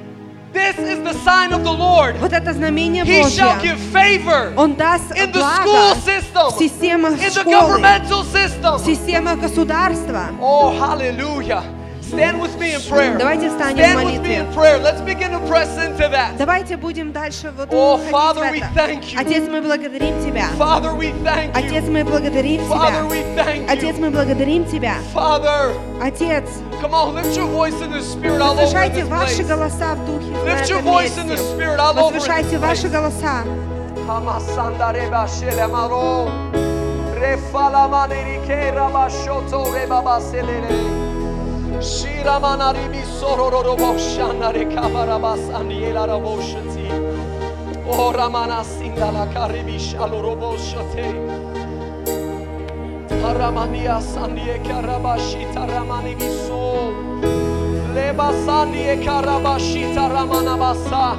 This 0.54 0.78
is 0.78 1.04
the 1.04 1.14
sign 1.26 1.52
of 1.52 1.64
the 1.66 1.72
Lord. 1.72 2.16
Вот 2.20 2.32
это 2.32 2.54
знамение 2.54 3.04
He 3.04 3.22
shall 3.24 3.56
Божье. 3.56 3.62
give 3.62 3.78
favor 3.92 4.54
Он 4.56 4.74
даст 4.76 5.12
in 5.12 5.32
the 5.32 5.34
благо 5.34 5.64
school 5.64 5.96
system, 6.06 6.50
в 6.50 6.58
системах 6.58 7.14
in 7.14 7.20
the 7.20 7.30
школы, 7.42 7.80
governmental 7.82 8.24
system. 8.24 8.78
в 8.78 8.86
системах 8.86 9.40
государства. 9.40 10.28
Oh, 10.42 10.72
hallelujah. 10.80 11.62
Stand 12.10 12.40
with 12.40 12.56
me 12.60 12.74
in 12.76 12.82
prayer. 12.88 13.18
Давайте 13.18 13.50
встанем 13.50 13.78
в 13.78 13.80
Stand 13.80 13.96
with 13.96 14.04
me 14.06 14.06
молитве. 14.06 14.36
in 14.40 14.54
prayer. 14.54 14.78
Let's 14.80 15.02
begin 15.02 15.32
to 15.32 15.40
press 15.50 15.70
into 15.78 16.08
that. 16.12 16.38
Давайте 16.38 16.78
будем 16.78 17.12
дальше 17.12 17.52
вот 17.58 17.70
Oh, 17.74 17.96
уходить 17.96 18.12
Father, 18.12 18.42
в 18.42 18.54
we 18.54 18.58
это. 18.58 18.70
thank 18.76 19.02
you. 19.14 19.20
Отец, 19.20 19.44
мы 19.50 19.62
благодарим 19.62 20.24
Тебя. 20.24 20.48
Father, 20.58 20.94
we 20.96 21.12
thank 21.24 21.54
you. 21.54 21.58
Отец, 21.58 21.84
мы 21.90 22.04
благодарим 22.04 22.62
Father, 22.70 23.02
Тебя. 23.02 23.10
we 23.10 23.24
thank 23.36 23.66
you. 23.68 23.72
Отец, 23.74 23.96
мы 23.98 24.10
благодарим 24.12 24.66
Тебя. 24.66 24.96
Father, 25.14 25.74
Отец, 26.00 26.44
come 26.80 26.94
on, 26.94 27.16
lift 27.16 27.36
your 27.36 27.48
voice 27.48 27.82
in 27.82 27.92
the 27.92 28.02
spirit 28.02 28.40
all 28.40 28.52
over 28.52 28.62
возвышайте 28.62 29.02
this 29.02 29.08
ваши 29.10 29.42
place. 29.44 29.48
голоса 29.48 29.96
в 29.96 30.06
духе 30.06 30.32
на 30.32 30.50
Lift 30.52 30.70
your 30.70 30.80
этом 30.80 30.86
voice 30.86 31.18
in 31.18 31.28
the 31.28 31.34
месте. 31.34 31.56
spirit 31.56 31.80
all 31.80 31.98
over 31.98 32.02
Возвышайте 32.14 32.56
this 32.58 32.62
ваши 32.62 32.88
place. 32.88 32.92
голоса. 32.92 33.44
Hamasanda 34.08 34.92
reba 34.94 35.28
shele 35.28 35.68
maro. 35.68 36.30
Refala 37.20 37.88
maneri 37.90 38.38
ke 38.46 38.72
raba 38.76 39.10
shoto 39.10 39.74
reba 39.74 40.02
baselele. 40.04 40.99
شیرمانری 41.81 42.89
بی 42.89 43.03
سرور 43.21 43.65
رو 43.65 43.77
باشنری 43.77 44.65
کمر 44.65 45.19
بسن 45.19 45.71
یلا 45.71 46.05
رو 46.05 46.21
باشتی 46.21 46.91
او 47.87 48.13
رمان 48.13 48.51
استین 48.51 48.95
دلکری 48.95 49.63
بی 49.63 49.81
شلو 49.81 50.23
رو 50.23 50.35
باشتی 50.35 51.15
ترمانی 53.09 53.87
استن 53.87 54.37
یکرباشی 54.37 55.47
ترمانی 55.55 56.15
بی 56.15 56.29
سو 56.29 56.75
لباسن 57.97 58.75
یکرباشی 58.75 59.95
ترمان 59.95 60.59
بسا 60.59 61.17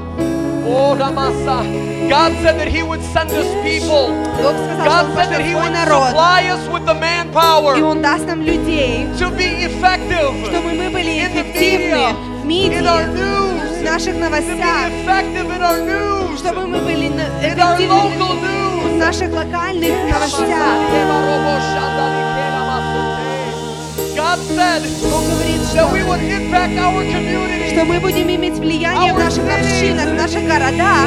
او 0.66 0.96
رمسه 0.96 1.91
ramana 2.01 2.07
basa. 2.07 2.07
Oh, 2.07 2.07
Ramasa. 2.07 2.09
God 2.09 2.33
said 2.43 2.57
that 2.61 2.69
He 2.69 2.83
would 2.83 3.03
send 3.15 3.31
us 3.31 3.49
people. 3.63 4.09
God 4.41 5.05
said 5.17 5.29
that 5.33 5.43
He 5.43 5.55
would 5.55 5.75
supply 5.75 6.43
us 6.55 6.69
with 6.73 6.85
the 6.87 6.95
manpower 6.95 7.77
И 7.77 7.83
Он 7.83 8.01
даст 8.03 8.27
нам 8.27 8.43
людей, 8.43 9.07
to 9.19 9.31
be 9.31 9.65
effective 9.69 10.33
чтобы 10.49 10.73
мы 10.75 10.91
были 10.91 11.19
in 11.19 11.33
the 11.33 11.43
эффективны 11.43 12.15
в 12.43 12.47
media, 12.47 12.79
in 12.81 12.87
our 12.87 13.07
медиа, 13.07 13.15
news, 13.15 13.81
в 13.81 13.83
наших 13.83 14.15
to 14.15 14.19
be 14.19 14.21
новостях, 14.25 14.87
effective 14.93 15.49
in 15.51 15.63
our 15.63 15.81
news, 15.85 16.39
чтобы 16.39 16.67
мы 16.67 16.79
были 16.81 17.09
на- 17.09 17.29
in 17.43 17.59
our 17.59 17.75
эффективны 17.75 17.87
local 17.89 18.35
news. 18.41 18.93
в 18.93 18.97
наших 18.99 19.33
локальных 19.33 19.93
новостях. 20.13 21.87
God 24.17 24.39
said 24.57 24.83
that 25.75 25.93
we 25.93 26.03
would 26.03 26.21
impact 26.21 26.79
our 26.79 27.03
community. 27.05 27.73
Что 27.73 27.85
мы 27.85 28.01
будем 28.01 28.29
иметь 28.35 28.55
влияние 28.55 29.13
в 29.13 29.19
наших 29.19 29.45
общинах, 29.45 30.07
в 30.09 30.15
наших 30.15 30.43
городах. 30.47 31.07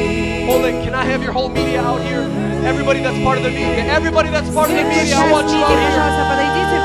it. 0.50 0.84
Can 0.84 0.94
I 0.94 1.04
have 1.04 1.22
your 1.22 1.32
whole 1.32 1.48
media 1.48 1.80
out 1.80 2.02
here? 2.02 2.22
Everybody 2.64 3.00
that's 3.00 3.18
part 3.22 3.38
of 3.38 3.44
the 3.44 3.50
media. 3.50 3.86
Everybody 3.86 4.30
that's 4.30 4.50
part 4.50 4.70
of 4.70 4.76
the 4.76 4.84
media, 4.84 5.16
I 5.16 5.30
want 5.30 5.48
you 5.50 5.62
out 5.62 5.78
here. 5.78 6.36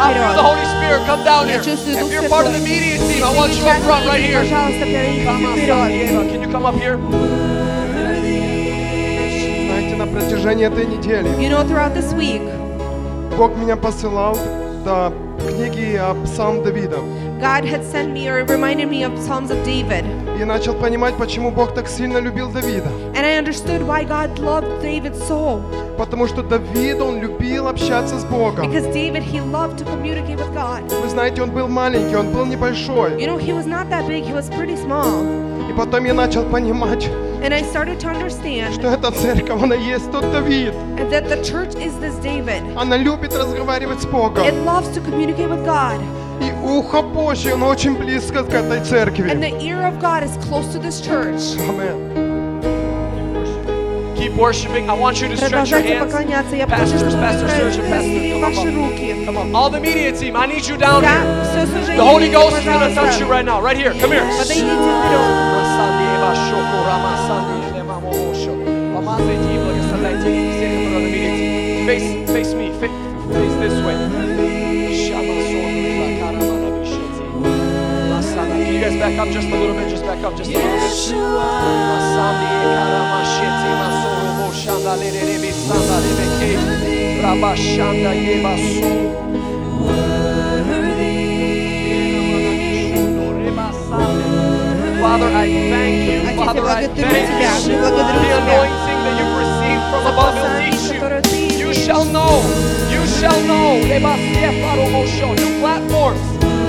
I 0.02 0.14
feel 0.14 0.34
the 0.34 0.44
Holy 0.44 0.66
Spirit. 0.78 1.06
Come 1.06 1.24
down 1.24 1.48
here. 1.48 1.62
If 1.62 2.12
you're 2.12 2.30
part 2.30 2.46
of 2.46 2.54
the 2.54 2.60
media 2.60 2.98
team, 2.98 3.24
I 3.24 3.34
want 3.36 3.54
you 3.54 3.66
up 3.66 3.82
front 3.84 4.06
right 4.08 4.24
here. 4.24 4.44
Come 4.46 5.46
on, 5.46 5.58
Santiago. 5.58 6.30
Can 6.30 6.42
you 6.42 6.50
come 6.50 6.66
up 6.66 6.76
here? 6.76 6.98
Знаете, 9.68 9.96
на 9.96 10.06
протяжении 10.08 10.66
этой 10.66 10.86
недели 10.86 11.28
You 11.42 11.50
know, 11.50 11.64
throughout 11.64 11.94
this 11.94 12.14
week, 12.14 12.42
Бог 13.38 13.56
меня 13.56 13.76
посылал 13.76 14.38
до 14.84 15.14
книги 15.39 15.97
о 15.97 16.15
Псалм 16.25 16.63
Давида. 16.63 16.99
God 17.41 17.65
had 17.65 17.85
sent 17.85 18.13
me 18.13 18.29
or 18.29 18.45
reminded 18.47 18.89
me 18.89 19.05
of 19.05 19.13
Psalms 19.19 19.51
of 19.51 19.63
David. 19.65 20.05
И 20.41 20.45
начал 20.45 20.75
понимать, 20.75 21.17
почему 21.17 21.51
Бог 21.51 21.75
так 21.75 21.89
сильно 21.89 22.19
любил 22.19 22.51
Давида. 22.51 22.89
And 23.15 23.25
I 23.25 23.39
understood 23.39 23.83
why 23.83 24.05
God 24.05 24.39
loved 24.39 24.83
David 24.83 25.15
so. 25.15 25.61
Потому 25.99 26.27
что 26.27 26.43
Давид, 26.43 27.01
он 27.01 27.21
любил 27.21 27.69
общаться 27.69 28.19
с 28.19 28.25
Богом. 28.25 28.71
Because 28.71 28.87
David, 28.93 29.23
he 29.23 29.41
loved 29.41 29.79
to 29.79 29.85
communicate 29.85 30.39
with 30.39 30.53
God. 30.55 30.83
Вы 31.03 31.09
знаете, 31.09 31.43
он 31.43 31.51
был 31.51 31.69
маленький, 31.69 32.17
он 32.17 32.33
был 32.33 32.47
небольшой. 32.47 33.13
You 33.21 33.27
know, 33.27 33.39
he 33.39 33.53
was 33.53 33.67
not 33.67 33.89
that 33.91 34.07
big, 34.07 34.25
he 34.25 34.33
was 34.35 34.51
pretty 34.51 34.77
small. 34.77 35.25
И 35.71 35.73
потом 35.73 36.05
я 36.05 36.15
начал 36.15 36.45
понимать, 36.45 37.09
And 37.44 37.54
I 37.56 37.64
started 37.64 38.00
to 38.02 38.08
understand 38.08 38.74
что 38.76 38.88
эта 38.90 39.12
церковь, 39.12 39.62
она 39.64 39.74
есть 39.76 40.12
тот 40.12 40.32
Давид. 40.32 40.74
that 41.10 41.28
the 41.28 41.42
church 41.44 41.74
is 41.76 41.94
this 42.00 42.16
David. 42.22 42.62
Она 42.78 42.98
любит 42.98 43.34
разговаривать 43.34 44.02
с 44.02 44.06
Богом. 44.06 44.44
It 44.46 44.54
loves 44.64 44.90
to 44.96 45.02
communicate 45.02 45.50
with 45.50 45.66
God. 45.66 46.00
И 46.40 46.52
ухо 46.64 47.02
Божье, 47.02 47.54
оно 47.54 47.68
очень 47.70 47.96
близко 47.98 48.44
к 48.44 48.54
этой 48.54 48.82
церкви. 48.84 49.30
And 49.32 49.42
the 49.42 49.58
ear 49.60 49.82
of 49.82 50.00
God 50.00 50.24
is 50.24 50.38
close 50.48 50.68
to 50.74 50.80
this 50.80 51.02
church. 51.02 51.58
Keep 54.18 54.36
worshiping. 54.36 54.88
I 54.88 54.94
want 54.94 55.20
you 55.20 55.28
to 55.30 55.36
stretch 55.36 55.72
your 55.72 55.80
Продолжайте 55.82 55.94
hands. 55.96 56.06
поклоняться. 56.06 56.56
Я 56.56 56.68
прошу, 56.68 56.84
Pastors, 56.84 57.10
чтобы 57.10 57.24
Pastor 57.24 57.48
Serge, 57.50 57.82
вы 57.82 57.88
and 57.88 57.90
Pastor. 57.90 57.90
простили 57.90 58.34
Come 58.34 58.42
ваши 58.42 58.68
on. 58.68 58.76
руки. 58.76 59.26
Come 59.26 59.38
on. 59.38 59.56
All 59.56 59.70
the 59.72 59.80
media 59.80 60.12
team, 60.12 60.36
I 60.36 60.46
need 60.46 60.68
you 60.68 60.78
down 60.78 61.02
Я 61.02 61.10
here. 61.10 61.44
все 61.44 61.66
служение, 61.66 61.98
The 61.98 62.06
Holy 62.06 62.30
Ghost 62.30 62.58
is 62.60 62.64
going 62.66 62.80
to 62.80 62.88
пожалуйста. 62.90 63.02
touch 63.02 63.20
you 63.20 63.26
right 63.28 63.44
now. 63.46 63.60
Right 63.62 63.78
here. 63.78 63.94
Come 64.00 64.12
here. 64.12 65.55
Подойдите 69.92 70.68
вперед. 71.10 71.36
Face, 71.88 72.10
face 72.32 72.54
me. 72.54 72.68
Face, 72.80 72.98
face 73.34 73.56
this 73.60 73.76
way. 73.86 73.98
Can 78.62 78.74
you 78.74 78.82
guys 78.82 78.96
back 78.98 79.18
up 79.20 79.30
just 79.30 79.48
a 79.48 79.56
little 79.56 79.76
bit? 79.76 79.90
Just 79.90 80.06
back 80.06 80.24
up 80.24 80.36
just 80.38 80.52
a 80.52 80.54
little 80.54 80.72
bit. 80.72 81.62
le 84.96 85.10
le 85.12 85.22
le 85.26 85.40
be 85.42 85.52
sanda 85.52 85.98
le 86.04 86.12
be 86.18 86.26
ke. 86.38 86.50
Rabashanda 87.22 88.12
ye 88.14 88.42
Father, 95.17 95.33
I 95.33 95.49
thank 95.49 95.97
you. 96.13 96.21
Father, 96.37 96.69
I 96.69 96.85
thank 96.93 97.01
you. 97.41 97.73
The 97.73 98.37
anointing 98.37 99.01
that 99.01 99.17
you've 99.17 99.33
received 99.41 99.81
from 99.89 100.05
above 100.13 100.37
will 100.37 100.53
teach 100.61 100.93
you. 100.93 101.01
You 101.57 101.73
shall 101.73 102.05
know. 102.05 102.45
You 102.93 103.01
shall 103.17 103.41
know. 103.49 103.81
New 103.81 105.57
platforms. 105.65 106.21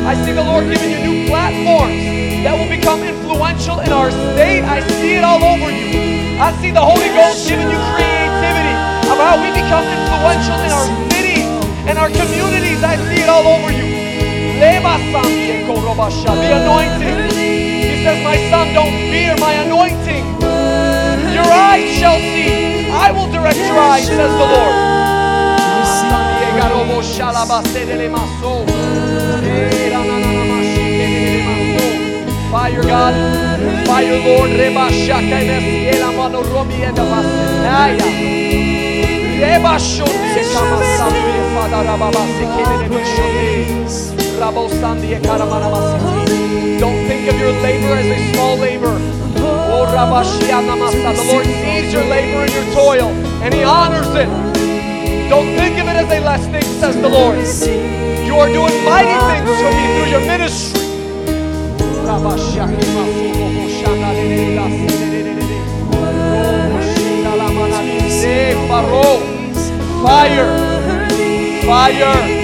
I 0.08 0.16
see 0.24 0.32
the 0.32 0.48
Lord 0.48 0.64
giving 0.72 0.96
you 0.96 1.00
new 1.04 1.28
platforms 1.28 2.00
that 2.48 2.56
will 2.56 2.72
become 2.72 3.04
influential 3.04 3.84
in 3.84 3.92
our 3.92 4.12
state. 4.16 4.64
I 4.64 4.80
see 4.96 5.20
it 5.20 5.28
all 5.28 5.44
over 5.44 5.68
you. 5.68 6.40
I 6.40 6.56
see 6.64 6.72
the 6.72 6.80
Holy 6.80 7.12
Ghost 7.20 7.52
giving 7.52 7.68
you 7.68 7.76
creativity 8.00 8.76
of 9.12 9.20
how 9.20 9.36
we 9.44 9.52
become 9.52 9.84
influential 9.84 10.56
in 10.64 10.72
our 10.72 10.88
cities 11.12 11.44
and 11.84 12.00
our 12.00 12.08
communities. 12.16 12.80
I 12.80 12.96
see 13.12 13.28
it 13.28 13.28
all 13.28 13.44
over 13.44 13.76
you. 13.76 13.92
The 16.40 16.64
anointing. 16.64 17.27
Says, 18.08 18.24
My 18.24 18.38
son, 18.50 18.74
don't 18.74 18.96
fear 19.12 19.36
my 19.36 19.52
anointing. 19.68 20.24
Your 21.36 21.44
eyes 21.44 21.92
shall 22.00 22.16
see. 22.16 22.90
I 22.90 23.12
will 23.12 23.30
direct 23.30 23.58
your 23.58 23.78
eyes, 23.78 24.08
says 24.08 24.32
the 24.32 24.48
Lord. 24.48 24.76
Fire 32.50 32.84
God, 32.84 33.14
fire 33.86 34.18
Lord, 34.24 34.52
Reba 34.52 34.90
Shaka 34.90 35.40
Mano 36.16 36.44
Vasenaya. 37.12 38.08
Reba. 39.36 39.76
Rabo 44.40 44.70
Sandi. 44.80 45.18
Don't 46.80 46.97
think 47.28 47.42
of 47.42 47.42
your 47.42 47.62
labor 47.62 47.94
as 47.94 48.06
a 48.06 48.34
small 48.34 48.56
labor. 48.58 48.96
Oh. 49.44 49.84
The 51.18 51.34
Lord 51.34 51.46
sees 51.46 51.92
your 51.92 52.06
labor 52.06 52.44
and 52.44 52.54
your 52.54 52.74
toil, 52.74 53.10
and 53.44 53.54
He 53.54 53.64
honors 53.64 54.08
it. 54.16 54.30
Don't 55.28 55.54
think 55.58 55.78
of 55.78 55.88
it 55.88 55.98
as 55.98 56.10
a 56.10 56.20
less 56.24 56.46
thing, 56.46 56.64
says 56.80 56.96
the 56.96 57.10
Lord. 57.10 57.38
You 58.26 58.36
are 58.40 58.48
doing 58.48 58.72
mighty 58.86 59.12
things 59.28 59.60
for 59.60 59.72
me 59.76 59.86
through 59.98 60.12
your 60.12 60.22
ministry. 60.22 60.88
Fire, 70.02 70.48
fire. 71.66 72.38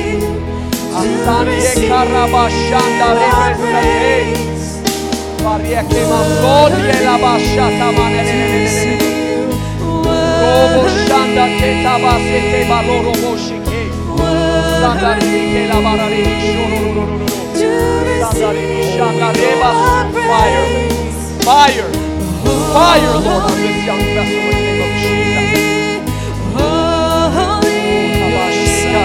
Fire. 20.29 20.65
Fire. 21.43 21.89
Fire, 22.73 23.13
Lord, 23.25 23.43
on 23.43 23.57
this 23.59 23.79
young 23.85 24.03
vessel 24.15 24.47
in 24.47 24.55
the 24.55 24.63
name 24.63 24.81
of 24.87 24.91
Jesus. 25.01 25.33
Kabashika 28.19 29.01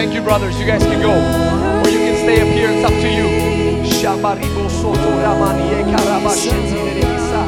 Thank 0.00 0.14
you, 0.14 0.22
brothers. 0.22 0.58
You 0.58 0.66
guys 0.66 0.82
can 0.82 1.02
go. 1.02 1.10
Or 1.10 1.88
you 1.92 1.98
can 1.98 2.16
stay 2.16 2.40
up 2.40 2.48
here. 2.48 2.70
It's 2.70 2.84
up 2.84 2.90
to 2.90 3.08
you. 3.08 3.26
Shabaribo 4.00 4.70
soto 4.70 5.10
ramani 5.20 5.84
karabasheti 5.92 6.78
rebisa. 6.94 7.42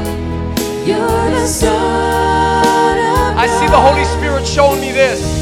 I 3.39 3.47
see 3.59 3.69
the 3.69 3.81
Holy 3.81 4.05
Spirit 4.05 4.47
showing 4.47 4.81
me 4.83 4.93
this 4.93 5.42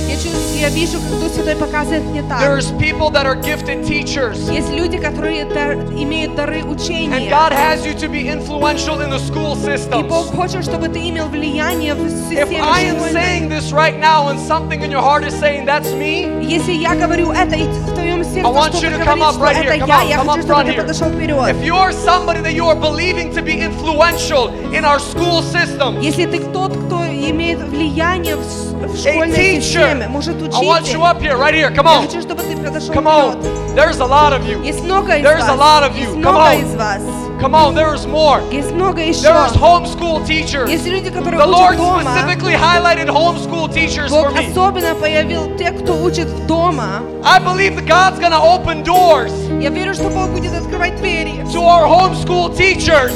Я, 0.60 0.60
чувствую, 0.60 0.60
я 0.62 0.70
вижу, 0.70 1.00
как 1.00 1.20
Дух 1.20 1.32
Святой 1.34 1.56
показывает 1.56 2.04
мне 2.04 2.24
так. 2.24 2.42
There's 2.42 2.72
people 2.78 3.10
that 3.12 3.26
are 3.26 3.36
gifted 3.42 3.86
teachers. 3.88 4.38
Есть 4.52 4.70
люди, 4.72 4.98
которые 4.98 5.46
дар- 5.46 5.76
имеют 5.96 6.36
дары 6.36 6.60
And 6.62 6.72
учения. 6.72 7.30
God 7.30 7.52
has 7.54 7.86
you 7.86 7.94
to 7.96 8.08
be 8.10 8.28
influential 8.28 9.02
in 9.02 9.10
the 9.10 9.20
school 9.20 9.54
И 9.56 9.66
systems. 9.66 10.08
Бог 10.08 10.28
хочет, 10.36 10.64
чтобы 10.64 10.88
ты 10.90 11.10
имел 11.10 11.28
влияние 11.28 11.94
в 11.94 12.06
If 12.06 12.10
системе 12.30 12.62
I 12.62 12.84
am 12.86 12.98
школьной. 13.00 13.12
saying 13.14 13.50
this 13.50 13.72
right 13.72 13.98
now 14.00 14.28
and 14.30 14.40
something 14.40 14.82
in 14.84 14.92
your 14.92 15.02
heart 15.02 15.24
is 15.26 15.34
saying 15.40 15.66
that's 15.66 15.92
me, 15.94 16.26
Если 16.44 16.74
я 16.74 16.96
говорю 16.96 17.32
это, 17.32 17.56
и 17.56 17.64
в 17.68 17.94
твоем 17.94 18.24
сердце 18.24 18.40
I 18.48 18.52
want 18.52 18.74
you 18.74 18.78
что-то 18.80 18.98
to 18.98 19.04
come 19.06 19.20
говорит, 19.20 19.24
up 19.24 19.34
что 19.34 19.44
right 19.44 19.58
это 19.66 19.74
here. 19.74 19.80
Come 19.80 19.88
я, 19.88 20.02
on, 20.04 20.10
я 20.10 20.18
come 20.18 20.28
хочу, 20.28 20.30
up 20.30 20.42
чтобы 20.42 20.54
front 20.54 20.66
ты 20.66 20.72
here. 20.72 20.82
подошел 20.82 21.10
вперед. 21.10 21.38
if 21.50 21.64
you 21.64 21.76
are 21.76 21.92
somebody 21.92 22.42
that 22.42 22.54
you 22.54 22.66
are 22.68 22.76
believing 22.76 23.34
to 23.34 23.42
be 23.42 23.60
influential 23.62 24.50
in 24.74 24.84
our 24.86 25.00
school 25.00 25.42
system, 25.42 26.00
Если 26.02 26.26
ты 26.26 26.40
тот, 26.52 26.76
кто 26.76 26.99
имеет 27.20 27.60
влияние 27.60 28.36
в, 28.36 28.44
с- 28.44 28.72
в 28.74 28.84
a 28.84 28.98
школьной 29.12 29.36
teacher, 29.38 29.62
системе, 29.62 30.08
может 30.08 30.36
I 30.36 30.62
want 30.64 30.82
учить. 30.84 30.94
you 30.96 31.04
up 31.04 31.22
here, 31.22 31.38
right 31.38 31.54
here. 31.54 31.70
Come 31.72 31.86
Я 31.86 32.00
on. 32.00 32.06
хочу, 32.08 32.22
чтобы 32.22 32.42
ты 32.44 32.56
подошел 32.58 32.94
Come 32.94 33.36
вперед. 33.36 33.46
on. 33.46 33.76
There's 33.76 34.00
a 34.00 34.06
lot 34.06 34.32
of 34.34 34.46
you. 34.46 34.64
Есть 34.64 34.84
много 34.84 35.16
из 35.18 35.26
There's 35.26 35.42
вас. 35.42 35.50
a 35.50 35.56
lot 35.56 35.84
of 35.84 35.96
you. 35.96 36.02
Есть 36.06 36.16
Come 36.16 36.20
много 36.20 36.54
on. 36.54 36.62
из 36.64 36.76
вас. 36.76 37.02
Come 37.42 37.54
on, 37.54 37.76
there's 37.76 38.06
more. 38.08 38.42
Есть 38.52 38.72
много 38.72 39.02
еще. 39.02 39.28
There's 39.28 39.54
homeschool 39.58 40.26
teachers. 40.26 40.70
Есть 40.70 40.86
люди, 40.88 41.10
которые 41.10 41.42
The 41.42 41.46
Lord 41.46 41.72
учат 41.74 41.78
дома. 41.78 42.02
specifically 42.04 42.56
highlighted 42.56 43.08
homeschool 43.10 43.68
teachers 43.74 44.10
for 44.10 44.24
Бог 44.32 44.34
me. 44.38 44.50
особенно 44.52 44.96
появил 44.96 45.54
тех, 45.58 45.78
кто 45.84 46.02
учит 46.02 46.28
дома. 46.48 47.02
I 47.26 47.40
believe 47.40 47.76
that 47.76 47.86
God's 47.86 48.20
going 48.20 48.32
to 48.32 48.40
open 48.42 48.84
doors 48.86 49.32
Я 49.62 49.70
верю, 49.70 49.94
что 49.94 50.10
Бог 50.10 50.30
будет 50.30 50.54
открывать 50.54 50.96
двери. 50.98 51.44
to 51.54 51.60
our 51.62 51.86
homeschool 51.86 52.56
teachers. 52.56 53.12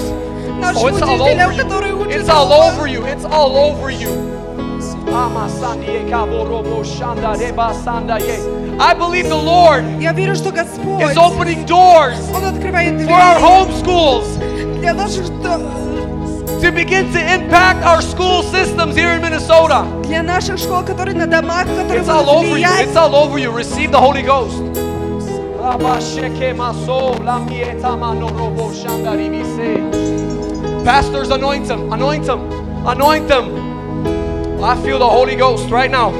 Нашим 0.59 0.83
Oh, 0.83 0.87
it's 0.89 1.01
all 1.01 1.15
учителям, 1.21 1.51
over 1.51 1.55
you. 1.55 1.63
которые 1.63 1.92
учат 1.92 1.92
It's 2.03 2.27
all 2.29 2.49
дома. 2.49 2.73
over 2.73 2.87
you. 2.87 3.05
It's 3.05 3.25
all 3.25 3.55
over 3.57 3.89
you. 3.89 4.09
I 8.81 8.93
believe 8.93 9.27
the 9.27 9.35
Lord 9.35 9.83
Я 10.01 10.13
верю, 10.13 10.35
что 10.35 10.51
Господь, 10.51 11.03
is 11.03 11.17
opening 11.17 11.65
doors 11.65 12.17
Он 12.33 12.45
открывает 12.45 13.01
for 13.01 13.11
our 13.11 13.37
двери 13.37 13.43
homeschools 13.43 14.79
для 14.79 14.93
наших, 14.93 15.25
до- 15.41 15.59
to 16.61 16.71
begin 16.71 17.11
to 17.13 17.19
impact 17.33 17.83
our 17.85 18.01
school 18.01 18.43
systems 18.43 18.95
here 18.95 19.11
in 19.15 19.21
Minnesota. 19.21 19.85
для 20.03 20.21
наших 20.23 20.57
школ, 20.57 20.83
которые 20.83 21.15
на 21.15 21.25
домах, 21.27 21.65
которые 21.65 22.01
It's 22.01 22.07
all 22.09 22.23
будут 22.25 22.35
over 22.35 22.45
you. 22.45 22.53
влиять. 22.55 22.87
It's 22.87 22.95
all 22.95 23.15
over 23.15 23.37
you. 23.37 23.51
Receive 23.51 23.91
the 23.91 23.99
Holy 23.99 24.21
Ghost. 24.21 24.61
Rabasheke 25.61 26.53
maso, 26.55 27.13
lamieta 27.23 27.95
manorobo 27.95 28.71
shandaribise. 28.73 30.12
Pastors, 30.84 31.30
anoint 31.30 31.66
them, 31.66 31.90
anoint 31.92 32.26
them, 32.26 32.40
anoint 32.86 33.26
them. 33.26 34.62
I 34.62 34.76
feel 34.82 34.98
the 34.98 35.08
Holy 35.08 35.34
Ghost 35.34 35.70
right 35.70 35.90
now. 35.90 36.10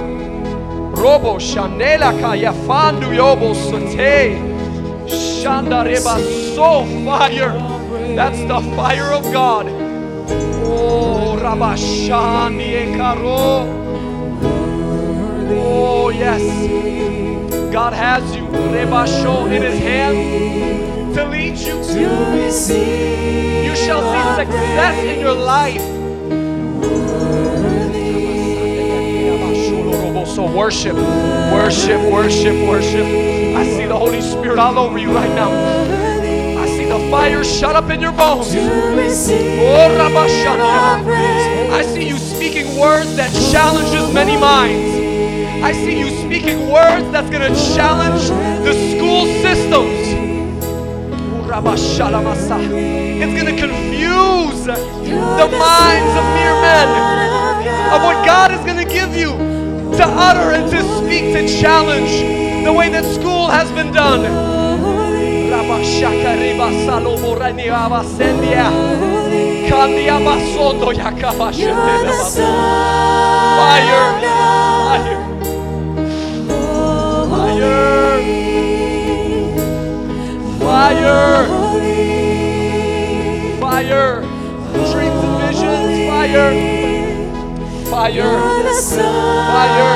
Robo 0.92 1.36
shanela 1.36 2.18
kaya 2.18 2.52
fandu 2.66 3.14
yobo 3.14 3.54
sate. 3.54 4.38
Shandareba 5.06 6.18
so 6.54 6.84
fire. 7.04 7.52
That's 8.16 8.38
the 8.38 8.60
fire 8.74 9.12
of 9.12 9.24
God. 9.32 9.66
Oh, 10.64 11.36
Rabashani 11.38 12.94
ekaro. 12.94 13.68
Oh, 15.60 16.08
yes. 16.08 16.42
God 17.70 17.92
has 17.92 18.24
you, 18.34 18.46
Rebasho, 18.46 19.46
in 19.54 19.62
His 19.62 19.78
hand 19.78 21.14
to 21.14 21.24
lead 21.26 21.58
you. 21.58 21.74
You 23.74 23.80
shall 23.80 24.02
see 24.02 24.44
success 24.44 24.96
in 25.04 25.18
your 25.18 25.34
life. 25.34 25.82
So 30.26 30.46
worship, 30.56 30.94
worship, 30.94 32.00
worship, 32.12 32.54
worship. 32.68 33.04
I 33.04 33.64
see 33.66 33.86
the 33.86 33.96
Holy 33.96 34.20
Spirit 34.20 34.60
all 34.60 34.78
over 34.78 34.96
you 34.96 35.10
right 35.12 35.34
now. 35.34 35.50
I 36.60 36.66
see 36.68 36.84
the 36.84 37.00
fire 37.10 37.42
shut 37.42 37.74
up 37.74 37.90
in 37.90 38.00
your 38.00 38.12
bones. 38.12 38.54
Oh, 38.54 38.70
I 41.72 41.82
see 41.82 42.06
you 42.06 42.16
speaking 42.16 42.78
words 42.78 43.16
that 43.16 43.32
challenges 43.50 44.14
many 44.14 44.36
minds. 44.36 45.64
I 45.64 45.72
see 45.72 45.98
you 45.98 46.10
speaking 46.24 46.70
words 46.70 47.10
that's 47.10 47.28
going 47.28 47.42
to 47.52 47.74
challenge 47.74 48.28
the 48.64 48.72
school 48.96 49.26
systems. 49.42 50.23
Rabashalamasa. 51.55 52.58
It's 53.23 53.33
going 53.33 53.47
to 53.47 53.57
confuse 53.57 54.65
the 54.66 55.49
minds 55.55 56.12
of 56.18 56.24
mere 56.34 56.57
men 56.66 56.89
of 57.94 58.02
what 58.02 58.26
God 58.26 58.50
is 58.50 58.58
going 58.66 58.84
to 58.84 58.92
give 58.92 59.15
you. 59.15 59.31
to 59.94 60.05
utter 60.05 60.50
and 60.50 60.68
to 60.73 60.83
speak, 60.99 61.33
to 61.33 61.47
challenge 61.47 62.10
the 62.65 62.73
way 62.73 62.89
that 62.91 63.05
school 63.05 63.47
has 63.47 63.70
been 63.70 63.92
done. 63.92 64.23
Rabashaka 65.52 66.34
riba 66.42 66.74
Fire! 81.05 81.44
Fire! 83.60 84.24
Dreams 84.73 85.20
and 85.26 85.36
visions, 85.44 85.92
fire! 86.08 86.50
Fire! 87.92 88.33
Fire! 89.52 89.92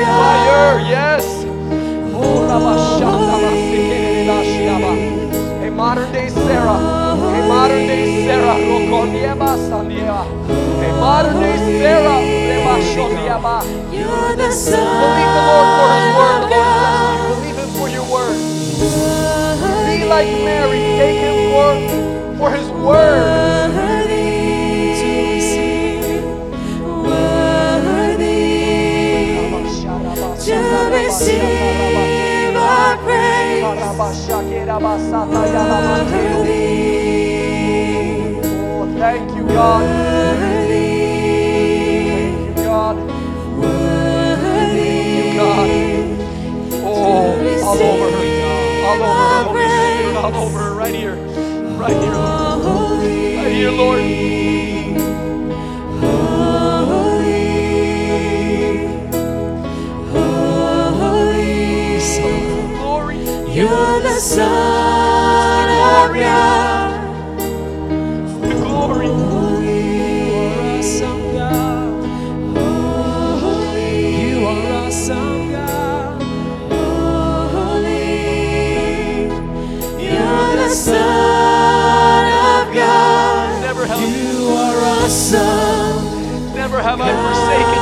Fire! 0.00 0.80
Yes! 0.88 1.26
Rabashanda 2.48 3.36
basikere 3.44 4.24
dashiaba. 4.28 4.92
A 5.60 5.70
modern 5.70 6.10
day 6.12 6.28
Sarah. 6.30 6.80
A 6.80 7.48
modern 7.48 7.86
day 7.86 8.04
Sarah. 8.24 8.56
A 8.56 8.88
modern 11.00 11.36
day 11.40 11.56
Sarah. 11.78 12.20
Believe 15.04 15.32
the 15.36 15.42
Lord 15.48 15.68
for 15.76 15.88
His 15.94 16.08
word. 16.16 16.42
Lord 16.50 16.73
Be 20.04 20.10
like 20.10 20.28
Mary. 20.44 20.80
Take 21.00 21.16
Him 21.16 21.36
for, 21.50 21.72
for 22.36 22.50
His 22.50 22.68
word. 22.68 23.72
To 30.44 30.56
receive 30.92 32.54
our 32.54 32.96
praise. 32.98 33.62
Oh, 38.44 38.84
thank 38.98 39.28
you, 39.34 39.44
God. 39.48 39.84
Thank 42.10 42.40
you, 42.46 42.54
God. 42.62 42.96
Thank 44.42 45.16
you, 45.16 45.26
God. 45.38 45.68
Oh, 46.84 46.92
all 47.64 47.78
over 47.82 48.10
her. 48.10 48.24
All 48.84 49.02
over 49.02 49.48
her. 49.48 49.53
All 50.24 50.34
over. 50.36 50.72
Right 50.72 50.94
here. 50.94 51.16
Right 51.76 51.92
here, 51.92 52.14
Lord. 52.14 52.98
Right 52.98 53.52
here, 53.52 53.70
Lord. 53.70 54.00
You're 63.54 64.00
the 64.00 64.18
Son 64.18 65.68
of 65.68 66.16
God. 66.16 66.63
God 87.04 87.20
forsaken. 87.20 87.73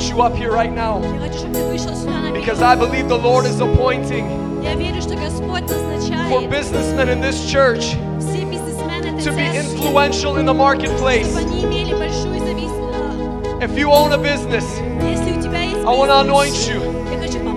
want 0.00 0.12
you 0.16 0.22
up 0.22 0.34
here 0.34 0.50
right 0.50 0.72
now. 0.72 0.98
Because 2.32 2.62
I 2.62 2.74
believe 2.74 3.08
the 3.08 3.18
Lord 3.18 3.44
is 3.44 3.60
appointing 3.60 4.26
for 6.30 6.48
businessmen 6.48 7.10
in 7.10 7.20
this 7.20 7.50
church 7.50 7.90
to 7.90 9.32
be 9.36 9.44
influential 9.44 10.38
in 10.38 10.46
the 10.46 10.54
marketplace. 10.54 11.28
If 13.62 13.76
you 13.76 13.92
own 13.92 14.12
a 14.12 14.18
business, 14.18 14.64
I 14.78 15.84
want 15.84 16.10
to 16.10 16.20
anoint 16.20 16.66
you 16.66 16.80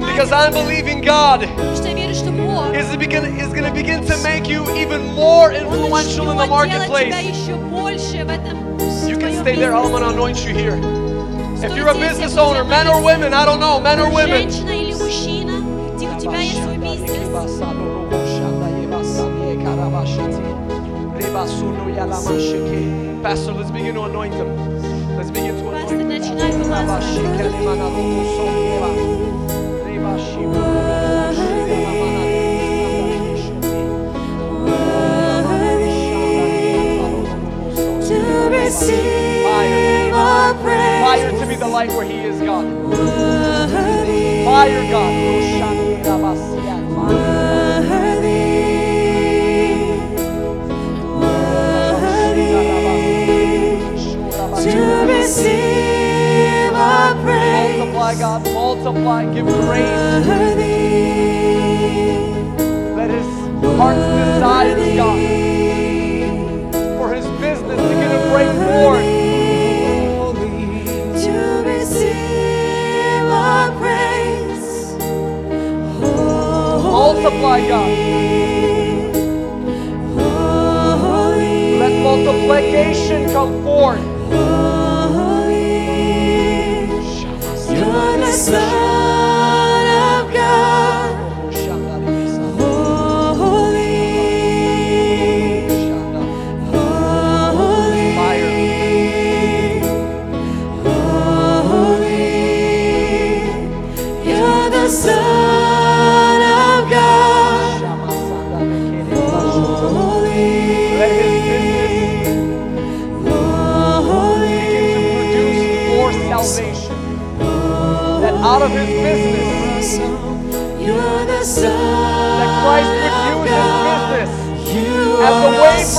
because 0.05 0.33
I'm 0.33 0.51
believing 0.51 0.99
God 0.99 1.43
is, 1.43 2.97
begin, 2.97 3.23
is 3.39 3.53
going 3.53 3.63
to 3.63 3.71
begin 3.71 4.03
to 4.05 4.17
make 4.21 4.49
you 4.49 4.69
even 4.75 5.05
more 5.13 5.53
influential 5.53 6.29
in 6.29 6.37
the 6.37 6.47
marketplace. 6.47 7.47
You 9.07 9.17
can 9.17 9.33
stay 9.41 9.55
there. 9.55 9.73
I 9.73 9.79
want 9.89 10.03
to 10.03 10.09
anoint 10.09 10.45
you 10.45 10.53
here. 10.53 11.02
If 11.63 11.77
you're 11.77 11.87
a 11.87 11.93
business 11.93 12.35
owner, 12.35 12.65
men 12.65 12.87
or 12.89 13.01
women, 13.01 13.33
I 13.33 13.45
don't 13.45 13.61
know, 13.61 13.79
men 13.79 13.97
or 13.97 14.13
women. 14.13 14.49
Pastor, 23.23 23.53
let's 23.53 23.71
begin 23.71 23.95
to 23.95 24.03
anoint 24.03 24.33
them. 24.33 25.15
Let's 25.15 25.31
begin 25.31 25.55
to 25.55 25.69
anoint 25.69 25.89
them. 25.89 26.03
see 38.73 39.22
light 41.73 41.89
where 41.89 42.05
He 42.05 42.19
is, 42.19 42.39
God. 42.39 42.65
Fire, 44.45 44.91
God. 44.91 45.13
To 54.63 55.05
receive 55.07 56.73
our 56.73 57.15
praise. 57.23 57.77
Multiply, 57.77 58.15
God. 58.19 58.43
Multiply. 58.53 59.33
Give 59.33 59.45
grace. 59.47 60.27
Let 62.95 63.09
His 63.09 63.25
heart's 63.77 63.99
desires, 63.99 64.95
God, 64.95 65.17
for 66.97 67.13
His 67.13 67.25
business 67.41 67.81
to 67.81 67.93
get 67.95 68.11
a 68.11 68.31
break 68.31 68.49
forward. 68.67 69.12
Multiply, 77.23 77.67
God. 77.69 77.89
Let 81.79 82.03
multiplication 82.03 83.29
come 83.29 83.63
forth. 83.63 84.12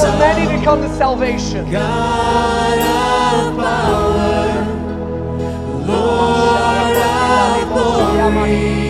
For 0.05 0.19
many 0.19 0.45
to 0.55 0.63
come 0.63 0.83
to 0.83 0.89
salvation. 0.97 1.71
God 1.71 2.79
of 2.79 3.57
power, 3.57 4.65
Lord 5.87 6.97
of 6.97 7.69
glory. 7.73 8.84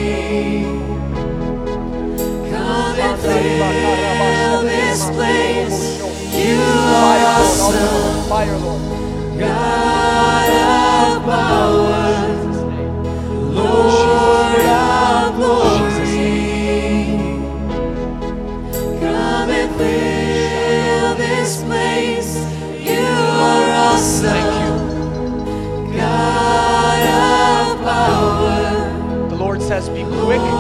Quick 30.39 30.51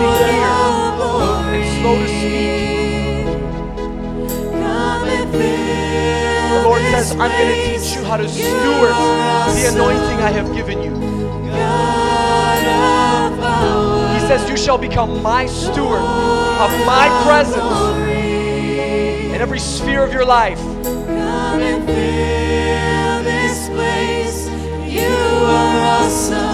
to 0.00 0.26
hear 0.32 0.52
and 1.54 1.64
slow 1.80 1.96
to 1.98 2.08
speak. 2.08 2.54
The 6.50 6.62
Lord 6.62 6.82
says, 6.82 7.10
I'm 7.12 7.30
going 7.30 7.48
to 7.48 7.78
teach 7.78 7.96
you 7.96 8.04
how 8.04 8.16
to 8.16 8.28
steward 8.28 8.94
the 9.54 9.70
anointing 9.72 10.18
I 10.22 10.30
have 10.30 10.54
given 10.54 10.82
you. 10.82 10.94
He 14.14 14.20
says, 14.26 14.48
You 14.48 14.56
shall 14.56 14.78
become 14.78 15.22
my 15.22 15.46
steward 15.46 16.00
of 16.00 16.70
my 16.86 17.08
presence 17.24 17.98
in 19.34 19.40
every 19.40 19.58
sphere 19.58 20.04
of 20.04 20.12
your 20.12 20.24
life. 20.24 20.58
Come 20.58 21.60
and 21.60 21.84
fill 21.86 23.22
this 23.24 23.68
place. 23.68 24.46
You 24.90 25.08
are 25.08 26.04
awesome. 26.04 26.53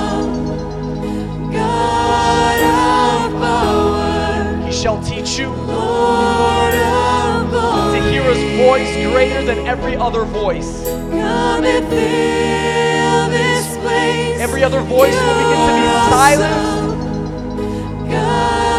Shall 4.81 5.03
teach 5.03 5.39
you 5.39 5.49
Lord 5.51 6.75
of 6.75 7.51
glory. 7.51 8.01
to 8.01 8.11
hear 8.11 8.23
his 8.23 8.59
voice 8.59 8.91
greater 9.13 9.45
than 9.45 9.67
every 9.67 9.95
other 9.95 10.25
voice. 10.25 10.85
Come 10.85 11.65
and 11.65 11.87
fill 11.87 13.29
this 13.29 13.77
place. 13.77 14.41
Every 14.41 14.65
other 14.65 14.81
voice 14.81 15.15
will 15.15 15.39
begin 15.45 15.61
to 15.69 15.75
be 15.77 15.87
silenced, 16.09 16.97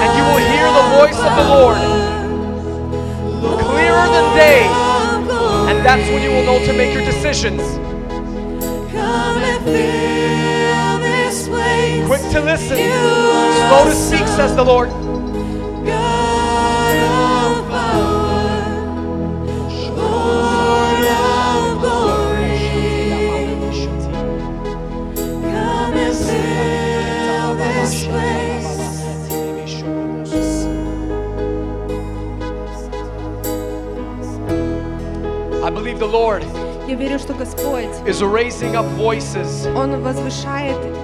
and 0.02 0.10
you 0.18 0.24
will 0.26 0.42
hear 0.42 0.66
the 0.74 0.88
voice 0.98 1.20
of 1.22 1.36
the 1.38 1.46
Lord 1.54 1.78
clearer 3.62 4.08
than 4.10 4.36
day. 4.36 4.64
And 5.70 5.86
that's 5.86 6.10
when 6.10 6.24
you 6.24 6.32
will 6.32 6.46
know 6.46 6.66
to 6.66 6.74
make 6.74 6.96
your 6.96 7.06
decisions. 7.06 7.62
Come 8.92 9.38
and 9.38 9.64
fill 9.64 10.98
this 10.98 11.48
place. 11.48 12.08
Quick 12.08 12.22
to 12.32 12.42
listen, 12.42 12.78
slow 12.78 13.86
to 13.86 13.94
speak, 13.94 14.28
says 14.30 14.56
the 14.56 14.66
Lord. 14.66 15.11
Lord 36.11 36.45
Я 36.89 36.97
верю, 36.97 37.19
что 37.19 37.33
Господь, 37.35 37.91
is 38.07 38.21
raising 38.23 38.75
up 38.75 38.87
voices 38.97 39.67
Он 39.77 40.03
возвышает 40.03 40.77
голоса, 40.77 41.00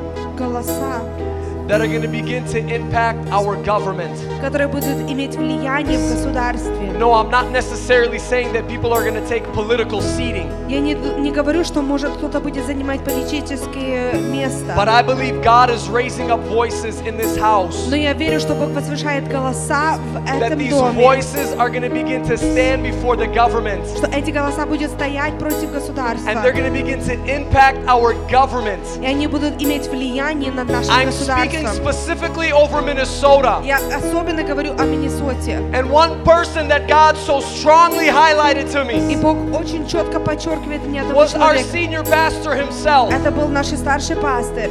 that 1.68 1.80
are 1.80 1.86
going 1.86 2.02
to 2.02 2.08
begin 2.08 2.44
to 2.46 2.58
impact 2.58 3.18
our 3.30 3.56
government. 3.64 4.18
которые 4.40 4.66
будут 4.68 5.08
иметь 5.10 5.36
влияние 5.36 5.98
в 5.98 6.10
государстве. 6.10 6.92
No, 6.98 7.12
I'm 7.14 7.30
not 7.30 7.50
necessarily 7.50 8.18
saying 8.18 8.52
that 8.52 8.66
people 8.68 8.92
are 8.92 9.02
going 9.02 9.14
to 9.14 9.26
take 9.28 9.44
political 9.54 10.00
seating, 10.02 10.50
Я 10.68 10.80
не, 10.80 10.94
не 10.94 11.30
говорю, 11.30 11.64
что 11.64 11.80
может 11.82 12.10
кто-то 12.16 12.40
будет 12.40 12.66
занимать 12.66 13.00
политические 13.04 14.12
места. 14.32 14.74
but 14.76 14.88
I 14.88 15.02
believe 15.02 15.42
God 15.42 15.70
is 15.70 15.88
raising 15.88 16.30
up 16.30 16.40
voices 16.48 17.00
in 17.06 17.16
this 17.16 17.36
house. 17.36 17.88
Но 17.88 17.96
я 17.96 18.12
верю, 18.12 18.40
что 18.40 18.54
Бог 18.54 18.70
возвышает 18.70 19.28
голоса 19.28 19.98
в 19.98 20.16
That 20.26 20.42
этом 20.52 20.58
these 20.58 20.70
доме. 20.70 20.92
voices 21.00 21.52
are 21.58 21.70
going 21.70 21.82
to 21.82 21.90
begin 21.90 22.22
to 22.24 22.36
stand 22.36 22.82
before 22.82 23.16
the 23.16 23.26
government. 23.32 23.84
Что 23.96 24.06
эти 24.08 24.30
голоса 24.30 24.66
будут 24.66 24.90
стоять 24.90 25.38
против 25.38 25.72
государства. 25.72 26.28
And 26.28 26.42
they're 26.42 26.52
going 26.52 26.70
to 26.70 26.72
begin 26.72 27.00
to 27.06 27.14
impact 27.26 27.78
our 27.86 28.14
government. 28.30 28.82
И 29.00 29.06
они 29.06 29.26
будут 29.26 29.62
иметь 29.62 29.86
влияние 29.88 30.50
над 30.52 30.68
нашим 30.68 30.92
I'm 30.92 31.10
speaking 31.56 31.64
государством. 31.64 31.92
specifically 31.92 32.52
over 32.52 32.82
Minnesota. 32.82 33.60
Я 33.64 33.78
особенно 33.96 34.42
говорю 34.42 34.72
о 34.72 34.84
Миннесоте. 34.84 35.58
And 35.72 35.90
one 35.90 36.22
person 36.24 36.68
that 36.68 36.86
God 36.88 37.16
so 37.16 37.40
strongly 37.40 38.08
highlighted 38.08 38.70
to 38.72 38.84
me 38.84 39.12
И 39.12 39.16
Бог 39.16 39.36
очень 39.58 39.86
четко 39.86 40.20
подчеркивает 40.20 40.82
мне 40.86 41.00
этого 41.00 41.14
was 41.14 41.34
our 41.34 41.54
человека. 41.54 41.70
senior 41.72 42.04
pastor 42.04 42.54
himself. 42.54 43.10
Это 43.12 43.30
был 43.30 43.48
наш 43.48 43.68
старший 43.68 44.16
пастырь. 44.16 44.70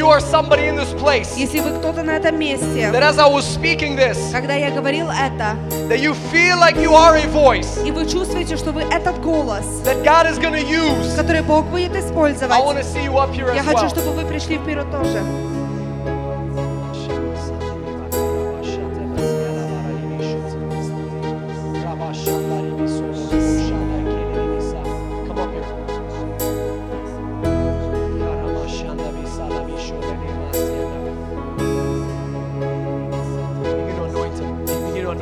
you 0.00 0.08
are 0.08 0.20
somebody 0.20 0.66
in 0.66 0.76
this 0.76 0.92
place, 0.94 1.36
Если 1.36 1.60
вы 1.60 1.78
кто-то 1.78 2.02
на 2.02 2.16
этом 2.16 2.38
месте, 2.38 2.90
that 2.92 3.02
as 3.02 3.18
I 3.18 3.26
was 3.28 3.44
speaking 3.44 3.96
this, 3.96 4.16
когда 4.32 4.54
я 4.54 4.70
говорил 4.70 5.08
это, 5.10 5.56
that 5.88 6.00
you 6.00 6.14
feel 6.32 6.58
like 6.58 6.76
you 6.76 6.94
are 6.94 7.16
a 7.16 7.26
voice 7.26 7.84
и 7.86 7.90
вы 7.90 8.06
чувствуете, 8.06 8.56
что 8.56 8.72
вы 8.72 8.82
этот 8.82 9.20
голос, 9.22 9.64
that 9.84 10.02
God 10.04 10.26
is 10.30 10.38
going 10.38 10.52
to 10.54 10.64
use, 10.66 11.14
который 11.16 11.42
Бог 11.42 11.64
будет 11.66 11.94
I 11.94 12.00
использовать, 12.00 12.50
want 12.50 12.78
to 12.78 12.84
see 12.84 13.04
you 13.04 13.16
up 13.18 13.32
here 13.32 13.52
я 13.54 13.62
as 13.62 13.64
хочу, 13.66 13.84
well. 13.86 13.88
чтобы 13.90 14.12
вы 14.12 14.24
пришли 14.26 14.58
вперед 14.58 14.90
тоже. 14.90 15.22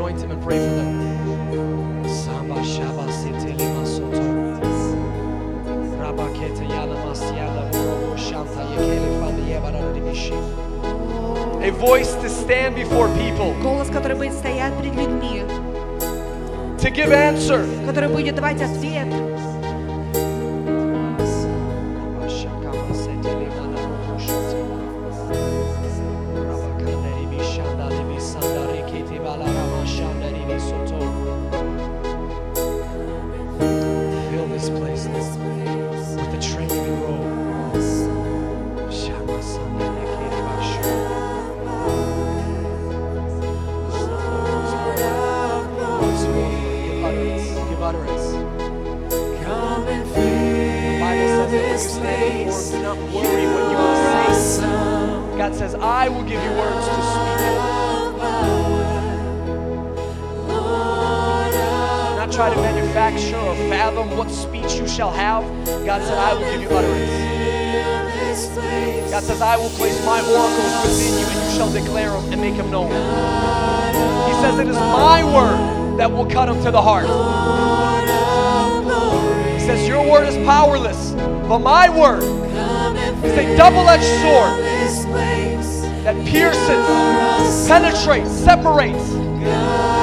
anoint 0.09 0.21
him 0.21 0.31
and 0.31 0.43
pray 0.43 0.59
for 0.59 0.75
them. 0.75 2.05
Samba 2.09 2.55
shaba 2.63 3.11
sete 3.13 3.57
lima 3.59 3.87
soto. 3.87 4.23
Rabakete 6.01 6.65
yana 6.69 6.97
masiala 7.05 7.71
borobo 7.71 8.17
shanta 8.17 8.63
yekele 8.73 9.11
fandi 9.21 9.43
yebara 9.51 9.81
dibishi. 9.95 10.35
A 11.63 11.71
voice 11.73 12.15
to 12.17 12.29
stand 12.29 12.75
before 12.77 13.09
people, 13.17 13.55
Голос, 13.63 13.89
который 13.89 14.17
будет 14.17 14.35
стоять 14.35 14.73
перед 14.79 14.95
людьми, 14.95 15.43
to 16.79 16.91
give 16.91 17.11
answer. 17.13 17.65
который 17.87 18.09
будет 18.09 18.35
давать 18.35 18.61
ответ. 18.61 19.09
To 76.64 76.72
the 76.72 76.82
heart. 76.82 77.06
He 79.54 79.60
says, 79.66 79.88
Your 79.88 80.10
word 80.10 80.28
is 80.28 80.36
powerless, 80.46 81.12
But 81.48 81.60
my 81.60 81.90
word 81.90 82.24
is 82.24 83.38
a 83.38 83.56
double-edged 83.58 84.04
sword 84.22 84.64
that 86.04 86.16
pierces, 86.26 87.68
penetrates, 87.68 88.32
separates. 88.32 89.99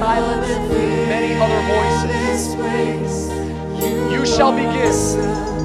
Silence 0.00 0.48
many 1.10 1.34
other 1.38 1.60
voices. 1.68 2.54
You 4.10 4.24
shall 4.24 4.50
begin 4.50 4.94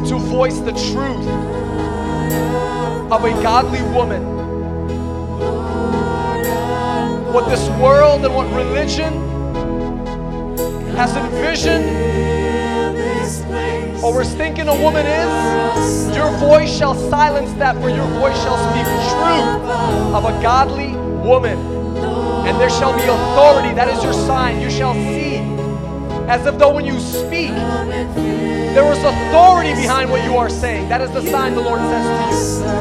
to 0.09 0.17
voice 0.27 0.59
the 0.59 0.73
truth 0.91 1.25
of 3.13 3.23
a 3.23 3.31
godly 3.41 3.81
woman. 3.95 4.21
What 7.31 7.47
this 7.47 7.65
world 7.79 8.25
and 8.25 8.35
what 8.35 8.53
religion 8.53 9.13
has 10.97 11.15
envisioned 11.15 11.85
or 14.03 14.21
is 14.21 14.33
thinking 14.33 14.67
a 14.67 14.75
woman 14.75 15.05
is, 15.05 16.13
your 16.13 16.29
voice 16.39 16.77
shall 16.77 16.93
silence 17.09 17.53
that, 17.53 17.77
for 17.77 17.87
your 17.89 18.07
voice 18.19 18.35
shall 18.43 18.57
speak 18.69 18.85
truth 19.15 19.63
of 20.13 20.25
a 20.25 20.41
godly 20.43 20.93
woman. 21.25 21.74
There 22.59 22.69
shall 22.69 22.95
be 22.95 23.03
authority. 23.03 23.73
That 23.73 23.87
is 23.87 24.03
your 24.03 24.13
sign. 24.13 24.61
You 24.61 24.69
shall 24.69 24.93
see 24.93 25.25
as 26.27 26.45
if 26.47 26.57
though 26.57 26.73
when 26.73 26.85
you 26.85 26.99
speak, 26.99 27.51
there 27.51 28.91
is 28.91 28.97
authority 28.97 29.73
behind 29.75 30.09
what 30.09 30.23
you 30.23 30.37
are 30.37 30.49
saying. 30.49 30.89
That 30.89 31.01
is 31.01 31.11
the 31.11 31.21
sign 31.29 31.53
the 31.53 31.61
Lord 31.61 31.79
says 31.81 32.05
to 32.07 32.73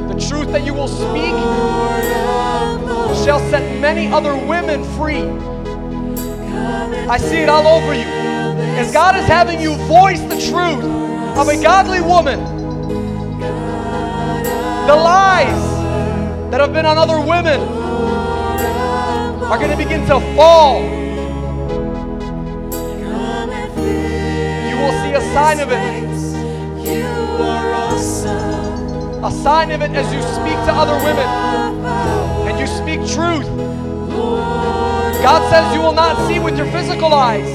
you. 0.00 0.08
The 0.08 0.26
truth 0.28 0.50
that 0.52 0.64
you 0.66 0.74
will 0.74 0.88
speak 0.88 1.34
shall 3.24 3.38
set 3.50 3.80
many 3.80 4.08
other 4.08 4.34
women 4.34 4.82
free. 4.96 5.22
I 7.08 7.16
see 7.18 7.38
it 7.38 7.48
all 7.48 7.66
over 7.66 7.94
you. 7.94 8.06
As 8.76 8.92
God 8.92 9.14
is 9.16 9.24
having 9.26 9.60
you 9.60 9.76
voice 9.86 10.20
the 10.22 10.40
truth 10.50 10.84
of 11.38 11.48
a 11.48 11.62
godly 11.62 12.00
woman, 12.00 12.40
the 14.86 14.94
lies 14.94 16.50
that 16.50 16.60
have 16.60 16.72
been 16.72 16.86
on 16.86 16.98
other 16.98 17.18
women 17.20 17.60
are 19.50 19.58
going 19.58 19.70
to 19.70 19.76
begin 19.76 20.00
to 20.02 20.20
fall. 20.36 20.82
You 24.68 24.76
will 24.76 24.92
see 25.02 25.12
a 25.12 25.20
sign 25.32 25.60
of 25.60 25.70
it. 25.72 26.04
A 29.24 29.30
sign 29.42 29.70
of 29.70 29.80
it 29.80 29.90
as 29.92 30.12
you 30.12 30.20
speak 30.20 30.58
to 30.66 30.72
other 30.72 30.96
women 31.02 31.26
and 32.46 32.58
you 32.58 32.66
speak 32.66 33.00
truth. 33.16 33.46
God 35.22 35.50
says 35.50 35.74
you 35.74 35.80
will 35.80 35.94
not 35.94 36.28
see 36.28 36.38
with 36.38 36.58
your 36.58 36.66
physical 36.66 37.14
eyes, 37.14 37.48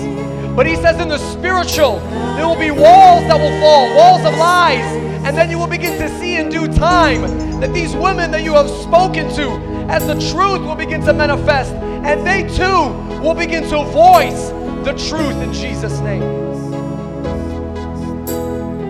but 0.56 0.66
He 0.66 0.75
says 0.75 0.99
in 0.99 1.09
the 1.09 1.19
spiritual, 1.19 1.99
there 2.35 2.48
will 2.48 2.58
be 2.58 2.72
walls 2.72 3.24
that 3.27 3.38
will 3.38 3.53
fall, 3.61 3.95
walls 3.95 4.25
of 4.25 4.35
lies, 4.40 5.09
and 5.26 5.38
then 5.38 5.50
you 5.50 5.58
will 5.58 5.68
begin 5.68 6.00
to 6.00 6.10
see 6.20 6.38
in 6.38 6.50
due 6.50 6.68
time 6.68 7.22
that 7.60 7.74
these 7.74 7.96
women 7.96 8.32
that 8.32 8.44
you 8.44 8.54
have 8.54 8.70
spoken 8.70 9.28
to, 9.36 9.50
as 9.90 10.08
the 10.08 10.16
truth 10.32 10.62
will 10.62 10.76
begin 10.76 11.02
to 11.02 11.14
manifest, 11.14 11.74
and 11.74 12.26
they 12.26 12.44
too 12.56 13.20
will 13.22 13.34
begin 13.34 13.64
to 13.64 13.84
voice 13.92 14.50
the 14.86 14.94
truth 15.10 15.36
in 15.42 15.54
Jesus' 15.54 16.00
name. 16.00 16.22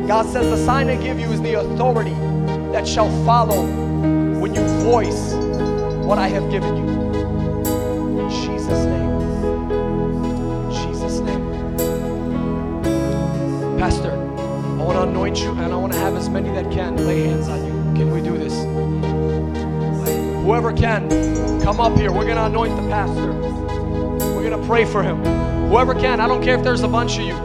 God 0.08 0.26
says 0.26 0.50
the 0.50 0.66
sign 0.66 0.90
I 0.90 0.96
give 0.96 1.20
you 1.20 1.28
is 1.28 1.42
the 1.42 1.60
authority 1.60 2.16
that 2.72 2.88
shall 2.88 3.10
follow 3.26 3.66
when 4.40 4.54
you 4.56 4.64
voice 4.84 5.34
what 6.06 6.18
I 6.18 6.28
have 6.28 6.50
given 6.50 6.76
you. 6.78 6.99
Anoint 15.30 15.44
you 15.44 15.64
and 15.64 15.72
I 15.72 15.76
want 15.76 15.94
to 15.94 16.00
have 16.00 16.16
as 16.16 16.28
many 16.28 16.50
that 16.50 16.72
can 16.72 16.98
lay 17.06 17.28
hands 17.28 17.48
on 17.50 17.64
you. 17.64 17.72
Can 17.94 18.12
we 18.12 18.20
do 18.20 18.36
this? 18.36 18.54
Whoever 20.44 20.74
can, 20.74 21.08
come 21.62 21.80
up 21.80 21.96
here. 21.96 22.12
We're 22.12 22.26
going 22.26 22.38
to 22.38 22.46
anoint 22.46 22.76
the 22.76 22.88
pastor. 22.90 23.34
We're 24.34 24.50
going 24.50 24.60
to 24.60 24.68
pray 24.68 24.86
for 24.86 25.04
him. 25.04 25.24
Whoever 25.70 25.94
can, 25.94 26.20
I 26.20 26.28
don't 26.28 26.44
care 26.44 26.58
if 26.58 26.64
there's 26.64 26.82
a 26.82 26.88
bunch 26.88 27.20
of 27.20 27.26
you. 27.26 27.36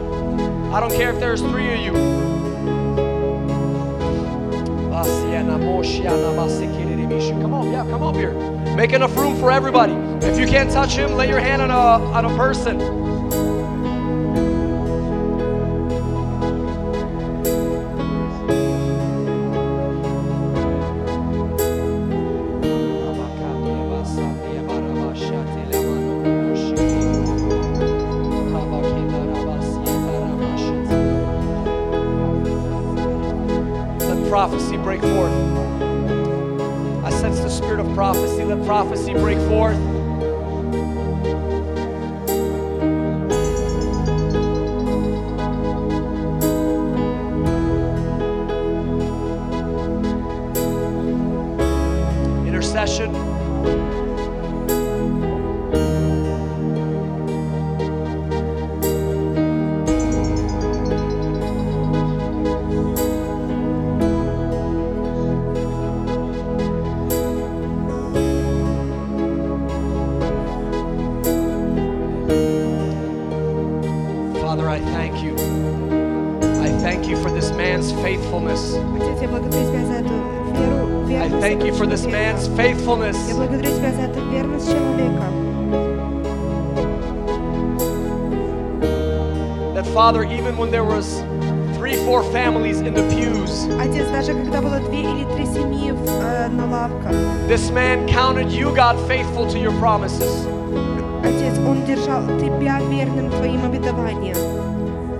I 0.71 0.79
don't 0.79 0.93
care 0.93 1.13
if 1.13 1.19
there's 1.19 1.41
three 1.41 1.73
of 1.75 1.79
you. 1.79 1.91
Come 7.41 7.53
on, 7.53 7.71
yeah, 7.71 7.83
come 7.83 8.01
up 8.01 8.15
here. 8.15 8.33
Make 8.75 8.93
enough 8.93 9.15
room 9.15 9.37
for 9.39 9.51
everybody. 9.51 9.93
If 10.25 10.39
you 10.39 10.47
can't 10.47 10.71
touch 10.71 10.95
him, 10.95 11.13
lay 11.13 11.29
your 11.29 11.39
hand 11.39 11.61
on 11.61 11.69
a 11.69 11.75
on 11.75 12.25
a 12.25 12.35
person. 12.35 13.04
counted 98.24 98.50
you, 98.52 98.74
God, 98.74 98.96
faithful 99.08 99.46
to 99.50 99.58
your 99.58 99.72
promises. 99.78 100.46
Отец, 101.22 101.58
он 101.58 101.84
держал 101.84 102.26
Тебя 102.38 102.80
верным 102.80 103.30
Твоим 103.30 103.64
обетованиям. 103.64 104.36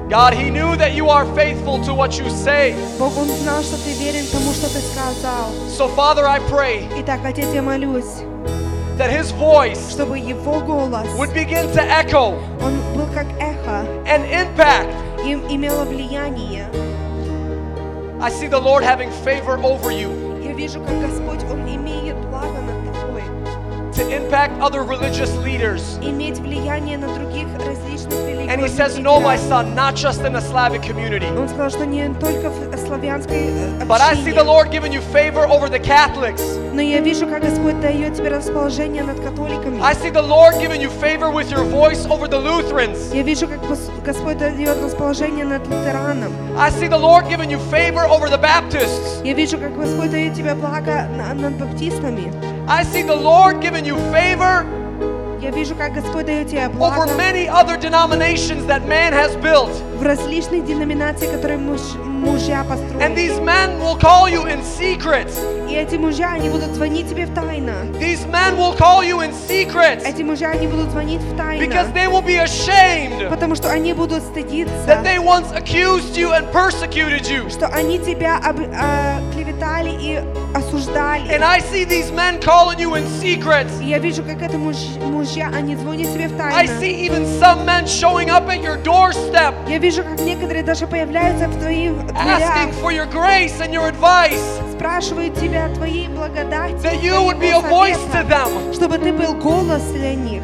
God, 0.08 0.34
he 0.34 0.50
knew 0.50 0.74
that 0.76 0.94
you 0.94 1.08
are 1.08 1.24
faithful 1.36 1.78
to 1.84 1.94
what 1.94 2.18
you 2.18 2.28
say. 2.30 2.74
Бог, 2.98 3.16
он 3.16 3.28
знал, 3.28 3.62
что 3.62 3.76
Ты 3.76 3.92
верен 3.92 4.26
тому, 4.32 4.52
что 4.52 4.68
Ты 4.68 4.80
сказал. 4.80 5.50
So, 5.68 5.88
Father, 5.94 6.26
I 6.26 6.40
pray 6.50 6.88
Итак, 6.98 7.20
Отец, 7.24 7.46
я 7.54 7.62
молюсь, 7.62 8.24
that 8.96 9.10
his 9.10 9.30
voice 9.32 9.92
чтобы 9.92 10.18
Его 10.18 10.60
голос, 10.60 11.06
would 11.16 11.32
begin 11.32 11.70
to 11.72 11.82
echo 11.82 12.34
он 12.60 12.80
был 12.96 13.06
как 13.14 13.26
эхо 13.38 13.86
and 14.06 14.24
impact 14.30 14.90
и 15.24 15.34
имело 15.54 15.84
влияние 15.84 16.66
I 18.20 18.30
see 18.30 18.48
the 18.48 18.60
Lord 18.60 18.82
having 18.82 19.10
favor 19.24 19.58
over 19.62 19.90
you 19.90 20.30
Я 20.42 20.52
вижу, 20.56 20.80
как 20.80 21.00
Господь, 21.00 21.44
Он 21.50 21.60
имеет 21.62 21.80
благо 21.80 21.80
над 21.80 21.80
тобой. 21.80 21.83
to 23.94 24.08
impact 24.08 24.58
other 24.60 24.82
religious 24.82 25.34
leaders. 25.38 25.98
Иметь 26.02 26.38
влияние 26.38 26.96
на 26.98 27.08
других 27.14 27.46
различных 27.58 28.14
And 28.50 28.60
he 28.60 28.66
религиозных 28.66 28.76
says, 28.76 28.98
No, 28.98 29.20
my 29.20 29.36
лидеров. 29.36 29.48
son, 29.48 29.74
not 29.74 29.94
just 29.94 30.22
in 30.24 30.32
the 30.32 30.40
Slavic 30.40 30.82
community. 30.82 31.26
Он 31.38 31.48
сказал, 31.48 31.70
что 31.70 31.84
не 31.86 32.08
только 32.14 32.50
в 32.50 32.76
славянской 32.86 33.48
э, 33.48 33.84
But 33.86 34.00
I 34.00 34.14
see 34.14 34.32
the 34.32 34.40
общине. 34.40 34.44
Lord 34.44 34.70
giving 34.70 34.92
you 34.92 35.00
favor 35.12 35.46
over 35.46 35.68
the 35.68 35.78
Catholics. 35.78 36.42
Но 36.72 36.80
я 36.82 37.00
вижу, 37.00 37.26
как 37.26 37.42
Господь 37.42 37.80
дает 37.80 38.14
тебе 38.14 38.28
расположение 38.28 39.02
над 39.02 39.20
католиками. 39.20 39.80
I 39.82 39.94
see 39.94 40.10
the 40.10 40.22
Lord 40.22 40.54
giving 40.60 40.80
you 40.80 40.90
favor 41.00 41.30
with 41.30 41.50
your 41.50 41.64
voice 41.64 42.06
over 42.06 42.26
the 42.28 42.38
Lutherans. 42.38 43.12
Я 43.14 43.22
вижу, 43.22 43.46
как 43.48 43.60
Гос- 43.62 43.90
Господь 44.04 44.38
дает 44.38 44.82
расположение 44.82 45.44
над 45.44 45.66
лютераном. 45.66 46.32
I 46.58 46.70
see 46.70 46.88
the 46.88 46.98
Lord 46.98 47.28
giving 47.28 47.50
you 47.50 47.58
favor 47.70 48.04
over 48.08 48.28
the 48.28 48.38
Baptists. 48.40 49.20
Я 49.24 49.34
вижу, 49.34 49.58
как 49.58 49.76
Господь 49.76 50.10
дает 50.10 50.34
тебе 50.34 50.54
благо 50.54 51.06
на- 51.16 51.34
над 51.34 51.54
баптистами. 51.58 52.32
I 52.68 52.84
see 52.84 53.02
the 53.02 53.14
Lord 53.16 53.60
giving 53.60 53.84
you 53.84 53.96
favor 54.12 54.64
Я 55.40 55.50
вижу, 55.50 55.74
как 55.74 55.94
Господь 55.94 56.26
дает 56.26 56.48
тебе 56.48 56.66
over 56.66 56.74
благо 56.76 57.06
many 57.16 57.48
other 57.48 57.78
denominations 57.78 58.66
that 58.66 58.86
man 58.86 59.12
has 59.14 59.34
built. 59.40 59.70
в 59.98 60.02
различных 60.02 60.64
деноминациях, 60.66 61.32
которые 61.32 61.58
муж- 61.58 61.94
мужья 62.04 62.60
And 62.60 62.68
построили. 62.68 63.14
these 63.14 63.40
men 63.40 63.80
will 63.80 63.96
call 63.98 64.28
you 64.28 64.44
in 64.46 64.62
secret. 64.62 65.28
И 65.68 65.74
эти 65.74 65.94
мужья, 65.96 66.32
они 66.32 66.50
будут 66.50 66.74
звонить 66.74 67.08
тебе 67.08 67.24
в 67.26 67.34
тайно. 67.34 67.72
These 67.98 68.26
men 68.30 68.56
will 68.58 68.76
call 68.76 69.02
you 69.02 69.20
in 69.20 69.32
secret 69.32 70.02
Эти 70.04 70.22
мужья, 70.22 70.50
они 70.50 70.66
будут 70.66 70.90
звонить 70.90 71.20
в 71.22 71.32
because 71.34 71.86
тайно. 71.86 71.94
they 71.94 72.06
will 72.06 72.22
be 72.22 72.36
ashamed 72.42 73.28
Потому 73.30 73.54
что 73.54 73.70
они 73.70 73.92
будут 73.94 74.22
стыдиться, 74.22 74.72
that 74.86 75.02
they 75.04 75.18
once 75.18 75.50
accused 75.52 76.16
you 76.16 76.32
and 76.32 76.50
persecuted 76.52 77.26
you. 77.30 77.48
что 77.50 77.66
они 77.68 77.98
тебя 77.98 78.36
об- 78.44 78.60
а, 78.78 79.20
клеветали 79.44 79.90
и 79.90 80.20
осуждали. 80.54 81.28
And 81.30 81.42
I 81.44 81.60
see 81.60 81.84
these 81.84 82.10
men 82.12 82.40
calling 82.40 82.78
you 82.78 82.94
in 82.94 83.06
secret. 83.20 83.66
И 83.80 83.86
я 83.86 83.98
вижу, 83.98 84.22
как 84.22 84.42
это 84.42 84.58
муж- 84.58 84.96
мужья, 85.00 85.50
они 85.54 85.76
звонят 85.76 86.12
тебе 86.12 86.28
в 86.28 86.32
I 86.40 86.66
тайно. 86.66 86.80
see 86.80 87.06
even 87.06 87.24
some 87.40 87.64
men 87.64 87.86
showing 87.86 88.30
up 88.30 88.48
at 88.48 88.62
your 88.62 88.76
doorstep 88.82 89.54
Я 89.68 89.78
вижу, 89.78 90.02
как 90.02 90.20
некоторые 90.20 90.62
даже 90.62 90.86
появляются 90.86 91.48
в 91.48 91.58
твоих 91.58 91.92
дверях, 92.06 92.40
asking 92.40 92.72
for 92.82 92.90
your 92.92 93.06
grace 93.10 93.58
and 93.60 93.72
your 93.72 93.88
advice 93.90 94.40
спрашивают 94.72 95.34
тебя 95.38 95.66
о 95.66 95.74
твоей 95.74 96.08
благодати, 96.08 96.74
that 96.82 97.02
you 97.02 97.22
would 97.22 97.38
be 97.38 97.50
a 97.50 97.60
твоего 97.60 97.68
voice 97.68 97.98
to 98.08 98.12
совета, 98.12 98.46
them, 98.46 98.72
чтобы 98.74 98.98
ты 98.98 99.12
был 99.12 99.34
голос 99.34 99.82
для 99.92 100.14
них, 100.14 100.42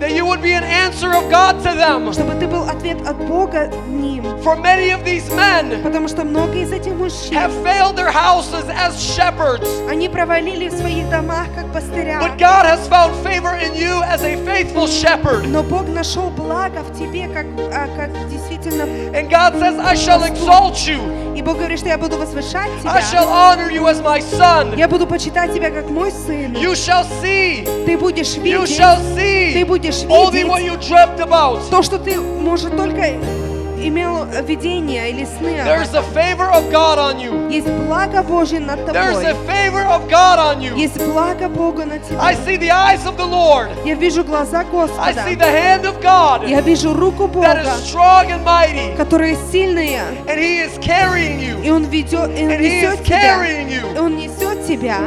that 0.00 0.12
you 0.12 0.26
would 0.26 0.42
be 0.42 0.52
an 0.52 0.64
answer 0.64 1.08
of 1.14 1.30
God 1.30 1.62
to 1.62 1.74
them. 1.74 2.12
чтобы 2.12 2.34
ты 2.38 2.46
был 2.46 2.68
ответ 2.68 3.06
от 3.06 3.16
Бога 3.26 3.70
ним. 3.88 4.24
For 4.42 4.56
many 4.56 4.90
of 4.90 5.04
these 5.04 5.28
men 5.34 5.82
Потому 5.82 6.08
что 6.08 6.24
многие 6.24 6.62
из 6.62 6.72
этих 6.72 6.92
мужчин, 6.94 7.34
have 7.34 7.52
failed 7.62 7.96
their 7.96 8.10
houses 8.10 8.64
as 8.68 9.00
shepherds, 9.00 9.66
они 9.88 10.08
провалили 10.08 10.68
в 10.68 10.72
своих 10.72 11.08
домах, 11.08 11.46
как 11.54 11.72
пастыря. 11.72 12.18
but 12.20 12.36
God 12.38 12.66
has 12.66 12.86
found 12.88 13.14
favor 13.24 13.54
in 13.54 13.74
you 13.74 14.02
as 14.02 14.22
a 14.22 14.36
faithful 14.44 14.86
shepherd. 14.86 15.46
Но 15.46 15.62
Бог 15.62 15.88
нашел 15.88 16.30
благо 16.30 16.82
в 16.82 16.98
тебе, 16.98 17.28
как, 17.28 17.46
а, 17.72 17.88
как 17.96 18.10
действительно... 18.28 18.82
And 19.14 19.30
God 19.30 19.54
says, 19.54 19.78
I 19.78 19.94
shall 19.94 20.24
exalt 20.24 20.86
you. 20.86 21.00
И 21.35 21.41
Бог 21.41 21.57
говорит, 21.57 21.79
что 21.79 21.87
я 21.89 21.97
буду 21.97 22.17
возвышать 22.17 22.69
I 22.85 23.01
shall 23.01 23.25
тебя. 23.25 23.31
honor 23.31 23.69
you 23.71 23.85
as 23.87 24.01
my 24.03 24.19
son. 24.19 24.77
Я 24.77 24.87
буду 24.87 25.07
почитать 25.07 25.53
тебя, 25.53 25.69
как 25.71 25.89
мой 25.89 26.11
сын. 26.11 26.53
You 26.53 26.71
shall 26.73 27.05
see, 27.21 27.65
Ты 27.85 27.97
будешь 27.97 28.35
you 28.35 28.41
видеть, 28.41 28.77
shall 28.79 28.97
see 29.15 29.53
ты 29.53 29.65
будешь 29.65 30.03
only 30.03 30.43
what 30.45 30.61
you 30.61 30.73
видеть 30.73 30.89
dreamt 30.89 31.19
about. 31.19 31.61
то, 31.69 31.81
что 31.81 31.97
ты, 31.97 32.19
может, 32.19 32.75
только 32.75 33.01
имел 33.78 34.24
видение 34.46 35.10
или 35.10 35.24
сны 35.24 35.60
об 35.60 35.66
There's 35.66 35.94
a 35.94 36.00
этом. 36.00 36.04
favor 36.14 36.50
of 36.52 36.70
God 36.70 36.98
on 36.98 37.18
you. 37.20 37.48
Есть 37.50 37.68
благо 37.86 38.22
Божье 38.22 38.60
над 38.60 38.78
There's 38.88 39.18
a 39.18 39.34
тобой. 39.34 39.46
favor 39.46 39.84
of 39.86 40.08
God 40.08 40.38
on 40.38 40.60
you. 40.60 40.74
Есть 40.76 40.96
благо 41.02 41.48
Бога 41.48 41.84
над 41.84 42.00
I 42.18 42.34
тобой. 42.34 42.46
see 42.46 42.56
the 42.56 42.70
eyes 42.70 43.04
of 43.06 43.16
the 43.16 43.26
Lord. 43.26 43.68
Я 43.84 43.94
вижу 43.94 44.24
глаза 44.24 44.60
I 44.60 44.64
Господа. 44.64 45.24
see 45.26 45.34
the 45.36 45.44
hand 45.50 45.84
of 45.84 46.00
God 46.02 46.48
Я 46.48 46.60
вижу 46.60 46.94
руку 46.94 47.24
that 47.24 47.32
Бога, 47.32 47.62
is 47.62 47.84
strong 47.84 48.30
and 48.30 48.44
mighty. 48.44 48.96
которая 48.96 49.36
сильная. 49.52 50.02
And 50.26 50.38
He 50.38 50.60
is 50.64 50.78
carrying 50.80 51.38
you. 51.40 51.62
И 51.62 51.70
Он 51.70 51.84
ведет, 51.84 52.30
и 52.38 52.42
Он 52.44 52.50
And 52.50 52.60
He 52.60 52.80
is 52.82 52.92
несет 52.92 53.04
тебя. 53.04 53.18
carrying 53.18 53.68
И 53.68 53.74
you. 53.80 54.00
Он 54.00 54.16
несет 54.16 54.66
тебя. 54.66 54.98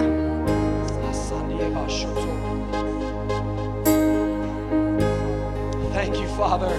Thank 5.94 6.20
you, 6.20 6.28
Father. 6.38 6.72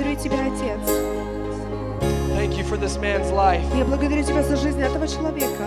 Благодарю 0.00 0.16
Тебя, 0.16 0.38
Отец. 0.46 0.80
Thank 2.36 2.56
you 2.58 2.64
for 2.64 2.76
this 2.76 2.96
man's 2.98 3.30
life. 3.32 3.62
Я 3.76 3.84
благодарю 3.84 4.22
Тебя 4.22 4.42
за 4.42 4.56
жизнь 4.56 4.80
этого 4.80 5.06
человека. 5.06 5.64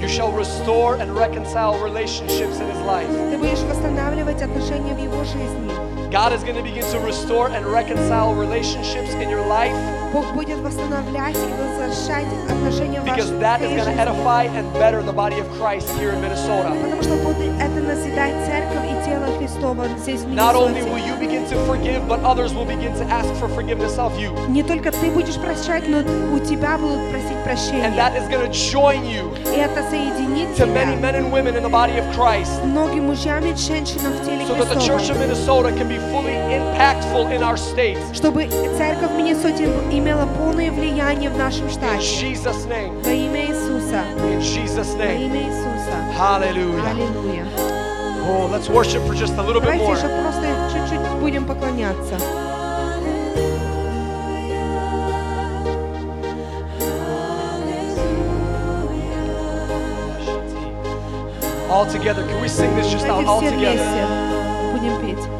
You 0.00 0.08
shall 0.08 0.32
restore 0.32 0.96
and 0.96 1.14
reconcile 1.14 1.78
relationships 1.78 2.58
in 2.58 2.66
his 2.68 2.80
life. 2.84 3.06
Ты 3.30 3.38
будешь 3.38 3.60
восстанавливать 3.60 4.42
отношения 4.42 4.94
в 4.94 4.98
его 4.98 5.22
жизни. 5.24 5.70
God 6.10 6.32
is 6.34 6.42
going 6.44 6.56
to 6.56 6.62
begin 6.62 6.84
to 6.92 6.98
restore 7.00 7.48
and 7.48 7.64
reconcile 7.64 8.34
relationships 8.34 9.14
in 9.14 9.30
your 9.30 9.46
life 9.46 9.72
Бог 10.12 10.26
будет 10.34 10.58
восстанавливать 10.58 11.34
и 11.36 11.52
возвращать 11.56 12.26
отношения 12.50 13.00
в 13.00 13.04
because 13.04 13.30
вашей 13.30 13.40
that 13.40 13.62
is 13.62 13.70
going 13.70 13.78
to 13.78 13.84
жизни. 13.84 14.02
edify 14.02 14.44
and 14.44 14.70
better 14.74 15.00
the 15.02 15.12
body 15.12 15.38
of 15.40 15.48
Christ 15.58 15.88
here 15.98 16.10
in 16.12 16.20
Minnesota. 16.20 16.68
Потому 16.82 17.02
что 17.02 17.14
будет 17.24 17.54
это 17.58 17.80
назидать 17.80 18.34
церковь 18.44 18.84
и 19.06 19.06
тело 19.06 19.26
Христова 19.38 19.86
здесь 19.98 20.20
в 20.20 20.28
Not 20.34 20.54
only 20.54 20.82
will 20.82 20.94
Миннесоте. 20.96 21.08
you 21.08 21.16
begin 21.18 21.44
to 21.48 21.56
forgive, 21.66 22.06
but 22.08 22.20
others 22.24 22.52
will 22.54 22.64
begin 22.66 22.92
to 22.94 23.04
ask 23.10 23.28
for 23.40 23.48
forgiveness 23.48 23.98
of 23.98 24.18
you. 24.18 24.32
Не 24.48 24.62
только 24.62 24.90
ты 24.92 25.10
будешь 25.10 25.36
прощать, 25.36 25.88
но 25.88 25.98
у 26.34 26.38
тебя 26.38 26.78
будут 26.78 27.00
просить 27.10 27.32
And 27.32 27.44
прощения. 27.44 27.94
that 27.96 28.14
is 28.16 28.28
going 28.28 28.44
to 28.44 28.52
join 28.52 29.04
you 29.04 29.32
И 29.54 29.58
это 29.58 29.82
соединит 29.90 30.48
to 30.56 30.66
many 30.66 30.96
тебя 30.96 31.00
men 31.00 31.14
and 31.16 31.32
women 31.32 31.56
in 31.56 31.62
the 31.62 31.70
body 31.70 31.96
of 31.98 32.04
Christ 32.16 32.62
многим 32.64 33.06
мужьям 33.06 33.44
и 33.44 33.54
женщинам 33.56 34.12
в 34.12 34.24
теле 34.24 34.44
so 34.46 34.54
that 34.54 34.68
the 34.68 34.80
church 34.80 35.10
of 35.10 35.16
Христова. 35.16 35.22
Minnesota 35.22 35.72
can 35.72 35.88
be 35.88 35.98
fully 36.10 36.34
impactful 36.52 37.30
in 37.32 37.42
our 37.42 37.56
state. 37.56 37.98
Чтобы 38.12 38.46
церковь 38.76 39.10
в 39.10 39.16
Миннесоте 39.16 39.64
имела 39.90 40.26
полное 40.38 40.70
влияние 40.70 41.30
в 41.30 41.36
нашем 41.38 41.66
In 41.66 41.70
штате. 41.70 41.98
Jesus' 42.00 42.66
name. 42.68 43.02
Во 43.04 43.10
имя 43.10 43.46
Иисуса. 43.46 44.02
In 44.24 44.40
Jesus' 44.40 44.94
Во 44.96 45.04
name. 45.04 45.26
имя 45.26 45.42
Иисуса. 45.42 45.92
Hallelujah. 46.18 46.90
Аллилуйя. 46.90 47.65
Oh, 48.26 48.48
let's 48.50 48.68
worship 48.68 49.02
for 49.06 49.14
just 49.14 49.34
a 49.34 49.42
little 49.42 49.60
bit 49.60 49.78
Давайте 49.78 49.84
more. 49.86 49.96
же 49.96 50.08
просто 50.08 50.46
чуть-чуть 50.72 51.20
будем 51.20 51.44
поклоняться. 51.44 52.16
All 61.70 61.86
together. 61.86 62.22
Can 62.26 62.40
we 62.42 62.48
sing 62.48 62.74
this 62.76 62.90
just 62.90 63.06
out 63.06 63.24
Давайте 63.24 63.28
all 63.30 63.40
все 63.40 63.50
together? 63.50 63.82
вместе 64.72 65.00
будем 65.00 65.16
петь. 65.16 65.35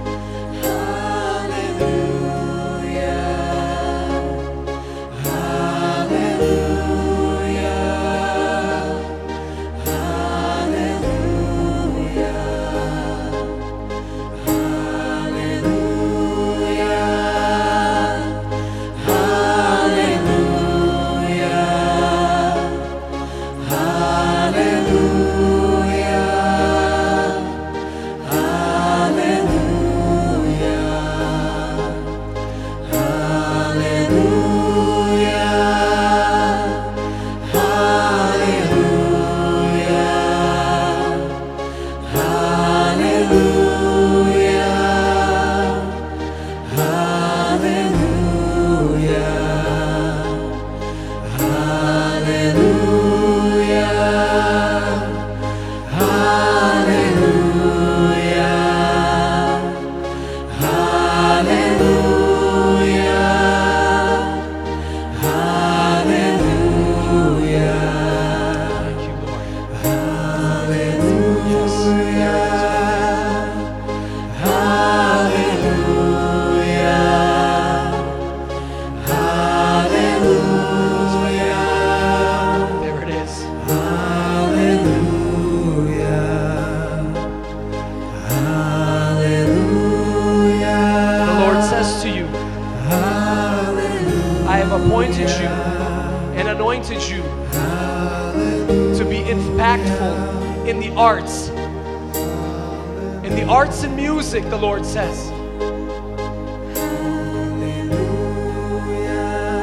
Music, 104.37 104.51
the 104.51 104.57
Lord 104.57 104.85
says. 104.85 105.29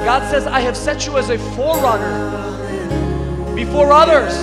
God 0.04 0.28
says, 0.30 0.46
I 0.46 0.60
have 0.60 0.76
set 0.76 1.06
you 1.06 1.16
as 1.16 1.30
a 1.30 1.38
forerunner 1.54 3.54
before 3.54 3.92
others. 3.92 4.34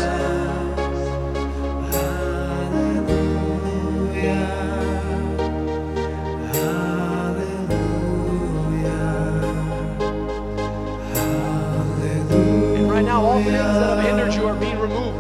And 12.78 12.90
right 12.90 13.04
now, 13.04 13.24
all 13.24 13.44
things 13.44 13.52
that 13.52 13.98
have 13.98 14.06
hindered 14.06 14.34
you 14.34 14.48
are 14.48 14.56
being 14.56 14.80
removed. 14.80 15.20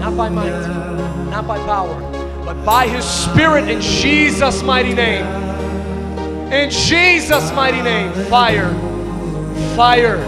Not 0.00 0.16
by 0.16 0.30
might, 0.30 0.66
not 1.30 1.46
by 1.46 1.58
power, 1.58 1.93
by 2.64 2.88
His 2.88 3.04
Spirit 3.04 3.68
in 3.68 3.80
Jesus' 3.80 4.62
mighty 4.62 4.94
name. 4.94 5.26
In 6.50 6.70
Jesus' 6.70 7.52
mighty 7.52 7.82
name, 7.82 8.12
fire, 8.28 8.72
fire, 9.76 10.24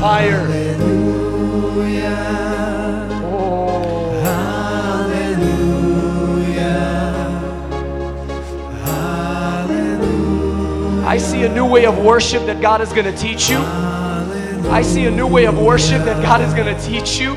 fire. 0.00 0.46
Oh. 3.22 3.84
I 11.06 11.18
see 11.18 11.44
a 11.44 11.48
new 11.48 11.66
way 11.66 11.86
of 11.86 11.98
worship 11.98 12.44
that 12.46 12.60
God 12.60 12.80
is 12.80 12.92
going 12.92 13.04
to 13.04 13.16
teach 13.16 13.48
you. 13.48 13.58
I 13.58 14.82
see 14.82 15.04
a 15.06 15.10
new 15.10 15.28
way 15.28 15.46
of 15.46 15.56
worship 15.58 16.02
that 16.04 16.20
God 16.22 16.40
is 16.40 16.52
going 16.54 16.74
to 16.74 16.82
teach 16.82 17.20
you. 17.20 17.36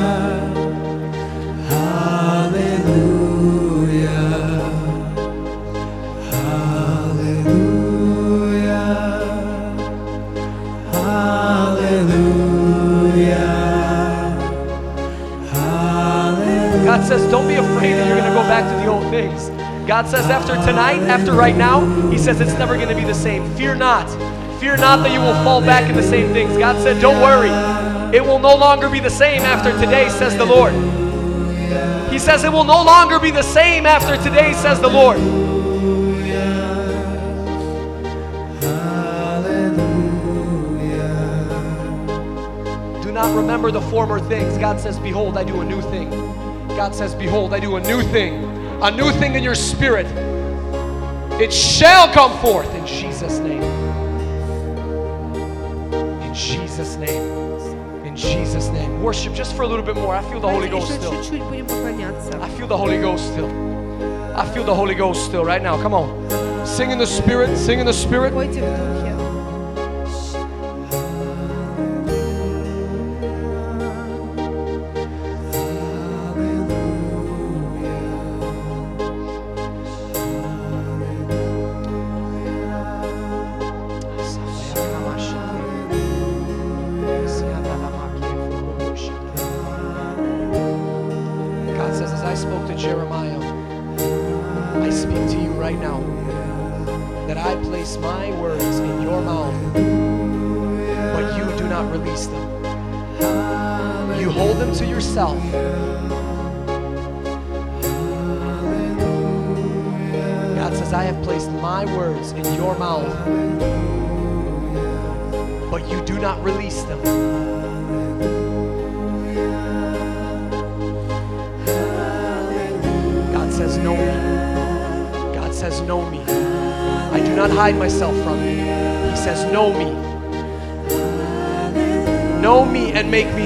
says, 17.11 17.29
don't 17.29 17.45
be 17.45 17.55
afraid 17.55 17.91
that 17.91 18.07
you're 18.07 18.15
going 18.15 18.29
to 18.29 18.39
go 18.39 18.43
back 18.43 18.63
to 18.71 18.81
the 18.81 18.89
old 18.89 19.03
things. 19.11 19.49
God 19.85 20.07
says, 20.07 20.27
after 20.27 20.53
tonight, 20.65 21.01
after 21.09 21.33
right 21.33 21.57
now, 21.57 21.85
He 22.09 22.17
says 22.17 22.39
it's 22.39 22.53
never 22.53 22.77
going 22.77 22.87
to 22.87 22.95
be 22.95 23.03
the 23.03 23.13
same. 23.13 23.53
Fear 23.57 23.75
not. 23.75 24.07
Fear 24.61 24.77
not 24.77 25.03
that 25.03 25.11
you 25.11 25.19
will 25.19 25.33
fall 25.43 25.59
back 25.59 25.89
in 25.89 25.97
the 25.97 26.03
same 26.03 26.31
things. 26.31 26.57
God 26.57 26.81
said, 26.81 27.01
don't 27.01 27.21
worry. 27.21 27.49
It 28.15 28.21
will 28.23 28.39
no 28.39 28.55
longer 28.55 28.89
be 28.89 29.01
the 29.01 29.09
same 29.09 29.41
after 29.41 29.77
today, 29.77 30.07
says 30.07 30.37
the 30.37 30.45
Lord. 30.45 30.71
He 32.09 32.17
says, 32.17 32.45
it 32.45 32.53
will 32.53 32.63
no 32.63 32.81
longer 32.81 33.19
be 33.19 33.29
the 33.29 33.43
same 33.43 33.85
after 33.85 34.15
today, 34.23 34.53
says 34.53 34.79
the 34.79 34.87
Lord. 34.87 35.17
Do 43.03 43.11
not 43.11 43.35
remember 43.35 43.69
the 43.69 43.81
former 43.81 44.21
things. 44.21 44.57
God 44.57 44.79
says, 44.79 44.97
Behold, 44.97 45.37
I 45.37 45.43
do 45.43 45.59
a 45.59 45.65
new 45.65 45.81
thing. 45.81 46.40
God 46.81 46.95
says, 46.95 47.13
Behold, 47.13 47.53
I 47.53 47.59
do 47.59 47.75
a 47.75 47.79
new 47.79 48.01
thing, 48.01 48.43
a 48.81 48.89
new 48.89 49.11
thing 49.11 49.35
in 49.35 49.43
your 49.43 49.53
spirit. 49.53 50.07
It 51.39 51.53
shall 51.53 52.11
come 52.11 52.35
forth 52.39 52.73
in 52.73 52.87
Jesus' 52.87 53.37
name. 53.37 53.61
In 56.23 56.33
Jesus' 56.33 56.95
name. 56.95 57.21
In 58.03 58.15
Jesus' 58.15 58.69
name. 58.69 59.03
Worship 59.03 59.35
just 59.35 59.55
for 59.55 59.61
a 59.61 59.67
little 59.67 59.85
bit 59.85 59.93
more. 59.93 60.15
I 60.15 60.23
feel 60.23 60.39
the 60.39 60.49
Holy 60.49 60.69
Ghost 60.69 60.95
still. 60.95 61.13
I 62.41 62.49
feel 62.49 62.65
the 62.65 62.77
Holy 62.77 62.97
Ghost 62.99 63.31
still. 63.31 63.45
I 64.35 64.51
feel 64.51 64.63
the 64.63 64.73
Holy 64.73 64.95
Ghost 64.95 65.23
still 65.23 65.45
right 65.45 65.61
now. 65.61 65.79
Come 65.79 65.93
on. 65.93 66.65
Sing 66.65 66.89
in 66.89 66.97
the 66.97 67.05
Spirit. 67.05 67.55
Sing 67.59 67.79
in 67.79 67.85
the 67.85 67.93
Spirit. 67.93 68.33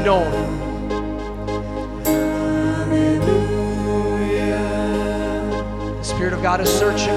Make 0.05 0.13
me 0.13 0.29
known. 0.29 0.31
The 5.97 6.03
Spirit 6.03 6.33
of 6.33 6.41
God 6.41 6.61
is 6.61 6.69
searching. 6.69 7.15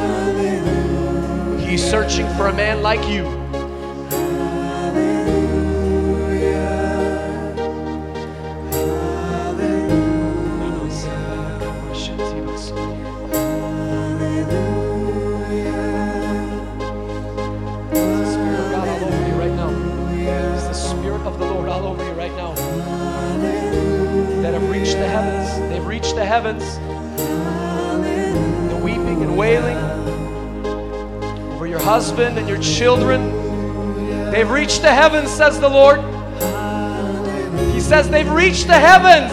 He's 1.59 1.85
searching 1.85 2.27
for 2.37 2.49
a 2.49 2.53
man 2.53 2.83
like 2.83 3.07
you. 3.09 3.38
Reached 34.69 34.83
the 34.83 34.93
heavens, 34.93 35.31
says 35.31 35.59
the 35.59 35.69
Lord. 35.69 35.99
He 37.73 37.81
says 37.81 38.11
they've 38.11 38.31
reached 38.31 38.67
the 38.67 38.79
heavens. 38.79 39.33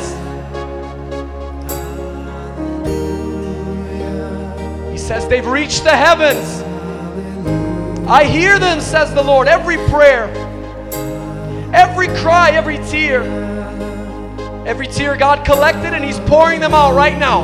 He 4.94 4.98
says 4.98 5.28
they've 5.28 5.46
reached 5.46 5.84
the 5.84 5.90
heavens. 5.90 6.62
I 8.08 8.24
hear 8.24 8.60
them, 8.60 8.80
says 8.80 9.14
the 9.14 9.22
Lord, 9.22 9.50
every 9.50 9.76
prayer, 9.90 10.30
every 11.74 12.08
cry, 12.08 12.52
every 12.52 12.78
tear. 12.88 13.22
Every 14.66 14.88
tear 14.88 15.18
God 15.18 15.46
collected, 15.46 15.94
and 15.94 16.02
He's 16.06 16.20
pouring 16.22 16.62
them 16.62 16.74
out 16.74 16.96
right 16.96 17.18
now. 17.18 17.44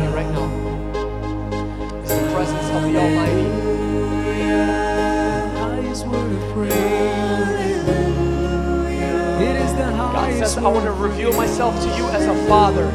reveal 11.01 11.33
myself 11.33 11.75
to 11.81 11.87
you 11.97 12.05
as 12.09 12.25
a 12.25 12.47
father. 12.47 12.89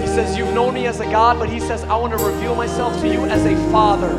He 0.00 0.06
says, 0.06 0.36
You've 0.38 0.54
known 0.54 0.74
me 0.74 0.86
as 0.86 1.00
a 1.00 1.04
God, 1.04 1.38
but 1.38 1.48
He 1.48 1.58
says, 1.60 1.82
I 1.84 1.96
want 1.96 2.16
to 2.16 2.24
reveal 2.24 2.54
myself 2.54 2.98
to 3.00 3.08
you 3.08 3.24
as 3.26 3.44
a 3.44 3.56
father, 3.70 4.12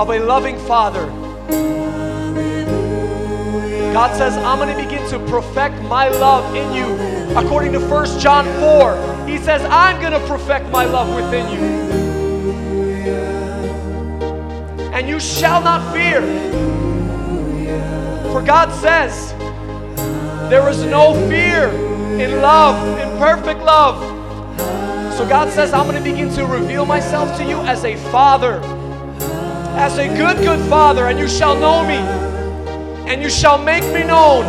of 0.00 0.10
a 0.10 0.18
loving 0.20 0.58
father. 0.60 1.06
God 3.92 4.16
says, 4.16 4.36
I'm 4.36 4.58
going 4.58 4.76
to 4.76 4.82
begin 4.82 5.08
to 5.10 5.18
perfect 5.30 5.82
my 5.82 6.08
love 6.08 6.54
in 6.54 6.72
you. 6.72 7.36
According 7.36 7.72
to 7.72 7.80
1 7.80 8.20
John 8.20 8.44
4, 8.60 9.26
He 9.26 9.38
says, 9.38 9.62
I'm 9.64 10.00
going 10.00 10.12
to 10.12 10.24
perfect 10.28 10.70
my 10.70 10.84
love 10.84 11.14
within 11.14 11.52
you. 11.52 11.60
And 14.92 15.08
you 15.08 15.18
shall 15.18 15.60
not 15.60 15.92
fear. 15.92 16.20
For 18.32 18.42
God 18.42 18.72
says, 18.80 19.32
there 20.48 20.68
is 20.68 20.82
no 20.84 21.12
fear 21.28 21.87
in 22.20 22.42
love, 22.42 22.98
in 22.98 23.08
perfect 23.18 23.60
love. 23.60 24.02
So 25.16 25.28
God 25.28 25.52
says, 25.52 25.72
I'm 25.72 25.86
going 25.86 25.96
to 25.96 26.02
begin 26.02 26.32
to 26.34 26.46
reveal 26.46 26.84
myself 26.84 27.36
to 27.38 27.44
you 27.44 27.58
as 27.60 27.84
a 27.84 27.96
father, 28.10 28.60
as 29.76 29.98
a 29.98 30.08
good, 30.08 30.38
good 30.38 30.60
father, 30.68 31.06
and 31.06 31.18
you 31.18 31.28
shall 31.28 31.58
know 31.58 31.82
me, 31.86 31.98
and 33.10 33.22
you 33.22 33.30
shall 33.30 33.58
make 33.62 33.84
me 33.92 34.04
known. 34.04 34.44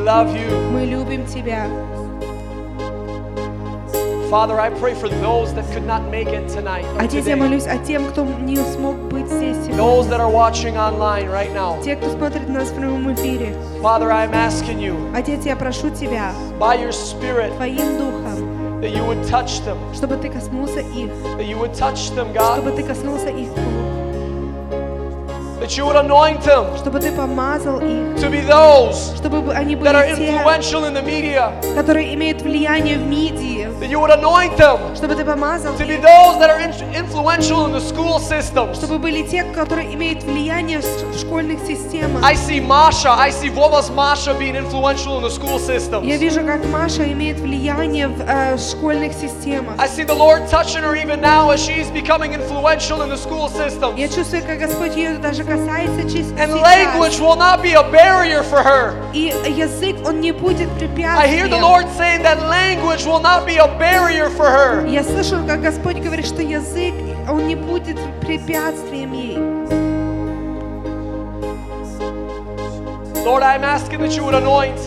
love 0.00 0.34
you. 0.36 0.70
Мы 0.72 0.84
любим 0.86 1.26
Тебя. 1.26 1.66
Father, 4.30 4.58
I 4.58 4.70
pray 4.70 4.92
for 4.94 5.08
those 5.08 5.54
that 5.54 5.64
could 5.72 5.86
not 5.86 6.10
make 6.10 6.26
it 6.28 6.48
tonight. 6.48 6.84
or 6.96 7.00
Отец, 7.02 7.26
я 7.26 7.34
today. 7.34 7.36
молюсь 7.36 7.66
о 7.66 7.78
тем, 7.78 8.04
кто 8.06 8.24
не 8.24 8.56
смог 8.56 8.96
быть 9.08 9.28
здесь 9.28 9.56
Those 9.56 10.04
сегодня. 10.06 10.10
that 10.10 10.20
are 10.20 10.30
watching 10.30 10.76
online 10.76 11.28
right 11.30 11.52
now. 11.54 11.80
Те, 11.82 11.94
кто 11.94 12.10
смотрит 12.10 12.48
нас 12.48 12.70
в 12.70 12.74
прямом 12.74 13.12
эфире. 13.14 13.54
Father, 13.80 14.10
I'm 14.10 14.32
asking 14.32 14.80
you, 14.80 14.96
Отец, 15.14 15.44
я 15.44 15.54
прошу 15.54 15.90
Тебя, 15.90 16.32
by 16.58 16.76
your 16.76 16.90
Spirit, 16.90 17.54
Твоим 17.56 17.98
Духом, 17.98 18.80
that 18.80 18.90
you 18.92 19.04
would 19.06 19.22
touch 19.28 19.60
them, 19.64 19.76
чтобы 19.94 20.16
Ты 20.16 20.28
коснулся 20.28 20.80
их, 20.80 21.10
that 21.38 21.46
you 21.46 21.56
would 21.56 21.72
touch 21.74 22.10
them, 22.16 22.32
God, 22.34 22.56
чтобы 22.58 22.72
Ты 22.72 22.82
коснулся 22.82 23.28
их 23.28 23.48
рук, 23.48 23.89
that 25.61 25.77
you 25.77 25.85
would 25.85 25.95
anoint 25.95 26.41
them 26.43 26.75
чтобы 26.77 26.99
Ты 26.99 27.11
помазал 27.11 27.79
их, 27.79 28.17
to 28.19 28.29
be 28.29 28.41
those 28.47 29.15
чтобы 29.17 29.41
бы 29.41 29.53
они 29.53 29.75
that 29.75 29.95
are 29.95 30.03
были 30.09 30.15
те, 30.15 30.31
influential 30.31 30.85
in 30.85 30.93
the 30.93 31.03
media, 31.03 31.51
которые 31.75 32.13
имеют 32.15 32.41
влияние 32.41 32.97
в 32.97 33.05
медиа, 33.07 33.69
that 33.79 33.89
you 33.89 33.99
would 33.99 34.11
anoint 34.11 34.57
them 34.57 34.79
чтобы 34.95 35.15
Ты 35.15 35.23
помазал 35.23 35.73
to 35.75 35.85
be 35.87 35.95
их, 35.95 36.01
those 36.01 36.37
that 36.39 36.49
are 36.49 36.59
in- 36.59 36.95
influential 36.95 37.65
in 37.67 37.73
the 37.73 37.79
school 37.79 38.19
systems. 38.19 38.75
чтобы 38.77 38.97
были 38.99 39.21
те, 39.21 39.43
которые 39.43 39.93
имеют 39.93 40.23
влияние 40.23 40.79
в 40.79 41.17
школьных 41.19 41.59
системах. 41.65 42.23
I 42.23 42.33
see 42.35 42.59
Masha, 42.59 43.11
I 43.11 43.29
see 43.31 43.49
Vova's 43.49 43.89
Masha 43.91 44.33
being 44.33 44.55
influential 44.55 45.17
in 45.17 45.23
the 45.23 45.29
school 45.29 45.59
systems. 45.59 46.05
Я 46.05 46.17
вижу, 46.17 46.41
как 46.43 46.65
Маша 46.65 47.03
имеет 47.11 47.39
влияние 47.39 48.07
в 48.07 48.19
э, 48.27 48.57
школьных 48.57 49.13
системах. 49.13 49.75
I 49.79 49.87
see 49.87 50.03
the 50.05 50.15
Lord 50.15 50.47
touching 50.49 50.81
her 50.83 50.95
even 50.95 51.21
now 51.21 51.51
as 51.51 51.59
she's 51.63 51.89
becoming 51.91 52.33
influential 52.33 53.01
in 53.03 53.09
the 53.09 53.17
school 53.17 53.47
system. 53.49 53.95
Я 53.95 54.07
чувствую, 54.07 54.41
как 54.43 54.57
Господь 54.59 54.95
ее 54.95 55.17
даже 55.19 55.43
касается 55.50 56.02
чис- 56.08 56.32
And 56.38 56.52
сейчас. 56.52 56.62
language 56.62 57.18
will 57.20 57.36
not 57.36 57.62
be 57.62 57.72
a 57.74 57.82
barrier 57.82 58.42
for 58.42 58.62
her. 58.62 58.94
И 59.12 59.32
язык, 59.48 59.96
он 60.06 60.20
не 60.20 60.32
будет 60.32 60.68
I 60.68 61.26
hear 61.28 61.48
the 61.48 61.58
препятствием. 61.58 61.60
Lord 61.62 61.86
saying 61.96 62.22
that 62.22 62.48
language 62.48 63.04
will 63.06 63.20
not 63.20 63.46
be 63.46 63.56
a 63.58 63.66
barrier 63.78 64.28
for 64.30 64.46
her. 64.46 64.86
Я 64.86 65.02
слышу, 65.02 65.36
как 65.46 65.62
Господь 65.62 65.96
говорит, 65.96 66.26
что 66.26 66.42
язык, 66.42 66.94
он 67.28 67.46
не 67.46 67.56
будет 67.56 67.96
препятствием 68.20 69.12
ей. 69.12 69.38
Lord, 73.24 73.42
I'm 73.42 73.64
asking 73.64 74.00
that 74.02 74.14
you 74.16 74.22
would 74.24 74.34
anoint 74.34 74.78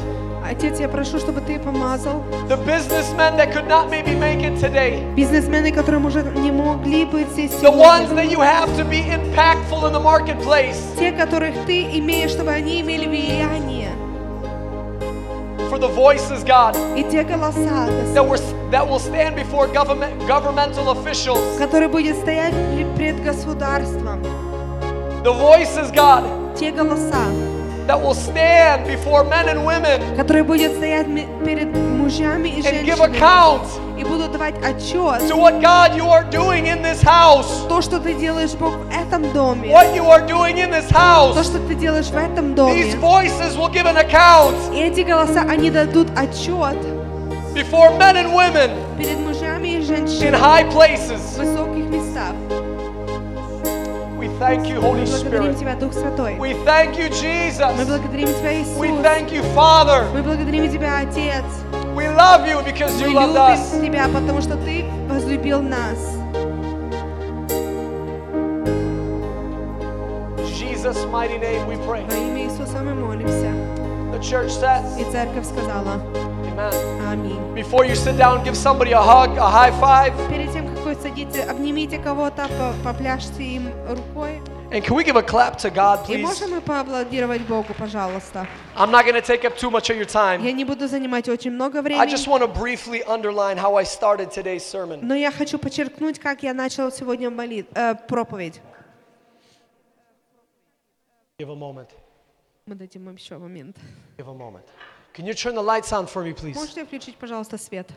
Отец, 0.46 0.78
я 0.78 0.88
прошу, 0.88 1.18
чтобы 1.18 1.40
ты 1.40 1.58
помазал 1.58 2.22
the 2.48 2.56
businessmen 2.66 3.34
that 3.38 3.50
could 3.52 3.66
not 3.66 3.88
maybe 3.90 4.14
make 4.14 4.42
it 4.42 4.60
today. 4.60 5.02
бизнесмены, 5.16 5.72
которые, 5.72 6.00
может, 6.00 6.34
не 6.36 6.52
могли 6.52 7.06
быть 7.06 7.28
здесь 7.30 7.50
The 7.52 7.70
ones 7.70 8.08
сегодня. 8.08 8.14
that 8.24 8.30
you 8.30 8.40
have 8.40 8.68
to 8.76 8.84
be 8.84 9.00
impactful 9.08 9.86
in 9.86 9.92
the 9.94 10.00
marketplace. 10.00 10.76
Те, 10.98 11.12
которых 11.12 11.54
ты 11.66 11.84
имеешь, 11.98 12.30
чтобы 12.32 12.50
они 12.50 12.82
имели 12.82 13.06
влияние. 13.06 13.90
For 15.70 15.78
the 15.78 15.88
voices, 15.88 16.44
God, 16.44 16.76
И 16.94 17.02
те 17.04 17.22
голоса, 17.24 17.88
Господь, 17.88 18.14
that, 18.14 18.28
were, 18.28 18.38
that 18.70 18.86
will 18.88 18.98
stand 19.00 19.34
before 19.36 19.66
government, 19.72 20.12
governmental 20.28 20.90
officials. 20.90 21.56
которые 21.58 21.88
будут 21.88 22.16
стоять 22.18 22.52
пре- 22.52 22.94
пред 22.96 23.24
государством. 23.24 24.22
The 25.24 25.32
voices, 25.32 25.90
God, 25.90 26.22
Те 26.54 26.70
голоса, 26.70 27.24
that 27.87 27.99
will 27.99 28.13
stand 28.13 28.85
before 28.85 29.23
men 29.23 29.47
and 29.49 29.65
women 29.65 30.01
которые 30.15 30.43
будут 30.43 30.71
стоять 30.77 31.07
ме- 31.07 31.27
перед 31.45 31.75
мужьями 31.75 32.49
и 32.49 32.61
and 32.61 32.83
give 32.85 32.97
женщинами 32.97 33.17
account 33.17 33.61
и 33.97 34.03
будут 34.03 34.31
давать 34.31 34.55
отчет 34.63 35.21
to 35.29 35.35
what 35.35 35.59
God 35.61 35.95
you 35.95 36.07
are 36.09 36.23
doing 36.29 36.65
in 36.67 36.81
this 36.81 37.01
house. 37.03 37.67
то, 37.67 37.81
что 37.81 37.99
ты 37.99 38.13
делаешь, 38.13 38.51
Бог, 38.53 38.75
в 38.77 38.89
этом 38.91 39.31
доме. 39.33 39.69
What 39.69 39.93
you 39.95 40.05
are 40.09 40.25
doing 40.25 40.57
in 40.57 40.71
this 40.71 40.87
То, 40.87 40.97
house. 40.97 41.43
что 41.43 41.59
ты 41.67 41.75
делаешь 41.75 42.07
в 42.07 42.15
этом 42.17 42.55
доме. 42.55 42.73
These 42.75 42.95
voices 42.95 43.57
will 43.57 43.69
give 43.69 43.85
an 43.85 43.97
account 43.97 44.55
И 44.73 44.79
эти 44.79 45.01
голоса, 45.01 45.41
они 45.41 45.69
дадут 45.69 46.07
отчет 46.15 46.77
before 47.53 47.89
men 47.97 48.15
and 48.15 48.33
women 48.33 48.71
перед 48.97 49.17
мужьями 49.19 49.67
и 49.69 49.75
in 49.79 49.81
женщинами 49.85 50.37
high 50.37 50.63
в 50.69 50.73
places. 50.73 51.19
высоких 51.37 51.82
местах. 51.82 51.82
We 51.82 51.82
thank 54.39 54.67
you, 54.67 54.79
Holy 54.81 55.01
Мы 55.01 55.07
благодарим 55.07 55.53
Spirit. 55.53 55.59
Тебя, 55.59 55.75
Дух 55.75 55.93
Святой. 55.93 56.37
We 56.39 56.53
thank 56.65 56.97
you, 56.97 57.09
Мы 57.09 57.15
Jesus. 57.15 57.85
благодарим 57.85 58.27
Тебя, 58.27 58.53
Иисус. 58.61 58.77
We 58.77 58.89
thank 59.03 59.31
you, 59.31 59.43
Father. 59.53 60.05
Мы 60.13 60.23
благодарим 60.23 60.69
Тебя, 60.71 60.99
Отец. 60.99 61.43
We 61.95 62.07
love 62.07 62.47
you 62.47 62.61
because 62.63 62.91
Мы 63.01 63.07
you 63.09 63.13
loved 63.13 63.35
us. 63.35 63.73
любим 63.75 63.91
Тебя, 63.91 64.07
потому 64.07 64.41
что 64.41 64.55
Ты 64.57 64.85
возлюбил 65.09 65.61
нас. 65.61 65.97
In 70.37 70.45
Jesus' 70.57 71.05
mighty 71.11 71.37
name 71.37 71.65
we 71.67 71.75
pray. 71.85 72.03
Во 72.07 72.15
имя 72.15 72.45
Иисуса 72.45 72.79
мы 72.81 72.93
молимся. 72.95 73.51
The 74.11 74.19
church 74.21 74.49
says, 74.51 74.83
И 74.99 75.03
церковь 75.11 75.45
сказала 75.45 76.01
Amen. 76.57 76.73
Аминь. 77.11 77.39
Before 77.55 77.85
you 77.85 77.95
sit 77.95 78.17
down, 78.17 78.43
give 78.43 78.55
somebody 78.55 78.91
a 78.93 79.01
hug, 79.01 79.37
a 79.37 79.49
high 79.49 79.71
five. 79.79 80.13
Перед 80.29 80.51
тем, 80.51 80.65
Вы 80.94 81.02
садитесь, 81.02 81.46
обнимите 81.48 81.98
кого-то, 81.98 82.48
по- 82.48 82.74
попляшьте 82.84 83.42
им 83.42 83.68
рукой. 83.88 84.40
And 84.70 84.82
can 84.84 84.94
we 84.96 85.04
give 85.04 85.16
a 85.16 85.22
clap 85.22 85.56
to 85.58 85.70
God, 85.72 86.04
И 86.08 86.14
please? 86.16 86.22
можем 86.22 86.50
мы 86.50 86.60
поаплодировать 86.60 87.42
Богу, 87.42 87.74
пожалуйста? 87.78 88.46
I'm 88.76 88.90
not 88.90 89.04
going 89.04 89.14
to 89.14 89.22
take 89.22 89.44
up 89.44 89.56
too 89.56 89.70
much 89.70 89.88
of 89.90 89.96
your 89.96 90.06
time. 90.06 90.42
Я 90.42 90.52
не 90.52 90.64
буду 90.64 90.88
занимать 90.88 91.28
очень 91.28 91.52
много 91.52 91.78
I 91.78 91.82
времени. 91.82 92.10
just 92.12 92.26
want 92.26 92.40
to 92.42 92.48
briefly 92.48 93.02
underline 93.06 93.56
how 93.56 93.76
I 93.76 93.84
started 93.84 94.30
today's 94.30 94.64
sermon. 94.64 95.00
Но 95.02 95.14
я 95.14 95.30
хочу 95.30 95.58
подчеркнуть, 95.58 96.18
как 96.18 96.42
я 96.42 96.54
начал 96.54 96.90
сегодня 96.90 97.30
молит, 97.30 97.68
э, 97.74 97.94
проповедь. 98.08 98.60
Give 101.38 101.50
a 101.50 101.54
moment. 101.54 101.90
Мы 102.66 102.74
дадим 102.74 103.08
им 103.08 103.14
еще 103.16 103.36
момент. 103.38 103.76
Give 104.18 104.28
a 104.28 104.32
moment. 104.34 104.64
Can 105.12 105.24
you 105.26 105.34
turn 105.34 105.54
the 105.54 105.62
lights 105.62 105.92
on 105.92 106.06
for 106.06 106.24
me, 106.24 106.32
please? 106.34 106.54
Можете 106.54 106.84
включить, 106.84 107.16
пожалуйста, 107.16 107.58
свет? 107.58 107.88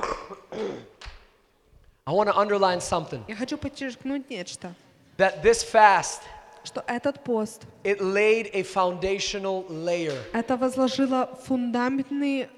I 2.07 2.11
want 2.11 2.29
to 2.29 2.37
underline 2.37 2.79
something 2.81 3.23
Я 3.27 3.35
хочу 3.35 3.57
подчеркнуть 3.57 4.29
нечто. 4.29 4.75
that 5.17 5.41
this 5.41 5.63
fast 5.63 6.21
что 6.63 6.83
этот 6.87 7.23
пост, 7.23 7.63
it 7.83 8.01
laid 8.01 8.49
a 8.53 8.63
foundational 8.63 9.65
layer. 9.69 10.17
это 10.33 10.57
возложило 10.57 11.29
фундаментный 11.45 12.49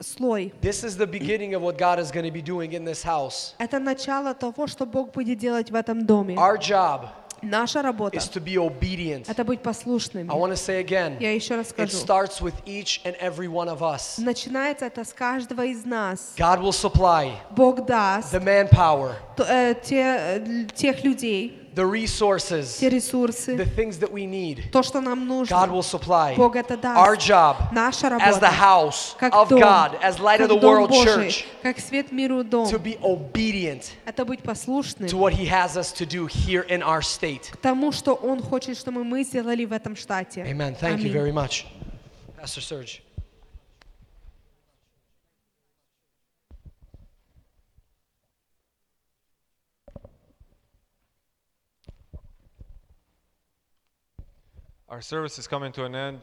слой. 0.00 0.52
This 0.60 0.84
is 0.84 0.96
the 0.96 1.06
beginning 1.06 1.54
of 1.54 1.62
what 1.62 1.78
God 1.78 1.98
is 1.98 2.10
going 2.10 2.24
to 2.24 2.30
be 2.30 2.42
doing 2.42 2.72
in 2.72 2.84
this 2.84 3.02
house. 3.02 3.54
Это 3.58 3.78
начало 3.78 4.34
того, 4.34 4.66
что 4.66 4.84
Бог 4.86 5.12
будет 5.12 5.38
делать 5.38 5.70
в 5.70 5.74
этом 5.74 6.04
доме. 6.06 6.34
Our 6.36 6.58
job 6.58 7.08
Наша 7.42 7.82
работа 7.82 8.16
is 8.16 8.28
to 8.30 8.40
be 8.42 8.56
obedient. – 8.56 9.28
это 9.28 9.44
быть 9.44 9.60
послушными. 9.62 10.30
I 10.30 10.34
want 10.34 10.52
to 10.52 10.56
say 10.56 10.82
again, 10.82 11.18
Я 11.20 11.32
еще 11.34 11.54
раз 11.56 11.66
it 11.68 11.70
скажу. 11.70 11.96
starts 11.98 12.40
with 12.40 12.54
each 12.64 13.00
and 13.04 13.14
every 13.20 13.46
one 13.46 13.68
of 13.68 13.82
us. 13.82 14.16
Начинается 14.18 14.86
это 14.86 15.04
с 15.04 15.12
каждого 15.12 15.62
из 15.64 15.84
нас. 15.84 16.32
God 16.38 16.60
will 16.60 16.72
supply 16.72 17.32
Бог 17.50 17.84
даст 17.84 18.32
the 18.32 18.40
manpower, 18.42 19.12
т- 19.36 19.44
э, 19.46 19.74
те, 19.82 20.02
э, 20.02 20.66
тех 20.74 21.04
людей, 21.04 21.59
the 21.74 21.84
resources, 21.84 22.78
те 22.78 22.88
ресурсы, 22.88 23.56
the 23.56 23.66
things 23.76 23.98
that 23.98 24.10
we 24.10 24.26
need. 24.26 24.70
то, 24.72 24.82
что 24.82 25.00
нам 25.00 25.26
нужно. 25.26 25.54
God 25.54 25.70
will 25.70 25.82
supply. 25.82 26.34
Бог 26.36 26.56
это 26.56 26.76
даст. 26.76 26.98
Our 26.98 27.16
job 27.16 27.56
Наша 27.72 28.06
as 28.06 28.38
the 28.38 28.40
работа, 28.40 28.46
house 28.46 29.16
как 29.18 29.32
of 29.34 29.48
дом, 29.48 29.60
God, 29.60 29.98
as 30.02 30.18
light 30.18 30.40
of 30.40 30.48
как 30.48 30.50
the 30.50 30.60
дом 30.60 30.74
world 30.74 30.88
Божий, 30.90 31.28
church, 31.28 31.44
как 31.62 31.78
свет 31.78 32.12
миру 32.12 32.42
дом, 32.44 32.66
to 32.68 32.78
be 32.78 32.98
obedient 33.02 33.90
это 34.06 34.24
быть 34.24 34.42
послушным 34.42 35.08
to 35.08 35.16
what 35.18 35.32
He 35.32 35.46
has 35.46 35.76
us 35.76 35.92
to 35.92 36.06
do 36.06 36.26
here 36.26 36.62
in 36.68 36.82
our 36.82 37.02
state. 37.02 37.50
к 37.52 37.56
тому, 37.58 37.92
что 37.92 38.14
Он 38.14 38.40
хочет, 38.42 38.78
чтобы 38.78 39.04
мы 39.04 39.22
сделали 39.24 39.64
в 39.64 39.72
этом 39.72 39.96
штате. 39.96 40.42
Amen. 40.42 40.74
Thank 40.80 41.00
you 41.00 41.10
Аминь. 41.10 41.12
very 41.12 41.32
much. 41.32 41.66
Pastor 42.40 42.60
Serge. 42.60 43.00
Our 54.90 55.00
service 55.02 55.38
is 55.38 55.46
coming 55.48 55.72
to 55.72 55.84
an 55.84 55.94
end. 55.94 56.20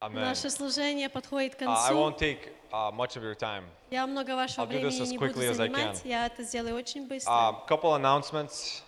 Amen. 0.00 0.22
Наше 0.24 0.48
служение 0.50 1.08
подходит 1.08 1.56
к 1.56 1.62
Uh, 1.62 1.66
I 1.70 1.88
концу. 1.90 1.94
won't 1.96 2.18
take 2.18 2.52
uh, 2.72 2.90
much 2.92 3.16
of 3.16 3.22
your 3.24 3.34
time. 3.34 3.64
Я 3.90 4.06
много 4.06 4.36
вашего 4.36 4.64
I'll 4.64 4.68
do 4.70 4.80
this 4.80 4.94
времени 4.98 5.02
as 5.02 5.10
не 5.10 5.18
буду 5.18 5.32
quickly 5.32 5.46
as 5.48 5.58
I 5.60 5.66
занимать. 5.68 6.02
can. 6.02 6.08
Я 6.08 6.26
это 6.26 6.42
сделаю 6.44 6.76
очень 6.76 7.08
быстро. 7.08 7.30
A 7.32 7.64
couple 7.68 7.94
announcements. 7.94 8.82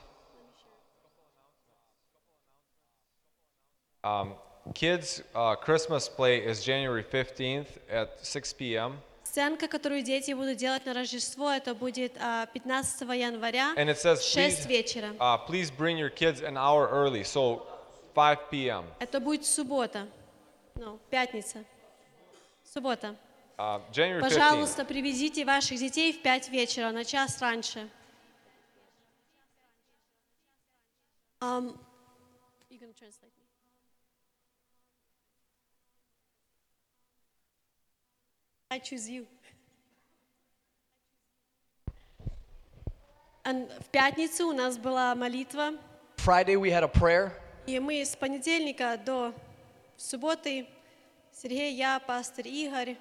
Um, 4.05 4.35
kids' 4.75 5.23
uh, 5.35 5.57
Christmas 5.57 6.09
play 6.09 6.39
is 6.39 6.62
January 6.65 7.02
15th 7.02 7.67
at 7.91 8.25
6 8.25 8.52
p.m. 8.55 8.99
Сценка, 9.36 9.68
которую 9.68 10.02
дети 10.02 10.32
будут 10.32 10.56
делать 10.56 10.86
на 10.86 10.94
Рождество, 10.94 11.52
это 11.52 11.76
будет 11.76 12.14
а, 12.22 12.46
15 12.46 13.02
января 13.02 13.74
And 13.76 13.90
it 13.90 13.98
says, 13.98 14.20
в 14.20 14.24
6 14.24 14.66
please, 14.66 14.66
вечера. 14.66 15.14
uh, 15.20 15.38
please 15.46 15.70
bring 15.70 15.98
your 15.98 16.10
kids 16.10 16.40
an 16.42 16.56
hour 16.56 16.88
early, 16.90 17.22
so 17.26 17.68
5 18.14 18.50
p.m. 18.50 18.86
Это 18.98 19.20
будет 19.20 19.46
суббота. 19.46 20.08
Ну, 20.76 21.02
пятница. 21.10 21.66
Суббота. 22.64 23.18
Uh, 23.58 23.82
January 23.92 24.22
15th. 24.22 24.30
Пожалуйста, 24.30 24.86
привезите 24.86 25.44
ваших 25.44 25.80
детей 25.80 26.14
в 26.14 26.22
5 26.22 26.48
вечера, 26.48 26.92
на 26.92 27.04
час 27.04 27.42
раньше. 27.42 27.90
Um, 31.42 31.78
I 38.75 38.78
choose 38.78 39.09
you. 39.09 39.27
And 43.44 43.69
в 43.81 43.89
пятницу 43.91 44.49
у 44.49 44.52
нас 44.52 44.78
была 44.78 45.15
молитва, 45.15 45.73
Friday 46.19 46.57
we 46.57 46.70
had 46.70 46.85
a 46.85 46.89
prayer. 46.89 47.33
и 47.67 47.78
мы 47.81 48.05
с 48.05 48.15
понедельника 48.15 48.97
до 48.97 49.33
субботы, 49.97 50.69
Сергей, 51.33 51.75
я, 51.75 51.99
пастор 52.01 52.47
Игорь, 52.47 52.97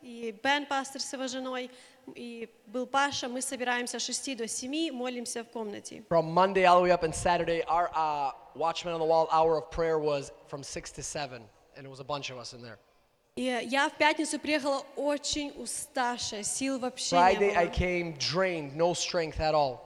и 0.00 0.34
Бен, 0.42 0.64
пастор 0.66 1.00
с 1.00 1.12
его 1.12 1.26
женой, 1.26 1.70
и 2.14 2.48
был 2.66 2.86
Паша, 2.86 3.28
мы 3.28 3.42
собираемся 3.42 3.98
с 3.98 4.04
6 4.04 4.36
до 4.38 4.48
7, 4.48 4.92
молимся 4.92 5.44
в 5.44 5.48
комнате. 5.48 6.02
From 6.08 6.32
Monday 6.32 6.64
all 6.64 6.78
the 6.78 6.84
way 6.84 6.90
up 6.92 7.02
and 7.02 7.14
Saturday, 7.14 7.62
our 7.64 7.90
uh, 7.94 8.32
Watchman 8.54 8.94
on 8.94 9.00
the 9.00 9.06
Wall 9.06 9.28
hour 9.30 9.58
of 9.58 9.70
prayer 9.70 9.98
was 9.98 10.32
from 10.48 10.62
6 10.62 10.92
to 10.92 11.02
7, 11.02 11.42
and 11.76 11.86
it 11.86 11.90
was 11.90 12.00
a 12.00 12.04
bunch 12.04 12.30
of 12.30 12.38
us 12.38 12.54
in 12.54 12.62
there. 12.62 12.78
И 13.37 13.43
я 13.69 13.89
в 13.89 13.97
пятницу 13.97 14.39
приехала 14.39 14.85
очень 14.95 15.51
уставшая, 15.57 16.43
сил 16.43 16.79
вообще 16.79 17.17
Friday 17.17 17.51
не 17.51 17.57
I 17.57 17.65
было. 17.65 17.75
came 17.75 18.17
drained, 18.17 18.75
no 18.77 18.93
strength 18.93 19.39
at 19.39 19.53
all. 19.53 19.79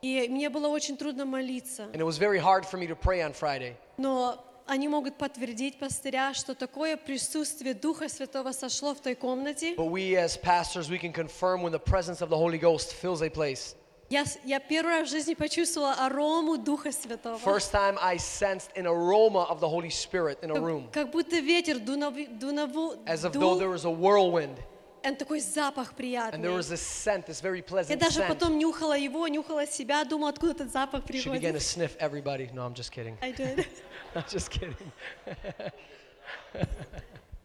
И 0.00 0.26
мне 0.30 0.48
было 0.48 0.68
очень 0.68 0.96
трудно 0.96 1.26
молиться. 1.26 1.82
And 1.92 1.96
it 1.96 2.06
was 2.06 2.16
very 2.16 2.38
hard 2.38 2.64
for 2.64 2.78
me 2.78 2.86
to 2.86 2.96
pray 2.96 3.20
on 3.20 3.34
Friday. 3.34 3.74
Но 3.98 4.42
они 4.66 4.88
могут 4.88 5.18
подтвердить, 5.18 5.78
пастыря, 5.78 6.32
что 6.32 6.54
такое 6.54 6.96
присутствие 6.96 7.74
Духа 7.74 8.08
Святого 8.08 8.52
сошло 8.52 8.94
в 8.94 9.00
той 9.00 9.14
комнате. 9.14 9.74
But 9.76 9.90
we 9.90 10.16
as 10.16 10.38
pastors, 10.38 10.88
we 10.88 10.98
can 10.98 11.12
confirm 11.12 11.60
when 11.60 11.72
the 11.72 11.78
presence 11.78 12.22
of 12.22 12.30
the 12.30 12.38
Holy 12.38 12.56
Ghost 12.56 12.94
fills 12.94 13.20
a 13.20 13.28
place. 13.28 13.74
Я, 14.10 14.24
я 14.44 14.60
первый 14.60 15.00
раз 15.00 15.08
в 15.08 15.10
жизни 15.10 15.34
почувствовала 15.34 15.94
арому 15.94 16.58
Духа 16.58 16.92
Святого. 16.92 17.38
First 17.38 17.72
time 17.72 17.98
I 18.00 18.16
sensed 18.16 18.70
an 18.76 18.86
aroma 18.86 19.44
of 19.48 19.60
the 19.60 19.68
Holy 19.68 19.90
Spirit 19.90 20.38
in 20.42 20.50
a 20.50 20.60
room, 20.60 20.88
Как 20.92 21.10
будто 21.10 21.38
ветер 21.40 21.78
дунаву, 21.78 22.96
as 23.06 23.24
if 23.24 23.32
though 23.32 23.56
there 23.58 23.70
was 23.70 23.84
a 23.84 23.90
whirlwind, 23.90 24.58
и 25.02 25.14
такой 25.16 25.40
запах 25.40 25.90
and 25.90 25.96
приятный. 25.96 26.42
there 26.42 26.52
was 26.52 26.68
this 26.68 26.80
scent, 26.82 27.26
this 27.26 27.40
very 27.40 27.58
Я 27.58 27.62
pleasant 27.64 27.98
даже 27.98 28.20
scent. 28.20 28.28
потом 28.28 28.58
нюхала 28.58 28.96
его, 28.96 29.26
нюхала 29.28 29.66
себя, 29.66 30.04
думала, 30.04 30.30
откуда 30.30 30.52
этот 30.52 30.70
запах 30.72 31.02
She 31.06 31.24
began 31.24 31.54
to 31.54 31.58
приходит. 31.58 31.62
sniff 31.62 31.96
everybody. 31.98 32.50
No, 32.52 32.62
I'm 32.66 32.74
just 32.74 32.92
kidding. 32.92 33.16
I 33.22 33.32
did. 33.32 33.66
I'm 34.14 34.24
just 34.30 34.50
kidding. 34.50 34.76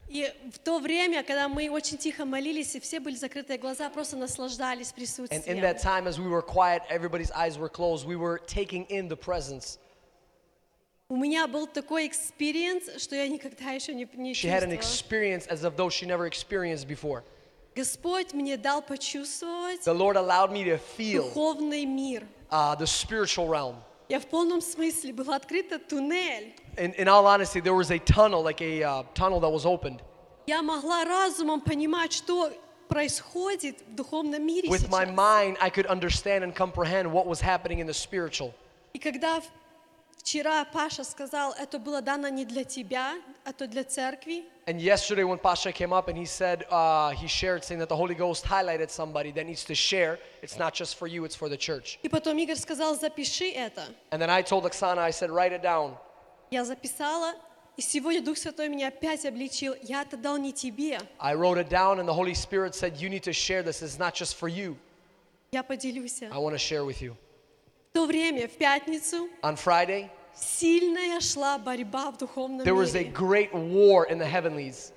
И 0.10 0.34
в 0.52 0.58
то 0.58 0.80
время, 0.80 1.24
когда 1.24 1.48
мы 1.48 1.70
очень 1.70 1.98
тихо 1.98 2.26
молились, 2.26 2.76
и 2.76 2.80
все 2.80 3.00
были 3.00 3.16
закрытые 3.16 3.60
глаза, 3.60 3.90
просто 3.92 4.18
наслаждались 4.18 4.88
And 4.90 4.92
in 4.92 4.96
присутствием. 4.96 5.62
that 5.62 5.80
time, 5.82 6.08
as 6.08 6.20
we 6.20 6.28
were 6.28 6.42
quiet, 6.42 6.82
everybody's 6.90 7.32
eyes 7.32 7.58
were 7.60 7.70
closed. 7.70 8.08
We 8.08 8.16
were 8.16 8.40
taking 8.48 8.86
in 8.90 9.08
the 9.08 9.16
presence. 9.16 9.78
У 11.12 11.16
меня 11.16 11.48
был 11.48 11.68
такой 11.68 12.08
experience, 12.08 13.01
что 13.02 13.16
я 13.16 13.28
никогда 13.28 13.72
еще 13.72 13.94
не, 13.94 14.08
не 14.16 14.34
She 14.34 14.48
had 14.48 14.64
an 14.64 14.72
чувствовала. 14.72 14.74
experience 14.80 15.48
as 15.48 15.64
of 15.64 15.76
though 15.76 15.90
she 15.90 16.06
never 16.08 16.26
experienced 16.28 16.88
before. 16.88 17.24
Господь 17.76 18.34
мне 18.34 18.58
дал 18.58 18.82
почувствовать 18.82 19.82
The 19.86 19.94
Lord 19.94 20.16
allowed 20.18 20.52
me 20.52 20.64
to 20.66 20.78
feel 20.98 21.24
духовный 21.32 21.86
мир. 21.86 22.24
uh, 22.52 22.76
the 22.76 22.86
spiritual 22.88 23.48
realm. 23.48 23.76
Я 24.10 24.20
в 24.20 24.26
полном 24.26 24.60
смысле 24.60 25.14
был 25.14 25.32
открыт 25.32 25.88
туннель. 25.88 26.56
In, 26.78 26.96
in 26.96 27.08
all 27.08 27.28
honesty, 27.28 27.60
there 27.60 27.76
was 27.76 27.92
a 27.92 28.00
tunnel, 28.00 28.42
like 28.42 28.60
a 28.60 28.82
uh, 28.84 29.04
tunnel 29.14 29.40
that 29.40 29.52
was 29.52 29.66
opened. 29.68 30.02
Я 30.48 30.64
могла 30.64 31.06
разумом 31.06 31.62
понимать, 31.62 32.12
что 32.12 32.52
происходит 32.88 33.80
в 33.88 33.94
духовном 33.94 34.44
мире 34.44 34.68
With 34.68 34.90
my 34.90 35.06
mind, 35.06 35.58
I 35.62 35.70
could 35.70 35.86
understand 35.86 36.44
and 36.44 36.56
comprehend 36.56 37.12
what 37.12 37.28
was 37.28 37.40
happening 37.40 37.78
in 37.80 37.86
the 37.86 37.94
spiritual. 37.94 38.52
И 38.94 38.98
когда 38.98 39.44
вчера 40.18 40.66
Паша 40.66 41.04
сказал, 41.04 41.54
это 41.54 41.78
было 41.78 42.02
дано 42.02 42.30
не 42.30 42.46
для 42.46 42.64
тебя, 42.64 43.14
а 43.46 43.54
то 43.54 43.68
для 43.68 43.84
церкви, 43.84 44.44
And 44.68 44.81
yesterday, 44.81 45.25
when 45.25 45.39
Pasha 45.39 45.73
came 45.73 45.93
up 45.93 46.09
and 46.09 46.17
he 46.17 46.25
said, 46.25 46.65
uh, 46.70 47.10
he 47.10 47.28
shared 47.28 47.62
saying 47.65 47.81
that 47.81 47.91
the 47.91 47.97
Holy 47.97 48.15
Ghost 48.15 48.44
highlighted 48.47 48.91
somebody 48.91 49.31
that 49.33 49.44
needs 49.47 49.62
to 49.65 49.75
share. 49.75 50.18
It's 50.43 50.59
not 50.59 50.73
just 50.73 50.97
for 50.97 51.07
you, 51.07 51.26
it's 51.26 51.36
for 51.36 51.51
the 51.51 51.57
church. 51.57 51.99
и 52.02 52.09
потом 52.09 52.39
Игорь 52.39 52.57
сказал, 52.57 52.94
запиши 52.97 53.52
это. 53.52 53.86
And 54.10 54.23
then 54.23 54.31
I 54.31 54.41
told 54.43 54.65
Oksana, 54.65 54.99
I 54.99 55.10
said, 55.10 55.31
write 55.31 55.52
it 55.52 55.62
down. 55.62 55.97
Я 56.51 56.65
записала, 56.65 57.34
и 57.76 57.83
сегодня 57.83 58.23
Дух 58.23 58.39
Святой 58.39 58.68
меня 58.70 58.89
опять 58.89 59.26
обличил. 59.26 59.75
Я 59.83 60.01
это 60.02 60.17
дал 60.17 60.39
не 60.39 60.52
тебе, 60.55 60.99
I 61.18 61.34
wrote 61.34 61.59
it 61.59 61.68
down, 61.68 61.99
and 62.01 62.09
the 62.09 62.15
Holy 62.15 62.34
Spirit 62.34 62.75
said, 62.75 62.97
You 62.97 63.10
need 63.10 63.25
to 63.25 63.33
share 63.34 63.62
this. 63.62 63.83
It's 63.83 63.99
not 63.99 64.15
just 64.15 64.36
for 64.36 64.49
you. 64.49 64.76
я 65.52 65.62
поделюсь. 65.62 66.23
I 66.23 66.39
want 66.39 66.55
to 66.55 66.59
share 66.59 66.86
with 66.86 67.02
you. 67.02 67.17
В 67.91 67.93
то 67.93 68.07
время, 68.07 68.49
в 68.49 68.57
пятницу, 68.57 69.28
On 69.43 69.57
Friday, 69.57 70.09
сильная 70.39 71.20
шла 71.20 71.59
борьба 71.59 72.10
в 72.10 72.18
духовном 72.18 72.67
there 72.67 72.75
was 72.75 72.94
a 72.94 73.01
мире. 73.05 73.12
great 73.12 73.52
war 73.55 74.07
in 74.09 74.18
the 74.18 74.26
heavenlies. 74.26 74.93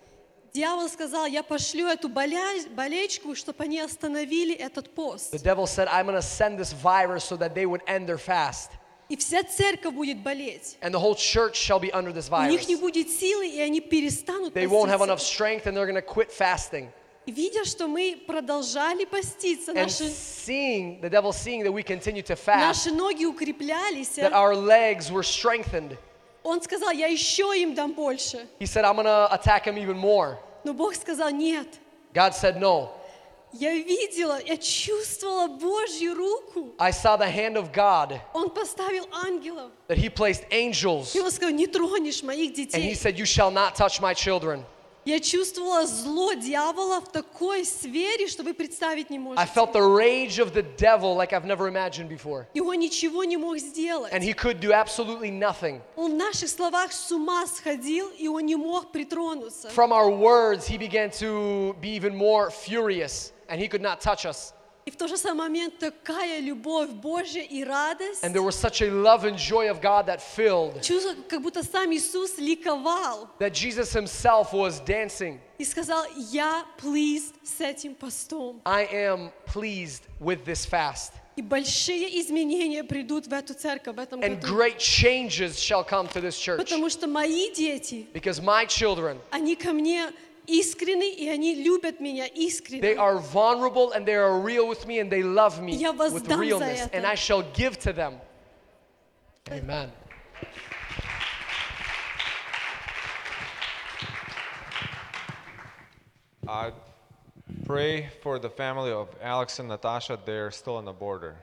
Дьявол 0.54 0.90
сказал, 0.90 1.28
я 1.28 1.44
пошлю 1.44 1.88
эту 1.88 2.10
боля- 2.10 2.68
болечку, 2.76 3.36
чтобы 3.36 3.64
они 3.66 3.80
остановили 3.80 4.56
этот 4.56 4.90
пост. 4.96 5.32
The 5.34 5.38
devil 5.44 5.68
said, 5.68 5.88
I'm 5.88 6.06
going 6.08 6.16
to 6.16 6.22
send 6.22 6.58
this 6.58 6.72
virus 6.74 7.24
so 7.24 7.36
that 7.38 7.54
they 7.54 7.66
would 7.68 7.82
end 7.88 8.08
their 8.08 8.18
fast. 8.18 8.72
И 9.10 9.16
вся 9.16 9.44
церковь 9.44 9.94
будет 9.94 10.24
болеть. 10.24 10.78
And 10.82 10.92
the 10.94 11.00
whole 11.00 11.16
church 11.16 11.56
shall 11.56 11.80
be 11.80 11.92
under 11.94 12.12
this 12.12 12.30
У 12.32 12.42
них 12.50 12.62
virus. 12.62 12.68
не 12.68 12.76
будет 12.76 13.08
силы, 13.10 13.48
и 13.48 13.60
они 13.62 13.80
перестанут 13.82 14.54
They 14.54 14.66
won't 14.68 14.90
have 14.90 15.00
поститься. 15.00 15.06
enough 15.06 15.22
strength 15.22 15.68
and 15.68 15.78
they're 15.78 15.86
going 15.86 15.96
to 15.96 16.02
quit 16.02 16.32
fasting. 16.32 16.90
Видя, 17.27 17.65
что 17.65 17.87
мы 17.87 18.21
продолжали 18.27 19.05
поститься, 19.05 19.71
And 19.73 19.83
наши, 19.83 20.09
seeing, 20.09 21.01
the 21.01 21.09
devil 21.09 21.33
seeing 21.33 21.63
that 21.63 21.73
we 21.73 21.83
to 22.25 22.35
fast, 22.35 22.61
наши 22.61 22.91
ноги 22.91 23.25
укреплялись, 23.25 24.17
that 24.19 24.33
our 24.33 24.57
legs 24.57 25.11
were 25.13 25.23
strengthened, 25.23 25.97
он 26.43 26.61
сказал, 26.61 26.91
я 26.91 27.07
еще 27.07 27.53
им 27.57 27.75
дам 27.75 27.93
больше. 27.93 28.49
he 28.59 28.67
said, 28.67 28.85
I'm 28.85 28.97
going 28.97 29.07
to 29.07 29.29
attack 29.33 29.65
him 29.67 29.79
even 29.79 29.97
more. 29.97 30.39
Но 30.65 30.73
Бог 30.75 30.95
сказал, 30.97 31.31
нет, 31.31 31.69
God 32.13 32.35
said, 32.35 32.59
No. 32.59 32.91
Я 33.55 33.75
видела, 33.75 34.41
я 34.43 34.57
чувствовала 34.57 35.47
Божью 35.47 36.15
руку. 36.15 36.75
I 36.79 36.91
saw 36.91 37.17
the 37.19 37.29
hand 37.31 37.57
of 37.57 37.71
God, 37.71 38.19
Он 38.35 38.49
поставил 38.51 39.07
ангелов. 39.13 39.71
that 39.89 39.99
He 39.99 40.09
placed 40.09 40.45
angels, 40.51 41.15
И 41.15 41.21
он 41.21 41.31
сказал, 41.31 41.55
не 41.55 41.67
тронешь 41.67 42.23
моих 42.23 42.51
and 42.53 42.57
He 42.57 42.67
детей. 42.67 42.95
said, 42.97 43.17
You 43.19 43.27
shall 43.27 43.51
not 43.53 43.77
touch 43.77 44.01
my 44.01 44.15
children. 44.15 44.65
Я 45.06 45.22
чувствовала 45.22 45.86
зло 45.86 46.34
дьявола 46.34 47.00
в 47.00 47.10
такой 47.10 47.64
сфере, 47.64 48.28
что 48.28 48.44
вы 48.44 48.54
представить 48.54 49.10
не 49.10 49.16
I 49.16 49.20
можете. 49.20 49.52
felt 49.56 49.72
the 49.72 49.82
rage 49.82 50.38
of 50.38 50.52
the 50.54 50.64
devil 50.76 51.16
like 51.16 51.32
I've 51.32 51.46
never 51.46 51.70
imagined 51.70 52.10
before. 52.10 52.46
И 52.54 52.60
он 52.60 52.78
ничего 52.78 53.24
не 53.24 53.38
мог 53.38 53.58
сделать. 53.58 54.12
And 54.12 54.22
he 54.22 54.34
could 54.34 54.60
do 54.60 54.74
absolutely 54.74 55.32
nothing. 55.32 55.80
Он 55.96 56.12
в 56.12 56.16
наших 56.16 56.50
словах 56.50 56.92
с 56.92 57.10
ума 57.10 57.48
сходил, 57.48 58.10
и 58.18 58.28
он 58.28 58.46
не 58.46 58.58
мог 58.58 58.92
притронуться. 58.92 59.70
From 59.70 59.94
our 59.94 60.10
words, 60.10 60.68
he 60.68 60.78
began 60.78 61.10
to 61.12 61.74
be 61.80 61.92
even 61.96 62.14
more 62.14 62.52
furious, 62.52 63.32
and 63.48 63.62
he 63.62 63.70
could 63.70 63.82
not 63.82 64.02
touch 64.02 64.26
us. 64.26 64.52
И 64.85 64.91
в 64.91 64.97
тот 64.97 65.09
же 65.11 65.17
самый 65.17 65.47
момент 65.49 65.79
такая 65.79 66.41
любовь 66.41 66.91
Божья 66.91 67.43
и 67.43 67.63
радость. 67.63 68.25
And 68.25 68.33
there 68.35 68.43
was 68.43 68.57
such 68.57 68.83
a 68.83 68.91
love 68.91 69.25
and 69.25 69.37
joy 69.39 69.71
of 69.71 69.81
God 69.81 70.07
that 70.07 70.21
filled 70.21 70.83
Чувство, 70.83 71.15
как 71.29 71.41
будто 71.41 71.63
сам 71.63 71.93
Иисус 71.93 72.37
ликовал 72.39 73.29
that 73.39 73.53
Jesus 73.53 73.93
himself 73.95 74.53
was 74.53 74.81
dancing. 74.81 75.39
и 75.59 75.65
сказал, 75.65 76.05
я 76.33 76.65
pleased 76.79 77.35
с 77.45 77.61
этим 77.61 77.95
постом. 77.95 78.61
I 78.65 78.87
am 78.93 79.31
pleased 79.47 80.03
with 80.21 80.45
this 80.45 80.65
fast. 80.67 81.13
И 81.37 81.43
большие 81.43 82.21
изменения 82.21 82.83
придут 82.85 83.27
в 83.27 83.33
эту 83.33 83.55
церковь 83.55 83.95
в 83.95 83.99
этом 84.01 84.21
And 84.21 84.41
году. 84.41 84.49
great 84.55 84.79
changes 84.79 85.59
shall 85.61 85.85
come 85.85 86.09
to 86.09 86.21
this 86.21 86.37
church. 86.37 86.59
Потому 86.59 86.91
что 86.91 87.07
мои 87.07 87.53
дети, 87.55 88.09
Because 88.13 88.41
my 88.43 88.67
children, 88.67 89.17
они 89.31 89.55
ко 89.55 89.73
мне 89.73 90.11
искренны, 90.47 91.11
и 91.11 91.29
они 91.29 91.55
любят 91.55 92.01
меня 92.01 92.27
искренне. 92.27 92.81
they 92.83 92.97
are 92.97 93.19
vulnerable 93.19 93.93
and 93.93 94.07
they 94.07 94.15
are 94.15 94.41
real 94.41 94.69
with 94.69 94.87
me 94.87 94.99
and 95.01 95.11
they 95.11 95.23
love 95.23 95.61
me 95.61 95.75
Я 95.75 95.93
with 95.93 96.29
realness. 96.29 96.89
And 96.93 97.07
I 97.07 97.15
shall 97.15 97.43
give 97.55 97.79
to 97.81 97.93
them. 97.93 98.21
Amen. 99.51 99.93
I 106.49 106.73
pray 107.65 108.09
for 108.23 108.39
the 108.39 108.51
family 108.51 108.91
of 108.91 109.09
Alex 109.23 109.59
and 109.59 109.69
Natasha. 109.69 110.19
They're 110.25 110.51
still 110.51 110.77
on 110.77 110.85
the 110.85 110.93
border. 110.93 111.37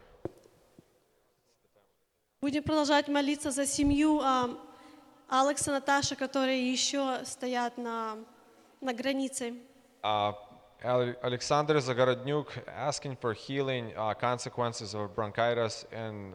Будем 2.42 2.64
продолжать 2.64 3.10
молиться 3.10 3.52
за 3.52 3.66
семью 3.66 4.22
а, 4.22 4.50
Алекса 5.28 5.72
и 5.72 5.74
Наташи, 5.74 6.16
которые 6.16 6.72
еще 6.72 7.26
стоят 7.26 7.78
на, 7.78 8.18
на 8.82 8.94
границе. 8.94 9.54
Uh, 10.04 10.34
Ale- 10.84 11.16
Alexander 11.22 11.76
Zagorodnyuk 11.82 12.48
asking 12.68 13.18
for 13.18 13.34
healing 13.34 13.92
uh, 13.98 14.14
consequences 14.14 14.94
of 14.96 15.14
bronchitis 15.14 15.86
and 15.92 16.34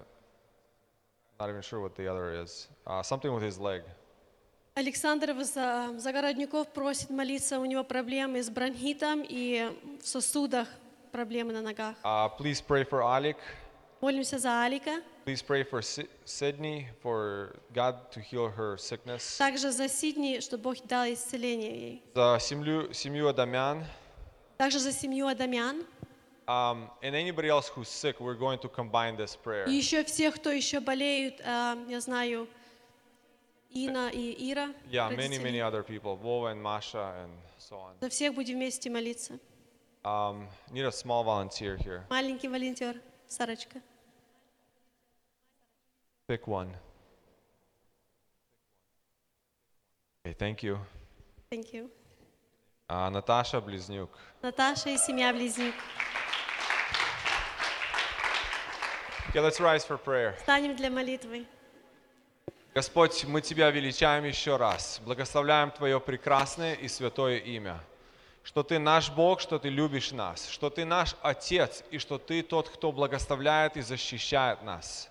not 1.40 1.48
even 1.48 1.62
sure 1.62 1.80
what 1.80 1.94
the 1.96 2.06
other 2.06 2.32
is. 2.42 2.68
Uh, 2.86 3.02
something 3.02 3.32
with 3.32 3.42
his 3.42 3.58
leg. 3.58 3.82
Александр 4.76 5.32
За- 5.44 5.94
Загороднюков 5.98 6.68
просит 6.68 7.08
молиться, 7.10 7.58
у 7.60 7.64
него 7.64 7.84
проблемы 7.84 8.42
с 8.42 8.50
бронхитом 8.50 9.22
и 9.26 9.70
в 10.02 10.06
сосудах 10.06 10.68
проблемы 11.12 11.52
на 11.52 11.62
ногах. 11.62 11.94
Uh, 12.04 12.28
please 12.38 12.60
pray 12.60 12.84
for 12.84 13.00
Alik. 13.02 13.36
Молимся 14.04 14.38
за 14.38 14.62
Алика, 14.62 15.00
Please 15.24 15.40
pray 15.40 15.64
for 15.64 15.80
Sydney 15.80 16.88
for 17.02 17.56
God 17.72 18.10
to 18.12 18.20
heal 18.20 18.50
her 18.54 18.76
sickness. 18.76 19.38
также 19.38 19.70
за 19.72 19.88
Сидни, 19.88 20.40
чтобы 20.40 20.62
Бог 20.64 20.86
дал 20.86 21.06
исцеление 21.10 21.72
ей. 21.72 22.02
За 22.14 22.38
семью, 22.38 22.92
семью 22.92 23.28
Адамян. 23.28 23.82
Также 24.58 24.78
за 24.78 24.92
семью 24.92 25.26
Адамян 25.26 25.86
Um, 26.46 26.90
and 27.02 27.14
anybody 27.16 27.48
else 27.48 27.68
who's 27.68 27.88
sick, 27.88 28.20
we're 28.20 28.34
going 28.34 28.58
to 28.58 28.68
combine 28.68 29.16
this 29.16 29.34
prayer. 29.34 29.64
и 29.66 29.72
еще 29.72 30.04
всех, 30.04 30.34
кто 30.34 30.50
еще 30.50 30.80
болеют, 30.80 31.40
а, 31.42 31.78
я 31.88 31.98
знаю, 32.02 32.46
Ина 33.70 34.10
и 34.12 34.52
Ира. 34.52 34.74
Yeah, 34.90 35.08
many, 35.08 35.38
родители. 35.38 35.42
many 35.42 35.60
other 35.62 35.82
people, 35.82 36.18
Vova 36.18 36.50
and 36.52 36.62
Masha 36.62 37.14
and 37.24 37.32
so 37.58 37.76
on. 37.76 37.94
За 38.02 38.10
всех 38.10 38.34
будем 38.34 38.56
вместе 38.56 38.90
молиться. 38.90 39.38
Um, 40.04 40.46
need 40.70 40.84
a 40.84 40.92
small 40.92 41.24
volunteer 41.24 41.78
here. 41.78 42.04
Маленький 42.10 42.48
волонтер, 42.48 43.00
Сарочка. 43.26 43.80
Pick 46.26 46.48
one. 46.48 46.70
Okay, 50.24 50.34
thank 50.38 50.62
you. 50.62 50.78
Thank 51.50 51.74
you. 51.74 51.90
Uh, 52.88 53.10
Natasha 53.10 53.60
Bliznuk. 53.60 54.08
Наташа 54.42 54.88
и 54.88 54.96
семья 54.96 55.34
Близнюк. 55.34 55.74
Okay, 59.28 59.40
let's 59.40 59.60
rise 59.60 59.84
for 59.84 59.98
prayer. 59.98 60.34
Встанем 60.38 60.74
для 60.76 60.88
молитвы. 60.88 61.44
Господь, 62.74 63.26
мы 63.26 63.42
Тебя 63.42 63.70
величаем 63.70 64.24
еще 64.24 64.56
раз. 64.56 65.02
Благословляем 65.04 65.70
Твое 65.72 66.00
прекрасное 66.00 66.72
и 66.72 66.88
святое 66.88 67.36
имя. 67.36 67.80
Что 68.42 68.62
Ты 68.62 68.78
наш 68.78 69.10
Бог, 69.10 69.40
что 69.40 69.58
Ты 69.58 69.68
любишь 69.68 70.10
нас, 70.10 70.48
что 70.48 70.70
Ты 70.70 70.86
наш 70.86 71.16
Отец, 71.20 71.84
и 71.90 71.98
что 71.98 72.16
Ты 72.16 72.42
тот, 72.42 72.70
кто 72.70 72.92
благословляет 72.92 73.76
и 73.76 73.82
защищает 73.82 74.62
нас. 74.62 75.10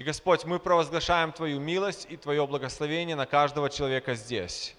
И, 0.00 0.02
Господь, 0.02 0.46
мы 0.46 0.58
провозглашаем 0.58 1.30
Твою 1.30 1.60
милость 1.60 2.06
и 2.08 2.16
Твое 2.16 2.46
благословение 2.46 3.14
на 3.16 3.26
каждого 3.26 3.68
человека 3.68 4.14
здесь. 4.14 4.74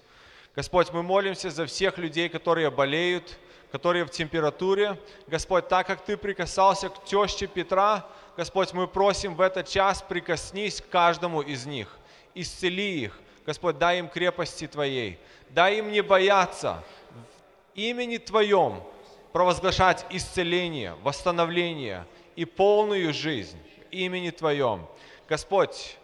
Господь, 0.56 0.90
мы 0.90 1.04
молимся 1.04 1.48
за 1.48 1.66
всех 1.66 1.96
людей, 1.96 2.28
которые 2.28 2.72
болеют, 2.72 3.38
которые 3.70 4.04
в 4.04 4.10
температуре. 4.10 4.98
Господь, 5.28 5.68
так 5.68 5.86
как 5.86 6.04
Ты 6.04 6.16
прикасался 6.16 6.88
к 6.88 7.04
теще 7.04 7.46
Петра, 7.46 8.04
Господь, 8.36 8.72
мы 8.72 8.88
просим 8.88 9.36
в 9.36 9.40
этот 9.40 9.68
час 9.68 10.02
прикоснись 10.02 10.80
к 10.80 10.88
каждому 10.88 11.40
из 11.40 11.66
них, 11.66 11.96
исцели 12.34 13.02
их. 13.02 13.20
Господь, 13.46 13.78
дай 13.78 14.00
им 14.00 14.08
крепости 14.08 14.66
Твоей, 14.66 15.20
дай 15.50 15.78
им 15.78 15.92
не 15.92 16.02
бояться 16.02 16.82
в 17.12 17.78
имени 17.78 18.16
Твоем 18.16 18.82
провозглашать 19.30 20.04
исцеление, 20.10 20.96
восстановление 21.04 22.06
и 22.34 22.44
полную 22.44 23.14
жизнь 23.14 23.58
имени 23.92 24.30
Твоем. 24.30 24.88
Господь, 25.28 25.96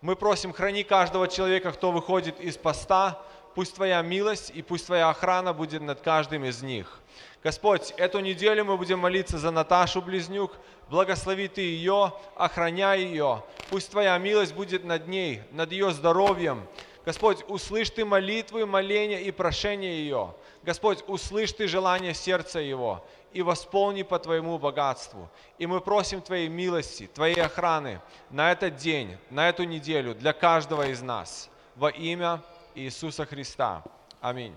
мы 0.00 0.16
просим, 0.16 0.52
храни 0.52 0.82
каждого 0.84 1.28
человека, 1.28 1.72
кто 1.72 1.92
выходит 1.92 2.40
из 2.40 2.56
поста, 2.56 3.22
пусть 3.54 3.74
Твоя 3.74 4.02
милость 4.02 4.50
и 4.54 4.62
пусть 4.62 4.86
Твоя 4.86 5.08
охрана 5.08 5.52
будет 5.52 5.80
над 5.82 6.00
каждым 6.00 6.44
из 6.44 6.62
них. 6.62 7.00
Господь, 7.42 7.92
эту 7.96 8.20
неделю 8.20 8.64
мы 8.64 8.76
будем 8.76 8.98
молиться 8.98 9.38
за 9.38 9.50
Наташу 9.50 10.02
Близнюк. 10.02 10.52
Благослови 10.90 11.48
Ты 11.48 11.60
ее, 11.60 12.12
охраняй 12.36 13.02
ее. 13.02 13.42
Пусть 13.70 13.90
Твоя 13.90 14.18
милость 14.18 14.54
будет 14.54 14.84
над 14.84 15.08
ней, 15.08 15.42
над 15.52 15.70
ее 15.72 15.92
здоровьем. 15.92 16.66
Господь, 17.04 17.44
услышь 17.48 17.90
Ты 17.90 18.04
молитвы, 18.04 18.66
моления 18.66 19.20
и 19.20 19.30
прошения 19.30 19.92
ее. 19.92 20.34
Господь, 20.62 21.04
услышь 21.06 21.52
Ты 21.52 21.68
желание 21.68 22.14
сердца 22.14 22.58
его 22.58 23.04
и 23.34 23.42
восполни 23.42 24.02
по 24.02 24.18
Твоему 24.18 24.58
богатству. 24.58 25.28
И 25.58 25.66
мы 25.66 25.80
просим 25.80 26.22
Твоей 26.22 26.48
милости, 26.48 27.10
Твоей 27.12 27.42
охраны 27.42 28.00
на 28.30 28.52
этот 28.52 28.76
день, 28.76 29.18
на 29.28 29.48
эту 29.48 29.64
неделю 29.64 30.14
для 30.14 30.32
каждого 30.32 30.88
из 30.88 31.02
нас. 31.02 31.50
Во 31.74 31.90
имя 31.90 32.40
Иисуса 32.74 33.26
Христа. 33.26 33.82
Аминь. 34.20 34.54